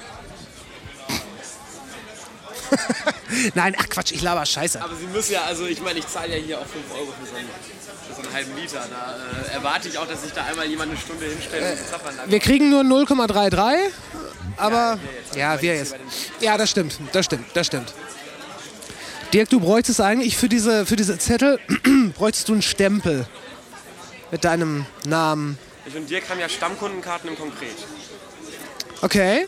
Nein, 3.54 3.76
ach 3.78 3.88
Quatsch, 3.88 4.12
ich 4.12 4.22
laber 4.22 4.44
Scheiße. 4.44 4.82
Aber 4.82 4.94
Sie 4.96 5.06
müssen 5.06 5.32
ja, 5.32 5.42
also 5.42 5.66
ich 5.66 5.80
meine, 5.80 5.98
ich 5.98 6.06
zahle 6.06 6.36
ja 6.36 6.42
hier 6.42 6.58
auch 6.58 6.66
5 6.66 6.92
Euro 6.92 7.12
für 7.20 7.26
so 7.26 7.36
einen, 7.36 7.48
für 8.08 8.14
so 8.14 8.22
einen 8.22 8.32
halben 8.32 8.56
Liter. 8.56 8.86
Da 8.88 9.50
äh, 9.50 9.54
erwarte 9.54 9.88
ich 9.88 9.98
auch, 9.98 10.06
dass 10.06 10.22
sich 10.22 10.32
da 10.32 10.44
einmal 10.44 10.66
jemand 10.66 10.92
eine 10.92 11.00
Stunde 11.00 11.26
hinstellt 11.26 11.72
und 11.72 11.84
die 11.84 11.90
Zapfanlage 11.90 12.30
Wir 12.30 12.40
kriegen 12.40 12.70
nur 12.70 12.82
0,33, 12.82 13.90
aber 14.56 14.98
ja, 15.34 15.60
wir 15.60 15.76
jetzt. 15.76 15.96
Ja, 16.40 16.56
das 16.56 16.70
stimmt, 16.70 16.98
das 17.12 17.26
stimmt, 17.26 17.44
das 17.54 17.66
stimmt. 17.66 17.92
Dirk, 19.32 19.50
du 19.50 19.60
bräuchtest 19.60 20.00
eigentlich 20.00 20.36
für 20.36 20.48
diese, 20.48 20.86
für 20.86 20.96
diese 20.96 21.18
Zettel, 21.18 21.58
bräuchtest 22.14 22.48
du 22.48 22.52
einen 22.52 22.62
Stempel 22.62 23.26
mit 24.30 24.44
deinem 24.44 24.86
Namen. 25.04 25.58
Ich 25.84 25.94
und 25.94 26.08
Dirk 26.08 26.28
haben 26.28 26.40
ja 26.40 26.48
Stammkundenkarten 26.48 27.30
im 27.30 27.36
Konkret. 27.36 27.76
Okay. 29.02 29.46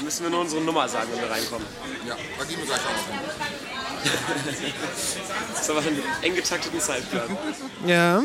Dann 0.00 0.06
müssen 0.06 0.22
wir 0.22 0.30
nur 0.30 0.40
unsere 0.40 0.62
Nummer 0.62 0.88
sagen, 0.88 1.10
wenn 1.12 1.20
wir 1.20 1.30
reinkommen. 1.30 1.66
Ja, 2.08 2.16
da 2.38 2.44
gehen 2.46 2.56
wir 2.56 2.64
gleich 2.64 2.80
auch 2.80 2.84
noch 2.84 3.06
hin. 4.64 4.72
Das 5.52 5.60
ist 5.60 5.70
aber 5.70 5.80
ein 5.80 6.02
eng 6.22 6.34
getakteten 6.36 6.80
Zeitplan. 6.80 7.36
Ja. 7.84 8.22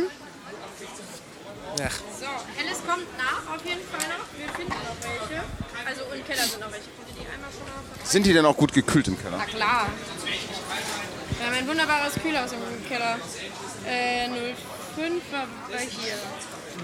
Ach, 1.83 1.91
So, 2.17 2.27
Helles 2.55 2.77
kommt 2.87 3.05
nach, 3.17 3.53
auf 3.53 3.65
jeden 3.65 3.81
Fall 3.89 4.07
noch. 4.07 4.23
Wir 4.37 4.47
finden 4.53 4.71
noch 4.71 4.95
welche. 5.01 5.43
Also 5.85 6.01
im 6.15 6.25
Keller 6.25 6.43
sind 6.43 6.61
noch 6.61 6.71
welche. 6.71 6.85
Könnt 6.95 7.09
ihr 7.09 7.23
die 7.25 7.29
einmal 7.29 7.51
schon 7.51 7.65
mal 7.67 8.05
Sind 8.05 8.25
die 8.25 8.31
denn 8.33 8.45
auch 8.45 8.55
gut 8.55 8.71
gekühlt 8.71 9.09
im 9.09 9.21
Keller? 9.21 9.37
Na 9.37 9.43
klar. 9.45 9.89
Wir 10.23 11.45
haben 11.45 11.55
ein 11.55 11.67
wunderbares 11.67 12.13
Kühlhaus 12.13 12.53
im 12.53 12.87
Keller. 12.87 13.19
Äh, 13.85 14.29
05 14.95 15.21
war 15.33 15.39
war 15.41 15.79
hier. 15.81 16.13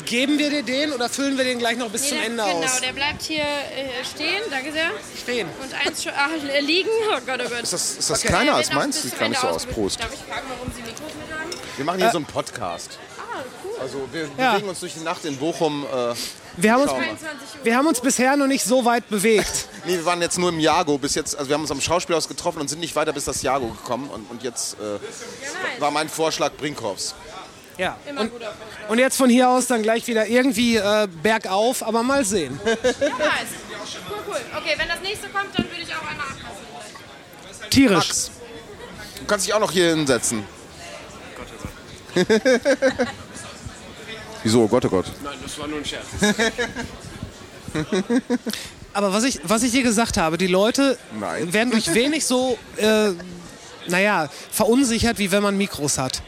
Geben 0.05 0.39
wir 0.39 0.49
dir 0.49 0.63
den 0.63 0.91
oder 0.93 1.09
füllen 1.09 1.37
wir 1.37 1.43
den 1.45 1.59
gleich 1.59 1.77
noch 1.77 1.89
bis 1.89 2.03
Nee, 2.03 2.09
zum 2.09 2.17
der, 2.17 2.25
Ende 2.27 2.43
genau, 2.43 2.63
aus? 2.65 2.81
der 2.81 2.93
bleibt 2.93 3.21
hier 3.21 3.43
äh, 3.43 4.03
stehen, 4.03 4.41
danke 4.49 4.71
sehr. 4.71 4.91
Stehen. 5.21 5.47
Und 5.61 5.73
eins 5.73 6.03
schon, 6.03 6.11
ach, 6.15 6.29
äh, 6.49 6.59
liegen. 6.61 6.89
Oh 7.09 7.19
Gott, 7.25 7.39
oh 7.45 7.49
Gott. 7.49 7.63
Ist 7.63 7.73
das, 7.73 7.91
ist 7.97 8.09
das 8.09 8.19
Okay. 8.19 8.27
kleiner 8.29 8.55
als 8.55 8.71
meins? 8.73 9.01
Sieht 9.01 9.17
gar 9.19 9.29
nicht 9.29 9.39
so 9.41 9.47
aus. 9.47 9.65
Prost. 9.65 9.99
Darf 9.99 10.13
ich 10.13 10.19
fragen, 10.19 10.47
warum 10.49 10.71
Sie 10.75 10.81
Mikros 10.81 11.11
mit 11.13 11.37
haben? 11.37 11.49
Wir 11.77 11.85
machen 11.85 11.99
hier 11.99 12.11
so 12.11 12.17
einen 12.17 12.25
Podcast. 12.25 12.97
Ah, 13.17 13.41
cool. 13.63 13.71
Also 13.79 14.07
wir 14.11 14.29
Ja. 14.37 14.53
bewegen 14.53 14.69
uns 14.69 14.79
durch 14.81 14.93
die 14.93 14.99
Nacht 15.01 15.23
in 15.25 15.37
Bochum. 15.37 15.85
Äh, 15.85 16.13
Wir 16.57 16.73
haben, 16.73 16.81
uns, 16.81 16.91
Schau 16.91 16.97
mal. 16.97 17.05
22 17.05 17.59
Uhr. 17.59 17.65
wir 17.65 17.77
haben 17.77 17.87
uns 17.87 18.01
bisher 18.01 18.35
noch 18.35 18.47
nicht 18.47 18.63
so 18.65 18.83
weit 18.85 19.07
bewegt. 19.09 19.67
nee, 19.85 19.93
wir 19.95 20.05
waren 20.05 20.21
jetzt 20.21 20.37
nur 20.37 20.49
im 20.49 20.59
Jago 20.59 20.97
bis 20.97 21.15
jetzt. 21.15 21.35
Also 21.37 21.49
wir 21.49 21.53
haben 21.55 21.61
uns 21.61 21.71
am 21.71 21.79
Schauspielhaus 21.81 22.27
getroffen 22.27 22.59
und 22.59 22.69
sind 22.69 22.79
nicht 22.79 22.95
weiter 22.95 23.13
bis 23.13 23.25
das 23.25 23.41
Jago 23.41 23.67
gekommen. 23.67 24.09
Und, 24.09 24.29
und 24.29 24.43
jetzt 24.43 24.75
äh, 24.79 24.83
Ja, 24.83 24.97
nice. 24.99 25.79
war 25.79 25.91
mein 25.91 26.09
Vorschlag 26.09 26.51
Brinkhoffs. 26.57 27.15
Ja. 27.81 27.97
Immer 28.07 28.21
Und, 28.21 28.31
gut 28.31 28.43
auf 28.43 28.49
euch. 28.49 28.89
und 28.89 28.99
jetzt 28.99 29.17
von 29.17 29.27
hier 29.27 29.49
aus 29.49 29.65
dann 29.65 29.81
gleich 29.81 30.05
wieder 30.05 30.27
irgendwie 30.27 30.75
äh, 30.75 31.07
bergauf, 31.23 31.81
aber 31.81 32.03
mal 32.03 32.23
sehen. 32.23 32.59
Ja, 32.63 32.73
nice. 32.73 32.83
Cool, 34.07 34.17
cool. 34.27 34.35
Okay, 34.55 34.75
wenn 34.77 34.87
das 34.87 35.01
nächste 35.01 35.27
kommt, 35.29 35.57
dann 35.57 35.65
würde 35.65 35.81
ich 35.81 35.89
auch 35.95 36.07
einmal 36.07 36.27
abpassen. 36.27 37.69
Tierisch. 37.71 38.07
Max, 38.07 38.31
du 39.17 39.25
kannst 39.25 39.47
dich 39.47 39.53
auch 39.55 39.59
noch 39.59 39.71
hier 39.71 39.95
hinsetzen. 39.95 40.43
Wieso? 44.43 44.61
Oh 44.63 44.67
Gott, 44.67 44.85
oh 44.85 44.89
Gott. 44.89 45.05
Nein, 45.23 45.39
das 45.41 45.57
war 45.57 45.67
nur 45.67 45.79
ein 45.79 45.85
Scherz. 45.85 46.05
Aber 48.93 49.11
was 49.11 49.23
ich, 49.23 49.39
was 49.43 49.63
ich 49.63 49.71
dir 49.71 49.81
gesagt 49.81 50.17
habe, 50.17 50.37
die 50.37 50.47
Leute 50.47 50.99
Nein. 51.19 51.51
werden 51.51 51.71
durch 51.71 51.95
wenig 51.95 52.27
so, 52.27 52.59
äh, 52.77 53.09
naja, 53.87 54.29
verunsichert, 54.51 55.17
wie 55.17 55.31
wenn 55.31 55.41
man 55.41 55.57
Mikros 55.57 55.97
hat. 55.97 56.21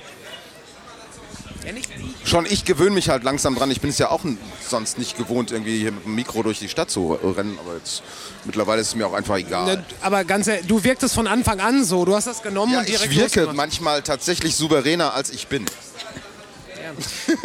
Schon 2.26 2.46
ich 2.46 2.66
gewöhne 2.66 2.92
mich 2.92 3.10
halt 3.10 3.24
langsam 3.24 3.56
dran. 3.56 3.70
Ich 3.72 3.82
bin 3.82 3.90
es 3.90 3.98
ja 3.98 4.10
auch 4.10 4.22
sonst 4.68 4.98
nicht 4.98 5.18
gewohnt, 5.18 5.52
irgendwie 5.52 5.80
hier 5.80 5.92
mit 5.92 6.06
dem 6.06 6.16
Mikro 6.16 6.44
durch 6.44 6.60
die 6.60 6.70
Stadt 6.70 6.90
zu 6.90 7.14
rennen. 7.14 7.58
Aber 7.64 7.76
jetzt 7.78 8.04
mittlerweile 8.46 8.82
ist 8.82 8.88
es 8.90 8.96
mir 8.96 9.08
auch 9.08 9.14
einfach 9.14 9.38
egal. 9.38 9.78
Ne, 9.78 9.86
Aber 10.02 10.24
ganz 10.24 10.48
ehrlich, 10.48 10.68
du 10.68 10.84
wirktest 10.84 11.16
von 11.16 11.28
Anfang 11.28 11.60
an 11.60 11.84
so. 11.84 12.06
Du 12.06 12.16
hast 12.16 12.28
das 12.28 12.42
genommen 12.42 12.74
Ja, 12.74 12.80
und 12.80 12.88
direkt 12.88 13.12
ich 13.12 13.18
wirke 13.18 13.54
manchmal 13.54 14.02
tatsächlich 14.02 14.56
souveräner, 14.56 15.14
als 15.14 15.30
ich 15.30 15.48
bin. 15.48 15.66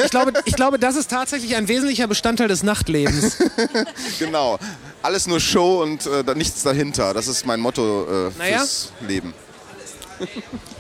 Ich 0.05 0.11
glaube, 0.11 0.33
ich 0.45 0.55
glaube, 0.57 0.79
das 0.79 0.97
ist 0.97 1.11
tatsächlich 1.11 1.57
ein 1.57 1.69
wesentlicher 1.69 2.07
Bestandteil 2.07 2.49
des 2.49 2.63
Nachtlebens. 2.63 3.39
Genau. 4.19 4.59
Alles 5.03 5.27
nur 5.27 5.41
Show 5.41 5.81
und 5.83 6.07
äh, 6.07 6.35
nichts 6.35 6.63
dahinter. 6.65 7.15
Das 7.15 7.29
ist 7.29 7.47
mein 7.47 7.61
Motto 7.61 8.05
äh, 8.29 8.31
Naja. 8.37 8.59
fürs 8.59 8.93
Leben. 9.07 9.33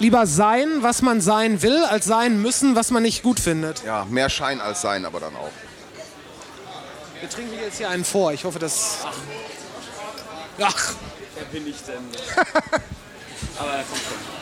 Lieber 0.00 0.26
sein, 0.26 0.82
was 0.82 1.02
man 1.02 1.20
sein 1.20 1.62
will, 1.62 1.84
als 1.84 2.06
sein 2.06 2.40
müssen, 2.42 2.74
was 2.74 2.90
man 2.90 3.02
nicht 3.02 3.22
gut 3.22 3.38
findet. 3.38 3.84
Ja, 3.84 4.06
mehr 4.10 4.28
Schein 4.28 4.60
als 4.60 4.80
Sein, 4.80 5.04
aber 5.04 5.20
dann 5.20 5.36
auch. 5.36 5.50
Wir 7.20 7.28
trinken 7.28 7.54
jetzt 7.62 7.76
hier 7.78 7.90
einen 7.90 8.04
vor. 8.04 8.32
Ich 8.32 8.44
hoffe, 8.44 8.58
dass. 8.58 8.98
Ach, 10.60 10.94
Wer 11.40 11.44
bin 11.46 11.66
ich 11.66 11.76
denn? 11.82 11.96
Aber 13.58 13.72
er 13.72 13.84
kommt 13.84 14.00
schon. 14.02 14.40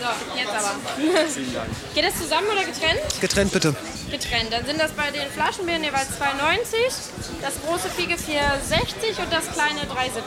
So, 0.00 0.38
jetzt 0.38 0.50
aber. 0.50 1.28
Vielen 1.28 1.54
Dank. 1.54 1.68
Geht 1.94 2.04
das 2.04 2.18
zusammen 2.18 2.46
oder 2.48 2.64
getrennt? 2.64 3.20
getrennt 3.20 3.52
bitte. 3.52 3.74
Getrennt. 4.10 4.52
Dann 4.52 4.64
sind 4.64 4.80
das 4.80 4.92
bei 4.92 5.10
den 5.10 5.30
Flaschenbieren 5.30 5.84
jeweils 5.84 6.08
2,90, 6.18 7.42
das 7.42 7.54
große 7.66 7.88
Fiege 7.90 8.14
4,60 8.14 9.22
und 9.22 9.32
das 9.32 9.52
kleine 9.52 9.82
3,70. 9.82 10.22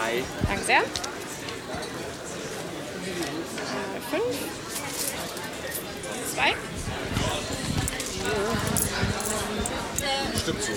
Hi. 0.00 0.24
Danke 0.46 0.64
sehr. 0.64 0.82
Fünf. 4.10 4.24
Zwei. 6.34 6.54
Stimmt 10.42 10.62
so. 10.62 10.72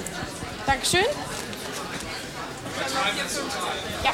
Dankeschön. 0.66 1.06
Ja. 4.04 4.14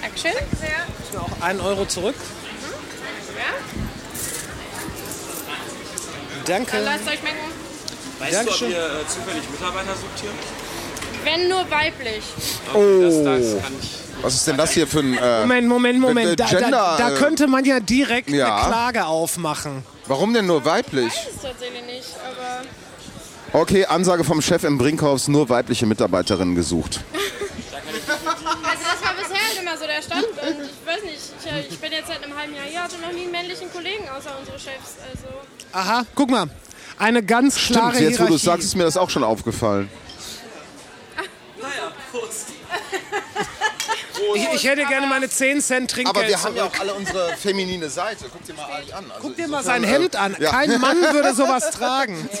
Dankeschön. 0.00 0.32
Auch 1.18 1.44
einen 1.44 1.60
Euro 1.60 1.86
zurück. 1.86 2.16
Ja. 3.36 3.44
Dann 6.44 6.66
Danke. 6.66 6.78
lasst 6.84 7.08
euch. 7.08 7.18
Weißt 8.18 8.34
Dankeschön. 8.34 8.70
du, 8.70 8.76
ob 8.76 8.82
ihr 8.82 9.00
äh, 9.00 9.06
zufällig 9.08 9.50
Mitarbeiter 9.50 9.94
sucht 9.94 10.20
hier? 10.20 10.30
Wenn 11.24 11.48
nur 11.48 11.70
weiblich. 11.70 12.22
Okay, 12.72 13.02
das, 13.02 13.24
das 13.24 13.62
kann 13.62 13.72
ich. 13.80 13.90
Was 14.22 14.34
ist 14.34 14.46
denn 14.46 14.56
das 14.56 14.70
hier 14.72 14.86
für 14.86 15.00
ein... 15.00 15.18
Äh, 15.18 15.40
Moment, 15.40 15.68
Moment, 15.68 15.96
Äh, 15.96 16.00
Moment. 16.00 16.40
Da, 16.40 16.46
Gender, 16.46 16.70
da, 16.70 16.96
da 16.96 17.10
äh, 17.10 17.18
könnte 17.18 17.46
man 17.48 17.64
ja 17.64 17.80
direkt 17.80 18.30
ja. 18.30 18.56
eine 18.56 18.66
Klage 18.68 19.06
aufmachen. 19.06 19.84
warum 20.06 20.32
denn 20.32 20.46
nur 20.46 20.64
weiblich? 20.64 21.12
Das 21.12 21.34
ist 21.34 21.42
tatsächlich 21.42 21.84
nicht, 21.86 22.08
aber 22.24 22.62
Okay, 23.54 23.84
Ansage 23.84 24.24
vom 24.24 24.40
Chef 24.40 24.64
im 24.64 24.78
Brinkhaus, 24.78 25.28
nur 25.28 25.48
weibliche 25.50 25.84
Mitarbeiterinnen 25.86 26.54
gesucht. 26.54 27.00
Also 28.02 28.84
das 28.84 29.02
war 29.04 29.14
bisher 29.14 29.46
halt 29.46 29.60
immer 29.60 29.76
so 29.76 29.84
der 29.86 30.02
Stand 30.02 30.24
und 30.24 30.64
ich 30.64 30.86
weiß 30.86 31.02
nicht, 31.04 31.18
ich, 31.44 31.72
ich 31.72 31.78
bin 31.78 31.92
jetzt 31.92 32.08
seit 32.08 32.22
einem 32.24 32.36
halben 32.36 32.54
Jahr 32.54 32.64
hier, 32.64 32.82
hatte 32.82 32.96
noch 33.00 33.12
nie 33.12 33.22
einen 33.22 33.30
männlichen 33.30 33.70
Kollegen 33.70 34.04
außer 34.08 34.30
unsere 34.38 34.58
Chefs. 34.58 34.96
Also 35.10 35.28
Aha, 35.72 36.04
guck 36.14 36.30
mal. 36.30 36.48
Eine 36.98 37.22
ganz 37.22 37.56
klare 37.56 37.94
Stimmt, 37.94 38.10
jetzt 38.10 38.20
wo 38.20 38.26
du 38.26 38.34
es 38.34 38.42
sagst, 38.42 38.64
ist 38.64 38.76
mir 38.76 38.84
das 38.84 38.96
auch 38.96 39.10
schon 39.10 39.24
aufgefallen. 39.24 39.88
Prost. 42.12 42.48
ich, 44.34 44.48
ich 44.54 44.64
hätte 44.64 44.84
gerne 44.86 45.06
meine 45.06 45.28
10 45.28 45.60
Cent 45.62 45.90
Trinkgeld 45.90 46.16
Aber 46.16 46.26
wir 46.28 46.42
haben 46.42 46.54
ja 46.54 46.62
zurück. 46.64 46.74
auch 46.76 46.80
alle 46.80 46.94
unsere 46.94 47.36
feminine 47.36 47.88
Seite. 47.88 48.26
Guck 48.30 48.44
dir 48.44 48.52
mal 48.54 48.66
Ali 48.70 48.92
an. 48.92 49.10
Also 49.10 49.22
Guck 49.22 49.36
dir 49.36 49.48
mal 49.48 49.58
insofern, 49.60 49.82
sein 49.82 49.90
Hemd 49.90 50.16
an. 50.16 50.36
ja. 50.38 50.50
Kein 50.50 50.78
Mann 50.80 51.00
würde 51.00 51.34
sowas 51.34 51.70
tragen. 51.72 52.28
ich 52.32 52.38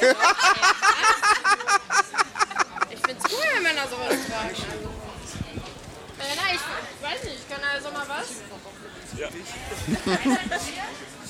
finde 3.00 3.16
es 3.24 3.32
cool, 3.32 3.44
wenn 3.54 3.62
Männer 3.62 3.88
sowas 3.90 4.16
tragen. 4.28 4.54
Äh, 6.18 6.36
nein, 6.36 6.56
ich 6.56 7.02
weiß 7.04 7.24
nicht, 7.24 7.48
kann 7.50 7.60
also 7.74 7.90
mal 7.90 8.06
was? 8.08 8.26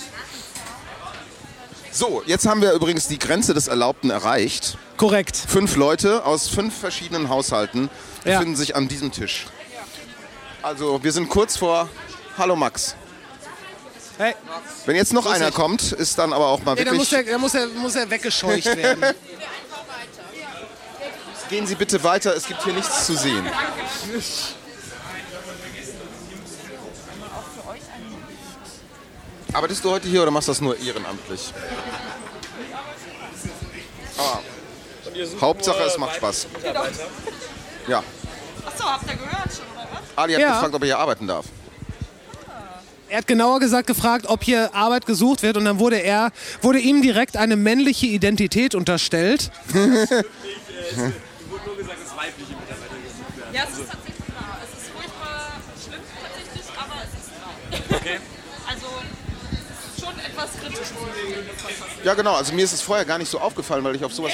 So, 1.94 2.22
jetzt 2.26 2.46
haben 2.46 2.62
wir 2.62 2.72
übrigens 2.72 3.06
die 3.06 3.18
Grenze 3.18 3.52
des 3.52 3.68
Erlaubten 3.68 4.08
erreicht. 4.10 4.78
Korrekt. 4.96 5.36
Fünf 5.36 5.76
Leute 5.76 6.24
aus 6.24 6.48
fünf 6.48 6.74
verschiedenen 6.78 7.28
Haushalten 7.28 7.90
Ja. 8.24 8.38
befinden 8.38 8.56
sich 8.56 8.74
an 8.74 8.88
diesem 8.88 9.12
Tisch. 9.12 9.46
Also 10.62 11.02
wir 11.04 11.12
sind 11.12 11.28
kurz 11.28 11.56
vor 11.56 11.88
Hallo 12.38 12.56
Max. 12.56 12.94
Hey, 14.16 14.34
Wenn 14.86 14.96
jetzt 14.96 15.12
noch 15.12 15.24
Grüß 15.24 15.34
einer 15.34 15.46
dich. 15.46 15.54
kommt, 15.54 15.92
ist 15.92 16.18
dann 16.18 16.32
aber 16.32 16.46
auch 16.48 16.62
mal 16.62 16.74
nee, 16.76 16.84
muss 16.92 17.10
wirklich... 17.12 17.26
er, 17.28 17.32
da 17.34 17.38
muss 17.38 17.54
er, 17.54 17.66
muss 17.68 17.94
er 17.94 18.08
weggescheucht 18.08 18.64
werden. 18.76 19.14
Gehen 21.50 21.66
Sie 21.66 21.74
bitte 21.74 22.02
weiter, 22.02 22.34
es 22.34 22.46
gibt 22.46 22.62
hier 22.62 22.72
nichts 22.72 23.04
zu 23.06 23.14
sehen. 23.16 23.44
Arbeitest 29.52 29.84
du 29.84 29.90
heute 29.90 30.08
hier 30.08 30.22
oder 30.22 30.30
machst 30.30 30.48
du 30.48 30.52
das 30.52 30.60
nur 30.60 30.78
ehrenamtlich? 30.78 31.52
Ah, 34.18 34.38
Hauptsache, 35.40 35.82
es 35.82 35.98
macht 35.98 36.16
Spaß. 36.16 36.46
ja. 37.88 38.02
Achso, 38.64 38.84
habt 38.84 39.04
ihr 39.10 39.16
gehört 39.16 39.52
schon, 39.52 39.66
oder 39.74 39.88
was? 39.92 40.00
Ali 40.16 40.32
hat 40.34 40.40
Ja. 40.40 40.52
gefragt, 40.54 40.74
ob 40.74 40.82
er 40.82 40.86
hier 40.86 40.98
arbeiten 40.98 41.26
darf. 41.26 41.46
Er 43.08 43.18
hat 43.18 43.26
genauer 43.26 43.60
gesagt 43.60 43.86
gefragt, 43.88 44.24
ob 44.26 44.42
hier 44.42 44.74
Arbeit 44.74 45.04
gesucht 45.04 45.42
wird 45.42 45.58
und 45.58 45.66
dann 45.66 45.78
wurde 45.78 45.96
er, 45.96 46.30
wurde 46.62 46.78
ihm 46.78 47.02
direkt 47.02 47.36
eine 47.36 47.56
männliche 47.56 48.06
Identität 48.06 48.74
unterstellt. 48.74 49.50
Ich, 49.74 49.78
äh, 49.78 50.10
es 50.90 50.98
wurde 51.50 51.64
nur 51.66 51.76
gesagt, 51.76 51.98
dass 52.04 52.16
weibliche 52.16 52.52
Mitarbeiter 52.52 52.96
gesucht 53.04 53.36
werden. 53.38 53.54
Ja, 53.54 53.62
es 53.70 53.78
ist 53.78 53.90
tatsächlich 53.90 54.28
wahr. 54.34 54.58
Es 54.64 54.82
ist 54.82 54.90
furchtbar 54.90 55.52
schlimm 55.80 56.00
tatsächlich, 56.22 56.66
aber 56.76 56.94
es 57.04 57.12
ist 57.20 57.90
wahr. 57.90 58.00
Okay. 58.00 58.18
Ja, 62.04 62.14
genau. 62.14 62.34
Also 62.34 62.52
mir 62.52 62.64
ist 62.64 62.72
es 62.72 62.82
vorher 62.82 63.04
gar 63.04 63.18
nicht 63.18 63.30
so 63.30 63.38
aufgefallen, 63.38 63.84
weil 63.84 63.96
ich 63.96 64.04
auf 64.04 64.12
sowas 64.12 64.32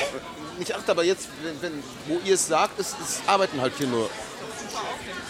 nicht 0.59 0.75
achte. 0.75 0.91
Aber 0.91 1.05
jetzt, 1.05 1.29
wenn, 1.43 1.63
wenn, 1.63 1.83
wo 2.07 2.21
ihr 2.25 2.35
es 2.35 2.47
sagt, 2.47 2.79
ist, 2.79 2.97
es 3.01 3.21
arbeiten 3.27 3.61
halt 3.61 3.75
hier 3.77 3.87
nur, 3.87 4.11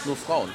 nur 0.04 0.16
Frauen. 0.16 0.52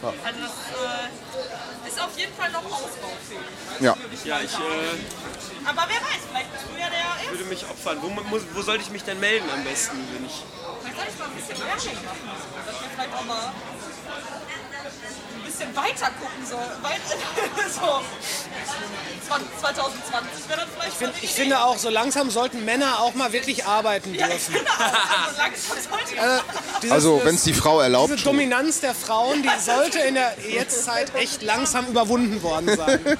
Also, 0.00 0.40
das 0.40 0.50
äh, 0.50 1.88
ist 1.88 2.00
auf 2.00 2.16
jeden 2.16 2.32
Fall 2.34 2.52
noch 2.52 2.64
ausbaufähig. 2.64 3.40
Ja. 3.80 3.96
Ja, 4.24 4.40
ich 4.40 4.54
äh, 4.54 5.66
Aber 5.66 5.82
wer 5.88 5.96
weiß, 5.96 6.22
vielleicht 6.30 6.52
bist 6.52 6.64
du 6.72 6.80
ja 6.80 6.88
der 6.88 7.08
würde 7.30 7.44
mich 7.44 7.64
opfern. 7.64 7.98
Wo, 8.00 8.08
muss, 8.08 8.42
wo 8.54 8.62
sollte 8.62 8.82
ich 8.82 8.90
mich 8.90 9.04
denn 9.04 9.20
melden 9.20 9.48
am 9.50 9.64
besten, 9.64 9.96
wenn 10.14 10.26
ich. 10.26 10.42
Vielleicht 10.82 10.96
soll 10.96 11.06
ich 11.08 11.18
mal 11.18 11.26
ein 11.26 11.34
bisschen 11.34 11.58
Werbung 11.58 12.04
machen, 12.04 12.28
dass 12.66 12.80
wir 12.80 12.88
vielleicht 12.94 13.14
auch 13.14 13.24
mal 13.24 13.52
bisschen 15.58 15.76
weiter 15.76 16.10
gucken 16.20 16.46
sollen. 16.48 16.82
Weit, 16.82 17.00
so 17.74 18.00
2020 19.60 20.48
wäre 20.48 20.60
das 20.60 20.68
vielleicht 20.74 20.92
Ich, 20.92 20.96
find, 20.98 21.12
ich 21.22 21.30
finde 21.30 21.60
auch, 21.60 21.76
so 21.78 21.88
langsam 21.90 22.30
sollten 22.30 22.64
Männer 22.64 23.00
auch 23.00 23.14
mal 23.14 23.32
wirklich 23.32 23.64
arbeiten 23.66 24.12
dürfen. 24.12 24.28
also 24.28 25.38
langsam 25.38 25.76
sollte 25.90 26.20
Also, 26.20 26.42
dieses- 26.82 26.92
Also 26.92 27.20
wenn 27.24 27.34
es 27.34 27.42
die 27.42 27.54
Frau 27.54 27.80
erlaubt. 27.80 28.12
Diese 28.12 28.24
Dominanz 28.24 28.80
der 28.80 28.94
Frauen, 28.94 29.42
die 29.42 29.60
sollte 29.60 29.98
in 30.00 30.14
der 30.14 30.34
Jetztzeit 30.48 31.14
echt 31.14 31.42
langsam 31.42 31.86
überwunden 31.88 32.42
worden 32.42 32.76
sein. 32.76 33.00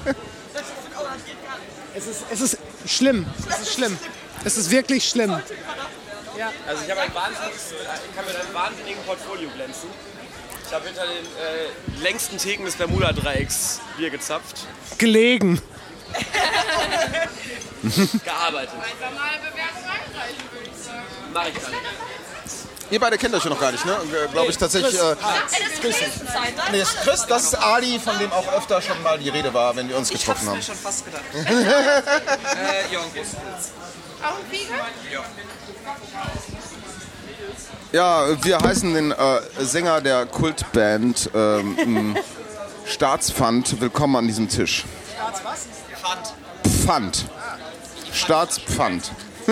Es 1.95 2.05
ist, 2.07 2.23
es 2.31 2.39
ist 2.39 2.57
schlimm. 2.85 3.25
Es 3.49 3.59
ist 3.59 3.73
schlimm. 3.73 3.97
Es 4.45 4.55
ist 4.57 4.69
wirklich 4.69 5.09
schlimm. 5.09 5.31
Also 5.31 6.83
ich 6.85 6.91
habe 6.91 7.01
ein 7.01 7.13
wahnsinniges, 7.13 7.73
ich 8.07 8.15
kann 8.15 8.25
mit 8.25 8.35
einem 8.39 8.53
wahnsinnigen 8.53 9.03
Portfolio 9.03 9.49
glänzen. 9.49 9.89
Ich 10.69 10.75
habe 10.75 10.85
hinter 10.85 11.01
den 11.01 11.25
äh, 11.25 12.03
längsten 12.03 12.37
Theken 12.37 12.63
des 12.63 12.75
Bermuda-Dreiecks 12.75 13.79
Bier 13.97 14.11
gezapft, 14.11 14.67
Gelegen. 14.99 15.59
gearbeitet. 18.23 18.75
Einfach 18.75 19.11
mal 19.17 19.31
eine 19.31 19.47
einreichen, 19.49 20.43
würde 20.51 20.69
ich 20.69 20.77
sagen. 20.85 21.01
Mach 21.33 21.47
ich 21.47 21.53
dann. 21.55 21.73
Ihr 22.91 22.99
beide 22.99 23.17
kennt 23.17 23.33
euch 23.33 23.43
ja 23.43 23.49
noch 23.49 23.59
gar 23.59 23.71
nicht, 23.71 23.83
ne? 23.83 23.97
Glaube 24.31 24.51
ich 24.51 24.59
tatsächlich. 24.59 24.93
Äh, 24.93 25.15
nee, 26.71 26.79
das, 26.79 26.95
Chris, 26.97 27.25
das 27.25 27.43
ist 27.45 27.55
Ali, 27.55 27.97
von 27.97 28.19
dem 28.19 28.31
auch 28.31 28.53
öfter 28.53 28.79
schon 28.79 29.01
mal 29.01 29.17
die 29.17 29.29
Rede 29.29 29.51
war, 29.51 29.75
wenn 29.75 29.89
wir 29.89 29.97
uns 29.97 30.09
getroffen 30.11 30.49
haben. 30.49 30.61
schon 30.61 30.75
fast 30.75 31.03
gedacht. 31.03 31.23
Äh, 31.33 32.93
ja, 32.93 32.99
okay. 32.99 33.23
Auch 34.21 34.37
ein 34.37 34.45
Fiege? 34.51 34.73
Ja, 35.11 35.25
wir 37.91 38.59
heißen 38.63 38.93
den 38.93 39.11
äh, 39.11 39.15
Sänger 39.59 40.01
der 40.01 40.25
Kultband 40.25 41.29
ähm, 41.33 42.15
Staatspfand 42.85 43.81
willkommen 43.81 44.15
an 44.15 44.27
diesem 44.27 44.47
Tisch. 44.49 44.85
Staats 45.15 45.41
was? 45.43 45.67
Pfand. 46.01 46.33
Pfand. 46.85 47.25
Staatspfand. 48.13 49.11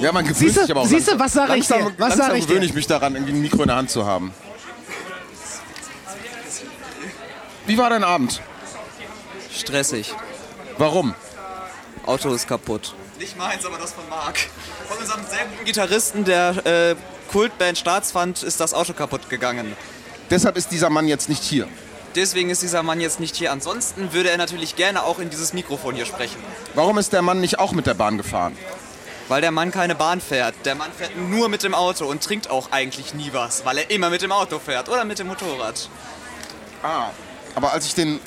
Ja, 0.00 0.12
man 0.12 0.24
gewöhnt 0.24 0.38
Siehste- 0.38 0.60
sich 0.62 0.70
aber 0.70 0.82
auch 0.82 0.86
siehste, 0.86 1.12
langsam. 1.12 1.24
was 1.26 1.32
sag 1.48 1.56
ich 1.56 1.66
dir? 1.68 1.92
Was 1.98 2.08
langsam 2.10 2.26
sag 2.28 2.36
ich 2.36 2.44
gewöhne 2.46 2.60
dir? 2.60 2.66
ich 2.66 2.74
mich 2.74 2.86
daran, 2.86 3.14
irgendwie 3.14 3.32
ein 3.32 3.40
Mikro 3.40 3.62
in 3.62 3.68
der 3.68 3.76
Hand 3.76 3.90
zu 3.90 4.04
haben. 4.04 4.32
Wie 7.66 7.78
war 7.78 7.90
dein 7.90 8.04
Abend? 8.04 8.40
Stressig. 9.52 10.14
Warum? 10.78 11.14
Auto 12.06 12.32
ist 12.32 12.46
kaputt. 12.46 12.94
Nicht 13.18 13.36
meins, 13.36 13.66
aber 13.66 13.78
das 13.78 13.92
von 13.92 14.08
Marc. 14.08 14.38
Von 14.88 14.98
unserem 14.98 15.26
sehr 15.26 15.44
guten 15.46 15.64
Gitarristen 15.64 16.24
der 16.24 16.64
äh, 16.64 16.96
Kultband 17.30 17.76
Staatsfand 17.76 18.42
ist 18.42 18.60
das 18.60 18.74
Auto 18.74 18.92
kaputt 18.92 19.28
gegangen. 19.28 19.76
Deshalb 20.30 20.56
ist 20.56 20.70
dieser 20.70 20.90
Mann 20.90 21.08
jetzt 21.08 21.28
nicht 21.28 21.42
hier. 21.42 21.68
Deswegen 22.14 22.48
ist 22.50 22.62
dieser 22.62 22.82
Mann 22.82 23.00
jetzt 23.00 23.20
nicht 23.20 23.36
hier. 23.36 23.52
Ansonsten 23.52 24.12
würde 24.12 24.30
er 24.30 24.38
natürlich 24.38 24.76
gerne 24.76 25.02
auch 25.02 25.18
in 25.18 25.30
dieses 25.30 25.52
Mikrofon 25.52 25.94
hier 25.96 26.06
sprechen. 26.06 26.36
Warum 26.74 26.96
ist 26.98 27.12
der 27.12 27.22
Mann 27.22 27.40
nicht 27.40 27.58
auch 27.58 27.72
mit 27.72 27.86
der 27.86 27.94
Bahn 27.94 28.16
gefahren? 28.16 28.56
Weil 29.28 29.40
der 29.40 29.50
Mann 29.50 29.72
keine 29.72 29.94
Bahn 29.94 30.20
fährt. 30.20 30.54
Der 30.64 30.76
Mann 30.76 30.92
fährt 30.96 31.16
nur 31.16 31.48
mit 31.48 31.62
dem 31.62 31.74
Auto 31.74 32.06
und 32.06 32.22
trinkt 32.22 32.48
auch 32.48 32.70
eigentlich 32.70 33.12
nie 33.14 33.30
was, 33.32 33.64
weil 33.64 33.78
er 33.78 33.90
immer 33.90 34.08
mit 34.10 34.22
dem 34.22 34.32
Auto 34.32 34.58
fährt 34.60 34.88
oder 34.88 35.04
mit 35.04 35.18
dem 35.18 35.26
Motorrad. 35.26 35.90
Ah, 36.82 37.10
aber 37.54 37.72
als 37.72 37.86
ich 37.86 37.94
den 37.94 38.20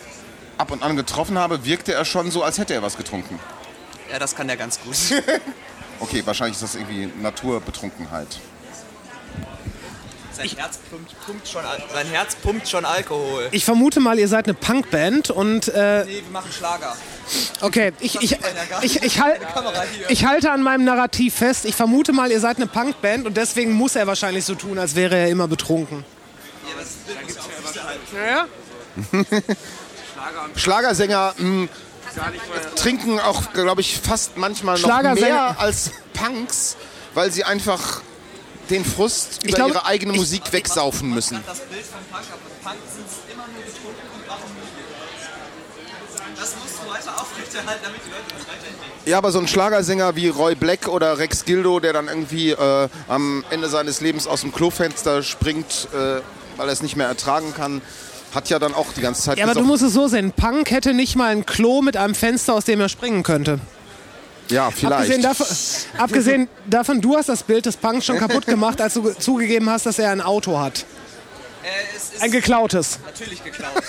ab 0.58 0.72
und 0.72 0.84
an 0.84 0.98
getroffen 0.98 1.40
habe, 1.40 1.64
wirkte 1.66 1.94
er 1.94 2.04
schon 2.04 2.30
so, 2.32 2.44
als 2.44 2.58
hätte 2.58 2.74
er 2.74 2.82
was 2.82 2.98
getrunken. 2.98 3.40
Ja, 4.12 4.20
das 4.20 4.36
kann 4.36 4.50
er 4.50 4.58
ganz 4.58 4.80
gut. 4.82 4.96
Okay, 6.02 6.22
wahrscheinlich 6.26 6.56
ist 6.56 6.64
das 6.64 6.76
irgendwie 6.76 7.12
Naturbetrunkenheit. 7.22 8.40
Sein 10.32 10.48
Herz 10.48 10.78
pumpt, 10.90 11.26
pumpt 11.26 11.46
schon, 11.46 11.62
sein 11.94 12.08
Herz 12.08 12.36
pumpt 12.36 12.70
schon 12.70 12.86
Alkohol. 12.86 13.50
Ich 13.52 13.66
vermute 13.66 14.00
mal, 14.00 14.18
ihr 14.18 14.30
seid 14.30 14.46
eine 14.46 14.54
Punkband 14.54 15.30
und 15.30 15.68
äh, 15.68 16.06
Nee, 16.06 16.24
wir 16.24 16.32
machen 16.32 16.50
Schlager. 16.54 16.96
okay, 17.60 17.92
ich, 18.00 18.22
ich, 18.22 18.32
ja 18.32 18.38
ich, 18.82 19.04
ich, 19.04 19.20
halt, 19.20 19.42
ich 20.08 20.24
halte 20.24 20.52
an 20.52 20.62
meinem 20.62 20.86
Narrativ 20.86 21.36
fest. 21.36 21.66
Ich 21.66 21.76
vermute 21.76 22.14
mal, 22.14 22.32
ihr 22.32 22.40
seid 22.40 22.56
eine 22.56 22.68
Punkband 22.68 23.26
und 23.28 23.36
deswegen 23.36 23.74
muss 23.74 23.98
er 23.98 24.08
wahrscheinlich 24.08 24.46
so 24.46 24.56
tun, 24.56 24.80
als 24.80 24.96
wäre 24.96 25.18
er 25.18 25.28
immer 25.28 25.50
betrunken. 25.50 26.06
Ja, 28.16 28.26
ja. 28.26 29.26
Schlagersänger 30.56 31.34
mh, 31.38 31.68
trinken 32.76 33.20
auch, 33.20 33.54
glaube 33.54 33.82
ich, 33.82 34.00
fast 34.00 34.38
manchmal 34.38 34.80
noch 34.80 34.90
Schlagersänger- 34.90 35.20
mehr 35.20 35.60
als 35.60 35.92
Punks, 36.14 36.76
weil 37.14 37.32
sie 37.32 37.44
einfach 37.44 38.02
den 38.70 38.86
Frust 38.86 39.44
über 39.44 39.56
glaube, 39.56 39.72
ihre 39.72 39.86
eigene 39.86 40.14
ich- 40.14 40.20
Musik 40.20 40.52
wegsaufen 40.52 41.10
müssen. 41.14 41.44
Das 41.46 41.60
Bild 41.60 41.86
von 41.86 42.00
Punk 42.12 42.24
ab. 42.32 42.40
Punk 42.64 42.76
sind 42.94 43.06
immer 43.34 43.44
nur 43.54 43.64
getrunken 43.64 44.08
und 44.16 44.28
machen. 44.28 44.44
Das 46.40 46.56
musst 46.56 46.76
du 46.86 46.90
weiter 46.92 47.20
aufrechterhalten, 47.22 47.82
damit 47.84 48.02
die 48.06 48.10
Leute 48.12 48.24
das 48.30 48.42
weiterentwickeln. 48.48 48.92
Ja, 49.06 49.18
aber 49.18 49.32
so 49.32 49.40
ein 49.40 49.48
Schlagersänger 49.48 50.16
wie 50.16 50.28
Roy 50.30 50.56
Black 50.56 50.88
oder 50.88 51.18
Rex 51.18 51.44
Gildo, 51.46 51.80
der 51.80 51.94
dann 51.94 52.08
irgendwie 52.08 52.52
äh, 52.52 52.90
am 53.08 53.44
Ende 53.50 53.68
seines 53.70 54.02
Lebens 54.02 54.28
aus 54.28 54.42
dem 54.42 54.54
Klofenster 54.54 55.24
springt, 55.24 55.88
äh, 55.94 56.22
weil 56.58 56.68
er 56.68 56.74
es 56.74 56.82
nicht 56.82 56.96
mehr 56.96 57.08
ertragen 57.08 57.54
kann, 57.56 57.82
hat 58.34 58.50
ja 58.50 58.60
dann 58.60 58.74
auch 58.74 58.88
die 58.94 59.02
ganze 59.02 59.22
Zeit 59.24 59.38
Ja, 59.38 59.46
aber 59.46 59.54
du 59.56 59.64
musst 59.66 59.84
es 59.84 59.94
so 59.94 60.08
sehen. 60.08 60.32
Punk 60.32 60.72
hätte 60.72 60.94
nicht 60.94 61.16
mal 61.16 61.32
ein 61.32 61.46
Klo 61.46 61.82
mit 61.82 61.98
einem 61.98 62.16
Fenster, 62.16 62.54
aus 62.54 62.66
dem 62.66 62.80
er 62.80 62.90
springen 62.90 63.24
könnte. 63.24 63.60
Ja, 64.50 64.72
vielleicht. 64.72 64.94
Abgesehen 64.94 65.22
davon, 65.22 65.48
abgesehen 65.98 66.48
davon, 66.68 67.02
du 67.02 67.16
hast 67.18 67.30
das 67.30 67.44
Bild 67.44 67.66
des 67.68 67.78
Punks 67.78 68.06
schon 68.06 68.18
kaputt 68.18 68.46
gemacht, 68.48 68.82
als 68.82 68.96
du 68.96 69.04
ge- 69.04 69.16
zugegeben 69.18 69.70
hast, 69.70 69.86
dass 69.86 70.00
er 70.00 70.12
ein 70.12 70.22
Auto 70.22 70.60
hat. 70.60 70.86
Äh, 71.64 71.68
es 71.96 72.14
ist 72.16 72.22
Ein 72.24 72.32
geklautes. 72.32 72.98
natürlich 73.06 73.44
geklaut. 73.44 73.72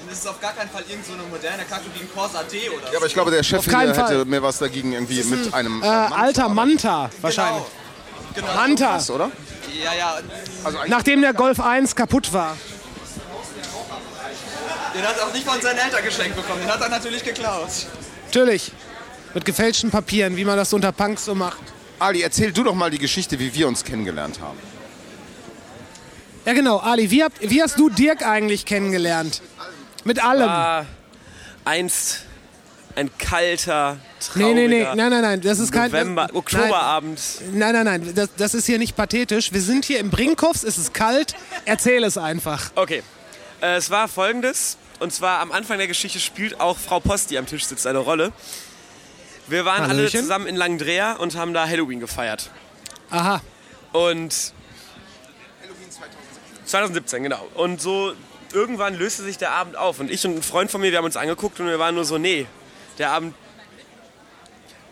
Und 0.00 0.12
es 0.12 0.18
ist 0.18 0.26
auf 0.28 0.40
gar 0.40 0.52
keinen 0.52 0.70
Fall 0.70 0.84
irgend 0.88 1.06
so 1.06 1.12
eine 1.14 1.22
moderne 1.24 1.64
Kacke 1.64 1.84
wie 1.94 2.00
ein 2.00 2.08
Corsa 2.14 2.42
D 2.44 2.68
oder 2.70 2.86
so. 2.86 2.92
ja, 2.92 2.98
aber 2.98 3.06
ich 3.06 3.14
glaube, 3.14 3.30
der 3.30 3.42
Chef 3.42 3.66
hätte 3.66 3.94
Fall. 3.94 4.24
mehr 4.24 4.42
was 4.42 4.58
dagegen, 4.58 4.92
irgendwie 4.92 5.22
mit 5.24 5.52
einem 5.52 5.82
Äh, 5.82 5.86
alter 5.86 6.48
Manta 6.48 7.10
wahrscheinlich. 7.20 7.64
Genau. 7.64 7.72
Manta. 8.42 8.94
Was, 8.94 9.10
oder? 9.10 9.30
Ja, 9.82 9.94
ja. 9.94 10.18
Also 10.64 10.78
Nachdem 10.88 11.22
der 11.22 11.32
Golf 11.32 11.60
1 11.60 11.94
kaputt 11.94 12.32
war. 12.32 12.56
Den 14.94 15.02
hat 15.06 15.16
er 15.18 15.26
auch 15.26 15.32
nicht 15.32 15.46
von 15.46 15.60
seinen 15.60 15.78
Eltern 15.78 16.02
geschenkt 16.04 16.36
bekommen. 16.36 16.60
Den 16.60 16.70
hat 16.70 16.80
er 16.80 16.88
natürlich 16.88 17.22
geklaut. 17.22 17.68
Natürlich. 18.26 18.72
Mit 19.34 19.44
gefälschten 19.44 19.90
Papieren, 19.90 20.36
wie 20.36 20.44
man 20.44 20.56
das 20.56 20.72
unter 20.72 20.90
Punks 20.92 21.26
so 21.26 21.34
macht. 21.34 21.60
Ali, 21.98 22.22
erzähl 22.22 22.52
du 22.52 22.64
doch 22.64 22.74
mal 22.74 22.90
die 22.90 22.98
Geschichte, 22.98 23.38
wie 23.38 23.52
wir 23.54 23.68
uns 23.68 23.84
kennengelernt 23.84 24.40
haben. 24.40 24.58
Ja 26.44 26.54
genau, 26.54 26.78
Ali, 26.78 27.10
wie, 27.10 27.22
habt, 27.22 27.36
wie 27.42 27.62
hast 27.62 27.78
du 27.78 27.90
Dirk 27.90 28.24
eigentlich 28.24 28.64
kennengelernt? 28.64 29.42
Mit 30.04 30.24
allem. 30.24 30.46
War 30.46 30.86
einst 31.64 32.24
ein 32.98 33.16
kalter, 33.16 33.94
nee, 34.34 34.42
trauriger 34.42 34.54
nee, 34.54 34.68
nee, 34.68 34.82
nein, 34.82 35.10
nein, 35.10 35.22
nein, 35.22 35.40
das 35.40 35.60
ist 35.60 35.70
kein... 35.70 35.90
November, 35.90 36.28
Oktoberabend. 36.32 37.20
Nein, 37.52 37.72
nein, 37.72 37.84
nein, 37.84 38.12
das, 38.14 38.30
das 38.36 38.54
ist 38.54 38.66
hier 38.66 38.78
nicht 38.78 38.96
pathetisch. 38.96 39.52
Wir 39.52 39.60
sind 39.60 39.84
hier 39.84 40.00
im 40.00 40.10
Brinkhoffs, 40.10 40.64
es 40.64 40.78
ist 40.78 40.94
kalt, 40.94 41.36
erzähl 41.64 42.02
es 42.02 42.18
einfach. 42.18 42.72
Okay. 42.74 43.04
Äh, 43.62 43.76
es 43.76 43.90
war 43.90 44.08
folgendes. 44.08 44.78
Und 44.98 45.12
zwar 45.12 45.38
am 45.38 45.52
Anfang 45.52 45.78
der 45.78 45.86
Geschichte 45.86 46.18
spielt 46.18 46.60
auch 46.60 46.76
Frau 46.76 46.98
Post, 46.98 47.30
die 47.30 47.38
am 47.38 47.46
Tisch 47.46 47.66
sitzt, 47.66 47.86
eine 47.86 47.98
Rolle. 48.00 48.32
Wir 49.46 49.64
waren 49.64 49.84
alle 49.84 49.90
Hallöchen. 49.90 50.22
zusammen 50.22 50.48
in 50.48 50.56
Langdrea 50.56 51.12
und 51.12 51.36
haben 51.36 51.54
da 51.54 51.68
Halloween 51.68 52.00
gefeiert. 52.00 52.50
Aha. 53.10 53.40
Und 53.92 54.34
2017, 56.64 57.22
genau. 57.22 57.46
Und 57.54 57.80
so 57.80 58.12
irgendwann 58.52 58.94
löste 58.94 59.22
sich 59.22 59.38
der 59.38 59.52
Abend 59.52 59.76
auf. 59.76 60.00
Und 60.00 60.10
ich 60.10 60.26
und 60.26 60.36
ein 60.36 60.42
Freund 60.42 60.70
von 60.70 60.80
mir, 60.80 60.90
wir 60.90 60.98
haben 60.98 61.04
uns 61.04 61.16
angeguckt 61.16 61.60
und 61.60 61.66
wir 61.66 61.78
waren 61.78 61.94
nur 61.94 62.04
so, 62.04 62.18
nee, 62.18 62.46
der 62.98 63.10
Abend. 63.10 63.34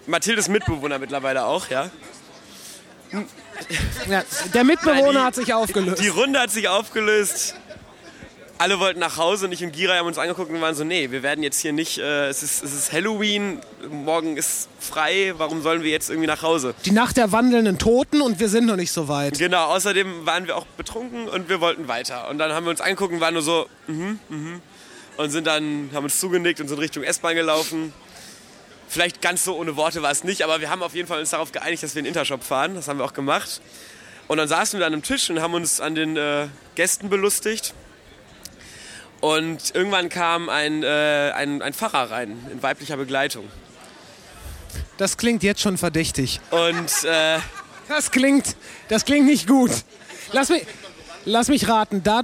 Mathildes 0.06 0.48
Mitbewohner 0.48 0.98
mittlerweile 0.98 1.44
auch, 1.44 1.68
ja. 1.68 1.90
Ja, 4.08 4.22
der 4.54 4.64
Mitbewohner 4.64 5.02
Nein, 5.04 5.12
die- 5.14 5.18
hat 5.20 5.34
sich 5.34 5.54
aufgelöst. 5.54 6.02
Die 6.02 6.08
Runde 6.08 6.38
hat 6.40 6.50
sich 6.50 6.68
aufgelöst. 6.68 7.54
Alle 8.58 8.78
wollten 8.80 9.00
nach 9.00 9.18
Hause 9.18 9.46
und 9.46 9.52
ich 9.52 9.62
und 9.62 9.72
Gira 9.72 9.96
haben 9.96 10.06
uns 10.06 10.16
angeguckt 10.16 10.50
und 10.50 10.60
waren 10.62 10.74
so, 10.74 10.82
nee, 10.82 11.10
wir 11.10 11.22
werden 11.22 11.42
jetzt 11.42 11.60
hier 11.60 11.74
nicht, 11.74 11.98
äh, 11.98 12.28
es, 12.28 12.42
ist, 12.42 12.64
es 12.64 12.72
ist 12.72 12.90
Halloween, 12.92 13.60
morgen 13.90 14.38
ist 14.38 14.68
frei, 14.80 15.34
warum 15.36 15.60
sollen 15.60 15.82
wir 15.82 15.90
jetzt 15.90 16.08
irgendwie 16.08 16.26
nach 16.26 16.40
Hause? 16.42 16.74
Die 16.86 16.90
Nacht 16.90 17.18
der 17.18 17.32
wandelnden 17.32 17.76
Toten 17.78 18.22
und 18.22 18.40
wir 18.40 18.48
sind 18.48 18.64
noch 18.64 18.76
nicht 18.76 18.92
so 18.92 19.08
weit. 19.08 19.38
Genau, 19.38 19.64
außerdem 19.66 20.24
waren 20.24 20.46
wir 20.46 20.56
auch 20.56 20.64
betrunken 20.78 21.28
und 21.28 21.50
wir 21.50 21.60
wollten 21.60 21.86
weiter. 21.86 22.30
Und 22.30 22.38
dann 22.38 22.50
haben 22.52 22.64
wir 22.64 22.70
uns 22.70 22.80
angeguckt 22.80 23.12
und 23.12 23.20
waren 23.20 23.34
nur 23.34 23.42
so, 23.42 23.66
mhm, 23.88 24.20
mhm. 24.30 24.62
Und 25.16 25.30
sind 25.30 25.46
dann, 25.46 25.90
haben 25.94 26.04
uns 26.04 26.20
zugenickt 26.20 26.60
und 26.60 26.68
sind 26.68 26.78
Richtung 26.78 27.02
S-Bahn 27.02 27.34
gelaufen. 27.34 27.92
Vielleicht 28.88 29.20
ganz 29.22 29.44
so 29.44 29.56
ohne 29.56 29.76
Worte 29.76 30.02
war 30.02 30.10
es 30.10 30.24
nicht, 30.24 30.42
aber 30.42 30.60
wir 30.60 30.70
haben 30.70 30.82
auf 30.82 30.94
jeden 30.94 31.08
Fall 31.08 31.20
uns 31.20 31.30
darauf 31.30 31.52
geeinigt, 31.52 31.82
dass 31.82 31.94
wir 31.94 32.00
in 32.00 32.04
den 32.04 32.10
Intershop 32.10 32.44
fahren. 32.44 32.74
Das 32.74 32.88
haben 32.88 32.98
wir 32.98 33.04
auch 33.04 33.14
gemacht. 33.14 33.60
Und 34.28 34.38
dann 34.38 34.48
saßen 34.48 34.78
wir 34.78 34.86
an 34.86 34.92
einem 34.92 35.02
Tisch 35.02 35.30
und 35.30 35.40
haben 35.40 35.54
uns 35.54 35.80
an 35.80 35.94
den 35.94 36.16
äh, 36.16 36.48
Gästen 36.74 37.08
belustigt. 37.08 37.74
Und 39.20 39.74
irgendwann 39.74 40.08
kam 40.08 40.48
ein, 40.48 40.82
äh, 40.82 41.32
ein, 41.34 41.62
ein 41.62 41.72
Pfarrer 41.72 42.10
rein, 42.10 42.36
in 42.52 42.62
weiblicher 42.62 42.96
Begleitung. 42.96 43.48
Das 44.98 45.16
klingt 45.16 45.42
jetzt 45.42 45.62
schon 45.62 45.78
verdächtig. 45.78 46.40
Und 46.50 47.04
äh, 47.04 47.38
Das 47.88 48.10
klingt, 48.10 48.56
das 48.88 49.04
klingt 49.04 49.26
nicht 49.26 49.46
gut. 49.46 49.70
Lass 50.32 50.48
mich, 50.48 50.66
lass 51.26 51.48
mich 51.48 51.68
raten, 51.68 52.02
da, 52.02 52.22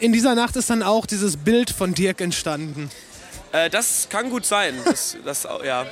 in 0.00 0.12
dieser 0.12 0.34
Nacht 0.34 0.56
ist 0.56 0.70
dann 0.70 0.82
auch 0.82 1.04
dieses 1.04 1.36
Bild 1.36 1.68
von 1.70 1.92
Dirk 1.94 2.20
entstanden. 2.22 2.90
Äh, 3.52 3.68
das 3.70 4.08
kann 4.08 4.30
gut 4.30 4.46
sein. 4.46 4.74
Das, 4.84 5.16
das, 5.24 5.46
ja. 5.64 5.86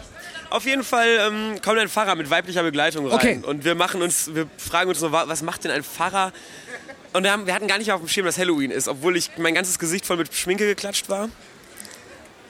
Auf 0.51 0.65
jeden 0.67 0.85
Fall 0.85 1.09
ähm, 1.21 1.61
kommt 1.63 1.79
ein 1.79 1.89
Pfarrer 1.89 2.15
mit 2.15 2.31
weiblicher 2.31 2.63
Begleitung 2.63 3.07
rein. 3.07 3.15
Okay. 3.15 3.41
Und 3.45 3.65
wir 3.65 3.75
machen 3.75 4.03
uns, 4.03 4.35
wir 4.35 4.49
fragen 4.57 4.89
uns 4.91 5.01
so, 5.01 5.13
wa- 5.13 5.25
was 5.27 5.43
macht 5.43 5.65
denn 5.65 5.71
ein 5.71 5.83
Pfarrer? 5.85 6.33
Und 7.13 7.23
wir, 7.25 7.31
haben, 7.33 7.47
wir 7.47 7.55
hatten 7.55 7.67
gar 7.69 7.79
nicht 7.79 7.93
auf 7.93 8.01
dem 8.01 8.09
Schirm, 8.09 8.27
dass 8.27 8.39
Halloween 8.39 8.71
ist, 8.71 8.89
obwohl 8.89 9.17
ich 9.17 9.31
mein 9.37 9.55
ganzes 9.55 9.79
Gesicht 9.79 10.05
voll 10.07 10.17
mit 10.17 10.33
Schminke 10.35 10.67
geklatscht 10.67 11.09
war. 11.09 11.29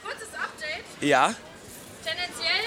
Kurzes 0.02 0.28
Update. 0.36 0.84
Ja. 1.00 1.34
Tendenziell 2.04 2.64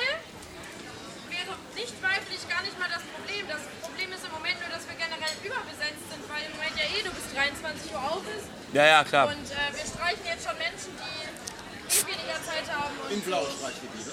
wäre 1.29 1.53
nicht 1.75 1.93
weiblich 2.01 2.41
gar 2.49 2.61
nicht 2.61 2.77
mal 2.79 2.89
das 2.89 3.01
Problem. 3.13 3.45
Das 3.49 3.61
Problem 3.81 4.09
ist 4.13 4.25
im 4.25 4.31
Moment 4.33 4.57
nur, 4.61 4.69
dass 4.73 4.85
wir 4.89 4.93
generell 4.97 5.33
überbesetzt 5.41 6.05
sind, 6.09 6.21
weil 6.29 6.41
im 6.49 6.53
Moment 6.57 6.73
ja 6.77 6.85
eh 6.85 7.01
du 7.05 7.09
bis 7.13 7.25
23 7.33 7.93
Uhr 7.93 8.01
auf 8.01 8.23
ist. 8.29 8.47
Ja, 8.77 8.85
ja, 8.85 9.03
klar. 9.03 9.27
Und 9.27 9.33
äh, 9.33 9.37
wir 9.75 9.85
streichen 9.85 10.25
jetzt 10.25 10.47
schon 10.47 10.57
Menschen, 10.57 10.91
die 10.97 11.95
eh 11.95 12.05
weniger 12.05 12.39
Zeit 12.45 12.71
haben. 12.71 12.93
Und 13.03 13.11
In 13.11 13.21
Blau 13.21 13.43
Streichgebiete. 13.45 14.11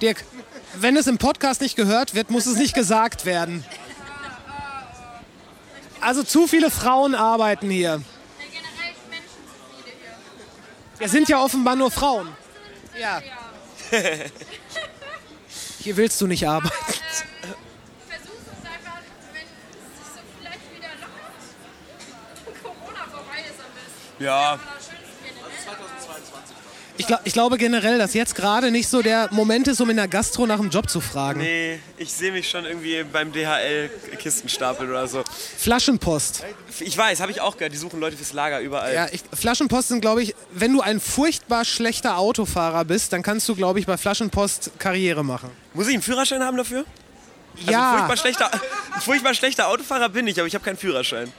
Dirk, 0.00 0.24
wenn 0.74 0.96
es 0.96 1.06
im 1.08 1.18
Podcast 1.18 1.60
nicht 1.60 1.74
gehört 1.76 2.14
wird, 2.14 2.30
muss 2.30 2.46
es 2.46 2.56
nicht 2.56 2.74
gesagt 2.74 3.24
werden. 3.26 3.64
Also 6.00 6.22
zu 6.22 6.46
viele 6.46 6.70
Frauen 6.70 7.14
arbeiten 7.14 7.68
hier. 7.68 8.00
generell 8.38 8.94
Menschen 9.10 9.28
zu 9.28 9.82
viele 9.82 9.96
hier. 9.96 10.14
Wir 10.98 11.08
sind 11.08 11.28
ja 11.28 11.42
offenbar 11.42 11.74
nur 11.76 11.90
Frauen. 11.90 12.28
Ja. 12.98 13.20
Hier 15.80 15.96
willst 15.96 16.20
du 16.20 16.26
nicht 16.26 16.46
arbeiten. 16.46 16.74
Versuch's 18.08 18.46
uns 18.46 18.64
einfach, 18.64 19.00
wenn 19.32 19.42
es 19.42 19.96
sich 19.96 20.08
so 20.14 20.20
vielleicht 20.38 20.64
wieder 20.76 20.88
lockert. 21.00 22.62
Corona 22.62 23.04
vorbei 23.10 23.40
ist 23.48 23.60
am 23.60 23.72
besten. 23.72 24.09
Ja. 24.20 24.58
Ich, 26.98 27.06
glaub, 27.06 27.20
ich 27.24 27.32
glaube 27.32 27.56
generell, 27.56 27.96
dass 27.96 28.12
jetzt 28.12 28.34
gerade 28.34 28.70
nicht 28.70 28.86
so 28.86 29.00
der 29.00 29.28
Moment 29.32 29.66
ist, 29.68 29.80
um 29.80 29.88
in 29.88 29.96
der 29.96 30.06
Gastro 30.06 30.46
nach 30.46 30.58
einem 30.60 30.68
Job 30.68 30.90
zu 30.90 31.00
fragen. 31.00 31.40
Nee, 31.40 31.80
ich 31.96 32.12
sehe 32.12 32.30
mich 32.30 32.50
schon 32.50 32.66
irgendwie 32.66 33.02
beim 33.04 33.32
DHL-Kistenstapel 33.32 34.86
oder 34.86 35.08
so. 35.08 35.24
Flaschenpost. 35.56 36.44
Ich 36.80 36.98
weiß, 36.98 37.20
habe 37.20 37.32
ich 37.32 37.40
auch 37.40 37.56
gehört, 37.56 37.72
die 37.72 37.78
suchen 37.78 38.00
Leute 38.00 38.18
fürs 38.18 38.34
Lager 38.34 38.60
überall. 38.60 38.92
Ja, 38.94 39.06
ich, 39.10 39.22
Flaschenpost 39.32 39.88
sind, 39.88 40.02
glaube 40.02 40.22
ich, 40.22 40.34
wenn 40.52 40.74
du 40.74 40.82
ein 40.82 41.00
furchtbar 41.00 41.64
schlechter 41.64 42.18
Autofahrer 42.18 42.84
bist, 42.84 43.14
dann 43.14 43.22
kannst 43.22 43.48
du, 43.48 43.56
glaube 43.56 43.80
ich, 43.80 43.86
bei 43.86 43.96
Flaschenpost 43.96 44.72
Karriere 44.78 45.24
machen. 45.24 45.50
Muss 45.72 45.88
ich 45.88 45.94
einen 45.94 46.02
Führerschein 46.02 46.42
haben 46.42 46.58
dafür? 46.58 46.84
Also 47.56 47.72
Ja. 47.72 47.92
Ein 47.92 47.96
furchtbar, 47.96 48.16
schlechter, 48.18 48.52
ein 48.52 48.60
furchtbar 49.00 49.32
schlechter 49.32 49.68
Autofahrer 49.68 50.10
bin 50.10 50.26
ich, 50.26 50.38
aber 50.38 50.46
ich 50.46 50.54
habe 50.54 50.64
keinen 50.66 50.76
Führerschein. 50.76 51.32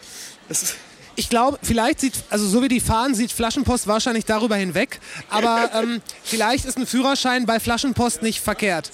Das 0.50 0.64
ist, 0.64 0.76
Ich 1.15 1.30
glaube, 1.30 1.59
vielleicht 1.61 1.99
sieht, 1.99 2.14
also 2.30 2.48
so 2.48 2.61
wie 2.64 2.67
die 2.67 2.80
fahren, 2.80 3.14
sieht 3.15 3.31
Flaschenpost 3.31 3.88
wahrscheinlich 3.88 4.25
darüber 4.25 4.56
hinweg. 4.56 4.99
Aber 5.30 5.72
ähm, 5.75 6.01
vielleicht 6.23 6.65
ist 6.65 6.77
ein 6.77 6.88
Führerschein 6.88 7.45
bei 7.45 7.59
Flaschenpost 7.59 8.22
nicht 8.22 8.40
verkehrt. 8.41 8.91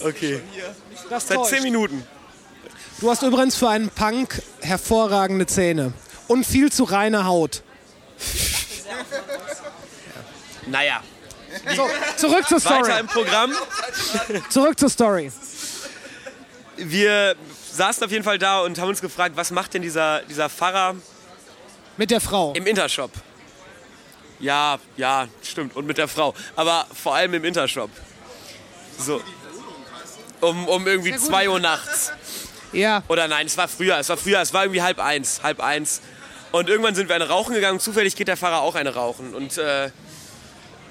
okay. 0.00 0.40
Das 1.10 1.26
Seit 1.26 1.38
täuscht. 1.38 1.50
10 1.50 1.62
Minuten. 1.62 2.06
Du 3.00 3.10
hast 3.10 3.22
übrigens 3.22 3.56
für 3.56 3.68
einen 3.68 3.88
Punk 3.88 4.42
hervorragende 4.60 5.46
Zähne. 5.46 5.92
Und 6.26 6.44
viel 6.44 6.70
zu 6.70 6.84
reine 6.84 7.24
Haut. 7.24 7.62
Naja. 10.70 11.02
So, 11.74 11.88
zurück 12.16 12.46
zur 12.46 12.60
Story. 12.60 12.82
Weiter 12.82 13.00
im 13.00 13.06
Programm. 13.06 13.52
Zurück 14.50 14.78
zur 14.78 14.90
Story. 14.90 15.32
Wir 16.76 17.34
saßen 17.72 18.04
auf 18.04 18.10
jeden 18.10 18.24
Fall 18.24 18.38
da 18.38 18.60
und 18.60 18.78
haben 18.78 18.88
uns 18.88 19.00
gefragt, 19.00 19.36
was 19.36 19.50
macht 19.50 19.74
denn 19.74 19.82
dieser, 19.82 20.20
dieser 20.22 20.48
Pfarrer 20.50 20.96
Mit 21.98 22.10
der 22.12 22.20
Frau. 22.20 22.52
im 22.54 22.66
Intershop? 22.66 23.10
Ja, 24.38 24.78
ja, 24.96 25.26
stimmt. 25.42 25.74
Und 25.74 25.86
mit 25.86 25.98
der 25.98 26.06
Frau. 26.06 26.32
Aber 26.54 26.86
vor 26.94 27.14
allem 27.16 27.34
im 27.34 27.44
Intershop. 27.44 27.90
So. 28.98 29.20
Um, 30.40 30.68
um 30.68 30.86
irgendwie 30.86 31.16
2 31.16 31.50
Uhr 31.50 31.58
nachts. 31.58 32.12
Ja. 32.72 33.02
Oder 33.08 33.26
nein, 33.26 33.46
es 33.46 33.56
war 33.56 33.66
früher. 33.66 33.98
Es 33.98 34.08
war 34.08 34.16
früher. 34.16 34.40
Es 34.40 34.54
war 34.54 34.62
irgendwie 34.62 34.82
halb 34.82 35.00
eins. 35.00 35.40
Halb 35.42 35.60
eins. 35.60 36.00
Und 36.52 36.68
irgendwann 36.68 36.94
sind 36.94 37.08
wir 37.08 37.16
eine 37.16 37.28
rauchen 37.28 37.52
gegangen. 37.52 37.80
Zufällig 37.80 38.14
geht 38.14 38.28
der 38.28 38.36
Fahrer 38.36 38.60
auch 38.60 38.76
eine 38.76 38.94
rauchen. 38.94 39.34
Und 39.34 39.58
äh, 39.58 39.90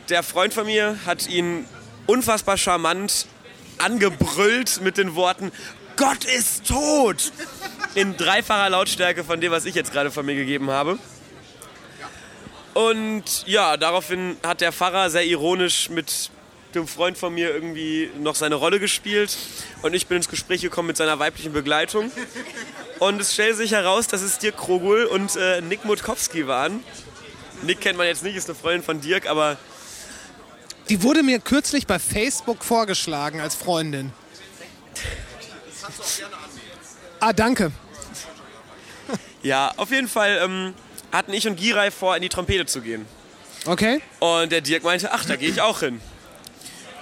der 0.10 0.24
Freund 0.24 0.54
von 0.54 0.66
mir 0.66 1.00
hat 1.06 1.28
ihn 1.28 1.66
unfassbar 2.06 2.58
charmant 2.58 3.28
angebrüllt 3.78 4.82
mit 4.82 4.98
den 4.98 5.16
Worten: 5.16 5.54
Gott 5.96 6.26
ist 6.26 6.68
tot! 6.68 7.32
In 7.98 8.16
dreifacher 8.16 8.70
Lautstärke 8.70 9.24
von 9.24 9.42
dem, 9.42 9.52
was 9.52 9.66
ich 9.66 9.74
jetzt 9.74 9.92
gerade 9.92 10.12
von 10.12 10.24
mir 10.24 10.36
gegeben 10.36 10.70
habe. 10.70 11.00
Und 12.76 13.24
ja, 13.48 13.76
daraufhin 13.76 14.38
hat 14.46 14.62
der 14.62 14.72
Pfarrer 14.72 15.10
sehr 15.10 15.26
ironisch 15.26 15.90
mit 15.90 16.30
dem 16.76 16.88
Freund 16.88 17.18
von 17.18 17.34
mir 17.34 17.50
irgendwie 17.52 18.12
noch 18.20 18.36
seine 18.36 18.54
Rolle 18.54 18.80
gespielt. 18.80 19.36
Und 19.82 19.96
ich 19.96 20.06
bin 20.06 20.18
ins 20.18 20.30
Gespräch 20.30 20.62
gekommen 20.62 20.90
mit 20.90 20.98
seiner 20.98 21.18
weiblichen 21.18 21.54
Begleitung. 21.54 22.12
Und 23.00 23.20
es 23.20 23.34
stellte 23.34 23.56
sich 23.56 23.72
heraus, 23.72 24.06
dass 24.06 24.22
es 24.22 24.38
Dirk 24.38 24.58
Krogul 24.58 25.06
und 25.06 25.36
äh, 25.36 25.62
Nick 25.62 25.84
Mutkowski 25.84 26.46
waren. 26.46 26.84
Nick 27.64 27.82
kennt 27.82 27.98
man 27.98 28.06
jetzt 28.06 28.22
nicht, 28.22 28.36
ist 28.36 28.48
eine 28.48 28.60
Freundin 28.60 28.84
von 28.84 29.02
Dirk, 29.02 29.26
aber 29.26 29.58
Die 30.90 31.02
wurde 31.02 31.24
mir 31.24 31.40
kürzlich 31.40 31.88
bei 31.88 31.98
Facebook 31.98 32.64
vorgeschlagen 32.64 33.42
als 33.42 33.56
Freundin. 33.56 34.14
Ah, 37.20 37.34
danke. 37.34 37.72
Ja, 39.44 39.74
auf 39.78 39.92
jeden 39.92 40.08
Fall 40.08 40.40
ähm, 40.44 40.74
hatten 41.12 41.34
ich 41.34 41.48
und 41.48 41.56
Giray 41.58 41.92
vor, 41.92 42.16
in 42.16 42.22
die 42.22 42.30
Trompete 42.30 42.66
zu 42.66 42.82
gehen. 42.82 43.06
Okay. 43.66 44.02
Und 44.20 44.52
der 44.52 44.62
Dirk 44.62 44.84
meinte, 44.84 45.12
ach, 45.12 45.26
da 45.26 45.36
gehe 45.36 45.50
ich 45.50 45.62
auch 45.62 45.80
hin. 45.80 46.02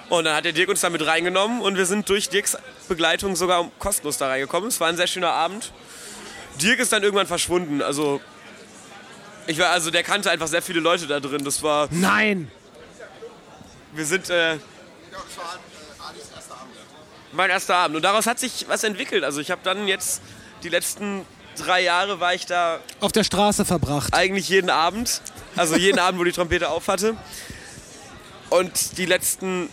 Und 0.08 0.24
dann 0.24 0.36
hat 0.36 0.44
der 0.44 0.52
Dirk 0.52 0.68
uns 0.68 0.80
da 0.80 0.90
mit 0.90 1.04
reingenommen 1.04 1.60
und 1.60 1.76
wir 1.76 1.86
sind 1.86 2.08
durch 2.08 2.28
Dirks 2.28 2.56
Begleitung 2.88 3.34
sogar 3.34 3.68
kostenlos 3.78 4.18
da 4.18 4.28
reingekommen. 4.28 4.68
Es 4.68 4.78
war 4.78 4.88
ein 4.88 4.96
sehr 4.96 5.08
schöner 5.08 5.32
Abend. 5.32 5.72
Dirk 6.60 6.78
ist 6.78 6.92
dann 6.92 7.02
irgendwann 7.02 7.26
verschwunden. 7.26 7.82
Also, 7.82 8.20
ich 9.46 9.58
war, 9.58 9.70
also 9.70 9.90
der 9.90 10.04
kannte 10.04 10.30
einfach 10.30 10.46
sehr 10.46 10.62
viele 10.62 10.80
Leute 10.80 11.06
da 11.06 11.18
drin. 11.18 11.44
Das 11.44 11.62
war. 11.62 11.88
Nein. 11.90 12.50
Wir 13.92 14.04
sind. 14.04 14.30
Äh, 14.30 14.58
mein 17.32 17.50
erster 17.50 17.74
Abend. 17.76 17.96
Und 17.96 18.02
daraus 18.02 18.26
hat 18.26 18.38
sich 18.38 18.66
was 18.68 18.84
entwickelt. 18.84 19.24
Also 19.24 19.40
ich 19.40 19.50
habe 19.50 19.60
dann 19.64 19.88
jetzt 19.88 20.22
die 20.62 20.68
letzten 20.68 21.26
drei 21.56 21.82
Jahre 21.82 22.20
war 22.20 22.34
ich 22.34 22.46
da 22.46 22.80
Auf 23.00 23.12
der 23.12 23.24
Straße 23.24 23.64
verbracht. 23.64 24.12
eigentlich 24.14 24.48
jeden 24.48 24.70
Abend. 24.70 25.20
Also 25.56 25.76
jeden 25.76 25.98
Abend, 25.98 26.20
wo 26.20 26.24
die 26.24 26.32
Trompete 26.32 26.68
auf 26.68 26.88
hatte. 26.88 27.16
Und 28.50 28.98
die 28.98 29.06
letzten, 29.06 29.70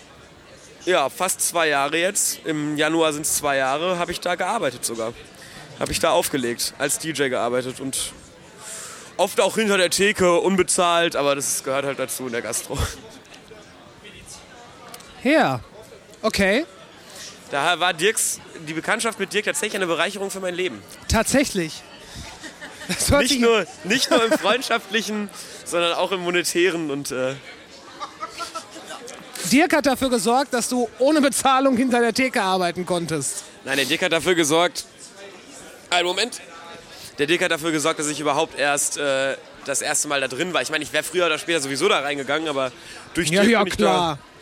ja, 0.85 1.09
fast 1.09 1.41
zwei 1.41 1.67
Jahre 1.67 1.97
jetzt, 1.97 2.39
im 2.45 2.77
Januar 2.77 3.13
sind 3.13 3.23
es 3.25 3.35
zwei 3.35 3.57
Jahre, 3.57 3.99
habe 3.99 4.11
ich 4.11 4.19
da 4.19 4.35
gearbeitet 4.35 4.83
sogar. 4.85 5.13
Habe 5.79 5.91
ich 5.91 5.99
da 5.99 6.11
aufgelegt, 6.11 6.73
als 6.77 6.99
DJ 6.99 7.29
gearbeitet 7.29 7.79
und 7.79 8.13
oft 9.17 9.41
auch 9.41 9.55
hinter 9.55 9.77
der 9.77 9.89
Theke, 9.89 10.39
unbezahlt, 10.39 11.15
aber 11.15 11.35
das 11.35 11.63
gehört 11.63 11.85
halt 11.85 11.99
dazu 11.99 12.25
in 12.27 12.31
der 12.31 12.41
Gastro. 12.41 12.77
Ja. 15.23 15.61
Okay. 16.21 16.65
Da 17.53 17.79
war 17.79 17.93
Dirks, 17.93 18.39
die 18.67 18.73
Bekanntschaft 18.73 19.19
mit 19.19 19.31
Dirk 19.31 19.45
tatsächlich 19.45 19.75
eine 19.75 19.85
Bereicherung 19.85 20.31
für 20.31 20.39
mein 20.39 20.55
Leben. 20.55 20.81
Tatsächlich. 21.07 21.83
Das 22.87 23.11
hört 23.11 23.21
Nicht 23.21 23.39
nur, 23.39 23.67
nicht 23.83 24.09
nur 24.09 24.25
im 24.25 24.31
freundschaftlichen, 24.31 25.29
sondern 25.63 25.93
auch 25.93 26.11
im 26.11 26.21
monetären 26.21 26.89
und 26.89 27.11
äh, 27.11 27.35
Dirk 29.51 29.75
hat 29.75 29.85
dafür 29.85 30.09
gesorgt, 30.09 30.51
dass 30.51 30.67
du 30.67 30.89
ohne 30.97 31.21
Bezahlung 31.21 31.77
hinter 31.77 31.99
der 31.99 32.11
Theke 32.11 32.41
arbeiten 32.41 32.87
konntest. 32.87 33.43
Nein, 33.65 33.77
der 33.77 33.85
Dirk 33.85 34.01
hat 34.01 34.13
dafür 34.13 34.33
gesorgt. 34.33 34.85
Einen 35.91 36.07
Moment. 36.07 36.41
Der 37.19 37.27
Dirk 37.27 37.43
hat 37.43 37.51
dafür 37.51 37.71
gesorgt, 37.71 37.99
dass 37.99 38.07
ich 38.07 38.19
überhaupt 38.19 38.57
erst 38.57 38.97
äh, 38.97 39.37
das 39.65 39.83
erste 39.83 40.07
Mal 40.07 40.21
da 40.21 40.27
drin 40.27 40.55
war. 40.55 40.63
Ich 40.63 40.71
meine, 40.71 40.83
ich 40.83 40.91
wäre 40.91 41.03
früher 41.03 41.27
oder 41.27 41.37
später 41.37 41.59
sowieso 41.61 41.87
da 41.87 41.99
reingegangen, 41.99 42.47
aber 42.49 42.71
durch 43.13 43.29
Ja, 43.29 43.41
Dirk 43.43 43.51
ja, 43.51 43.59
bin 43.63 43.67
ich 43.73 43.77
klar. 43.77 44.17
da. 44.17 44.32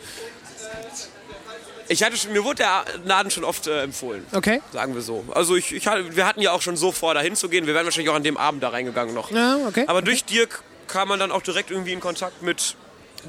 Ich 1.92 2.02
hatte 2.02 2.16
schon, 2.16 2.32
mir 2.32 2.42
wurde 2.44 2.56
der 2.62 2.84
Laden 3.04 3.30
schon 3.30 3.44
oft 3.44 3.66
äh, 3.66 3.82
empfohlen. 3.82 4.26
Okay. 4.32 4.60
Sagen 4.72 4.94
wir 4.94 5.02
so. 5.02 5.24
Also 5.34 5.54
ich, 5.56 5.72
ich, 5.72 5.86
hatte- 5.86 6.16
wir 6.16 6.26
hatten 6.26 6.40
ja 6.40 6.52
auch 6.52 6.62
schon 6.62 6.76
so 6.76 6.90
vor, 6.92 7.14
da 7.14 7.20
hinzugehen. 7.20 7.66
Wir 7.66 7.74
wären 7.74 7.84
wahrscheinlich 7.84 8.10
auch 8.10 8.14
an 8.16 8.24
dem 8.24 8.36
Abend 8.36 8.62
da 8.62 8.70
reingegangen 8.70 9.14
noch. 9.14 9.30
Ja, 9.30 9.58
okay. 9.68 9.84
Aber 9.86 10.02
durch 10.02 10.24
Dirk 10.24 10.62
kam 10.88 11.08
man 11.08 11.18
dann 11.20 11.30
auch 11.30 11.42
direkt 11.42 11.70
irgendwie 11.70 11.92
in 11.92 12.00
Kontakt 12.00 12.42
mit 12.42 12.74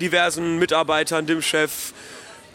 diversen 0.01 0.57
Mitarbeitern, 0.59 1.25
dem 1.27 1.41
Chef, 1.41 1.93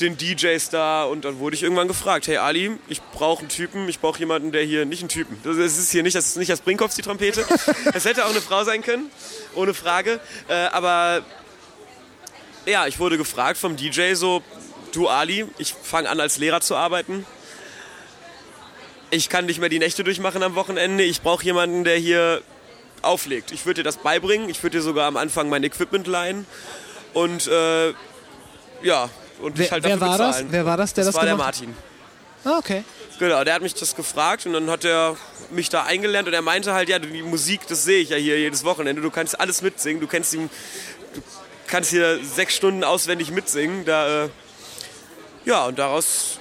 den 0.00 0.16
DJs 0.16 0.70
da 0.70 1.04
und 1.04 1.24
dann 1.24 1.38
wurde 1.40 1.56
ich 1.56 1.62
irgendwann 1.62 1.88
gefragt, 1.88 2.26
hey 2.28 2.36
Ali, 2.36 2.70
ich 2.88 3.00
brauche 3.02 3.40
einen 3.40 3.48
Typen, 3.48 3.88
ich 3.88 3.98
brauche 4.00 4.18
jemanden, 4.20 4.52
der 4.52 4.62
hier, 4.62 4.84
nicht 4.84 5.02
einen 5.02 5.08
Typen, 5.08 5.38
das 5.44 5.56
ist- 5.56 5.76
das 5.76 5.84
ist 5.84 5.90
hier 5.92 6.02
nicht, 6.04 6.14
das 6.16 6.26
ist 6.26 6.36
nicht 6.36 6.50
das 6.50 6.60
Brinkhoffs, 6.60 6.94
die 6.94 7.02
Trompete, 7.02 7.44
es 7.94 8.04
hätte 8.04 8.24
auch 8.24 8.30
eine 8.30 8.40
Frau 8.40 8.62
sein 8.64 8.82
können, 8.82 9.10
ohne 9.54 9.74
Frage, 9.74 10.20
äh, 10.48 10.54
aber 10.54 11.22
ja, 12.66 12.86
ich 12.86 12.98
wurde 12.98 13.18
gefragt 13.18 13.58
vom 13.58 13.76
DJ 13.76 14.14
so, 14.14 14.42
du 14.92 15.08
Ali, 15.08 15.46
ich 15.58 15.74
fange 15.74 16.08
an 16.08 16.20
als 16.20 16.38
Lehrer 16.38 16.60
zu 16.60 16.76
arbeiten, 16.76 17.26
ich 19.10 19.28
kann 19.28 19.46
nicht 19.46 19.58
mehr 19.60 19.68
die 19.68 19.78
Nächte 19.78 20.04
durchmachen 20.04 20.42
am 20.42 20.54
Wochenende, 20.54 21.02
ich 21.04 21.22
brauche 21.22 21.44
jemanden, 21.44 21.84
der 21.84 21.96
hier 21.96 22.42
auflegt. 23.02 23.52
Ich 23.52 23.64
würde 23.64 23.80
dir 23.80 23.84
das 23.84 23.96
beibringen, 23.98 24.48
ich 24.50 24.62
würde 24.62 24.78
dir 24.78 24.82
sogar 24.82 25.06
am 25.06 25.16
Anfang 25.16 25.48
mein 25.48 25.64
Equipment 25.64 26.06
leihen 26.06 26.46
und 27.14 27.46
äh, 27.46 27.92
ja, 28.82 29.08
und 29.40 29.56
Wer- 29.56 29.70
halt 29.70 29.84
wer 29.84 29.96
dafür 29.96 30.00
war 30.08 30.18
das? 30.18 30.28
bezahlen. 30.28 30.48
Wer 30.50 30.66
war 30.66 30.76
das, 30.76 30.94
der 30.94 31.04
das 31.04 31.14
war 31.14 31.24
der 31.24 31.32
gemacht 31.34 31.46
hat? 31.60 31.66
Martin. 31.68 31.76
Ah, 32.44 32.58
okay. 32.58 32.84
Genau, 33.18 33.42
der 33.44 33.54
hat 33.54 33.62
mich 33.62 33.74
das 33.74 33.96
gefragt 33.96 34.46
und 34.46 34.52
dann 34.52 34.70
hat 34.70 34.84
er 34.84 35.16
mich 35.50 35.68
da 35.70 35.84
eingelernt 35.84 36.28
und 36.28 36.34
er 36.34 36.42
meinte 36.42 36.72
halt, 36.74 36.88
ja, 36.88 36.98
die 36.98 37.22
Musik, 37.22 37.60
das 37.68 37.84
sehe 37.84 38.00
ich 38.00 38.10
ja 38.10 38.16
hier 38.16 38.38
jedes 38.38 38.64
Wochenende, 38.64 39.00
du 39.02 39.10
kannst 39.10 39.40
alles 39.40 39.62
mitsingen, 39.62 40.00
du 40.00 40.06
kennst 40.06 40.32
die, 40.34 40.36
du 40.38 41.22
kannst 41.66 41.90
hier 41.90 42.20
sechs 42.22 42.54
Stunden 42.54 42.84
auswendig 42.84 43.30
mitsingen, 43.30 43.84
da, 43.84 44.24
äh, 44.24 44.28
ja, 45.48 45.64
und 45.64 45.78
daraus 45.78 46.38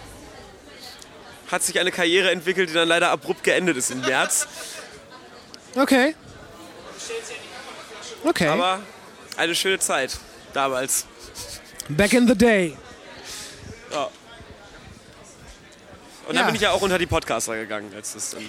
hat 1.50 1.64
sich 1.64 1.80
eine 1.80 1.92
Karriere 1.92 2.30
entwickelt, 2.30 2.70
die 2.70 2.74
dann 2.74 2.88
leider 2.90 3.10
abrupt 3.10 3.44
geendet 3.44 3.78
ist 3.78 3.90
im 3.90 4.02
März. 4.02 4.48
Okay. 5.76 6.14
Okay. 8.24 8.48
Aber 8.48 8.82
eine 9.38 9.56
schöne 9.56 9.80
Zeit 9.80 10.18
damals. 10.54 11.06
Back 11.88 12.12
in 12.14 12.28
the 12.28 12.36
day. 12.36 12.76
Ja. 13.92 14.10
Und 16.28 16.36
dann 16.36 16.36
Ja. 16.36 16.46
bin 16.48 16.56
ich 16.56 16.62
ja 16.62 16.72
auch 16.72 16.82
unter 16.82 16.98
die 16.98 17.06
Podcaster 17.06 17.56
gegangen, 17.56 17.90
das 17.96 18.32
dann. 18.32 18.44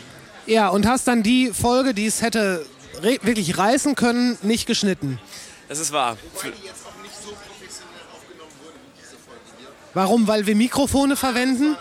Ja, 0.46 0.68
und 0.68 0.86
hast 0.86 1.06
dann 1.06 1.22
die 1.22 1.52
Folge, 1.52 1.94
die 1.94 2.06
es 2.06 2.20
hätte 2.22 2.66
wirklich 3.00 3.56
reißen 3.58 3.94
können, 3.94 4.36
nicht 4.42 4.66
geschnitten. 4.66 5.20
Das 5.68 5.78
ist 5.78 5.92
wahr. 5.92 6.16
Warum? 9.98 10.28
Weil 10.28 10.46
wir 10.46 10.54
Mikrofone 10.54 11.16
verwenden? 11.16 11.76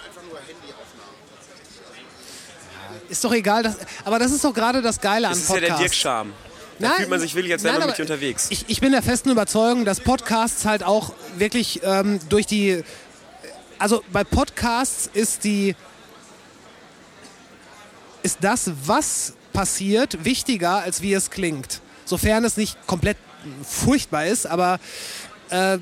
Ist 3.09 3.23
doch 3.23 3.31
egal, 3.31 3.61
das, 3.61 3.77
aber 4.05 4.17
das 4.17 4.31
ist 4.31 4.43
doch 4.43 4.55
gerade 4.55 4.81
das 4.81 4.99
Geile 4.99 5.27
Das 5.27 5.37
an 5.37 5.43
ist 5.43 5.49
ja 5.49 5.55
der 5.59 5.67
Podcasts. 5.67 5.81
Dirk-Charme. 5.81 6.33
Da 6.79 6.87
Nein, 6.87 6.97
fühlt 6.97 7.09
man 7.11 7.19
sich 7.19 7.35
wirklich, 7.35 7.53
als 7.53 7.63
wäre 7.63 7.77
man 7.77 7.89
mit 7.89 7.97
dir 7.99 8.01
unterwegs. 8.01 8.47
Ich, 8.49 8.65
ich 8.69 8.81
bin 8.81 8.91
der 8.91 9.03
festen 9.03 9.29
Überzeugung, 9.29 9.85
dass 9.85 9.99
Podcasts 9.99 10.65
halt 10.65 10.81
auch 10.83 11.13
wirklich 11.37 11.81
ähm, 11.83 12.19
durch 12.27 12.47
die. 12.47 12.83
Also 13.77 14.03
bei 14.11 14.23
Podcasts 14.23 15.07
ist 15.13 15.43
die. 15.43 15.75
Ist 18.23 18.39
das, 18.41 18.71
was 18.83 19.35
passiert, 19.53 20.25
wichtiger, 20.25 20.77
als 20.77 21.03
wie 21.03 21.13
es 21.13 21.29
klingt. 21.29 21.81
Sofern 22.05 22.43
es 22.45 22.57
nicht 22.57 22.87
komplett 22.87 23.17
furchtbar 23.63 24.25
ist, 24.25 24.47
aber 24.47 24.79
äh, 25.51 25.77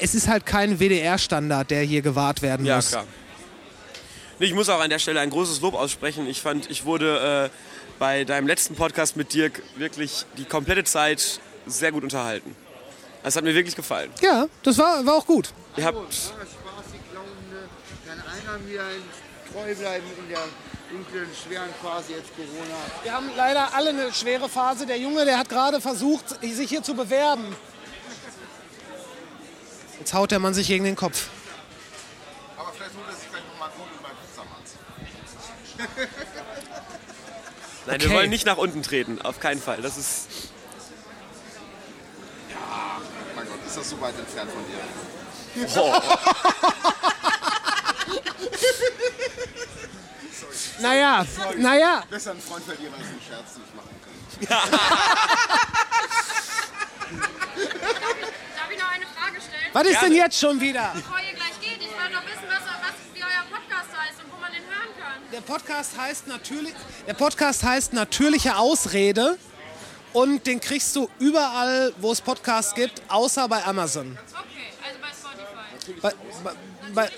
es 0.00 0.14
ist 0.14 0.28
halt 0.28 0.46
kein 0.46 0.78
WDR-Standard, 0.78 1.70
der 1.70 1.82
hier 1.82 2.02
gewahrt 2.02 2.42
werden 2.42 2.64
Ja, 2.66 2.76
muss. 2.76 2.90
klar. 2.90 3.04
Nee, 4.38 4.46
Ich 4.46 4.54
muss 4.54 4.68
auch 4.68 4.80
an 4.80 4.90
der 4.90 4.98
Stelle 4.98 5.20
ein 5.20 5.30
großes 5.30 5.60
Lob 5.60 5.74
aussprechen. 5.74 6.26
Ich 6.28 6.40
fand, 6.42 6.70
ich 6.70 6.84
wurde 6.84 7.50
äh, 7.50 7.56
bei 7.98 8.24
deinem 8.24 8.46
letzten 8.46 8.74
Podcast 8.74 9.16
mit 9.16 9.32
Dirk 9.32 9.62
wirklich 9.76 10.24
die 10.36 10.44
komplette 10.44 10.84
Zeit 10.84 11.40
sehr 11.66 11.90
gut 11.92 12.02
unterhalten. 12.04 12.54
Das 13.22 13.34
hat 13.36 13.44
mir 13.44 13.54
wirklich 13.54 13.74
gefallen. 13.74 14.10
Ja, 14.20 14.46
das 14.62 14.78
war, 14.78 15.04
war 15.06 15.14
auch 15.14 15.26
gut. 15.26 15.52
Ihr 15.76 15.84
habt, 15.84 15.96
Kann 18.06 18.18
einer 18.20 18.58
mir 18.58 18.82
treu 19.52 19.74
bleiben 19.74 20.04
in 20.18 20.28
der 20.28 20.38
dunklen, 20.90 21.28
schweren 21.44 21.70
Phase 21.82 22.12
jetzt 22.12 22.30
Corona? 22.36 22.76
Wir 23.02 23.12
haben 23.12 23.30
leider 23.36 23.74
alle 23.74 23.90
eine 23.90 24.12
schwere 24.12 24.48
Phase. 24.48 24.86
Der 24.86 24.98
Junge, 24.98 25.24
der 25.24 25.38
hat 25.38 25.48
gerade 25.48 25.80
versucht, 25.80 26.40
sich 26.42 26.68
hier 26.68 26.82
zu 26.82 26.94
bewerben. 26.94 27.56
Jetzt 29.98 30.14
haut 30.14 30.30
der 30.30 30.38
Mann 30.38 30.54
sich 30.54 30.66
gegen 30.68 30.84
den 30.84 30.96
Kopf. 30.96 31.28
Aber 32.58 32.72
vielleicht 32.72 32.94
holt 32.94 33.06
er 33.08 33.14
sich 33.14 33.30
gleich 33.30 33.42
nochmal 33.50 33.70
gut 33.70 33.86
und 33.92 34.02
beim 34.02 34.12
Pizzamann. 34.16 34.62
nein, 37.86 37.96
Okay. 37.96 38.08
wir 38.10 38.16
wollen 38.16 38.30
nicht 38.30 38.46
nach 38.46 38.56
unten 38.56 38.82
treten, 38.82 39.20
auf 39.22 39.40
keinen 39.40 39.60
Fall. 39.60 39.80
Das 39.82 39.96
ist, 39.96 40.28
Mein 43.34 43.46
Gott, 43.46 43.58
ist 43.66 43.76
das 43.76 43.90
so 43.90 44.00
weit 44.00 44.18
entfernt 44.18 44.50
von 44.50 44.64
dir? 44.66 44.80
oh, 45.80 46.00
Naja, 50.78 51.24
naja. 51.56 52.02
Besser 52.10 52.32
einen 52.32 52.40
Freund 52.42 52.64
verlieren 52.64 52.92
als 52.94 53.06
einen 53.06 53.20
Scherz 53.26 53.56
nicht 53.56 53.74
machen 53.74 53.88
können. 54.04 54.22
Darf 58.56 58.70
ich 58.70 58.78
noch 58.78 58.90
eine 58.90 59.06
Frage 59.06 59.40
stellen? 59.40 59.62
Was 59.76 59.86
ist 59.88 60.00
denn 60.00 60.14
jetzt 60.14 60.40
schon 60.40 60.58
wieder? 60.58 60.90
Bevor 60.94 61.18
ihr 61.18 61.34
gleich 61.34 61.60
geht, 61.60 61.78
ich 61.82 61.92
wollte 61.92 62.14
noch 62.14 62.24
wissen, 62.24 62.48
was, 62.48 62.62
was, 62.62 62.94
wie 63.12 63.22
euer 63.22 63.44
Podcast 63.50 63.90
heißt 63.94 64.24
und 64.24 64.32
wo 64.32 64.40
man 64.40 64.50
den 64.50 64.62
hören 64.62 64.88
kann. 64.98 65.30
Der 65.30 65.40
Podcast 65.42 65.98
heißt 65.98 66.28
natürlich, 66.28 66.72
der 67.06 67.12
Podcast 67.12 67.62
heißt 67.62 67.92
natürliche 67.92 68.56
Ausrede 68.56 69.36
und 70.14 70.46
den 70.46 70.60
kriegst 70.60 70.96
du 70.96 71.10
überall, 71.18 71.92
wo 71.98 72.10
es 72.10 72.22
Podcasts 72.22 72.74
gibt, 72.74 73.02
außer 73.08 73.46
bei 73.48 73.62
Amazon. 73.64 74.16
Okay, 74.32 74.72
also 74.82 74.98
bei 75.02 75.92
Spotify. 75.92 76.00
Bei, 76.00 76.14
bei, 76.42 76.54
bei, 76.94 77.10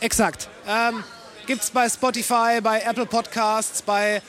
exakt. 0.00 0.48
Ähm, 0.66 1.04
gibt's 1.46 1.70
bei 1.70 1.88
Spotify, 1.88 2.60
bei 2.60 2.80
Apple 2.80 3.06
Podcasts, 3.06 3.80
bei 3.80 4.20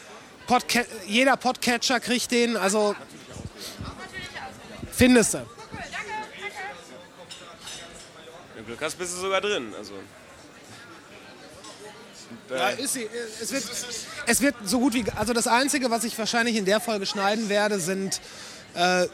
Podca 0.45 0.81
jeder 1.07 1.37
Podcatcher 1.37 1.99
kriegt 1.99 2.29
den, 2.29 2.55
also 2.55 2.95
findest 4.91 5.33
du. 5.33 5.60
Wenn 8.61 8.65
du 8.65 8.75
Glück 8.75 8.81
hast, 8.81 8.97
bist 8.97 9.15
du 9.15 9.21
sogar 9.21 9.41
drin. 9.41 9.73
Also, 9.77 9.93
äh, 12.49 12.57
Ja, 12.57 12.69
ist 12.69 12.93
sie. 12.93 13.09
Es 13.41 13.51
wird, 13.51 13.63
es 14.27 14.41
wird 14.41 14.55
so 14.63 14.79
gut 14.79 14.93
wie. 14.93 15.05
Also 15.15 15.33
das 15.33 15.47
Einzige, 15.47 15.89
was 15.89 16.03
ich 16.03 16.17
wahrscheinlich 16.17 16.55
in 16.55 16.65
der 16.65 16.79
Folge 16.79 17.05
schneiden 17.05 17.49
werde, 17.49 17.79
sind. 17.79 18.21
Äh, 18.73 19.07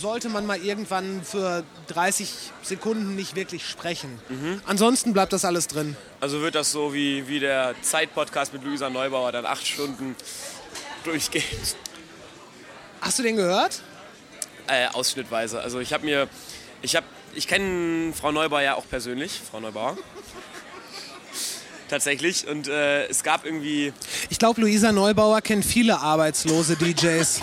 sollte 0.00 0.28
man 0.28 0.44
mal 0.44 0.58
irgendwann 0.58 1.22
für 1.24 1.64
30 1.86 2.30
Sekunden 2.62 3.16
nicht 3.16 3.34
wirklich 3.36 3.66
sprechen. 3.66 4.20
Ansonsten 4.66 5.14
bleibt 5.14 5.32
das 5.32 5.46
alles 5.46 5.66
drin. 5.66 5.96
also 6.20 6.42
wird 6.42 6.56
das 6.56 6.70
so 6.72 6.92
wie, 6.92 7.26
wie 7.26 7.40
der 7.40 7.74
Zeit-Podcast 7.80 8.52
mit 8.52 8.64
Luisa 8.64 8.90
Neubauer, 8.90 9.32
dann 9.32 9.46
acht 9.46 9.66
Stunden 9.66 10.14
durchgeht. 11.04 11.42
Hast 13.00 13.18
du 13.18 13.22
den 13.22 13.36
gehört? 13.36 13.80
Äh, 14.66 14.88
ausschnittweise. 14.88 15.58
Also 15.62 15.80
ich 15.80 15.94
habe 15.94 16.04
mir, 16.04 16.28
ich 16.82 16.94
habe, 16.94 17.06
ich 17.38 17.46
kenne 17.46 18.12
Frau 18.12 18.32
Neubauer 18.32 18.60
ja 18.60 18.74
auch 18.74 18.88
persönlich, 18.88 19.40
Frau 19.48 19.60
Neubauer. 19.60 19.96
Tatsächlich. 21.88 22.46
Und 22.48 22.66
äh, 22.68 23.06
es 23.06 23.22
gab 23.22 23.46
irgendwie, 23.46 23.92
Ich 24.28 24.38
glaube, 24.38 24.60
Luisa 24.60 24.90
Neubauer 24.92 25.40
kennt 25.40 25.64
viele 25.64 26.00
arbeitslose 26.00 26.76
DJs. 26.76 27.40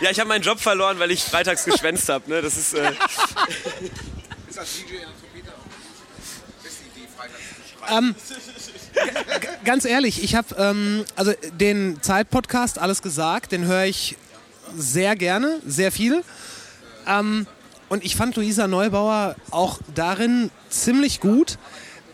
ja, 0.00 0.10
ich 0.10 0.18
habe 0.18 0.28
meinen 0.28 0.42
Job 0.42 0.58
verloren, 0.60 0.98
weil 0.98 1.12
ich 1.12 1.22
freitags 1.22 1.64
geschwänzt 1.64 2.08
habe. 2.08 2.28
Ne? 2.28 2.42
Das 2.42 2.56
ist, 2.56 2.74
äh, 2.74 2.90
Ist 2.90 4.58
das 4.58 4.68
DJ 4.74 4.94
in 4.94 5.00
der 5.00 5.08
Trompete? 5.08 5.52
Ist 6.64 6.78
die 6.80 7.00
Idee, 7.00 7.08
Freitags 7.16 7.38
zu 7.38 7.78
schreiben? 7.78 8.06
Ähm, 8.08 8.14
Ganz 9.64 9.84
ehrlich, 9.84 10.22
ich 10.22 10.34
habe 10.34 10.54
ähm, 10.58 11.04
also 11.14 11.32
den 11.52 12.02
Zeit-Podcast 12.02 12.78
alles 12.78 13.00
gesagt, 13.02 13.52
den 13.52 13.64
höre 13.66 13.84
ich 13.84 14.16
sehr 14.76 15.14
gerne, 15.16 15.60
sehr 15.64 15.92
viel. 15.92 16.22
Ähm, 17.06 17.46
und 17.90 18.04
ich 18.04 18.16
fand 18.16 18.36
Luisa 18.36 18.68
Neubauer 18.68 19.34
auch 19.50 19.80
darin 19.94 20.50
ziemlich 20.70 21.20
gut. 21.20 21.58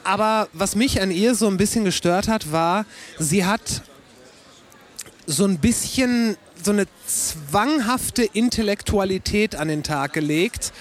Aber 0.03 0.49
was 0.53 0.75
mich 0.75 1.03
an 1.03 1.11
ihr 1.11 1.35
so 1.35 1.47
ein 1.49 1.59
bisschen 1.59 1.85
gestört 1.85 2.29
hat, 2.29 2.51
war, 2.51 2.87
sie 3.19 3.45
hat 3.45 3.83
so 5.27 5.45
ein 5.45 5.59
bisschen 5.59 6.37
so 6.63 6.71
eine 6.71 6.87
zwanghafte 7.07 8.25
Intellektualität 8.25 9.55
an 9.55 9.69
den 9.69 9.83
Tag 9.83 10.15
gelegt. 10.15 10.73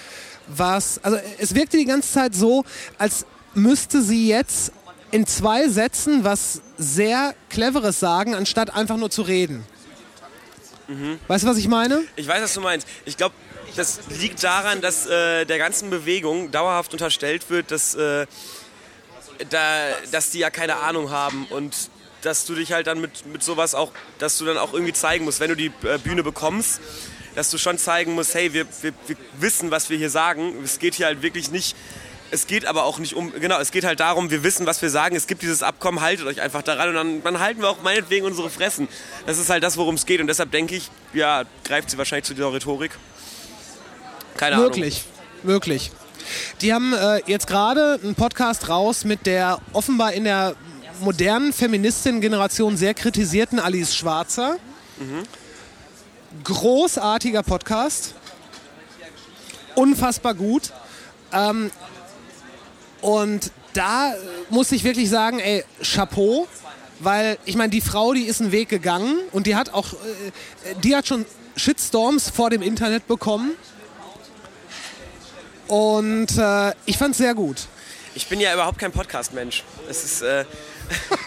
Was, 0.48 1.04
also 1.04 1.18
es 1.40 1.56
wirkte 1.56 1.78
die 1.78 1.86
ganze 1.86 2.12
Zeit 2.14 2.34
so, 2.34 2.64
als 2.98 3.26
müsste 3.54 4.02
sie 4.02 4.30
jetzt 4.30 4.72
in 5.12 5.28
zwei 5.28 5.68
Sätzen 5.68 6.24
was 6.24 6.62
sehr 6.78 7.36
Cleveres 7.50 8.00
sagen, 8.00 8.34
anstatt 8.34 8.74
einfach 8.74 8.96
nur 8.96 9.10
zu 9.10 9.24
reden. 9.24 9.66
Weißt 11.28 11.44
du, 11.44 11.48
was 11.50 11.58
ich 11.58 11.68
meine? 11.68 12.04
ich 12.16 12.28
weiß, 12.28 12.44
was 12.44 12.54
du 12.54 12.62
meinst. 12.62 12.88
Ich 13.06 13.18
glaube, 13.18 13.34
das 13.76 14.00
liegt 14.20 14.44
daran, 14.44 14.82
dass 14.82 15.06
äh, 15.06 15.46
der 15.46 15.58
ganzen 15.58 15.90
Bewegung 15.90 16.52
dauerhaft 16.52 16.94
unterstellt 16.94 17.50
wird, 17.50 17.72
dass, 17.72 17.96
äh, 17.96 18.26
da, 19.50 19.88
dass 20.12 20.32
die 20.32 20.40
ja 20.40 20.50
keine 20.50 20.78
Ahnung 20.78 21.12
haben 21.12 21.46
und 21.50 21.76
dass 22.22 22.46
du 22.46 22.56
dich 22.56 22.72
halt 22.72 22.88
dann 22.88 23.00
mit, 23.00 23.26
mit 23.28 23.44
sowas 23.44 23.76
auch, 23.76 23.92
dass 24.18 24.38
du 24.38 24.46
dann 24.46 24.58
auch 24.58 24.74
irgendwie 24.74 24.94
zeigen 24.94 25.26
musst, 25.26 25.40
wenn 25.40 25.50
du 25.50 25.56
die 25.56 25.72
äh, 25.84 25.98
Bühne 26.00 26.24
bekommst, 26.24 26.82
dass 27.36 27.52
du 27.52 27.58
schon 27.58 27.78
zeigen 27.78 28.14
musst, 28.14 28.34
hey, 28.34 28.54
wir, 28.54 28.66
wir, 28.82 28.94
wir 29.08 29.18
wissen, 29.40 29.70
was 29.72 29.90
wir 29.90 29.98
hier 29.98 30.10
sagen. 30.10 30.54
Es 30.64 30.80
geht 30.80 30.96
hier 30.96 31.06
halt 31.06 31.22
wirklich 31.22 31.52
nicht, 31.52 31.76
es 32.32 32.48
geht 32.48 32.66
aber 32.66 32.86
auch 32.86 32.98
nicht 32.98 33.14
um, 33.14 33.32
genau, 33.34 33.60
es 33.60 33.72
geht 33.72 33.84
halt 33.84 34.00
darum, 34.00 34.32
wir 34.32 34.44
wissen, 34.44 34.66
was 34.66 34.82
wir 34.82 34.90
sagen. 34.90 35.16
Es 35.16 35.28
gibt 35.28 35.42
dieses 35.42 35.62
Abkommen, 35.62 36.02
haltet 36.02 36.26
euch 36.26 36.42
einfach 36.42 36.64
daran 36.64 36.90
und 36.90 36.96
dann, 36.96 37.24
dann 37.24 37.40
halten 37.40 37.62
wir 37.62 37.70
auch 37.70 37.82
meinetwegen 37.84 38.26
unsere 38.26 38.50
Fressen. 38.50 38.88
Das 39.26 39.38
ist 39.38 39.50
halt 39.50 39.64
das, 39.64 39.78
worum 39.78 39.96
es 39.96 40.06
geht 40.06 40.22
und 40.22 40.28
deshalb 40.28 40.52
denke 40.52 40.76
ich, 40.76 40.90
ja, 41.14 41.44
greift 41.64 41.92
sie 41.92 41.98
wahrscheinlich 41.98 42.26
zu 42.26 42.34
dieser 42.34 42.52
Rhetorik. 42.52 42.92
Keine 44.38 44.56
Ahnung. 44.56 44.68
Wirklich, 44.68 45.04
wirklich. 45.44 45.92
Die 46.62 46.74
haben 46.74 46.94
äh, 46.94 47.22
jetzt 47.28 47.48
gerade 47.48 48.00
einen 48.04 48.16
Podcast 48.16 48.70
raus 48.70 49.06
mit 49.06 49.26
der 49.26 49.60
offenbar 49.74 50.14
in 50.14 50.24
der 50.24 50.56
modernen 51.00 51.54
Feministin-Generation 51.54 52.78
sehr 52.78 52.94
kritisierten 52.94 53.60
Alice 53.60 53.96
Schwarzer. 53.96 54.58
Großartiger 56.44 57.44
Podcast. 57.44 58.16
Unfassbar 59.76 60.34
gut. 60.34 60.72
Ähm, 61.32 61.70
und 63.02 63.52
da 63.74 64.14
muss 64.50 64.72
ich 64.72 64.84
wirklich 64.84 65.10
sagen, 65.10 65.40
ey, 65.40 65.64
Chapeau. 65.82 66.48
Weil, 67.00 67.38
ich 67.44 67.58
meine, 67.58 67.70
die 67.72 67.82
Frau, 67.82 68.14
die 68.14 68.24
ist 68.24 68.40
einen 68.40 68.54
Weg 68.54 68.70
gegangen 68.70 69.18
und 69.34 69.48
die 69.48 69.56
hat 69.56 69.74
auch, 69.74 69.94
äh, 69.94 69.98
die 70.82 70.96
hat 70.96 71.06
schon 71.06 71.26
Shitstorms 71.58 72.30
vor 72.30 72.50
dem 72.50 72.62
Internet 72.62 73.08
bekommen. 73.08 73.52
Und 75.68 76.38
äh, 76.38 76.74
ich 76.86 76.98
fand's 76.98 77.18
sehr 77.18 77.34
gut. 77.34 77.68
Ich 78.14 78.28
bin 78.28 78.40
ja 78.40 78.54
überhaupt 78.54 78.78
kein 78.80 78.92
Podcast-Mensch. 78.92 79.64
Das 79.88 80.04
ist. 80.04 80.22
Äh, 80.22 80.46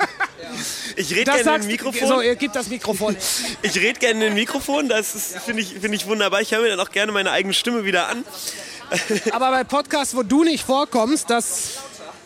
ich 0.96 1.10
rede 1.10 1.24
gerne 1.24 1.40
in 1.40 1.48
ein 1.48 1.66
Mikrofon. 1.66 2.08
So, 2.08 2.20
ihr 2.22 2.36
gebt 2.36 2.56
das 2.56 2.68
Mikrofon. 2.68 3.16
Ich 3.62 3.76
rede 3.76 3.98
gerne 3.98 4.26
in 4.26 4.32
ein 4.32 4.34
Mikrofon. 4.34 4.88
Das 4.88 5.34
finde 5.44 5.62
ich, 5.62 5.74
find 5.74 5.94
ich 5.94 6.06
wunderbar. 6.06 6.40
Ich 6.40 6.52
höre 6.52 6.62
mir 6.62 6.68
dann 6.68 6.80
auch 6.80 6.90
gerne 6.90 7.12
meine 7.12 7.30
eigene 7.30 7.52
Stimme 7.52 7.84
wieder 7.84 8.08
an. 8.08 8.24
Aber 9.32 9.50
bei 9.50 9.64
Podcasts, 9.64 10.16
wo 10.16 10.22
du 10.22 10.44
nicht 10.44 10.64
vorkommst, 10.64 11.28
das 11.28 11.78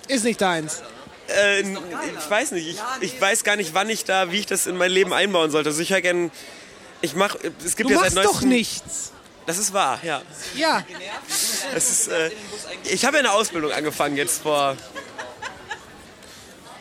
ist 0.07 0.25
nicht 0.25 0.41
deins. 0.41 0.83
Äh, 1.29 1.63
ich 1.63 2.31
weiß 2.31 2.53
nicht. 2.53 2.69
Ich, 2.69 2.79
ich 3.01 3.21
weiß 3.21 3.43
gar 3.45 3.57
nicht, 3.57 3.75
wann 3.75 3.89
ich 3.91 4.05
da, 4.05 4.31
wie 4.31 4.39
ich 4.39 4.47
das 4.47 4.67
in 4.67 4.77
mein 4.77 4.91
Leben 4.91 5.13
einbauen 5.13 5.51
sollte. 5.51 5.71
Also 5.71 5.83
ich 5.83 5.91
höre 5.91 6.03
gerne. 6.03 6.31
Ich 7.01 7.17
mach, 7.17 7.37
es 7.65 7.75
gibt 7.75 7.91
Du 7.91 7.95
ja 7.95 8.01
seit 8.01 8.15
machst 8.15 8.29
doch 8.29 8.43
nichts. 8.43 9.12
Das 9.47 9.59
ist 9.59 9.73
wahr, 9.73 9.99
ja. 10.03 10.23
Ja. 10.55 10.85
Es 11.75 11.91
ist, 11.91 12.09
äh, 12.09 12.31
ich 12.85 13.05
habe 13.05 13.17
ja 13.17 13.21
eine 13.21 13.33
Ausbildung 13.33 13.73
angefangen 13.73 14.17
jetzt 14.17 14.43
vor 14.43 14.77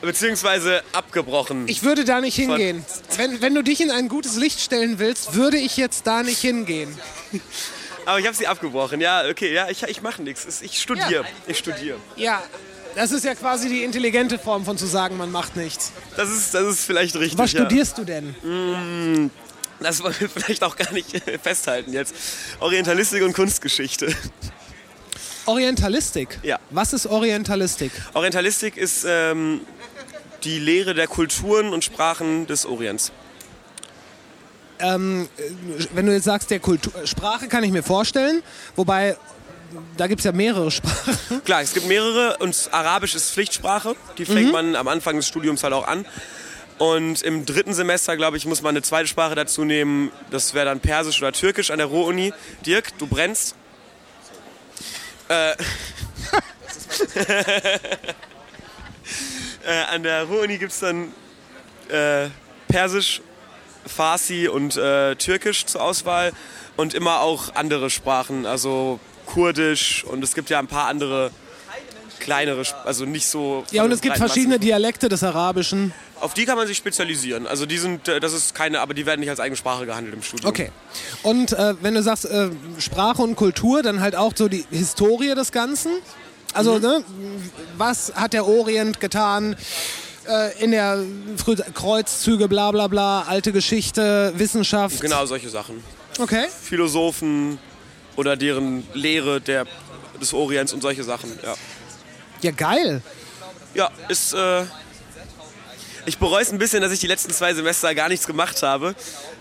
beziehungsweise 0.02 0.84
abgebrochen. 0.94 1.68
Ich 1.68 1.84
würde 1.84 2.06
da 2.06 2.22
nicht 2.22 2.36
hingehen. 2.36 2.86
Wenn, 3.18 3.42
wenn 3.42 3.56
du 3.56 3.64
dich 3.64 3.82
in 3.82 3.92
ein 3.92 4.10
gutes 4.10 4.36
Licht 4.36 4.60
stellen 4.60 5.00
willst, 5.00 5.36
würde 5.36 5.58
ich 5.58 5.78
jetzt 5.78 6.08
da 6.08 6.24
nicht 6.24 6.40
hingehen. 6.40 6.98
Aber 8.06 8.20
ich 8.20 8.26
habe 8.26 8.36
sie 8.36 8.48
abgebrochen. 8.48 9.00
Ja, 9.00 9.24
okay, 9.30 9.54
ja, 9.54 9.70
ich, 9.70 9.84
ich 9.84 10.02
mache 10.02 10.24
nichts. 10.24 10.62
Ich 10.62 10.82
studiere. 10.82 11.24
Ich 11.48 11.60
studiere. 11.60 11.98
Ja, 12.16 12.42
das 12.96 13.12
ist 13.12 13.24
ja 13.24 13.36
quasi 13.36 13.70
die 13.70 13.84
intelligente 13.84 14.40
Form 14.40 14.66
von 14.66 14.78
zu 14.78 14.86
sagen, 14.86 15.18
man 15.18 15.32
macht 15.32 15.56
nichts. 15.56 15.92
Das 16.18 16.30
ist, 16.30 16.54
das 16.54 16.64
ist 16.64 16.86
vielleicht 16.86 17.16
richtig. 17.16 17.38
Was 17.38 17.54
ja. 17.54 17.62
studierst 17.62 17.98
du 17.98 18.04
denn? 18.04 18.36
Mm, 18.44 19.30
Das 19.82 20.02
wollen 20.04 20.16
wir 20.20 20.30
vielleicht 20.30 20.64
auch 20.64 20.76
gar 20.76 20.92
nicht 20.94 21.10
festhalten 21.44 21.92
jetzt. 21.94 22.14
Orientalistik 22.60 23.24
und 23.24 23.34
Kunstgeschichte. 23.34 24.14
Orientalistik. 25.46 26.40
Ja. 26.44 26.60
Was 26.70 26.94
ist 26.94 27.08
Orientalistik? 27.08 27.92
Orientalistik 28.14 28.78
ist 28.78 29.06
ähm, 29.08 29.62
die 30.44 30.60
Lehre 30.60 30.94
der 30.94 31.08
Kulturen 31.08 31.74
und 31.74 31.84
Sprachen 31.84 32.46
des 32.48 32.66
Orients. 32.66 33.12
Ähm, 34.80 35.28
äh, 35.38 35.42
wenn 35.94 36.06
du 36.06 36.14
jetzt 36.14 36.26
sagst, 36.26 36.50
der 36.52 36.60
Kultur 36.60 36.94
Sprache 37.06 37.48
kann 37.48 37.64
ich 37.64 37.72
mir 37.72 37.84
vorstellen, 37.84 38.42
wobei 38.76 39.18
da 39.98 40.08
gibt 40.08 40.20
es 40.20 40.26
ja 40.26 40.32
mehrere 40.32 40.70
Sprachen. 40.72 41.44
Klar, 41.44 41.62
es 41.62 41.74
gibt 41.74 41.88
mehrere 41.88 42.38
und 42.38 42.70
Arabisch 42.72 43.16
ist 43.16 43.32
Pflichtsprache. 43.32 43.96
Die 44.18 44.26
fängt 44.26 44.48
Mhm. 44.48 44.52
man 44.52 44.76
am 44.76 44.88
Anfang 44.88 45.16
des 45.16 45.28
Studiums 45.28 45.64
halt 45.64 45.74
auch 45.74 45.88
an. 45.88 46.06
Und 46.82 47.22
im 47.22 47.46
dritten 47.46 47.76
Semester, 47.76 48.18
glaube 48.18 48.38
ich, 48.38 48.48
muss 48.48 48.64
man 48.64 48.70
eine 48.70 48.82
zweite 48.82 49.08
Sprache 49.08 49.36
dazu 49.36 49.64
nehmen. 49.64 50.12
Das 50.32 50.56
wäre 50.56 50.66
dann 50.66 50.80
Persisch 50.80 51.22
oder 51.22 51.32
Türkisch 51.32 51.70
an 51.70 51.78
der 51.78 51.86
Ruhr-Uni. 51.86 52.34
Dirk, 52.66 52.98
du 52.98 53.06
brennst. 53.06 53.56
Äh, 55.30 55.52
äh, 59.64 59.84
an 59.92 60.02
der 60.02 60.24
Ruhr-Uni 60.24 60.58
gibt 60.58 60.72
es 60.72 60.80
dann 60.80 61.14
äh, 61.90 62.30
Persisch, 62.68 63.22
Farsi 63.86 64.48
und 64.48 64.76
äh, 64.76 65.16
Türkisch 65.18 65.68
zur 65.68 65.84
Auswahl. 65.84 66.34
Und 66.78 66.96
immer 66.96 67.20
auch 67.20 67.54
andere 67.54 67.92
Sprachen, 67.92 68.48
also 68.48 69.00
Kurdisch. 69.28 70.04
Und 70.04 70.24
es 70.24 70.34
gibt 70.34 70.50
ja 70.50 70.58
ein 70.58 70.66
paar 70.66 70.88
andere 70.88 71.30
kleinere, 72.22 72.64
also 72.86 73.04
nicht 73.06 73.26
so. 73.28 73.66
Ja, 73.72 73.84
und 73.84 73.92
es 73.92 74.00
gibt 74.02 74.16
verschiedene 74.18 74.58
Dialekte 74.60 75.10
des 75.10 75.24
Arabischen. 75.24 75.92
auf 76.22 76.34
die 76.34 76.46
kann 76.46 76.56
man 76.56 76.68
sich 76.68 76.78
spezialisieren. 76.78 77.48
Also 77.48 77.66
die 77.66 77.78
sind, 77.78 78.08
äh, 78.08 78.20
das 78.22 78.32
ist 78.34 78.56
keine, 78.56 78.80
aber 78.80 78.94
die 78.94 79.06
werden 79.06 79.20
nicht 79.20 79.30
als 79.30 79.40
eigene 79.42 79.58
Sprache 79.58 79.86
gehandelt 79.86 80.14
im 80.16 80.22
Studium. 80.24 80.50
Okay. 80.50 80.72
Und 81.24 81.52
äh, 81.54 81.74
wenn 81.82 81.96
du 81.96 82.02
sagst 82.04 82.26
äh, 82.26 82.50
Sprache 82.80 83.22
und 83.22 83.36
Kultur, 83.36 83.82
dann 83.84 84.00
halt 84.00 84.16
auch 84.16 84.32
so 84.36 84.48
die 84.48 84.64
Historie 84.72 85.34
des 85.36 85.52
Ganzen. 85.52 85.92
Also, 86.54 86.76
Mhm. 86.76 86.82
ne, 86.82 87.04
was 87.78 88.14
hat 88.16 88.34
der 88.34 88.46
Orient 88.48 89.00
getan 89.00 89.56
äh, 90.28 90.64
in 90.64 90.72
der 90.72 91.00
Früh 91.38 91.56
Kreuzzüge, 91.74 92.48
bla 92.48 92.72
bla 92.72 92.88
bla, 92.88 93.22
alte 93.24 93.52
Geschichte, 93.52 94.34
Wissenschaft? 94.36 95.02
Genau, 95.02 95.26
solche 95.26 95.50
Sachen. 95.50 95.84
Okay. 96.20 96.46
Philosophen 96.64 97.58
oder 98.18 98.36
deren 98.36 98.84
Lehre 98.94 99.40
der, 99.40 99.66
des 100.20 100.34
Orients 100.34 100.74
und 100.74 100.82
solche 100.82 101.04
Sachen, 101.04 101.32
ja. 101.42 101.56
Ja, 102.42 102.52
geil. 102.52 103.02
Ja, 103.74 103.90
ist. 104.10 104.34
Äh, 104.34 104.64
ich 106.06 106.18
bereue 106.18 106.42
es 106.42 106.52
ein 106.52 106.58
bisschen, 106.58 106.82
dass 106.82 106.92
ich 106.92 107.00
die 107.00 107.08
letzten 107.08 107.32
zwei 107.32 107.54
Semester 107.54 107.94
gar 107.94 108.10
nichts 108.10 108.26
gemacht 108.26 108.64
habe, 108.64 108.96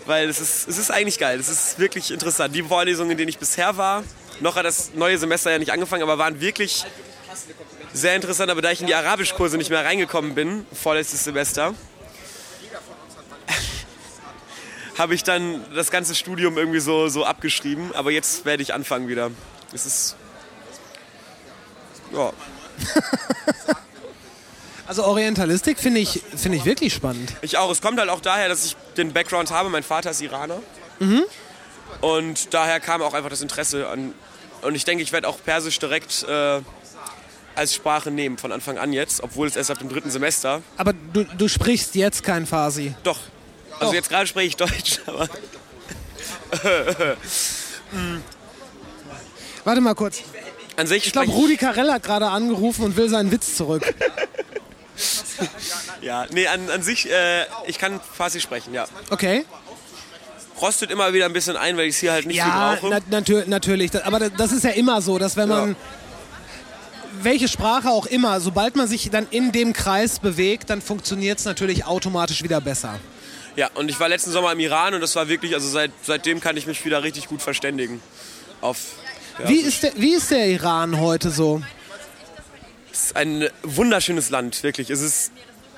weil 0.05 0.29
es 0.29 0.39
ist, 0.39 0.67
es 0.67 0.77
ist 0.77 0.91
eigentlich 0.91 1.17
geil. 1.17 1.39
Es 1.39 1.49
ist 1.49 1.79
wirklich 1.79 2.11
interessant. 2.11 2.53
Die 2.53 2.61
Vorlesungen, 2.61 3.11
in 3.11 3.17
denen 3.17 3.29
ich 3.29 3.39
bisher 3.39 3.77
war, 3.77 4.03
noch 4.41 4.55
hat 4.55 4.65
das 4.65 4.93
neue 4.93 5.17
Semester 5.17 5.51
ja 5.51 5.57
nicht 5.57 5.71
angefangen, 5.71 6.03
aber 6.03 6.17
waren 6.19 6.39
wirklich 6.39 6.85
sehr 7.93 8.15
interessant. 8.15 8.51
Aber 8.51 8.61
da 8.61 8.71
ich 8.71 8.81
in 8.81 8.87
die 8.87 8.95
Arabischkurse 8.95 9.57
nicht 9.57 9.71
mehr 9.71 9.83
reingekommen 9.83 10.35
bin, 10.35 10.65
vorletztes 10.71 11.23
Semester, 11.23 11.73
habe 14.97 15.15
ich 15.15 15.23
dann 15.23 15.65
das 15.73 15.89
ganze 15.89 16.13
Studium 16.13 16.57
irgendwie 16.57 16.79
so, 16.79 17.07
so 17.07 17.25
abgeschrieben. 17.25 17.93
Aber 17.95 18.11
jetzt 18.11 18.45
werde 18.45 18.61
ich 18.61 18.73
anfangen 18.73 19.07
wieder. 19.07 19.31
Es 19.73 19.85
ist. 19.85 20.15
Ja. 22.13 22.31
Also 24.91 25.05
Orientalistik 25.05 25.79
finde 25.79 26.01
ich, 26.01 26.21
finde 26.35 26.57
ich 26.57 26.65
wirklich 26.65 26.93
spannend. 26.93 27.31
Ich 27.41 27.57
auch. 27.57 27.71
Es 27.71 27.81
kommt 27.81 27.97
halt 27.97 28.09
auch 28.09 28.19
daher, 28.19 28.49
dass 28.49 28.65
ich 28.65 28.75
den 28.97 29.13
Background 29.13 29.49
habe. 29.49 29.69
Mein 29.69 29.83
Vater 29.83 30.11
ist 30.11 30.19
Iraner. 30.19 30.57
Mhm. 30.99 31.23
Und 32.01 32.53
daher 32.53 32.81
kam 32.81 33.01
auch 33.01 33.13
einfach 33.13 33.29
das 33.29 33.41
Interesse 33.41 33.87
an. 33.87 34.13
Und 34.63 34.75
ich 34.75 34.83
denke, 34.83 35.01
ich 35.01 35.13
werde 35.13 35.29
auch 35.29 35.41
Persisch 35.41 35.79
direkt 35.79 36.23
äh, 36.23 36.59
als 37.55 37.73
Sprache 37.73 38.11
nehmen, 38.11 38.37
von 38.37 38.51
Anfang 38.51 38.77
an 38.77 38.91
jetzt, 38.91 39.23
obwohl 39.23 39.47
es 39.47 39.55
erst 39.55 39.71
ab 39.71 39.79
dem 39.79 39.87
dritten 39.87 40.11
Semester. 40.11 40.61
Aber 40.75 40.91
du, 41.13 41.23
du 41.23 41.47
sprichst 41.47 41.95
jetzt 41.95 42.23
kein 42.23 42.45
Farsi. 42.45 42.93
Doch. 43.03 43.19
Also 43.75 43.85
Doch. 43.85 43.93
jetzt 43.93 44.09
gerade 44.09 44.27
spreche 44.27 44.47
ich 44.47 44.57
Deutsch, 44.57 44.99
aber. 45.05 45.29
Warte 49.63 49.79
mal 49.79 49.95
kurz. 49.95 50.21
An 50.81 50.87
sich 50.87 51.05
Ich 51.05 51.13
glaube, 51.13 51.31
Rudi 51.31 51.57
Carell 51.57 51.91
hat 51.91 52.03
gerade 52.03 52.27
angerufen 52.27 52.83
und 52.85 52.97
will 52.97 53.07
seinen 53.07 53.31
Witz 53.31 53.55
zurück. 53.55 53.83
Ja, 56.01 56.25
nee, 56.31 56.47
an, 56.47 56.69
an 56.69 56.83
sich, 56.83 57.09
äh, 57.09 57.45
ich 57.65 57.79
kann 57.79 57.99
Farsi 57.99 58.39
sprechen, 58.39 58.73
ja. 58.73 58.85
Okay. 59.09 59.45
Rostet 60.61 60.91
immer 60.91 61.11
wieder 61.13 61.25
ein 61.25 61.33
bisschen 61.33 61.57
ein, 61.57 61.75
weil 61.77 61.85
ich 61.85 61.95
es 61.95 61.99
hier 62.01 62.11
halt 62.11 62.25
nicht 62.27 62.37
Ja, 62.37 62.77
viel 62.77 62.89
brauche. 62.89 63.01
na, 63.09 63.17
natür 63.17 63.45
natürlich. 63.47 63.91
Aber 64.05 64.19
das- 64.19 64.51
ist 64.51 64.63
ja 64.63 64.71
immer 64.71 65.01
so, 65.01 65.17
dass 65.17 65.37
wenn 65.37 65.49
man 65.49 65.75
welche 67.21 67.47
Sprache 67.47 67.89
auch 67.89 68.05
immer, 68.05 68.39
sobald 68.41 68.75
man 68.75 68.87
sich 68.87 69.09
dann 69.09 69.27
in 69.31 69.51
dem 69.51 69.73
Kreis 69.73 70.19
bewegt, 70.19 70.69
dann 70.69 70.81
funktioniert 70.81 71.39
es 71.39 71.45
natürlich 71.45 71.85
automatisch 71.85 72.43
wieder 72.43 72.61
besser. 72.61 72.99
Ja, 73.55 73.69
und 73.73 73.89
ich 73.89 73.99
war 73.99 74.07
letzten 74.09 74.31
Sommer 74.31 74.51
im 74.51 74.59
Iran 74.59 74.93
und 74.93 75.01
das 75.01 75.15
war 75.15 75.27
wirklich, 75.27 75.53
also 75.55 75.67
seit, 75.67 75.91
seitdem 76.03 76.39
kann 76.41 76.57
ich 76.57 76.67
mich 76.67 76.83
wieder 76.85 77.01
richtig 77.03 77.27
gut 77.27 77.41
verständigen. 77.41 78.01
Auf 78.61 78.77
Wie 79.45 79.59
ist, 79.59 79.83
der, 79.83 79.91
wie 79.95 80.13
ist 80.13 80.29
der 80.31 80.47
Iran 80.47 80.99
heute 80.99 81.29
so? 81.31 81.61
Es 82.91 83.05
ist 83.05 83.15
ein 83.15 83.47
wunderschönes 83.63 84.29
Land, 84.29 84.61
wirklich. 84.63 84.89
Es 84.89 85.01
ist, 85.01 85.31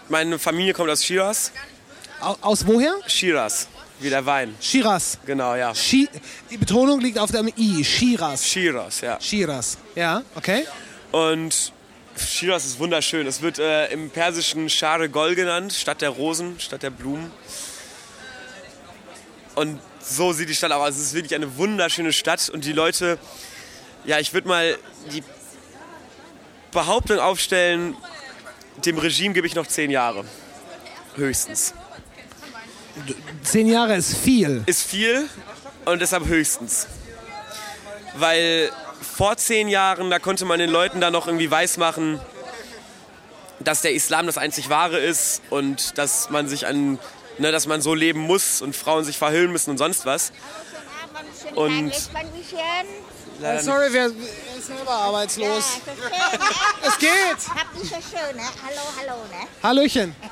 meine 0.09 0.39
Familie 0.39 0.73
kommt 0.73 0.89
aus 0.89 1.03
Shiraz. 1.05 1.51
Au- 2.19 2.37
Aus 2.41 2.65
woher? 2.65 2.95
Shiraz, 3.07 3.67
wie 3.99 4.09
der 4.09 4.25
Wein. 4.25 4.55
Shiraz. 4.59 5.17
Genau, 5.25 5.55
ja. 5.55 5.73
Shi 5.75 6.09
die 6.49 6.57
Betonung 6.57 6.99
liegt 7.01 7.19
auf 7.19 7.31
dem 7.31 7.47
I. 7.57 7.83
Shiraz. 7.83 8.45
Shiraz, 8.45 9.01
ja. 9.01 9.19
Shiraz. 9.21 9.77
Ja, 9.95 10.23
okay. 10.35 10.65
Und 11.11 11.71
Shiraz 12.17 12.65
ist 12.65 12.79
wunderschön. 12.79 13.27
Es 13.27 13.41
wird 13.41 13.59
äh, 13.59 13.87
im 13.93 14.09
Persischen 14.09 14.69
Share 14.69 15.09
Gol 15.09 15.35
genannt, 15.35 15.73
Stadt 15.73 16.01
der 16.01 16.09
Rosen, 16.09 16.59
Stadt 16.59 16.83
der 16.83 16.89
Blumen. 16.89 17.31
Und 19.55 19.79
so 20.03 20.33
sieht 20.33 20.49
die 20.49 20.55
Stadt 20.55 20.71
aus. 20.71 20.95
Es 20.95 21.01
ist 21.01 21.13
wirklich 21.13 21.35
eine 21.35 21.57
wunderschöne 21.57 22.13
Stadt 22.13 22.49
und 22.49 22.65
die 22.65 22.73
Leute, 22.73 23.17
ja, 24.05 24.19
ich 24.19 24.33
würde 24.33 24.47
mal 24.47 24.77
die 25.11 25.23
Behauptung 26.71 27.19
aufstellen, 27.19 27.95
dem 28.85 28.97
Regime 28.97 29.33
gebe 29.33 29.47
ich 29.47 29.55
noch 29.55 29.67
zehn 29.67 29.91
Jahre. 29.91 30.25
Höchstens. 31.15 31.73
Zehn 33.43 33.67
Jahre 33.67 33.95
ist 33.95 34.15
viel. 34.15 34.63
Ist 34.65 34.83
viel 34.83 35.27
und 35.85 36.01
deshalb 36.01 36.25
höchstens. 36.25 36.87
Weil 38.15 38.71
vor 39.01 39.37
zehn 39.37 39.67
Jahren, 39.67 40.09
da 40.09 40.19
konnte 40.19 40.45
man 40.45 40.59
den 40.59 40.69
Leuten 40.69 41.01
dann 41.01 41.13
noch 41.13 41.27
irgendwie 41.27 41.49
weismachen, 41.49 42.19
dass 43.59 43.81
der 43.81 43.93
Islam 43.93 44.25
das 44.25 44.37
einzig 44.37 44.69
wahre 44.69 44.99
ist 44.99 45.41
und 45.49 45.97
dass 45.97 46.29
man 46.29 46.47
sich 46.47 46.67
an, 46.67 46.99
ne, 47.37 47.51
dass 47.51 47.67
man 47.67 47.81
so 47.81 47.93
leben 47.93 48.19
muss 48.19 48.61
und 48.61 48.75
Frauen 48.75 49.03
sich 49.03 49.17
verhüllen 49.17 49.51
müssen 49.51 49.71
und 49.71 49.77
sonst 49.77 50.05
was. 50.05 50.31
Und 51.55 51.91
leider 53.39 53.61
sorry, 53.61 53.87
wer 53.91 54.09
wer 54.09 54.57
ist 54.57 54.67
selber 54.67 54.91
arbeitslos? 54.91 55.81
Es 56.85 56.99
geht. 56.99 57.09
Habt 57.11 57.75
ihr 57.75 57.85
so 57.85 57.95
schön, 57.95 58.35
ne? 58.35 58.43
Hallo, 58.65 58.81
hallo, 58.99 59.23
ne? 59.29 59.47
Hallöchen. 59.61 60.13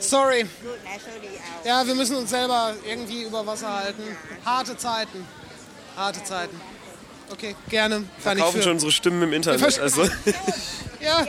Sorry. 0.00 0.42
Gut, 0.42 0.50
ne? 0.62 0.70
Sorry 0.98 1.28
auch. 1.60 1.64
Ja, 1.64 1.86
wir 1.86 1.94
müssen 1.94 2.16
uns 2.16 2.30
selber 2.30 2.74
irgendwie 2.84 3.22
über 3.22 3.46
Wasser 3.46 3.72
halten. 3.72 4.02
Harte 4.44 4.76
Zeiten. 4.76 5.26
Harte 5.96 6.24
Zeiten. 6.24 6.60
Okay, 7.30 7.54
gerne. 7.68 8.04
wir 8.24 8.52
für. 8.52 8.62
schon 8.62 8.72
unsere 8.72 8.92
Stimmen 8.92 9.22
im 9.22 9.32
Internet. 9.32 9.78
Also. 9.78 10.08
Ja. 11.00 11.24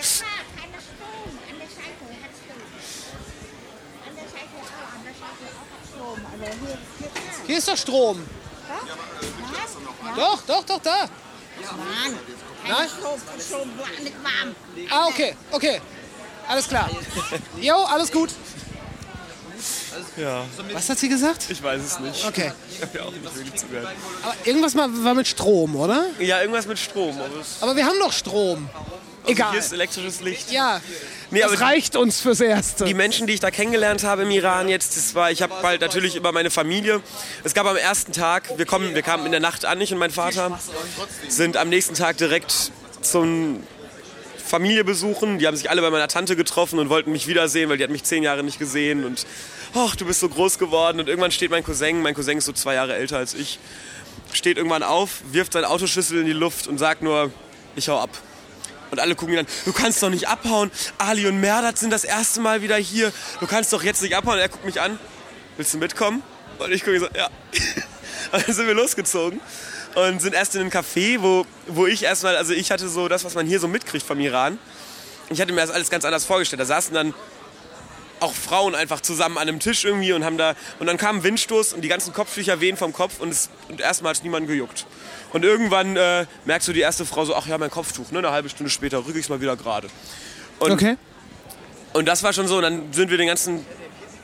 Hier 7.47 7.57
ist 7.57 7.67
doch 7.67 7.77
Strom. 7.77 8.23
Doch, 10.15 10.41
doch, 10.43 10.63
doch, 10.63 10.79
da. 10.81 10.91
Mann, 11.01 12.17
Nein? 12.67 12.75
kein 12.77 12.89
Strom, 12.89 13.19
Strom, 13.39 13.69
nicht 14.03 14.15
warm. 14.23 14.55
Ah, 14.89 15.07
okay, 15.07 15.35
okay. 15.51 15.81
Alles 16.47 16.67
klar. 16.67 16.89
Jo, 17.59 17.75
alles 17.75 18.11
gut. 18.11 18.29
Ja. 20.17 20.45
Was 20.73 20.89
hat 20.89 20.99
sie 20.99 21.09
gesagt? 21.09 21.45
Ich 21.49 21.61
weiß 21.61 21.81
es 21.81 21.99
nicht. 21.99 22.25
Okay. 22.25 22.51
Ich 22.71 22.81
habe 22.81 22.97
ja 22.97 23.03
auch 23.05 23.11
nicht 23.11 23.35
wirklich 23.35 23.55
zugehört. 23.55 23.89
Aber 24.23 24.35
irgendwas 24.45 24.73
mal 24.73 24.89
war 25.03 25.13
mit 25.13 25.27
Strom, 25.27 25.75
oder? 25.75 26.07
Ja, 26.19 26.39
irgendwas 26.41 26.65
mit 26.65 26.79
Strom. 26.79 27.17
Aber 27.19 27.39
es 27.39 27.57
Aber 27.61 27.75
wir 27.75 27.85
haben 27.85 27.99
doch 27.99 28.11
Strom. 28.11 28.69
Egal. 29.25 29.51
Hier 29.51 29.59
ist 29.59 29.73
elektrisches 29.73 30.21
Licht. 30.21 30.51
Ja, 30.51 30.81
Nee, 31.31 31.41
das 31.41 31.61
reicht 31.61 31.95
uns 31.95 32.21
fürs 32.21 32.41
Erste. 32.41 32.85
die 32.85 32.95
Menschen, 32.95 33.27
die 33.27 33.33
ich 33.33 33.39
da 33.39 33.51
kennengelernt 33.51 34.03
habe 34.03 34.23
im 34.23 34.31
Iran 34.31 34.67
jetzt, 34.67 34.97
das 34.97 35.13
war, 35.13 35.29
ich 35.29 35.43
habe 35.43 35.53
halt 35.61 35.81
natürlich 35.81 36.15
über 36.15 36.31
meine 36.31 36.49
Familie. 36.49 37.01
Es 37.43 37.53
gab 37.53 37.67
am 37.67 37.77
ersten 37.77 38.13
Tag, 38.13 38.57
wir 38.57 38.65
kommen, 38.65 38.95
wir 38.95 39.03
kamen 39.03 39.25
in 39.27 39.31
der 39.31 39.39
Nacht 39.39 39.63
an, 39.65 39.79
ich 39.79 39.93
und 39.93 39.99
mein 39.99 40.09
Vater, 40.09 40.59
sind 41.27 41.55
am 41.55 41.69
nächsten 41.69 41.93
Tag 41.93 42.17
direkt 42.17 42.71
zum 43.01 43.61
Familie 44.43 44.83
besuchen. 44.83 45.37
Die 45.37 45.45
haben 45.45 45.55
sich 45.55 45.69
alle 45.69 45.81
bei 45.81 45.91
meiner 45.91 46.07
Tante 46.07 46.35
getroffen 46.35 46.79
und 46.79 46.89
wollten 46.89 47.11
mich 47.11 47.27
wiedersehen, 47.27 47.69
weil 47.69 47.77
die 47.77 47.83
hat 47.83 47.91
mich 47.91 48.03
zehn 48.03 48.23
Jahre 48.23 48.43
nicht 48.43 48.57
gesehen 48.57 49.05
und 49.05 49.27
ach, 49.75 49.95
du 49.95 50.05
bist 50.05 50.21
so 50.21 50.29
groß 50.29 50.57
geworden. 50.57 50.99
Und 50.99 51.07
irgendwann 51.07 51.31
steht 51.31 51.51
mein 51.51 51.63
Cousin, 51.63 52.01
mein 52.01 52.15
Cousin 52.15 52.39
ist 52.39 52.45
so 52.45 52.53
zwei 52.53 52.73
Jahre 52.73 52.95
älter 52.95 53.17
als 53.17 53.35
ich, 53.35 53.59
steht 54.33 54.57
irgendwann 54.57 54.81
auf, 54.81 55.21
wirft 55.31 55.53
seinen 55.53 55.65
Autoschlüssel 55.65 56.19
in 56.21 56.25
die 56.25 56.33
Luft 56.33 56.65
und 56.67 56.79
sagt 56.79 57.03
nur, 57.03 57.31
ich 57.75 57.87
hau 57.89 57.99
ab. 57.99 58.09
Und 58.91 58.99
alle 58.99 59.15
gucken 59.15 59.33
ihn 59.33 59.39
an, 59.39 59.47
du 59.65 59.73
kannst 59.73 60.01
doch 60.01 60.09
nicht 60.09 60.27
abhauen. 60.27 60.71
Ali 60.97 61.27
und 61.27 61.39
Merdat 61.39 61.77
sind 61.77 61.91
das 61.91 62.03
erste 62.03 62.41
Mal 62.41 62.61
wieder 62.61 62.77
hier. 62.77 63.11
Du 63.39 63.47
kannst 63.47 63.71
doch 63.73 63.83
jetzt 63.83 64.01
nicht 64.01 64.15
abhauen. 64.15 64.35
Und 64.35 64.41
er 64.41 64.49
guckt 64.49 64.65
mich 64.65 64.81
an, 64.81 64.99
willst 65.57 65.73
du 65.73 65.77
mitkommen? 65.77 66.23
Und 66.57 66.71
ich 66.71 66.83
gucke 66.83 66.99
so, 66.99 67.07
ja. 67.15 67.29
Und 68.31 68.45
dann 68.45 68.55
sind 68.55 68.67
wir 68.67 68.75
losgezogen 68.75 69.41
und 69.95 70.21
sind 70.21 70.33
erst 70.33 70.55
in 70.55 70.61
einem 70.61 70.69
Café, 70.69 71.21
wo, 71.21 71.45
wo 71.67 71.87
ich 71.87 72.03
erstmal, 72.03 72.37
also 72.37 72.53
ich 72.53 72.71
hatte 72.71 72.87
so 72.87 73.07
das, 73.07 73.23
was 73.23 73.33
man 73.33 73.47
hier 73.47 73.59
so 73.59 73.67
mitkriegt 73.67 74.05
vom 74.05 74.19
Iran. 74.19 74.59
Ich 75.29 75.41
hatte 75.41 75.51
mir 75.51 75.61
das 75.61 75.71
alles 75.71 75.89
ganz 75.89 76.05
anders 76.05 76.25
vorgestellt. 76.25 76.59
Da 76.59 76.65
saßen 76.65 76.93
dann 76.93 77.13
auch 78.19 78.33
Frauen 78.33 78.75
einfach 78.75 79.01
zusammen 79.01 79.37
an 79.37 79.47
einem 79.47 79.59
Tisch 79.59 79.85
irgendwie 79.85 80.11
und 80.13 80.25
haben 80.25 80.37
da 80.37 80.55
und 80.79 80.87
dann 80.87 80.97
kam 80.97 81.17
ein 81.17 81.23
Windstoß 81.23 81.73
und 81.73 81.81
die 81.81 81.87
ganzen 81.87 82.13
Kopftücher 82.13 82.59
wehen 82.59 82.75
vom 82.75 82.91
Kopf 82.91 83.19
und, 83.19 83.29
es, 83.29 83.49
und 83.69 83.79
erstmal 83.79 84.13
hat 84.13 84.23
niemand 84.23 84.47
gejuckt. 84.47 84.85
Und 85.31 85.45
irgendwann 85.45 85.95
äh, 85.95 86.25
merkst 86.45 86.67
du 86.67 86.73
die 86.73 86.79
erste 86.79 87.05
Frau 87.05 87.23
so, 87.25 87.35
ach 87.35 87.45
ja, 87.47 87.57
mein 87.57 87.69
Kopftuch, 87.69 88.11
ne? 88.11 88.19
Eine 88.19 88.31
halbe 88.31 88.49
Stunde 88.49 88.69
später 88.71 88.99
rücke 89.05 89.19
ich 89.19 89.25
es 89.25 89.29
mal 89.29 89.41
wieder 89.41 89.55
gerade. 89.55 89.87
Und, 90.59 90.71
Okay. 90.71 90.95
und 91.93 92.07
das 92.07 92.23
war 92.23 92.33
schon 92.33 92.47
so. 92.47 92.57
Und 92.57 92.63
dann 92.63 92.93
sind 92.93 93.11
wir 93.11 93.17
den 93.17 93.27
ganzen, 93.27 93.65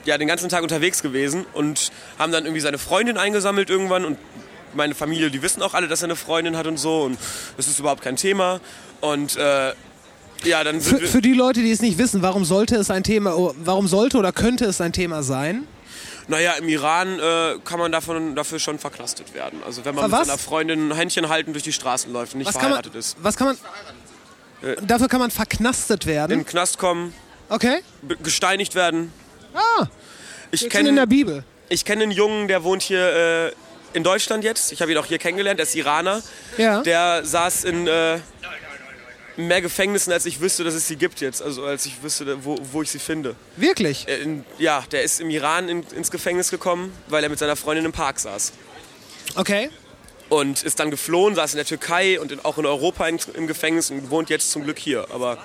ja, 0.06 0.17
den 0.17 0.27
ganzen 0.27 0.50
Tag 0.50 0.64
unterwegs 0.64 1.01
gewesen 1.03 1.45
und 1.53 1.92
haben 2.17 2.32
dann 2.32 2.45
irgendwie 2.45 2.61
seine 2.61 2.77
Freundin 2.80 3.17
eingesammelt 3.17 3.69
irgendwann. 3.69 4.03
Und 4.03 4.17
meine 4.74 4.95
Familie, 4.95 5.30
die 5.30 5.42
wissen 5.42 5.61
auch 5.61 5.74
alle, 5.75 5.88
dass 5.88 6.01
er 6.01 6.06
eine 6.06 6.16
Freundin 6.16 6.58
hat 6.58 6.66
und 6.67 6.77
so. 6.77 7.03
Und 7.03 7.17
das 7.56 7.67
ist 7.67 7.80
überhaupt 7.80 8.01
kein 8.01 8.16
Thema. 8.16 8.59
Und 9.01 9.38
äh, 9.38 9.74
ja, 10.43 10.64
dann 10.64 10.80
sind 10.82 10.95
Für, 10.98 11.01
wir. 11.01 11.08
für 11.08 11.22
die 11.22 11.34
Leute, 11.34 11.61
die 11.61 11.72
es 11.72 11.82
nicht 11.82 11.98
wissen, 11.98 12.22
warum 12.24 12.45
sollte 12.45 12.75
es 12.75 12.90
ein 12.90 13.03
Thema, 13.03 13.35
oh, 13.38 13.53
warum 13.58 13.88
sollte 13.88 14.17
oder 14.17 14.32
könnte 14.32 14.66
es 14.66 14.82
ein 14.82 14.92
Thema 14.92 15.22
sein? 15.24 15.67
Naja, 16.27 16.53
im 16.53 16.67
Iran 16.67 17.19
äh, 17.19 17.59
kann 17.63 17.77
man 17.79 17.91
davon, 17.91 18.35
dafür 18.35 18.57
schon 18.59 18.79
verknastet 18.79 19.33
werden. 19.33 19.61
Also 19.65 19.85
wenn 19.85 19.93
man 19.95 20.03
Ver 20.03 20.09
mit 20.09 20.19
was? 20.21 20.27
seiner 20.27 20.37
Freundin 20.39 20.89
ein 20.91 20.95
Händchen 20.95 21.29
halten 21.29 21.53
durch 21.53 21.63
die 21.63 21.73
Straßen 21.73 22.11
läuft 22.11 22.33
und 22.33 22.39
nicht 22.39 22.47
Was 22.47 22.53
kann 22.55 22.63
man, 22.63 22.71
verheiratet 22.83 22.95
ist. 22.95 23.17
was 23.21 23.35
kann 23.37 23.47
man, 23.47 23.57
Äh, 24.71 24.75
dafür 24.81 25.07
kann 25.07 25.19
man 25.19 25.29
verknastet 25.31 26.05
werden? 26.07 26.31
in 26.31 26.39
den 26.39 26.45
Knast 26.45 26.77
kommen, 26.79 27.13
Okay. 27.49 27.81
gesteinigt 28.23 28.73
werden. 28.73 29.13
Ah, 29.53 29.85
Ich 30.51 30.67
kenne 30.69 30.89
in 30.89 30.95
der 30.95 31.05
Bibel. 31.05 31.43
Ich 31.69 31.85
kenne 31.85 32.03
einen 32.03 32.11
Jungen, 32.11 32.47
der 32.47 32.63
wohnt 32.63 32.81
hier 32.81 33.51
äh, 33.51 33.51
in 33.93 34.03
Deutschland 34.03 34.43
jetzt. 34.43 34.71
Ich 34.71 34.81
habe 34.81 34.91
ihn 34.91 34.97
auch 34.97 35.05
hier 35.05 35.17
kennengelernt, 35.19 35.59
der 35.59 35.65
ist 35.67 35.75
Iraner. 35.75 36.21
Ja. 36.57 36.81
Der 36.81 37.23
saß 37.23 37.63
in 37.65 37.87
äh, 37.87 38.19
mehr 39.38 39.61
Gefängnissen, 39.61 40.11
als 40.14 40.25
ich 40.25 40.39
wüsste, 40.39 40.64
dass 40.64 40.73
es 40.73 40.88
sie 40.88 40.95
gibt 40.95 41.22
jetzt. 41.22 41.41
Also 41.41 41.65
als 41.65 41.85
ich 41.85 42.01
wüsste, 42.01 42.43
wo, 42.43 42.57
wo 42.72 42.81
ich 42.81 42.91
sie 42.91 42.99
finde. 42.99 43.35
Wirklich? 43.57 44.07
Äh, 44.07 44.17
in, 44.17 44.45
ja, 44.57 44.83
der 44.91 45.03
ist 45.03 45.19
im 45.19 45.30
Iran 45.30 45.69
in, 45.69 45.83
ins 45.95 46.11
Gefängnis 46.11 46.49
gekommen, 46.49 46.93
weil 47.07 47.23
er 47.23 47.30
mit 47.30 47.39
seiner 47.39 47.55
Freundin 47.55 47.85
im 47.85 47.91
Park 47.91 48.19
saß. 48.19 48.53
Okay. 49.35 49.69
Und 50.30 50.64
ist 50.64 50.80
dann 50.80 50.89
geflohen, 50.89 51.35
saß 51.35 51.53
in 51.53 51.57
der 51.57 51.65
Türkei 51.65 52.19
und 52.19 52.31
in, 52.31 52.43
auch 52.43 52.57
in 52.57 52.65
Europa 52.65 53.07
in, 53.07 53.19
im 53.33 53.47
Gefängnis 53.47 53.91
und 53.91 54.09
wohnt 54.09 54.30
jetzt 54.30 54.51
zum 54.51 54.64
Glück 54.64 54.80
hier. 54.80 55.07
Aber 55.11 55.38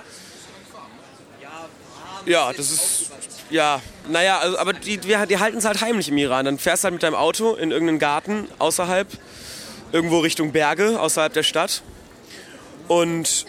ja, 2.25 2.53
das 2.53 2.71
ist 2.71 3.11
ja, 3.51 3.81
naja, 4.07 4.39
also, 4.39 4.57
aber 4.57 4.73
die, 4.73 5.03
wir, 5.03 5.25
die 5.25 5.37
halten 5.37 5.57
es 5.57 5.65
halt 5.65 5.81
heimlich 5.81 6.07
im 6.07 6.17
Iran. 6.17 6.45
Dann 6.45 6.57
fährst 6.57 6.83
du 6.83 6.85
halt 6.85 6.93
mit 6.93 7.03
deinem 7.03 7.15
Auto 7.15 7.55
in 7.55 7.71
irgendeinen 7.71 7.99
Garten 7.99 8.47
außerhalb, 8.59 9.07
irgendwo 9.91 10.19
Richtung 10.19 10.51
Berge, 10.53 10.99
außerhalb 10.99 11.33
der 11.33 11.43
Stadt. 11.43 11.83
Und 12.87 13.45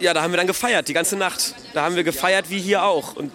ja, 0.00 0.14
da 0.14 0.22
haben 0.22 0.32
wir 0.32 0.38
dann 0.38 0.46
gefeiert, 0.46 0.88
die 0.88 0.92
ganze 0.92 1.16
Nacht. 1.16 1.54
Da 1.74 1.82
haben 1.82 1.96
wir 1.96 2.04
gefeiert 2.04 2.50
wie 2.50 2.58
hier 2.58 2.82
auch. 2.82 3.16
Und 3.16 3.32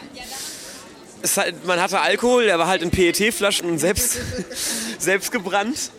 es 1.21 1.37
halt, 1.37 1.65
man 1.65 1.79
hatte 1.79 1.99
Alkohol, 1.99 2.45
der 2.45 2.59
war 2.59 2.67
halt 2.67 2.81
in 2.81 2.91
PET-Flaschen 2.91 3.69
und 3.69 3.79
selbst, 3.79 4.17
selbst 4.99 5.31
gebrannt. 5.31 5.91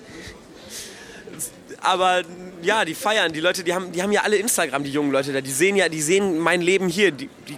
Aber 1.81 2.23
ja, 2.63 2.85
die 2.85 2.95
feiern, 2.95 3.33
die 3.33 3.41
Leute, 3.41 3.63
die 3.63 3.73
haben, 3.73 3.93
die 3.93 4.03
haben 4.03 4.13
ja 4.13 4.23
alle 4.23 4.37
Instagram, 4.37 4.83
die 4.83 4.91
jungen 4.91 5.13
Leute 5.13 5.33
da. 5.33 5.41
Die 5.41 5.51
sehen 5.51 5.77
ja, 5.77 5.89
die 5.89 6.03
sehen 6.03 6.39
mein 6.39 6.61
Leben 6.61 6.89
hier. 6.89 7.13
Die, 7.13 7.29
die, 7.49 7.57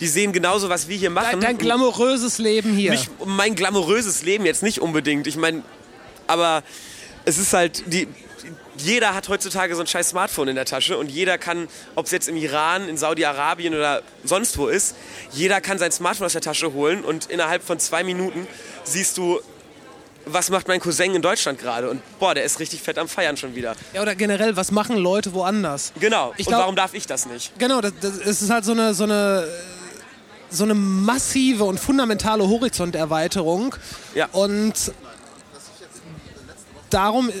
die 0.00 0.08
sehen 0.08 0.32
genauso, 0.32 0.68
was 0.68 0.88
wir 0.88 0.96
hier 0.96 1.10
machen. 1.10 1.40
Dein, 1.40 1.56
dein 1.56 1.58
glamouröses 1.58 2.38
Leben 2.38 2.74
hier. 2.74 2.90
Mich, 2.90 3.08
mein 3.24 3.54
glamouröses 3.54 4.22
Leben 4.22 4.44
jetzt 4.44 4.62
nicht 4.62 4.80
unbedingt. 4.80 5.26
Ich 5.26 5.36
meine, 5.36 5.62
aber 6.26 6.62
es 7.24 7.38
ist 7.38 7.52
halt, 7.54 7.82
die, 7.86 8.06
jeder 8.78 9.14
hat 9.14 9.28
heutzutage 9.28 9.74
so 9.74 9.80
ein 9.80 9.86
scheiß 9.86 10.10
Smartphone 10.10 10.48
in 10.48 10.54
der 10.56 10.64
Tasche 10.64 10.96
und 10.98 11.10
jeder 11.10 11.38
kann, 11.38 11.68
ob 11.94 12.06
es 12.06 12.12
jetzt 12.12 12.28
im 12.28 12.36
Iran, 12.36 12.88
in 12.88 12.96
Saudi-Arabien 12.96 13.74
oder 13.74 14.02
sonst 14.24 14.58
wo 14.58 14.68
ist, 14.68 14.94
jeder 15.32 15.60
kann 15.60 15.78
sein 15.78 15.92
Smartphone 15.92 16.26
aus 16.26 16.32
der 16.32 16.40
Tasche 16.42 16.72
holen 16.72 17.04
und 17.04 17.26
innerhalb 17.26 17.62
von 17.62 17.78
zwei 17.78 18.04
Minuten 18.04 18.46
siehst 18.84 19.16
du, 19.18 19.40
was 20.28 20.50
macht 20.50 20.66
mein 20.66 20.80
Cousin 20.80 21.14
in 21.14 21.22
Deutschland 21.22 21.58
gerade 21.60 21.88
und 21.88 22.00
boah, 22.18 22.34
der 22.34 22.44
ist 22.44 22.58
richtig 22.58 22.82
fett 22.82 22.98
am 22.98 23.08
Feiern 23.08 23.36
schon 23.36 23.54
wieder. 23.54 23.76
Ja, 23.92 24.02
oder 24.02 24.14
generell, 24.16 24.56
was 24.56 24.72
machen 24.72 24.96
Leute 24.96 25.32
woanders? 25.34 25.92
Genau, 26.00 26.32
Ich 26.36 26.46
und 26.46 26.50
glaub- 26.50 26.62
warum 26.62 26.74
darf 26.76 26.94
ich 26.94 27.06
das 27.06 27.26
nicht? 27.26 27.56
Genau, 27.58 27.80
das, 27.80 27.92
das 28.00 28.16
es 28.18 28.42
ist 28.42 28.50
halt 28.50 28.64
so 28.64 28.72
eine, 28.72 28.92
so 28.92 29.04
eine, 29.04 29.46
so 30.50 30.64
eine 30.64 30.74
massive 30.74 31.64
und 31.64 31.78
fundamentale 31.78 32.48
Horizonterweiterung. 32.48 33.74
Ja. 34.14 34.28
Und 34.32 34.74
darum 36.90 37.28
äh, 37.28 37.32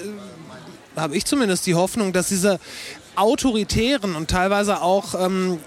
habe 0.96 1.16
ich 1.16 1.24
zumindest 1.24 1.66
die 1.66 1.74
Hoffnung, 1.74 2.12
dass 2.12 2.28
diese 2.28 2.58
autoritären 3.14 4.14
und 4.16 4.30
teilweise 4.30 4.80
auch 4.82 5.14
ähm, 5.14 5.58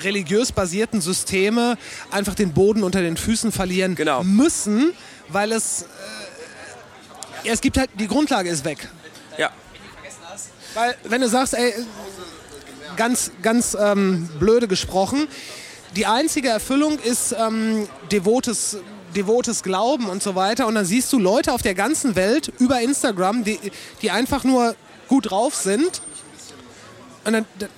religiös 0.00 0.52
basierten 0.52 1.00
Systeme 1.00 1.76
einfach 2.10 2.34
den 2.34 2.52
Boden 2.52 2.82
unter 2.82 3.00
den 3.02 3.16
Füßen 3.16 3.52
verlieren 3.52 3.96
müssen, 4.24 4.92
weil 5.28 5.52
es 5.52 5.82
äh, 5.82 5.86
ja, 7.48 7.52
es 7.52 7.60
gibt 7.60 7.76
halt 7.76 7.90
die 7.98 8.08
Grundlage 8.08 8.48
ist 8.48 8.64
weg. 8.64 8.88
Ja. 9.36 9.50
Weil 10.74 10.96
wenn 11.04 11.20
du 11.20 11.28
sagst, 11.28 11.54
ey, 11.54 11.74
ganz 12.96 13.30
ganz 13.42 13.76
ähm, 13.78 14.28
blöde 14.38 14.68
gesprochen, 14.68 15.28
die 15.96 16.06
einzige 16.06 16.48
Erfüllung 16.48 16.98
ist 16.98 17.34
ähm, 17.38 17.88
devotes 18.10 18.78
devotes 19.16 19.62
Glauben 19.62 20.08
und 20.08 20.22
so 20.22 20.34
weiter 20.34 20.66
und 20.66 20.74
dann 20.74 20.84
siehst 20.84 21.12
du 21.12 21.18
Leute 21.18 21.52
auf 21.52 21.62
der 21.62 21.74
ganzen 21.74 22.16
Welt 22.16 22.52
über 22.58 22.80
Instagram, 22.80 23.44
die, 23.44 23.58
die 24.02 24.10
einfach 24.10 24.44
nur 24.44 24.74
gut 25.08 25.30
drauf 25.30 25.54
sind 25.54 26.02
und 27.24 27.32
dann, 27.32 27.46
dann 27.58 27.68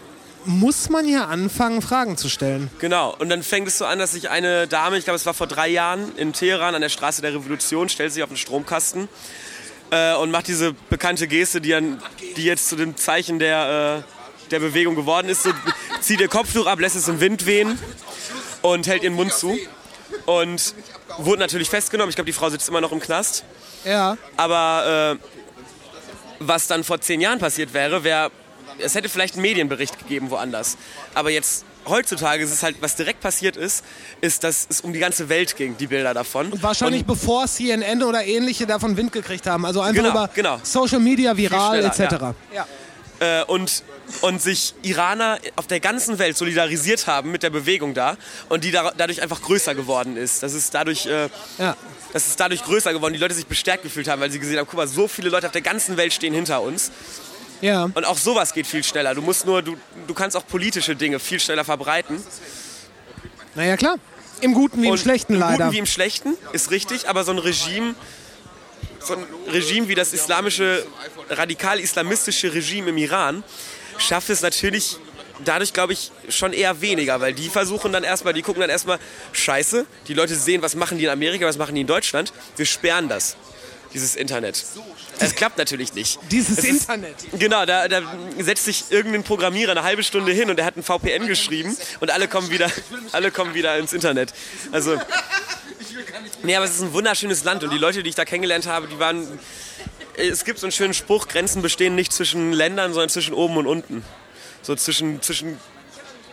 muss 0.47 0.89
man 0.91 1.09
ja 1.09 1.27
anfangen, 1.27 1.83
Fragen 1.83 2.17
zu 2.17 2.29
stellen. 2.29 2.71
Genau, 2.79 3.15
und 3.19 3.29
dann 3.29 3.43
fängt 3.43 3.67
es 3.69 3.79
so 3.79 3.85
an, 3.85 3.99
dass 3.99 4.13
sich 4.13 4.31
eine 4.31 4.69
Dame, 4.69 4.97
ich 4.97 5.05
glaube 5.05 5.17
es 5.17 5.27
war 5.27 5.35
vor 5.35 5.47
drei 5.47 5.69
Jahren, 5.69 6.17
in 6.17 6.33
Teheran 6.33 6.75
an 6.75 6.81
der 6.81 6.89
Straße 6.89 7.21
der 7.21 7.35
Revolution, 7.35 7.89
stellt 7.89 8.13
sich 8.13 8.23
auf 8.23 8.29
den 8.29 8.37
Stromkasten 8.37 9.09
äh, 9.91 10.15
und 10.15 10.31
macht 10.31 10.49
diese 10.49 10.73
bekannte 10.89 11.27
Geste, 11.27 11.61
die, 11.61 11.75
an, 11.75 12.01
die 12.37 12.45
jetzt 12.45 12.69
zu 12.69 12.77
dem 12.77 12.97
Zeichen 12.97 13.39
der, 13.39 14.05
äh, 14.05 14.51
der 14.51 14.61
Bewegung 14.61 14.95
geworden 14.95 15.29
ist. 15.29 15.43
So, 15.43 15.51
zieht 16.01 16.21
ihr 16.21 16.29
Kopftuch 16.29 16.67
ab, 16.67 16.81
lässt 16.81 16.97
es 16.97 17.09
im 17.09 17.21
Wind 17.21 17.47
wehen 17.47 17.79
und 18.63 18.87
hält 18.87 19.03
ihren 19.03 19.15
Mund 19.15 19.33
zu. 19.33 19.59
Und 20.27 20.75
wurde 21.19 21.41
natürlich 21.41 21.71
festgenommen. 21.71 22.11
Ich 22.11 22.17
glaube, 22.17 22.27
die 22.27 22.33
Frau 22.33 22.51
sitzt 22.51 22.69
immer 22.69 22.81
noch 22.81 22.93
im 22.93 23.01
Knast. 23.01 23.45
Ja. 23.85 24.17
Aber 24.37 25.19
äh, 25.21 25.27
was 26.41 26.67
dann 26.67 26.85
vor 26.85 27.01
zehn 27.01 27.21
Jahren 27.21 27.39
passiert 27.39 27.73
wäre, 27.73 28.05
wäre, 28.05 28.31
es 28.79 28.95
hätte 28.95 29.09
vielleicht 29.09 29.35
einen 29.35 29.43
Medienbericht 29.43 29.99
gegeben 29.99 30.31
woanders. 30.31 30.77
Aber 31.15 31.31
jetzt, 31.31 31.65
heutzutage 31.87 32.45
ist 32.45 32.53
es 32.53 32.63
halt, 32.63 32.77
was 32.81 32.97
direkt 32.97 33.21
passiert 33.21 33.57
ist, 33.57 33.85
ist, 34.21 34.45
dass 34.45 34.67
es 34.69 34.81
um 34.83 34.93
die 34.93 34.99
ganze 34.99 35.29
Welt 35.29 35.57
ging, 35.57 35.77
die 35.79 35.87
Bilder 35.87 36.13
davon. 36.13 36.53
Und 36.53 36.63
wahrscheinlich 36.63 37.03
Und 37.03 37.07
bevor 37.07 37.47
CNN 37.47 38.03
oder 38.03 38.25
ähnliche 38.25 38.67
davon 38.67 38.97
Wind 38.97 39.13
gekriegt 39.13 39.47
haben. 39.47 39.65
Also 39.65 39.81
einfach 39.81 40.03
Genau, 40.03 40.11
über 40.11 40.31
genau. 40.35 40.59
Social 40.63 41.01
Media, 41.01 41.37
viral 41.37 41.85
etc. 41.85 42.01
ja. 42.55 42.67
Äh, 43.21 43.43
und, 43.45 43.83
und 44.21 44.43
sich 44.43 44.75
Iraner 44.83 45.39
auf 45.57 45.67
der 45.67 45.81
ganzen 45.81 46.19
Welt 46.19 46.37
solidarisiert 46.37 47.07
haben 47.07 47.31
mit 47.31 47.43
der 47.43 47.51
Bewegung 47.51 47.95
da 47.95 48.17
und 48.49 48.65
die 48.65 48.71
da, 48.71 48.93
dadurch 48.97 49.23
einfach 49.23 49.43
größer 49.43 49.75
geworden 49.75 50.17
ist. 50.17 50.43
Das 50.43 50.53
ist 50.53 50.75
dadurch, 50.75 51.07
äh, 51.07 51.29
Ja. 51.59 51.77
das 52.13 52.27
ist 52.29 52.39
dadurch 52.41 52.63
größer 52.65 52.93
geworden, 52.93 53.15
die 53.15 53.21
Leute 53.21 53.35
sich 53.35 53.47
bestärkt 53.47 53.83
gefühlt 53.83 54.09
haben, 54.09 54.21
weil 54.21 54.31
sie 54.31 54.39
gesehen 54.39 54.59
haben, 54.59 54.67
guck 54.67 54.77
mal, 54.77 54.89
so 54.89 55.09
viele 55.09 55.29
Leute 55.31 55.47
auf 55.47 55.53
der 55.53 55.63
ganzen 55.63 55.97
Welt 55.97 56.13
stehen 56.13 56.35
hinter 56.35 56.63
uns. 56.63 56.91
Ja. 57.63 57.85
Und 57.85 58.05
auch 58.05 58.19
sowas 58.19 58.53
geht 58.53 58.67
viel 58.67 58.85
schneller. 58.85 59.15
Du 59.15 59.23
musst 59.23 59.47
nur, 59.47 59.63
du, 59.63 59.77
du 60.07 60.15
kannst 60.15 60.37
auch 60.37 60.47
politische 60.47 60.95
Dinge 60.95 61.19
viel 61.19 61.41
schneller 61.41 61.65
verbreiten. 61.65 62.23
Naja, 63.55 63.77
klar. 63.77 63.97
Im 64.43 64.53
Guten 64.53 64.83
wie 64.83 64.87
im 64.87 64.93
Und 64.93 64.99
Schlechten 64.99 65.35
Im 65.35 65.41
leider. 65.41 65.65
Guten 65.65 65.73
wie 65.73 65.79
im 65.79 65.87
Schlechten, 65.87 66.35
ist 66.53 66.71
richtig, 66.71 67.09
aber 67.09 67.25
so 67.25 67.33
ein 67.33 67.39
Regime, 67.39 67.95
so 69.07 69.15
ein 69.15 69.25
Regime 69.49 69.89
wie 69.89 69.95
das 69.95 70.13
islamische, 70.13 70.87
radikal-islamistische 71.31 72.53
Regime 72.53 72.91
im 72.91 72.99
Iran, 72.99 73.45
schafft 73.99 74.31
es 74.31 74.43
natürlich 74.43 74.99
dadurch 75.45 75.73
glaube 75.75 75.93
ich 75.93 76.11
schon 76.31 76.53
eher 76.55 76.81
weniger, 76.81 77.21
weil 77.21 77.35
die 77.35 77.51
versuchen 77.51 77.93
dann 77.93 78.05
erstmal, 78.05 78.33
die 78.33 78.41
gucken 78.43 78.63
dann 78.63 78.71
erstmal, 78.71 78.99
scheiße, 79.33 79.85
die 80.09 80.15
Leute 80.15 80.35
sehen, 80.35 80.63
was 80.63 80.75
machen 80.75 80.97
die 80.99 81.05
in 81.05 81.11
Amerika, 81.11 81.45
was 81.47 81.59
machen 81.59 81.75
die 81.75 81.83
in 81.83 81.87
Deutschland, 81.87 82.33
wir 82.57 82.65
sperren 82.65 83.11
das, 83.11 83.37
dieses 83.93 84.17
Internet. 84.17 84.65
Es 85.19 85.35
klappt 85.35 85.59
natürlich 85.59 85.93
nicht. 85.93 86.19
Dieses 86.31 86.57
Es 86.59 86.65
ist- 86.65 86.71
Internet. 86.83 87.17
Genau, 87.39 87.67
da, 87.67 87.87
da 87.87 88.01
setzt 88.39 88.65
sich 88.65 88.85
irgendein 88.91 89.25
Programmierer 89.25 89.73
eine 89.73 89.83
halbe 89.83 90.03
Stunde 90.05 90.33
hin 90.33 90.49
und 90.49 90.57
der 90.57 90.65
hat 90.65 90.77
ein 90.79 90.83
VPN 90.83 91.27
geschrieben 91.27 91.77
und 92.01 92.11
alle 92.11 92.29
kommen 92.29 92.51
wieder, 92.51 92.71
alle 93.13 93.31
kommen 93.31 93.53
wieder 93.53 93.77
ins 93.77 93.93
Internet. 93.93 94.33
Also, 94.73 94.99
nee, 96.43 96.57
aber 96.57 96.65
es 96.65 96.73
ist 96.73 96.83
ein 96.83 96.93
wunderschönes 96.93 97.45
Land 97.45 97.65
und 97.65 97.73
die 97.73 97.79
Leute, 97.79 98.03
die 98.03 98.09
ich 98.09 98.15
da 98.15 98.25
kennengelernt 98.25 98.67
habe, 98.67 98.89
die 98.89 98.99
waren, 98.99 99.39
es 100.17 100.45
gibt 100.45 100.59
so 100.59 100.67
einen 100.67 100.73
schönen 100.73 100.95
Spruch, 100.95 101.29
Grenzen 101.29 101.63
bestehen 101.63 101.95
nicht 101.95 102.13
zwischen 102.13 102.53
Ländern, 102.53 102.93
sondern 102.93 103.09
zwischen 103.09 103.35
oben 103.35 103.57
und 103.57 103.67
unten. 103.67 104.05
So 104.63 104.75
zwischen, 104.75 105.23
zwischen 105.23 105.59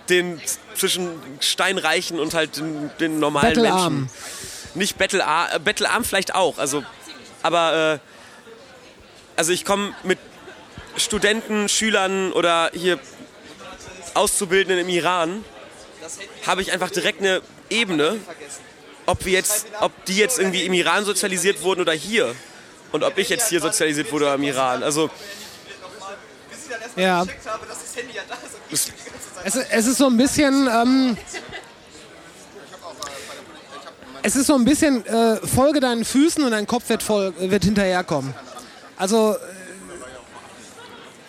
den, 0.10 0.42
zwischen 0.76 1.10
Steinreichen 1.40 2.20
und 2.20 2.34
halt 2.34 2.58
den, 2.58 2.92
den 3.00 3.20
normalen 3.20 3.54
Bettelarm. 3.54 3.94
Menschen. 4.02 4.18
Nicht 4.76 4.98
bettelarm, 4.98 5.50
äh, 5.54 5.60
bettelarm 5.60 6.04
vielleicht 6.04 6.34
auch, 6.34 6.58
also, 6.58 6.84
aber, 7.44 8.02
äh, 8.04 9.38
also 9.38 9.52
ich 9.52 9.66
komme 9.66 9.94
mit 10.04 10.18
Studenten, 10.98 11.70
Schülern 11.70 12.32
oder 12.34 12.72
hier 12.74 13.00
Auszubildenden 14.14 14.80
im 14.80 14.90
Iran, 14.90 15.44
habe 16.46 16.62
ich 16.62 16.72
einfach 16.72 16.90
direkt 16.90 17.20
eine 17.20 17.42
Ebene, 17.70 18.20
ob, 19.06 19.26
wir 19.26 19.34
jetzt, 19.34 19.68
ob 19.80 20.06
die 20.06 20.16
jetzt 20.16 20.40
irgendwie 20.40 20.64
im 20.64 20.74
Iran 20.74 21.06
sozialisiert 21.06 21.62
wurden 21.62 21.82
oder 21.82 21.94
hier. 21.94 22.36
Und 22.92 23.04
ob 23.04 23.18
ich 23.18 23.30
jetzt 23.30 23.50
hier 23.50 23.60
sozialisiert 23.60 24.12
wurde 24.12 24.26
oder 24.26 24.36
im 24.36 24.44
Iran. 24.44 24.84
Also, 24.84 25.10
Ja. 26.96 27.26
Es, 29.44 29.56
es 29.56 29.88
ist 29.88 29.98
so 29.98 30.08
ein 30.08 30.18
bisschen. 30.18 30.68
Ähm, 30.68 31.18
es 34.26 34.36
ist 34.38 34.48
so 34.48 34.56
ein 34.56 34.64
bisschen 34.64 35.06
äh, 35.06 35.36
Folge 35.46 35.80
deinen 35.82 36.06
Füßen 36.06 36.44
und 36.44 36.52
dein 36.52 36.66
Kopf 36.66 36.88
wird, 36.88 37.04
voll, 37.04 37.34
wird 37.38 37.64
hinterherkommen. 37.64 38.34
Also. 38.98 39.36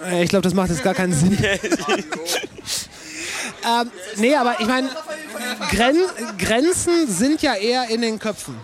Äh, 0.04 0.22
ich 0.22 0.30
glaube, 0.30 0.42
das 0.42 0.54
macht 0.54 0.70
jetzt 0.70 0.82
gar 0.82 0.94
keinen 0.94 1.12
Sinn. 1.12 1.36
ähm, 3.64 3.90
nee, 4.16 4.34
aber 4.34 4.60
ich 4.60 4.66
meine, 4.66 4.88
Gren 5.70 5.98
Grenzen 6.38 7.08
sind 7.08 7.42
ja 7.42 7.54
eher 7.54 7.88
in 7.88 8.02
den 8.02 8.18
Köpfen. 8.18 8.58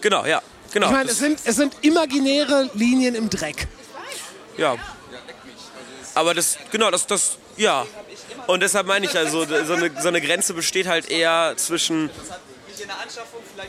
genau, 0.00 0.24
ja. 0.24 0.42
Genau. 0.72 0.88
ich 0.88 0.92
meine, 0.92 1.10
es 1.10 1.18
sind, 1.18 1.40
es 1.44 1.56
sind 1.56 1.72
imaginäre 1.82 2.68
Linien 2.74 3.14
im 3.14 3.30
Dreck. 3.30 3.66
Ja. 4.58 4.76
Aber 6.14 6.34
das, 6.34 6.58
genau, 6.70 6.90
das, 6.90 7.06
das, 7.06 7.38
ja. 7.56 7.86
Und 8.46 8.60
deshalb 8.60 8.86
meine 8.86 9.06
ich 9.06 9.16
also, 9.16 9.44
so 9.44 9.74
eine, 9.74 9.90
so 10.00 10.08
eine 10.08 10.20
Grenze 10.20 10.54
besteht 10.54 10.86
halt 10.86 11.08
eher 11.08 11.54
zwischen 11.56 12.10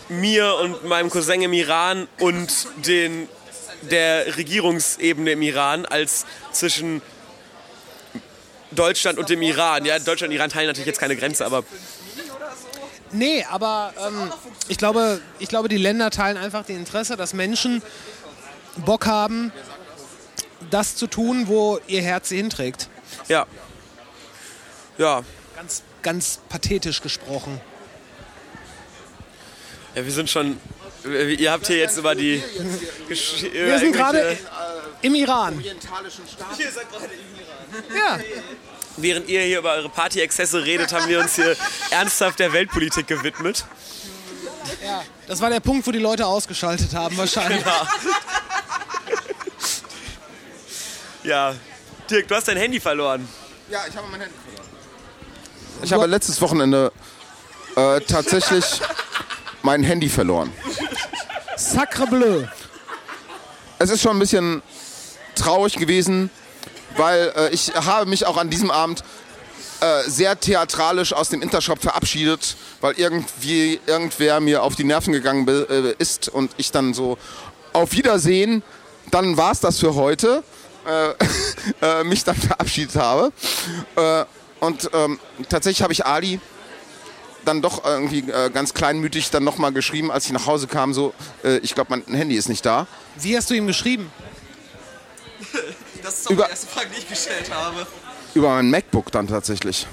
mir 0.09 0.55
und 0.55 0.83
meinem 0.85 1.09
Cousin 1.09 1.41
im 1.41 1.53
Iran 1.53 2.07
und 2.19 2.49
den, 2.85 3.29
der 3.81 4.35
Regierungsebene 4.37 5.31
im 5.31 5.41
Iran 5.41 5.85
als 5.85 6.25
zwischen 6.51 7.01
Deutschland 8.71 9.17
und 9.17 9.29
dem 9.29 9.41
Iran. 9.41 9.85
Ja, 9.85 9.97
Deutschland 9.99 10.31
und 10.31 10.35
Iran 10.35 10.49
teilen 10.49 10.67
natürlich 10.67 10.87
jetzt 10.87 10.99
keine 10.99 11.15
Grenze, 11.15 11.45
aber 11.45 11.63
Nee, 13.11 13.45
aber 13.49 13.93
ähm, 14.05 14.31
ich, 14.67 14.77
glaube, 14.77 15.21
ich 15.39 15.47
glaube, 15.47 15.69
die 15.69 15.77
Länder 15.77 16.09
teilen 16.09 16.35
einfach 16.35 16.65
die 16.65 16.73
Interesse, 16.73 17.15
dass 17.15 17.33
Menschen 17.33 17.81
Bock 18.75 19.05
haben, 19.05 19.53
das 20.69 20.95
zu 20.97 21.07
tun, 21.07 21.47
wo 21.47 21.79
ihr 21.87 22.01
Herz 22.01 22.29
sie 22.29 22.37
hinträgt. 22.37 22.89
ja. 23.27 23.45
Ja. 24.97 25.23
Ganz, 25.55 25.83
ganz 26.01 26.39
pathetisch 26.49 27.01
gesprochen. 27.01 27.61
Ja, 29.95 30.03
wir 30.05 30.11
sind 30.11 30.29
schon. 30.29 30.59
Ihr 31.03 31.51
habt 31.51 31.67
hier 31.67 31.77
jetzt 31.77 31.97
über 31.97 32.15
die. 32.15 32.43
Wir 33.07 33.79
sind 33.79 33.93
gerade 33.93 34.37
im 35.01 35.15
Iran. 35.15 35.63
Ja. 37.95 38.19
Während 38.97 39.29
ihr 39.29 39.41
hier 39.41 39.59
über 39.59 39.73
eure 39.73 39.89
Partyexzesse 39.89 40.63
redet, 40.65 40.91
haben 40.91 41.07
wir 41.07 41.19
uns 41.19 41.35
hier 41.35 41.55
ernsthaft 41.91 42.39
der 42.39 42.51
Weltpolitik 42.53 43.07
gewidmet. 43.07 43.65
ja. 44.83 45.03
Das 45.27 45.39
war 45.41 45.49
der 45.49 45.59
Punkt, 45.59 45.85
wo 45.85 45.91
die 45.91 45.99
Leute 45.99 46.25
ausgeschaltet 46.25 46.93
haben, 46.93 47.17
wahrscheinlich. 47.17 47.63
Genau. 47.63 47.87
Ja. 51.23 51.55
Dirk, 52.09 52.27
du 52.27 52.35
hast 52.35 52.47
dein 52.47 52.57
Handy 52.57 52.79
verloren. 52.79 53.27
Ja, 53.69 53.81
ich 53.87 53.95
habe 53.95 54.07
mein 54.07 54.21
Handy 54.21 54.35
verloren. 54.45 54.67
Ich 55.83 55.93
habe 55.93 56.05
letztes 56.05 56.41
Wochenende 56.41 56.91
äh, 57.75 57.99
tatsächlich 58.01 58.63
mein 59.61 59.83
Handy 59.83 60.07
verloren. 60.09 60.51
Sacre 61.57 62.07
bleu. 62.07 62.45
Es 63.77 63.89
ist 63.89 64.01
schon 64.01 64.15
ein 64.15 64.19
bisschen 64.19 64.63
traurig 65.35 65.75
gewesen, 65.75 66.29
weil 66.95 67.33
äh, 67.35 67.49
ich 67.49 67.73
habe 67.75 68.09
mich 68.09 68.25
auch 68.25 68.37
an 68.37 68.49
diesem 68.49 68.71
Abend 68.71 69.03
äh, 69.79 70.09
sehr 70.09 70.39
theatralisch 70.39 71.13
aus 71.13 71.29
dem 71.29 71.41
Intershop 71.41 71.81
verabschiedet, 71.81 72.55
weil 72.81 72.93
irgendwie 72.97 73.79
irgendwer 73.85 74.39
mir 74.39 74.63
auf 74.63 74.75
die 74.75 74.83
Nerven 74.83 75.13
gegangen 75.13 75.47
äh, 75.47 75.93
ist 75.99 76.29
und 76.29 76.51
ich 76.57 76.71
dann 76.71 76.93
so 76.93 77.17
auf 77.73 77.91
Wiedersehen, 77.91 78.63
dann 79.11 79.37
war 79.37 79.51
es 79.51 79.59
das 79.59 79.79
für 79.79 79.93
heute, 79.95 80.43
äh, 80.87 81.13
äh, 82.01 82.03
mich 82.03 82.23
dann 82.23 82.35
verabschiedet 82.35 82.95
habe. 82.95 83.31
Äh, 83.95 84.25
und 84.59 84.89
ähm, 84.93 85.19
tatsächlich 85.49 85.83
habe 85.83 85.93
ich 85.93 86.05
Ali 86.05 86.39
dann 87.45 87.61
doch 87.61 87.85
irgendwie 87.85 88.19
äh, 88.29 88.49
ganz 88.49 88.73
kleinmütig 88.73 89.29
dann 89.29 89.43
nochmal 89.43 89.71
geschrieben, 89.71 90.11
als 90.11 90.25
ich 90.25 90.31
nach 90.31 90.47
Hause 90.47 90.67
kam, 90.67 90.93
so, 90.93 91.13
äh, 91.43 91.57
ich 91.59 91.75
glaube, 91.75 91.97
mein 91.97 92.15
Handy 92.15 92.35
ist 92.35 92.49
nicht 92.49 92.65
da. 92.65 92.87
Wie 93.15 93.37
hast 93.37 93.49
du 93.49 93.53
ihm 93.53 93.67
geschrieben? 93.67 94.11
Das 96.07 96.19
ist 96.19 96.25
doch 96.25 96.29
die 96.29 96.33
Über- 96.35 96.49
erste 96.49 96.67
Frage, 96.67 96.87
die 96.95 96.99
ich 96.99 97.09
gestellt 97.09 97.51
habe. 97.53 97.85
Über 98.33 98.49
mein 98.49 98.69
MacBook 98.69 99.11
dann 99.11 99.27
tatsächlich. 99.27 99.85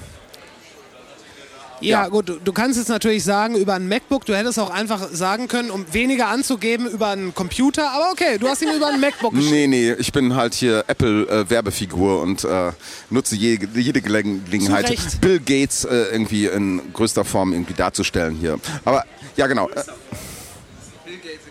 Ja, 1.81 2.07
gut, 2.07 2.39
du, 2.41 2.53
kannst 2.53 2.79
jetzt 2.79 2.87
natürlich 2.87 3.25
sagen 3.25 3.55
über 3.57 3.73
ein 3.73 3.89
MacBook, 3.89 4.25
du 4.25 4.33
hättest 4.35 4.57
auch 4.59 4.69
einfach 4.69 5.09
sagen 5.11 5.49
können, 5.49 5.69
um 5.69 5.85
weniger 5.93 6.29
anzugeben 6.29 6.87
über 6.87 7.09
einen 7.09 7.35
Computer, 7.35 7.91
aber 7.91 8.11
okay, 8.11 8.37
du 8.37 8.47
hast 8.47 8.61
ihm 8.61 8.69
über 8.69 8.87
ein 8.87 9.01
MacBook 9.01 9.33
geschrieben. 9.35 9.71
Nee, 9.71 9.91
nee, 9.91 9.93
ich 9.93 10.13
bin 10.13 10.35
halt 10.37 10.53
hier 10.53 10.85
Apple-Werbefigur 10.87 12.21
und 12.21 12.45
äh, 12.45 12.71
nutze 13.09 13.35
jede, 13.35 13.67
jede 13.77 14.01
Gelegen- 14.01 14.45
Gelegenheit. 14.45 14.97
Bill 15.19 15.39
Gates 15.39 15.83
äh, 15.83 15.95
irgendwie 16.13 16.45
in 16.45 16.93
größter 16.93 17.25
Form 17.25 17.51
irgendwie 17.51 17.73
darzustellen 17.73 18.35
hier. 18.37 18.57
Aber 18.85 19.03
ja, 19.35 19.45
genau. 19.47 19.67
Äh, 19.69 19.83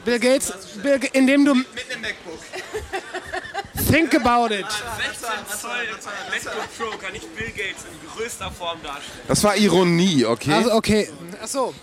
Bill 0.06 0.18
Gates, 0.18 0.52
Bill, 0.82 0.98
Ga- 1.00 1.08
indem 1.12 1.44
du... 1.44 1.54
Mit 1.54 1.66
einem 1.92 2.00
MacBook. 2.00 2.38
Think 3.90 4.14
about 4.14 4.52
it. 4.54 4.66
16 4.66 5.28
Zoll 5.60 5.70
MacBook 6.30 6.78
Pro 6.78 6.98
kann 6.98 7.14
ich 7.14 7.22
Bill 7.28 7.48
Gates 7.48 7.84
in 7.90 8.08
größter 8.16 8.50
Form 8.50 8.78
darstellen. 8.82 9.20
das 9.28 9.42
war 9.44 9.56
Ironie, 9.56 10.24
okay? 10.24 10.52
Also 10.52 10.72
okay, 10.72 11.10
achso. 11.42 11.74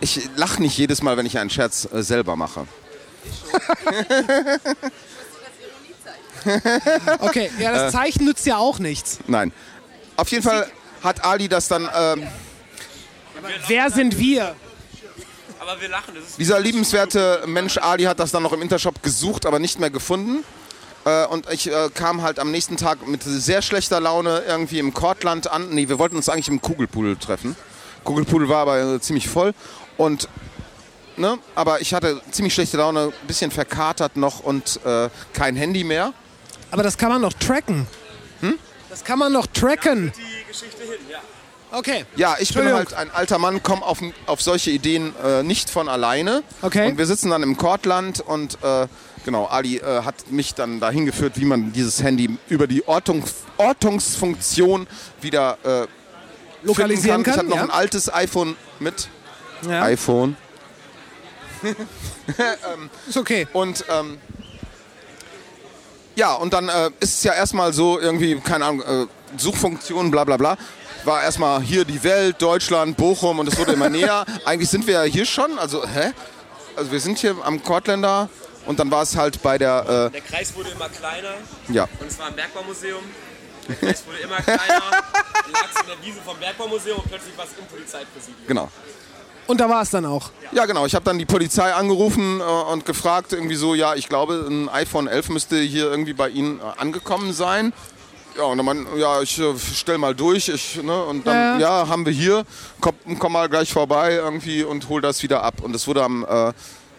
Ich 0.00 0.28
lache 0.36 0.62
nicht 0.62 0.78
jedes 0.78 1.02
Mal, 1.02 1.16
wenn 1.16 1.26
ich 1.26 1.38
einen 1.38 1.50
Scherz 1.50 1.88
äh, 1.92 2.02
selber 2.02 2.36
mache. 2.36 2.66
Okay, 7.18 7.50
ja, 7.58 7.72
das 7.72 7.92
Äh. 7.92 7.96
Zeichen 7.96 8.24
nützt 8.24 8.46
ja 8.46 8.56
auch 8.56 8.78
nichts. 8.78 9.18
Nein. 9.26 9.52
Auf 10.16 10.28
jeden 10.30 10.42
Fall 10.42 10.70
hat 11.02 11.24
Ali 11.24 11.48
das 11.48 11.68
dann, 11.68 11.88
ähm, 11.94 12.26
Wer 13.66 13.90
sind 13.90 14.18
wir? 14.18 14.54
Aber 15.60 15.80
wir 15.80 15.88
lachen, 15.88 16.14
das 16.14 16.24
ist 16.30 16.38
dieser 16.38 16.58
liebenswerte 16.60 17.42
Mensch 17.46 17.76
Ali 17.78 18.04
hat 18.04 18.18
das 18.18 18.30
dann 18.30 18.42
noch 18.42 18.52
im 18.52 18.62
Intershop 18.62 19.02
gesucht, 19.02 19.46
aber 19.46 19.58
nicht 19.58 19.78
mehr 19.78 19.90
gefunden. 19.90 20.44
Äh, 21.08 21.26
und 21.26 21.50
ich 21.50 21.70
äh, 21.70 21.90
kam 21.94 22.22
halt 22.22 22.38
am 22.38 22.50
nächsten 22.50 22.76
Tag 22.76 23.06
mit 23.06 23.22
sehr 23.22 23.62
schlechter 23.62 24.00
Laune 24.00 24.42
irgendwie 24.46 24.78
im 24.78 24.92
Kortland 24.92 25.50
an. 25.50 25.70
Nee, 25.70 25.88
wir 25.88 25.98
wollten 25.98 26.16
uns 26.16 26.28
eigentlich 26.28 26.48
im 26.48 26.60
Kugelpool 26.60 27.16
treffen. 27.16 27.56
Kugelpool 28.04 28.48
war 28.48 28.62
aber 28.62 28.80
äh, 28.80 29.00
ziemlich 29.00 29.28
voll. 29.28 29.54
Und, 29.96 30.28
ne, 31.16 31.38
aber 31.54 31.80
ich 31.80 31.94
hatte 31.94 32.20
ziemlich 32.30 32.54
schlechte 32.54 32.76
Laune, 32.76 33.12
ein 33.20 33.26
bisschen 33.26 33.50
verkatert 33.50 34.16
noch 34.16 34.40
und 34.40 34.80
äh, 34.84 35.08
kein 35.32 35.56
Handy 35.56 35.84
mehr. 35.84 36.12
Aber 36.70 36.82
das 36.82 36.98
kann 36.98 37.10
man 37.10 37.22
doch 37.22 37.32
tracken. 37.32 37.86
Das 38.90 39.04
kann 39.04 39.18
man 39.18 39.32
doch 39.32 39.46
tracken. 39.46 40.12
die 40.16 40.48
Geschichte 40.48 40.82
hin, 40.82 40.98
ja. 41.10 41.18
Okay. 41.70 42.04
Ja, 42.16 42.36
ich 42.38 42.54
bin 42.54 42.72
halt 42.72 42.94
ein 42.94 43.10
alter 43.10 43.38
Mann, 43.38 43.62
komme 43.62 43.84
auf, 43.84 43.98
auf 44.26 44.40
solche 44.40 44.70
Ideen 44.70 45.14
äh, 45.22 45.42
nicht 45.42 45.68
von 45.68 45.88
alleine. 45.88 46.42
Okay. 46.62 46.88
Und 46.88 46.98
wir 46.98 47.06
sitzen 47.06 47.30
dann 47.30 47.42
im 47.42 47.56
Kortland 47.56 48.20
und 48.20 48.58
äh, 48.62 48.88
genau, 49.28 49.44
Ali 49.44 49.76
äh, 49.76 50.02
hat 50.04 50.30
mich 50.30 50.54
dann 50.54 50.80
dahin 50.80 51.04
geführt, 51.04 51.34
wie 51.36 51.44
man 51.44 51.70
dieses 51.70 52.02
Handy 52.02 52.38
über 52.48 52.66
die 52.66 52.88
Ortung, 52.88 53.22
Ortungsfunktion 53.58 54.86
wieder 55.20 55.58
äh, 55.64 55.86
Lokalisieren 56.62 57.22
finden 57.22 57.24
kann. 57.24 57.24
Ich 57.24 57.24
kann, 57.24 57.34
hatte 57.36 57.46
noch 57.46 57.56
ja. 57.56 57.62
ein 57.64 57.70
altes 57.70 58.12
iPhone 58.12 58.56
mit. 58.80 59.08
Ja. 59.68 59.82
iPhone. 59.82 60.34
Ist 63.08 63.18
okay. 63.18 63.46
Und 63.52 63.84
ähm, 63.90 64.18
ja, 66.16 66.32
und 66.32 66.54
dann 66.54 66.70
äh, 66.70 66.90
ist 66.98 67.18
es 67.18 67.24
ja 67.24 67.34
erstmal 67.34 67.74
so 67.74 68.00
irgendwie, 68.00 68.40
keine 68.40 68.64
Ahnung, 68.64 68.82
äh, 68.82 69.06
Suchfunktion, 69.36 70.10
bla 70.10 70.24
bla 70.24 70.38
bla. 70.38 70.56
War 71.04 71.22
erstmal 71.22 71.60
hier 71.60 71.84
die 71.84 72.02
Welt, 72.02 72.40
Deutschland, 72.40 72.96
Bochum 72.96 73.40
und 73.40 73.46
es 73.46 73.58
wurde 73.58 73.72
immer 73.72 73.90
näher. 73.90 74.24
Eigentlich 74.46 74.70
sind 74.70 74.86
wir 74.86 74.94
ja 74.94 75.02
hier 75.02 75.26
schon, 75.26 75.58
also 75.58 75.86
hä? 75.86 76.12
Also 76.76 76.92
wir 76.92 77.00
sind 77.00 77.18
hier 77.18 77.36
am 77.44 77.62
Kortländer 77.62 78.30
und 78.68 78.78
dann 78.78 78.90
war 78.90 79.02
es 79.02 79.16
halt 79.16 79.42
bei 79.42 79.58
der, 79.58 80.10
Der 80.10 80.20
Kreis 80.20 80.54
wurde 80.54 80.70
immer 80.70 80.88
kleiner. 80.88 81.30
äh, 81.68 81.72
ja, 81.72 81.88
Und 81.98 82.06
es 82.06 82.18
war 82.18 82.26
ein 82.28 82.36
Bergbaumuseum. 82.36 83.02
Der 83.68 83.76
Kreis 83.76 84.04
wurde 84.06 84.18
immer 84.18 84.36
kleiner. 84.36 84.58
Dann 84.62 85.52
lag 85.52 85.68
es 85.74 85.80
in 85.82 85.86
der 85.88 86.06
Wiese 86.06 86.20
vom 86.24 86.38
Bergbaumuseum 86.38 86.98
und 87.00 87.08
plötzlich 87.08 87.36
war 87.36 87.44
es 87.44 87.50
im 87.58 87.66
Polizeipräsidium. 87.66 88.46
genau. 88.46 88.70
Und 89.46 89.58
da 89.60 89.68
war 89.70 89.80
es 89.80 89.88
dann 89.90 90.04
auch. 90.04 90.30
Ja, 90.52 90.66
genau. 90.66 90.84
Ich 90.84 90.94
habe 90.94 91.06
dann 91.06 91.18
die 91.18 91.24
Polizei 91.24 91.72
angerufen 91.72 92.38
äh, 92.40 92.42
und 92.44 92.84
gefragt, 92.84 93.32
irgendwie 93.32 93.56
so, 93.56 93.74
ja, 93.74 93.94
ich 93.94 94.06
glaube, 94.08 94.46
ein 94.46 94.68
iPhone 94.68 95.06
11 95.08 95.30
müsste 95.30 95.56
hier 95.58 95.90
irgendwie 95.90 96.12
bei 96.12 96.28
Ihnen 96.28 96.60
äh, 96.60 96.62
angekommen 96.78 97.32
sein. 97.32 97.72
Ja, 98.36 98.44
und 98.44 98.58
dann 98.58 98.66
meinen, 98.66 98.86
ja, 98.98 99.22
ich 99.22 99.38
äh, 99.38 99.54
stell 99.74 99.96
mal 99.96 100.14
durch. 100.14 100.48
Ich, 100.50 100.82
ne, 100.82 101.02
und 101.04 101.26
dann, 101.26 101.58
Ja, 101.60 101.80
ja, 101.82 101.88
haben 101.88 102.04
wir 102.04 102.12
hier. 102.12 102.44
Komm, 102.80 102.94
komm 103.18 103.32
mal 103.32 103.48
gleich 103.48 103.72
vorbei 103.72 104.16
irgendwie 104.16 104.64
und 104.64 104.86
hol 104.90 105.00
das 105.00 105.22
wieder 105.22 105.42
ab. 105.42 105.62
Und 105.62 105.74
es 105.74 105.86
wurde 105.86 106.02
am, 106.04 106.24
äh, 106.28 106.52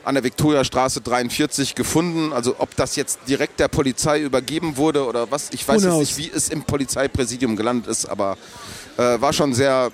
an 0.03 0.16
der 0.16 0.24
Viktoriastraße 0.24 1.02
43 1.02 1.76
gefunden. 1.76 2.34
Also 2.34 2.56
ob 2.60 2.76
das 2.76 2.95
jetzt 2.95 3.19
direkt 3.28 3.60
der 3.60 3.68
Polizei 3.68 4.22
übergeben 4.22 4.78
wurde 4.78 5.06
oder 5.06 5.32
was, 5.32 5.50
ich 5.52 5.68
weiß 5.68 5.84
nicht, 5.84 6.18
wie 6.18 6.32
es 6.34 6.50
im 6.50 6.64
Polizeipräsidium 6.64 7.56
gelandet 7.56 7.88
ist, 7.88 8.06
aber 8.06 8.38
äh, 8.98 9.19
war 9.22 9.34
schon 9.34 9.53
sehr 9.53 9.92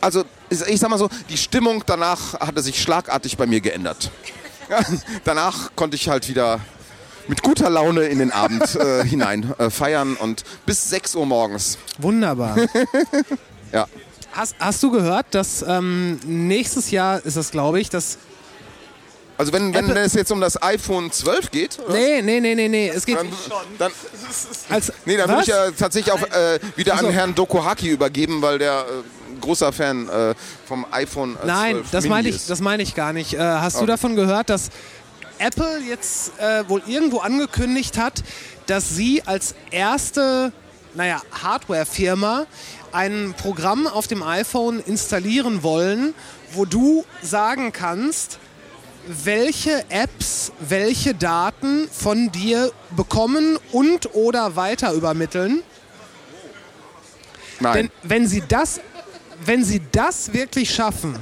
also 0.00 0.24
ich 0.50 0.60
ich 0.60 0.80
sag 0.80 0.90
mal 0.90 0.98
so, 0.98 1.08
die 1.28 1.36
Stimmung 1.36 1.82
danach 1.86 2.34
hatte 2.34 2.62
sich 2.62 2.80
schlagartig 2.80 3.36
bei 3.36 3.46
mir 3.46 3.60
geändert. 3.60 4.10
Ja, 4.68 4.80
danach 5.24 5.70
konnte 5.74 5.96
ich 5.96 6.08
halt 6.08 6.28
wieder 6.28 6.60
mit 7.28 7.42
guter 7.42 7.70
Laune 7.70 8.02
in 8.02 8.18
den 8.18 8.32
Abend 8.32 8.74
äh, 8.76 9.04
hinein 9.08 9.52
äh, 9.58 9.70
feiern 9.70 10.16
und 10.16 10.44
bis 10.64 10.90
6 10.90 11.16
Uhr 11.16 11.26
morgens. 11.26 11.78
Wunderbar. 11.98 12.56
Ja. 13.72 13.88
Hast, 14.32 14.54
hast 14.60 14.80
du 14.82 14.92
gehört, 14.92 15.26
dass 15.34 15.64
ähm, 15.66 16.20
nächstes 16.24 16.92
Jahr 16.92 17.24
ist 17.24 17.36
das, 17.36 17.50
glaube 17.50 17.80
ich, 17.80 17.90
dass. 17.90 18.16
Also 19.38 19.52
wenn, 19.52 19.74
wenn 19.74 19.90
Apple- 19.90 20.00
es 20.02 20.14
jetzt 20.14 20.32
um 20.32 20.40
das 20.40 20.60
iPhone 20.62 21.12
12 21.12 21.50
geht, 21.50 21.78
oder? 21.78 21.92
Nee, 21.92 22.22
nee, 22.22 22.40
nee, 22.40 22.54
nee, 22.54 22.68
nee. 22.68 22.88
Es 22.88 23.04
geht. 23.04 23.16
dann, 23.18 23.28
dann, 23.78 23.92
Als, 24.70 24.92
nee, 25.04 25.16
dann 25.16 25.28
würde 25.28 25.42
ich 25.42 25.48
ja 25.48 25.70
tatsächlich 25.72 26.12
auch 26.12 26.22
äh, 26.22 26.58
wieder 26.76 26.94
Also- 26.94 27.08
an 27.08 27.12
Herrn 27.12 27.34
Dokuhaki 27.34 27.90
übergeben, 27.90 28.40
weil 28.40 28.58
der 28.58 28.80
äh, 28.80 29.40
großer 29.40 29.72
Fan 29.72 30.08
äh, 30.08 30.34
vom 30.66 30.86
iPhone 30.90 31.36
äh, 31.42 31.46
Nein, 31.46 31.74
12 31.76 31.90
das 31.90 32.06
meine 32.08 32.28
ich, 32.30 32.46
das 32.46 32.60
meine 32.60 32.82
ich 32.82 32.94
gar 32.94 33.12
nicht. 33.12 33.34
Äh, 33.34 33.38
hast 33.38 33.74
du 33.76 33.80
Okay. 33.80 33.88
davon 33.88 34.16
gehört, 34.16 34.48
dass 34.48 34.70
Apple 35.38 35.80
jetzt 35.86 36.32
äh, 36.38 36.66
wohl 36.68 36.82
irgendwo 36.86 37.18
angekündigt 37.18 37.98
hat, 37.98 38.22
dass 38.66 38.88
sie 38.96 39.22
als 39.26 39.54
erste, 39.70 40.50
naja, 40.94 41.20
Hardware-Firma 41.42 42.46
ein 42.92 43.34
Programm 43.36 43.86
auf 43.86 44.06
dem 44.06 44.22
iPhone 44.22 44.80
installieren 44.80 45.62
wollen, 45.62 46.14
wo 46.54 46.64
du 46.64 47.04
sagen 47.20 47.72
kannst, 47.72 48.38
welche 49.24 49.84
Apps 49.88 50.52
welche 50.60 51.14
Daten 51.14 51.88
von 51.90 52.30
dir 52.32 52.72
bekommen 52.96 53.58
und 53.72 54.14
oder 54.14 54.56
weiter 54.56 54.92
übermitteln. 54.92 55.62
Nein. 57.60 57.74
Denn 57.74 57.90
wenn 58.02 58.26
sie 58.26 58.42
das, 58.46 58.80
wenn 59.44 59.64
sie 59.64 59.82
das 59.92 60.32
wirklich 60.32 60.74
schaffen, 60.74 61.16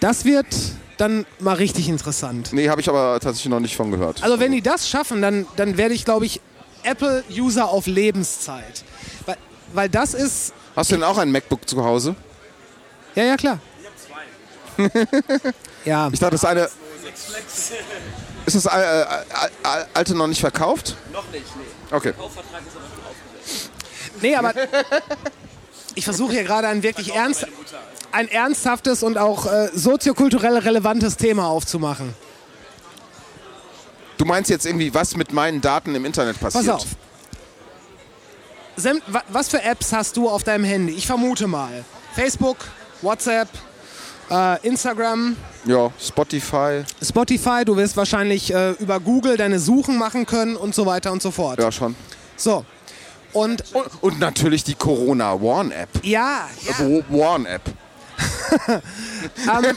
das 0.00 0.24
wird 0.24 0.46
dann 0.96 1.24
mal 1.38 1.56
richtig 1.56 1.88
interessant. 1.88 2.52
Nee, 2.52 2.68
habe 2.68 2.80
ich 2.80 2.88
aber 2.88 3.18
tatsächlich 3.20 3.50
noch 3.50 3.60
nicht 3.60 3.76
von 3.76 3.90
gehört. 3.90 4.22
Also 4.22 4.38
wenn 4.38 4.52
die 4.52 4.62
das 4.62 4.88
schaffen, 4.88 5.22
dann, 5.22 5.46
dann 5.56 5.76
werde 5.76 5.94
ich, 5.94 6.04
glaube 6.04 6.26
ich, 6.26 6.40
Apple-User 6.82 7.68
auf 7.68 7.86
Lebenszeit. 7.86 8.84
Weil, 9.26 9.36
weil 9.72 9.88
das 9.88 10.14
ist, 10.14 10.52
Hast 10.76 10.90
du 10.90 10.96
denn 10.96 11.04
auch 11.04 11.18
ein 11.18 11.30
MacBook 11.30 11.68
zu 11.68 11.82
Hause? 11.84 12.14
ja, 13.14 13.24
ja, 13.24 13.36
klar. 13.36 13.58
Ja. 15.84 16.08
Ich 16.12 16.18
dachte, 16.20 16.32
das 16.32 16.44
eine. 16.44 16.68
Ist 18.46 18.56
das 18.56 18.66
äh, 18.66 19.00
äh, 19.00 19.04
äh, 19.04 19.84
alte 19.94 20.14
noch 20.14 20.26
nicht 20.26 20.40
verkauft? 20.40 20.96
Noch 21.12 21.30
nicht, 21.30 21.44
nee. 21.56 21.94
Okay. 21.96 22.12
Kaufvertrag 22.12 22.60
ist 22.66 22.76
aber 22.76 22.86
schon 22.86 23.04
aufgelöst. 23.04 23.70
Nee, 24.22 24.34
aber 24.36 24.54
ich 25.94 26.04
versuche 26.04 26.32
hier 26.32 26.44
gerade 26.44 26.68
ein 26.68 26.82
wirklich 26.82 27.14
ernst, 27.14 27.46
ein 28.12 28.28
ernsthaftes 28.28 29.02
und 29.02 29.18
auch 29.18 29.46
äh, 29.46 29.70
soziokulturell 29.74 30.58
relevantes 30.58 31.16
Thema 31.16 31.46
aufzumachen. 31.48 32.14
Du 34.18 34.24
meinst 34.24 34.50
jetzt 34.50 34.66
irgendwie, 34.66 34.92
was 34.92 35.16
mit 35.16 35.32
meinen 35.32 35.60
Daten 35.60 35.94
im 35.94 36.04
Internet 36.04 36.38
passiert? 36.40 36.66
Pass 36.66 36.74
auf. 36.82 36.86
Sem 38.76 39.00
wa- 39.06 39.22
was 39.28 39.48
für 39.48 39.62
Apps 39.62 39.92
hast 39.92 40.16
du 40.16 40.28
auf 40.28 40.44
deinem 40.44 40.64
Handy? 40.64 40.92
Ich 40.94 41.06
vermute 41.06 41.46
mal. 41.46 41.84
Facebook, 42.14 42.56
WhatsApp, 43.02 43.48
äh, 44.30 44.66
Instagram, 44.66 45.36
Ja, 45.64 45.90
Spotify. 46.00 46.84
Spotify. 47.02 47.64
Du 47.64 47.76
wirst 47.76 47.96
wahrscheinlich 47.96 48.52
äh, 48.52 48.72
über 48.72 49.00
Google 49.00 49.36
deine 49.36 49.58
Suchen 49.58 49.98
machen 49.98 50.26
können 50.26 50.56
und 50.56 50.74
so 50.74 50.86
weiter 50.86 51.12
und 51.12 51.22
so 51.22 51.30
fort. 51.30 51.58
Ja, 51.60 51.70
schon. 51.70 51.94
So. 52.36 52.64
Und, 53.32 53.62
und, 53.74 53.86
und 54.02 54.18
natürlich 54.18 54.64
die 54.64 54.74
Corona 54.74 55.40
Warn 55.40 55.70
App. 55.70 55.88
Ja, 56.02 56.48
ja. 56.62 57.02
Warn 57.08 57.46
App. 57.46 57.62
ähm, 58.68 59.76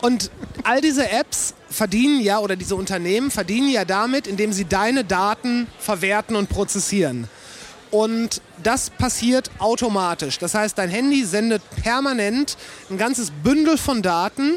und 0.00 0.30
all 0.62 0.80
diese 0.80 1.08
Apps 1.10 1.54
verdienen 1.68 2.20
ja, 2.20 2.38
oder 2.38 2.56
diese 2.56 2.76
Unternehmen 2.76 3.30
verdienen 3.30 3.70
ja 3.70 3.84
damit, 3.84 4.26
indem 4.26 4.52
sie 4.52 4.64
deine 4.64 5.04
Daten 5.04 5.66
verwerten 5.78 6.36
und 6.36 6.48
prozessieren. 6.48 7.28
Und 7.94 8.40
das 8.60 8.90
passiert 8.90 9.52
automatisch. 9.60 10.38
Das 10.40 10.54
heißt, 10.54 10.76
dein 10.76 10.90
Handy 10.90 11.24
sendet 11.24 11.62
permanent 11.80 12.56
ein 12.90 12.98
ganzes 12.98 13.30
Bündel 13.30 13.78
von 13.78 14.02
Daten, 14.02 14.56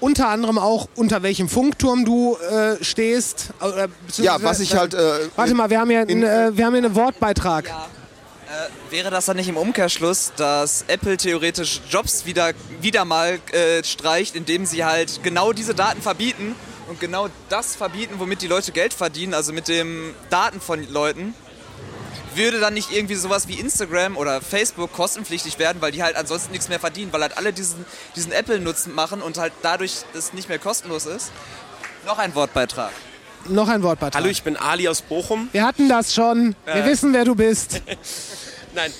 unter 0.00 0.28
anderem 0.28 0.58
auch 0.58 0.86
unter 0.94 1.22
welchem 1.22 1.48
Funkturm 1.48 2.04
du 2.04 2.36
äh, 2.36 2.84
stehst. 2.84 3.48
Äh, 3.62 3.88
Ja, 4.22 4.42
was 4.42 4.60
ich 4.60 4.74
halt. 4.76 4.92
Äh, 4.92 5.20
Warte 5.36 5.54
mal, 5.54 5.70
wir 5.70 5.80
haben 5.80 5.88
hier, 5.88 6.02
in- 6.02 6.22
einen, 6.22 6.52
äh, 6.52 6.54
wir 6.54 6.66
haben 6.66 6.74
hier 6.74 6.84
einen 6.84 6.94
Wortbeitrag. 6.94 7.72
Wäre 8.90 9.10
das 9.10 9.24
dann 9.24 9.36
nicht 9.38 9.48
im 9.48 9.56
Umkehrschluss, 9.56 10.32
dass 10.36 10.84
Apple 10.86 11.16
theoretisch 11.16 11.80
Jobs 11.90 12.26
wieder, 12.26 12.50
wieder 12.82 13.06
mal 13.06 13.40
äh, 13.52 13.82
streicht, 13.82 14.36
indem 14.36 14.66
sie 14.66 14.84
halt 14.84 15.20
genau 15.22 15.54
diese 15.54 15.74
Daten 15.74 16.02
verbieten 16.02 16.54
und 16.88 17.00
genau 17.00 17.28
das 17.48 17.74
verbieten, 17.74 18.16
womit 18.18 18.42
die 18.42 18.46
Leute 18.46 18.70
Geld 18.72 18.92
verdienen, 18.92 19.32
also 19.32 19.52
mit 19.54 19.66
dem 19.66 20.14
Daten 20.28 20.60
von 20.60 20.86
Leuten? 20.92 21.34
Würde 22.34 22.58
dann 22.60 22.74
nicht 22.74 22.90
irgendwie 22.90 23.14
sowas 23.14 23.48
wie 23.48 23.54
Instagram 23.60 24.16
oder 24.16 24.40
Facebook 24.40 24.92
kostenpflichtig 24.92 25.58
werden, 25.58 25.80
weil 25.80 25.92
die 25.92 26.02
halt 26.02 26.16
ansonsten 26.16 26.52
nichts 26.52 26.68
mehr 26.68 26.80
verdienen, 26.80 27.12
weil 27.12 27.22
halt 27.22 27.36
alle 27.36 27.52
diesen, 27.52 27.84
diesen 28.16 28.32
Apple-Nutzen 28.32 28.94
machen 28.94 29.22
und 29.22 29.38
halt 29.38 29.52
dadurch 29.62 29.92
es 30.14 30.32
nicht 30.32 30.48
mehr 30.48 30.58
kostenlos 30.58 31.06
ist? 31.06 31.30
Noch 32.06 32.18
ein 32.18 32.34
Wortbeitrag. 32.34 32.92
Noch 33.48 33.68
ein 33.68 33.82
Wortbeitrag. 33.82 34.20
Hallo, 34.20 34.30
ich 34.30 34.42
bin 34.42 34.56
Ali 34.56 34.88
aus 34.88 35.02
Bochum. 35.02 35.48
Wir 35.52 35.64
hatten 35.64 35.88
das 35.88 36.14
schon. 36.14 36.56
Wir 36.64 36.76
Äh. 36.76 36.86
wissen, 36.86 37.12
wer 37.12 37.24
du 37.24 37.34
bist. 37.34 37.82
Nein, 38.74 38.92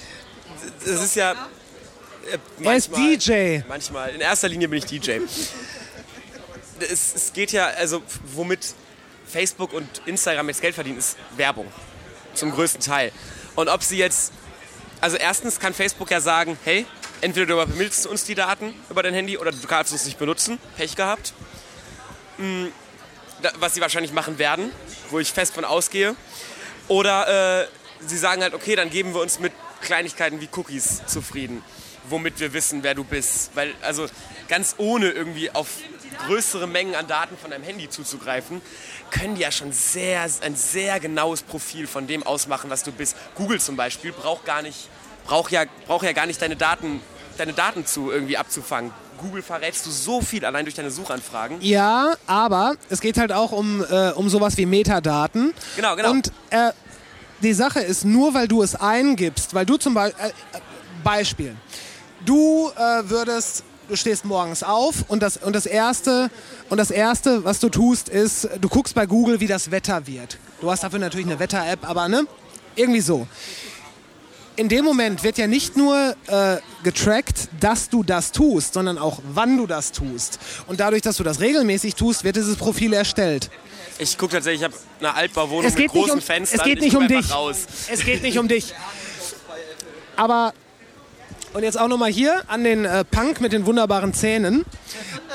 es 0.85 0.87
ist 1.03 1.17
ja. 1.17 1.33
Äh, 1.33 2.39
Er 2.63 2.77
ist 2.77 2.91
manchmal- 2.91 3.17
DJ. 3.17 3.59
Manchmal. 3.69 4.11
In 4.11 4.21
erster 4.21 4.49
Linie 4.49 4.69
bin 4.69 4.79
ich 4.79 4.85
DJ. 4.87 5.19
Es, 6.81 7.15
es 7.15 7.33
geht 7.33 7.53
ja, 7.53 7.67
also 7.69 8.03
womit 8.35 8.75
Facebook 9.27 9.73
und 9.73 9.89
Instagram 10.07 10.49
jetzt 10.49 10.61
Geld 10.61 10.75
verdienen, 10.75 10.99
ist 10.99 11.17
Werbung. 11.37 11.67
Zum 12.35 12.53
größten 12.53 12.81
Teil. 12.81 13.13
Und 13.55 13.69
ob 13.69 13.83
sie 13.83 13.99
jetzt. 13.99 14.33
Also 15.01 15.17
erstens 15.17 15.61
kann 15.61 15.75
Facebook 15.75 16.11
ja 16.11 16.21
sagen, 16.21 16.57
hey, 16.65 16.87
entweder 17.21 17.47
du 17.47 17.53
übermittelst 17.55 18.07
uns 18.07 18.25
die 18.25 18.35
Daten 18.35 18.75
über 18.89 19.03
dein 19.03 19.13
Handy 19.13 19.37
oder 19.37 19.53
du 19.53 19.67
kannst 19.67 19.93
uns 19.93 20.05
nicht 20.07 20.19
benutzen. 20.19 20.59
Pech 20.77 20.97
gehabt. 20.97 21.35
Hm, 22.39 22.73
was 23.59 23.75
sie 23.75 23.81
wahrscheinlich 23.81 24.13
machen 24.13 24.39
werden, 24.39 24.71
wo 25.11 25.19
ich 25.19 25.33
fest 25.33 25.55
von 25.55 25.65
ausgehe. 25.65 26.17
Oder 26.89 27.63
äh, 27.63 27.69
sie 28.07 28.19
sagen 28.19 28.43
halt, 28.43 28.55
okay, 28.55 28.77
dann 28.77 28.91
geben 28.91 29.15
wir 29.15 29.21
uns 29.21 29.39
mit 29.39 29.53
Kleinigkeiten 29.83 30.41
wie 30.41 30.49
Cookies 30.55 31.03
zufrieden, 31.07 31.63
womit 32.09 32.41
wir 32.41 32.53
wissen, 32.53 32.83
wer 32.83 32.95
du 32.95 33.05
bist. 33.05 33.51
Weil, 33.55 33.75
also 33.83 34.07
ganz 34.49 34.75
ohne 34.79 35.11
irgendwie 35.11 35.51
auf 35.51 35.69
größere 36.15 36.67
Mengen 36.67 36.95
an 36.95 37.07
Daten 37.07 37.37
von 37.37 37.51
deinem 37.51 37.65
Handy 37.65 37.89
zuzugreifen, 37.89 38.61
können 39.11 39.35
die 39.35 39.43
ja 39.43 39.51
schon 39.51 39.73
sehr, 39.73 40.27
ein 40.43 40.57
sehr 40.57 41.01
genaues 41.01 41.43
Profil 41.43 41.87
von 41.87 42.07
dem 42.07 42.23
ausmachen, 42.23 42.71
was 42.71 42.83
du 42.83 42.93
bist. 42.93 43.17
Google 43.35 43.61
zum 43.61 43.77
Beispiel 43.77 44.13
braucht 44.13 44.45
gar 44.45 44.63
nicht, 44.63 44.89
braucht 45.27 45.53
ja, 45.53 45.65
braucht 45.87 46.05
ja 46.05 46.13
gar 46.13 46.27
nicht 46.27 46.41
deine 46.41 46.57
Daten, 46.57 47.01
deine 47.37 47.53
Daten 47.53 47.87
zu 47.87 48.11
irgendwie 48.11 48.37
abzufangen. 48.37 48.93
Google 49.19 49.43
verrätst 49.43 49.87
du 49.87 49.91
so 49.91 50.21
viel 50.21 50.45
allein 50.45 50.65
durch 50.65 50.75
deine 50.75 50.91
Suchanfragen. 50.91 51.59
Ja, 51.61 52.15
aber 52.27 52.77
es 52.91 53.01
geht 53.01 53.17
halt 53.17 53.33
auch 53.33 53.53
um, 53.53 53.85
äh, 53.89 54.11
um 54.11 54.29
sowas 54.29 54.57
wie 54.57 54.67
Metadaten. 54.67 55.55
Genau, 55.77 55.97
genau. 55.97 56.11
Und 56.11 56.33
äh, 56.51 56.73
die 57.43 57.53
Sache 57.53 57.81
ist, 57.81 58.05
nur 58.05 58.35
weil 58.35 58.49
du 58.49 58.63
es 58.63 58.75
eingibst, 58.75 59.55
weil 59.55 59.67
du 59.67 59.77
zum 59.77 59.95
Beispiel, 59.95 60.25
äh, 60.25 60.29
äh, 60.29 60.61
Beispiel, 61.03 61.57
du 62.25 62.71
äh, 62.71 63.09
würdest, 63.09 63.65
du 63.89 63.97
stehst 63.97 64.25
morgens 64.25 64.63
auf 64.63 65.05
und 65.09 65.23
das, 65.23 65.37
und, 65.37 65.55
das 65.55 65.67
erste, 65.67 66.31
und 66.71 66.79
das 66.79 66.91
Erste, 66.91 67.45
was 67.45 67.61
du 67.61 67.69
tust, 67.69 68.09
ist, 68.09 68.49
du 68.61 68.69
guckst 68.69 68.95
bei 68.95 69.07
Google, 69.07 69.41
wie 69.41 69.47
das 69.47 69.71
Wetter 69.71 70.07
wird. 70.07 70.39
Du 70.61 70.71
hast 70.71 70.83
dafür 70.85 70.99
natürlich 70.99 71.27
eine 71.27 71.39
Wetter-App, 71.39 71.89
aber 71.89 72.09
ne? 72.09 72.27
Irgendwie 72.77 73.01
so. 73.01 73.27
In 74.57 74.69
dem 74.69 74.85
Moment 74.85 75.25
wird 75.25 75.37
ja 75.37 75.47
nicht 75.49 75.77
nur 75.77 76.15
äh, 76.29 76.57
getrackt, 76.85 77.49
dass 77.59 77.89
du 77.89 78.05
das 78.05 78.31
tust, 78.31 78.75
sondern 78.75 78.99
auch 78.99 79.21
wann 79.33 79.57
du 79.57 79.67
das 79.67 79.91
tust. 79.91 80.39
Und 80.69 80.79
dadurch, 80.79 81.03
dass 81.03 81.17
du 81.17 81.25
das 81.25 81.41
regelmäßig 81.41 81.97
tust, 81.97 82.23
wird 82.23 82.37
dieses 82.37 82.57
Profil 82.57 82.93
erstellt. 82.93 83.51
Ich 83.99 84.17
gucke 84.17 84.35
tatsächlich, 84.35 84.61
ich 84.61 84.65
habe 84.65 84.75
eine 85.01 85.15
Altbauwohnung 85.15 85.65
Es 85.67 85.75
geht 85.75 85.93
mit 85.93 85.95
nicht 85.95 86.03
großen 86.05 86.19
um- 86.19 86.25
Fenstern. 86.25 86.61
es 86.61 86.65
geht 86.65 86.79
ich 86.79 86.85
nicht 86.85 86.97
um 86.97 87.09
dich. 87.09 87.33
Raus. 87.33 87.59
Es 87.91 88.05
geht 88.05 88.23
nicht 88.23 88.39
um 88.39 88.47
dich. 88.49 88.75
Aber, 90.17 90.53
und 91.55 91.63
jetzt 91.63 91.79
auch 91.79 91.89
nochmal 91.89 92.11
hier 92.11 92.43
an 92.49 92.65
den 92.65 92.85
äh, 92.85 93.05
Punk 93.05 93.41
mit 93.41 93.53
den 93.53 93.65
wunderbaren 93.65 94.13
Zähnen. 94.13 94.65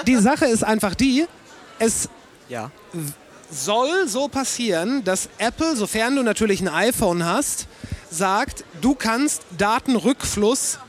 Die 0.05 0.17
Sache 0.17 0.45
ist 0.45 0.63
einfach 0.63 0.93
die, 0.93 1.25
es 1.79 2.09
Ja. 2.49 2.71
soll 3.49 4.07
so 4.07 4.27
passieren, 4.27 5.03
dass 5.03 5.29
Apple, 5.39 5.75
sofern 5.75 6.15
du 6.15 6.23
natürlich 6.23 6.61
ein 6.61 6.67
iPhone 6.67 7.25
hast, 7.25 7.67
sagt, 8.11 8.63
du 8.81 8.95
kannst 8.95 9.43
Datenrückfluss 9.57 10.79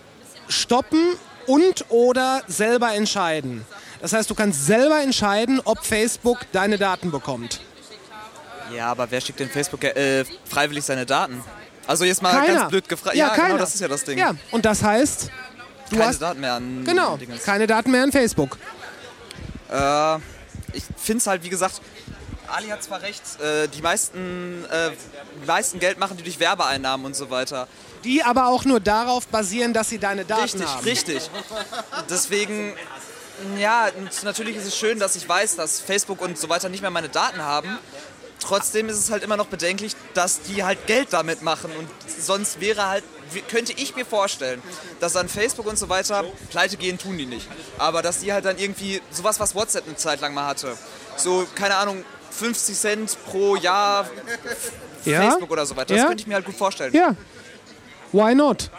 stoppen 0.49 1.15
und 1.47 1.86
oder 1.89 2.42
selber 2.49 2.94
entscheiden. 2.94 3.65
Das 4.00 4.12
heißt, 4.12 4.28
du 4.31 4.34
kannst 4.34 4.67
selber 4.67 5.00
entscheiden, 5.02 5.60
ob 5.65 5.84
Facebook 5.84 6.41
deine 6.52 6.76
Daten 6.78 7.10
bekommt. 7.10 7.60
Ja, 8.75 8.86
aber 8.89 9.10
wer 9.10 9.20
schickt 9.20 9.41
denn 9.41 9.50
Facebook 9.50 9.84
äh, 9.84 10.25
freiwillig 10.49 10.84
seine 10.84 11.05
Daten? 11.07 11.42
Also 11.91 12.05
jetzt 12.05 12.23
mal 12.23 12.31
Keiner. 12.33 12.55
ganz 12.60 12.70
blöd 12.70 12.89
gefragt. 12.89 13.17
Ja, 13.17 13.27
Ja, 13.28 13.35
keiner. 13.35 13.49
genau, 13.49 13.59
das 13.59 13.75
ist 13.75 13.81
ja 13.81 13.89
das 13.89 14.05
Ding. 14.05 14.17
Ja, 14.17 14.35
und 14.52 14.65
das 14.65 14.81
heißt, 14.83 15.28
du 15.91 15.97
Keine 15.97 16.07
hast 16.09 16.23
Daten 16.23 16.41
mehr 16.41 16.55
an 16.55 16.85
genau 16.85 17.17
Dingens. 17.17 17.43
keine 17.43 17.67
Daten 17.67 17.91
mehr 17.91 18.05
an 18.05 18.12
Facebook. 18.12 18.57
Äh, 19.70 20.17
ich 20.73 20.85
finde 20.97 21.19
es 21.19 21.27
halt, 21.27 21.43
wie 21.43 21.49
gesagt, 21.49 21.81
Ali 22.47 22.69
hat 22.69 22.83
zwar 22.85 23.02
recht, 23.02 23.23
äh, 23.41 23.67
die 23.67 23.83
meisten, 23.83 24.65
äh, 24.70 24.91
meisten 25.47 25.81
Geld 25.81 25.99
machen 25.99 26.17
die 26.17 26.23
durch 26.23 26.39
Werbeeinnahmen 26.39 27.07
und 27.07 27.17
so 27.17 27.28
weiter. 27.28 27.67
Die 28.05 28.23
aber 28.23 28.47
auch 28.49 28.65
nur 28.65 28.78
darauf 28.78 29.27
basieren, 29.27 29.73
dass 29.75 29.89
sie 29.89 29.99
deine 29.99 30.25
Daten 30.25 30.43
Richtig, 30.43 30.67
haben. 30.69 30.85
richtig. 30.85 31.31
Deswegen, 32.09 32.75
ja, 33.59 33.89
und 33.99 34.23
natürlich 34.23 34.57
ist 34.57 34.67
es 34.67 34.77
schön, 34.77 34.99
dass 35.01 35.17
ich 35.17 35.28
weiß, 35.28 35.57
dass 35.57 35.81
Facebook 35.81 36.20
und 36.23 36.39
so 36.39 36.49
weiter 36.49 36.69
nicht 36.69 36.83
mehr 36.83 36.91
meine 36.91 37.09
Daten 37.09 37.43
haben. 37.43 37.78
Trotzdem 38.41 38.89
ist 38.89 38.97
es 38.99 39.10
halt 39.10 39.23
immer 39.23 39.36
noch 39.36 39.47
bedenklich, 39.47 39.94
dass 40.15 40.41
die 40.43 40.65
halt 40.65 40.86
Geld 40.86 41.12
damit 41.12 41.43
machen. 41.43 41.70
Und 41.78 41.89
sonst 42.20 42.60
wäre 42.60 42.86
halt, 42.89 43.05
könnte 43.49 43.73
ich 43.73 43.94
mir 43.97 44.07
vorstellen, 44.07 44.62
dass 44.99 45.12
dann 45.12 45.28
Facebook 45.28 45.67
und 45.67 45.78
so 45.78 45.89
weiter, 45.89 46.25
pleite 46.51 46.77
gehen 46.77 46.99
tun 46.99 47.17
die 47.19 47.27
nicht. 47.27 47.49
Aber 47.78 48.02
dass 48.02 48.20
die 48.20 48.33
halt 48.33 48.44
dann 48.47 48.59
irgendwie, 48.59 49.02
sowas, 49.10 49.39
was 49.41 49.55
WhatsApp 49.55 49.86
eine 49.86 49.97
Zeit 49.97 50.20
lang 50.20 50.35
mal 50.35 50.47
hatte. 50.47 50.77
So, 51.17 51.47
keine 51.55 51.77
Ahnung, 51.77 52.05
50 52.31 52.77
Cent 52.77 53.19
pro 53.27 53.57
Jahr 53.57 54.09
Ja. 55.05 55.23
Facebook 55.23 55.51
oder 55.51 55.67
so 55.67 55.77
weiter. 55.77 55.94
Das 55.94 55.99
Ja. 56.02 56.09
könnte 56.09 56.23
ich 56.23 56.27
mir 56.27 56.35
halt 56.35 56.47
gut 56.47 56.57
vorstellen. 56.57 56.94
Ja. 56.94 57.15
Why 58.12 58.35
not? 58.35 58.70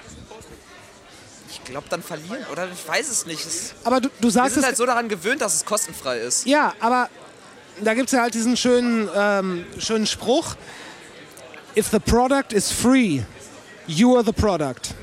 Ich 1.50 1.64
glaube, 1.66 1.88
dann 1.90 2.02
verlieren, 2.02 2.46
oder? 2.52 2.68
Ich 2.74 2.88
weiß 2.88 3.10
es 3.10 3.26
nicht. 3.26 3.46
Es, 3.46 3.74
Aber 3.84 4.02
du, 4.02 4.10
du 4.10 4.24
wir 4.24 4.32
sagst 4.32 4.54
sind 4.56 4.62
es. 4.64 4.68
halt 4.68 4.78
so 4.78 4.86
daran 4.86 5.08
gewöhnt, 5.10 5.42
dass 5.42 5.54
es 5.56 5.66
kostenfrei 5.66 6.20
ist. 6.20 6.46
Ja, 6.46 6.74
aber 6.80 7.10
da 7.84 7.94
gibt 7.94 8.08
es 8.08 8.12
ja 8.14 8.22
halt 8.22 8.34
diesen 8.34 8.58
schönen, 8.58 9.10
ähm, 9.16 9.66
schönen 9.78 10.06
Spruch: 10.06 10.56
If 11.76 11.90
the 11.90 12.00
product 12.00 12.54
is 12.54 12.72
free, 12.72 13.22
you 13.88 14.16
are 14.16 14.26
the 14.26 14.32
product. 14.32 14.94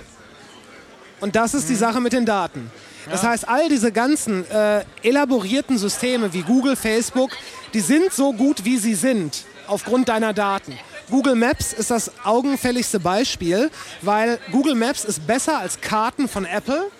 Und 1.20 1.34
das 1.34 1.54
ist 1.54 1.68
die 1.68 1.74
Sache 1.74 2.00
mit 2.00 2.12
den 2.12 2.24
Daten. 2.24 2.70
Das 3.10 3.22
heißt, 3.22 3.48
all 3.48 3.68
diese 3.68 3.90
ganzen 3.90 4.48
äh, 4.50 4.84
elaborierten 5.02 5.78
Systeme 5.78 6.32
wie 6.32 6.42
Google, 6.42 6.76
Facebook, 6.76 7.30
die 7.72 7.80
sind 7.80 8.12
so 8.12 8.32
gut, 8.32 8.64
wie 8.64 8.76
sie 8.76 8.94
sind, 8.94 9.44
aufgrund 9.66 10.08
deiner 10.08 10.34
Daten. 10.34 10.78
Google 11.10 11.36
Maps 11.36 11.72
ist 11.72 11.90
das 11.90 12.12
augenfälligste 12.24 13.00
Beispiel, 13.00 13.70
weil 14.02 14.38
Google 14.52 14.74
Maps 14.74 15.04
ist 15.04 15.26
besser 15.26 15.58
als 15.58 15.80
Karten 15.80 16.28
von 16.28 16.44
Apple, 16.44 16.90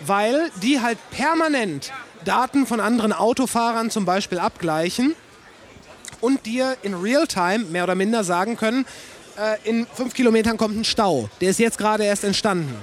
weil 0.00 0.50
die 0.62 0.80
halt 0.80 0.98
permanent 1.10 1.92
Daten 2.24 2.66
von 2.66 2.80
anderen 2.80 3.12
Autofahrern 3.12 3.90
zum 3.90 4.04
Beispiel 4.04 4.38
abgleichen 4.38 5.14
und 6.20 6.44
dir 6.46 6.76
in 6.82 6.94
Realtime 6.94 7.60
mehr 7.70 7.84
oder 7.84 7.94
minder 7.94 8.24
sagen 8.24 8.56
können, 8.56 8.86
äh, 9.38 9.56
in 9.68 9.86
fünf 9.94 10.14
Kilometern 10.14 10.56
kommt 10.56 10.76
ein 10.78 10.84
Stau. 10.84 11.28
Der 11.40 11.50
ist 11.50 11.58
jetzt 11.58 11.78
gerade 11.78 12.04
erst 12.04 12.24
entstanden. 12.24 12.74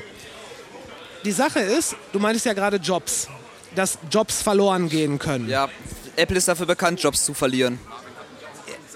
Die 1.25 1.31
Sache 1.31 1.59
ist, 1.59 1.95
du 2.13 2.19
meintest 2.19 2.45
ja 2.45 2.53
gerade 2.53 2.77
Jobs, 2.77 3.27
dass 3.75 3.97
Jobs 4.09 4.41
verloren 4.41 4.89
gehen 4.89 5.19
können. 5.19 5.49
Ja, 5.49 5.67
Apple 6.15 6.37
ist 6.37 6.47
dafür 6.47 6.65
bekannt, 6.65 7.01
Jobs 7.01 7.23
zu 7.25 7.33
verlieren. 7.33 7.79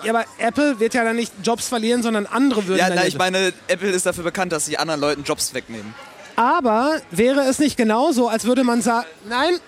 Ja, 0.04 0.14
aber 0.14 0.26
Apple 0.40 0.80
wird 0.80 0.96
ja 0.96 1.04
dann 1.04 1.16
nicht 1.16 1.32
Jobs 1.44 1.68
verlieren, 1.68 2.02
sondern 2.02 2.26
andere 2.26 2.66
würden 2.66 2.80
Ja, 2.80 2.90
na, 2.90 2.96
ja- 3.02 3.08
ich 3.08 3.18
meine, 3.18 3.54
Apple 3.68 3.90
ist 3.90 4.06
dafür 4.08 4.24
bekannt, 4.24 4.52
dass 4.52 4.66
sie 4.66 4.78
anderen 4.78 5.00
Leuten 5.00 5.24
Jobs 5.24 5.54
wegnehmen. 5.54 5.94
Aber 6.36 7.00
wäre 7.12 7.42
es 7.42 7.60
nicht 7.60 7.78
genauso, 7.78 8.28
als 8.28 8.46
würde 8.46 8.64
man 8.64 8.82
sagen, 8.82 9.06
nein, 9.30 9.60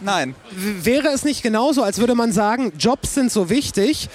Nein. 0.00 0.34
w- 0.50 0.84
wäre 0.84 1.08
es 1.08 1.24
nicht 1.24 1.42
genauso, 1.42 1.82
als 1.82 1.98
würde 1.98 2.14
man 2.14 2.32
sagen, 2.32 2.72
Jobs 2.78 3.14
sind 3.14 3.32
so 3.32 3.50
wichtig, 3.50 4.08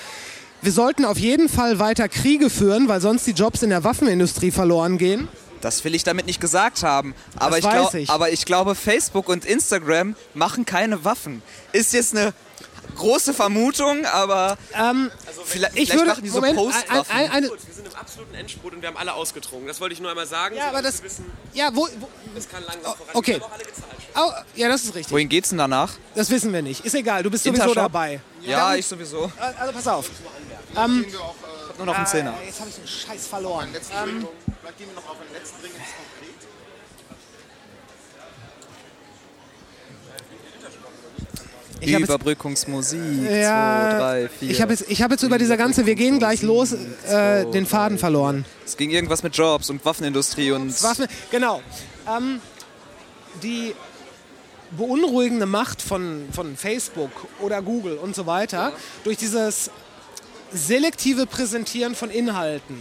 wir 0.61 0.71
sollten 0.71 1.03
auf 1.05 1.17
jeden 1.17 1.49
Fall 1.49 1.79
weiter 1.79 2.07
Kriege 2.07 2.49
führen, 2.49 2.87
weil 2.87 3.01
sonst 3.01 3.27
die 3.27 3.31
Jobs 3.31 3.63
in 3.63 3.69
der 3.69 3.83
Waffenindustrie 3.83 4.51
verloren 4.51 4.97
gehen? 4.97 5.27
Das 5.61 5.83
will 5.85 5.95
ich 5.95 6.03
damit 6.03 6.25
nicht 6.25 6.41
gesagt 6.41 6.83
haben. 6.83 7.15
Aber, 7.37 7.57
Das 7.57 7.65
ich, 7.65 7.69
glaub, 7.71 7.93
ich. 7.93 8.09
aber 8.09 8.31
ich 8.31 8.45
glaube, 8.45 8.75
Facebook 8.75 9.29
und 9.29 9.45
Instagram 9.45 10.15
machen 10.33 10.65
keine 10.65 11.03
Waffen. 11.05 11.41
Ist 11.71 11.93
jetzt 11.93 12.15
eine 12.15 12.33
große 12.95 13.33
Vermutung, 13.33 14.05
aber 14.05 14.57
vielleicht, 15.45 15.77
ich 15.77 15.89
vielleicht 15.89 15.93
würde- 15.93 16.09
machen 16.11 16.23
die 16.23 16.29
so 16.29 16.35
Moment, 16.35 16.57
Postwaffen. 16.57 17.15
ein- 17.15 17.25
ein- 17.25 17.31
eine- 17.31 17.47
Wir 17.49 17.73
sind 17.73 17.87
im 17.87 17.95
absoluten 17.95 18.35
Endspurt 18.35 18.73
und 18.73 18.81
wir 18.81 18.89
haben 18.89 18.97
alle 18.97 19.13
ausgetrunken. 19.13 19.67
Das 19.67 19.79
wollte 19.81 19.93
ich 19.93 20.01
nur 20.01 20.09
einmal 20.09 20.27
sagen. 20.27 20.55
Ja, 20.55 20.63
so, 20.63 20.67
aber 20.69 20.81
das- 20.81 20.97
wir 21.01 21.09
wissen, 21.09 21.25
Ja, 21.53 21.69
wo, 21.73 21.87
wo 21.87 22.07
es 22.37 22.47
kann 22.49 22.61
langsam 22.63 22.93
voran. 22.95 23.11
okay. 23.15 23.31
Wir 23.31 23.35
haben 23.41 23.43
auch 23.49 23.53
alle 23.53 23.63
gezahlt. 23.63 23.87
Au, 24.15 24.31
ja, 24.55 24.67
das 24.69 24.83
ist 24.83 24.95
richtig. 24.95 25.11
Wohin 25.11 25.27
geht's 25.29 25.49
denn 25.49 25.57
danach? 25.57 25.91
Das 26.15 26.29
wissen 26.29 26.53
wir 26.53 26.61
nicht. 26.61 26.85
Ist 26.85 26.93
egal, 26.95 27.23
du 27.23 27.31
bist 27.31 27.43
sowieso 27.43 27.63
Intershop? 27.63 27.83
dabei. 27.91 28.19
Ja, 28.43 28.69
Dann- 28.69 28.79
ich 28.79 28.85
sowieso. 28.85 29.31
Also 29.59 29.73
pass 29.73 29.87
auf. 29.87 30.09
Ähm, 30.77 31.05
Ich 31.07 31.15
hab 31.69 31.77
nur 31.77 31.85
noch 31.87 31.95
einen 31.97 32.05
Zehner. 32.07 32.33
Jetzt 32.45 32.59
habe 32.59 32.69
ich 32.69 32.75
den 32.75 32.87
Scheiß 32.87 33.27
verloren. 33.27 33.69
Ähm, 33.73 34.27
Vielleicht 34.61 34.77
gehen 34.77 34.87
wir 34.89 34.95
noch 34.95 35.09
auf 35.09 35.17
den 35.17 35.33
letzten 35.33 35.61
Ring 35.61 35.71
ins 35.71 35.79
Konkret. 35.79 36.33
Ich 41.79 41.91
Überbrückungsmusik. 41.93 43.01
ja, 43.29 43.89
2, 43.97 43.97
3, 43.99 44.29
4. 44.29 44.49
ich 44.51 44.61
habe 44.61 44.71
jetzt, 44.73 44.85
ich 44.89 45.01
hab 45.01 45.11
jetzt 45.11 45.23
über 45.23 45.37
diese 45.37 45.57
ganze, 45.57 45.85
wir 45.85 45.95
gehen 45.95 46.17
gleich 46.17 46.41
los, 46.41 46.71
äh, 46.71 47.45
den 47.51 47.65
Faden 47.65 47.97
verloren. 47.97 48.45
Es 48.65 48.77
ging 48.77 48.89
irgendwas 48.89 49.21
mit 49.21 49.35
Jobs 49.35 49.69
und 49.69 49.83
Waffenindustrie 49.83 50.51
und. 50.51 50.67
Mir, 50.99 51.07
genau. 51.29 51.61
Ähm, 52.07 52.39
die 53.41 53.75
beunruhigende 54.73 55.45
Macht 55.45 55.81
von, 55.81 56.27
von 56.31 56.57
Facebook 56.57 57.11
oder 57.39 57.61
Google 57.61 57.97
und 57.97 58.15
so 58.15 58.25
weiter 58.25 58.73
durch 59.03 59.17
dieses 59.17 59.69
selektive 60.51 61.25
Präsentieren 61.25 61.95
von 61.95 62.09
Inhalten. 62.09 62.77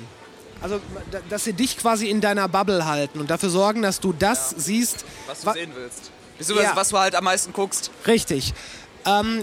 Also, 0.60 0.80
da- 1.10 1.20
dass 1.28 1.44
sie 1.44 1.52
dich 1.54 1.76
quasi 1.76 2.08
in 2.08 2.20
deiner 2.20 2.48
Bubble 2.48 2.86
halten 2.86 3.18
und 3.20 3.30
dafür 3.30 3.50
sorgen, 3.50 3.82
dass 3.82 3.98
du 4.00 4.12
das 4.12 4.50
siehst, 4.56 5.04
Was 5.26 5.40
du 5.40 5.46
wa- 5.46 5.52
sehen 5.54 5.72
willst. 5.74 6.10
Beziehungsweise 6.38 6.70
Ja. 6.70 6.76
was 6.76 6.88
du 6.90 6.98
halt 6.98 7.14
am 7.14 7.24
meisten 7.24 7.52
guckst. 7.52 7.90
Richtig. 8.06 8.54
Ähm, 9.04 9.42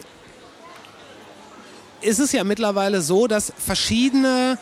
ist 2.01 2.19
es 2.19 2.31
ja 2.31 2.43
mittlerweile 2.43 3.01
so, 3.01 3.27
dass 3.27 3.51
verschiedene 3.57 4.57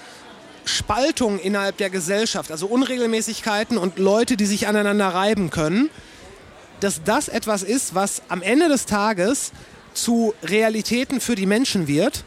Spaltungen 0.65 1.39
innerhalb 1.39 1.77
der 1.77 1.89
Gesellschaft, 1.89 2.51
also 2.51 2.67
Unregelmäßigkeiten 2.67 3.77
und 3.77 3.99
Leute, 3.99 4.35
die 4.37 4.45
sich 4.45 4.67
aneinander 4.67 5.07
reiben 5.09 5.49
können, 5.49 5.89
dass 6.79 7.01
das 7.03 7.27
etwas 7.27 7.63
ist, 7.63 7.95
was 7.95 8.21
am 8.29 8.41
Ende 8.41 8.67
des 8.69 8.85
Tages 8.85 9.51
zu 9.93 10.33
Realitäten 10.43 11.19
für 11.19 11.35
die 11.35 11.45
Menschen 11.45 11.87
wird 11.87 12.23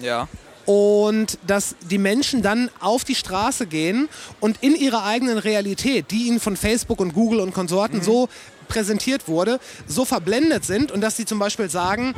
Ja. 0.00 0.26
und 0.66 1.38
dass 1.46 1.74
die 1.90 1.98
Menschen 1.98 2.40
dann 2.42 2.70
auf 2.80 3.04
die 3.04 3.14
Straße 3.14 3.66
gehen 3.66 4.08
und 4.40 4.56
in 4.62 4.74
ihrer 4.74 5.04
eigenen 5.04 5.36
Realität, 5.38 6.10
die 6.10 6.28
ihnen 6.28 6.40
von 6.40 6.56
Facebook 6.56 7.00
und 7.00 7.12
Google 7.12 7.40
und 7.40 7.52
Konsorten 7.52 8.02
so 8.02 8.28
präsentiert 8.68 9.28
wurde, 9.28 9.60
so 9.86 10.04
verblendet 10.06 10.64
sind 10.64 10.90
und 10.90 11.02
dass 11.02 11.16
sie 11.18 11.26
zum 11.26 11.38
Beispiel 11.38 11.68
sagen, 11.68 12.14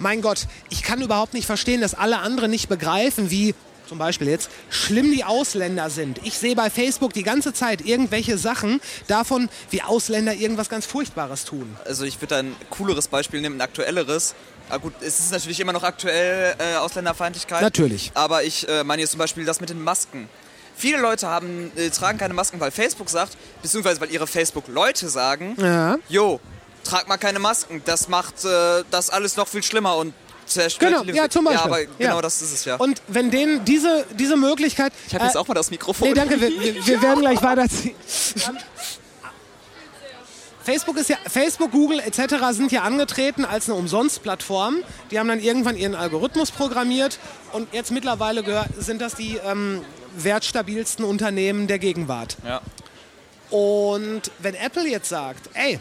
mein 0.00 0.20
Gott, 0.20 0.46
ich 0.68 0.82
kann 0.82 1.00
überhaupt 1.00 1.32
nicht 1.32 1.46
verstehen, 1.46 1.80
dass 1.80 1.94
alle 1.94 2.18
anderen 2.18 2.50
nicht 2.50 2.68
begreifen, 2.68 3.30
wie 3.30 3.54
zum 3.88 3.98
Beispiel 3.98 4.28
jetzt 4.28 4.50
schlimm 4.70 5.10
die 5.12 5.24
Ausländer 5.24 5.90
sind. 5.90 6.20
Ich 6.24 6.38
sehe 6.38 6.54
bei 6.56 6.70
Facebook 6.70 7.12
die 7.12 7.22
ganze 7.22 7.52
Zeit 7.52 7.80
irgendwelche 7.84 8.38
Sachen 8.38 8.80
davon, 9.06 9.48
wie 9.70 9.82
Ausländer 9.82 10.34
irgendwas 10.34 10.68
ganz 10.68 10.86
Furchtbares 10.86 11.44
tun. 11.44 11.76
Also 11.84 12.04
ich 12.04 12.20
würde 12.20 12.36
ein 12.36 12.56
cooleres 12.70 13.08
Beispiel 13.08 13.40
nehmen, 13.40 13.56
ein 13.58 13.60
aktuelleres. 13.60 14.34
Aber 14.68 14.80
gut, 14.80 14.94
es 15.00 15.20
ist 15.20 15.30
natürlich 15.30 15.60
immer 15.60 15.72
noch 15.72 15.84
aktuell 15.84 16.56
äh, 16.58 16.76
Ausländerfeindlichkeit. 16.76 17.62
Natürlich. 17.62 18.10
Aber 18.14 18.42
ich 18.42 18.68
äh, 18.68 18.82
meine 18.82 19.02
jetzt 19.02 19.12
zum 19.12 19.18
Beispiel 19.18 19.44
das 19.44 19.60
mit 19.60 19.70
den 19.70 19.82
Masken. 19.82 20.28
Viele 20.76 20.98
Leute 21.00 21.28
haben, 21.28 21.70
äh, 21.76 21.88
tragen 21.90 22.18
keine 22.18 22.34
Masken, 22.34 22.58
weil 22.60 22.70
Facebook 22.70 23.08
sagt, 23.08 23.36
beziehungsweise 23.62 24.00
weil 24.00 24.10
ihre 24.10 24.26
Facebook-Leute 24.26 25.08
sagen, 25.08 25.56
Ja. 25.58 25.98
jo, 26.08 26.40
trag 26.84 27.08
mal 27.08 27.16
keine 27.16 27.38
Masken, 27.38 27.80
das 27.84 28.08
macht 28.08 28.44
äh, 28.44 28.82
das 28.90 29.08
alles 29.10 29.36
noch 29.36 29.48
viel 29.48 29.62
schlimmer 29.62 29.96
und 29.96 30.12
zerstört 30.46 31.06
Genau, 31.06 31.12
ja, 31.12 31.28
zum 31.28 31.44
Beispiel. 31.44 31.70
Ja, 31.70 31.76
aber 31.76 31.84
genau 31.98 32.16
Ja. 32.16 32.22
das 32.22 32.42
ist 32.42 32.52
es 32.52 32.64
ja. 32.64 32.76
Und 32.76 33.02
wenn 33.08 33.30
denen 33.30 33.64
diese, 33.64 34.06
diese 34.18 34.36
Möglichkeit. 34.36 34.92
ich 35.06 35.14
habe 35.14 35.24
jetzt 35.24 35.36
auch 35.36 35.48
mal 35.48 35.54
das 35.54 35.70
Mikrofon. 35.70 36.08
Nee, 36.08 36.14
danke, 36.14 36.40
wir, 36.40 36.50
wir, 36.60 36.86
wir 36.86 37.02
werden 37.02 37.20
gleich 37.20 37.42
weiterziehen. 37.42 37.94
Facebook 40.62 40.96
ist 40.96 41.08
ja, 41.10 41.16
Facebook, 41.28 41.70
Google 41.70 42.00
etc. 42.00 42.34
sind 42.50 42.72
ja 42.72 42.82
angetreten 42.82 43.44
als 43.44 43.68
eine 43.68 43.78
Umsonstplattform. 43.78 44.78
Die 45.12 45.18
haben 45.20 45.28
dann 45.28 45.38
irgendwann 45.38 45.76
ihren 45.76 45.94
Algorithmus 45.94 46.50
programmiert 46.50 47.20
und 47.52 47.72
jetzt 47.72 47.92
mittlerweile 47.92 48.42
gehör, 48.42 48.66
sind 48.76 49.00
das 49.00 49.14
die 49.14 49.38
ähm, 49.46 49.84
wertstabilsten 50.16 51.04
Unternehmen 51.04 51.68
der 51.68 51.78
Gegenwart. 51.78 52.36
Ja. 52.44 52.60
Und 53.50 54.22
wenn 54.40 54.56
Apple 54.56 54.88
jetzt 54.88 55.08
sagt, 55.08 55.50
ey, 55.54 55.78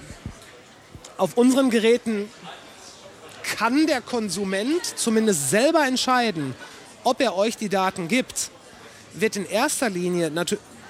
auf 1.18 1.36
unseren 1.36 1.72
Geräten 1.72 2.30
kann 3.58 3.88
der 3.88 4.02
Konsument 4.02 4.84
zumindest 4.96 5.50
selber 5.50 5.86
entscheiden, 5.86 6.56
ob 7.04 7.22
er 7.22 7.36
euch 7.36 7.58
die 7.58 7.70
Daten 7.70 8.08
gibt, 8.08 8.50
wird 9.14 9.36
in 9.36 9.46
erster 9.46 9.90
Linie, 9.90 10.32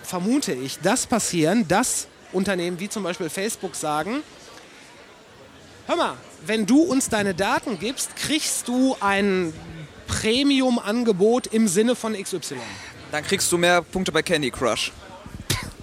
vermute 0.04 0.54
ich, 0.54 0.80
das 0.80 1.06
passieren, 1.06 1.68
dass 1.68 2.08
Unternehmen 2.32 2.80
wie 2.80 2.90
zum 2.90 3.04
Beispiel 3.04 3.30
Facebook 3.30 3.76
sagen, 3.76 4.24
hör 5.88 5.96
mal, 5.96 6.18
wenn 6.46 6.66
du 6.66 6.82
uns 6.82 7.10
deine 7.10 7.34
Daten 7.34 7.80
gibst, 7.80 8.16
kriegst 8.16 8.68
du 8.68 8.96
ein 9.00 9.54
Premium-Angebot 10.08 11.48
im 11.48 11.68
Sinne 11.68 11.96
von 11.96 12.14
XY. 12.14 12.58
Dann 13.12 13.24
kriegst 13.24 13.52
du 13.52 13.58
mehr 13.58 13.82
Punkte 13.82 14.12
bei 14.12 14.22
Candy 14.22 14.52
Crush. 14.52 14.92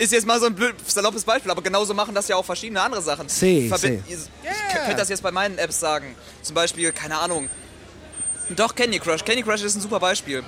Ist 0.03 0.13
jetzt 0.13 0.27
mal 0.27 0.41
so 0.41 0.47
ein 0.47 0.55
blöd, 0.55 0.75
saloppes 0.87 1.23
Beispiel, 1.25 1.51
aber 1.51 1.63
genauso 1.63 1.95
machen 1.95 2.15
das 2.15 2.27
ja 2.27 2.35
auch 2.37 2.45
verschiedene 2.45 2.81
andere 2.81 3.03
Sachen. 3.03 3.29
See, 3.29 3.71
see. 3.79 4.03
Ihr 4.09 4.17
ihr 4.17 4.81
könnt 4.87 4.99
das 4.99 5.09
jetzt 5.09 5.23
bei 5.23 5.31
meinen 5.31 5.59
Apps 5.59 5.79
sagen. 5.79 6.17
Zum 6.43 6.55
Beispiel, 6.55 6.91
keine 6.93 7.19
Ahnung. 7.19 7.49
Doch, 8.51 8.75
Candy 8.75 8.99
Crush. 8.99 9.25
Candy 9.25 9.43
Crush 9.43 9.63
ist 9.63 9.77
ein 9.77 9.81
super 9.81 10.01
Beispiel. 10.01 10.43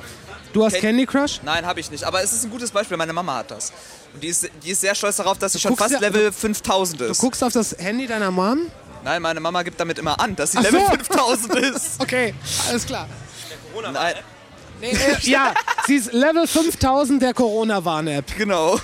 Du 0.52 0.64
hast 0.64 0.72
Ken- 0.72 0.80
Candy 0.82 1.06
Crush? 1.06 1.40
Nein, 1.44 1.64
habe 1.64 1.78
ich 1.80 1.90
nicht. 1.90 2.02
Aber 2.04 2.22
es 2.22 2.32
ist 2.32 2.44
ein 2.44 2.50
gutes 2.50 2.70
Beispiel. 2.72 2.96
Meine 2.96 3.12
Mama 3.12 3.36
hat 3.36 3.50
das. 3.52 3.72
Und 4.12 4.22
die 4.24 4.28
ist, 4.28 4.48
die 4.64 4.70
ist 4.70 4.80
sehr 4.80 4.94
stolz 4.94 5.16
darauf, 5.16 5.38
dass 5.38 5.52
sie 5.52 5.60
schon 5.60 5.76
fast 5.76 5.92
ja- 5.94 6.00
Level 6.00 6.32
5000 6.32 7.00
Du 7.00 7.04
ist. 7.04 7.18
guckst 7.18 7.42
auf 7.44 7.52
das 7.52 7.76
Handy 7.78 8.06
deiner 8.08 8.30
Mom? 8.32 8.66
Nein, 9.04 9.22
meine 9.22 9.38
Mama 9.40 9.62
gibt 9.62 9.78
damit 9.78 9.98
immer 10.00 10.18
an, 10.18 10.34
dass 10.34 10.52
sie 10.52 10.58
Level 10.58 10.80
so. 10.80 10.86
5000 10.88 11.54
ist. 11.76 12.00
Okay, 12.00 12.34
alles 12.68 12.86
klar. 12.86 13.06
Nein. 13.92 14.14
Nee, 14.80 14.90
äh, 14.90 15.16
ja, 15.22 15.54
sie 15.86 15.96
ist 15.96 16.12
Level 16.12 16.46
5000 16.48 17.22
der 17.22 17.34
Corona-Warn-App. 17.34 18.36
Genau. 18.36 18.80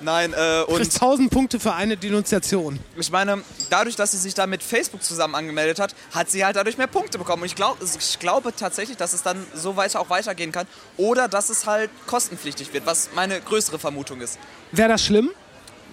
Nein, 0.00 0.32
äh, 0.32 0.62
und 0.66 0.76
Kriegst 0.76 0.94
1000 0.94 1.30
Punkte 1.30 1.60
für 1.60 1.72
eine 1.74 1.96
Denunziation. 1.96 2.78
ich 2.96 3.10
meine, 3.10 3.42
dadurch, 3.70 3.96
dass 3.96 4.12
sie 4.12 4.18
sich 4.18 4.34
da 4.34 4.46
mit 4.46 4.62
Facebook 4.62 5.02
zusammen 5.02 5.34
angemeldet 5.34 5.78
hat, 5.78 5.94
hat 6.12 6.30
sie 6.30 6.44
halt 6.44 6.56
dadurch 6.56 6.78
mehr 6.78 6.86
Punkte 6.86 7.18
bekommen. 7.18 7.42
Und 7.42 7.46
ich, 7.46 7.54
glaub, 7.54 7.78
ich 7.82 8.18
glaube 8.18 8.54
tatsächlich, 8.56 8.96
dass 8.96 9.12
es 9.12 9.22
dann 9.22 9.44
so 9.54 9.76
weiter 9.76 10.00
auch 10.00 10.10
weitergehen 10.10 10.52
kann. 10.52 10.66
Oder 10.96 11.28
dass 11.28 11.48
es 11.50 11.66
halt 11.66 11.90
kostenpflichtig 12.06 12.72
wird, 12.72 12.86
was 12.86 13.10
meine 13.14 13.40
größere 13.40 13.78
Vermutung 13.78 14.20
ist. 14.20 14.38
Wäre 14.72 14.88
das 14.88 15.04
schlimm? 15.04 15.30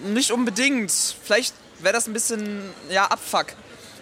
Nicht 0.04 0.30
unbedingt. 0.30 0.92
Vielleicht 1.24 1.54
wäre 1.80 1.94
das 1.94 2.06
ein 2.06 2.12
bisschen, 2.12 2.70
ja, 2.90 3.06
Abfuck. 3.06 3.46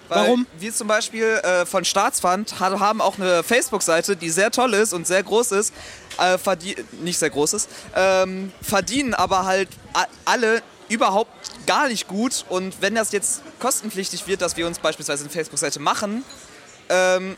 Weil 0.09 0.19
Warum? 0.27 0.47
Wir 0.59 0.73
zum 0.75 0.87
Beispiel 0.87 1.25
äh, 1.25 1.65
von 1.65 1.83
Staatsfund 1.85 2.61
ha- 2.61 2.79
haben 2.79 3.01
auch 3.01 3.17
eine 3.19 3.43
Facebook-Seite, 3.43 4.17
die 4.17 4.29
sehr 4.29 4.51
toll 4.51 4.75
ist 4.75 4.93
und 4.93 5.07
sehr 5.07 5.23
groß 5.23 5.53
ist. 5.53 5.73
Äh, 6.19 6.39
verdie- 6.39 6.77
nicht 7.01 7.19
sehr 7.19 7.31
groß 7.31 7.55
ist. 7.55 7.69
Ähm, 7.95 8.53
verdienen 8.63 9.15
aber 9.15 9.45
halt 9.45 9.69
alle 10.25 10.63
überhaupt 10.89 11.31
gar 11.67 11.89
nicht 11.89 12.07
gut. 12.09 12.45
Und 12.49 12.81
wenn 12.81 12.95
das 12.95 13.13
jetzt 13.13 13.43
kostenpflichtig 13.59 14.27
wird, 14.27 14.41
dass 14.43 14.57
wir 14.57 14.67
uns 14.67 14.79
beispielsweise 14.79 15.25
eine 15.25 15.31
Facebook-Seite 15.31 15.81
machen, 15.81 16.25
ähm, 16.89 17.37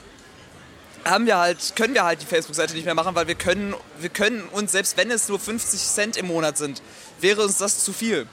haben 1.04 1.26
wir 1.26 1.38
halt, 1.38 1.74
können 1.76 1.94
wir 1.94 2.04
halt 2.04 2.20
die 2.20 2.26
Facebook-Seite 2.26 2.74
nicht 2.74 2.84
mehr 2.84 2.94
machen, 2.94 3.14
weil 3.14 3.28
wir 3.28 3.36
können, 3.36 3.74
wir 4.00 4.08
können 4.08 4.42
uns, 4.48 4.72
selbst 4.72 4.96
wenn 4.96 5.10
es 5.10 5.28
nur 5.28 5.38
50 5.38 5.80
Cent 5.80 6.16
im 6.16 6.26
Monat 6.26 6.58
sind, 6.58 6.82
wäre 7.20 7.42
uns 7.42 7.58
das 7.58 7.84
zu 7.84 7.92
viel. 7.92 8.26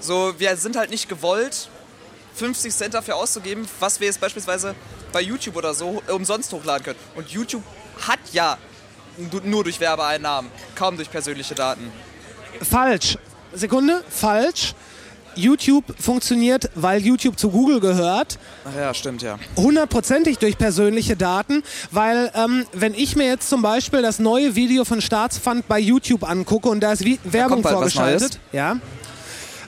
So, 0.00 0.34
wir 0.38 0.56
sind 0.56 0.76
halt 0.76 0.90
nicht 0.90 1.08
gewollt, 1.08 1.68
50 2.36 2.74
Cent 2.74 2.94
dafür 2.94 3.16
auszugeben, 3.16 3.66
was 3.80 4.00
wir 4.00 4.06
jetzt 4.06 4.20
beispielsweise 4.20 4.74
bei 5.12 5.20
YouTube 5.22 5.56
oder 5.56 5.74
so 5.74 6.02
umsonst 6.08 6.52
hochladen 6.52 6.84
können. 6.84 6.98
Und 7.14 7.30
YouTube 7.30 7.62
hat 8.06 8.20
ja 8.32 8.58
nur 9.44 9.64
durch 9.64 9.80
Werbeeinnahmen, 9.80 10.50
kaum 10.74 10.96
durch 10.96 11.10
persönliche 11.10 11.54
Daten. 11.54 11.90
Falsch. 12.62 13.18
Sekunde, 13.52 14.02
falsch. 14.08 14.74
YouTube 15.36 15.84
funktioniert, 15.98 16.70
weil 16.74 17.00
YouTube 17.00 17.38
zu 17.38 17.50
Google 17.50 17.80
gehört, 17.80 18.38
Ach 18.64 18.76
ja, 18.76 18.92
stimmt 18.92 19.22
ja. 19.22 19.38
hundertprozentig 19.56 20.38
durch 20.38 20.58
persönliche 20.58 21.16
Daten, 21.16 21.62
weil 21.92 22.32
ähm, 22.34 22.66
wenn 22.72 22.94
ich 22.94 23.14
mir 23.16 23.26
jetzt 23.26 23.48
zum 23.48 23.62
Beispiel 23.62 24.02
das 24.02 24.18
neue 24.18 24.56
Video 24.56 24.84
von 24.84 25.00
Staatsfund 25.00 25.68
bei 25.68 25.78
YouTube 25.78 26.28
angucke 26.28 26.68
und 26.68 26.80
da 26.80 26.92
ist 26.92 27.04
wie 27.04 27.20
Werbung 27.24 27.62
was 27.62 27.72
vorgeschaltet, 27.72 28.40
ja, 28.52 28.72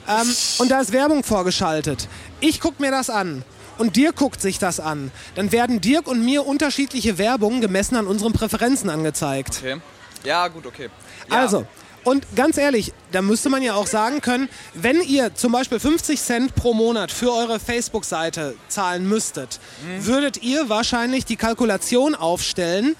ähm, 0.07 0.35
und 0.57 0.69
da 0.69 0.81
ist 0.81 0.91
Werbung 0.91 1.23
vorgeschaltet, 1.23 2.09
ich 2.41 2.59
gucke 2.59 2.81
mir 2.81 2.91
das 2.91 3.09
an 3.09 3.43
und 3.77 3.95
Dirk 3.95 4.15
guckt 4.15 4.41
sich 4.41 4.59
das 4.59 4.79
an, 4.79 5.11
dann 5.35 5.51
werden 5.51 5.81
Dirk 5.81 6.07
und 6.07 6.23
mir 6.23 6.45
unterschiedliche 6.45 7.17
Werbungen 7.17 7.61
gemessen 7.61 7.95
an 7.95 8.07
unseren 8.07 8.33
Präferenzen 8.33 8.89
angezeigt. 8.89 9.57
Okay. 9.59 9.77
Ja, 10.23 10.47
gut, 10.47 10.65
okay. 10.65 10.89
Ja. 11.29 11.37
Also, 11.37 11.65
und 12.05 12.25
ganz 12.35 12.57
ehrlich, 12.57 12.91
da 13.11 13.21
müsste 13.21 13.49
man 13.49 13.61
ja 13.63 13.75
auch 13.75 13.87
sagen 13.87 14.19
können, 14.21 14.49
wenn 14.73 15.01
ihr 15.01 15.35
zum 15.35 15.51
Beispiel 15.53 15.79
50 15.79 16.21
Cent 16.21 16.55
pro 16.55 16.73
Monat 16.73 17.11
für 17.11 17.31
eure 17.31 17.59
Facebook-Seite 17.59 18.55
zahlen 18.67 19.07
müsstet, 19.07 19.59
Mhm. 19.85 20.05
würdet 20.05 20.43
ihr 20.43 20.67
wahrscheinlich 20.69 21.25
die 21.25 21.35
Kalkulation 21.37 22.15
aufstellen, 22.15 22.95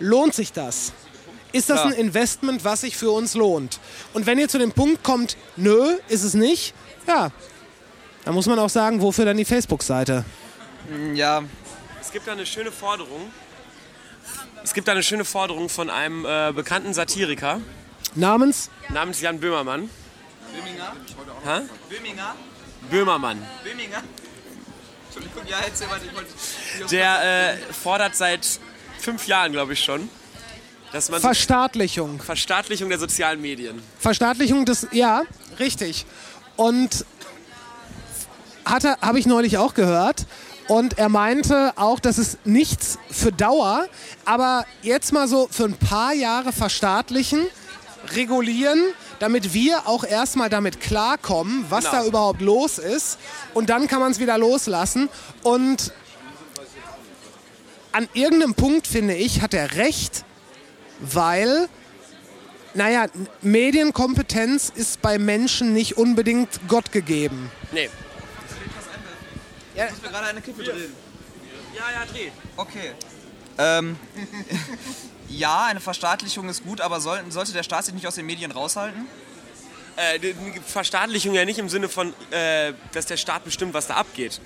lohnt 0.00 0.34
sich 0.34 0.52
das? 0.52 0.92
Ist 1.52 1.68
das 1.70 1.80
Klar. 1.80 1.92
ein 1.92 1.98
Investment, 1.98 2.64
was 2.64 2.82
sich 2.82 2.96
für 2.96 3.10
uns 3.10 3.34
lohnt? 3.34 3.80
Und 4.14 4.26
wenn 4.26 4.38
ihr 4.38 4.48
zu 4.48 4.58
dem 4.58 4.72
Punkt 4.72 5.02
kommt, 5.02 5.36
nö, 5.56 5.96
ist 6.08 6.22
es 6.22 6.34
nicht, 6.34 6.74
ja, 7.08 7.30
dann 8.24 8.34
muss 8.34 8.46
man 8.46 8.58
auch 8.58 8.68
sagen, 8.68 9.00
wofür 9.00 9.24
dann 9.24 9.36
die 9.36 9.44
Facebook-Seite? 9.44 10.24
Ja. 11.14 11.42
Es 12.00 12.10
gibt 12.10 12.26
da 12.26 12.32
eine 12.32 12.46
schöne 12.46 12.72
Forderung. 12.72 13.30
Es 14.62 14.74
gibt 14.74 14.88
da 14.88 14.92
eine 14.92 15.02
schöne 15.02 15.24
Forderung 15.24 15.68
von 15.68 15.90
einem 15.90 16.24
äh, 16.24 16.52
bekannten 16.54 16.92
Satiriker 16.92 17.60
Namens? 18.14 18.70
namens 18.88 19.20
Jan 19.20 19.38
Böhmermann. 19.38 19.88
Böhminger? 20.52 20.92
Hä? 21.44 21.60
Böhminger? 21.88 22.34
Böhmermann. 22.90 23.46
Böhminger? 23.62 24.02
Entschuldigung, 25.06 25.42
ja, 25.46 25.58
erzähl 25.64 25.86
mal. 25.88 26.00
Ich 26.04 26.14
wollte... 26.14 26.90
Der 26.90 27.52
äh, 27.52 27.72
fordert 27.72 28.16
seit 28.16 28.60
fünf 28.98 29.26
Jahren, 29.26 29.52
glaube 29.52 29.72
ich 29.72 29.82
schon, 29.82 30.08
dass 30.92 31.08
man 31.10 31.20
Verstaatlichung. 31.20 32.20
Verstaatlichung 32.20 32.88
der 32.88 32.98
sozialen 32.98 33.40
Medien. 33.40 33.82
Verstaatlichung 33.98 34.64
des, 34.64 34.86
ja, 34.92 35.22
richtig. 35.58 36.06
Und 36.56 37.04
hatte, 38.70 38.96
habe 39.00 39.18
ich 39.18 39.26
neulich 39.26 39.58
auch 39.58 39.74
gehört. 39.74 40.26
Und 40.68 40.98
er 40.98 41.08
meinte 41.08 41.72
auch, 41.76 41.98
dass 41.98 42.16
es 42.18 42.38
nichts 42.44 42.98
für 43.10 43.32
Dauer, 43.32 43.86
aber 44.24 44.64
jetzt 44.82 45.12
mal 45.12 45.26
so 45.26 45.48
für 45.50 45.64
ein 45.64 45.74
paar 45.74 46.12
Jahre 46.12 46.52
verstaatlichen, 46.52 47.46
regulieren, 48.14 48.80
damit 49.18 49.52
wir 49.52 49.86
auch 49.88 50.04
erstmal 50.04 50.48
damit 50.48 50.80
klarkommen, 50.80 51.64
was 51.68 51.84
Genau. 51.86 51.96
da 52.02 52.06
überhaupt 52.06 52.40
los 52.40 52.78
ist. 52.78 53.18
Und 53.52 53.68
dann 53.68 53.88
kann 53.88 54.00
man 54.00 54.12
es 54.12 54.20
wieder 54.20 54.38
loslassen. 54.38 55.08
Und 55.42 55.92
an 57.92 58.08
irgendeinem 58.14 58.54
Punkt, 58.54 58.86
finde 58.86 59.14
ich, 59.14 59.42
hat 59.42 59.52
er 59.54 59.74
recht, 59.76 60.24
weil 61.00 61.68
naja, 62.72 63.06
Medienkompetenz 63.42 64.72
ist 64.72 65.02
bei 65.02 65.18
Menschen 65.18 65.72
nicht 65.72 65.96
unbedingt 65.98 66.60
Gott 66.68 66.92
gegeben. 66.92 67.50
Nee. 67.72 67.90
Ja, 69.80 69.86
ich 69.86 69.92
muss 69.92 70.02
mir 70.02 70.08
gerade 70.10 70.26
eine 70.26 70.42
Kippe 70.42 70.62
drehen. 70.62 70.92
Ja, 71.74 71.84
ja, 71.90 72.04
dreh. 72.04 72.30
Okay. 72.54 72.92
Ähm, 73.56 73.96
ja, 75.28 75.64
eine 75.64 75.80
Verstaatlichung 75.80 76.50
ist 76.50 76.64
gut, 76.64 76.82
aber 76.82 77.00
soll, 77.00 77.18
sollte 77.30 77.54
der 77.54 77.62
Staat 77.62 77.86
sich 77.86 77.94
nicht 77.94 78.06
aus 78.06 78.16
den 78.16 78.26
Medien 78.26 78.50
raushalten? 78.50 79.06
Äh, 79.96 80.34
Verstaatlichung 80.66 81.32
ja 81.32 81.46
nicht 81.46 81.58
im 81.58 81.70
Sinne 81.70 81.88
von, 81.88 82.12
äh, 82.30 82.74
dass 82.92 83.06
der 83.06 83.16
Staat 83.16 83.44
bestimmt, 83.44 83.72
was 83.72 83.86
da 83.86 83.94
abgeht, 83.94 84.42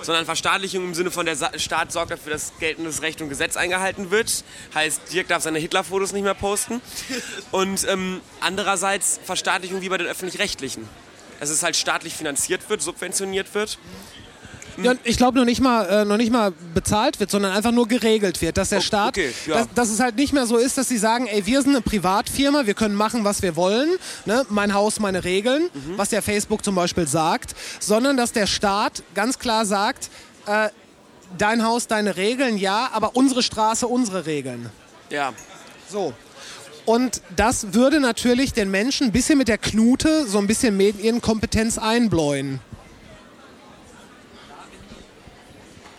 sondern 0.00 0.24
Verstaatlichung 0.24 0.82
im 0.84 0.94
Sinne 0.94 1.10
von, 1.10 1.26
der 1.26 1.36
Sa 1.36 1.50
Staat 1.58 1.92
sorgt 1.92 2.10
dafür, 2.10 2.32
dass 2.32 2.54
geltendes 2.58 3.02
Recht 3.02 3.20
und 3.20 3.28
Gesetz 3.28 3.58
eingehalten 3.58 4.10
wird. 4.10 4.42
Heißt, 4.74 5.12
Dirk 5.12 5.28
darf 5.28 5.42
seine 5.42 5.58
Hitler-Fotos 5.58 6.12
nicht 6.12 6.24
mehr 6.24 6.32
posten. 6.32 6.80
Und 7.50 7.86
ähm, 7.86 8.22
andererseits 8.40 9.20
Verstaatlichung 9.22 9.82
wie 9.82 9.90
bei 9.90 9.98
den 9.98 10.06
Öffentlich-Rechtlichen. 10.06 10.88
Dass 11.40 11.50
es 11.50 11.62
halt 11.62 11.76
staatlich 11.76 12.14
finanziert 12.14 12.70
wird, 12.70 12.80
subventioniert 12.80 13.54
wird. 13.54 13.78
Ja, 14.82 14.92
und 14.92 15.00
ich 15.04 15.16
glaube 15.16 15.38
noch 15.38 15.44
nicht 15.44 15.60
mal 15.60 15.84
äh, 15.86 16.04
noch 16.04 16.16
nicht 16.16 16.30
mal 16.32 16.52
bezahlt 16.74 17.18
wird, 17.20 17.30
sondern 17.30 17.52
einfach 17.52 17.72
nur 17.72 17.88
geregelt 17.88 18.40
wird, 18.42 18.56
dass 18.56 18.68
der 18.68 18.80
Staat, 18.80 19.10
okay, 19.10 19.32
ja. 19.46 19.54
dass, 19.58 19.68
dass 19.74 19.88
es 19.90 20.00
halt 20.00 20.16
nicht 20.16 20.32
mehr 20.32 20.46
so 20.46 20.56
ist, 20.56 20.78
dass 20.78 20.88
sie 20.88 20.98
sagen, 20.98 21.26
ey, 21.26 21.46
wir 21.46 21.62
sind 21.62 21.70
eine 21.70 21.80
Privatfirma, 21.80 22.66
wir 22.66 22.74
können 22.74 22.94
machen, 22.94 23.24
was 23.24 23.42
wir 23.42 23.56
wollen, 23.56 23.88
ne? 24.24 24.46
mein 24.48 24.74
Haus, 24.74 25.00
meine 25.00 25.24
Regeln, 25.24 25.68
Mhm. 25.74 25.96
was 25.96 26.10
ja 26.10 26.20
Facebook 26.22 26.64
zum 26.64 26.74
Beispiel 26.74 27.06
sagt, 27.06 27.54
sondern 27.80 28.16
dass 28.16 28.32
der 28.32 28.46
Staat 28.46 29.02
ganz 29.14 29.38
klar 29.38 29.66
sagt, 29.66 30.10
äh, 30.46 30.68
dein 31.36 31.64
Haus, 31.64 31.86
deine 31.86 32.16
Regeln, 32.16 32.56
ja, 32.56 32.90
aber 32.92 33.16
unsere 33.16 33.42
Straße, 33.42 33.86
unsere 33.86 34.26
Regeln. 34.26 34.70
Ja. 35.10 35.32
So. 35.90 36.12
Und 36.84 37.20
das 37.36 37.74
würde 37.74 38.00
natürlich 38.00 38.52
den 38.54 38.70
Menschen 38.70 39.08
ein 39.08 39.12
bisschen 39.12 39.36
mit 39.36 39.48
der 39.48 39.58
Knute 39.58 40.26
so 40.26 40.38
ein 40.38 40.46
bisschen 40.46 40.76
Medienkompetenz 40.76 41.76
einbläuen. 41.76 42.60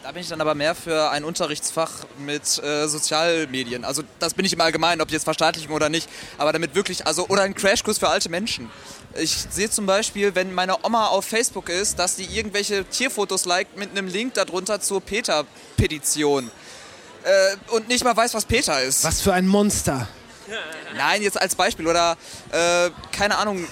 Da 0.09 0.13
bin 0.13 0.23
ich 0.23 0.29
dann 0.29 0.41
aber 0.41 0.55
mehr 0.55 0.73
für 0.73 1.11
ein 1.11 1.23
Unterrichtsfach 1.23 1.91
mit 2.17 2.41
äh, 2.63 2.87
Sozialmedien. 2.87 3.85
Also 3.85 4.01
das 4.17 4.33
bin 4.33 4.43
ich 4.43 4.53
im 4.53 4.59
Allgemeinen, 4.59 5.01
ob 5.01 5.11
jetzt 5.11 5.23
Verstaatlichung 5.23 5.75
oder 5.75 5.89
nicht. 5.89 6.09
Aber 6.39 6.51
damit 6.51 6.73
wirklich, 6.73 7.05
also 7.05 7.27
oder 7.27 7.43
ein 7.43 7.53
Crashkurs 7.53 7.99
für 7.99 8.09
alte 8.09 8.27
Menschen. 8.27 8.71
Ich 9.19 9.45
sehe 9.51 9.69
zum 9.69 9.85
Beispiel, 9.85 10.33
wenn 10.33 10.51
meine 10.51 10.83
Oma 10.83 11.09
auf 11.09 11.25
Facebook 11.25 11.69
ist, 11.69 11.99
dass 11.99 12.15
die 12.15 12.23
irgendwelche 12.23 12.85
Tierfotos 12.85 13.45
liked 13.45 13.77
mit 13.77 13.91
einem 13.91 14.07
Link 14.07 14.33
darunter 14.33 14.81
zur 14.81 14.99
PETA-Petition. 14.99 16.49
Äh, 17.23 17.75
und 17.75 17.87
nicht 17.87 18.03
mal 18.03 18.17
weiß, 18.17 18.33
was 18.33 18.45
PETA 18.45 18.79
ist. 18.79 19.03
Was 19.03 19.21
für 19.21 19.33
ein 19.33 19.45
Monster. 19.45 20.07
Nein, 20.97 21.21
jetzt 21.21 21.39
als 21.39 21.53
Beispiel. 21.53 21.85
Oder, 21.85 22.17
äh, 22.51 22.89
keine 23.11 23.37
Ahnung. 23.37 23.63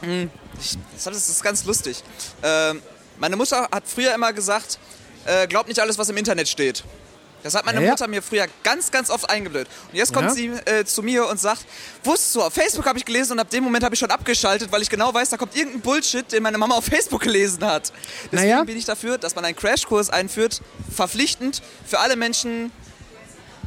Hm, 0.00 0.30
ich, 0.58 0.78
das 1.04 1.28
ist 1.28 1.42
ganz 1.42 1.66
lustig. 1.66 2.02
Ähm, 2.42 2.80
meine 3.18 3.36
Mutter 3.36 3.68
hat 3.70 3.84
früher 3.86 4.14
immer 4.14 4.32
gesagt, 4.32 4.78
äh, 5.26 5.46
glaub 5.46 5.68
nicht 5.68 5.80
alles, 5.80 5.98
was 5.98 6.08
im 6.08 6.16
Internet 6.16 6.48
steht. 6.48 6.84
Das 7.42 7.56
hat 7.56 7.66
meine 7.66 7.82
Ja. 7.82 7.90
Mutter 7.90 8.06
mir 8.06 8.22
früher 8.22 8.46
ganz, 8.62 8.92
ganz 8.92 9.10
oft 9.10 9.28
eingeblödet. 9.28 9.68
Und 9.90 9.96
jetzt 9.96 10.12
kommt 10.14 10.28
Ja. 10.28 10.32
sie 10.34 10.46
äh, 10.64 10.84
zu 10.84 11.02
mir 11.02 11.26
und 11.26 11.40
sagt, 11.40 11.64
wusstest 12.04 12.36
du, 12.36 12.42
auf 12.42 12.54
Facebook 12.54 12.86
habe 12.86 12.98
ich 12.98 13.04
gelesen 13.04 13.32
und 13.32 13.40
ab 13.40 13.50
dem 13.50 13.64
Moment 13.64 13.82
habe 13.82 13.94
ich 13.96 13.98
schon 13.98 14.12
abgeschaltet, 14.12 14.70
weil 14.70 14.80
ich 14.80 14.88
genau 14.88 15.12
weiß, 15.12 15.30
da 15.30 15.36
kommt 15.36 15.56
irgendein 15.56 15.80
Bullshit, 15.80 16.30
den 16.30 16.44
meine 16.44 16.56
Mama 16.56 16.76
auf 16.76 16.84
Facebook 16.84 17.22
gelesen 17.22 17.64
hat. 17.64 17.92
Deswegen 18.30 18.48
Naja. 18.50 18.62
bin 18.62 18.76
ich 18.78 18.84
dafür, 18.84 19.18
dass 19.18 19.34
man 19.34 19.44
einen 19.44 19.56
Crashkurs 19.56 20.08
einführt, 20.08 20.60
verpflichtend 20.94 21.62
für 21.84 21.98
alle 21.98 22.14
Menschen. 22.14 22.70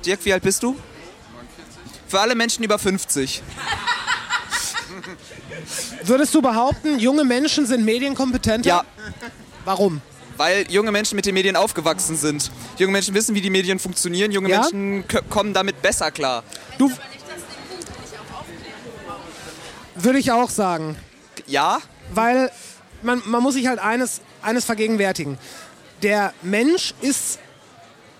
Dirk, 0.05 0.21
wie 0.23 0.31
alt 0.31 0.43
bist 0.43 0.63
du? 0.63 0.79
Für 2.07 2.21
alle 2.21 2.35
Menschen 2.35 2.63
über 2.63 2.79
50. 2.79 3.41
Würdest 6.03 6.33
du 6.33 6.41
behaupten, 6.41 6.99
junge 6.99 7.23
Menschen 7.25 7.65
sind 7.65 7.83
medienkompetenter? 7.83 8.67
Ja. 8.69 8.85
Warum? 9.65 10.01
Weil 10.37 10.69
junge 10.69 10.91
Menschen 10.91 11.15
mit 11.15 11.25
den 11.25 11.33
Medien 11.33 11.55
aufgewachsen 11.55 12.17
sind. 12.17 12.51
Junge 12.77 12.91
Menschen 12.91 13.13
wissen, 13.13 13.35
wie 13.35 13.41
die 13.41 13.49
Medien 13.49 13.79
funktionieren. 13.79 14.31
Junge 14.31 14.49
Ja? 14.49 14.61
Menschen 14.61 15.05
kommen 15.29 15.53
damit 15.53 15.81
besser 15.81 16.11
klar. 16.11 16.43
Du. 16.77 16.91
Würde 19.95 20.19
ich 20.19 20.31
auch 20.31 20.49
sagen. 20.49 20.97
Ja? 21.47 21.79
Weil 22.13 22.51
man, 23.01 23.21
man 23.25 23.41
muss 23.41 23.53
sich 23.53 23.67
halt 23.67 23.79
eines, 23.79 24.21
eines 24.41 24.65
vergegenwärtigen. 24.65 25.37
Der 26.01 26.33
Mensch 26.41 26.93
ist. 27.01 27.39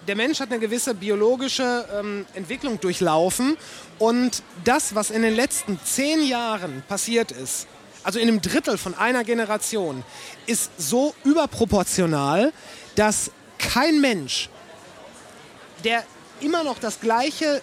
Der 0.07 0.15
Mensch 0.15 0.39
hat 0.39 0.51
eine 0.51 0.59
gewisse 0.59 0.93
biologische 0.93 1.83
ähm, 1.99 2.27
Entwicklung 2.35 2.79
durchlaufen 2.79 3.57
und 3.97 4.43
das, 4.63 4.93
was 4.93 5.09
in 5.09 5.23
den 5.23 5.35
letzten 5.35 5.79
zehn 5.83 6.23
Jahren 6.23 6.83
passiert 6.87 7.31
ist, 7.31 7.65
also 8.05 8.19
in 8.19 8.27
einem 8.27 8.41
Drittel 8.41 8.77
von 8.77 8.93
einer 8.93 9.23
Generation, 9.23 10.03
ist 10.45 10.69
so 10.77 11.15
überproportional, 11.23 12.53
dass 12.93 13.31
kein 13.57 13.99
Mensch, 13.99 14.47
der 15.83 16.03
immer 16.39 16.63
noch 16.63 16.77
das 16.77 16.99
gleiche 16.99 17.61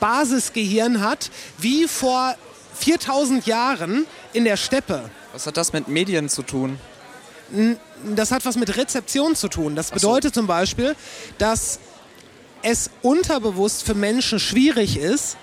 Basisgehirn 0.00 1.00
hat 1.00 1.30
wie 1.58 1.86
vor 1.86 2.34
4000 2.80 3.46
Jahren 3.46 4.06
in 4.32 4.44
der 4.44 4.56
Steppe. 4.56 5.08
Was 5.32 5.46
hat 5.46 5.56
das 5.56 5.72
mit 5.72 5.86
Medien 5.86 6.28
zu 6.28 6.42
tun? 6.42 6.80
Das 8.16 8.32
hat 8.32 8.44
was 8.44 8.56
mit 8.56 8.76
Rezeption 8.76 9.36
zu 9.36 9.48
tun. 9.48 9.76
Das 9.76 9.90
bedeutet 9.90 10.34
zum 10.34 10.48
Beispiel, 10.48 10.96
dass 11.38 11.78
es 12.62 12.90
unterbewusst 13.02 13.84
für 13.84 13.94
Menschen 13.94 14.40
schwierig 14.40 14.96
ist, 14.96 15.36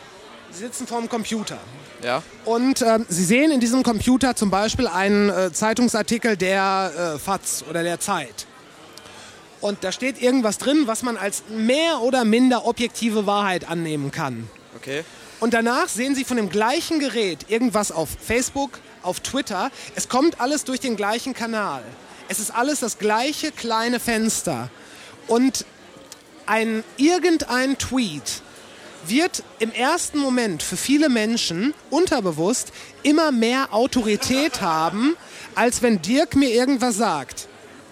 sie 0.52 0.60
sitzen 0.60 0.86
vor 0.86 1.00
dem 1.00 1.10
Computer. 1.10 1.60
Ja. 2.04 2.22
Und 2.46 2.82
ähm, 2.82 3.06
Sie 3.10 3.24
sehen 3.24 3.52
in 3.52 3.60
diesem 3.60 3.84
Computer 3.84 4.36
zum 4.36 4.50
Beispiel 4.50 4.88
einen 4.88 5.30
äh, 5.30 5.52
Zeitungsartikel 5.52 6.38
der 6.38 7.16
äh, 7.16 7.20
FAZ 7.20 7.66
oder 7.70 7.84
der 7.84 8.00
Zeit. 8.00 8.46
Und 9.62 9.84
da 9.84 9.92
steht 9.92 10.22
irgendwas 10.22 10.60
drin, 10.60 10.84
was 10.86 11.02
man 11.02 11.18
als 11.18 11.44
mehr 11.50 12.02
oder 12.02 12.24
minder 12.26 12.66
objektive 12.66 13.26
Wahrheit 13.26 13.68
annehmen 13.70 14.12
kann. 14.12 14.48
Okay. 14.76 15.04
Und 15.40 15.54
danach 15.54 15.88
sehen 15.88 16.16
Sie 16.16 16.24
von 16.24 16.38
dem 16.38 16.50
gleichen 16.50 17.00
Gerät 17.00 17.46
irgendwas 17.50 17.92
auf 17.92 18.10
Facebook, 18.22 18.80
auf 19.02 19.20
Twitter. 19.20 19.72
Es 19.96 20.10
kommt 20.10 20.40
alles 20.42 20.64
durch 20.64 20.80
den 20.80 20.96
gleichen 20.96 21.34
Kanal. 21.34 21.84
Es 22.28 22.40
ist 22.40 22.52
alles 22.52 22.80
das 22.80 22.98
gleiche 22.98 23.52
kleine 23.52 24.00
Fenster. 24.00 24.70
Und 25.28 25.66
ein 26.46 26.84
irgendein 26.98 27.78
Tweet 27.78 28.42
wird 29.10 29.44
im 29.60 29.72
ersten 29.72 30.20
Moment 30.20 30.64
für 30.64 30.78
viele 30.78 31.10
Menschen 31.10 31.74
unterbewusst 31.90 32.72
immer 33.04 33.32
mehr 33.32 33.74
Autorität 33.74 34.62
haben, 34.62 35.16
als 35.56 35.82
wenn 35.82 36.02
Dirk 36.02 36.36
mir 36.36 36.50
irgendwas 36.50 36.96
sagt. 36.98 37.48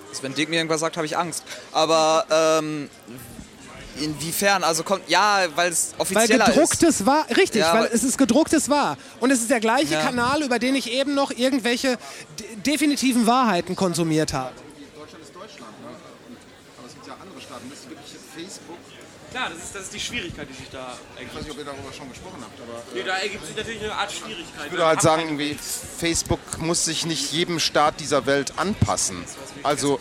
Also 0.10 0.24
wenn 0.24 0.34
Dirk 0.34 0.50
mir 0.50 0.58
irgendwas 0.58 0.80
sagt, 0.82 0.98
habe 0.98 1.06
ich 1.06 1.18
Angst. 1.18 1.44
Aber 1.72 2.26
ähm, 2.32 2.90
inwiefern? 4.00 4.64
Also 4.64 4.84
kommt 4.84 5.08
ja, 5.10 5.46
weil 5.56 5.72
es 5.72 5.92
Weil 5.98 6.02
offizieller 6.02 6.46
gedrucktes 6.46 7.02
ist. 7.02 7.06
war, 7.06 7.30
richtig, 7.36 7.62
Ja, 7.62 7.74
weil 7.74 7.90
es 7.92 8.04
ist 8.04 8.18
gedrucktes 8.18 8.70
war. 8.70 8.98
Und 9.20 9.32
es 9.32 9.42
ist 9.42 9.50
der 9.50 9.60
gleiche 9.60 9.96
Ja. 9.96 10.02
Kanal, 10.04 10.42
über 10.44 10.60
den 10.60 10.76
ich 10.76 10.92
eben 10.92 11.14
noch 11.16 11.32
irgendwelche 11.32 11.98
de 12.40 12.48
definitiven 12.66 13.26
Wahrheiten 13.28 13.76
konsumiert 13.76 14.34
habe. 14.34 14.52
Deutschland 14.96 15.24
ist 15.24 15.36
Deutschland, 15.36 15.72
ne? 15.82 15.88
Und, 16.30 16.38
aber 16.78 16.88
es 16.88 16.94
gibt 16.94 17.08
ja 17.08 17.14
andere 17.22 17.42
Staaten. 17.42 17.70
Das 17.70 17.80
ist 17.80 17.90
wirklich 17.90 18.12
Facebook. 18.36 18.78
Klar, 19.36 19.50
das 19.54 19.64
ist, 19.66 19.76
das 19.76 19.82
ist 19.84 19.94
die 19.94 20.00
Schwierigkeit, 20.00 20.48
die 20.50 20.54
sich 20.54 20.70
da 20.72 20.98
ergibt. 21.18 21.32
Ich 21.32 21.36
weiß 21.36 21.44
nicht, 21.44 21.52
ob 21.52 21.58
ihr 21.58 21.66
darüber 21.66 21.92
schon 21.92 22.08
gesprochen 22.08 22.38
habt, 22.40 22.58
aber. 22.62 22.82
Nee, 22.94 23.04
da 23.04 23.18
ergibt 23.18 23.46
sich 23.46 23.54
natürlich 23.58 23.84
eine 23.84 23.94
Art 23.94 24.10
Schwierigkeit. 24.10 24.66
Ich 24.68 24.72
würde 24.72 24.86
halt 24.86 25.02
sagen, 25.02 25.24
irgendwie, 25.24 25.58
Facebook 26.00 26.40
muss 26.60 26.86
sich 26.86 27.06
nicht 27.06 27.34
jedem 27.34 27.60
Staat 27.60 28.00
dieser 28.00 28.26
Welt 28.28 28.54
anpassen. 28.56 29.26
Also, 29.62 30.00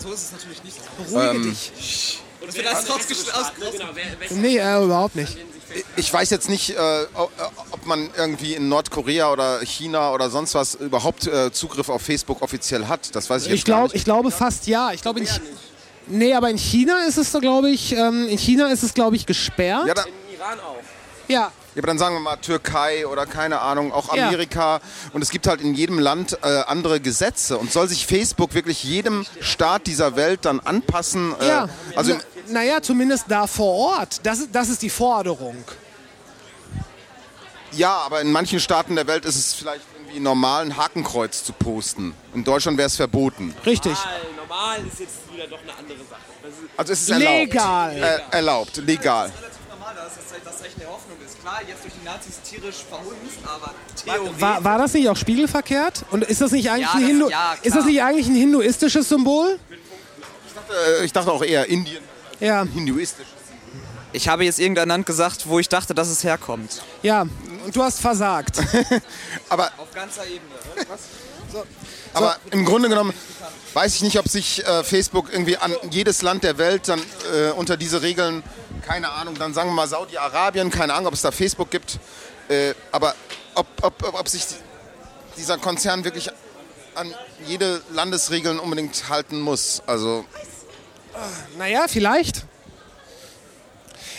So 0.00 0.12
ist 0.12 0.24
es 0.24 0.32
natürlich 0.32 0.64
nicht. 0.64 0.76
Beruhige 0.96 1.30
Ähm, 1.30 1.50
dich. 1.50 2.18
Und 2.40 2.52
wird 2.52 2.66
alles 2.66 2.88
welche 4.18 4.34
Nee, 4.34 4.58
äh, 4.58 4.82
überhaupt 4.82 5.14
nicht. 5.14 5.36
ich 5.94 6.12
weiß 6.12 6.30
jetzt 6.30 6.48
nicht, 6.48 6.70
äh, 6.70 7.06
ob 7.14 7.30
ob 7.70 7.86
man 7.86 8.10
irgendwie 8.16 8.54
in 8.54 8.68
Nordkorea 8.68 9.30
oder 9.30 9.60
China 9.60 10.12
oder 10.12 10.30
sonst 10.30 10.56
was 10.56 10.74
überhaupt 10.74 11.28
äh, 11.28 11.52
Zugriff 11.52 11.88
auf 11.88 12.02
Facebook 12.02 12.42
offiziell 12.42 12.88
hat. 12.88 13.14
Das 13.14 13.30
weiß 13.30 13.42
ich 13.44 13.50
jetzt 13.50 13.58
Ich, 13.60 13.64
gar 13.66 13.76
glaub, 13.76 13.84
nicht. 13.92 13.94
ich 14.00 14.04
glaube 14.04 14.32
fast 14.32 14.66
ja. 14.66 14.90
Ich 14.92 15.02
glaube 15.02 15.20
Ch- 15.20 15.40
Nee, 16.06 16.34
aber 16.34 16.50
in 16.50 16.58
China 16.58 17.04
ist 17.06 17.16
es 17.18 17.30
so, 17.32 17.40
glaube 17.40 17.70
ich, 17.70 17.92
ähm, 17.92 18.28
in 18.28 18.38
China 18.38 18.68
ist 18.68 18.82
es, 18.82 18.92
glaube 18.94 19.16
ich, 19.16 19.24
gesperrt. 19.26 19.86
Ja, 19.86 20.02
im 20.04 20.34
Iran 20.34 20.60
auch. 20.60 20.76
Ja, 21.28 21.40
ja, 21.74 21.78
aber 21.78 21.86
dann 21.86 21.98
sagen 21.98 22.16
wir 22.16 22.20
mal 22.20 22.36
Türkei 22.36 23.06
oder 23.06 23.24
keine 23.24 23.60
Ahnung, 23.60 23.92
auch 23.92 24.14
Ja. 24.14 24.26
Amerika. 24.26 24.80
Und 25.14 25.22
es 25.22 25.30
gibt 25.30 25.46
halt 25.46 25.60
in 25.62 25.72
jedem 25.74 25.98
Land 25.98 26.36
äh, 26.42 26.46
andere 26.66 27.00
Gesetze. 27.00 27.56
Und 27.56 27.72
soll 27.72 27.88
sich 27.88 28.06
Facebook 28.06 28.52
wirklich 28.54 28.82
jedem 28.84 29.24
Staat 29.40 29.86
dieser 29.86 30.16
Welt 30.16 30.40
dann 30.44 30.60
anpassen? 30.60 31.34
Äh, 31.40 31.48
ja. 31.48 31.68
also 31.96 32.12
Na, 32.48 32.60
naja, 32.60 32.82
zumindest 32.82 33.24
da 33.28 33.46
vor 33.46 33.96
Ort. 33.96 34.20
Das, 34.24 34.40
ist- 34.40 34.50
das 34.54 34.68
ist 34.68 34.82
die 34.82 34.90
Forderung. 34.90 35.56
Ja, 37.74 37.96
aber 38.04 38.20
in 38.20 38.30
manchen 38.32 38.60
Staaten 38.60 38.96
der 38.96 39.06
Welt 39.06 39.24
ist 39.24 39.36
es 39.36 39.54
vielleicht 39.54 39.80
irgendwie 39.96 40.20
normal, 40.20 40.64
ein 40.66 40.76
Hakenkreuz 40.76 41.42
zu 41.44 41.54
posten. 41.54 42.12
In 42.34 42.44
Deutschland 42.44 42.76
wäre 42.76 42.88
es 42.88 42.96
verboten. 42.96 43.54
Richtig. 43.64 43.94
Normal, 43.94 44.20
normal 44.36 44.86
ist 44.92 45.00
jetzt 45.00 45.14
wieder 45.34 45.46
doch 45.46 45.60
eine 45.62 45.74
andere 45.76 45.98
Sache. 46.08 46.20
Das 46.42 46.50
ist, 46.52 46.58
Also 46.76 46.92
es 46.92 47.02
ist 47.02 47.10
erlaubt. 47.10 47.38
Legal. 47.52 47.96
Äh, 48.30 48.36
erlaubt, 48.36 48.76
legal. 48.78 49.26
relativ 49.38 49.58
normal, 49.70 49.94
dass 49.94 50.14
das, 50.14 50.24
das 50.44 50.58
Zeichen 50.62 50.80
der 50.80 50.88
Hoffnung 50.88 51.16
ist. 51.24 51.40
Klar, 51.40 51.60
jetzt 51.66 51.82
durch 51.84 51.94
die 52.00 52.04
Nazis 52.04 52.40
tierisch 52.42 52.76
verhunzt, 52.88 53.38
aber 53.44 53.74
Theorie. 54.04 54.40
War, 54.40 54.64
war 54.64 54.78
das 54.78 54.92
nicht 54.94 55.08
auch 55.08 55.16
spiegelverkehrt? 55.16 56.04
Und 56.10 56.24
ist 56.24 56.40
das 56.40 56.52
nicht 56.52 56.70
eigentlich, 56.70 56.86
Ja, 56.88 56.92
ein, 56.94 57.00
das- 57.00 57.08
Hindu 57.10 57.28
ja, 57.30 57.56
ist 57.62 57.76
das 57.76 57.84
nicht 57.84 58.02
eigentlich 58.02 58.26
ein 58.28 58.34
hinduistisches 58.34 59.08
Symbol? 59.08 59.58
Äh, 61.00 61.04
ich 61.04 61.12
dachte 61.12 61.30
auch 61.32 61.42
eher 61.42 61.66
Indien, 61.68 62.02
Ja, 62.40 62.64
hinduistisch. 62.64 63.26
Ich 64.14 64.28
habe 64.28 64.44
jetzt 64.44 64.58
irgendein 64.60 64.88
Land 64.88 65.06
gesagt, 65.06 65.48
wo 65.48 65.58
ich 65.58 65.68
dachte, 65.68 65.94
dass 65.94 66.08
es 66.08 66.22
herkommt. 66.24 66.82
ja. 67.02 67.26
Und 67.64 67.76
du 67.76 67.80
hast 67.84 68.00
versagt. 68.00 68.58
Aber, 69.48 69.70
Auf 69.78 69.92
ganzer 69.94 70.24
Ebene. 70.26 70.40
Aber 72.12 72.36
im 72.50 72.64
Grunde 72.64 72.88
genommen 72.88 73.12
weiß 73.74 73.94
ich 73.96 74.02
nicht, 74.02 74.18
ob 74.18 74.28
sich 74.28 74.64
äh, 74.66 74.84
Facebook 74.84 75.32
irgendwie 75.32 75.56
an 75.56 75.74
jedes 75.90 76.22
Land 76.22 76.44
der 76.44 76.58
Welt 76.58 76.88
dann 76.88 77.00
äh, 77.32 77.50
unter 77.52 77.76
diese 77.76 78.02
Regeln, 78.02 78.42
keine 78.86 79.10
Ahnung, 79.10 79.36
dann 79.38 79.54
sagen 79.54 79.70
wir 79.70 79.74
mal 79.74 79.88
Saudi-Arabien, 79.88 80.70
keine 80.70 80.94
Ahnung, 80.94 81.06
ob 81.06 81.14
es 81.14 81.22
da 81.22 81.30
Facebook 81.30 81.70
gibt, 81.70 81.98
äh, 82.48 82.74
aber 82.90 83.14
ob, 83.54 83.66
ob, 83.82 84.02
ob, 84.02 84.20
ob 84.20 84.28
sich 84.28 84.46
die, 84.46 84.54
dieser 85.38 85.58
Konzern 85.58 86.04
wirklich 86.04 86.28
an 86.94 87.14
jede 87.46 87.80
Landesregeln 87.92 88.58
unbedingt 88.58 89.08
halten 89.08 89.40
muss. 89.40 89.82
Also 89.86 90.24
naja, 91.58 91.86
vielleicht. 91.88 92.44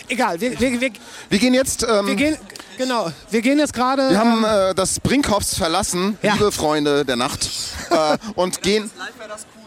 Egal, 0.08 0.40
wir, 0.40 0.58
wir, 0.60 0.80
wir, 0.80 0.90
wir 1.28 1.38
gehen 1.38 1.54
jetzt. 1.54 1.82
Ähm, 1.82 2.06
wir 2.06 2.14
gehen, 2.14 2.38
genau, 2.76 3.10
wir 3.30 3.42
gehen 3.42 3.58
jetzt 3.58 3.72
gerade. 3.74 4.10
Wir 4.10 4.18
haben 4.18 4.44
ähm, 4.44 4.70
äh, 4.70 4.74
das 4.74 5.00
Brinkhoffs 5.00 5.56
verlassen, 5.56 6.18
Ja. 6.22 6.34
liebe 6.34 6.52
Freunde 6.52 7.04
der 7.04 7.16
Nacht, 7.16 7.48
äh, 7.90 8.16
und 8.34 8.62
gehen. 8.62 8.90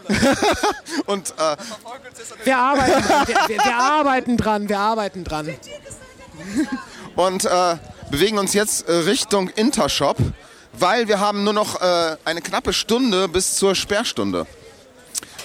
Und 1.06 1.34
äh, 1.38 1.56
Wir 2.44 2.56
arbeiten, 2.58 3.04
wir, 3.26 3.36
wir, 3.48 3.64
wir 3.64 3.76
arbeiten 3.76 4.36
dran, 4.38 4.68
wir 4.68 4.78
arbeiten 4.78 5.22
dran. 5.24 5.54
und 7.16 7.44
äh, 7.44 7.76
bewegen 8.10 8.38
uns 8.38 8.54
jetzt 8.54 8.88
äh, 8.88 8.92
Richtung 8.92 9.48
Intershop, 9.50 10.16
weil 10.72 11.08
wir 11.08 11.20
haben 11.20 11.44
nur 11.44 11.52
noch 11.52 11.80
äh, 11.82 12.16
eine 12.24 12.40
knappe 12.40 12.72
Stunde 12.72 13.28
bis 13.28 13.56
zur 13.56 13.74
Sperrstunde. 13.74 14.46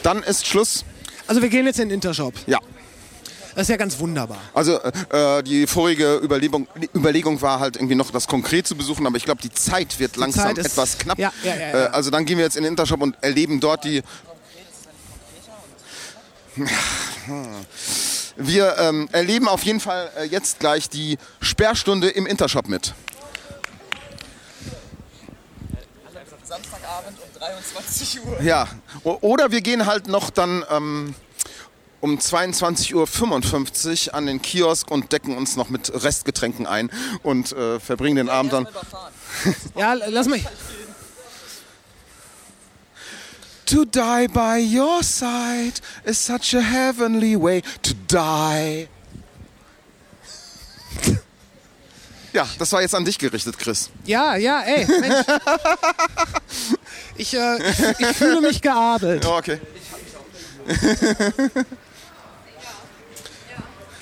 Dann 0.02 0.24
ist 0.24 0.48
Schluss. 0.48 0.86
Also 1.28 1.42
wir 1.42 1.50
gehen 1.50 1.66
jetzt 1.66 1.80
in 1.80 1.90
den 1.90 1.96
Intershop. 1.96 2.34
Ja. 2.46 2.60
Das 3.56 3.64
ist 3.64 3.70
ja 3.70 3.78
ganz 3.78 4.00
wunderbar. 4.00 4.38
Also 4.54 4.80
äh, 4.82 5.40
äh, 5.40 5.44
die 5.44 5.68
vorige 5.68 6.18
Überlegung, 6.24 6.68
Überlegung 6.96 7.42
war 7.42 7.60
halt 7.60 7.76
irgendwie 7.76 7.96
noch 7.96 8.10
das 8.12 8.28
konkret 8.28 8.66
zu 8.68 8.76
besuchen, 8.76 9.06
aber 9.06 9.18
ich 9.18 9.26
glaube, 9.26 9.42
die 9.42 9.52
Zeit 9.52 10.00
wird 10.00 10.16
langsam 10.18 10.48
Zeit 10.48 10.58
ist- 10.58 10.66
etwas 10.72 10.98
knapp. 10.98 11.20
Ja, 11.20 11.32
ja, 11.44 11.56
ja, 11.56 11.60
ja. 11.62 11.86
Äh, 11.86 11.90
also 11.90 12.10
dann 12.10 12.26
gehen 12.26 12.38
wir 12.38 12.46
jetzt 12.46 12.58
in 12.58 12.64
den 12.64 12.72
Intershop 12.74 13.02
und 13.02 13.16
erleben 13.22 13.60
dort 13.60 13.84
die... 13.84 14.02
Wir 18.36 18.78
ähm, 18.80 19.08
erleben 19.12 19.48
auf 19.48 19.64
jeden 19.64 19.80
Fall 19.80 20.10
äh, 20.18 20.24
jetzt 20.26 20.60
gleich 20.60 20.90
die 20.90 21.18
Sperrstunde 21.42 22.10
im 22.10 22.26
Intershop 22.26 22.68
mit. 22.68 22.94
Samstagabend 26.46 27.18
um 27.20 27.40
23 27.40 28.26
Uhr. 28.26 28.42
Ja, 28.42 28.68
O- 29.04 29.18
oder 29.22 29.52
wir 29.52 29.62
gehen 29.62 29.86
halt 29.86 30.08
noch 30.08 30.30
dann 30.30 30.64
ähm, 30.70 31.16
um 32.04 32.18
22.55 32.18 34.08
Uhr 34.10 34.14
an 34.14 34.26
den 34.26 34.42
Kiosk 34.42 34.92
und 34.92 35.14
decken 35.14 35.38
uns 35.38 35.56
noch 35.56 35.70
mit 35.70 35.90
Restgetränken 36.04 36.68
ein 36.68 36.92
und 37.24 37.54
äh, 37.54 37.80
verbringen 37.80 38.18
den 38.18 38.30
Abend 38.30 38.52
dann. 38.52 38.68
Ja, 39.78 39.94
lass 39.94 40.28
mich. 40.28 40.44
To 43.68 43.86
die 43.86 44.28
by 44.28 44.60
your 44.60 45.02
side 45.02 45.76
is 46.04 46.24
such 46.24 46.54
a 46.54 46.60
heavenly 46.60 47.42
way 47.42 47.62
to 47.82 47.94
die. 48.12 48.90
Ja, 52.34 52.50
das 52.58 52.72
war 52.74 52.82
jetzt 52.82 52.96
an 52.96 53.06
dich 53.06 53.18
gerichtet, 53.18 53.58
Chris. 53.58 53.92
Ja, 54.06 54.36
ja, 54.36 54.62
ey, 54.62 54.86
Mensch. 54.88 55.26
Ich, 57.16 57.34
äh, 57.36 57.58
ich, 57.70 58.00
ich 58.00 58.08
fühle 58.18 58.42
mich 58.42 58.60
geadelt. 58.60 59.24
Ja, 59.24 59.38
okay. 59.38 59.62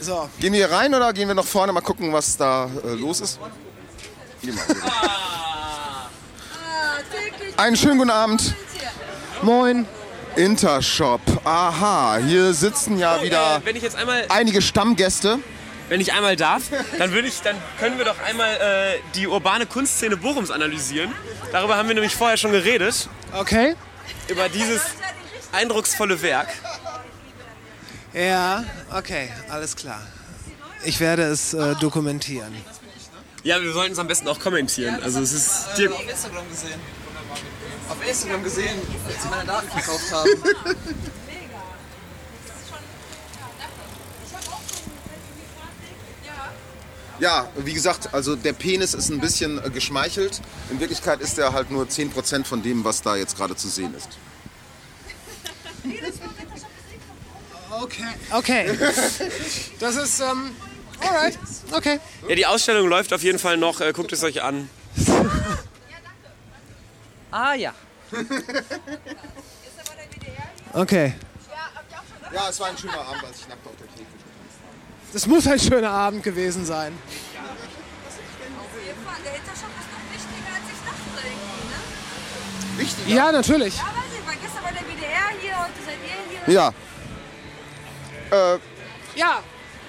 So. 0.01 0.27
Gehen 0.39 0.53
wir 0.53 0.71
rein 0.71 0.93
oder 0.95 1.13
gehen 1.13 1.27
wir 1.27 1.35
noch 1.35 1.45
vorne 1.45 1.71
mal 1.71 1.81
gucken, 1.81 2.11
was 2.11 2.35
da 2.35 2.69
äh, 2.83 2.93
los 2.95 3.21
ist? 3.21 3.39
Mal. 3.39 3.51
Einen 7.57 7.75
schönen 7.75 7.99
guten 7.99 8.09
Abend. 8.09 8.55
Moin. 9.43 9.85
Intershop. 10.35 11.21
Aha, 11.43 12.17
hier 12.17 12.53
sitzen 12.53 12.97
ja 12.97 13.21
wieder 13.21 13.57
Äh, 13.57 13.65
wenn 13.65 13.75
ich 13.75 13.83
jetzt 13.83 13.95
einmal, 13.95 14.25
einige 14.29 14.61
Stammgäste. 14.61 15.37
wenn 15.89 16.01
ich 16.01 16.13
einmal 16.13 16.35
darf, 16.35 16.63
dann 16.97 17.11
würde 17.11 17.27
ich, 17.27 17.41
dann 17.41 17.55
können 17.79 17.97
wir 17.99 18.05
doch 18.05 18.19
einmal 18.21 18.49
äh, 18.55 18.99
die 19.13 19.27
urbane 19.27 19.67
Kunstszene 19.67 20.17
Bochums 20.17 20.49
analysieren. 20.49 21.13
Darüber 21.51 21.77
haben 21.77 21.87
wir 21.89 21.95
nämlich 21.95 22.15
vorher 22.15 22.37
schon 22.37 22.51
geredet. 22.53 23.07
Okay. 23.33 23.75
Über 24.29 24.49
dieses 24.49 24.81
eindrucksvolle 25.51 26.21
Werk. 26.23 26.47
Ja, 28.13 28.65
okay, 28.95 29.29
alles 29.49 29.75
klar. 29.75 30.01
Ich 30.83 30.99
werde 30.99 31.23
es 31.23 31.53
äh, 31.53 31.75
dokumentieren. 31.75 32.53
Ja, 33.43 33.61
wir 33.61 33.71
sollten 33.71 33.93
es 33.93 33.99
am 33.99 34.07
besten 34.07 34.27
auch 34.27 34.39
kommentieren. 34.39 35.01
Also 35.01 35.19
es 35.21 35.31
ist 35.31 35.77
dir, 35.77 35.91
auf 35.93 36.07
Instagram 36.07 36.47
gesehen. 36.49 36.79
Auf 37.89 38.07
Instagram 38.07 38.43
gesehen, 38.43 38.77
als 39.07 39.23
sie 39.23 39.29
meine 39.29 39.45
Daten 39.45 39.67
verkauft 39.69 40.11
haben. 40.11 40.29
Ja, 47.19 47.47
wie 47.55 47.73
gesagt, 47.73 48.15
also 48.15 48.35
der 48.35 48.53
Penis 48.53 48.95
ist 48.95 49.11
ein 49.11 49.19
bisschen 49.19 49.63
äh, 49.63 49.69
geschmeichelt. 49.69 50.41
In 50.71 50.79
Wirklichkeit 50.79 51.21
ist 51.21 51.37
er 51.37 51.53
halt 51.53 51.69
nur 51.69 51.85
10% 51.85 52.45
von 52.45 52.63
dem, 52.63 52.83
was 52.83 53.03
da 53.03 53.15
jetzt 53.15 53.37
gerade 53.37 53.55
zu 53.55 53.67
sehen 53.69 53.93
ist. 53.93 54.09
Okay. 57.71 58.03
Okay. 58.31 58.77
Das 59.79 59.95
ist, 59.95 60.19
ähm, 60.19 60.55
alright. 60.99 61.37
Okay. 61.71 61.99
ja, 62.27 62.35
die 62.35 62.45
Ausstellung 62.45 62.87
läuft 62.87 63.13
auf 63.13 63.23
jeden 63.23 63.39
Fall 63.39 63.57
noch. 63.57 63.81
Äh, 63.81 63.93
guckt 63.93 64.11
es 64.13 64.23
euch 64.23 64.41
an. 64.43 64.69
Ah 67.33 67.53
ja. 67.53 67.73
Okay. 70.73 71.13
Ja, 72.33 72.49
es 72.49 72.59
war 72.59 72.67
ein 72.67 72.77
schöner 72.77 72.99
Abend, 72.99 73.23
als 73.23 73.39
ich 73.39 73.47
nackt 73.47 73.65
auf 73.65 73.71
der 73.79 73.87
Theke 73.87 74.05
Das 75.13 75.27
muss 75.27 75.47
ein 75.47 75.57
schöner 75.57 75.91
Abend 75.91 76.23
gewesen 76.23 76.65
sein. 76.65 76.97
Der 79.23 79.31
Hintershop 79.33 79.69
ist 79.79 79.91
noch 79.91 80.03
wichtiger 80.11 80.51
als 80.55 80.67
ich 80.73 80.81
dachte 80.85 81.27
irgendwie, 81.27 81.63
ne? 81.71 82.79
Wichtiger? 82.79 83.15
Ja, 83.15 83.31
natürlich. 83.31 83.77
Ja, 83.77 83.83
weiß 83.83 84.11
ich, 84.19 84.27
war 84.27 84.35
gestern 84.35 84.63
bei 84.63 84.71
der 84.71 84.81
WDR 84.81 85.29
hier, 85.39 85.57
heute 85.57 85.83
seid 85.85 85.95
ihr 86.03 86.45
hier. 86.45 86.53
Ja. 86.53 86.73
Äh, 88.31 88.57
Ja. 89.15 89.39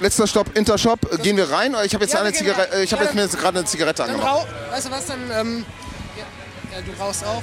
letzter 0.01 0.27
Stopp, 0.27 0.57
Intershop. 0.57 0.99
Gehen 1.23 1.37
wir 1.37 1.51
rein? 1.51 1.75
Ich 1.85 1.95
habe 1.95 2.05
jetzt, 2.05 2.15
Ja, 2.15 2.25
wir 2.25 2.33
Zigarette, 2.33 2.73
rein. 2.75 2.83
ich 2.83 2.93
habe 2.93 3.03
Ja, 3.03 3.09
jetzt 3.09 3.15
mir 3.15 3.23
jetzt 3.23 3.39
gerade 3.39 3.59
eine 3.59 3.67
Zigarette 3.67 4.03
Dann 4.03 4.11
angemacht. 4.11 4.47
weißt 4.71 4.87
du 4.87 4.91
was, 4.91 5.07
dann, 5.07 5.21
ähm, 5.33 5.65
ja, 6.17 6.77
ja, 6.79 6.83
du 6.85 7.03
rauchst 7.03 7.25
auch. 7.25 7.43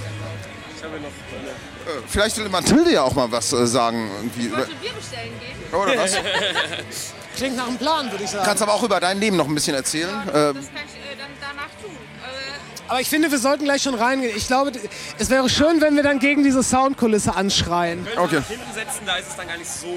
Ich 0.78 0.84
habe 0.84 0.96
noch 1.00 1.08
Äh, 1.10 2.02
Vielleicht 2.08 2.38
will 2.38 2.50
Mathilde 2.50 2.92
ja 2.92 3.02
auch 3.04 3.14
mal 3.14 3.32
was 3.32 3.52
äh, 3.54 3.66
sagen. 3.66 4.10
Irgendwie 4.18 4.48
über, 4.48 4.58
Bier 4.66 4.92
bestellen 4.94 5.34
gehen. 5.40 5.74
oder 5.80 5.98
was? 5.98 6.14
Klingt 7.38 7.56
nach 7.56 7.68
einem 7.68 7.78
Plan, 7.78 8.12
würde 8.12 8.24
ich 8.26 8.30
sagen. 8.30 8.44
Kannst 8.46 8.62
aber 8.62 8.74
auch 8.74 8.84
über 8.84 9.00
dein 9.00 9.20
Leben 9.20 9.38
noch 9.38 9.48
ein 9.48 9.56
bisschen 9.56 9.76
erzählen. 9.76 10.10
Ähm, 10.10 10.24
Das 10.28 10.34
kann 10.34 10.54
ich 10.56 10.62
äh, 10.62 11.16
dann 11.18 11.30
danach 11.42 11.70
tun. 11.82 11.92
Äh, 11.92 12.90
Aber 12.90 13.00
ich 13.00 13.08
finde, 13.10 13.32
wir 13.32 13.40
sollten 13.40 13.64
gleich 13.64 13.82
schon 13.82 13.96
reingehen. 13.96 14.36
Ich 14.36 14.48
glaube, 14.48 14.72
es 15.18 15.30
wäre 15.30 15.48
schön, 15.50 15.80
wenn 15.82 15.96
wir 15.96 16.04
dann 16.04 16.20
gegen 16.20 16.44
diese 16.44 16.64
Soundkulisse 16.64 17.36
anschreien. 17.36 18.06
Können 18.06 18.18
okay. 18.20 18.36
nach 18.40 18.48
hinten 18.48 18.74
setzen, 18.74 19.02
da 19.06 19.16
ist 19.16 19.30
es 19.30 19.36
dann 19.38 19.48
gar 19.48 19.58
nicht 19.58 19.70
so. 19.72 19.88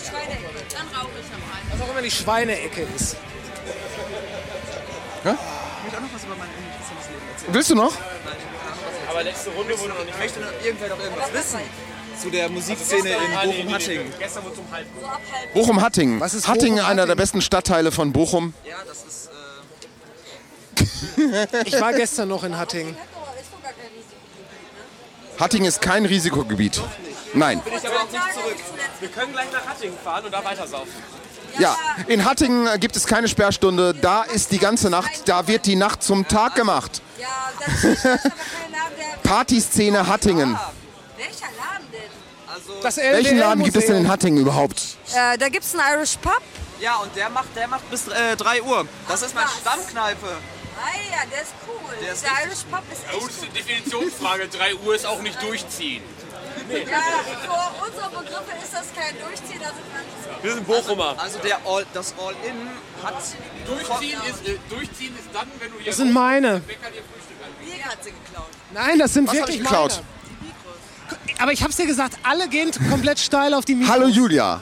Die 0.00 0.08
Schweinecke, 0.08 0.44
dann 0.72 0.88
rauche 0.88 1.10
ich 1.20 1.26
am 1.34 1.42
Rhein. 1.50 1.62
Was 1.70 1.80
auch 1.80 1.90
immer 1.90 2.02
die 2.02 2.10
Schweineecke 2.10 2.86
ist. 2.96 3.16
Ich 5.20 5.24
möchte 5.24 5.96
auch 5.96 6.02
noch 6.02 6.14
was 6.14 6.24
über 6.24 6.36
mein 6.36 6.48
uninteressantes 6.48 7.08
Leben 7.08 7.28
erzählen. 7.32 7.54
Willst 7.54 7.70
du 7.70 7.74
noch? 7.74 7.92
Aber 9.08 9.22
letzte 9.22 9.50
Runde 9.50 9.78
wurde 9.78 9.88
noch 9.90 10.04
nicht 10.04 10.10
Ich 10.10 10.18
möchte 10.18 10.40
noch 10.40 10.64
irgendwer 10.64 10.88
noch 10.88 10.98
irgendwas 11.00 11.32
wissen 11.32 11.60
zu 12.20 12.30
der 12.30 12.48
Musikszene 12.50 13.08
in 13.08 13.16
Bochum-Hattingen. 13.16 14.12
Gestern 14.18 14.44
wurde 14.44 14.56
zum 14.56 14.70
halb. 14.70 14.86
Bochum-Hattingen. 15.54 16.20
Was 16.20 16.34
ist 16.34 16.48
Hattingen, 16.48 16.80
einer 16.80 17.06
der 17.06 17.14
besten 17.14 17.40
Stadtteile 17.40 17.92
von 17.92 18.12
Bochum. 18.12 18.52
Ja, 18.64 18.76
das 18.86 19.04
ist. 19.04 19.30
Ich 21.66 21.80
war 21.80 21.92
gestern 21.92 22.28
noch 22.28 22.44
in 22.44 22.56
Hattingen. 22.56 22.96
Hattingen 25.38 25.66
ist 25.66 25.80
kein 25.80 26.04
Risikogebiet. 26.04 26.82
Nein. 27.34 27.60
Bin 27.62 27.72
ich 27.74 27.86
aber 27.86 27.96
auch 28.02 28.10
nicht 28.10 28.34
zurück. 28.34 28.56
Wir 29.00 29.08
können 29.08 29.32
gleich 29.32 29.52
nach 29.52 29.66
Hattingen 29.66 29.96
fahren 30.02 30.24
und 30.24 30.32
da 30.32 30.44
weiter 30.44 30.66
saufen. 30.66 30.92
Ja, 31.58 31.76
in 32.06 32.24
Hattingen 32.24 32.66
äh, 32.66 32.78
gibt 32.78 32.94
es 32.96 33.06
keine 33.06 33.28
Sperrstunde. 33.28 33.92
Da 33.94 34.22
ist 34.22 34.52
die 34.52 34.58
ganze 34.58 34.88
Nacht, 34.88 35.10
da 35.26 35.46
wird 35.48 35.66
die 35.66 35.74
Nacht 35.76 36.02
zum 36.02 36.26
Tag 36.28 36.54
gemacht. 36.54 37.02
Ja, 37.18 37.26
dann 37.58 37.76
steht 37.78 38.04
da 38.04 38.10
aber 38.12 38.18
kein 38.20 38.30
Name, 38.70 38.94
der. 39.22 39.28
Partyszene 39.30 40.06
Hattingen. 40.06 40.58
Welcher 41.16 41.46
Laden 41.56 41.86
denn? 41.92 42.00
Also, 42.54 42.80
Das 42.82 42.96
Welchen 42.98 43.38
Laden 43.38 43.64
gibt 43.64 43.76
es 43.76 43.86
denn 43.86 43.96
in 43.96 44.08
Hattingen 44.08 44.38
überhaupt? 44.40 44.80
Äh, 45.12 45.36
da 45.38 45.48
gibt's 45.48 45.74
einen 45.74 45.98
Irish 45.98 46.16
Pub. 46.22 46.40
ja, 46.80 46.96
und 46.98 47.14
der 47.16 47.28
macht, 47.30 47.48
der 47.56 47.66
macht 47.66 47.90
bis 47.90 48.06
äh, 48.08 48.36
3 48.36 48.62
Uhr. 48.62 48.86
Das 49.08 49.22
ist 49.22 49.34
meine 49.34 49.48
was? 49.48 49.58
Stammkneipe. 49.58 50.26
Ah 50.26 50.96
ja, 51.10 51.26
der 51.30 51.42
ist 51.42 51.52
cool. 51.66 51.94
Der 52.00 52.12
ist 52.12 52.22
der 52.24 52.30
Irish 52.46 52.64
Pub 52.70 52.82
ist 52.92 53.02
echt 53.04 53.12
Große 53.18 53.46
Definitionsfrage, 53.54 54.48
3 54.48 54.74
Uhr 54.76 54.94
ist 54.94 55.04
auch 55.04 55.20
nicht 55.20 55.42
durchziehen. 55.42 56.02
Ja, 56.70 57.00
vor 57.46 57.86
unseren 57.86 58.10
Begriffe 58.10 58.52
ist 58.62 58.72
das 58.72 58.86
kein 58.94 59.14
Durchziehen, 59.18 59.60
also 59.62 59.78
Wir 60.42 60.54
sind 60.54 60.66
Bochumer. 60.66 61.14
Also 61.18 61.38
der 61.38 61.58
All, 61.66 61.84
das 61.92 62.14
All-In 62.18 62.68
hat. 63.02 63.14
Durchziehen 63.66 64.18
ist, 64.28 64.48
äh, 64.48 64.58
durchziehen 64.68 65.14
ist 65.18 65.28
dann, 65.32 65.48
wenn 65.58 65.70
du 65.72 65.78
hier 65.78 65.86
Das 65.86 65.96
sind 65.96 66.12
meine. 66.12 66.60
Bäcker 66.60 66.90
dir 66.90 67.02
Frühstück 67.02 67.36
anbietest. 67.44 67.76
Bier 67.76 67.84
hat 67.84 68.04
sie 68.04 68.10
geklaut. 68.10 68.46
Nein, 68.72 68.98
das 68.98 69.14
sind 69.14 69.26
Was 69.28 69.34
wirklich 69.34 69.56
ich 69.56 69.62
geklaut? 69.62 69.90
meine. 69.90 71.40
Aber 71.42 71.52
ich 71.52 71.62
hab's 71.62 71.76
dir 71.76 71.86
gesagt, 71.86 72.16
alle 72.22 72.48
gehen 72.48 72.70
komplett 72.90 73.18
steil 73.18 73.54
auf 73.54 73.64
die 73.64 73.74
Mikros. 73.74 73.94
Hallo 73.96 74.06
Julia. 74.08 74.60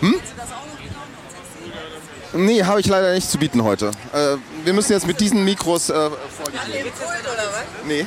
Hm? 0.00 0.12
Willst 0.12 0.32
du 0.32 0.36
das 0.36 0.46
auch 0.46 0.66
noch 0.66 0.76
klauen? 0.78 1.10
Sexy 1.32 1.72
Elvis. 1.72 2.46
Nee, 2.46 2.64
habe 2.64 2.80
ich 2.80 2.86
leider 2.86 3.12
nicht 3.12 3.28
zu 3.30 3.38
bieten 3.38 3.64
heute. 3.64 3.90
Äh, 4.12 4.36
wir 4.64 4.72
müssen 4.72 4.92
jetzt 4.92 5.06
mit 5.06 5.20
diesen 5.20 5.44
Mikros 5.44 5.90
äh, 5.90 5.94
vor 5.94 6.18
die 6.52 6.78
Im 6.78 6.84
Kult 6.84 7.20
oder 7.22 7.46
was? 7.52 7.64
Nee. 7.86 8.06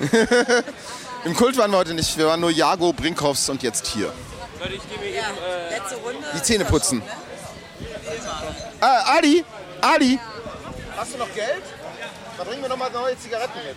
Im 1.24 1.34
Kult 1.34 1.56
waren 1.56 1.70
wir 1.70 1.78
heute 1.78 1.94
nicht. 1.94 2.16
Wir 2.16 2.26
waren 2.26 2.40
nur 2.40 2.50
Jago, 2.50 2.92
Brinkhoffs 2.92 3.48
und 3.48 3.62
jetzt 3.62 3.86
hier. 3.86 4.12
Leute, 4.58 4.74
ich 4.74 4.88
gehe 4.88 4.98
mir 4.98 5.06
eben. 5.06 5.18
Äh, 5.18 5.76
Letzte 5.78 5.96
Runde. 5.96 6.26
Die 6.34 6.42
Zähne 6.42 6.64
putzen. 6.64 7.02
Ah, 8.80 9.16
Ali, 9.16 9.44
Ali. 9.80 10.18
Hast 10.96 11.14
du 11.14 11.18
noch 11.18 11.32
Geld? 11.34 11.62
Dann 12.36 12.46
bringen 12.46 12.62
wir 12.62 12.68
noch 12.68 12.76
mal 12.76 12.90
neue 12.90 13.18
Zigaretten 13.18 13.58
mit. 13.66 13.76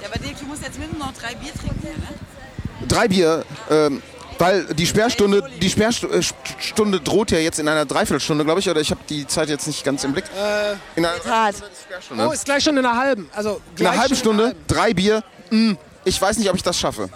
Ja, 0.00 0.08
aber 0.08 0.18
Dirk, 0.18 0.38
du 0.38 0.44
musst 0.46 0.62
jetzt 0.62 0.78
mindestens 0.78 1.04
noch 1.04 1.12
drei 1.12 1.34
Bier 1.34 1.52
trinken, 1.52 2.00
ne? 2.00 2.86
Drei 2.86 3.08
Bier, 3.08 3.44
ähm, 3.70 4.02
weil 4.38 4.64
die 4.74 4.86
Sperrstunde, 4.86 5.42
die 5.60 5.70
Sperrstunde 5.70 7.00
droht 7.00 7.30
ja 7.30 7.38
jetzt 7.38 7.58
in 7.58 7.68
einer 7.68 7.84
Dreiviertelstunde, 7.84 8.44
glaube 8.44 8.60
ich, 8.60 8.68
oder 8.68 8.80
ich 8.80 8.90
habe 8.90 9.00
die 9.08 9.26
Zeit 9.26 9.48
jetzt 9.48 9.66
nicht 9.66 9.84
ganz 9.84 10.04
im 10.04 10.12
Blick. 10.12 10.24
Äh, 10.36 10.72
In 10.96 11.04
einer 11.04 11.18
Tat. 11.20 11.54
Sperrstunde. 11.84 12.28
oh, 12.28 12.32
ist 12.32 12.44
gleich 12.44 12.62
schon 12.64 12.76
in 12.76 12.84
einer 12.84 12.96
halben. 12.98 13.28
Also 13.34 13.60
In 13.78 13.86
einer 13.86 13.98
halben 14.00 14.16
Stunde, 14.16 14.54
drei 14.66 14.92
Bier. 14.94 15.22
Mh, 15.50 15.76
ich 16.04 16.20
weiß 16.20 16.38
nicht, 16.38 16.50
ob 16.50 16.56
ich 16.56 16.62
das 16.62 16.78
schaffe. 16.78 17.08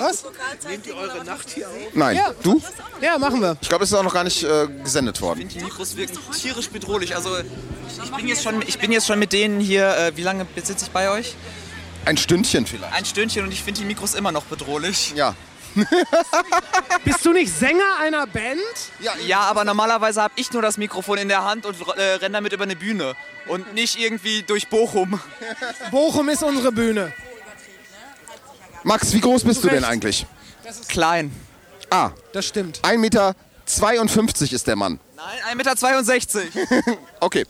Was? 0.00 0.24
Nehmt 0.68 0.86
ihr 0.86 0.96
eure 0.96 1.24
Nacht 1.24 1.48
hier 1.50 1.68
auf? 1.68 1.72
Nein, 1.94 2.16
Ja. 2.16 2.32
du? 2.42 2.60
Ja, 3.00 3.18
machen 3.18 3.40
wir. 3.40 3.56
Ich 3.60 3.68
glaube, 3.68 3.84
es 3.84 3.90
ist 3.92 3.96
auch 3.96 4.02
noch 4.02 4.12
gar 4.14 4.24
nicht 4.24 4.42
äh, 4.42 4.66
gesendet 4.82 5.20
worden. 5.20 5.48
Die 5.48 5.60
Mikros 5.60 5.96
wirken 5.96 6.18
tierisch 6.32 6.68
bedrohlich. 6.68 7.14
Also 7.14 7.30
ich 7.38 8.10
bin 8.12 8.26
jetzt 8.28 8.42
schon, 8.42 8.62
ich 8.62 8.78
bin 8.78 8.90
jetzt 8.92 9.06
schon 9.06 9.18
mit 9.18 9.32
denen 9.32 9.60
hier, 9.60 9.88
äh, 9.96 10.16
wie 10.16 10.22
lange 10.22 10.46
sitze 10.62 10.86
ich 10.86 10.90
bei 10.90 11.10
euch? 11.10 11.34
Ein 12.04 12.16
Stündchen 12.16 12.66
vielleicht. 12.66 12.94
Ein 12.94 13.04
Stündchen 13.04 13.44
und 13.44 13.52
ich 13.52 13.62
finde 13.62 13.80
die 13.80 13.86
Mikros 13.86 14.14
immer 14.14 14.32
noch 14.32 14.44
bedrohlich. 14.44 15.12
Ja. 15.14 15.34
Bist 17.04 17.24
du 17.24 17.32
nicht 17.32 17.52
Sänger 17.52 17.98
einer 18.00 18.26
Band? 18.26 18.60
Ja, 19.00 19.12
ja 19.26 19.40
aber 19.40 19.64
normalerweise 19.64 20.22
habe 20.22 20.32
ich 20.36 20.50
nur 20.52 20.62
das 20.62 20.76
Mikrofon 20.78 21.18
in 21.18 21.28
der 21.28 21.44
Hand 21.44 21.66
und 21.66 21.76
äh, 21.96 22.14
renne 22.14 22.32
damit 22.34 22.52
über 22.52 22.64
eine 22.64 22.76
Bühne. 22.76 23.14
Und 23.46 23.74
nicht 23.74 23.98
irgendwie 23.98 24.42
durch 24.42 24.68
Bochum. 24.68 25.20
Bochum 25.90 26.28
ist 26.28 26.42
unsere 26.42 26.72
Bühne. 26.72 27.12
Max, 28.82 29.12
wie 29.12 29.20
groß 29.20 29.44
bist 29.44 29.62
du 29.62 29.68
denn 29.68 29.84
eigentlich? 29.84 30.26
Klein. 30.88 31.32
Ah, 31.90 32.10
Das 32.32 32.46
stimmt. 32.46 32.80
1,52 32.80 32.96
Meter 32.98 33.34
ist 34.52 34.66
der 34.66 34.76
Mann. 34.76 35.00
Nein, 35.16 35.58
1,62 35.58 36.36
Meter. 36.54 36.98
Okay, 37.20 37.44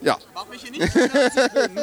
ja. 0.00 0.16
Mach 0.34 0.46
mich 0.46 0.62
hier 0.62 0.70
nicht 0.70 0.90
kleiner, 0.90 1.14
als 1.14 1.36
ich 1.36 1.52
bin. 1.52 1.78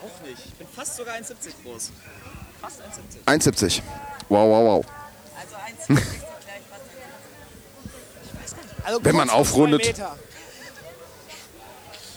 Auch 0.00 0.26
nicht. 0.26 0.46
Ich 0.46 0.54
bin 0.54 0.66
fast 0.82 0.96
sogar 0.96 1.14
1,70 1.14 1.52
groß. 1.62 1.92
Fast 2.60 2.80
1,70. 3.26 3.52
1,70. 3.78 3.82
Wow, 4.28 4.48
wow, 4.50 4.64
wow. 4.66 4.86
Also 5.86 5.94
1,70 5.94 6.02
Also 8.84 9.04
Wenn 9.04 9.14
man 9.14 9.28
kurz 9.28 9.30
vor 9.30 9.40
aufrundet. 9.40 9.82
zwei 9.84 9.88
Meter. 9.92 10.18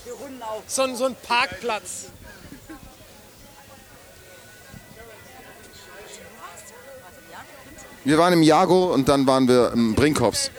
Wir 0.05 0.13
runden 0.13 0.41
auf. 0.41 0.63
So, 0.65 0.81
ein- 0.81 0.95
so 0.95 1.05
ein 1.05 1.15
Parkplatz. 1.15 2.07
Wir 8.03 8.17
waren 8.17 8.33
im 8.33 8.41
Jago 8.43 8.93
und 8.93 9.07
dann 9.09 9.25
waren 9.27 9.47
wir 9.47 9.71
im 9.73 9.93
Brinkhoffs. 9.95 10.49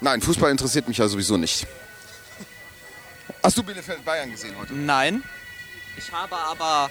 Nein, 0.00 0.20
Fußball 0.20 0.50
interessiert 0.50 0.88
mich 0.88 0.98
ja 0.98 1.08
sowieso 1.08 1.36
nicht. 1.36 1.66
Hast 3.42 3.56
du 3.56 3.62
Bielefeld 3.62 4.04
Bayern 4.04 4.30
gesehen 4.30 4.54
heute? 4.58 4.74
Nein. 4.74 5.22
Ich 5.96 6.12
habe 6.12 6.36
aber 6.36 6.90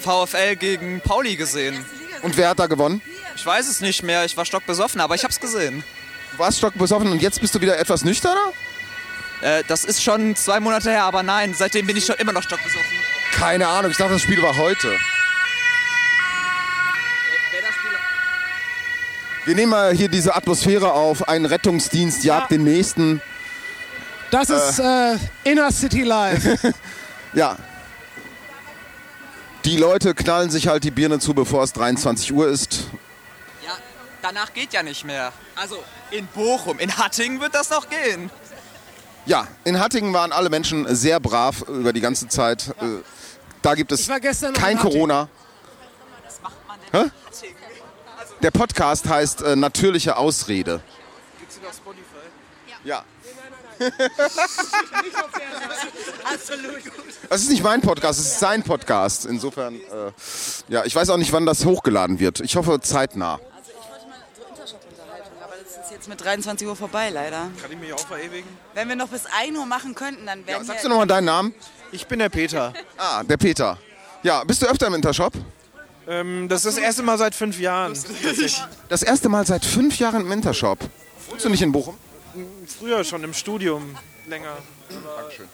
VfL 0.00 0.56
gegen 0.56 1.00
Pauli 1.00 1.36
gesehen. 1.36 1.84
Und 2.22 2.36
wer 2.36 2.50
hat 2.50 2.58
da 2.58 2.66
gewonnen? 2.66 3.00
Ich 3.36 3.44
weiß 3.44 3.68
es 3.68 3.80
nicht 3.80 4.02
mehr. 4.02 4.24
Ich 4.24 4.36
war 4.36 4.44
stockbesoffen, 4.44 5.00
aber 5.00 5.14
ich 5.14 5.24
habe 5.24 5.32
es 5.32 5.40
gesehen. 5.40 5.82
Du 6.32 6.38
warst 6.38 6.58
stockbesoffen 6.58 7.10
und 7.10 7.20
jetzt 7.20 7.40
bist 7.40 7.54
du 7.54 7.60
wieder 7.60 7.78
etwas 7.78 8.04
nüchterner? 8.04 8.52
Äh, 9.42 9.64
das 9.66 9.84
ist 9.84 10.02
schon 10.02 10.36
zwei 10.36 10.60
Monate 10.60 10.90
her, 10.90 11.04
aber 11.04 11.22
nein, 11.22 11.54
seitdem 11.54 11.86
bin 11.86 11.96
ich 11.96 12.06
schon 12.06 12.16
immer 12.16 12.32
noch 12.32 12.42
stockbesoffen. 12.42 12.96
Keine 13.32 13.66
Ahnung, 13.66 13.90
ich 13.90 13.96
dachte, 13.96 14.12
das 14.12 14.22
Spiel 14.22 14.40
war 14.42 14.56
heute. 14.56 14.96
Wir 19.44 19.56
nehmen 19.56 19.70
mal 19.70 19.92
hier 19.92 20.08
diese 20.08 20.36
Atmosphäre 20.36 20.92
auf. 20.92 21.28
Ein 21.28 21.44
Rettungsdienst 21.46 22.22
jagt 22.22 22.52
den 22.52 22.62
nächsten. 22.62 23.20
Das 24.30 24.48
ist 24.50 24.78
äh, 24.78 25.16
Inner 25.44 25.72
City 25.72 26.02
Live. 26.02 26.42
Ja. 27.34 27.56
Die 29.64 29.76
Leute 29.76 30.14
knallen 30.14 30.50
sich 30.50 30.66
halt 30.66 30.82
die 30.84 30.90
Birne 30.90 31.18
zu, 31.20 31.34
bevor 31.34 31.62
es 31.62 31.72
23 31.72 32.32
Uhr 32.32 32.48
ist. 32.48 32.84
Ja, 33.64 33.72
danach 34.20 34.52
geht 34.52 34.72
ja 34.72 34.82
nicht 34.82 35.04
mehr. 35.04 35.32
Also 35.54 35.82
in 36.10 36.26
Bochum, 36.26 36.78
in 36.80 36.96
Hattingen 36.96 37.40
wird 37.40 37.54
das 37.54 37.70
noch 37.70 37.88
gehen. 37.88 38.30
Ja, 39.24 39.46
in 39.64 39.78
Hattingen 39.78 40.12
waren 40.12 40.32
alle 40.32 40.50
Menschen 40.50 40.92
sehr 40.94 41.20
brav 41.20 41.62
über 41.68 41.92
die 41.92 42.00
ganze 42.00 42.26
Zeit. 42.26 42.68
Äh, 42.80 43.02
Da 43.62 43.74
gibt 43.76 43.92
es 43.92 44.00
Ich 44.00 44.08
war 44.08 44.18
gestern 44.18 44.52
noch 44.52 44.60
kein 44.60 44.72
in 44.72 44.78
Hattingen. 44.78 44.92
Corona. 44.94 45.28
Hä? 46.90 47.04
Der 48.42 48.50
Podcast 48.50 49.08
heißt 49.08 49.42
äh, 49.42 49.54
Natürliche 49.54 50.16
Ausrede. 50.16 50.80
Gibt's 51.38 51.56
ihn 51.58 51.66
auf 51.66 51.74
Spotify? 51.76 52.02
Ja. 52.84 53.04
Absolut. 56.24 56.82
Das 57.28 57.42
ist 57.42 57.50
nicht 57.50 57.62
mein 57.62 57.80
Podcast, 57.80 58.20
es 58.20 58.26
ist 58.26 58.40
sein 58.40 58.62
Podcast. 58.62 59.26
Insofern, 59.26 59.74
äh, 59.76 60.12
ja, 60.68 60.84
ich 60.84 60.94
weiß 60.94 61.10
auch 61.10 61.16
nicht, 61.16 61.32
wann 61.32 61.46
das 61.46 61.64
hochgeladen 61.64 62.18
wird. 62.20 62.40
Ich 62.40 62.56
hoffe 62.56 62.80
zeitnah. 62.80 63.34
Also 63.34 63.70
ich 63.70 63.90
wollte 63.90 64.06
mal 64.08 64.16
so 64.36 64.42
Intershop-Unterhaltung, 64.48 65.32
aber 65.42 65.54
das 65.62 65.84
ist 65.84 65.90
jetzt 65.90 66.08
mit 66.08 66.22
23 66.22 66.66
Uhr 66.66 66.76
vorbei, 66.76 67.10
leider. 67.10 67.50
Kann 67.60 67.72
ich 67.72 67.78
mich 67.78 67.92
auch 67.92 68.06
verewigen? 68.06 68.48
Wenn 68.74 68.88
wir 68.88 68.96
noch 68.96 69.08
bis 69.08 69.22
1 69.26 69.56
Uhr 69.56 69.66
machen 69.66 69.94
könnten, 69.94 70.26
dann 70.26 70.46
wären 70.46 70.64
Sagst 70.64 70.82
wir... 70.82 70.88
du 70.88 70.90
nochmal 70.90 71.06
deinen 71.06 71.26
Namen? 71.26 71.54
Ich 71.90 72.06
bin 72.06 72.18
der 72.18 72.28
Peter. 72.28 72.72
Ah, 72.96 73.22
der 73.22 73.36
Peter. 73.36 73.78
Ja, 74.22 74.44
bist 74.44 74.62
du 74.62 74.66
öfter 74.66 74.86
im 74.86 74.94
Intershop? 74.94 75.32
Ähm, 76.06 76.48
das 76.48 76.64
ist 76.64 76.76
das 76.76 76.84
erste 76.84 77.02
Mal 77.02 77.18
seit 77.18 77.34
fünf 77.34 77.58
Jahren. 77.60 77.96
Das 78.88 79.02
erste 79.02 79.28
Mal 79.28 79.46
seit 79.46 79.64
fünf 79.64 79.98
Jahren 79.98 80.22
im 80.22 80.32
Intershop. 80.32 80.78
Wohnst 81.28 81.44
du 81.44 81.48
nicht 81.48 81.62
in 81.62 81.72
Bochum? 81.72 81.96
Früher 82.66 83.04
schon 83.04 83.24
im 83.24 83.34
Studium 83.34 83.96
länger. 84.26 84.56
Dankeschön. 85.16 85.48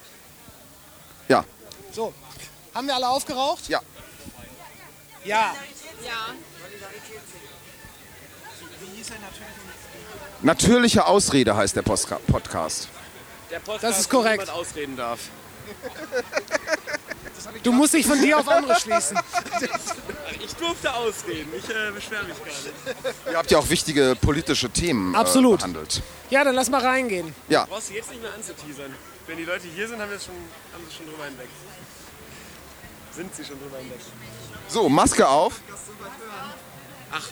Ja. 1.28 1.44
So, 1.92 2.12
haben 2.74 2.86
wir 2.86 2.94
alle 2.94 3.08
aufgeraucht? 3.08 3.68
Ja. 3.68 3.80
Ja. 5.24 5.54
Ja. 6.04 6.34
Natürliche 10.42 11.06
Ausrede 11.06 11.56
heißt 11.56 11.74
der 11.76 11.82
Postka 11.82 12.20
Podcast. 12.26 12.88
Der 13.50 13.58
Podcast, 13.60 13.84
Das 13.84 14.00
ist 14.00 14.10
korrekt. 14.10 14.48
ausreden 14.50 14.96
darf. 14.96 15.20
Du 17.62 17.72
musst 17.72 17.94
dich 17.94 18.06
von 18.06 18.20
dir 18.20 18.38
auf 18.38 18.48
andere 18.48 18.78
schließen. 18.78 19.18
Ich 20.40 20.54
durfte 20.54 20.92
ausreden. 20.92 21.52
Ich 21.56 21.68
äh, 21.68 21.90
beschwere 21.92 22.24
mich 22.24 22.36
gar 22.38 22.46
nicht. 22.46 23.10
Ihr 23.30 23.36
habt 23.36 23.50
ja 23.50 23.58
auch 23.58 23.68
wichtige 23.68 24.16
politische 24.20 24.70
Themen 24.70 25.14
äh, 25.14 25.18
Absolut. 25.18 25.58
behandelt. 25.58 26.02
Ja, 26.30 26.42
dann 26.42 26.54
lass 26.54 26.70
mal 26.70 26.80
reingehen. 26.80 27.34
Ja. 27.48 27.64
Du 27.64 27.70
brauchst 27.70 27.88
sie 27.88 27.94
jetzt 27.94 28.10
nicht 28.10 28.22
mehr 28.22 28.32
anzuteasern. 28.34 28.94
Wenn 29.26 29.36
die 29.36 29.44
Leute 29.44 29.66
hier 29.68 29.86
sind, 29.88 30.00
haben, 30.00 30.10
wir 30.10 30.18
schon, 30.18 30.34
haben 30.72 30.84
sie 30.88 30.96
schon 30.96 31.06
drüber 31.06 31.24
hinweg. 31.24 31.48
Sind 33.12 33.34
sie 33.34 33.44
schon 33.44 33.60
drüber 33.60 33.78
hinweg. 33.78 34.00
So, 34.68 34.88
Maske 34.88 35.28
auf. 35.28 35.60
Ach, 37.12 37.28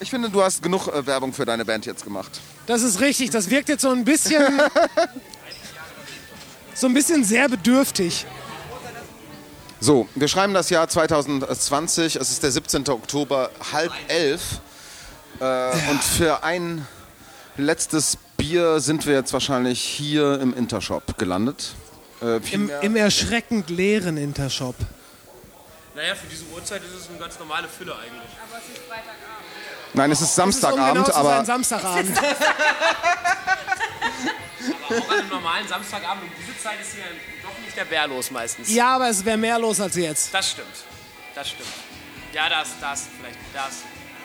Ich 0.00 0.08
finde, 0.08 0.30
du 0.30 0.42
hast 0.42 0.62
genug 0.62 0.88
äh, 0.88 1.06
Werbung 1.06 1.32
für 1.32 1.44
deine 1.44 1.64
Band 1.64 1.84
jetzt 1.84 2.04
gemacht. 2.04 2.40
Das 2.66 2.82
ist 2.82 3.00
richtig. 3.00 3.30
Das 3.30 3.50
wirkt 3.50 3.68
jetzt 3.68 3.82
so 3.82 3.90
ein 3.90 4.04
bisschen. 4.04 4.42
so 6.74 6.86
ein 6.86 6.94
bisschen 6.94 7.22
sehr 7.22 7.48
bedürftig. 7.48 8.26
So, 9.78 10.08
wir 10.14 10.28
schreiben 10.28 10.54
das 10.54 10.70
Jahr 10.70 10.88
2020. 10.88 12.16
Es 12.16 12.30
ist 12.30 12.42
der 12.42 12.50
17. 12.50 12.88
Oktober, 12.88 13.50
halb 13.72 13.92
elf. 14.08 14.60
Äh, 15.38 15.72
und 15.90 16.02
für 16.02 16.44
ein 16.44 16.86
letztes 17.56 18.16
Bier 18.38 18.80
sind 18.80 19.06
wir 19.06 19.14
jetzt 19.14 19.34
wahrscheinlich 19.34 19.82
hier 19.82 20.40
im 20.40 20.54
Intershop 20.54 21.18
gelandet. 21.18 21.74
Äh, 22.22 22.40
Im, 22.52 22.70
Im 22.80 22.96
erschreckend 22.96 23.68
leeren 23.68 24.16
Intershop. 24.16 24.76
naja, 25.94 26.14
für 26.14 26.26
diese 26.26 26.44
Uhrzeit 26.54 26.82
ist 26.82 27.02
es 27.02 27.08
eine 27.10 27.18
ganz 27.18 27.38
normale 27.38 27.68
Fülle 27.68 27.94
eigentlich. 27.96 28.30
Nein, 29.94 30.10
es 30.12 30.20
ist 30.20 30.26
Es 30.26 30.30
ist, 30.32 30.38
um 30.38 30.52
Samstagabend, 30.52 31.06
genau 31.06 31.16
aber 31.18 31.44
Samstagabend. 31.44 32.18
Aber 34.88 34.98
auch 34.98 35.10
an 35.10 35.18
einem 35.18 35.28
normalen 35.28 35.68
Samstagabend 35.68 36.24
um 36.24 36.30
diese 36.38 36.58
Zeit 36.62 36.80
ist 36.80 36.94
hier 36.94 37.04
doch 37.42 37.58
nicht 37.64 37.76
der 37.76 37.84
Bär 37.84 38.06
los 38.06 38.30
meistens. 38.30 38.70
Ja, 38.72 38.96
aber 38.96 39.08
es 39.08 39.24
wäre 39.24 39.36
mehr 39.36 39.58
los 39.58 39.80
als 39.80 39.96
jetzt. 39.96 40.32
Das 40.34 40.50
stimmt. 40.50 40.68
Das 41.34 41.48
stimmt. 41.48 41.68
Ja, 42.32 42.48
das, 42.48 42.68
das, 42.80 43.06
vielleicht, 43.18 43.38
das 43.54 43.82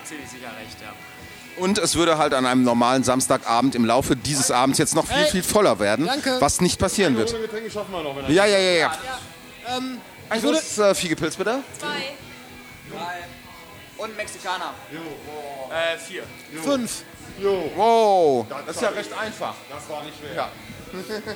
ziemlich 0.08 0.30
sicher 0.30 0.48
recht, 0.60 0.78
ja. 0.82 0.94
Und 1.58 1.78
es 1.78 1.96
würde 1.96 2.18
halt 2.18 2.34
an 2.34 2.46
einem 2.46 2.64
normalen 2.64 3.04
Samstagabend 3.04 3.76
im 3.76 3.86
Laufe 3.86 4.16
dieses 4.16 4.52
Abends 4.52 4.78
jetzt 4.78 4.94
noch 4.94 5.08
viel, 5.08 5.16
Hey. 5.16 5.32
viel 5.32 5.44
voller 5.44 5.80
werden, 5.80 6.06
Danke. 6.06 6.38
was 6.40 6.60
nicht 6.62 6.80
passieren 6.80 7.16
wird. 7.16 7.34
Wenn 7.34 8.34
Ja, 8.34 8.46
ja, 8.46 8.58
ja, 8.60 8.72
ja. 8.72 8.92
Ähm, 9.78 10.02
Ein 10.30 10.42
großes 10.42 10.78
äh, 10.80 10.96
Fiegepilz, 10.96 11.38
bitte. 11.38 11.60
Zwei. 11.80 12.16
Und 13.98 14.18
Mexikaner. 14.18 14.74
Äh, 15.72 15.98
vier. 15.98 16.24
fünf. 16.64 17.04
Wow, 17.76 18.46
das 18.66 18.76
ist 18.78 18.82
ja 18.82 18.90
recht 18.90 19.12
einfach. 19.18 19.56
Das 19.70 19.90
war 19.90 20.04
nicht 20.04 20.16
schwer. 20.20 20.36
Ja. 20.36 20.50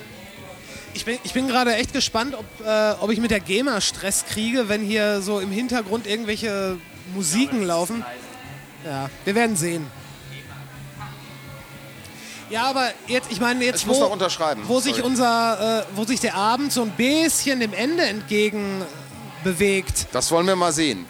Ich 0.96 1.06
bin, 1.06 1.20
ich 1.24 1.34
bin 1.34 1.48
gerade 1.48 1.76
echt 1.76 1.94
gespannt, 1.94 2.34
ob, 2.36 2.46
äh, 2.66 2.94
ob 3.00 3.12
ich 3.12 3.20
mit 3.20 3.30
der 3.30 3.40
GEMA 3.40 3.80
Stress 3.80 4.26
kriege, 4.26 4.70
wenn 4.70 4.82
hier 4.82 5.22
so 5.22 5.40
im 5.40 5.52
Hintergrund 5.52 6.08
irgendwelche 6.08 6.78
Musiken 7.14 7.64
laufen. 7.64 8.04
Ja, 8.84 9.08
wir 9.24 9.36
werden 9.36 9.56
sehen. 9.56 9.86
Ja, 12.50 12.64
aber 12.64 12.90
jetzt, 13.06 13.32
ich 13.32 13.40
meine, 13.40 13.64
jetzt 13.64 13.82
Ich 13.82 13.86
muss 13.86 13.98
wo, 13.98 14.02
noch 14.06 14.12
unterschreiben. 14.12 14.64
wo 14.66 14.80
sich 14.80 14.96
Sorry. 14.96 15.08
unser, 15.08 15.82
äh, 15.82 15.86
wo 15.96 16.06
sich 16.06 16.20
der 16.22 16.34
Abend 16.34 16.74
so 16.74 16.82
ein 16.82 16.90
bisschen 16.92 17.60
dem 17.60 17.74
Ende 17.74 18.04
entgegen 18.04 18.84
bewegt. 19.44 20.08
Das 20.12 20.32
wollen 20.32 20.48
wir 20.48 20.56
mal 20.56 20.72
sehen. 20.74 21.06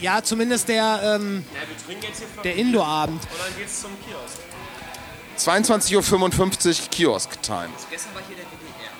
Ja, 0.00 0.22
zumindest 0.22 0.68
der, 0.68 1.16
ähm, 1.16 1.44
Ja, 1.54 2.42
der 2.42 2.56
Indoor-Abend. 2.56 3.22
Und 3.22 3.30
dann 3.38 3.56
geht's 3.56 3.80
zum 3.80 3.90
Kiosk. 4.04 4.38
22.55 5.38 6.82
Uhr 6.82 6.88
Kiosk-Time. 6.90 7.68
Gestern 7.90 8.14
war 8.14 8.22
hier 8.26 8.36
der 8.36 8.44
WDR. 8.44 8.90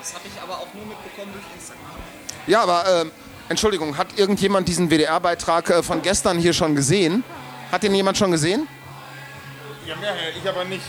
Das 0.00 0.14
habe 0.14 0.24
ich 0.26 0.42
aber 0.42 0.54
auch 0.54 0.74
nur 0.74 0.86
mitbekommen 0.86 1.32
durch 1.32 1.44
Instagram. 1.54 1.84
Ja, 2.46 2.62
aber 2.62 3.02
ähm, 3.02 3.12
Entschuldigung, 3.48 3.96
hat 3.96 4.18
irgendjemand 4.18 4.68
diesen 4.68 4.90
WDR-Beitrag 4.90 5.70
äh, 5.70 5.82
von 5.82 6.02
gestern 6.02 6.38
hier 6.38 6.52
schon 6.52 6.74
gesehen? 6.74 7.24
Hat 7.70 7.82
den 7.82 7.94
jemand 7.94 8.18
schon 8.18 8.30
gesehen? 8.30 8.68
Ja, 9.86 9.96
mehrere, 9.96 10.30
ich 10.30 10.48
aber 10.48 10.64
nicht. 10.64 10.84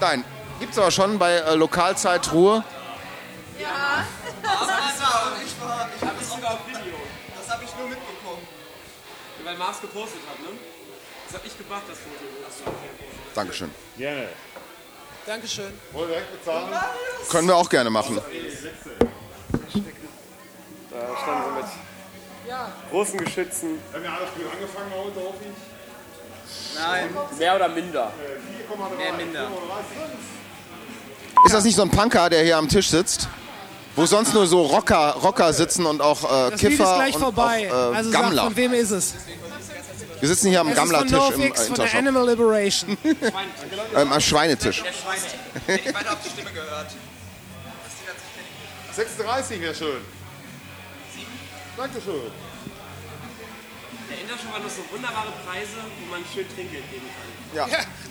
Nein, 0.00 0.24
gibt's 0.58 0.78
aber 0.78 0.90
schon 0.90 1.18
bei 1.18 1.34
äh, 1.34 1.54
Lokalzeit 1.54 2.32
Ruhe. 2.32 2.64
Ja. 3.60 4.04
ich 4.42 5.60
war, 5.60 5.88
ich 5.96 6.02
habe 6.02 6.16
es 6.20 6.28
sogar 6.28 6.54
auf 6.54 6.66
Video. 6.66 6.94
Das 7.38 7.54
habe 7.54 7.64
ich 7.64 7.70
nur 7.76 7.88
mitbekommen. 7.88 8.42
Weil 9.44 9.56
Mars 9.56 9.80
gepostet 9.80 10.20
hat, 10.30 10.38
ne? 10.40 10.58
Das 11.26 11.34
hab 11.34 11.46
ich 11.46 11.58
gemacht, 11.58 11.82
das 11.88 11.98
Foto. 11.98 12.76
Dankeschön. 13.34 13.70
Gerne. 13.96 14.28
Dankeschön. 15.26 15.72
Wollen 15.92 16.08
wir 16.08 16.16
direkt 16.16 16.38
bezahlen? 16.38 16.74
Können 17.30 17.48
wir 17.48 17.56
auch 17.56 17.68
gerne 17.68 17.90
machen. 17.90 18.20
Da 20.90 21.16
standen 21.22 21.42
sie 21.44 21.50
mit 21.56 21.66
großen 22.90 23.18
Geschützen. 23.24 23.80
Haben 23.92 24.02
wir 24.02 24.12
alles 24.12 24.30
früh 24.30 24.44
angefangen 24.44 24.92
heute, 24.92 25.20
hoffe 25.20 25.38
ich? 25.40 26.78
Nein. 26.78 27.16
Mehr 27.38 27.56
oder 27.56 27.68
minder? 27.68 28.12
Mehr 28.98 29.12
minder. 29.14 29.50
Ist 31.46 31.54
das 31.54 31.64
nicht 31.64 31.76
so 31.76 31.82
ein 31.82 31.90
Punker, 31.90 32.28
der 32.30 32.44
hier 32.44 32.56
am 32.56 32.68
Tisch 32.68 32.90
sitzt? 32.90 33.28
Wo 33.94 34.06
sonst 34.06 34.32
nur 34.32 34.46
so 34.46 34.62
Rocker, 34.62 35.16
Rocker 35.22 35.52
sitzen 35.52 35.84
und 35.84 36.00
auch 36.00 36.24
äh, 36.24 36.50
Das 36.50 36.62
Lied 36.62 36.70
Kiffer 36.70 36.84
ist 36.84 36.94
gleich 36.94 37.14
und 37.14 37.20
vorbei. 37.20 37.70
Auch, 37.70 37.92
äh, 37.92 37.96
also 37.96 38.10
sag, 38.10 38.22
Gammler. 38.22 38.44
von 38.44 38.56
wem 38.56 38.72
ist 38.72 38.90
es? 38.90 39.14
Wir 40.20 40.28
sitzen 40.28 40.48
hier 40.50 40.60
am 40.60 40.68
es 40.68 40.76
Gammlertisch 40.76 41.30
im 41.34 41.42
äh, 41.42 41.54
von 41.54 41.74
der. 41.74 41.94
Animal 41.94 42.28
Liberation. 42.28 42.96
Ähm, 43.94 44.10
am 44.10 44.20
Schweinetisch. 44.20 44.82
Der 44.82 44.92
Schweine. 44.92 45.80
Ich 45.84 45.96
auf 45.96 46.16
die 46.24 46.30
Stimme 46.30 46.50
gehört. 46.50 46.86
36 48.94 49.60
wäre 49.60 49.74
schön. 49.74 50.00
Dankeschön. 51.76 52.51
Der 54.22 54.30
Intershop 54.30 54.54
hat 54.54 54.62
noch 54.62 54.70
so 54.70 54.82
wunderbare 54.92 55.32
Preise, 55.44 55.82
wo 56.00 56.10
man 56.10 56.22
schön 56.32 56.46
Trinkgeld 56.54 56.88
geben 56.90 57.06
kann. 57.06 57.56
Ja. 57.56 57.66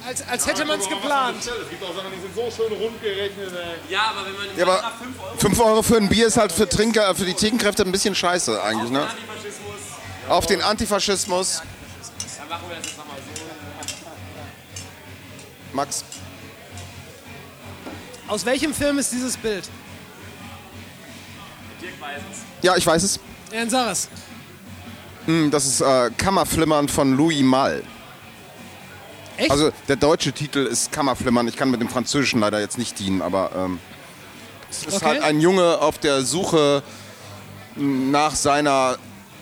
als, 0.05 0.27
als 0.27 0.45
hätte 0.45 0.65
man 0.65 0.79
es 0.79 0.87
geplant. 0.87 1.37
Es 1.39 1.69
gibt 1.69 1.83
auch 1.83 1.95
Sachen, 1.95 2.11
die 2.13 2.21
sind 2.21 2.35
so 2.35 2.51
schön 2.51 2.73
rund 2.77 3.01
gerechnet. 3.01 3.51
ey. 3.53 3.91
Ja, 3.91 4.11
aber 4.11 4.25
wenn 4.25 4.33
man 4.33 4.57
Ja, 4.57 4.63
aber 4.65 4.81
Jahr 4.81 4.93
5 4.99 5.19
Euro 5.19 5.37
5 5.37 5.59
Euro 5.61 5.81
für 5.83 5.97
ein 5.97 6.09
Bier 6.09 6.27
ist 6.27 6.37
halt 6.37 6.51
für 6.51 6.67
Trinker, 6.67 7.15
für 7.15 7.25
die 7.25 7.33
Theknkräfte 7.33 7.83
ein 7.83 7.91
bisschen 7.91 8.13
scheiße 8.13 8.61
eigentlich, 8.61 8.91
ne? 8.91 9.01
Antifaschismus, 9.03 9.79
Auf 10.27 10.45
den 10.47 10.61
Antifaschismus. 10.61 11.61
dann 12.37 12.49
machen 12.49 12.63
wir 12.67 12.75
das 12.75 12.85
jetzt 12.87 12.97
nochmal 12.97 13.17
so. 13.17 13.41
Max, 15.73 16.03
Aus 18.27 18.45
welchem 18.45 18.73
Film 18.73 18.99
ist 18.99 19.11
dieses 19.11 19.37
Bild? 19.37 19.69
Dirk 21.81 21.99
weiß 22.01 22.21
es. 22.31 22.37
ja, 22.63 22.75
ich 22.75 22.85
weiß 22.85 23.01
es. 23.03 23.19
Ja, 23.51 23.59
dann 23.59 23.69
sag 23.69 23.91
es. 23.91 24.09
Das 25.51 25.65
ist 25.65 25.81
äh, 25.81 26.09
Kammerflimmern 26.17 26.87
von 26.89 27.15
Louis 27.15 27.41
Malle. 27.43 27.83
Echt? 29.37 29.51
Also 29.51 29.71
der 29.87 29.95
deutsche 29.95 30.33
Titel 30.33 30.59
ist 30.59 30.91
Kammerflimmern. 30.91 31.47
Ich 31.47 31.55
kann 31.55 31.69
mit 31.71 31.79
dem 31.81 31.89
Französischen 31.89 32.39
leider 32.39 32.59
jetzt 32.59 32.77
nicht 32.77 32.99
dienen, 32.99 33.21
aber 33.21 33.51
ähm, 33.55 33.79
es 34.69 34.83
ist 34.83 34.95
Okay. 34.95 35.05
halt 35.05 35.23
ein 35.23 35.39
Junge 35.39 35.79
auf 35.79 35.97
der 35.99 36.23
Suche 36.23 36.83
nach 37.75 38.35
seiner 38.35 38.97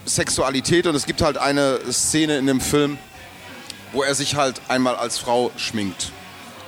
Sexualität 0.05 0.85
und 0.87 0.95
es 0.95 1.05
gibt 1.05 1.21
halt 1.21 1.37
eine 1.37 1.79
Szene 1.91 2.37
in 2.37 2.47
dem 2.47 2.61
Film, 2.61 2.97
wo 3.91 4.03
er 4.03 4.15
sich 4.15 4.35
halt 4.35 4.61
einmal 4.67 4.95
als 4.95 5.17
Frau 5.17 5.51
schminkt. 5.57 6.11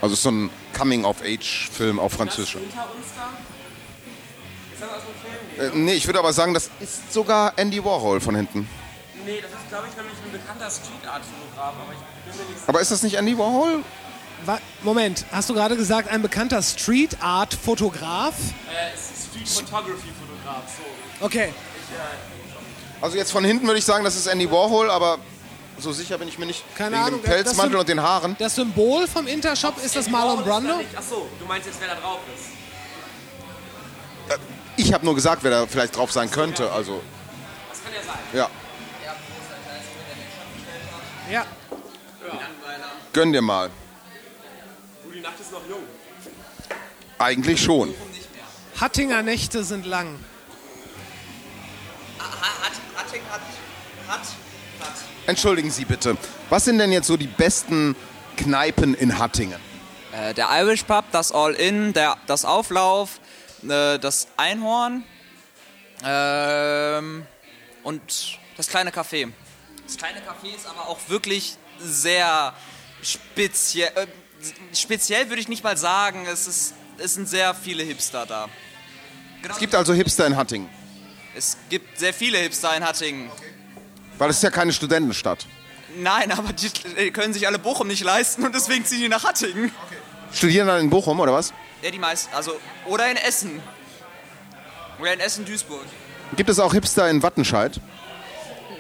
Also 0.01 0.13
es 0.13 0.19
ist 0.19 0.23
so 0.23 0.31
ein 0.31 0.49
Coming-of-Age-Film 0.77 1.99
auf 1.99 2.13
Französisch. 2.13 2.53
Hinter 2.53 2.87
uns 2.95 3.05
da? 3.15 3.29
Ist 4.73 4.81
das 4.81 4.89
aus 4.89 5.03
dem 5.57 5.69
Film? 5.71 5.73
Äh, 5.73 5.85
nee, 5.85 5.93
ich 5.93 6.07
würde 6.07 6.19
aber 6.19 6.33
sagen, 6.33 6.53
das 6.53 6.69
ist 6.79 7.13
sogar 7.13 7.53
Andy 7.57 7.83
Warhol 7.83 8.19
von 8.19 8.35
hinten. 8.35 8.67
Nee, 9.25 9.39
das 9.41 9.51
ist, 9.51 9.69
glaube 9.69 9.87
ich, 9.89 9.95
nämlich 9.95 10.15
ein 10.25 10.31
bekannter 10.31 10.69
Street 10.71 11.07
Art 11.07 11.21
Fotograf, 11.23 11.73
aber 11.75 11.93
ich 11.93 12.33
bin 12.37 12.45
mir 12.47 12.53
nicht. 12.53 12.67
Aber 12.69 12.81
ist 12.81 12.91
das 12.91 13.03
nicht 13.03 13.15
Andy 13.15 13.37
Warhol? 13.37 13.83
Wa 14.45 14.57
Moment, 14.81 15.25
hast 15.31 15.49
du 15.49 15.53
gerade 15.53 15.77
gesagt, 15.77 16.09
ein 16.09 16.21
bekannter 16.23 16.61
Street 16.63 17.17
Art 17.21 17.53
Fotograf? 17.53 18.33
Äh, 18.69 18.97
Street 18.97 19.47
Photography 19.47 20.09
Fotograf, 20.19 20.63
so. 21.19 21.25
Okay. 21.25 21.53
Ich, 21.53 21.95
äh, 21.95 23.03
Also 23.05 23.17
jetzt 23.17 23.31
von 23.31 23.43
hinten 23.45 23.67
würde 23.67 23.77
ich 23.79 23.85
sagen, 23.85 24.03
das 24.03 24.15
ist 24.15 24.25
Andy 24.27 24.49
Warhol, 24.49 24.89
aber 24.89 25.19
so 25.77 25.91
sicher 25.91 26.17
bin 26.17 26.27
ich 26.27 26.39
mir 26.39 26.47
nicht. 26.47 26.63
Keine 26.75 26.95
wegen 26.95 27.05
Ahnung. 27.05 27.21
dem 27.21 27.25
Pelzmantel 27.29 27.77
und 27.77 27.87
den 27.89 28.01
Haaren. 28.01 28.35
Das 28.39 28.55
Symbol 28.55 29.07
vom 29.07 29.27
Intershop 29.27 29.77
ist 29.83 29.95
das 29.95 30.09
Marlon 30.09 30.43
Brando? 30.43 30.73
Achso, 30.95 31.27
du 31.39 31.45
meinst 31.45 31.67
jetzt, 31.67 31.79
wer 31.79 31.89
da 31.89 31.95
drauf 32.01 32.19
ist? 32.35 32.45
Ich 34.77 34.93
habe 34.93 35.05
nur 35.05 35.13
gesagt, 35.15 35.43
wer 35.43 35.51
da 35.51 35.67
vielleicht 35.67 35.95
drauf 35.95 36.11
sein 36.11 36.31
könnte. 36.31 36.71
Also 36.71 37.01
Das 37.69 37.83
kann 37.83 37.93
ja 37.93 38.01
sein. 38.01 38.19
ja, 38.33 38.49
Ja. 41.31 41.45
gönn 43.13 43.31
dir 43.31 43.41
mal. 43.41 43.69
Du, 45.01 45.11
die 45.11 45.21
Nacht 45.21 45.39
ist 45.39 45.53
noch 45.53 45.65
jung. 45.69 45.83
Eigentlich 47.17 47.63
schon. 47.63 47.95
Hattinger 48.79 49.23
Nächte 49.23 49.63
sind 49.63 49.85
lang. 49.85 50.19
Hat, 52.19 52.71
Hatting 52.97 53.21
hat, 53.31 53.41
hat, 54.09 54.19
hat. 54.19 54.95
Entschuldigen 55.25 55.71
Sie 55.71 55.85
bitte. 55.85 56.17
Was 56.49 56.65
sind 56.65 56.79
denn 56.79 56.91
jetzt 56.91 57.07
so 57.07 57.15
die 57.15 57.27
besten 57.27 57.95
Kneipen 58.35 58.93
in 58.93 59.17
Hattingen? 59.17 59.59
Äh, 60.11 60.33
der 60.33 60.49
Irish 60.51 60.83
Pub, 60.83 61.05
das 61.13 61.31
All-In, 61.31 61.93
der, 61.93 62.17
das 62.27 62.43
Auflauf, 62.43 63.21
äh, 63.63 63.97
das 63.99 64.27
Einhorn 64.35 65.05
ähm, 66.03 67.25
und 67.83 68.37
das 68.57 68.67
kleine 68.67 68.89
Café. 68.89 69.31
Das 69.91 69.97
kleine 69.97 70.21
Café 70.21 70.55
ist 70.55 70.65
aber 70.67 70.87
auch 70.87 70.99
wirklich 71.09 71.57
sehr 71.77 72.53
speziell. 73.03 73.91
Äh, 73.95 74.07
speziell 74.73 75.27
würde 75.27 75.41
ich 75.41 75.49
nicht 75.49 75.65
mal 75.65 75.75
sagen, 75.75 76.25
es, 76.31 76.47
ist, 76.47 76.73
es 76.97 77.15
sind 77.15 77.27
sehr 77.27 77.53
viele 77.53 77.83
Hipster 77.83 78.25
da. 78.25 78.47
Es 79.49 79.59
gibt 79.59 79.75
also 79.75 79.93
Hipster 79.93 80.25
in 80.25 80.37
Hattingen. 80.37 80.69
Es 81.35 81.57
gibt 81.69 81.99
sehr 81.99 82.13
viele 82.13 82.37
Hipster 82.37 82.73
in 82.77 82.85
Hattingen. 82.85 83.29
Weil 84.17 84.29
es 84.29 84.37
ist 84.37 84.43
ja 84.43 84.49
keine 84.49 84.71
Studentenstadt. 84.71 85.45
Nein, 85.97 86.31
aber 86.31 86.53
die 86.53 86.71
äh, 86.95 87.11
können 87.11 87.33
sich 87.33 87.45
alle 87.45 87.59
Bochum 87.59 87.89
nicht 87.89 88.05
leisten 88.05 88.45
und 88.45 88.55
deswegen 88.55 88.85
ziehen 88.85 89.01
die 89.01 89.09
nach 89.09 89.25
Hattingen. 89.25 89.73
Studieren 90.31 90.67
dann 90.67 90.79
in 90.79 90.89
Bochum 90.89 91.19
oder 91.19 91.33
was? 91.33 91.53
Ja, 91.81 91.91
die 91.91 91.99
meisten. 91.99 92.33
Also, 92.33 92.53
oder 92.85 93.11
in 93.11 93.17
Essen. 93.17 93.61
Oder 95.01 95.15
in 95.15 95.19
Essen-Duisburg. 95.19 95.83
Gibt 96.37 96.49
es 96.49 96.59
auch 96.59 96.71
Hipster 96.71 97.09
in 97.09 97.21
Wattenscheid? 97.21 97.81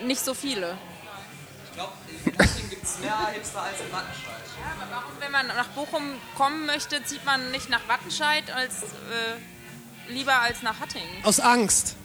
Nicht 0.05 0.23
so 0.23 0.33
viele. 0.33 0.77
Hattingen 2.43 2.69
gibt 2.69 2.83
es 2.83 2.99
mehr 2.99 3.27
Hipster 3.33 3.61
als 3.61 3.79
in 3.79 3.91
Wattenscheid. 3.91 4.41
Ja, 4.59 4.81
aber 4.81 4.91
warum, 4.91 5.11
wenn 5.19 5.31
man 5.31 5.47
nach 5.47 5.67
Bochum 5.69 6.03
kommen 6.37 6.65
möchte, 6.65 7.03
zieht 7.03 7.25
man 7.25 7.51
nicht 7.51 7.69
nach 7.69 7.87
Wattenscheid 7.87 8.51
als 8.51 8.83
äh, 8.83 10.11
lieber 10.11 10.39
als 10.39 10.61
nach 10.61 10.79
Hattingen? 10.79 11.23
Aus 11.23 11.39
Angst. 11.39 11.95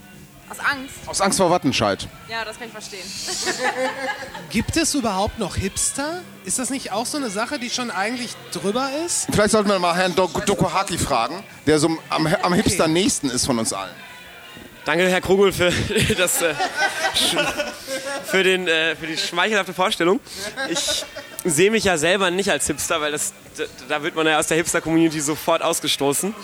Aus 0.49 0.61
Angst? 0.61 0.95
Aus 1.07 1.21
Angst 1.21 1.39
vor 1.39 1.51
Wattenscheid. 1.51 2.07
Ja, 2.29 2.45
das 2.45 2.57
kann 2.59 2.69
ich 2.69 2.73
verstehen. 2.73 3.05
Gibt 4.51 4.77
es 4.77 4.95
überhaupt 4.95 5.39
noch 5.39 5.57
Hipster? 5.57 6.23
Ist 6.45 6.61
das 6.61 6.71
nicht 6.71 6.93
auch 6.93 7.07
so 7.07 7.17
eine 7.17 7.31
Sache, 7.31 7.59
die 7.59 7.69
schon 7.69 7.91
eigentlich 7.91 8.37
drüber 8.53 8.91
ist? 9.05 9.27
Vielleicht 9.33 9.51
sollten 9.51 9.69
wir 9.71 9.79
mal 9.81 9.97
Herrn 9.97 10.15
Dok 10.15 10.47
Dokohaki 10.47 10.99
fragen, 10.99 11.43
der 11.67 11.81
so 11.81 11.99
am, 12.11 12.27
am 12.27 12.53
Hipster 12.53 12.87
nächsten 12.87 13.29
ist 13.29 13.45
von 13.45 13.59
uns 13.59 13.73
allen. 13.73 13.95
Danke, 14.87 15.09
Herr 15.09 15.21
Krugel, 15.21 15.53
für, 15.53 15.71
das, 16.17 16.41
äh, 16.43 16.55
für, 18.25 18.43
den, 18.45 18.69
äh, 18.69 18.95
für 18.97 19.07
die 19.09 19.17
schmeichelhafte 19.17 19.75
Vorstellung. 19.75 20.21
Ich 20.71 21.05
sehe 21.45 21.71
mich 21.73 21.85
ja 21.85 21.99
selber 21.99 22.31
nicht 22.31 22.51
als 22.51 22.67
Hipster, 22.69 23.01
weil 23.01 23.11
das, 23.13 23.33
da- 23.89 24.03
wird 24.05 24.15
man 24.15 24.27
ja 24.29 24.39
aus 24.39 24.47
der 24.47 24.57
Hipster-Community 24.59 25.21
sofort 25.21 25.63
ausgestoßen. 25.63 26.35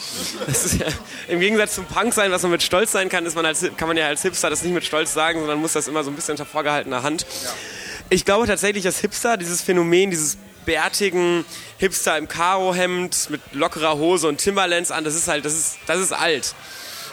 Ja, 0.79 0.87
Im 1.29 1.39
Gegensatz 1.41 1.77
zum 1.77 1.85
Punk 1.87 2.13
sein, 2.15 2.33
was 2.33 2.43
man 2.43 2.51
mit 2.51 2.63
Stolz 2.65 2.91
sein 2.93 3.09
kann, 3.09 3.25
ist 3.27 3.37
man 3.37 3.47
als, 3.47 3.65
kann 3.77 3.87
man 3.89 3.97
ja 3.97 4.07
als 4.09 4.23
Hipster 4.23 4.51
das 4.51 4.63
nicht 4.63 4.75
mit 4.75 4.85
Stolz 4.85 5.15
sagen, 5.15 5.39
sondern 5.41 5.61
muss 5.61 5.73
das 5.75 5.87
immer 5.87 6.03
so 6.03 6.11
ein 6.11 6.17
bisschen 6.17 6.33
unter 6.33 6.47
vorgehaltener 6.47 7.05
Hand. 7.05 7.25
Ich 8.11 8.25
glaube 8.25 8.47
tatsächlich, 8.49 8.83
dass 8.83 8.99
Hipster, 8.99 9.37
dieses 9.37 9.63
Phänomen, 9.63 10.11
dieses 10.11 10.37
bärtigen 10.67 11.45
Hipster 11.79 12.19
im 12.19 12.27
Karohemd 12.29 13.31
mit 13.31 13.41
lockerer 13.53 13.97
Hose 13.99 14.27
und 14.29 14.39
Timberlands 14.39 14.91
an, 14.91 15.05
das 15.05 15.15
ist 15.15 15.29
halt, 15.29 15.45
das 15.45 15.55
ist, 15.55 15.79
das 15.87 16.01
ist 16.01 16.13
alt. 16.13 16.55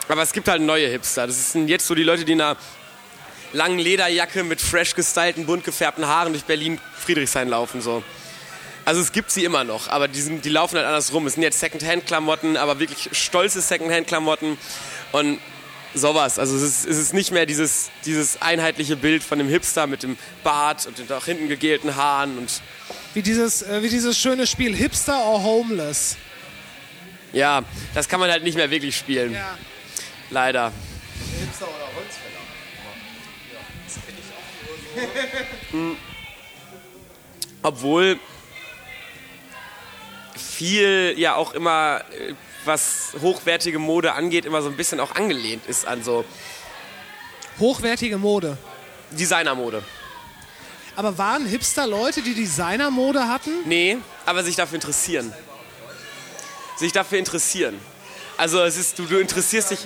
Aber 0.10 0.24
es 0.24 0.34
gibt 0.34 0.48
halt 0.48 0.62
neue 0.62 0.88
Hipster. 0.88 1.28
Das 1.28 1.52
sind 1.52 1.68
jetzt 1.68 1.86
so 1.86 1.94
die 1.94 2.04
Leute, 2.04 2.26
die 2.26 2.34
in 2.34 2.42
einer 2.42 2.58
langen 3.54 3.78
Lederjacke 3.78 4.44
mit 4.44 4.60
fresh 4.60 4.96
gestylten, 4.96 5.46
bunt 5.46 5.64
gefärbten 5.64 6.06
Haaren 6.08 6.34
durch 6.34 6.46
Berlin-Friedrichshain 6.46 7.48
laufen. 7.48 7.82
So. 7.82 8.04
Also 8.86 9.02
es 9.02 9.12
gibt 9.12 9.30
sie 9.30 9.44
immer 9.46 9.64
noch, 9.64 9.88
aber 9.88 10.08
die, 10.08 10.20
sind, 10.20 10.44
die 10.46 10.50
laufen 10.50 10.78
halt 10.78 10.88
anders 10.88 11.14
rum. 11.14 11.28
Es 11.28 11.34
sind 11.34 11.44
jetzt 11.44 11.60
Secondhand-Klamotten, 11.60 12.58
aber 12.58 12.80
wirklich 12.80 13.10
stolze 13.12 13.62
Secondhand-Klamotten 13.62 14.58
und 15.12 15.40
sowas. 15.94 16.40
Also 16.40 16.56
es 16.56 16.64
ist, 16.64 16.86
es 16.88 16.98
ist 16.98 17.14
nicht 17.14 17.32
mehr 17.32 17.46
dieses, 17.46 17.92
dieses 18.06 18.42
einheitliche 18.42 18.96
Bild 18.96 19.24
von 19.24 19.38
dem 19.38 19.48
Hipster 19.48 19.86
mit 19.86 20.02
dem 20.02 20.18
Bart 20.44 20.88
und 20.88 20.98
den 20.98 21.06
nach 21.08 21.26
hinten 21.26 21.48
gegelten 21.48 21.96
Haaren 21.96 22.38
und 22.40 22.62
Wie 23.14 23.22
dieses, 23.22 23.62
äh, 23.62 23.84
wie 23.84 23.90
dieses 23.90 24.18
schöne 24.18 24.48
Spiel 24.48 24.76
Hipster 24.76 25.24
or 25.24 25.44
Homeless. 25.44 26.18
ja, 27.32 27.62
das 27.94 28.10
kann 28.10 28.20
man 28.20 28.32
halt 28.32 28.44
nicht 28.44 28.56
mehr 28.56 28.72
wirklich 28.72 28.98
spielen. 28.98 29.34
Ja. 29.34 29.56
Leider. 30.30 30.72
Hipster 31.40 31.68
oder 31.68 31.86
Holzfäller. 31.96 32.40
Ja, 33.54 33.60
das 33.86 33.94
finde 34.06 34.22
ich 34.22 34.28
auch 34.34 35.74
Mhm. 35.74 35.98
Obwohl 37.62 38.20
viel 40.36 41.14
ja 41.18 41.36
auch 41.36 41.54
immer, 41.54 42.02
äh, 42.12 42.34
was 42.66 43.14
hochwertige 43.22 43.80
Mode 43.80 44.14
angeht, 44.14 44.46
immer 44.46 44.62
so 44.62 44.70
ein 44.70 44.78
bisschen 44.78 45.00
auch 45.00 45.16
angelehnt 45.16 45.66
ist 45.68 45.86
an 45.86 46.04
so 46.04 46.26
Hochwertige 47.60 48.18
Mode. 48.18 48.58
Designermode. 49.12 49.84
Aber 50.96 51.18
waren 51.18 51.46
Hipster 51.46 51.88
Leute, 51.88 52.22
die 52.22 52.34
Designermode 52.34 53.28
hatten? 53.28 53.52
Nee, 53.66 53.98
aber 54.26 54.44
sich 54.44 54.56
dafür 54.56 54.76
interessieren. 54.76 55.34
Sich 56.78 56.94
dafür 56.94 57.20
interessieren. 57.20 57.80
Also 58.40 58.64
es 58.64 58.78
ist, 58.78 58.98
du, 58.98 59.04
du 59.04 59.20
interessierst 59.20 59.72
dich. 59.72 59.80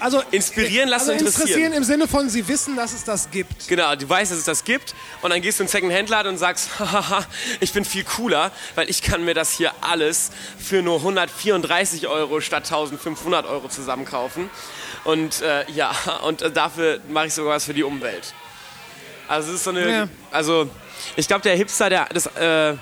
Also 0.00 0.22
inspirieren 0.30 0.88
lassen 0.88 1.10
also 1.10 1.26
interessieren. 1.26 1.48
interessieren 1.48 1.72
im 1.74 1.84
Sinne 1.84 2.08
von, 2.08 2.30
sie 2.30 2.48
wissen, 2.48 2.74
dass 2.74 2.94
es 2.94 3.04
das 3.04 3.30
gibt. 3.30 3.68
Genau, 3.68 3.94
du 3.94 4.08
weißt, 4.08 4.32
dass 4.32 4.38
es 4.38 4.46
das 4.46 4.64
gibt 4.64 4.94
und 5.20 5.28
dann 5.28 5.42
gehst 5.42 5.58
du 5.58 5.64
in 5.64 5.66
den 5.66 5.72
Second-Hand-Laden 5.72 6.32
und 6.32 6.38
sagst, 6.38 6.70
hahaha, 6.78 7.22
ich 7.60 7.74
bin 7.74 7.84
viel 7.84 8.04
cooler, 8.04 8.50
weil 8.76 8.88
ich 8.88 9.02
kann 9.02 9.26
mir 9.26 9.34
das 9.34 9.52
hier 9.52 9.72
alles 9.82 10.30
für 10.58 10.80
nur 10.80 10.96
134 10.96 12.06
Euro 12.08 12.40
statt 12.40 12.64
1500 12.64 13.44
Euro 13.44 13.68
zusammenkaufen. 13.68 14.48
Und 15.04 15.42
äh, 15.42 15.70
ja, 15.70 15.94
und 16.24 16.40
äh, 16.40 16.50
dafür 16.50 17.00
mache 17.10 17.26
ich 17.26 17.34
sogar 17.34 17.56
was 17.56 17.66
für 17.66 17.74
die 17.74 17.82
Umwelt. 17.84 18.32
Also 19.28 19.50
es 19.50 19.56
ist 19.56 19.64
so 19.64 19.70
eine, 19.70 19.90
Ja. 19.90 20.08
also 20.30 20.70
ich 21.14 21.28
glaube 21.28 21.42
der 21.42 21.56
Hipster 21.56 21.90
der, 21.90 22.06
des, 22.06 22.24
äh, 22.24 22.74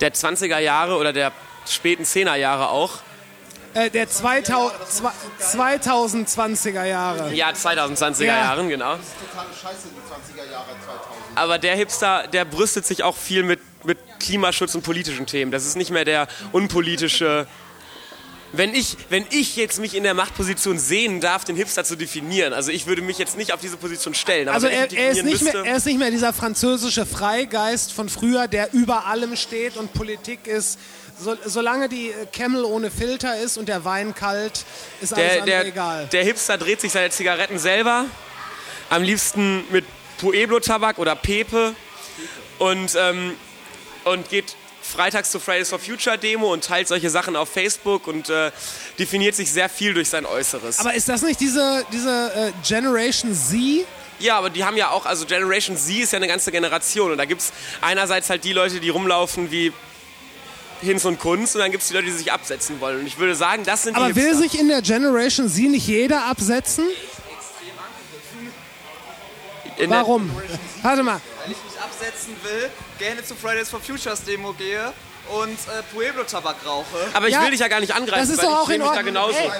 der 0.00 0.14
20er 0.14 0.58
Jahre 0.58 0.96
oder 0.96 1.12
der 1.12 1.32
späten 1.68 2.04
10er 2.04 2.36
Jahre 2.36 2.70
auch, 2.70 3.00
Äh, 3.76 3.90
der 3.90 4.08
2000, 4.08 4.72
zwei- 4.88 5.76
2020er 5.76 6.84
Jahre. 6.84 7.34
ja 7.34 7.50
2020er 7.52 8.24
Ja. 8.24 8.38
Jahren, 8.38 8.68
genau. 8.68 8.94
totale 8.96 9.48
Scheiße, 9.52 9.88
die 9.94 10.00
20er 10.40 10.50
Jahre 10.50 10.66
2000. 10.84 11.16
Aber 11.34 11.58
der 11.58 11.76
Hipster, 11.76 12.26
der 12.28 12.44
brüstet 12.46 12.86
sich 12.86 13.02
auch 13.02 13.16
viel 13.16 13.42
mit, 13.42 13.60
mit 13.84 13.98
Klimaschutz 14.18 14.74
und 14.74 14.82
politischen 14.82 15.26
Themen. 15.26 15.50
Das 15.50 15.66
ist 15.66 15.76
nicht 15.76 15.90
mehr 15.90 16.04
der 16.06 16.26
unpolitische. 16.52 17.46
Wenn 18.52 18.74
ich, 18.74 18.96
wenn 19.10 19.26
ich 19.30 19.56
jetzt 19.56 19.80
mich 19.80 19.94
in 19.94 20.04
der 20.04 20.14
Machtposition 20.14 20.78
sehen 20.78 21.20
darf, 21.20 21.44
den 21.44 21.56
Hipster 21.56 21.84
zu 21.84 21.96
definieren, 21.96 22.54
also 22.54 22.70
ich 22.70 22.86
würde 22.86 23.02
mich 23.02 23.18
jetzt 23.18 23.36
nicht 23.36 23.52
auf 23.52 23.60
diese 23.60 23.76
Position 23.76 24.14
stellen. 24.14 24.48
Aber 24.48 24.54
Also 24.54 24.68
er, 24.68 24.90
er, 24.90 25.10
ist 25.10 25.24
nicht 25.24 25.42
mehr, 25.42 25.52
müsste- 25.52 25.68
er 25.68 25.76
ist 25.76 25.84
nicht 25.84 25.98
mehr 25.98 26.10
dieser 26.10 26.32
französische 26.32 27.04
Freigeist 27.04 27.92
von 27.92 28.08
früher, 28.08 28.48
der 28.48 28.72
über 28.72 29.06
allem 29.06 29.36
steht 29.36 29.76
und 29.76 29.92
Politik 29.92 30.46
ist. 30.46 30.78
So, 31.18 31.34
solange 31.44 31.88
die 31.88 32.10
äh, 32.10 32.26
Camel 32.30 32.64
ohne 32.64 32.90
Filter 32.90 33.38
ist 33.40 33.56
und 33.56 33.68
der 33.68 33.84
Wein 33.84 34.14
kalt, 34.14 34.64
ist 35.00 35.14
alles 35.14 35.32
der, 35.32 35.42
andere 35.42 35.46
der, 35.46 35.66
egal. 35.66 36.08
der 36.12 36.24
Hipster 36.24 36.58
dreht 36.58 36.80
sich 36.80 36.92
seine 36.92 37.10
Zigaretten 37.10 37.58
selber, 37.58 38.04
am 38.90 39.02
liebsten 39.02 39.64
mit 39.70 39.86
Pueblo-Tabak 40.18 40.98
oder 40.98 41.16
Pepe 41.16 41.74
und, 42.58 42.94
ähm, 42.98 43.34
und 44.04 44.28
geht 44.28 44.56
freitags 44.82 45.30
zur 45.30 45.40
Fridays 45.40 45.70
for 45.70 45.78
Future 45.78 46.18
Demo 46.18 46.52
und 46.52 46.64
teilt 46.64 46.86
solche 46.86 47.08
Sachen 47.08 47.34
auf 47.34 47.48
Facebook 47.48 48.06
und 48.06 48.28
äh, 48.28 48.52
definiert 48.98 49.34
sich 49.34 49.50
sehr 49.50 49.68
viel 49.68 49.94
durch 49.94 50.08
sein 50.08 50.26
Äußeres. 50.26 50.78
Aber 50.78 50.94
ist 50.94 51.08
das 51.08 51.22
nicht 51.22 51.40
diese, 51.40 51.84
diese 51.92 52.32
äh, 52.34 52.52
Generation 52.66 53.34
Z? 53.34 53.86
Ja, 54.18 54.38
aber 54.38 54.50
die 54.50 54.64
haben 54.64 54.76
ja 54.76 54.90
auch, 54.90 55.06
also 55.06 55.24
Generation 55.24 55.76
Z 55.76 55.96
ist 55.96 56.12
ja 56.12 56.18
eine 56.18 56.28
ganze 56.28 56.52
Generation 56.52 57.12
und 57.12 57.18
da 57.18 57.24
gibt 57.24 57.40
es 57.40 57.52
einerseits 57.80 58.28
halt 58.28 58.44
die 58.44 58.52
Leute, 58.52 58.80
die 58.80 58.90
rumlaufen 58.90 59.50
wie 59.50 59.72
Hinz 60.80 61.04
und 61.04 61.18
Kunst 61.18 61.54
und 61.56 61.62
dann 61.62 61.70
gibt 61.70 61.82
es 61.82 61.88
die 61.88 61.94
Leute, 61.94 62.06
die 62.06 62.12
sich 62.12 62.32
absetzen 62.32 62.80
wollen. 62.80 63.00
Und 63.00 63.06
ich 63.06 63.18
würde 63.18 63.34
sagen, 63.34 63.64
das 63.64 63.84
sind 63.84 63.96
Aber 63.96 64.08
die 64.08 64.16
will 64.16 64.24
Hipster. 64.26 64.42
sich 64.42 64.58
in 64.60 64.68
der 64.68 64.82
Generation 64.82 65.48
Z 65.48 65.70
nicht 65.70 65.86
jeder 65.86 66.24
absetzen? 66.26 66.84
In 69.78 69.90
Warum? 69.90 70.30
Warte 70.82 71.02
mal. 71.02 71.20
Weil 71.44 71.52
ich 71.52 71.58
mich 71.72 71.80
absetzen 71.82 72.34
will, 72.42 72.70
gerne 72.98 73.22
zu 73.24 73.34
Fridays 73.34 73.68
for 73.68 73.80
Futures 73.80 74.22
Demo 74.24 74.52
gehe 74.54 74.92
und 75.28 75.52
äh, 75.52 75.82
Pueblo-Tabak 75.92 76.56
rauche. 76.64 76.86
Aber 77.12 77.28
ich 77.28 77.38
will 77.38 77.50
dich 77.50 77.60
ja 77.60 77.68
gar 77.68 77.80
nicht 77.80 77.94
angreifen, 77.94 78.20
Das 78.20 78.30
ist 78.30 78.38
weil 78.38 78.46
doch 78.46 78.52
ich 78.52 78.58
auch 78.58 78.68
in 78.70 78.78
mich 78.78 78.86
da 78.88 78.96
Ordnung. 78.96 79.04
genauso. 79.06 79.36
Ey, 79.38 79.50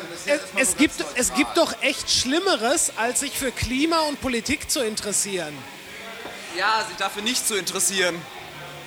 es, 0.57 0.69
es, 0.71 0.77
gibt, 0.77 0.95
es 1.17 1.35
gibt 1.35 1.57
doch 1.57 1.75
echt 1.83 2.11
Schlimmeres, 2.11 2.93
als 2.97 3.21
sich 3.21 3.33
für 3.39 3.51
Klima 3.53 4.01
und 4.09 4.21
Politik 4.21 4.71
zu 4.71 4.81
interessieren. 4.83 5.53
Ja, 6.57 6.85
sich 6.89 6.97
dafür 6.97 7.23
nicht 7.23 7.47
zu 7.47 7.55
interessieren. 7.57 8.15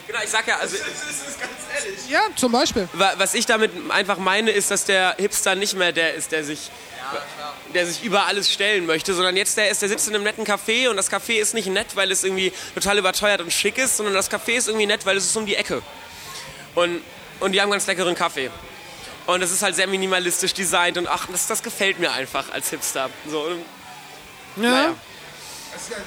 Genau, 0.10 0.24
ich 0.24 0.30
sag 0.32 0.48
ja, 0.48 0.58
also. 0.58 0.76
ganz 0.76 1.84
ehrlich. 1.86 2.10
Ja, 2.10 2.22
zum 2.36 2.52
Beispiel. 2.52 2.90
Wa- 2.94 3.14
Was 3.18 3.36
ich 3.36 3.46
damit 3.46 3.72
einfach 3.92 4.18
meine, 4.18 4.50
ist, 4.50 4.72
dass 4.72 4.86
der 4.86 5.16
Hipster 5.20 5.54
nicht 5.54 5.76
mehr 5.76 5.92
der 5.92 6.16
ist, 6.16 6.32
der 6.32 6.44
sich, 6.44 6.72
der 7.76 7.86
sich 7.86 8.04
über 8.04 8.26
alles 8.26 8.52
stellen 8.52 8.88
möchte, 8.88 9.14
sondern 9.14 9.38
jetzt 9.38 9.56
der 9.58 9.70
ist, 9.70 9.84
der 9.84 9.90
sitzt 9.90 10.08
in 10.08 10.16
einem 10.16 10.24
netten 10.24 10.46
Café 10.48 10.90
und 10.90 10.98
das 10.98 11.12
Café 11.12 11.34
ist 11.40 11.54
nicht 11.54 11.68
nett, 11.68 11.96
weil 11.96 12.12
es 12.12 12.24
irgendwie 12.24 12.52
total 12.74 12.98
überteuert 12.98 13.42
und 13.42 13.54
schick 13.54 13.78
ist, 13.78 13.98
sondern 13.98 14.16
das 14.16 14.32
Café 14.32 14.54
ist 14.54 14.68
irgendwie 14.68 14.88
nett, 14.88 15.06
weil 15.06 15.16
es 15.16 15.26
ist 15.26 15.38
um 15.38 15.46
die 15.46 15.56
Ecke. 15.56 15.84
Und, 16.74 17.04
und 17.40 17.52
die 17.52 17.62
haben 17.62 17.70
ganz 17.70 17.86
leckeren 17.86 18.16
Kaffee. 18.16 18.50
Und 19.28 19.44
es 19.44 19.52
ist 19.52 19.62
halt 19.62 19.76
sehr 19.76 19.86
minimalistisch 19.86 20.56
designt 20.56 20.98
und 20.98 21.08
ach, 21.08 21.28
das, 21.32 21.46
das 21.46 21.62
gefällt 21.62 22.00
mir 22.00 22.12
einfach 22.12 22.52
als 22.52 22.72
Hipster. 22.72 23.12
So, 23.30 23.42
und, 23.42 23.64
Ja. 24.64 24.70
naja. 24.72 24.96
Das 25.72 25.82
ist, 25.84 25.90
ja, 25.92 25.98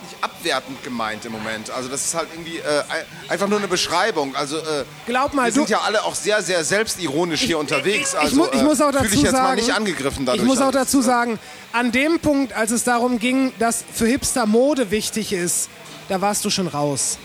überhaupt 0.00 0.12
nicht 0.12 0.24
abwertend 0.24 0.82
gemeint 0.82 1.24
im 1.24 1.32
Moment. 1.32 1.70
Also 1.70 1.88
das 1.88 2.04
ist 2.04 2.14
halt 2.14 2.28
irgendwie 2.32 2.58
äh, 2.58 2.82
ein- 2.88 3.04
einfach 3.28 3.48
nur 3.48 3.58
eine 3.58 3.68
Beschreibung. 3.68 4.34
Also 4.34 4.58
äh, 4.58 4.84
Glaub 5.06 5.34
mal, 5.34 5.46
wir 5.46 5.52
sind 5.52 5.68
ja 5.68 5.80
alle 5.80 6.02
auch 6.04 6.14
sehr, 6.14 6.42
sehr 6.42 6.64
selbstironisch 6.64 7.40
hier 7.42 7.58
unterwegs. 7.58 8.12
Ich, 8.14 8.18
Also 8.18 8.36
mu 8.36 8.46
ich 8.52 8.62
muss 8.62 8.80
auch 8.80 8.90
äh, 8.90 8.92
dazu 8.92 9.06
ich 9.06 9.22
jetzt 9.22 9.32
sagen, 9.32 9.44
mal 9.44 9.56
nicht 9.56 9.72
angegriffen 9.72 10.26
dadurch. 10.26 10.42
Ich 10.42 10.46
muss 10.48 10.58
auch 10.58 10.66
Also, 10.66 10.78
dazu 10.78 11.02
sagen, 11.02 11.38
an 11.72 11.92
dem 11.92 12.18
Punkt, 12.20 12.52
als 12.52 12.70
es 12.70 12.84
darum 12.84 13.18
ging, 13.18 13.52
dass 13.58 13.84
für 13.92 14.06
Hipster 14.06 14.46
Mode 14.46 14.90
wichtig 14.90 15.32
ist, 15.32 15.68
da 16.08 16.20
warst 16.20 16.44
du 16.44 16.50
schon 16.50 16.66
raus. 16.66 17.18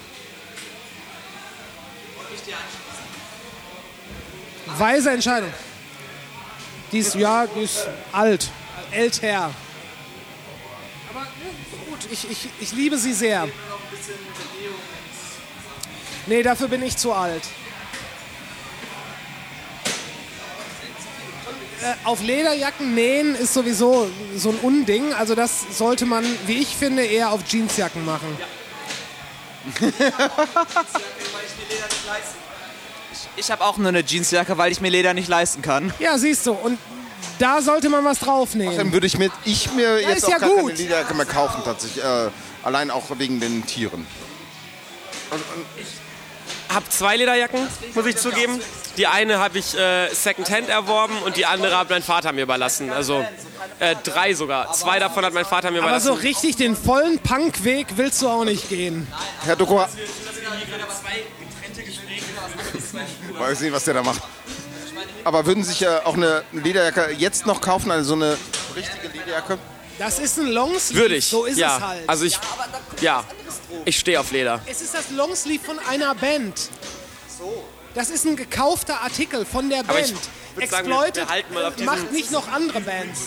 Weise 4.78 5.12
Entscheidung. 5.12 5.52
Die 6.92 7.00
ist, 7.00 7.16
ja, 7.16 7.46
die 7.48 7.62
ist 7.64 7.88
alt, 8.12 8.50
älter. 8.92 9.52
Ja, 12.06 12.12
ich, 12.12 12.30
ich, 12.30 12.50
ich 12.60 12.72
liebe 12.74 12.98
sie 12.98 13.14
sehr. 13.14 13.48
Nee, 16.28 16.44
dafür 16.44 16.68
bin 16.68 16.82
ich 16.84 16.98
zu 16.98 17.14
alt. 17.14 17.44
Äh, 21.84 21.94
auf 22.04 22.22
Lederjacken 22.24 22.96
nähen 22.96 23.36
ist 23.36 23.54
sowieso 23.54 24.10
so 24.36 24.50
ein 24.50 24.58
Unding. 24.60 25.14
Also 25.14 25.36
das 25.36 25.78
sollte 25.78 26.06
man, 26.06 26.26
wie 26.48 26.60
ich 26.60 26.76
finde, 26.76 27.06
eher 27.06 27.32
auf 27.32 27.42
Jeansjacken 27.48 28.04
machen. 28.06 28.38
Ich 33.36 33.52
habe 33.52 33.64
auch 33.64 33.78
nur 33.78 33.90
eine 33.90 34.04
Jeansjacke, 34.06 34.58
weil 34.58 34.72
ich 34.72 34.82
mir 34.82 34.90
Leder 34.90 35.14
nicht 35.14 35.28
leisten 35.28 35.62
kann. 35.62 35.94
Ja, 36.00 36.18
siehst 36.18 36.46
du. 36.48 36.54
Und 36.54 36.80
da 37.40 37.62
sollte 37.62 37.90
man 37.90 38.04
was 38.06 38.20
Dann 38.20 38.28
draufnehmen. 38.30 38.92
würde 38.94 39.08
ich 39.08 39.18
mir, 39.18 39.30
ich 39.44 39.72
mir 39.74 40.02
Ja, 40.02 40.10
jetzt 40.10 40.18
ist 40.20 40.26
auch 40.26 40.30
ja 40.30 40.38
gar 40.40 40.50
gut. 40.50 40.58
keine 40.70 40.74
Lederjacke 40.80 41.14
mehr 41.14 41.26
kaufen 41.26 41.62
tatsächlich. 41.66 42.04
Äh, 42.04 42.30
allein 42.64 42.92
auch 42.92 43.04
wegen 43.18 43.40
den 43.40 43.66
Tieren. 43.66 44.06
habe 46.74 46.90
zwei 46.90 47.18
Lederjacken, 47.18 47.68
muss 47.94 48.06
ich 48.06 48.18
zugeben. 48.18 48.60
Die 48.98 49.08
eine 49.08 49.40
habe 49.40 49.58
ich 49.60 49.78
äh, 49.78 50.08
Secondhand 50.14 50.70
erworben 50.70 51.18
und 51.24 51.36
die 51.36 51.46
andere 51.46 51.78
hat 51.78 51.90
mein 51.90 52.02
Vater 52.04 52.32
mir 52.32 52.44
überlassen. 52.44 52.92
Also 52.92 53.26
äh, 53.80 53.96
drei 54.04 54.34
sogar. 54.34 54.72
Zwei 54.74 55.00
davon 55.00 55.26
hat 55.26 55.34
mein 55.34 55.44
Vater 55.46 55.70
mir 55.72 55.80
Aber 55.80 55.88
überlassen. 55.88 56.08
so 56.08 56.14
richtig 56.14 56.56
den 56.56 56.76
vollen 56.78 57.20
Punkweg 57.20 57.88
willst 57.98 58.22
du 58.22 58.30
auch 58.30 58.46
nicht 58.46 58.70
gehen. 58.70 59.06
Herr 59.44 59.56
Doko, 59.58 59.86
weiß 63.38 63.60
nicht, 63.62 63.74
was 63.74 63.84
der 63.84 63.96
da 63.96 64.04
macht. 64.04 64.22
Aber 65.26 65.46
würden 65.48 65.64
Sie 65.64 65.72
sich 65.72 65.80
ja 65.82 66.06
auch 66.06 66.14
eine 66.14 66.44
Lederjacke 66.52 67.12
jetzt 67.18 67.46
noch 67.48 67.60
kaufen, 67.60 67.90
also 67.92 68.10
so 68.10 68.14
eine 68.14 68.38
richtige 68.76 69.08
Lederjacke? 69.08 69.58
Das 69.98 70.20
ist 70.20 70.38
ein 70.38 70.48
Longsleeve. 70.48 71.02
Würde 71.02 71.16
ich. 71.16 71.26
So 71.26 71.46
ist 71.46 71.58
ja. 71.58 71.78
es 71.78 71.84
halt. 71.84 72.10
Also 72.10 72.26
ich, 72.26 72.38
ja, 73.02 73.24
ich 73.86 73.98
stehe 74.00 74.20
auf 74.20 74.32
Leder. 74.32 74.62
Es 74.68 74.82
ist 74.82 74.94
das 74.94 75.10
Longsleeve 75.10 75.66
von 75.66 75.80
einer 75.90 76.14
Band. 76.16 76.70
Das 77.96 78.10
ist 78.12 78.26
ein 78.26 78.36
gekaufter 78.36 79.02
Artikel 79.02 79.46
von 79.46 79.68
der 79.70 79.80
Aber 79.80 80.00
ich 80.00 80.12
Band. 80.14 80.70
sagen, 80.70 80.86
Exploited 80.86 81.16
wir 81.16 81.28
halten 81.30 81.54
mal 81.54 81.66
auf 81.66 81.76
diesen- 81.76 81.86
macht 81.88 82.12
nicht 82.12 82.30
noch 82.32 82.48
andere 82.50 82.82
Bands. 82.82 83.20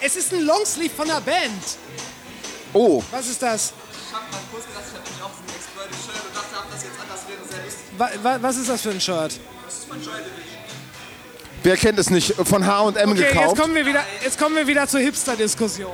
Es 0.00 0.16
ist 0.16 0.32
ein 0.32 0.40
Longsleeve 0.42 0.94
von 0.94 1.06
der 1.06 1.20
Band. 1.20 1.62
Oh, 2.72 3.02
Was 3.12 3.28
ist 3.28 3.40
das? 3.40 3.72
Ich 4.08 4.12
hab 4.14 4.30
mal 4.32 4.40
kurz 4.50 4.66
gedacht, 4.66 4.82
ich 4.88 4.94
hab 4.98 5.04
nämlich 5.04 5.22
auch 5.22 5.30
so 5.30 5.42
ein 5.46 5.54
Exploited 5.54 5.94
Shirt 5.94 6.26
und 6.26 6.34
dachte, 6.36 6.56
ob 6.58 6.70
das 6.72 6.82
jetzt 6.82 6.98
anders. 7.00 7.20
Wa 7.98 8.08
wa 8.22 8.38
was 8.40 8.56
ist 8.56 8.68
das 8.68 8.80
für 8.82 8.90
ein 8.90 9.00
Shirt? 9.00 9.38
Das 9.64 9.74
ist 9.74 9.88
von 9.88 9.96
Joy 10.02 10.14
Division. 10.14 10.58
wer 11.62 11.76
kennt 11.76 11.98
es 11.98 12.10
nicht? 12.10 12.34
Von 12.34 12.66
H&M 12.66 12.88
Okay, 13.10 13.20
jetzt 13.20 13.32
gekauft. 13.32 13.60
kommen 13.60 13.74
wir 13.74 13.86
wieder, 13.86 14.04
jetzt 14.24 14.38
kommen 14.38 14.56
wir 14.56 14.66
wieder 14.66 14.86
zur 14.88 15.00
Hipster-Diskussion. 15.00 15.92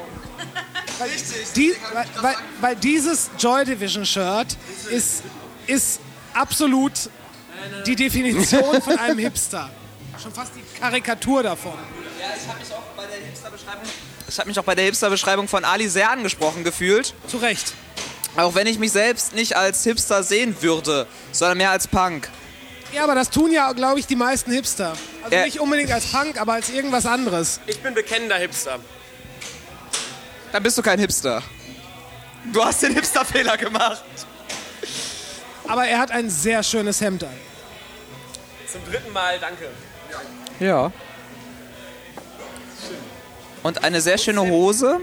Weil, 0.98 1.10
die, 1.54 1.74
weil, 1.92 2.06
weil, 2.22 2.34
weil 2.60 2.76
dieses 2.76 3.30
Joy 3.38 3.64
Division 3.64 4.04
Shirt 4.04 4.56
ist, 4.90 5.22
ist 5.66 6.00
absolut 6.34 6.92
die 7.86 7.94
Definition 7.96 8.80
von 8.82 8.98
einem 8.98 9.18
Hipster. 9.18 9.70
Schon 10.20 10.32
fast 10.32 10.52
die 10.56 10.80
Karikatur 10.80 11.42
davon. 11.44 11.72
Ja, 12.20 12.26
ich 12.36 12.48
habe 12.48 12.58
mich 12.58 12.72
auch 12.72 12.82
bei 12.96 13.06
der 13.06 13.16
Hipster-Beschreibung. 13.26 13.82
Ich 14.28 14.38
habe 14.38 14.48
mich 14.48 14.58
auch 14.58 14.64
bei 14.64 14.74
der 14.74 14.84
Hipster-Beschreibung 14.86 15.46
von 15.46 15.64
Ali 15.64 15.88
sehr 15.88 16.10
angesprochen 16.10 16.64
gefühlt. 16.64 17.14
Zu 17.28 17.36
Recht. 17.36 17.72
Auch 18.36 18.54
wenn 18.54 18.66
ich 18.66 18.78
mich 18.78 18.92
selbst 18.92 19.34
nicht 19.34 19.56
als 19.56 19.82
Hipster 19.84 20.22
sehen 20.22 20.56
würde, 20.60 21.06
sondern 21.32 21.58
mehr 21.58 21.70
als 21.70 21.88
Punk. 21.88 22.28
Ja, 22.92 23.04
aber 23.04 23.14
das 23.14 23.30
tun 23.30 23.52
ja, 23.52 23.72
glaube 23.72 24.00
ich, 24.00 24.06
die 24.06 24.16
meisten 24.16 24.50
Hipster. 24.52 24.94
Also 25.22 25.36
Ja. 25.36 25.44
nicht 25.44 25.60
unbedingt 25.60 25.90
als 25.92 26.06
Punk, 26.06 26.40
aber 26.40 26.54
als 26.54 26.70
irgendwas 26.70 27.04
anderes. 27.04 27.60
Ich 27.66 27.80
bin 27.80 27.94
bekennender 27.94 28.36
Hipster. 28.36 28.78
Dann 30.52 30.62
bist 30.62 30.78
du 30.78 30.82
kein 30.82 30.98
Hipster. 30.98 31.42
Du 32.52 32.64
hast 32.64 32.82
den 32.82 32.94
Hipster-Fehler 32.94 33.56
gemacht. 33.58 34.02
Aber 35.66 35.84
er 35.86 35.98
hat 35.98 36.10
ein 36.10 36.30
sehr 36.30 36.62
schönes 36.62 37.00
Hemd 37.00 37.24
an. 37.24 37.36
Zum 38.72 38.82
dritten 38.90 39.12
Mal, 39.12 39.38
danke. 39.38 39.68
Ja. 40.60 40.90
Und 43.62 43.84
eine 43.84 44.00
sehr 44.00 44.16
schöne 44.16 44.40
Hose 44.42 45.00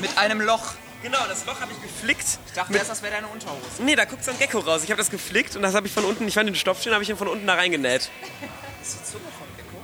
mit 0.00 0.16
einem 0.18 0.40
Loch. 0.40 0.74
Genau, 1.02 1.18
das 1.28 1.44
Loch 1.46 1.60
habe 1.60 1.72
ich 1.72 1.82
geflickt. 1.82 2.38
Ich 2.46 2.52
dachte 2.52 2.76
erst, 2.76 2.90
das 2.90 3.02
wäre 3.02 3.14
deine 3.14 3.26
Unterhose. 3.26 3.82
Nee, 3.84 3.96
da 3.96 4.04
guckt 4.04 4.24
so 4.24 4.30
ein 4.30 4.38
Gecko 4.38 4.60
raus. 4.60 4.82
Ich 4.84 4.90
habe 4.90 4.98
das 4.98 5.10
geflickt 5.10 5.56
und 5.56 5.62
das 5.62 5.74
habe 5.74 5.86
ich 5.86 5.92
von 5.92 6.04
unten, 6.04 6.28
ich 6.28 6.34
fand 6.34 6.48
den 6.48 6.54
Stoff 6.54 6.80
schön, 6.82 6.92
habe 6.92 7.02
ich 7.02 7.10
ihn 7.10 7.16
von 7.16 7.28
unten 7.28 7.46
da 7.46 7.54
reingenäht. 7.54 8.10
Das 8.80 8.88
ist 8.88 9.00
die 9.00 9.12
Zunge 9.12 9.24
vom 9.36 9.46
Gecko. 9.56 9.82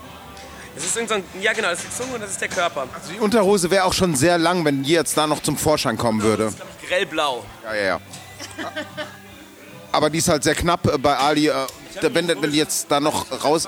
Das 0.75 0.85
ist 0.85 0.97
irgend 0.97 1.09
so 1.09 1.15
ein, 1.17 1.25
ja 1.41 1.53
genau, 1.53 1.71
das 1.71 1.81
ist 1.81 1.89
die 1.89 2.03
Zunge 2.03 2.15
und 2.15 2.21
das 2.23 2.31
ist 2.31 2.41
der 2.41 2.49
Körper. 2.49 2.87
Die 3.13 3.19
Unterhose 3.19 3.71
wäre 3.71 3.85
auch 3.85 3.93
schon 3.93 4.15
sehr 4.15 4.39
lang, 4.39 4.65
wenn 4.65 4.85
die 4.85 4.93
jetzt 4.93 5.17
da 5.17 5.27
noch 5.27 5.43
zum 5.43 5.57
Vorschein 5.57 5.97
kommen 5.97 6.23
würde. 6.23 6.53
Grellblau. 6.87 7.45
Ja, 7.65 7.75
ja, 7.75 7.83
ja. 7.85 8.01
Aber 9.91 10.11
die 10.11 10.19
ist 10.19 10.29
halt 10.29 10.45
sehr 10.45 10.55
knapp 10.55 10.87
äh, 10.87 10.99
bei 10.99 11.17
Ali. 11.17 11.49
Äh, 11.49 11.67
wenn, 12.01 12.29
wenn 12.29 12.53
die 12.53 12.59
jetzt 12.59 12.91
da 12.91 13.01
noch 13.01 13.27
raus... 13.43 13.67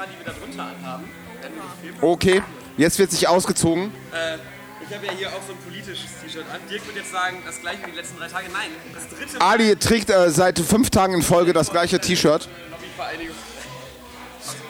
Okay, 2.01 2.43
jetzt 2.77 2.99
wird 2.99 3.11
sich 3.11 3.27
ausgezogen. 3.27 3.93
Äh, 4.13 4.39
ich 4.91 4.97
habe 4.97 5.07
ja 5.07 5.13
hier 5.13 5.29
auch 5.29 5.41
so 5.47 5.53
ein 5.53 5.59
politisches 5.59 6.11
T-Shirt 6.21 6.45
an. 6.53 6.61
Dirk 6.69 6.85
wird 6.85 6.97
jetzt 6.97 7.13
sagen, 7.13 7.43
das 7.47 7.61
gleiche 7.61 7.87
wie 7.87 7.93
die 7.93 7.97
letzten 7.97 8.19
drei 8.19 8.27
Tage. 8.27 8.49
Nein, 8.53 8.71
das 8.93 9.09
dritte 9.09 9.39
Mal. 9.39 9.49
Ali 9.49 9.77
trägt 9.77 10.11
äh, 10.11 10.31
seit 10.31 10.59
fünf 10.59 10.91
Tagen 10.91 11.15
in 11.15 11.23
Folge 11.23 11.53
das 11.53 11.71
gleiche 11.71 12.01
T-Shirt. 12.01 12.49
Lobbyvereinigung. 12.71 13.37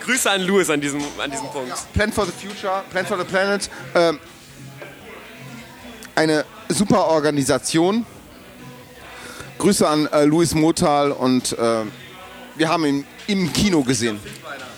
Grüße 0.05 0.29
an 0.29 0.41
Louis 0.41 0.69
an 0.69 0.79
diesem, 0.79 1.01
an 1.17 1.31
diesem 1.31 1.47
Punkt. 1.47 1.73
Plan 1.93 2.11
for 2.11 2.27
the 2.27 2.31
Future, 2.31 2.83
Plan 2.91 3.05
for 3.05 3.17
the 3.17 3.23
Planet. 3.23 3.67
Ähm, 3.95 4.19
eine 6.13 6.45
super 6.69 7.07
Organisation. 7.07 8.05
Grüße 9.57 9.87
an 9.87 10.07
äh, 10.07 10.25
Louis 10.25 10.53
Motal 10.53 11.11
und 11.11 11.53
äh, 11.53 11.83
wir 12.55 12.69
haben 12.69 12.85
ihn 12.85 13.05
im 13.25 13.51
Kino 13.53 13.81
gesehen. 13.81 14.19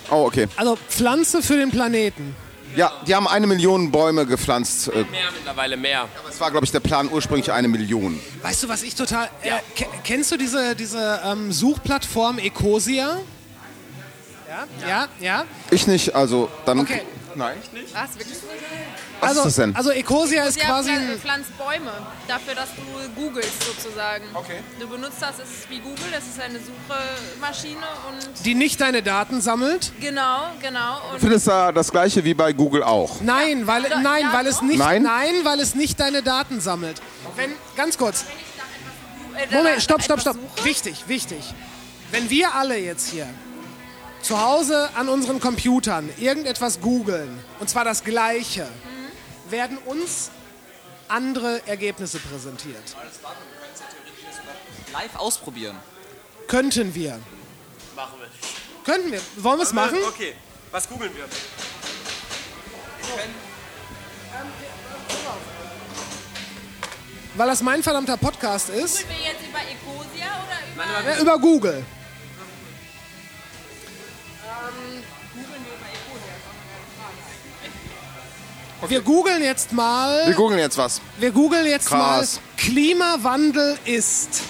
Oh, 0.10 0.26
okay. 0.26 0.48
Also 0.56 0.78
Pflanze 0.88 1.42
für 1.42 1.58
den 1.58 1.72
Planeten. 1.72 2.34
Ja, 2.76 2.92
die 3.08 3.14
haben 3.14 3.28
eine 3.28 3.46
Million 3.48 3.92
Bäume 3.92 4.26
gepflanzt. 4.26 4.88
Äh, 4.88 5.04
Mehr 5.12 5.32
mittlerweile, 5.36 5.78
mehr. 5.78 6.08
es 6.30 6.40
war, 6.40 6.50
glaube 6.52 6.66
ich, 6.66 6.72
der 6.72 6.80
Plan 6.80 7.10
ursprünglich 7.12 7.52
eine 7.52 7.68
Million. 7.68 8.20
Weißt 8.42 8.64
du, 8.64 8.70
was 8.70 8.84
ich 8.84 8.96
total. 8.96 9.30
Äh, 9.44 9.52
ke- 9.76 9.86
kennst 10.04 10.32
du 10.32 10.38
diese, 10.38 10.76
diese 10.76 11.22
ähm, 11.26 11.52
Suchplattform 11.52 12.40
Ecosia? 12.40 13.20
Ja, 14.48 14.88
ja, 14.88 15.08
ja. 15.20 15.46
Ich 15.72 15.88
nicht, 15.88 16.16
also 16.16 16.50
dann. 16.66 16.80
Okay. 16.80 17.02
Nein. 17.36 17.58
Was, 17.94 18.18
wirklich? 18.18 18.38
Was 19.24 19.30
also, 19.30 19.40
ist 19.42 19.46
das 19.46 19.56
denn? 19.66 19.76
Also 19.76 19.92
Ecosia 19.92 20.44
ist 20.44 20.58
Ja, 20.58 20.66
quasi 20.66 20.92
ein, 20.92 21.18
pflanzt 21.20 21.58
Bäume, 21.58 21.92
dafür, 22.28 22.56
dass 22.56 22.70
du 22.76 23.22
googelst 23.22 23.64
sozusagen. 23.64 24.24
Okay. 24.34 24.60
Du 24.80 24.88
benutzt 24.88 25.18
das, 25.22 25.36
es 25.40 25.50
ist 25.60 25.70
wie 25.70 25.80
Google, 25.80 26.06
das 26.12 26.24
ist 26.26 26.40
eine 26.42 26.60
Suchmaschine 26.60 27.78
und 28.10 28.46
die 28.46 28.56
nicht 28.56 28.82
deine 28.82 29.02
Daten 29.04 29.42
sammelt. 29.42 29.92
genau, 30.00 30.48
genau. 30.62 31.00
Du 31.10 31.14
Und 31.16 31.20
findest 31.20 31.48
da 31.48 31.72
das 31.72 31.92
gleiche 31.92 32.24
wie 32.24 32.34
bei 32.34 32.54
Google 32.54 32.84
auch. 32.84 33.22
Nein, 33.22 33.66
weil 33.68 33.84
Doch, 33.84 34.00
nein, 34.02 34.24
ja, 34.24 34.34
weil 34.34 34.48
es 34.48 34.62
nicht 34.62 34.80
Nein? 34.80 35.06
weil 35.44 35.60
es 35.60 35.76
nicht 35.76 36.00
deine 36.00 36.22
Daten 36.24 36.60
sammelt. 36.62 37.02
Wenn 37.36 37.52
ganz 37.76 37.98
kurz. 37.98 38.24
äh, 39.36 39.48
da- 39.50 39.58
Moment, 39.58 39.82
stopp, 39.82 40.02
stopp, 40.04 40.22
stopp. 40.22 40.38
suche. 40.56 40.66
Wichtig, 40.66 41.04
wichtig. 41.08 41.54
Wenn 42.12 42.30
wir 42.30 42.54
alle 42.54 42.78
jetzt 42.78 43.10
hier 43.10 43.28
zu 44.22 44.40
Hause 44.42 44.90
an 44.96 45.10
unseren 45.10 45.40
Computern 45.40 46.10
irgendetwas 46.18 46.80
googeln, 46.80 47.40
und 47.60 47.70
zwar 47.70 47.84
das 47.84 48.04
Gleiche, 48.04 48.68
werden 49.54 49.78
uns 49.78 50.32
andere 51.08 51.62
Ergebnisse 51.68 52.18
präsentiert. 52.18 52.84
Live 54.92 55.16
ausprobieren. 55.16 55.78
Könnten 56.48 56.94
wir. 56.96 57.20
Machen 57.96 58.20
wir. 58.20 58.30
Könnten 58.84 59.12
wir. 59.12 59.22
Wollen 59.38 59.60
wir 59.60 59.64
es 59.64 59.74
machen? 59.74 60.00
Okay, 60.08 60.34
was 60.72 60.90
googeln 60.90 61.16
wir? 61.16 61.26
Weil 67.36 67.48
das 67.48 67.62
mein 67.62 67.84
verdammter 67.84 68.18
Podcast 68.18 68.70
ist. 68.70 69.02
Googeln 69.02 69.20
wir 69.20 69.26
jetzt 69.32 69.42
über 69.48 69.60
Ecosia 69.60 70.30
oder 70.44 70.58
über... 70.74 71.10
Ja, 71.12 71.22
über 71.22 71.40
Google. 71.40 71.86
Wir 78.88 79.02
googeln 79.02 79.42
jetzt 79.44 79.72
mal. 79.72 80.28
Wir 80.28 80.36
googeln 80.36 80.60
jetzt 80.60 80.78
was. 80.78 81.02
Wir 81.18 81.32
googeln 81.32 81.66
jetzt 81.66 81.88
Krass. 81.88 82.36
mal 82.36 82.42
Klimawandel 82.58 83.78
ist. 83.86 84.42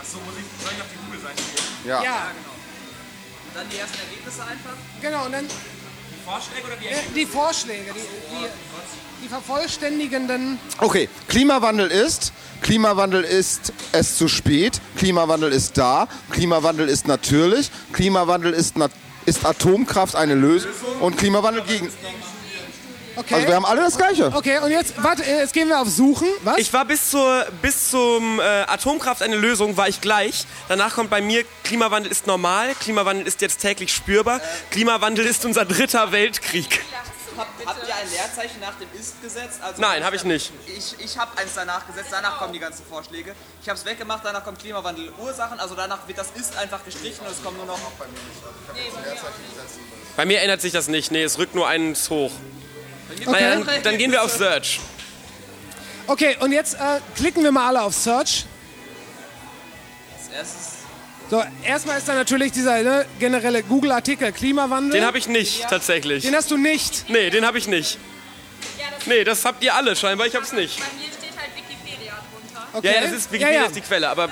Achso, 0.00 0.18
muss 0.24 0.34
ich, 0.38 0.62
soll 0.64 0.72
ich 0.76 0.80
auf 0.82 0.88
die 0.92 0.98
Google-Seite 1.06 1.42
gehen? 1.42 1.88
Ja. 1.88 2.02
Ja, 2.02 2.30
Und 3.48 3.56
dann 3.56 3.66
die 3.70 3.78
ersten 3.78 3.98
Ergebnisse 3.98 4.42
einfach. 4.42 4.74
genau. 5.00 5.26
Und 5.26 5.32
dann 5.32 5.46
Die 5.46 6.24
Vorschläge 6.24 6.66
oder 6.66 6.76
die 6.76 6.86
äh, 6.86 7.14
die 7.14 7.26
Vorschläge, 7.26 7.92
die, 7.94 8.00
die, 8.00 9.24
die 9.24 9.28
vervollständigenden. 9.28 10.58
Okay, 10.78 11.08
Klimawandel 11.28 11.90
ist, 11.90 12.32
Klimawandel 12.60 13.24
ist 13.24 13.72
es 13.92 14.16
zu 14.16 14.28
spät, 14.28 14.80
Klimawandel 14.96 15.52
ist 15.52 15.76
da, 15.78 16.06
Klimawandel 16.30 16.88
ist 16.88 17.06
natürlich, 17.06 17.70
Klimawandel 17.92 18.52
ist, 18.52 18.76
nat 18.76 18.90
ist 19.28 19.44
Atomkraft 19.44 20.16
eine 20.16 20.34
Lösung 20.34 20.70
und 21.00 21.16
Klimawandel 21.16 21.62
gegen. 21.62 21.92
Okay. 23.14 23.34
Also 23.34 23.48
wir 23.48 23.56
haben 23.56 23.64
alle 23.64 23.80
das 23.80 23.96
Gleiche. 23.96 24.30
Okay, 24.32 24.58
und 24.60 24.70
jetzt, 24.70 24.94
warte, 25.02 25.24
äh, 25.24 25.40
jetzt 25.40 25.52
gehen 25.52 25.68
wir 25.68 25.80
auf 25.80 25.88
Suchen. 25.88 26.28
Was? 26.44 26.58
Ich 26.58 26.72
war 26.72 26.84
bis, 26.84 27.10
zur, 27.10 27.46
bis 27.60 27.90
zum 27.90 28.38
äh, 28.38 28.42
Atomkraft 28.42 29.22
eine 29.22 29.36
Lösung, 29.36 29.76
war 29.76 29.88
ich 29.88 30.00
gleich. 30.00 30.46
Danach 30.68 30.94
kommt 30.94 31.10
bei 31.10 31.20
mir, 31.20 31.44
Klimawandel 31.64 32.12
ist 32.12 32.28
normal, 32.28 32.74
Klimawandel 32.80 33.26
ist 33.26 33.40
jetzt 33.40 33.58
täglich 33.58 33.92
spürbar, 33.92 34.40
Klimawandel 34.70 35.26
ist 35.26 35.44
unser 35.44 35.64
dritter 35.64 36.12
Weltkrieg. 36.12 36.80
Habt, 37.38 37.66
habt 37.66 37.88
ihr 37.88 37.94
ein 37.94 38.10
Leerzeichen 38.10 38.60
nach 38.60 38.74
dem 38.74 38.88
Ist 38.98 39.22
gesetzt? 39.22 39.60
Also 39.62 39.80
Nein, 39.80 40.04
habe 40.04 40.16
ich 40.16 40.24
nicht. 40.24 40.50
Ich, 40.66 40.98
ich 40.98 41.16
habe 41.16 41.38
eins 41.38 41.52
danach 41.54 41.86
gesetzt, 41.86 42.08
danach 42.10 42.38
kommen 42.38 42.52
die 42.52 42.58
ganzen 42.58 42.84
Vorschläge. 42.84 43.32
Ich 43.62 43.68
habe 43.68 43.78
es 43.78 43.84
weggemacht, 43.84 44.24
danach 44.24 44.42
kommt 44.42 44.58
Klimawandel 44.58 45.12
Ursachen, 45.18 45.60
also 45.60 45.76
danach 45.76 46.08
wird 46.08 46.18
das 46.18 46.32
Ist 46.32 46.56
einfach 46.56 46.84
gestrichen 46.84 47.24
und 47.24 47.30
es 47.30 47.42
kommen 47.42 47.56
nur 47.56 47.66
noch... 47.66 47.78
Bei 50.16 50.26
mir 50.26 50.40
ändert 50.40 50.60
sich 50.60 50.72
das 50.72 50.88
nicht, 50.88 51.12
nee, 51.12 51.22
es 51.22 51.38
rückt 51.38 51.54
nur 51.54 51.68
eins 51.68 52.10
hoch. 52.10 52.32
Okay. 53.24 53.64
Dann, 53.64 53.82
dann 53.84 53.98
gehen 53.98 54.10
wir 54.10 54.22
auf 54.22 54.32
Search. 54.32 54.80
Okay, 56.08 56.36
und 56.40 56.50
jetzt 56.50 56.74
äh, 56.74 57.00
klicken 57.14 57.44
wir 57.44 57.52
mal 57.52 57.68
alle 57.68 57.82
auf 57.82 57.94
Search. 57.94 58.46
Als 60.16 60.36
erstes... 60.36 60.77
So, 61.30 61.42
erstmal 61.62 61.98
ist 61.98 62.08
da 62.08 62.14
natürlich 62.14 62.52
dieser 62.52 62.82
ne, 62.82 63.04
generelle 63.18 63.62
Google-Artikel 63.62 64.32
Klimawandel. 64.32 64.92
Den 64.98 65.06
habe 65.06 65.18
ich 65.18 65.28
nicht, 65.28 65.66
tatsächlich. 65.68 66.24
Den 66.24 66.34
hast 66.34 66.50
du 66.50 66.56
nicht. 66.56 67.04
Nee, 67.08 67.28
den 67.30 67.44
habe 67.44 67.58
ich 67.58 67.68
nicht. 67.68 67.98
Nee, 69.06 69.24
das 69.24 69.44
habt 69.44 69.62
ihr 69.62 69.74
alle 69.74 69.94
scheinbar, 69.94 70.26
ich 70.26 70.34
hab's 70.34 70.52
nicht. 70.52 70.78
Bei 70.78 70.84
mir 70.98 71.06
steht 71.12 71.38
halt 71.38 71.50
Wikipedia 71.54 72.12
drunter. 72.32 72.68
Okay. 72.78 72.86
Ja, 72.88 72.92
ja, 72.94 73.00
das 73.02 73.12
ist 73.12 73.30
Wikipedia 73.32 73.54
Ja, 73.56 73.60
ja. 73.62 73.66
ist 73.66 73.76
die 73.76 73.80
Quelle, 73.82 74.08
aber 74.08 74.30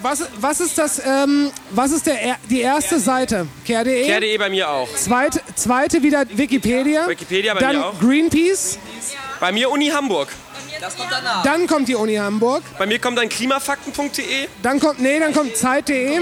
Was, 0.00 0.22
was 0.40 0.60
ist 0.60 0.78
das, 0.78 1.04
ähm, 1.04 1.50
was 1.70 1.90
ist 1.90 2.06
der, 2.06 2.20
er- 2.22 2.36
die 2.48 2.60
erste 2.60 3.00
Seite? 3.00 3.48
Care.de? 3.66 4.06
care.de 4.06 4.38
bei 4.38 4.48
mir 4.48 4.70
auch. 4.70 4.88
Zweite, 4.94 5.40
zweite 5.56 6.02
wieder 6.04 6.24
Wikipedia. 6.30 7.08
Wikipedia 7.08 7.54
bei 7.54 7.60
Dann 7.60 7.76
mir 7.76 7.86
auch. 7.86 7.98
Greenpeace. 7.98 8.78
Bei 9.40 9.50
mir 9.50 9.68
Uni 9.70 9.88
Hamburg. 9.88 10.28
Das 10.80 10.96
kommt 10.96 11.10
danach. 11.10 11.42
Dann 11.42 11.66
kommt 11.66 11.88
die 11.88 11.94
Uni 11.94 12.16
Hamburg. 12.16 12.62
Bei 12.78 12.86
mir 12.86 12.98
kommt 12.98 13.18
dann 13.18 13.28
klimafakten.de. 13.28 14.48
Dann 14.62 14.80
kommt, 14.80 15.00
nee, 15.00 15.18
dann 15.18 15.32
kommt 15.32 15.56
Zeit.de. 15.56 16.20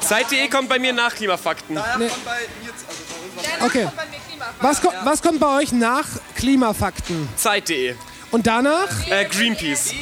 Zeit.de 0.00 0.48
kommt 0.48 0.68
bei 0.68 0.78
mir 0.78 0.92
nach 0.92 1.14
Klimafakten. 1.14 1.74
Nee. 1.74 2.08
kommt 2.08 2.24
bei 2.24 2.30
mir... 2.62 2.72
Also 2.72 2.84
bei 3.58 3.64
uns 3.64 3.72
Okay. 3.74 3.88
Was, 4.60 4.80
ko 4.80 4.92
was 5.04 5.22
kommt 5.22 5.40
bei 5.40 5.58
euch 5.58 5.72
nach 5.72 6.06
Klimafakten? 6.34 7.28
Zeit.de. 7.36 7.94
Und 8.30 8.46
danach? 8.46 8.88
Äh, 9.08 9.24
Greenpeace. 9.26 9.92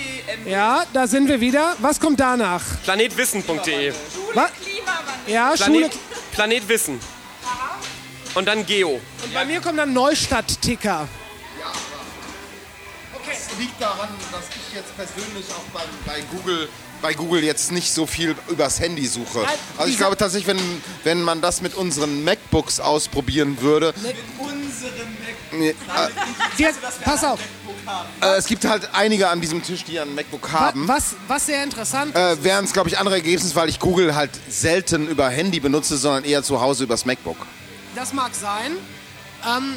Ja, 0.47 0.85
da 0.93 1.07
sind 1.07 1.29
wir 1.29 1.41
wieder. 1.41 1.77
Was 1.79 2.01
kommt 2.01 2.21
danach? 2.21 2.63
Planetwissen.de. 2.85 3.93
Was? 4.35 4.51
Ja, 5.27 5.57
Schule. 5.57 5.79
Planet, 5.81 5.93
Planetwissen. 6.33 7.01
Und 8.35 8.49
dann 8.49 8.67
Geo. 8.67 9.01
Und 9.23 9.35
bei 9.35 9.45
mir 9.45 9.61
kommt 9.61 9.79
dann 9.79 9.93
Neustadt-Ticker. 9.93 11.07
Liegt 13.59 13.81
daran, 13.81 14.09
dass 14.33 14.43
ich 14.51 14.75
jetzt 14.75 14.97
persönlich 14.97 15.47
auch 15.51 15.73
bei, 15.73 15.83
bei 16.07 16.21
Google 16.37 16.69
bei 17.03 17.13
Google 17.13 17.45
jetzt 17.45 17.71
nicht 17.71 17.93
so 17.93 18.07
viel 18.07 18.35
übers 18.49 18.81
Handy 18.81 19.07
suche. 19.07 19.45
Also 19.77 19.91
ich 19.91 19.99
glaube 19.99 20.17
tatsächlich, 20.17 20.47
wenn, 20.47 20.83
wenn 21.03 21.21
man 21.23 21.43
das 21.43 21.61
mit 21.61 21.75
unseren 21.75 22.25
MacBooks 22.25 22.81
ausprobieren 22.81 23.61
würde, 23.61 23.93
Mit 24.03 24.17
unserem 24.39 25.15
Nee, 25.53 25.71
äh, 25.71 25.75
Wir, 26.57 26.73
pass 27.05 27.25
auf. 27.25 27.39
äh, 28.23 28.27
es 28.37 28.47
gibt 28.47 28.65
halt 28.65 28.89
einige 28.93 29.29
an 29.29 29.41
diesem 29.41 29.63
Tisch, 29.63 29.85
die 29.85 29.99
ein 30.01 30.15
MacBook 30.15 30.51
haben. 30.51 30.89
Was, 30.89 31.15
was 31.29 31.47
sehr 31.47 31.63
interessant 31.63 32.15
Äh, 32.17 32.43
wären 32.43 32.65
es, 32.65 32.73
glaube 32.73 32.89
ich, 32.89 32.99
andere 32.99 33.17
Ergebnisse, 33.17 33.55
weil 33.55 33.69
ich 33.69 33.79
Google 33.79 34.15
halt 34.15 34.31
selten 34.49 35.07
über 35.07 35.29
Handy 35.29 35.61
benutze, 35.61 35.97
sondern 35.97 36.25
eher 36.25 36.43
zu 36.43 36.61
Hause 36.61 36.85
übers 36.85 37.05
MacBook. 37.05 37.37
Das 37.95 38.13
mag 38.13 38.35
sein. 38.35 38.73
Ähm, 39.47 39.77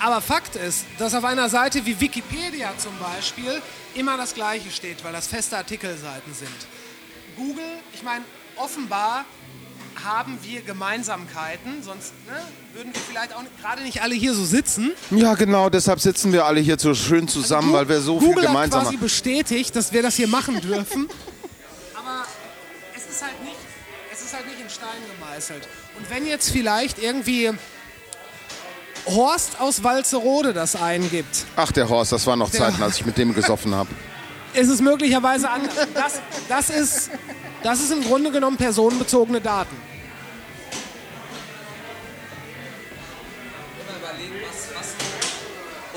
aber 0.00 0.20
Fakt 0.20 0.56
ist, 0.56 0.84
dass 0.98 1.14
auf 1.14 1.24
einer 1.24 1.48
Seite 1.48 1.84
wie 1.84 2.00
Wikipedia 2.00 2.72
zum 2.78 2.92
Beispiel 2.98 3.60
immer 3.94 4.16
das 4.16 4.34
Gleiche 4.34 4.70
steht, 4.70 5.02
weil 5.04 5.12
das 5.12 5.26
feste 5.26 5.56
Artikelseiten 5.56 6.32
sind. 6.34 6.48
Google, 7.36 7.64
ich 7.94 8.02
meine, 8.02 8.24
offenbar 8.56 9.24
haben 10.04 10.38
wir 10.42 10.62
Gemeinsamkeiten, 10.62 11.82
sonst 11.82 12.12
ne, 12.26 12.40
würden 12.74 12.94
wir 12.94 13.00
vielleicht 13.00 13.34
auch 13.34 13.42
gerade 13.60 13.82
nicht 13.82 14.02
alle 14.02 14.14
hier 14.14 14.34
so 14.34 14.44
sitzen. 14.44 14.92
Ja, 15.10 15.34
genau, 15.34 15.70
deshalb 15.70 16.00
sitzen 16.00 16.32
wir 16.32 16.44
alle 16.44 16.60
hier 16.60 16.78
so 16.78 16.94
schön 16.94 17.26
zusammen, 17.26 17.72
weil 17.72 17.88
wir 17.88 18.00
so 18.00 18.18
viel 18.18 18.28
Google 18.28 18.44
hat 18.44 18.50
gemeinsam 18.50 18.82
quasi 18.82 18.94
haben. 18.94 19.02
bestätigt, 19.02 19.74
dass 19.74 19.92
wir 19.92 20.02
das 20.02 20.14
hier 20.14 20.28
machen 20.28 20.60
dürfen. 20.60 21.08
Aber 21.94 22.24
es 22.96 23.08
ist 23.08 23.22
halt 23.22 23.42
nicht, 23.42 23.56
es 24.12 24.22
ist 24.22 24.34
halt 24.34 24.46
nicht 24.46 24.60
in 24.60 24.70
Stein 24.70 25.00
gemeißelt. 25.18 25.68
Und 25.98 26.10
wenn 26.10 26.26
jetzt 26.26 26.50
vielleicht 26.50 27.00
irgendwie 27.00 27.50
Horst 29.08 29.60
aus 29.60 29.82
Walzerode 29.82 30.52
das 30.52 30.76
eingibt, 30.76 31.46
Ach, 31.56 31.72
der 31.72 31.88
Horst, 31.88 32.12
das 32.12 32.26
waren 32.26 32.38
noch 32.38 32.50
Der- 32.50 32.60
Zeiten, 32.60 32.82
als 32.82 32.96
ich 32.96 33.06
mit 33.06 33.16
dem 33.18 33.34
gesoffen 33.34 33.74
habe. 33.74 33.90
ist 34.54 34.68
es 34.68 34.80
möglicherweise 34.80 35.50
anders. 35.50 35.74
Das, 35.94 36.20
das, 36.48 36.70
ist, 36.70 37.10
das 37.62 37.80
ist 37.80 37.92
im 37.92 38.02
Grunde 38.04 38.30
genommen 38.30 38.56
personenbezogene 38.56 39.40
Daten. 39.40 39.76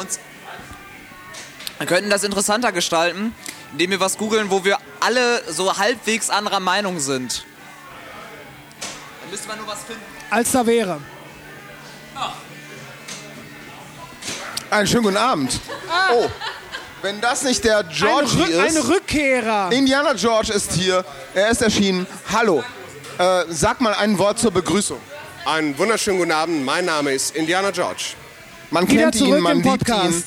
uns. 0.02 0.20
Wir 1.78 1.88
könnten 1.88 2.10
das 2.10 2.24
interessanter 2.24 2.72
gestalten, 2.72 3.34
indem 3.72 3.92
wir 3.92 4.00
was 4.00 4.18
googeln, 4.18 4.52
wo 4.52 4.64
wir 4.64 4.78
alle 5.00 5.44
so 5.52 5.78
halbwegs 5.78 6.30
anderer 6.30 6.60
Meinung 6.60 7.00
sind. 7.00 7.46
Dann 9.22 9.32
müsste 9.32 9.48
man 9.48 9.58
nur 9.58 9.68
was 9.68 9.84
finden. 9.84 10.02
Als 10.30 10.52
da 10.52 10.66
wäre. 10.66 11.00
Einen 14.72 14.88
schönen 14.88 15.04
guten 15.04 15.18
Abend. 15.18 15.60
Oh, 16.14 16.28
wenn 17.02 17.20
das 17.20 17.44
nicht 17.44 17.64
der 17.64 17.84
Georgie 17.84 18.42
Ein 18.42 18.42
Rück- 18.42 18.68
ist. 18.68 18.78
ein 18.78 18.84
Rückkehrer. 18.84 19.72
Indiana 19.72 20.14
George 20.14 20.54
ist 20.54 20.72
hier. 20.74 21.04
Er 21.34 21.50
ist 21.50 21.62
erschienen. 21.62 22.08
Hallo. 22.32 22.64
Äh, 23.18 23.44
sag 23.50 23.82
mal 23.82 23.94
ein 23.96 24.18
Wort 24.18 24.40
zur 24.40 24.52
Begrüßung. 24.52 25.00
Einen 25.46 25.78
wunderschönen 25.78 26.20
guten 26.20 26.32
Abend. 26.32 26.64
Mein 26.64 26.86
Name 26.86 27.12
ist 27.12 27.36
Indiana 27.36 27.72
George. 27.72 28.14
Man 28.70 28.88
Wieder 28.88 29.04
kennt 29.12 29.16
ihn, 29.16 29.40
man 29.42 29.58
im 29.58 29.64
liebt 29.64 29.88
ihn. 29.90 29.96
Podcast. 29.96 30.24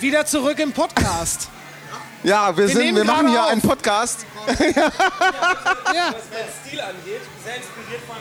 Wieder 0.00 0.26
zurück 0.26 0.58
im 0.58 0.72
Podcast. 0.72 1.48
Ja, 2.24 2.54
wir, 2.56 2.66
Wir 2.66 2.74
sind, 2.74 2.96
wir 2.96 3.04
machen 3.04 3.28
hier 3.28 3.44
auf. 3.44 3.50
einen 3.50 3.60
Podcast. 3.62 4.26
Ja. 4.58 4.90
Was 6.14 6.22
meinen 6.30 6.48
Stil 6.66 6.80
angeht, 6.80 7.20
sehr 7.44 7.56
inspiriert 7.56 8.00
von 8.06 8.16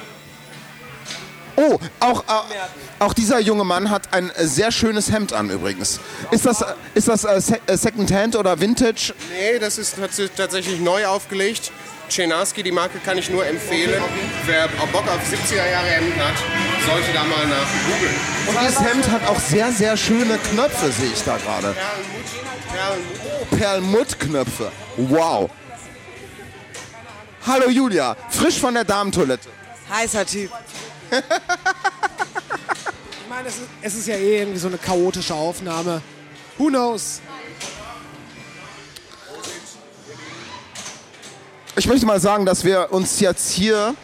Oh, 1.61 1.77
auch, 1.99 2.21
äh, 2.23 3.03
auch 3.03 3.13
dieser 3.13 3.39
junge 3.41 3.65
Mann 3.65 3.89
hat 3.89 4.13
ein 4.13 4.31
sehr 4.37 4.71
schönes 4.71 5.11
Hemd 5.11 5.33
an 5.33 5.49
übrigens. 5.49 5.99
Ist 6.31 6.45
das, 6.45 6.63
ist 6.93 7.09
das 7.09 7.25
äh, 7.25 7.41
äh, 7.67 7.75
Secondhand 7.75 8.37
oder 8.37 8.61
Vintage? 8.61 9.13
Nee, 9.29 9.59
das 9.59 9.77
ist 9.77 9.95
tats- 9.97 10.29
tatsächlich 10.37 10.79
neu 10.79 11.05
aufgelegt. 11.05 11.71
Chenarski, 12.09 12.63
die 12.63 12.71
Marke 12.71 12.99
kann 12.99 13.17
ich 13.17 13.29
nur 13.29 13.45
empfehlen. 13.45 14.01
Wer 14.45 14.69
Bock 14.91 15.03
auf 15.07 15.19
70er 15.29 15.69
Jahre 15.69 15.87
Hemden 15.87 16.19
hat, 16.23 16.33
sollte 16.87 17.11
da 17.13 17.23
mal 17.25 17.45
nach 17.45 17.67
googeln. 17.87 18.15
Und 18.47 18.61
dieses 18.61 18.79
Hemd 18.79 19.11
hat 19.11 19.27
auch 19.27 19.39
sehr, 19.39 19.71
sehr 19.73 19.97
schöne 19.97 20.37
Knöpfe, 20.51 20.91
sehe 20.91 21.11
ich 21.13 21.23
da 21.25 21.35
gerade. 21.37 21.75
Oh, 23.51 23.55
Perlmuttknöpfe. 23.55 24.71
Wow. 24.97 25.49
Hallo 27.45 27.69
Julia, 27.69 28.15
frisch 28.29 28.59
von 28.59 28.73
der 28.73 28.85
Damentoilette. 28.85 29.49
Heißer 29.91 30.25
Typ. 30.25 30.51
Ich 31.11 31.23
meine, 33.29 33.47
es 33.47 33.55
ist, 33.55 33.67
es 33.81 33.95
ist 33.95 34.07
ja 34.07 34.15
eh 34.15 34.39
irgendwie 34.39 34.59
so 34.59 34.67
eine 34.67 34.77
chaotische 34.77 35.33
Aufnahme. 35.33 36.01
Who 36.57 36.67
knows? 36.67 37.21
Ich 41.75 41.87
möchte 41.87 42.05
mal 42.05 42.19
sagen, 42.19 42.45
dass 42.45 42.63
wir 42.63 42.91
uns 42.91 43.19
jetzt 43.19 43.51
hier 43.51 43.95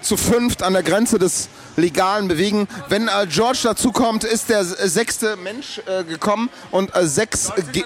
zu 0.00 0.16
fünft 0.16 0.62
an 0.62 0.72
der 0.72 0.82
Grenze 0.82 1.18
des 1.18 1.48
Legalen 1.76 2.28
bewegen. 2.28 2.66
Wenn 2.88 3.08
äh, 3.08 3.26
George 3.28 3.60
dazukommt, 3.64 4.24
ist 4.24 4.48
der 4.48 4.64
sechste 4.64 5.36
Mensch 5.36 5.80
äh, 5.86 6.04
gekommen 6.04 6.50
und 6.70 6.94
äh, 6.94 7.06
sechs, 7.06 7.52
ge 7.72 7.84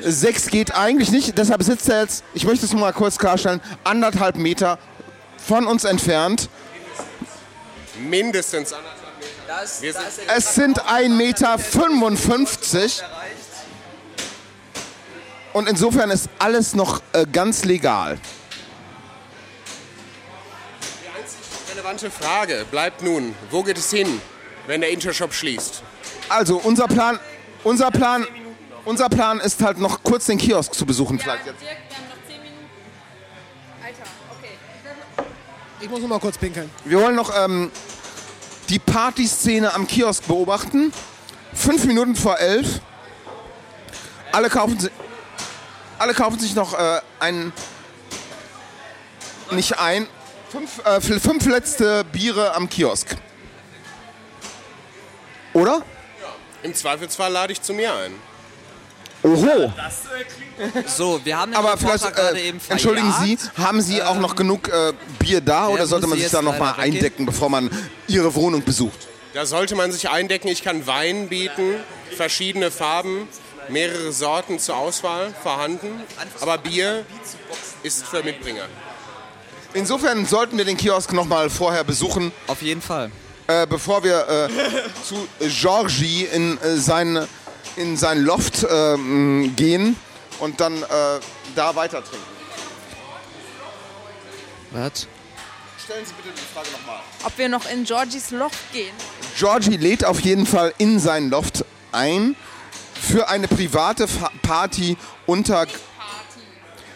sechs 0.00 0.48
geht 0.48 0.74
eigentlich 0.74 1.10
nicht. 1.10 1.36
Deshalb 1.38 1.62
sitzt 1.62 1.88
er 1.88 2.02
jetzt, 2.02 2.24
ich 2.34 2.44
möchte 2.44 2.66
es 2.66 2.72
nur 2.72 2.80
mal 2.80 2.92
kurz 2.92 3.18
klarstellen, 3.18 3.60
anderthalb 3.84 4.36
Meter 4.36 4.78
von 5.36 5.66
uns 5.66 5.84
entfernt. 5.84 6.48
Mindestens 7.98 8.72
anderthalb 8.72 9.18
Meter. 9.18 9.66
Sind 9.66 9.96
Es 10.34 10.54
sind 10.54 10.80
1,55 10.82 12.78
Meter. 12.78 13.10
Und 15.52 15.68
insofern 15.68 16.10
ist 16.10 16.28
alles 16.38 16.74
noch 16.74 17.00
äh, 17.12 17.26
ganz 17.30 17.64
legal. 17.64 18.18
Die 21.02 21.08
einzig 21.16 21.38
relevante 21.72 22.10
Frage 22.10 22.66
bleibt 22.70 23.02
nun, 23.02 23.34
wo 23.50 23.62
geht 23.62 23.78
es 23.78 23.90
hin, 23.90 24.20
wenn 24.66 24.80
der 24.80 24.90
Intershop 24.90 25.32
schließt? 25.32 25.82
Also 26.28 26.56
unser 26.56 26.88
Plan, 26.88 27.20
unser 27.62 27.92
Plan, 27.92 28.26
unser 28.84 29.08
Plan 29.08 29.38
ist 29.38 29.62
halt 29.62 29.78
noch 29.78 30.02
kurz 30.02 30.26
den 30.26 30.38
Kiosk 30.38 30.74
zu 30.74 30.84
besuchen 30.86 31.20
vielleicht 31.20 31.46
jetzt. 31.46 31.62
Ich 35.84 35.90
muss 35.90 36.00
noch 36.00 36.08
mal 36.08 36.18
kurz 36.18 36.38
pinkeln. 36.38 36.70
Wir 36.86 36.98
wollen 36.98 37.14
noch 37.14 37.30
ähm, 37.36 37.70
die 38.70 38.78
Partyszene 38.78 39.74
am 39.74 39.86
Kiosk 39.86 40.26
beobachten. 40.26 40.94
Fünf 41.52 41.84
Minuten 41.84 42.16
vor 42.16 42.38
elf. 42.38 42.80
Alle 44.32 44.48
kaufen, 44.48 44.80
si 44.80 44.88
alle 45.98 46.14
kaufen 46.14 46.38
sich 46.38 46.54
noch 46.54 46.72
äh, 46.72 47.02
ein, 47.20 47.52
nicht 49.50 49.78
ein, 49.78 50.06
fünf, 50.50 50.82
äh, 50.86 51.02
fünf 51.02 51.44
letzte 51.44 52.02
Biere 52.04 52.54
am 52.54 52.70
Kiosk. 52.70 53.16
Oder? 55.52 55.82
Im 56.62 56.74
Zweifelsfall 56.74 57.30
lade 57.30 57.52
ich 57.52 57.60
zu 57.60 57.74
mir 57.74 57.92
ein. 57.94 58.14
Oho. 59.24 59.72
So, 60.86 61.20
wir 61.24 61.36
haben 61.36 61.54
Aber 61.54 61.76
vielleicht, 61.76 62.14
gerade 62.14 62.38
äh, 62.38 62.52
entschuldigen 62.68 63.12
Sie, 63.22 63.38
haben 63.56 63.80
Sie 63.80 64.02
auch 64.02 64.18
noch 64.18 64.36
genug 64.36 64.68
äh, 64.68 64.92
Bier 65.18 65.40
da 65.40 65.66
der 65.66 65.74
oder 65.74 65.86
sollte 65.86 66.06
man 66.06 66.18
sich 66.18 66.30
da 66.30 66.42
noch 66.42 66.58
mal 66.58 66.66
leider 66.66 66.78
weggehen. 66.78 66.94
eindecken, 66.96 67.26
bevor 67.26 67.48
man 67.48 67.70
Ihre 68.06 68.34
Wohnung 68.34 68.62
besucht? 68.62 69.08
Da 69.32 69.46
sollte 69.46 69.74
man 69.74 69.90
sich 69.90 70.10
eindecken. 70.10 70.46
Ich 70.48 70.62
kann 70.62 70.86
Wein 70.86 71.28
bieten, 71.28 71.74
verschiedene 72.16 72.70
Farben, 72.70 73.26
mehrere 73.68 74.12
Sorten 74.12 74.58
zur 74.58 74.76
Auswahl 74.76 75.34
vorhanden. 75.42 76.02
Aber 76.40 76.58
Bier 76.58 77.04
ist 77.82 78.04
für 78.04 78.22
Mitbringer. 78.22 78.66
Insofern 79.72 80.24
sollten 80.26 80.56
wir 80.56 80.64
den 80.64 80.76
Kiosk 80.76 81.12
noch 81.12 81.24
mal 81.24 81.50
vorher 81.50 81.82
besuchen. 81.82 82.30
Auf 82.46 82.62
jeden 82.62 82.82
Fall. 82.82 83.10
Äh, 83.46 83.66
bevor 83.66 84.04
wir 84.04 84.28
äh, 84.28 84.48
zu 85.02 85.26
Georgie 85.40 86.26
in, 86.32 86.56
äh, 86.62 86.76
sein, 86.76 87.26
in 87.76 87.96
sein 87.96 88.22
Loft 88.22 88.62
äh, 88.64 88.94
m, 88.94 89.54
gehen 89.56 89.96
und 90.38 90.60
dann 90.60 90.82
äh, 90.82 90.86
da 91.54 91.74
weiter 91.76 92.02
trinken. 92.04 92.26
Was? 94.72 95.06
Stellen 95.84 96.04
Sie 96.06 96.12
bitte 96.14 96.30
die 96.34 96.54
Frage 96.54 96.68
nochmal. 96.72 97.00
Ob 97.24 97.36
wir 97.38 97.48
noch 97.48 97.68
in 97.70 97.84
Georgies 97.84 98.30
Loft 98.30 98.72
gehen. 98.72 98.94
Georgie 99.38 99.76
lädt 99.76 100.04
auf 100.04 100.20
jeden 100.20 100.46
Fall 100.46 100.72
in 100.78 100.98
sein 100.98 101.28
Loft 101.30 101.64
ein 101.92 102.34
für 103.00 103.28
eine 103.28 103.46
private 103.48 104.08
Fa 104.08 104.30
Party 104.42 104.96
unter. 105.26 105.62
F- 105.62 105.72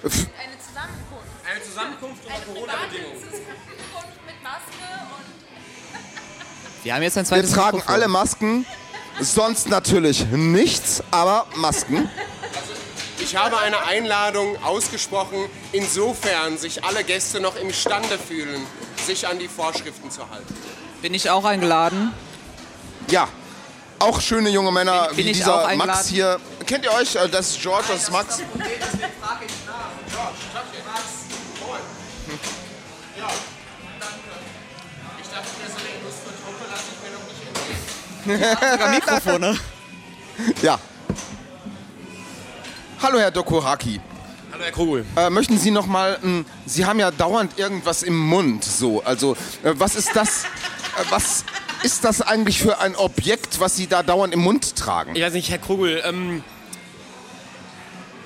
Eine 0.02 0.58
Zusammenkunft. 0.58 1.28
Eine 1.44 1.62
Zusammenkunft 1.62 2.24
unter 2.24 2.40
Corona-Bedingungen. 2.46 3.14
Zusammenkunft 3.20 4.26
mit 4.26 4.42
Maske 4.42 4.88
und 5.16 6.84
Wir 6.84 6.94
haben 6.94 7.02
jetzt 7.02 7.18
ein 7.18 7.24
Wir 7.24 7.28
zweites 7.28 7.50
tragen 7.52 7.76
Mikrofon. 7.76 7.94
alle 7.94 8.08
Masken, 8.08 8.66
sonst 9.20 9.68
natürlich 9.68 10.26
nichts, 10.26 11.02
aber 11.10 11.46
Masken. 11.56 12.08
Ich 13.20 13.36
habe 13.36 13.58
eine 13.58 13.84
Einladung 13.84 14.56
ausgesprochen, 14.62 15.38
insofern 15.72 16.56
sich 16.56 16.84
alle 16.84 17.04
Gäste 17.04 17.40
noch 17.40 17.56
imstande 17.56 18.18
fühlen, 18.18 18.64
sich 19.06 19.26
an 19.26 19.38
die 19.38 19.48
Vorschriften 19.48 20.10
zu 20.10 20.20
halten. 20.30 20.54
Bin 21.02 21.14
ich 21.14 21.28
auch 21.28 21.44
eingeladen? 21.44 22.12
Ja, 23.10 23.28
auch 23.98 24.20
schöne 24.20 24.50
junge 24.50 24.70
Männer 24.70 25.08
Bin- 25.08 25.16
bin 25.16 25.26
wie 25.26 25.30
ich 25.30 25.36
dieser 25.38 25.74
Max 25.76 26.06
hier. 26.06 26.38
Kennt 26.66 26.84
ihr 26.84 26.92
euch? 26.92 27.16
Äh, 27.16 27.28
Das 27.28 27.50
ist 27.50 27.60
George, 27.60 27.84
das 27.88 28.04
ist 28.04 28.10
Max. 28.12 28.40
Sogar 38.24 38.90
Mikrofone. 38.94 39.58
Ja. 40.62 40.78
Hallo 43.02 43.18
Herr 43.18 43.30
Dokohaki. 43.30 44.00
Hallo 44.52 44.64
Herr 44.64 44.72
Krugel. 44.72 45.04
Äh, 45.16 45.30
möchten 45.30 45.58
Sie 45.58 45.70
noch 45.70 45.86
mal, 45.86 46.18
mh, 46.20 46.44
Sie 46.66 46.84
haben 46.84 46.98
ja 46.98 47.10
dauernd 47.10 47.58
irgendwas 47.58 48.02
im 48.02 48.16
Mund, 48.18 48.64
so, 48.64 49.02
also 49.04 49.34
äh, 49.62 49.72
was 49.74 49.94
ist 49.94 50.10
das, 50.14 50.44
äh, 50.44 50.46
was 51.10 51.44
ist 51.82 52.04
das 52.04 52.22
eigentlich 52.22 52.60
für 52.60 52.80
ein 52.80 52.96
Objekt, 52.96 53.60
was 53.60 53.76
Sie 53.76 53.86
da 53.86 54.02
dauernd 54.02 54.34
im 54.34 54.40
Mund 54.40 54.74
tragen? 54.74 55.14
Ich 55.14 55.22
weiß 55.22 55.32
nicht, 55.34 55.50
Herr 55.50 55.58
Krugel, 55.58 56.02
ähm, 56.04 56.42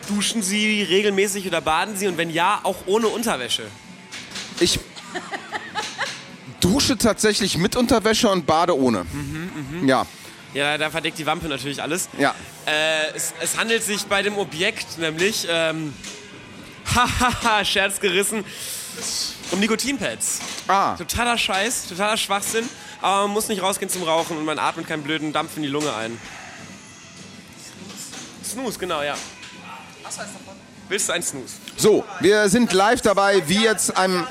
duschen 0.08 0.42
Sie 0.42 0.82
regelmäßig 0.82 1.46
oder 1.46 1.60
baden 1.60 1.96
Sie 1.96 2.06
und 2.08 2.16
wenn 2.16 2.30
ja, 2.30 2.60
auch 2.62 2.76
ohne 2.86 3.08
Unterwäsche? 3.08 3.64
Ich 4.60 4.78
dusche 6.62 6.96
tatsächlich 6.96 7.56
mit 7.58 7.76
Unterwäsche 7.76 8.28
und 8.30 8.46
bade 8.46 8.76
ohne. 8.78 9.04
Mhm, 9.04 9.86
Ja, 9.88 10.06
Ja, 10.54 10.76
da 10.78 10.90
verdeckt 10.90 11.18
die 11.18 11.26
Wampe 11.26 11.48
natürlich 11.48 11.82
alles. 11.82 12.08
ja. 12.18 12.34
Äh, 12.66 13.14
es, 13.16 13.32
es 13.40 13.56
handelt 13.58 13.82
sich 13.82 14.04
bei 14.04 14.22
dem 14.22 14.36
Objekt 14.38 14.98
nämlich, 14.98 15.46
ähm, 15.50 15.92
hahaha, 16.94 17.64
Scherz 17.64 17.98
gerissen, 18.00 18.44
um 19.50 19.58
Nikotinpads. 19.60 20.40
Ah. 20.68 20.94
Totaler 20.96 21.38
Scheiß, 21.38 21.88
totaler 21.88 22.16
Schwachsinn, 22.16 22.68
aber 23.00 23.22
man 23.22 23.30
muss 23.32 23.48
nicht 23.48 23.62
rausgehen 23.62 23.90
zum 23.90 24.02
Rauchen 24.02 24.36
und 24.36 24.44
man 24.44 24.58
atmet 24.58 24.86
keinen 24.86 25.02
blöden 25.02 25.32
Dampf 25.32 25.56
in 25.56 25.62
die 25.62 25.68
Lunge 25.68 25.94
ein. 25.94 26.18
Snooze, 28.44 28.78
genau, 28.78 29.02
ja. 29.02 29.14
Was 30.02 30.18
heißt 30.18 30.28
davon? 30.34 30.51
Willst 30.92 31.08
du 31.08 31.14
einen 31.14 31.22
Snooze? 31.22 31.54
So, 31.78 32.04
wir 32.20 32.50
sind 32.50 32.70
live 32.74 33.00
dabei, 33.00 33.48
wie 33.48 33.62
jetzt 33.62 33.96
einem. 33.96 34.26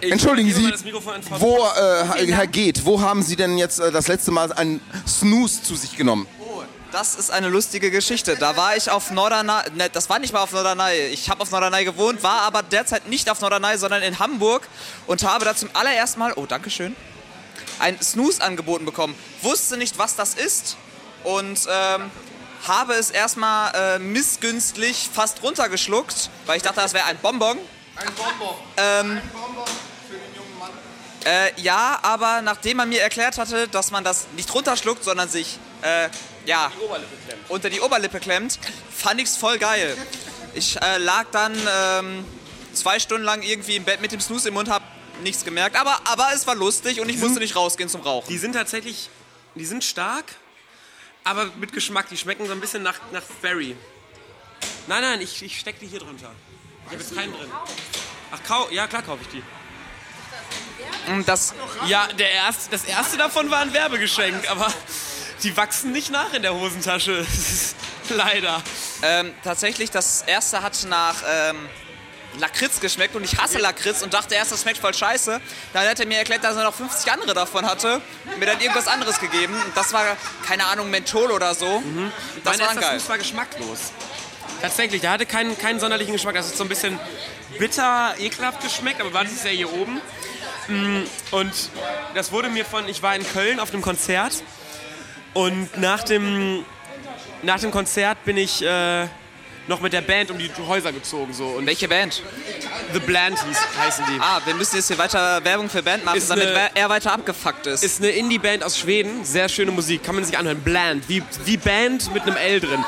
Entschuldigen 0.00 0.48
Ich 0.48 0.56
gebe 0.56 0.74
Sie, 0.74 0.92
wo, 1.38 1.58
äh, 1.58 2.32
Herr. 2.32 2.46
Geht, 2.46 2.86
wo 2.86 2.98
haben 2.98 3.22
Sie 3.22 3.36
denn 3.36 3.58
jetzt 3.58 3.78
äh, 3.78 3.92
das 3.92 4.08
letzte 4.08 4.30
Mal 4.30 4.54
einen 4.54 4.80
Snooze 5.06 5.62
zu 5.62 5.76
sich 5.76 5.98
genommen? 5.98 6.26
Das 6.92 7.14
ist 7.14 7.30
eine 7.30 7.50
lustige 7.50 7.90
Geschichte. 7.90 8.36
Da 8.36 8.56
war 8.56 8.74
ich 8.74 8.88
auf 8.88 9.10
Norderney, 9.10 9.70
ne, 9.74 9.90
das 9.92 10.08
war 10.08 10.18
nicht 10.18 10.32
mal 10.32 10.40
auf 10.40 10.52
Norderney. 10.52 11.08
Ich 11.12 11.28
habe 11.28 11.42
auf 11.42 11.50
Norderney 11.50 11.84
gewohnt, 11.84 12.22
war 12.22 12.40
aber 12.46 12.62
derzeit 12.62 13.06
nicht 13.06 13.28
auf 13.28 13.42
Norderney, 13.42 13.76
sondern 13.76 14.00
in 14.00 14.18
Hamburg 14.18 14.66
und 15.06 15.22
habe 15.24 15.44
da 15.44 15.54
zum 15.54 15.68
allerersten 15.74 16.20
Mal, 16.20 16.32
oh, 16.36 16.46
danke 16.46 16.70
schön, 16.70 16.96
ein 17.80 18.00
Snooze 18.00 18.42
angeboten 18.42 18.86
bekommen. 18.86 19.14
Wusste 19.42 19.76
nicht, 19.76 19.98
was 19.98 20.16
das 20.16 20.32
ist 20.32 20.78
und 21.22 21.58
ähm, 21.68 22.10
habe 22.68 22.94
es 22.94 23.10
erstmal 23.10 23.74
äh, 23.74 23.98
missgünstig 23.98 25.08
fast 25.12 25.42
runtergeschluckt, 25.42 26.30
weil 26.46 26.56
ich 26.56 26.62
dachte, 26.62 26.80
das 26.80 26.92
wäre 26.92 27.04
ein 27.06 27.18
Bonbon. 27.18 27.58
Ein 27.96 28.14
Bonbon. 28.14 28.54
Ähm, 28.76 29.10
Ein 29.12 29.30
Bonbon 29.32 29.64
für 30.08 30.14
den 30.14 30.34
jungen 30.34 30.58
Mann. 30.58 30.70
Äh, 31.24 31.60
ja, 31.60 31.98
aber 32.02 32.42
nachdem 32.42 32.78
man 32.78 32.88
mir 32.88 33.02
erklärt 33.02 33.38
hatte, 33.38 33.68
dass 33.68 33.90
man 33.90 34.04
das 34.04 34.26
nicht 34.36 34.52
runterschluckt, 34.54 35.02
sondern 35.02 35.28
sich, 35.28 35.58
äh, 35.82 36.08
ja, 36.44 36.70
unter 37.48 37.70
die 37.70 37.80
Oberlippe 37.80 38.20
klemmt, 38.20 38.58
fand 38.94 39.20
ich's 39.20 39.36
voll 39.36 39.58
geil. 39.58 39.96
Ich 40.54 40.80
äh, 40.80 40.98
lag 40.98 41.26
dann 41.32 41.54
ähm, 41.54 42.24
zwei 42.72 42.98
Stunden 43.00 43.24
lang 43.24 43.42
irgendwie 43.42 43.76
im 43.76 43.84
Bett 43.84 44.00
mit 44.00 44.12
dem 44.12 44.20
Snooze 44.20 44.48
im 44.48 44.54
Mund, 44.54 44.68
hab 44.68 44.82
nichts 45.22 45.44
gemerkt, 45.44 45.76
aber, 45.76 45.98
aber 46.04 46.28
es 46.34 46.46
war 46.46 46.54
lustig 46.54 47.00
und 47.00 47.08
ich 47.08 47.18
musste 47.18 47.38
nicht 47.38 47.56
rausgehen 47.56 47.88
zum 47.88 48.02
Rauchen. 48.02 48.28
Die 48.28 48.38
sind 48.38 48.52
tatsächlich, 48.52 49.08
die 49.54 49.64
sind 49.64 49.82
stark, 49.82 50.24
aber 51.26 51.46
mit 51.56 51.72
Geschmack. 51.72 52.08
Die 52.08 52.16
schmecken 52.16 52.46
so 52.46 52.52
ein 52.52 52.60
bisschen 52.60 52.82
nach, 52.82 52.98
nach 53.12 53.22
Berry. 53.42 53.76
Nein, 54.86 55.02
nein, 55.02 55.20
ich, 55.20 55.42
ich 55.42 55.58
steck 55.58 55.78
die 55.80 55.86
hier 55.86 55.98
drunter. 55.98 56.30
Ich 56.86 56.92
habe 56.92 57.02
jetzt 57.02 57.14
keinen 57.14 57.32
drin. 57.32 57.50
Ach, 58.30 58.38
kau 58.46 58.68
ja 58.70 58.86
klar 58.86 59.02
kaufe 59.02 59.22
ich 59.22 59.28
die. 59.28 59.42
Das, 61.24 61.54
ja, 61.86 62.06
der 62.18 62.30
erste, 62.30 62.70
das 62.70 62.84
erste 62.84 63.16
davon 63.16 63.50
war 63.50 63.60
ein 63.60 63.72
Werbegeschenk, 63.72 64.50
aber 64.50 64.72
die 65.42 65.56
wachsen 65.56 65.92
nicht 65.92 66.10
nach 66.10 66.32
in 66.32 66.42
der 66.42 66.54
Hosentasche. 66.54 67.26
Leider. 68.08 68.62
Ähm, 69.02 69.34
tatsächlich, 69.42 69.90
das 69.90 70.22
erste 70.22 70.62
hat 70.62 70.86
nach 70.88 71.16
ähm, 71.28 71.68
Lakritz 72.38 72.80
geschmeckt 72.80 73.14
und 73.14 73.24
ich 73.24 73.38
hasse 73.38 73.58
Lakritz 73.58 74.02
und 74.02 74.12
dachte 74.14 74.34
erst, 74.34 74.52
das 74.52 74.62
schmeckt 74.62 74.78
voll 74.78 74.94
scheiße. 74.94 75.40
Dann 75.72 75.88
hat 75.88 75.98
er 76.00 76.06
mir 76.06 76.18
erklärt, 76.18 76.44
dass 76.44 76.56
er 76.56 76.64
noch 76.64 76.74
50 76.74 77.10
andere 77.10 77.34
davon 77.34 77.66
hatte 77.66 78.00
und 78.26 78.38
mir 78.38 78.46
dann 78.46 78.60
irgendwas 78.60 78.88
anderes 78.88 79.20
gegeben. 79.20 79.54
Und 79.54 79.76
das 79.76 79.92
war, 79.92 80.04
keine 80.46 80.66
Ahnung, 80.66 80.90
Menthol 80.90 81.30
oder 81.30 81.54
so. 81.54 81.80
Mhm. 81.80 82.12
Das 82.44 82.58
mein 82.58 82.66
war 82.68 82.74
geil. 82.74 82.98
Fuß 83.00 83.08
war 83.08 83.18
geschmacklos. 83.18 83.92
Tatsächlich, 84.60 85.00
der 85.00 85.10
hatte 85.10 85.26
keinen, 85.26 85.58
keinen 85.58 85.80
sonderlichen 85.80 86.12
Geschmack. 86.12 86.34
Das 86.34 86.46
ist 86.46 86.56
so 86.56 86.64
ein 86.64 86.68
bisschen 86.68 86.98
bitter, 87.58 88.14
ekelhaft 88.18 88.62
geschmeckt, 88.62 89.00
aber 89.00 89.10
das 89.24 89.32
ist 89.32 89.44
ja 89.44 89.50
hier 89.50 89.72
oben. 89.72 90.00
Mm, 90.68 91.02
Und 91.30 91.52
das 92.14 92.32
wurde 92.32 92.48
mir 92.48 92.64
von, 92.64 92.88
ich 92.88 93.02
war 93.02 93.14
in 93.14 93.26
Köln 93.26 93.60
auf 93.60 93.72
einem 93.72 93.82
Konzert 93.82 94.42
und 95.34 95.76
nach 95.78 96.02
dem, 96.02 96.64
nach 97.42 97.60
dem 97.60 97.70
Konzert 97.70 98.24
bin 98.24 98.36
ich 98.36 98.62
äh, 98.62 99.06
noch 99.68 99.80
mit 99.80 99.92
der 99.92 100.00
Band 100.00 100.30
um 100.30 100.38
die 100.38 100.50
Häuser 100.66 100.92
gezogen. 100.92 101.32
So. 101.34 101.46
Und 101.46 101.66
Welche 101.66 101.88
Band? 101.88 102.22
The 102.92 103.00
Bland 103.00 103.36
hieß, 103.44 103.58
heißen 103.78 104.04
die. 104.08 104.20
Ah, 104.20 104.40
wir 104.44 104.54
müssen 104.54 104.76
jetzt 104.76 104.88
hier 104.88 104.98
weiter 104.98 105.42
Werbung 105.44 105.68
für 105.68 105.82
Band 105.82 106.04
machen, 106.04 106.18
Ist 106.18 106.30
damit 106.30 106.46
eine- 106.48 106.70
er 106.74 106.88
weiter 106.88 107.12
abgefuckt 107.12 107.66
ist. 107.66 107.82
Ist 107.82 108.00
eine 108.00 108.10
Indie-Band 108.10 108.62
aus 108.62 108.78
Schweden, 108.78 109.24
sehr 109.24 109.48
schöne 109.48 109.70
Musik, 109.72 110.04
kann 110.04 110.14
man 110.14 110.24
sich 110.24 110.36
anhören. 110.38 110.60
Bland, 110.62 111.08
wie, 111.08 111.22
wie 111.44 111.56
Band 111.56 112.12
mit 112.14 112.22
einem 112.22 112.36
L 112.36 112.60
drin. 112.60 112.84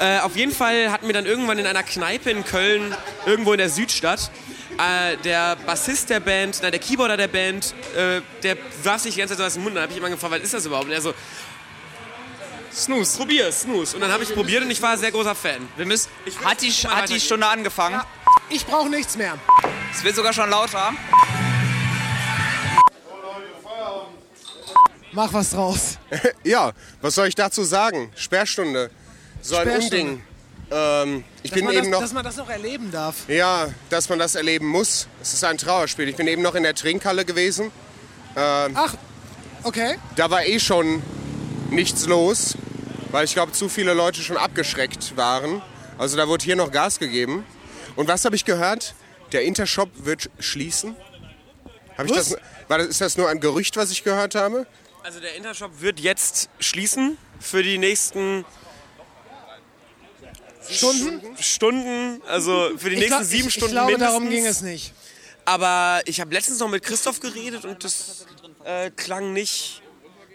Äh, 0.00 0.18
auf 0.20 0.34
jeden 0.36 0.52
Fall 0.52 0.90
hatten 0.90 1.06
wir 1.06 1.12
dann 1.14 1.26
irgendwann 1.26 1.58
in 1.58 1.66
einer 1.66 1.82
Kneipe 1.82 2.30
in 2.30 2.44
Köln, 2.44 2.94
irgendwo 3.26 3.52
in 3.52 3.58
der 3.58 3.68
Südstadt, 3.68 4.30
äh, 4.78 5.16
der 5.18 5.56
Bassist 5.66 6.08
der 6.10 6.20
Band, 6.20 6.58
nein, 6.62 6.70
der 6.72 6.80
Keyboarder 6.80 7.18
der 7.18 7.28
Band, 7.28 7.74
äh, 7.94 8.22
der 8.42 8.56
warf 8.82 9.02
sich 9.02 9.14
die 9.14 9.20
ganze 9.20 9.34
Zeit 9.34 9.40
so 9.40 9.44
aus 9.46 9.54
dem 9.54 9.62
Mund. 9.64 9.76
Dann 9.76 9.82
habe 9.82 9.92
ich 9.92 9.98
immer 9.98 10.08
gefragt, 10.08 10.32
was 10.34 10.40
ist 10.40 10.54
das 10.54 10.64
überhaupt? 10.66 10.86
Und 10.86 10.92
er 10.92 11.02
so, 11.02 11.12
Snooze. 12.72 13.16
Probier, 13.18 13.52
Snooze. 13.52 13.96
Und 13.96 14.02
dann 14.02 14.12
habe 14.12 14.22
ich 14.22 14.32
probiert 14.34 14.62
und 14.62 14.70
ich 14.70 14.80
war 14.80 14.96
sehr 14.96 15.10
großer 15.10 15.34
Fan. 15.34 15.68
Wir 15.76 15.86
müssen, 15.86 16.08
hat 16.44 16.62
die, 16.62 16.70
hat 16.70 17.08
die 17.08 17.20
Stunde 17.20 17.46
angefangen? 17.46 18.00
Ich 18.48 18.64
brauche 18.64 18.88
nichts 18.88 19.16
mehr. 19.16 19.38
Es 19.92 20.04
wird 20.04 20.14
sogar 20.14 20.32
schon 20.32 20.50
lauter. 20.50 20.92
Mach 25.12 25.32
was 25.32 25.50
draus. 25.50 25.98
ja, 26.44 26.72
was 27.00 27.16
soll 27.16 27.26
ich 27.26 27.34
dazu 27.34 27.64
sagen? 27.64 28.12
Sperrstunde. 28.14 28.90
So 29.42 29.56
ein 29.56 29.62
Sperrstunde. 29.62 30.02
Unding. 30.02 30.22
Ähm, 30.70 31.24
ich 31.42 31.50
dass, 31.50 31.60
bin 31.60 31.70
eben 31.70 31.82
das, 31.82 31.88
noch. 31.90 32.00
dass 32.00 32.12
man 32.12 32.24
das 32.24 32.36
noch 32.36 32.48
erleben 32.48 32.92
darf. 32.92 33.28
Ja, 33.28 33.68
dass 33.88 34.08
man 34.08 34.20
das 34.20 34.36
erleben 34.36 34.68
muss. 34.68 35.08
Es 35.20 35.34
ist 35.34 35.42
ein 35.42 35.58
Trauerspiel. 35.58 36.08
Ich 36.08 36.16
bin 36.16 36.28
eben 36.28 36.42
noch 36.42 36.54
in 36.54 36.62
der 36.62 36.76
Trinkhalle 36.76 37.24
gewesen. 37.24 37.72
Ähm, 38.36 38.72
Ach, 38.74 38.94
okay. 39.64 39.96
Da 40.14 40.30
war 40.30 40.44
eh 40.44 40.60
schon 40.60 41.02
nichts 41.70 42.06
los, 42.06 42.56
weil 43.10 43.24
ich 43.24 43.34
glaube, 43.34 43.52
zu 43.52 43.68
viele 43.68 43.94
Leute 43.94 44.22
schon 44.22 44.36
abgeschreckt 44.36 45.16
waren. 45.16 45.62
Also 45.98 46.16
da 46.16 46.28
wurde 46.28 46.44
hier 46.44 46.56
noch 46.56 46.70
Gas 46.70 46.98
gegeben. 46.98 47.44
Und 47.96 48.08
was 48.08 48.24
habe 48.24 48.36
ich 48.36 48.44
gehört? 48.44 48.94
Der 49.32 49.42
Intershop 49.42 49.90
wird 50.04 50.30
schließen. 50.38 50.96
Hab 51.96 52.06
ich 52.06 52.12
Was? 52.12 52.30
das, 52.30 52.38
war 52.68 52.78
das, 52.78 52.86
ist 52.88 53.00
das 53.00 53.16
nur 53.16 53.28
ein 53.28 53.40
Gerücht, 53.40 53.76
was 53.76 53.90
ich 53.90 54.02
gehört 54.04 54.34
habe? 54.34 54.66
Also 55.02 55.20
der 55.20 55.34
Intershop 55.36 55.80
wird 55.80 56.00
jetzt 56.00 56.48
schließen 56.58 57.16
für 57.38 57.62
die 57.62 57.78
nächsten 57.78 58.44
Stunden? 60.68 61.20
Stunden, 61.40 62.22
also 62.28 62.70
für 62.76 62.90
die 62.90 62.96
Ich 62.96 63.00
nächsten 63.00 63.08
glaub- 63.18 63.24
sieben 63.24 63.48
ich, 63.48 63.54
Stunden 63.54 63.68
Ich 63.68 63.72
glaube, 63.72 63.86
mindestens. 63.92 64.12
darum 64.14 64.30
ging 64.30 64.46
es 64.46 64.60
nicht. 64.62 64.92
Aber 65.44 66.00
ich 66.04 66.20
habe 66.20 66.32
letztens 66.32 66.58
noch 66.60 66.68
mit 66.68 66.82
Christoph 66.84 67.18
geredet 67.20 67.64
und 67.64 67.82
das 67.82 68.26
äh, 68.64 68.90
klang 68.90 69.32
nicht, 69.32 69.82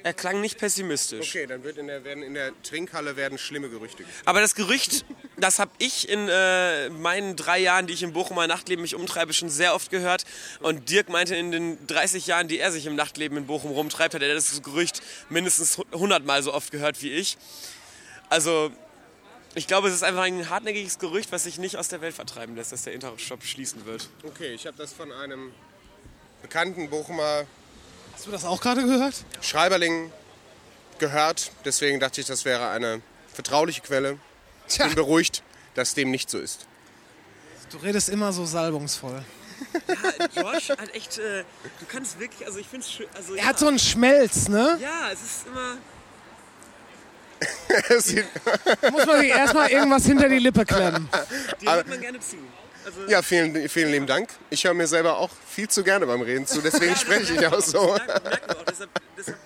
er 0.05 0.13
klang 0.13 0.39
nicht 0.39 0.59
pessimistisch. 0.59 1.29
Okay, 1.29 1.47
dann 1.47 1.63
wird 1.63 1.79
in 1.79 1.87
der, 1.87 2.03
werden 2.03 2.21
in 2.21 2.35
der 2.35 2.51
Trinkhalle 2.61 3.15
werden 3.15 3.39
schlimme 3.39 3.69
Gerüchte. 3.69 4.03
gesprochen. 4.03 4.27
Aber 4.27 4.39
das 4.39 4.53
Gerücht, 4.53 5.03
das 5.35 5.57
habe 5.57 5.71
ich 5.79 6.07
in 6.07 6.29
äh, 6.29 6.89
meinen 6.89 7.35
drei 7.35 7.57
Jahren, 7.57 7.87
die 7.87 7.93
ich 7.95 8.03
im 8.03 8.13
Bochumer 8.13 8.45
Nachtleben 8.45 8.83
mich 8.83 8.93
umtreibe, 8.93 9.33
schon 9.33 9.49
sehr 9.49 9.73
oft 9.73 9.89
gehört. 9.89 10.25
Und 10.59 10.91
Dirk 10.91 11.09
meinte, 11.09 11.35
in 11.35 11.51
den 11.51 11.87
30 11.87 12.27
Jahren, 12.27 12.47
die 12.47 12.59
er 12.59 12.71
sich 12.71 12.85
im 12.85 12.95
Nachtleben 12.95 13.35
in 13.35 13.47
Bochum 13.47 13.71
rumtreibt, 13.71 14.13
hat 14.13 14.21
er 14.21 14.31
das 14.31 14.61
Gerücht 14.61 15.01
mindestens 15.29 15.81
100 15.91 16.23
Mal 16.23 16.43
so 16.43 16.53
oft 16.53 16.69
gehört 16.69 17.01
wie 17.01 17.11
ich. 17.11 17.39
Also 18.29 18.71
ich 19.55 19.65
glaube, 19.65 19.87
es 19.87 19.95
ist 19.95 20.03
einfach 20.03 20.21
ein 20.21 20.51
hartnäckiges 20.51 20.99
Gerücht, 20.99 21.31
was 21.31 21.45
sich 21.45 21.57
nicht 21.57 21.77
aus 21.77 21.87
der 21.87 22.01
Welt 22.01 22.13
vertreiben 22.13 22.55
lässt, 22.55 22.71
dass 22.71 22.83
der 22.83 22.93
Intershop 22.93 23.43
schließen 23.43 23.87
wird. 23.87 24.07
Okay, 24.21 24.53
ich 24.53 24.67
habe 24.67 24.77
das 24.77 24.93
von 24.93 25.11
einem 25.11 25.51
bekannten 26.43 26.91
Bochumer 26.91 27.47
Hast 28.15 28.25
du 28.27 28.31
das 28.31 28.45
auch 28.45 28.61
gerade 28.61 28.81
gehört? 28.83 29.13
Schreiberling 29.41 30.11
gehört, 30.99 31.51
deswegen 31.65 31.99
dachte 31.99 32.21
ich, 32.21 32.27
das 32.27 32.45
wäre 32.45 32.69
eine 32.69 33.01
vertrauliche 33.33 33.81
Quelle. 33.81 34.17
Ich 34.69 34.77
bin 34.77 34.95
beruhigt, 34.95 35.43
dass 35.73 35.93
dem 35.93 36.11
nicht 36.11 36.29
so 36.29 36.39
ist. 36.39 36.65
Du 37.71 37.77
redest 37.77 38.07
immer 38.07 38.31
so 38.31 38.45
salbungsvoll. 38.45 39.21
Ja, 39.87 40.41
Josh 40.41 40.69
hat 40.69 40.93
echt, 40.95 41.17
äh, 41.17 41.43
du 41.79 41.85
kannst 41.87 42.19
wirklich, 42.19 42.45
also 42.47 42.57
ich 42.59 42.67
finde 42.67 42.85
es 42.85 42.91
schön. 42.91 43.07
Also, 43.13 43.33
Er 43.35 43.43
ja. 43.43 43.45
hat 43.49 43.59
so 43.59 43.67
einen 43.67 43.79
Schmelz, 43.79 44.47
ne? 44.47 44.77
Ja, 44.81 45.11
es 45.11 45.21
ist 45.21 45.47
immer. 45.47 45.77
Muss 48.91 49.05
man 49.05 49.19
sich 49.19 49.29
erstmal 49.29 49.69
irgendwas 49.69 50.05
hinter 50.05 50.29
die 50.29 50.39
Lippe 50.39 50.65
klemmen. 50.65 51.09
Dir 51.61 51.73
hört 51.73 51.87
man 51.87 51.99
gerne 51.99 52.19
zu. 52.21 52.37
Also, 52.85 53.01
Ja, 53.07 53.21
vielen, 53.21 53.67
vielen 53.69 53.91
lieben 53.91 54.07
Dank. 54.07 54.29
Ich 54.49 54.63
höre 54.63 54.73
mir 54.73 54.87
selber 54.87 55.17
auch 55.17 55.31
viel 55.47 55.67
zu 55.67 55.83
gerne 55.83 56.05
beim 56.05 56.21
Reden 56.21 56.45
zu, 56.45 56.61
deswegen 56.61 56.95
spreche 56.95 57.33
ich 57.33 57.47
auch 57.47 57.61
so. 57.61 57.93
merken 57.93 58.51
auch, 58.51 58.63
deshalb, 58.63 58.89
deshalb 59.17 59.37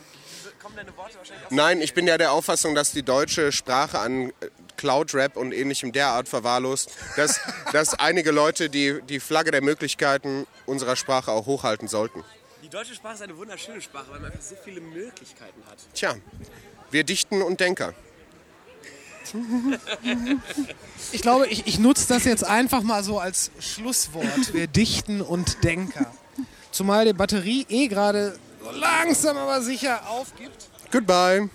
kommen 0.62 0.76
deine 0.76 0.96
Worte 0.98 1.18
wahrscheinlich 1.18 1.46
auch. 1.46 1.52
Nein, 1.52 1.82
ich 1.82 1.94
bin 1.94 2.06
ja 2.08 2.18
der 2.18 2.34
Auffassung, 2.34 2.76
dass 2.76 2.92
die 2.92 3.04
deutsche 3.04 3.52
Sprache 3.52 4.00
an 4.00 4.30
äh, 4.30 4.50
Cloud-Rap 4.78 5.38
und 5.38 5.54
ähnlichem 5.54 5.92
derart 5.92 6.28
verwahrlost, 6.28 6.92
dass, 7.16 7.40
dass 7.72 7.94
einige 7.94 8.32
Leute 8.32 8.70
die, 8.70 9.02
die 9.04 9.20
Flagge 9.20 9.52
der 9.52 9.62
Möglichkeiten 9.62 10.46
unserer 10.66 10.96
Sprache 10.96 11.32
auch 11.32 11.46
hochhalten 11.46 11.88
sollten. 11.88 12.24
Die 12.62 12.70
deutsche 12.70 12.94
Sprache 12.94 13.16
ist 13.16 13.22
eine 13.22 13.38
wunderschöne 13.38 13.82
Sprache, 13.82 14.06
weil 14.10 14.20
man 14.20 14.32
einfach 14.32 14.44
so 14.44 14.56
viele 14.64 14.82
Möglichkeiten 14.82 15.64
hat. 15.70 15.78
Tja, 15.94 16.16
wir 16.92 17.04
dichten 17.04 17.42
und 17.42 17.60
Denker. 17.60 17.94
Ich 21.12 21.22
glaube, 21.22 21.48
ich, 21.48 21.66
ich 21.66 21.80
nutze 21.80 22.08
das 22.08 22.24
jetzt 22.26 22.44
einfach 22.44 22.84
mal 22.84 23.04
so 23.04 23.20
als 23.20 23.52
Schlusswort. 23.60 24.54
Wir 24.54 24.68
dichten 24.68 25.22
und 25.22 25.64
Denker. 25.64 26.12
Zumal 26.72 27.06
die 27.06 27.14
Batterie 27.14 27.66
eh 27.70 27.88
gerade 27.88 28.38
so 28.64 28.72
langsam 28.72 29.38
aber 29.38 29.62
sicher 29.62 30.08
aufgibt. 30.10 30.70
Goodbye. 30.92 31.50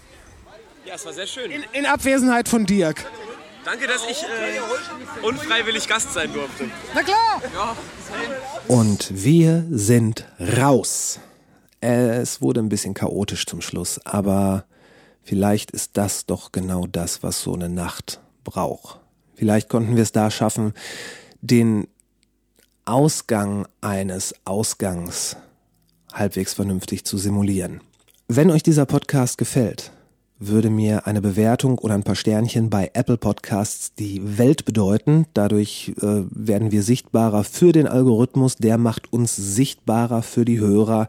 Ja, 0.85 0.95
es 0.95 1.07
war 1.07 1.13
sehr 1.13 1.27
schön. 1.27 1.51
In, 1.51 1.65
in 1.73 1.87
Abwesenheit 1.87 2.49
von 2.49 2.67
Dirk. 2.67 3.05
Danke, 3.65 3.87
dass 3.87 4.03
ich 4.11 4.23
äh, 4.23 5.25
unfreiwillig 5.27 5.89
Gast 5.89 6.13
sein 6.13 6.33
durfte. 6.33 6.69
Na 6.95 7.03
klar. 7.03 7.43
Ja. 7.55 7.77
Und 8.69 9.09
wir 9.11 9.65
sind 9.71 10.27
raus. 10.59 11.21
Es 11.81 12.43
wurde 12.43 12.61
ein 12.61 12.69
bisschen 12.69 12.95
chaotisch 12.95 13.47
zum 13.47 13.61
Schluss, 13.61 14.01
aber 14.05 14.65
vielleicht 15.25 15.71
ist 15.73 15.97
das 15.97 16.27
doch 16.27 16.53
genau 16.53 16.87
das, 16.87 17.23
was 17.23 17.43
so 17.43 17.55
eine 17.55 17.69
Nacht 17.69 18.21
braucht. 18.45 19.01
Vielleicht 19.35 19.69
konnten 19.69 19.97
wir 19.97 20.03
es 20.03 20.13
da 20.13 20.31
schaffen, 20.31 20.73
den 21.41 21.89
Ausgang 22.85 23.67
eines 23.81 24.35
Ausgangs 24.45 25.37
halbwegs 26.13 26.55
vernünftig 26.55 27.05
zu 27.05 27.19
simulieren. 27.19 27.81
Wenn 28.29 28.51
euch 28.51 28.63
dieser 28.63 28.87
Podcast 28.87 29.39
gefällt, 29.39 29.91
würde 30.39 30.71
mir 30.71 31.07
eine 31.07 31.21
Bewertung 31.21 31.79
oder 31.79 31.95
ein 31.95 32.03
paar 32.03 32.17
Sternchen 32.17 32.71
bei 32.71 32.91
Apple 32.93 33.17
Podcasts 33.17 33.95
die 33.95 34.39
Welt 34.39 34.65
bedeuten. 34.65 35.27
Dadurch 35.35 35.93
äh, 36.01 36.25
werden 36.31 36.73
wir 36.73 36.83
sichtbarer 36.83 37.45
für 37.45 37.73
den 37.73 37.87
Algorithmus, 37.87 38.57
der 38.57 38.79
macht 38.79 39.13
uns 39.13 39.37
sichtbarer 39.37 40.23
für 40.23 40.45
die 40.45 40.61
Hörer. 40.61 41.09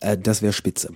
Äh, 0.00 0.16
das 0.18 0.42
wäre 0.42 0.52
spitze. 0.52 0.94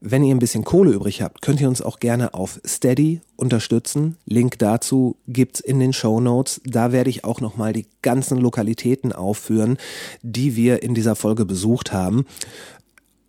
Wenn 0.00 0.22
ihr 0.22 0.34
ein 0.34 0.38
bisschen 0.38 0.64
Kohle 0.64 0.92
übrig 0.92 1.22
habt, 1.22 1.42
könnt 1.42 1.60
ihr 1.60 1.68
uns 1.68 1.82
auch 1.82 1.98
gerne 1.98 2.34
auf 2.34 2.60
Steady 2.64 3.20
unterstützen. 3.36 4.16
Link 4.26 4.58
dazu 4.58 5.16
gibt's 5.26 5.60
in 5.60 5.80
den 5.80 5.92
Show 5.92 6.20
Notes. 6.20 6.60
Da 6.64 6.92
werde 6.92 7.10
ich 7.10 7.24
auch 7.24 7.40
nochmal 7.40 7.72
die 7.72 7.86
ganzen 8.02 8.38
Lokalitäten 8.38 9.12
aufführen, 9.12 9.76
die 10.22 10.54
wir 10.54 10.82
in 10.82 10.94
dieser 10.94 11.16
Folge 11.16 11.44
besucht 11.44 11.92
haben. 11.92 12.26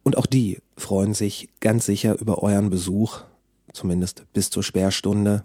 Und 0.03 0.17
auch 0.17 0.27
die 0.27 0.59
freuen 0.77 1.13
sich 1.13 1.49
ganz 1.59 1.85
sicher 1.85 2.19
über 2.19 2.43
euren 2.43 2.69
Besuch, 2.69 3.21
zumindest 3.73 4.25
bis 4.33 4.49
zur 4.51 4.63
Sperrstunde. 4.63 5.43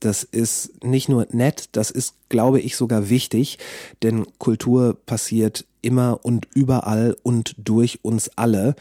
Das 0.00 0.22
ist 0.22 0.84
nicht 0.84 1.08
nur 1.08 1.26
nett, 1.30 1.68
das 1.72 1.90
ist, 1.90 2.14
glaube 2.28 2.60
ich, 2.60 2.76
sogar 2.76 3.08
wichtig, 3.08 3.58
denn 4.02 4.26
Kultur 4.38 4.96
passiert 5.06 5.64
immer 5.82 6.20
und 6.22 6.48
überall 6.54 7.16
und 7.22 7.54
durch 7.58 8.00
uns 8.02 8.30
alle. 8.36 8.74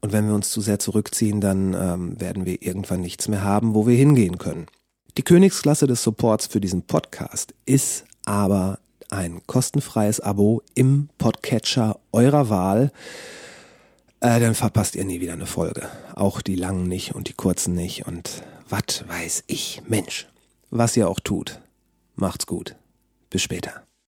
Und 0.00 0.12
wenn 0.12 0.26
wir 0.26 0.34
uns 0.34 0.50
zu 0.50 0.60
sehr 0.60 0.78
zurückziehen, 0.78 1.40
dann 1.40 1.74
ähm, 1.74 2.20
werden 2.20 2.46
wir 2.46 2.62
irgendwann 2.62 3.00
nichts 3.00 3.28
mehr 3.28 3.42
haben, 3.42 3.74
wo 3.74 3.86
wir 3.86 3.96
hingehen 3.96 4.38
können. 4.38 4.66
Die 5.16 5.22
Königsklasse 5.22 5.86
des 5.86 6.02
Supports 6.02 6.46
für 6.46 6.60
diesen 6.60 6.82
Podcast 6.82 7.54
ist 7.66 8.04
aber 8.24 8.78
ein 9.10 9.42
kostenfreies 9.46 10.20
Abo 10.20 10.62
im 10.74 11.08
Podcatcher 11.18 11.98
eurer 12.12 12.48
Wahl. 12.48 12.92
Äh, 14.20 14.40
dann 14.40 14.54
verpasst 14.54 14.96
ihr 14.96 15.04
nie 15.04 15.20
wieder 15.20 15.34
eine 15.34 15.46
Folge. 15.46 15.88
Auch 16.14 16.40
die 16.40 16.56
langen 16.56 16.88
nicht 16.88 17.14
und 17.14 17.28
die 17.28 17.34
kurzen 17.34 17.74
nicht 17.74 18.06
und 18.06 18.42
was 18.68 19.04
weiß 19.06 19.44
ich. 19.46 19.82
Mensch, 19.86 20.26
was 20.74 20.96
ihr 20.96 21.08
auch 21.08 21.20
tut. 21.20 21.60
Macht's 22.16 22.46
gut. 22.46 22.74
Bis 23.30 23.42
später. 23.42 23.83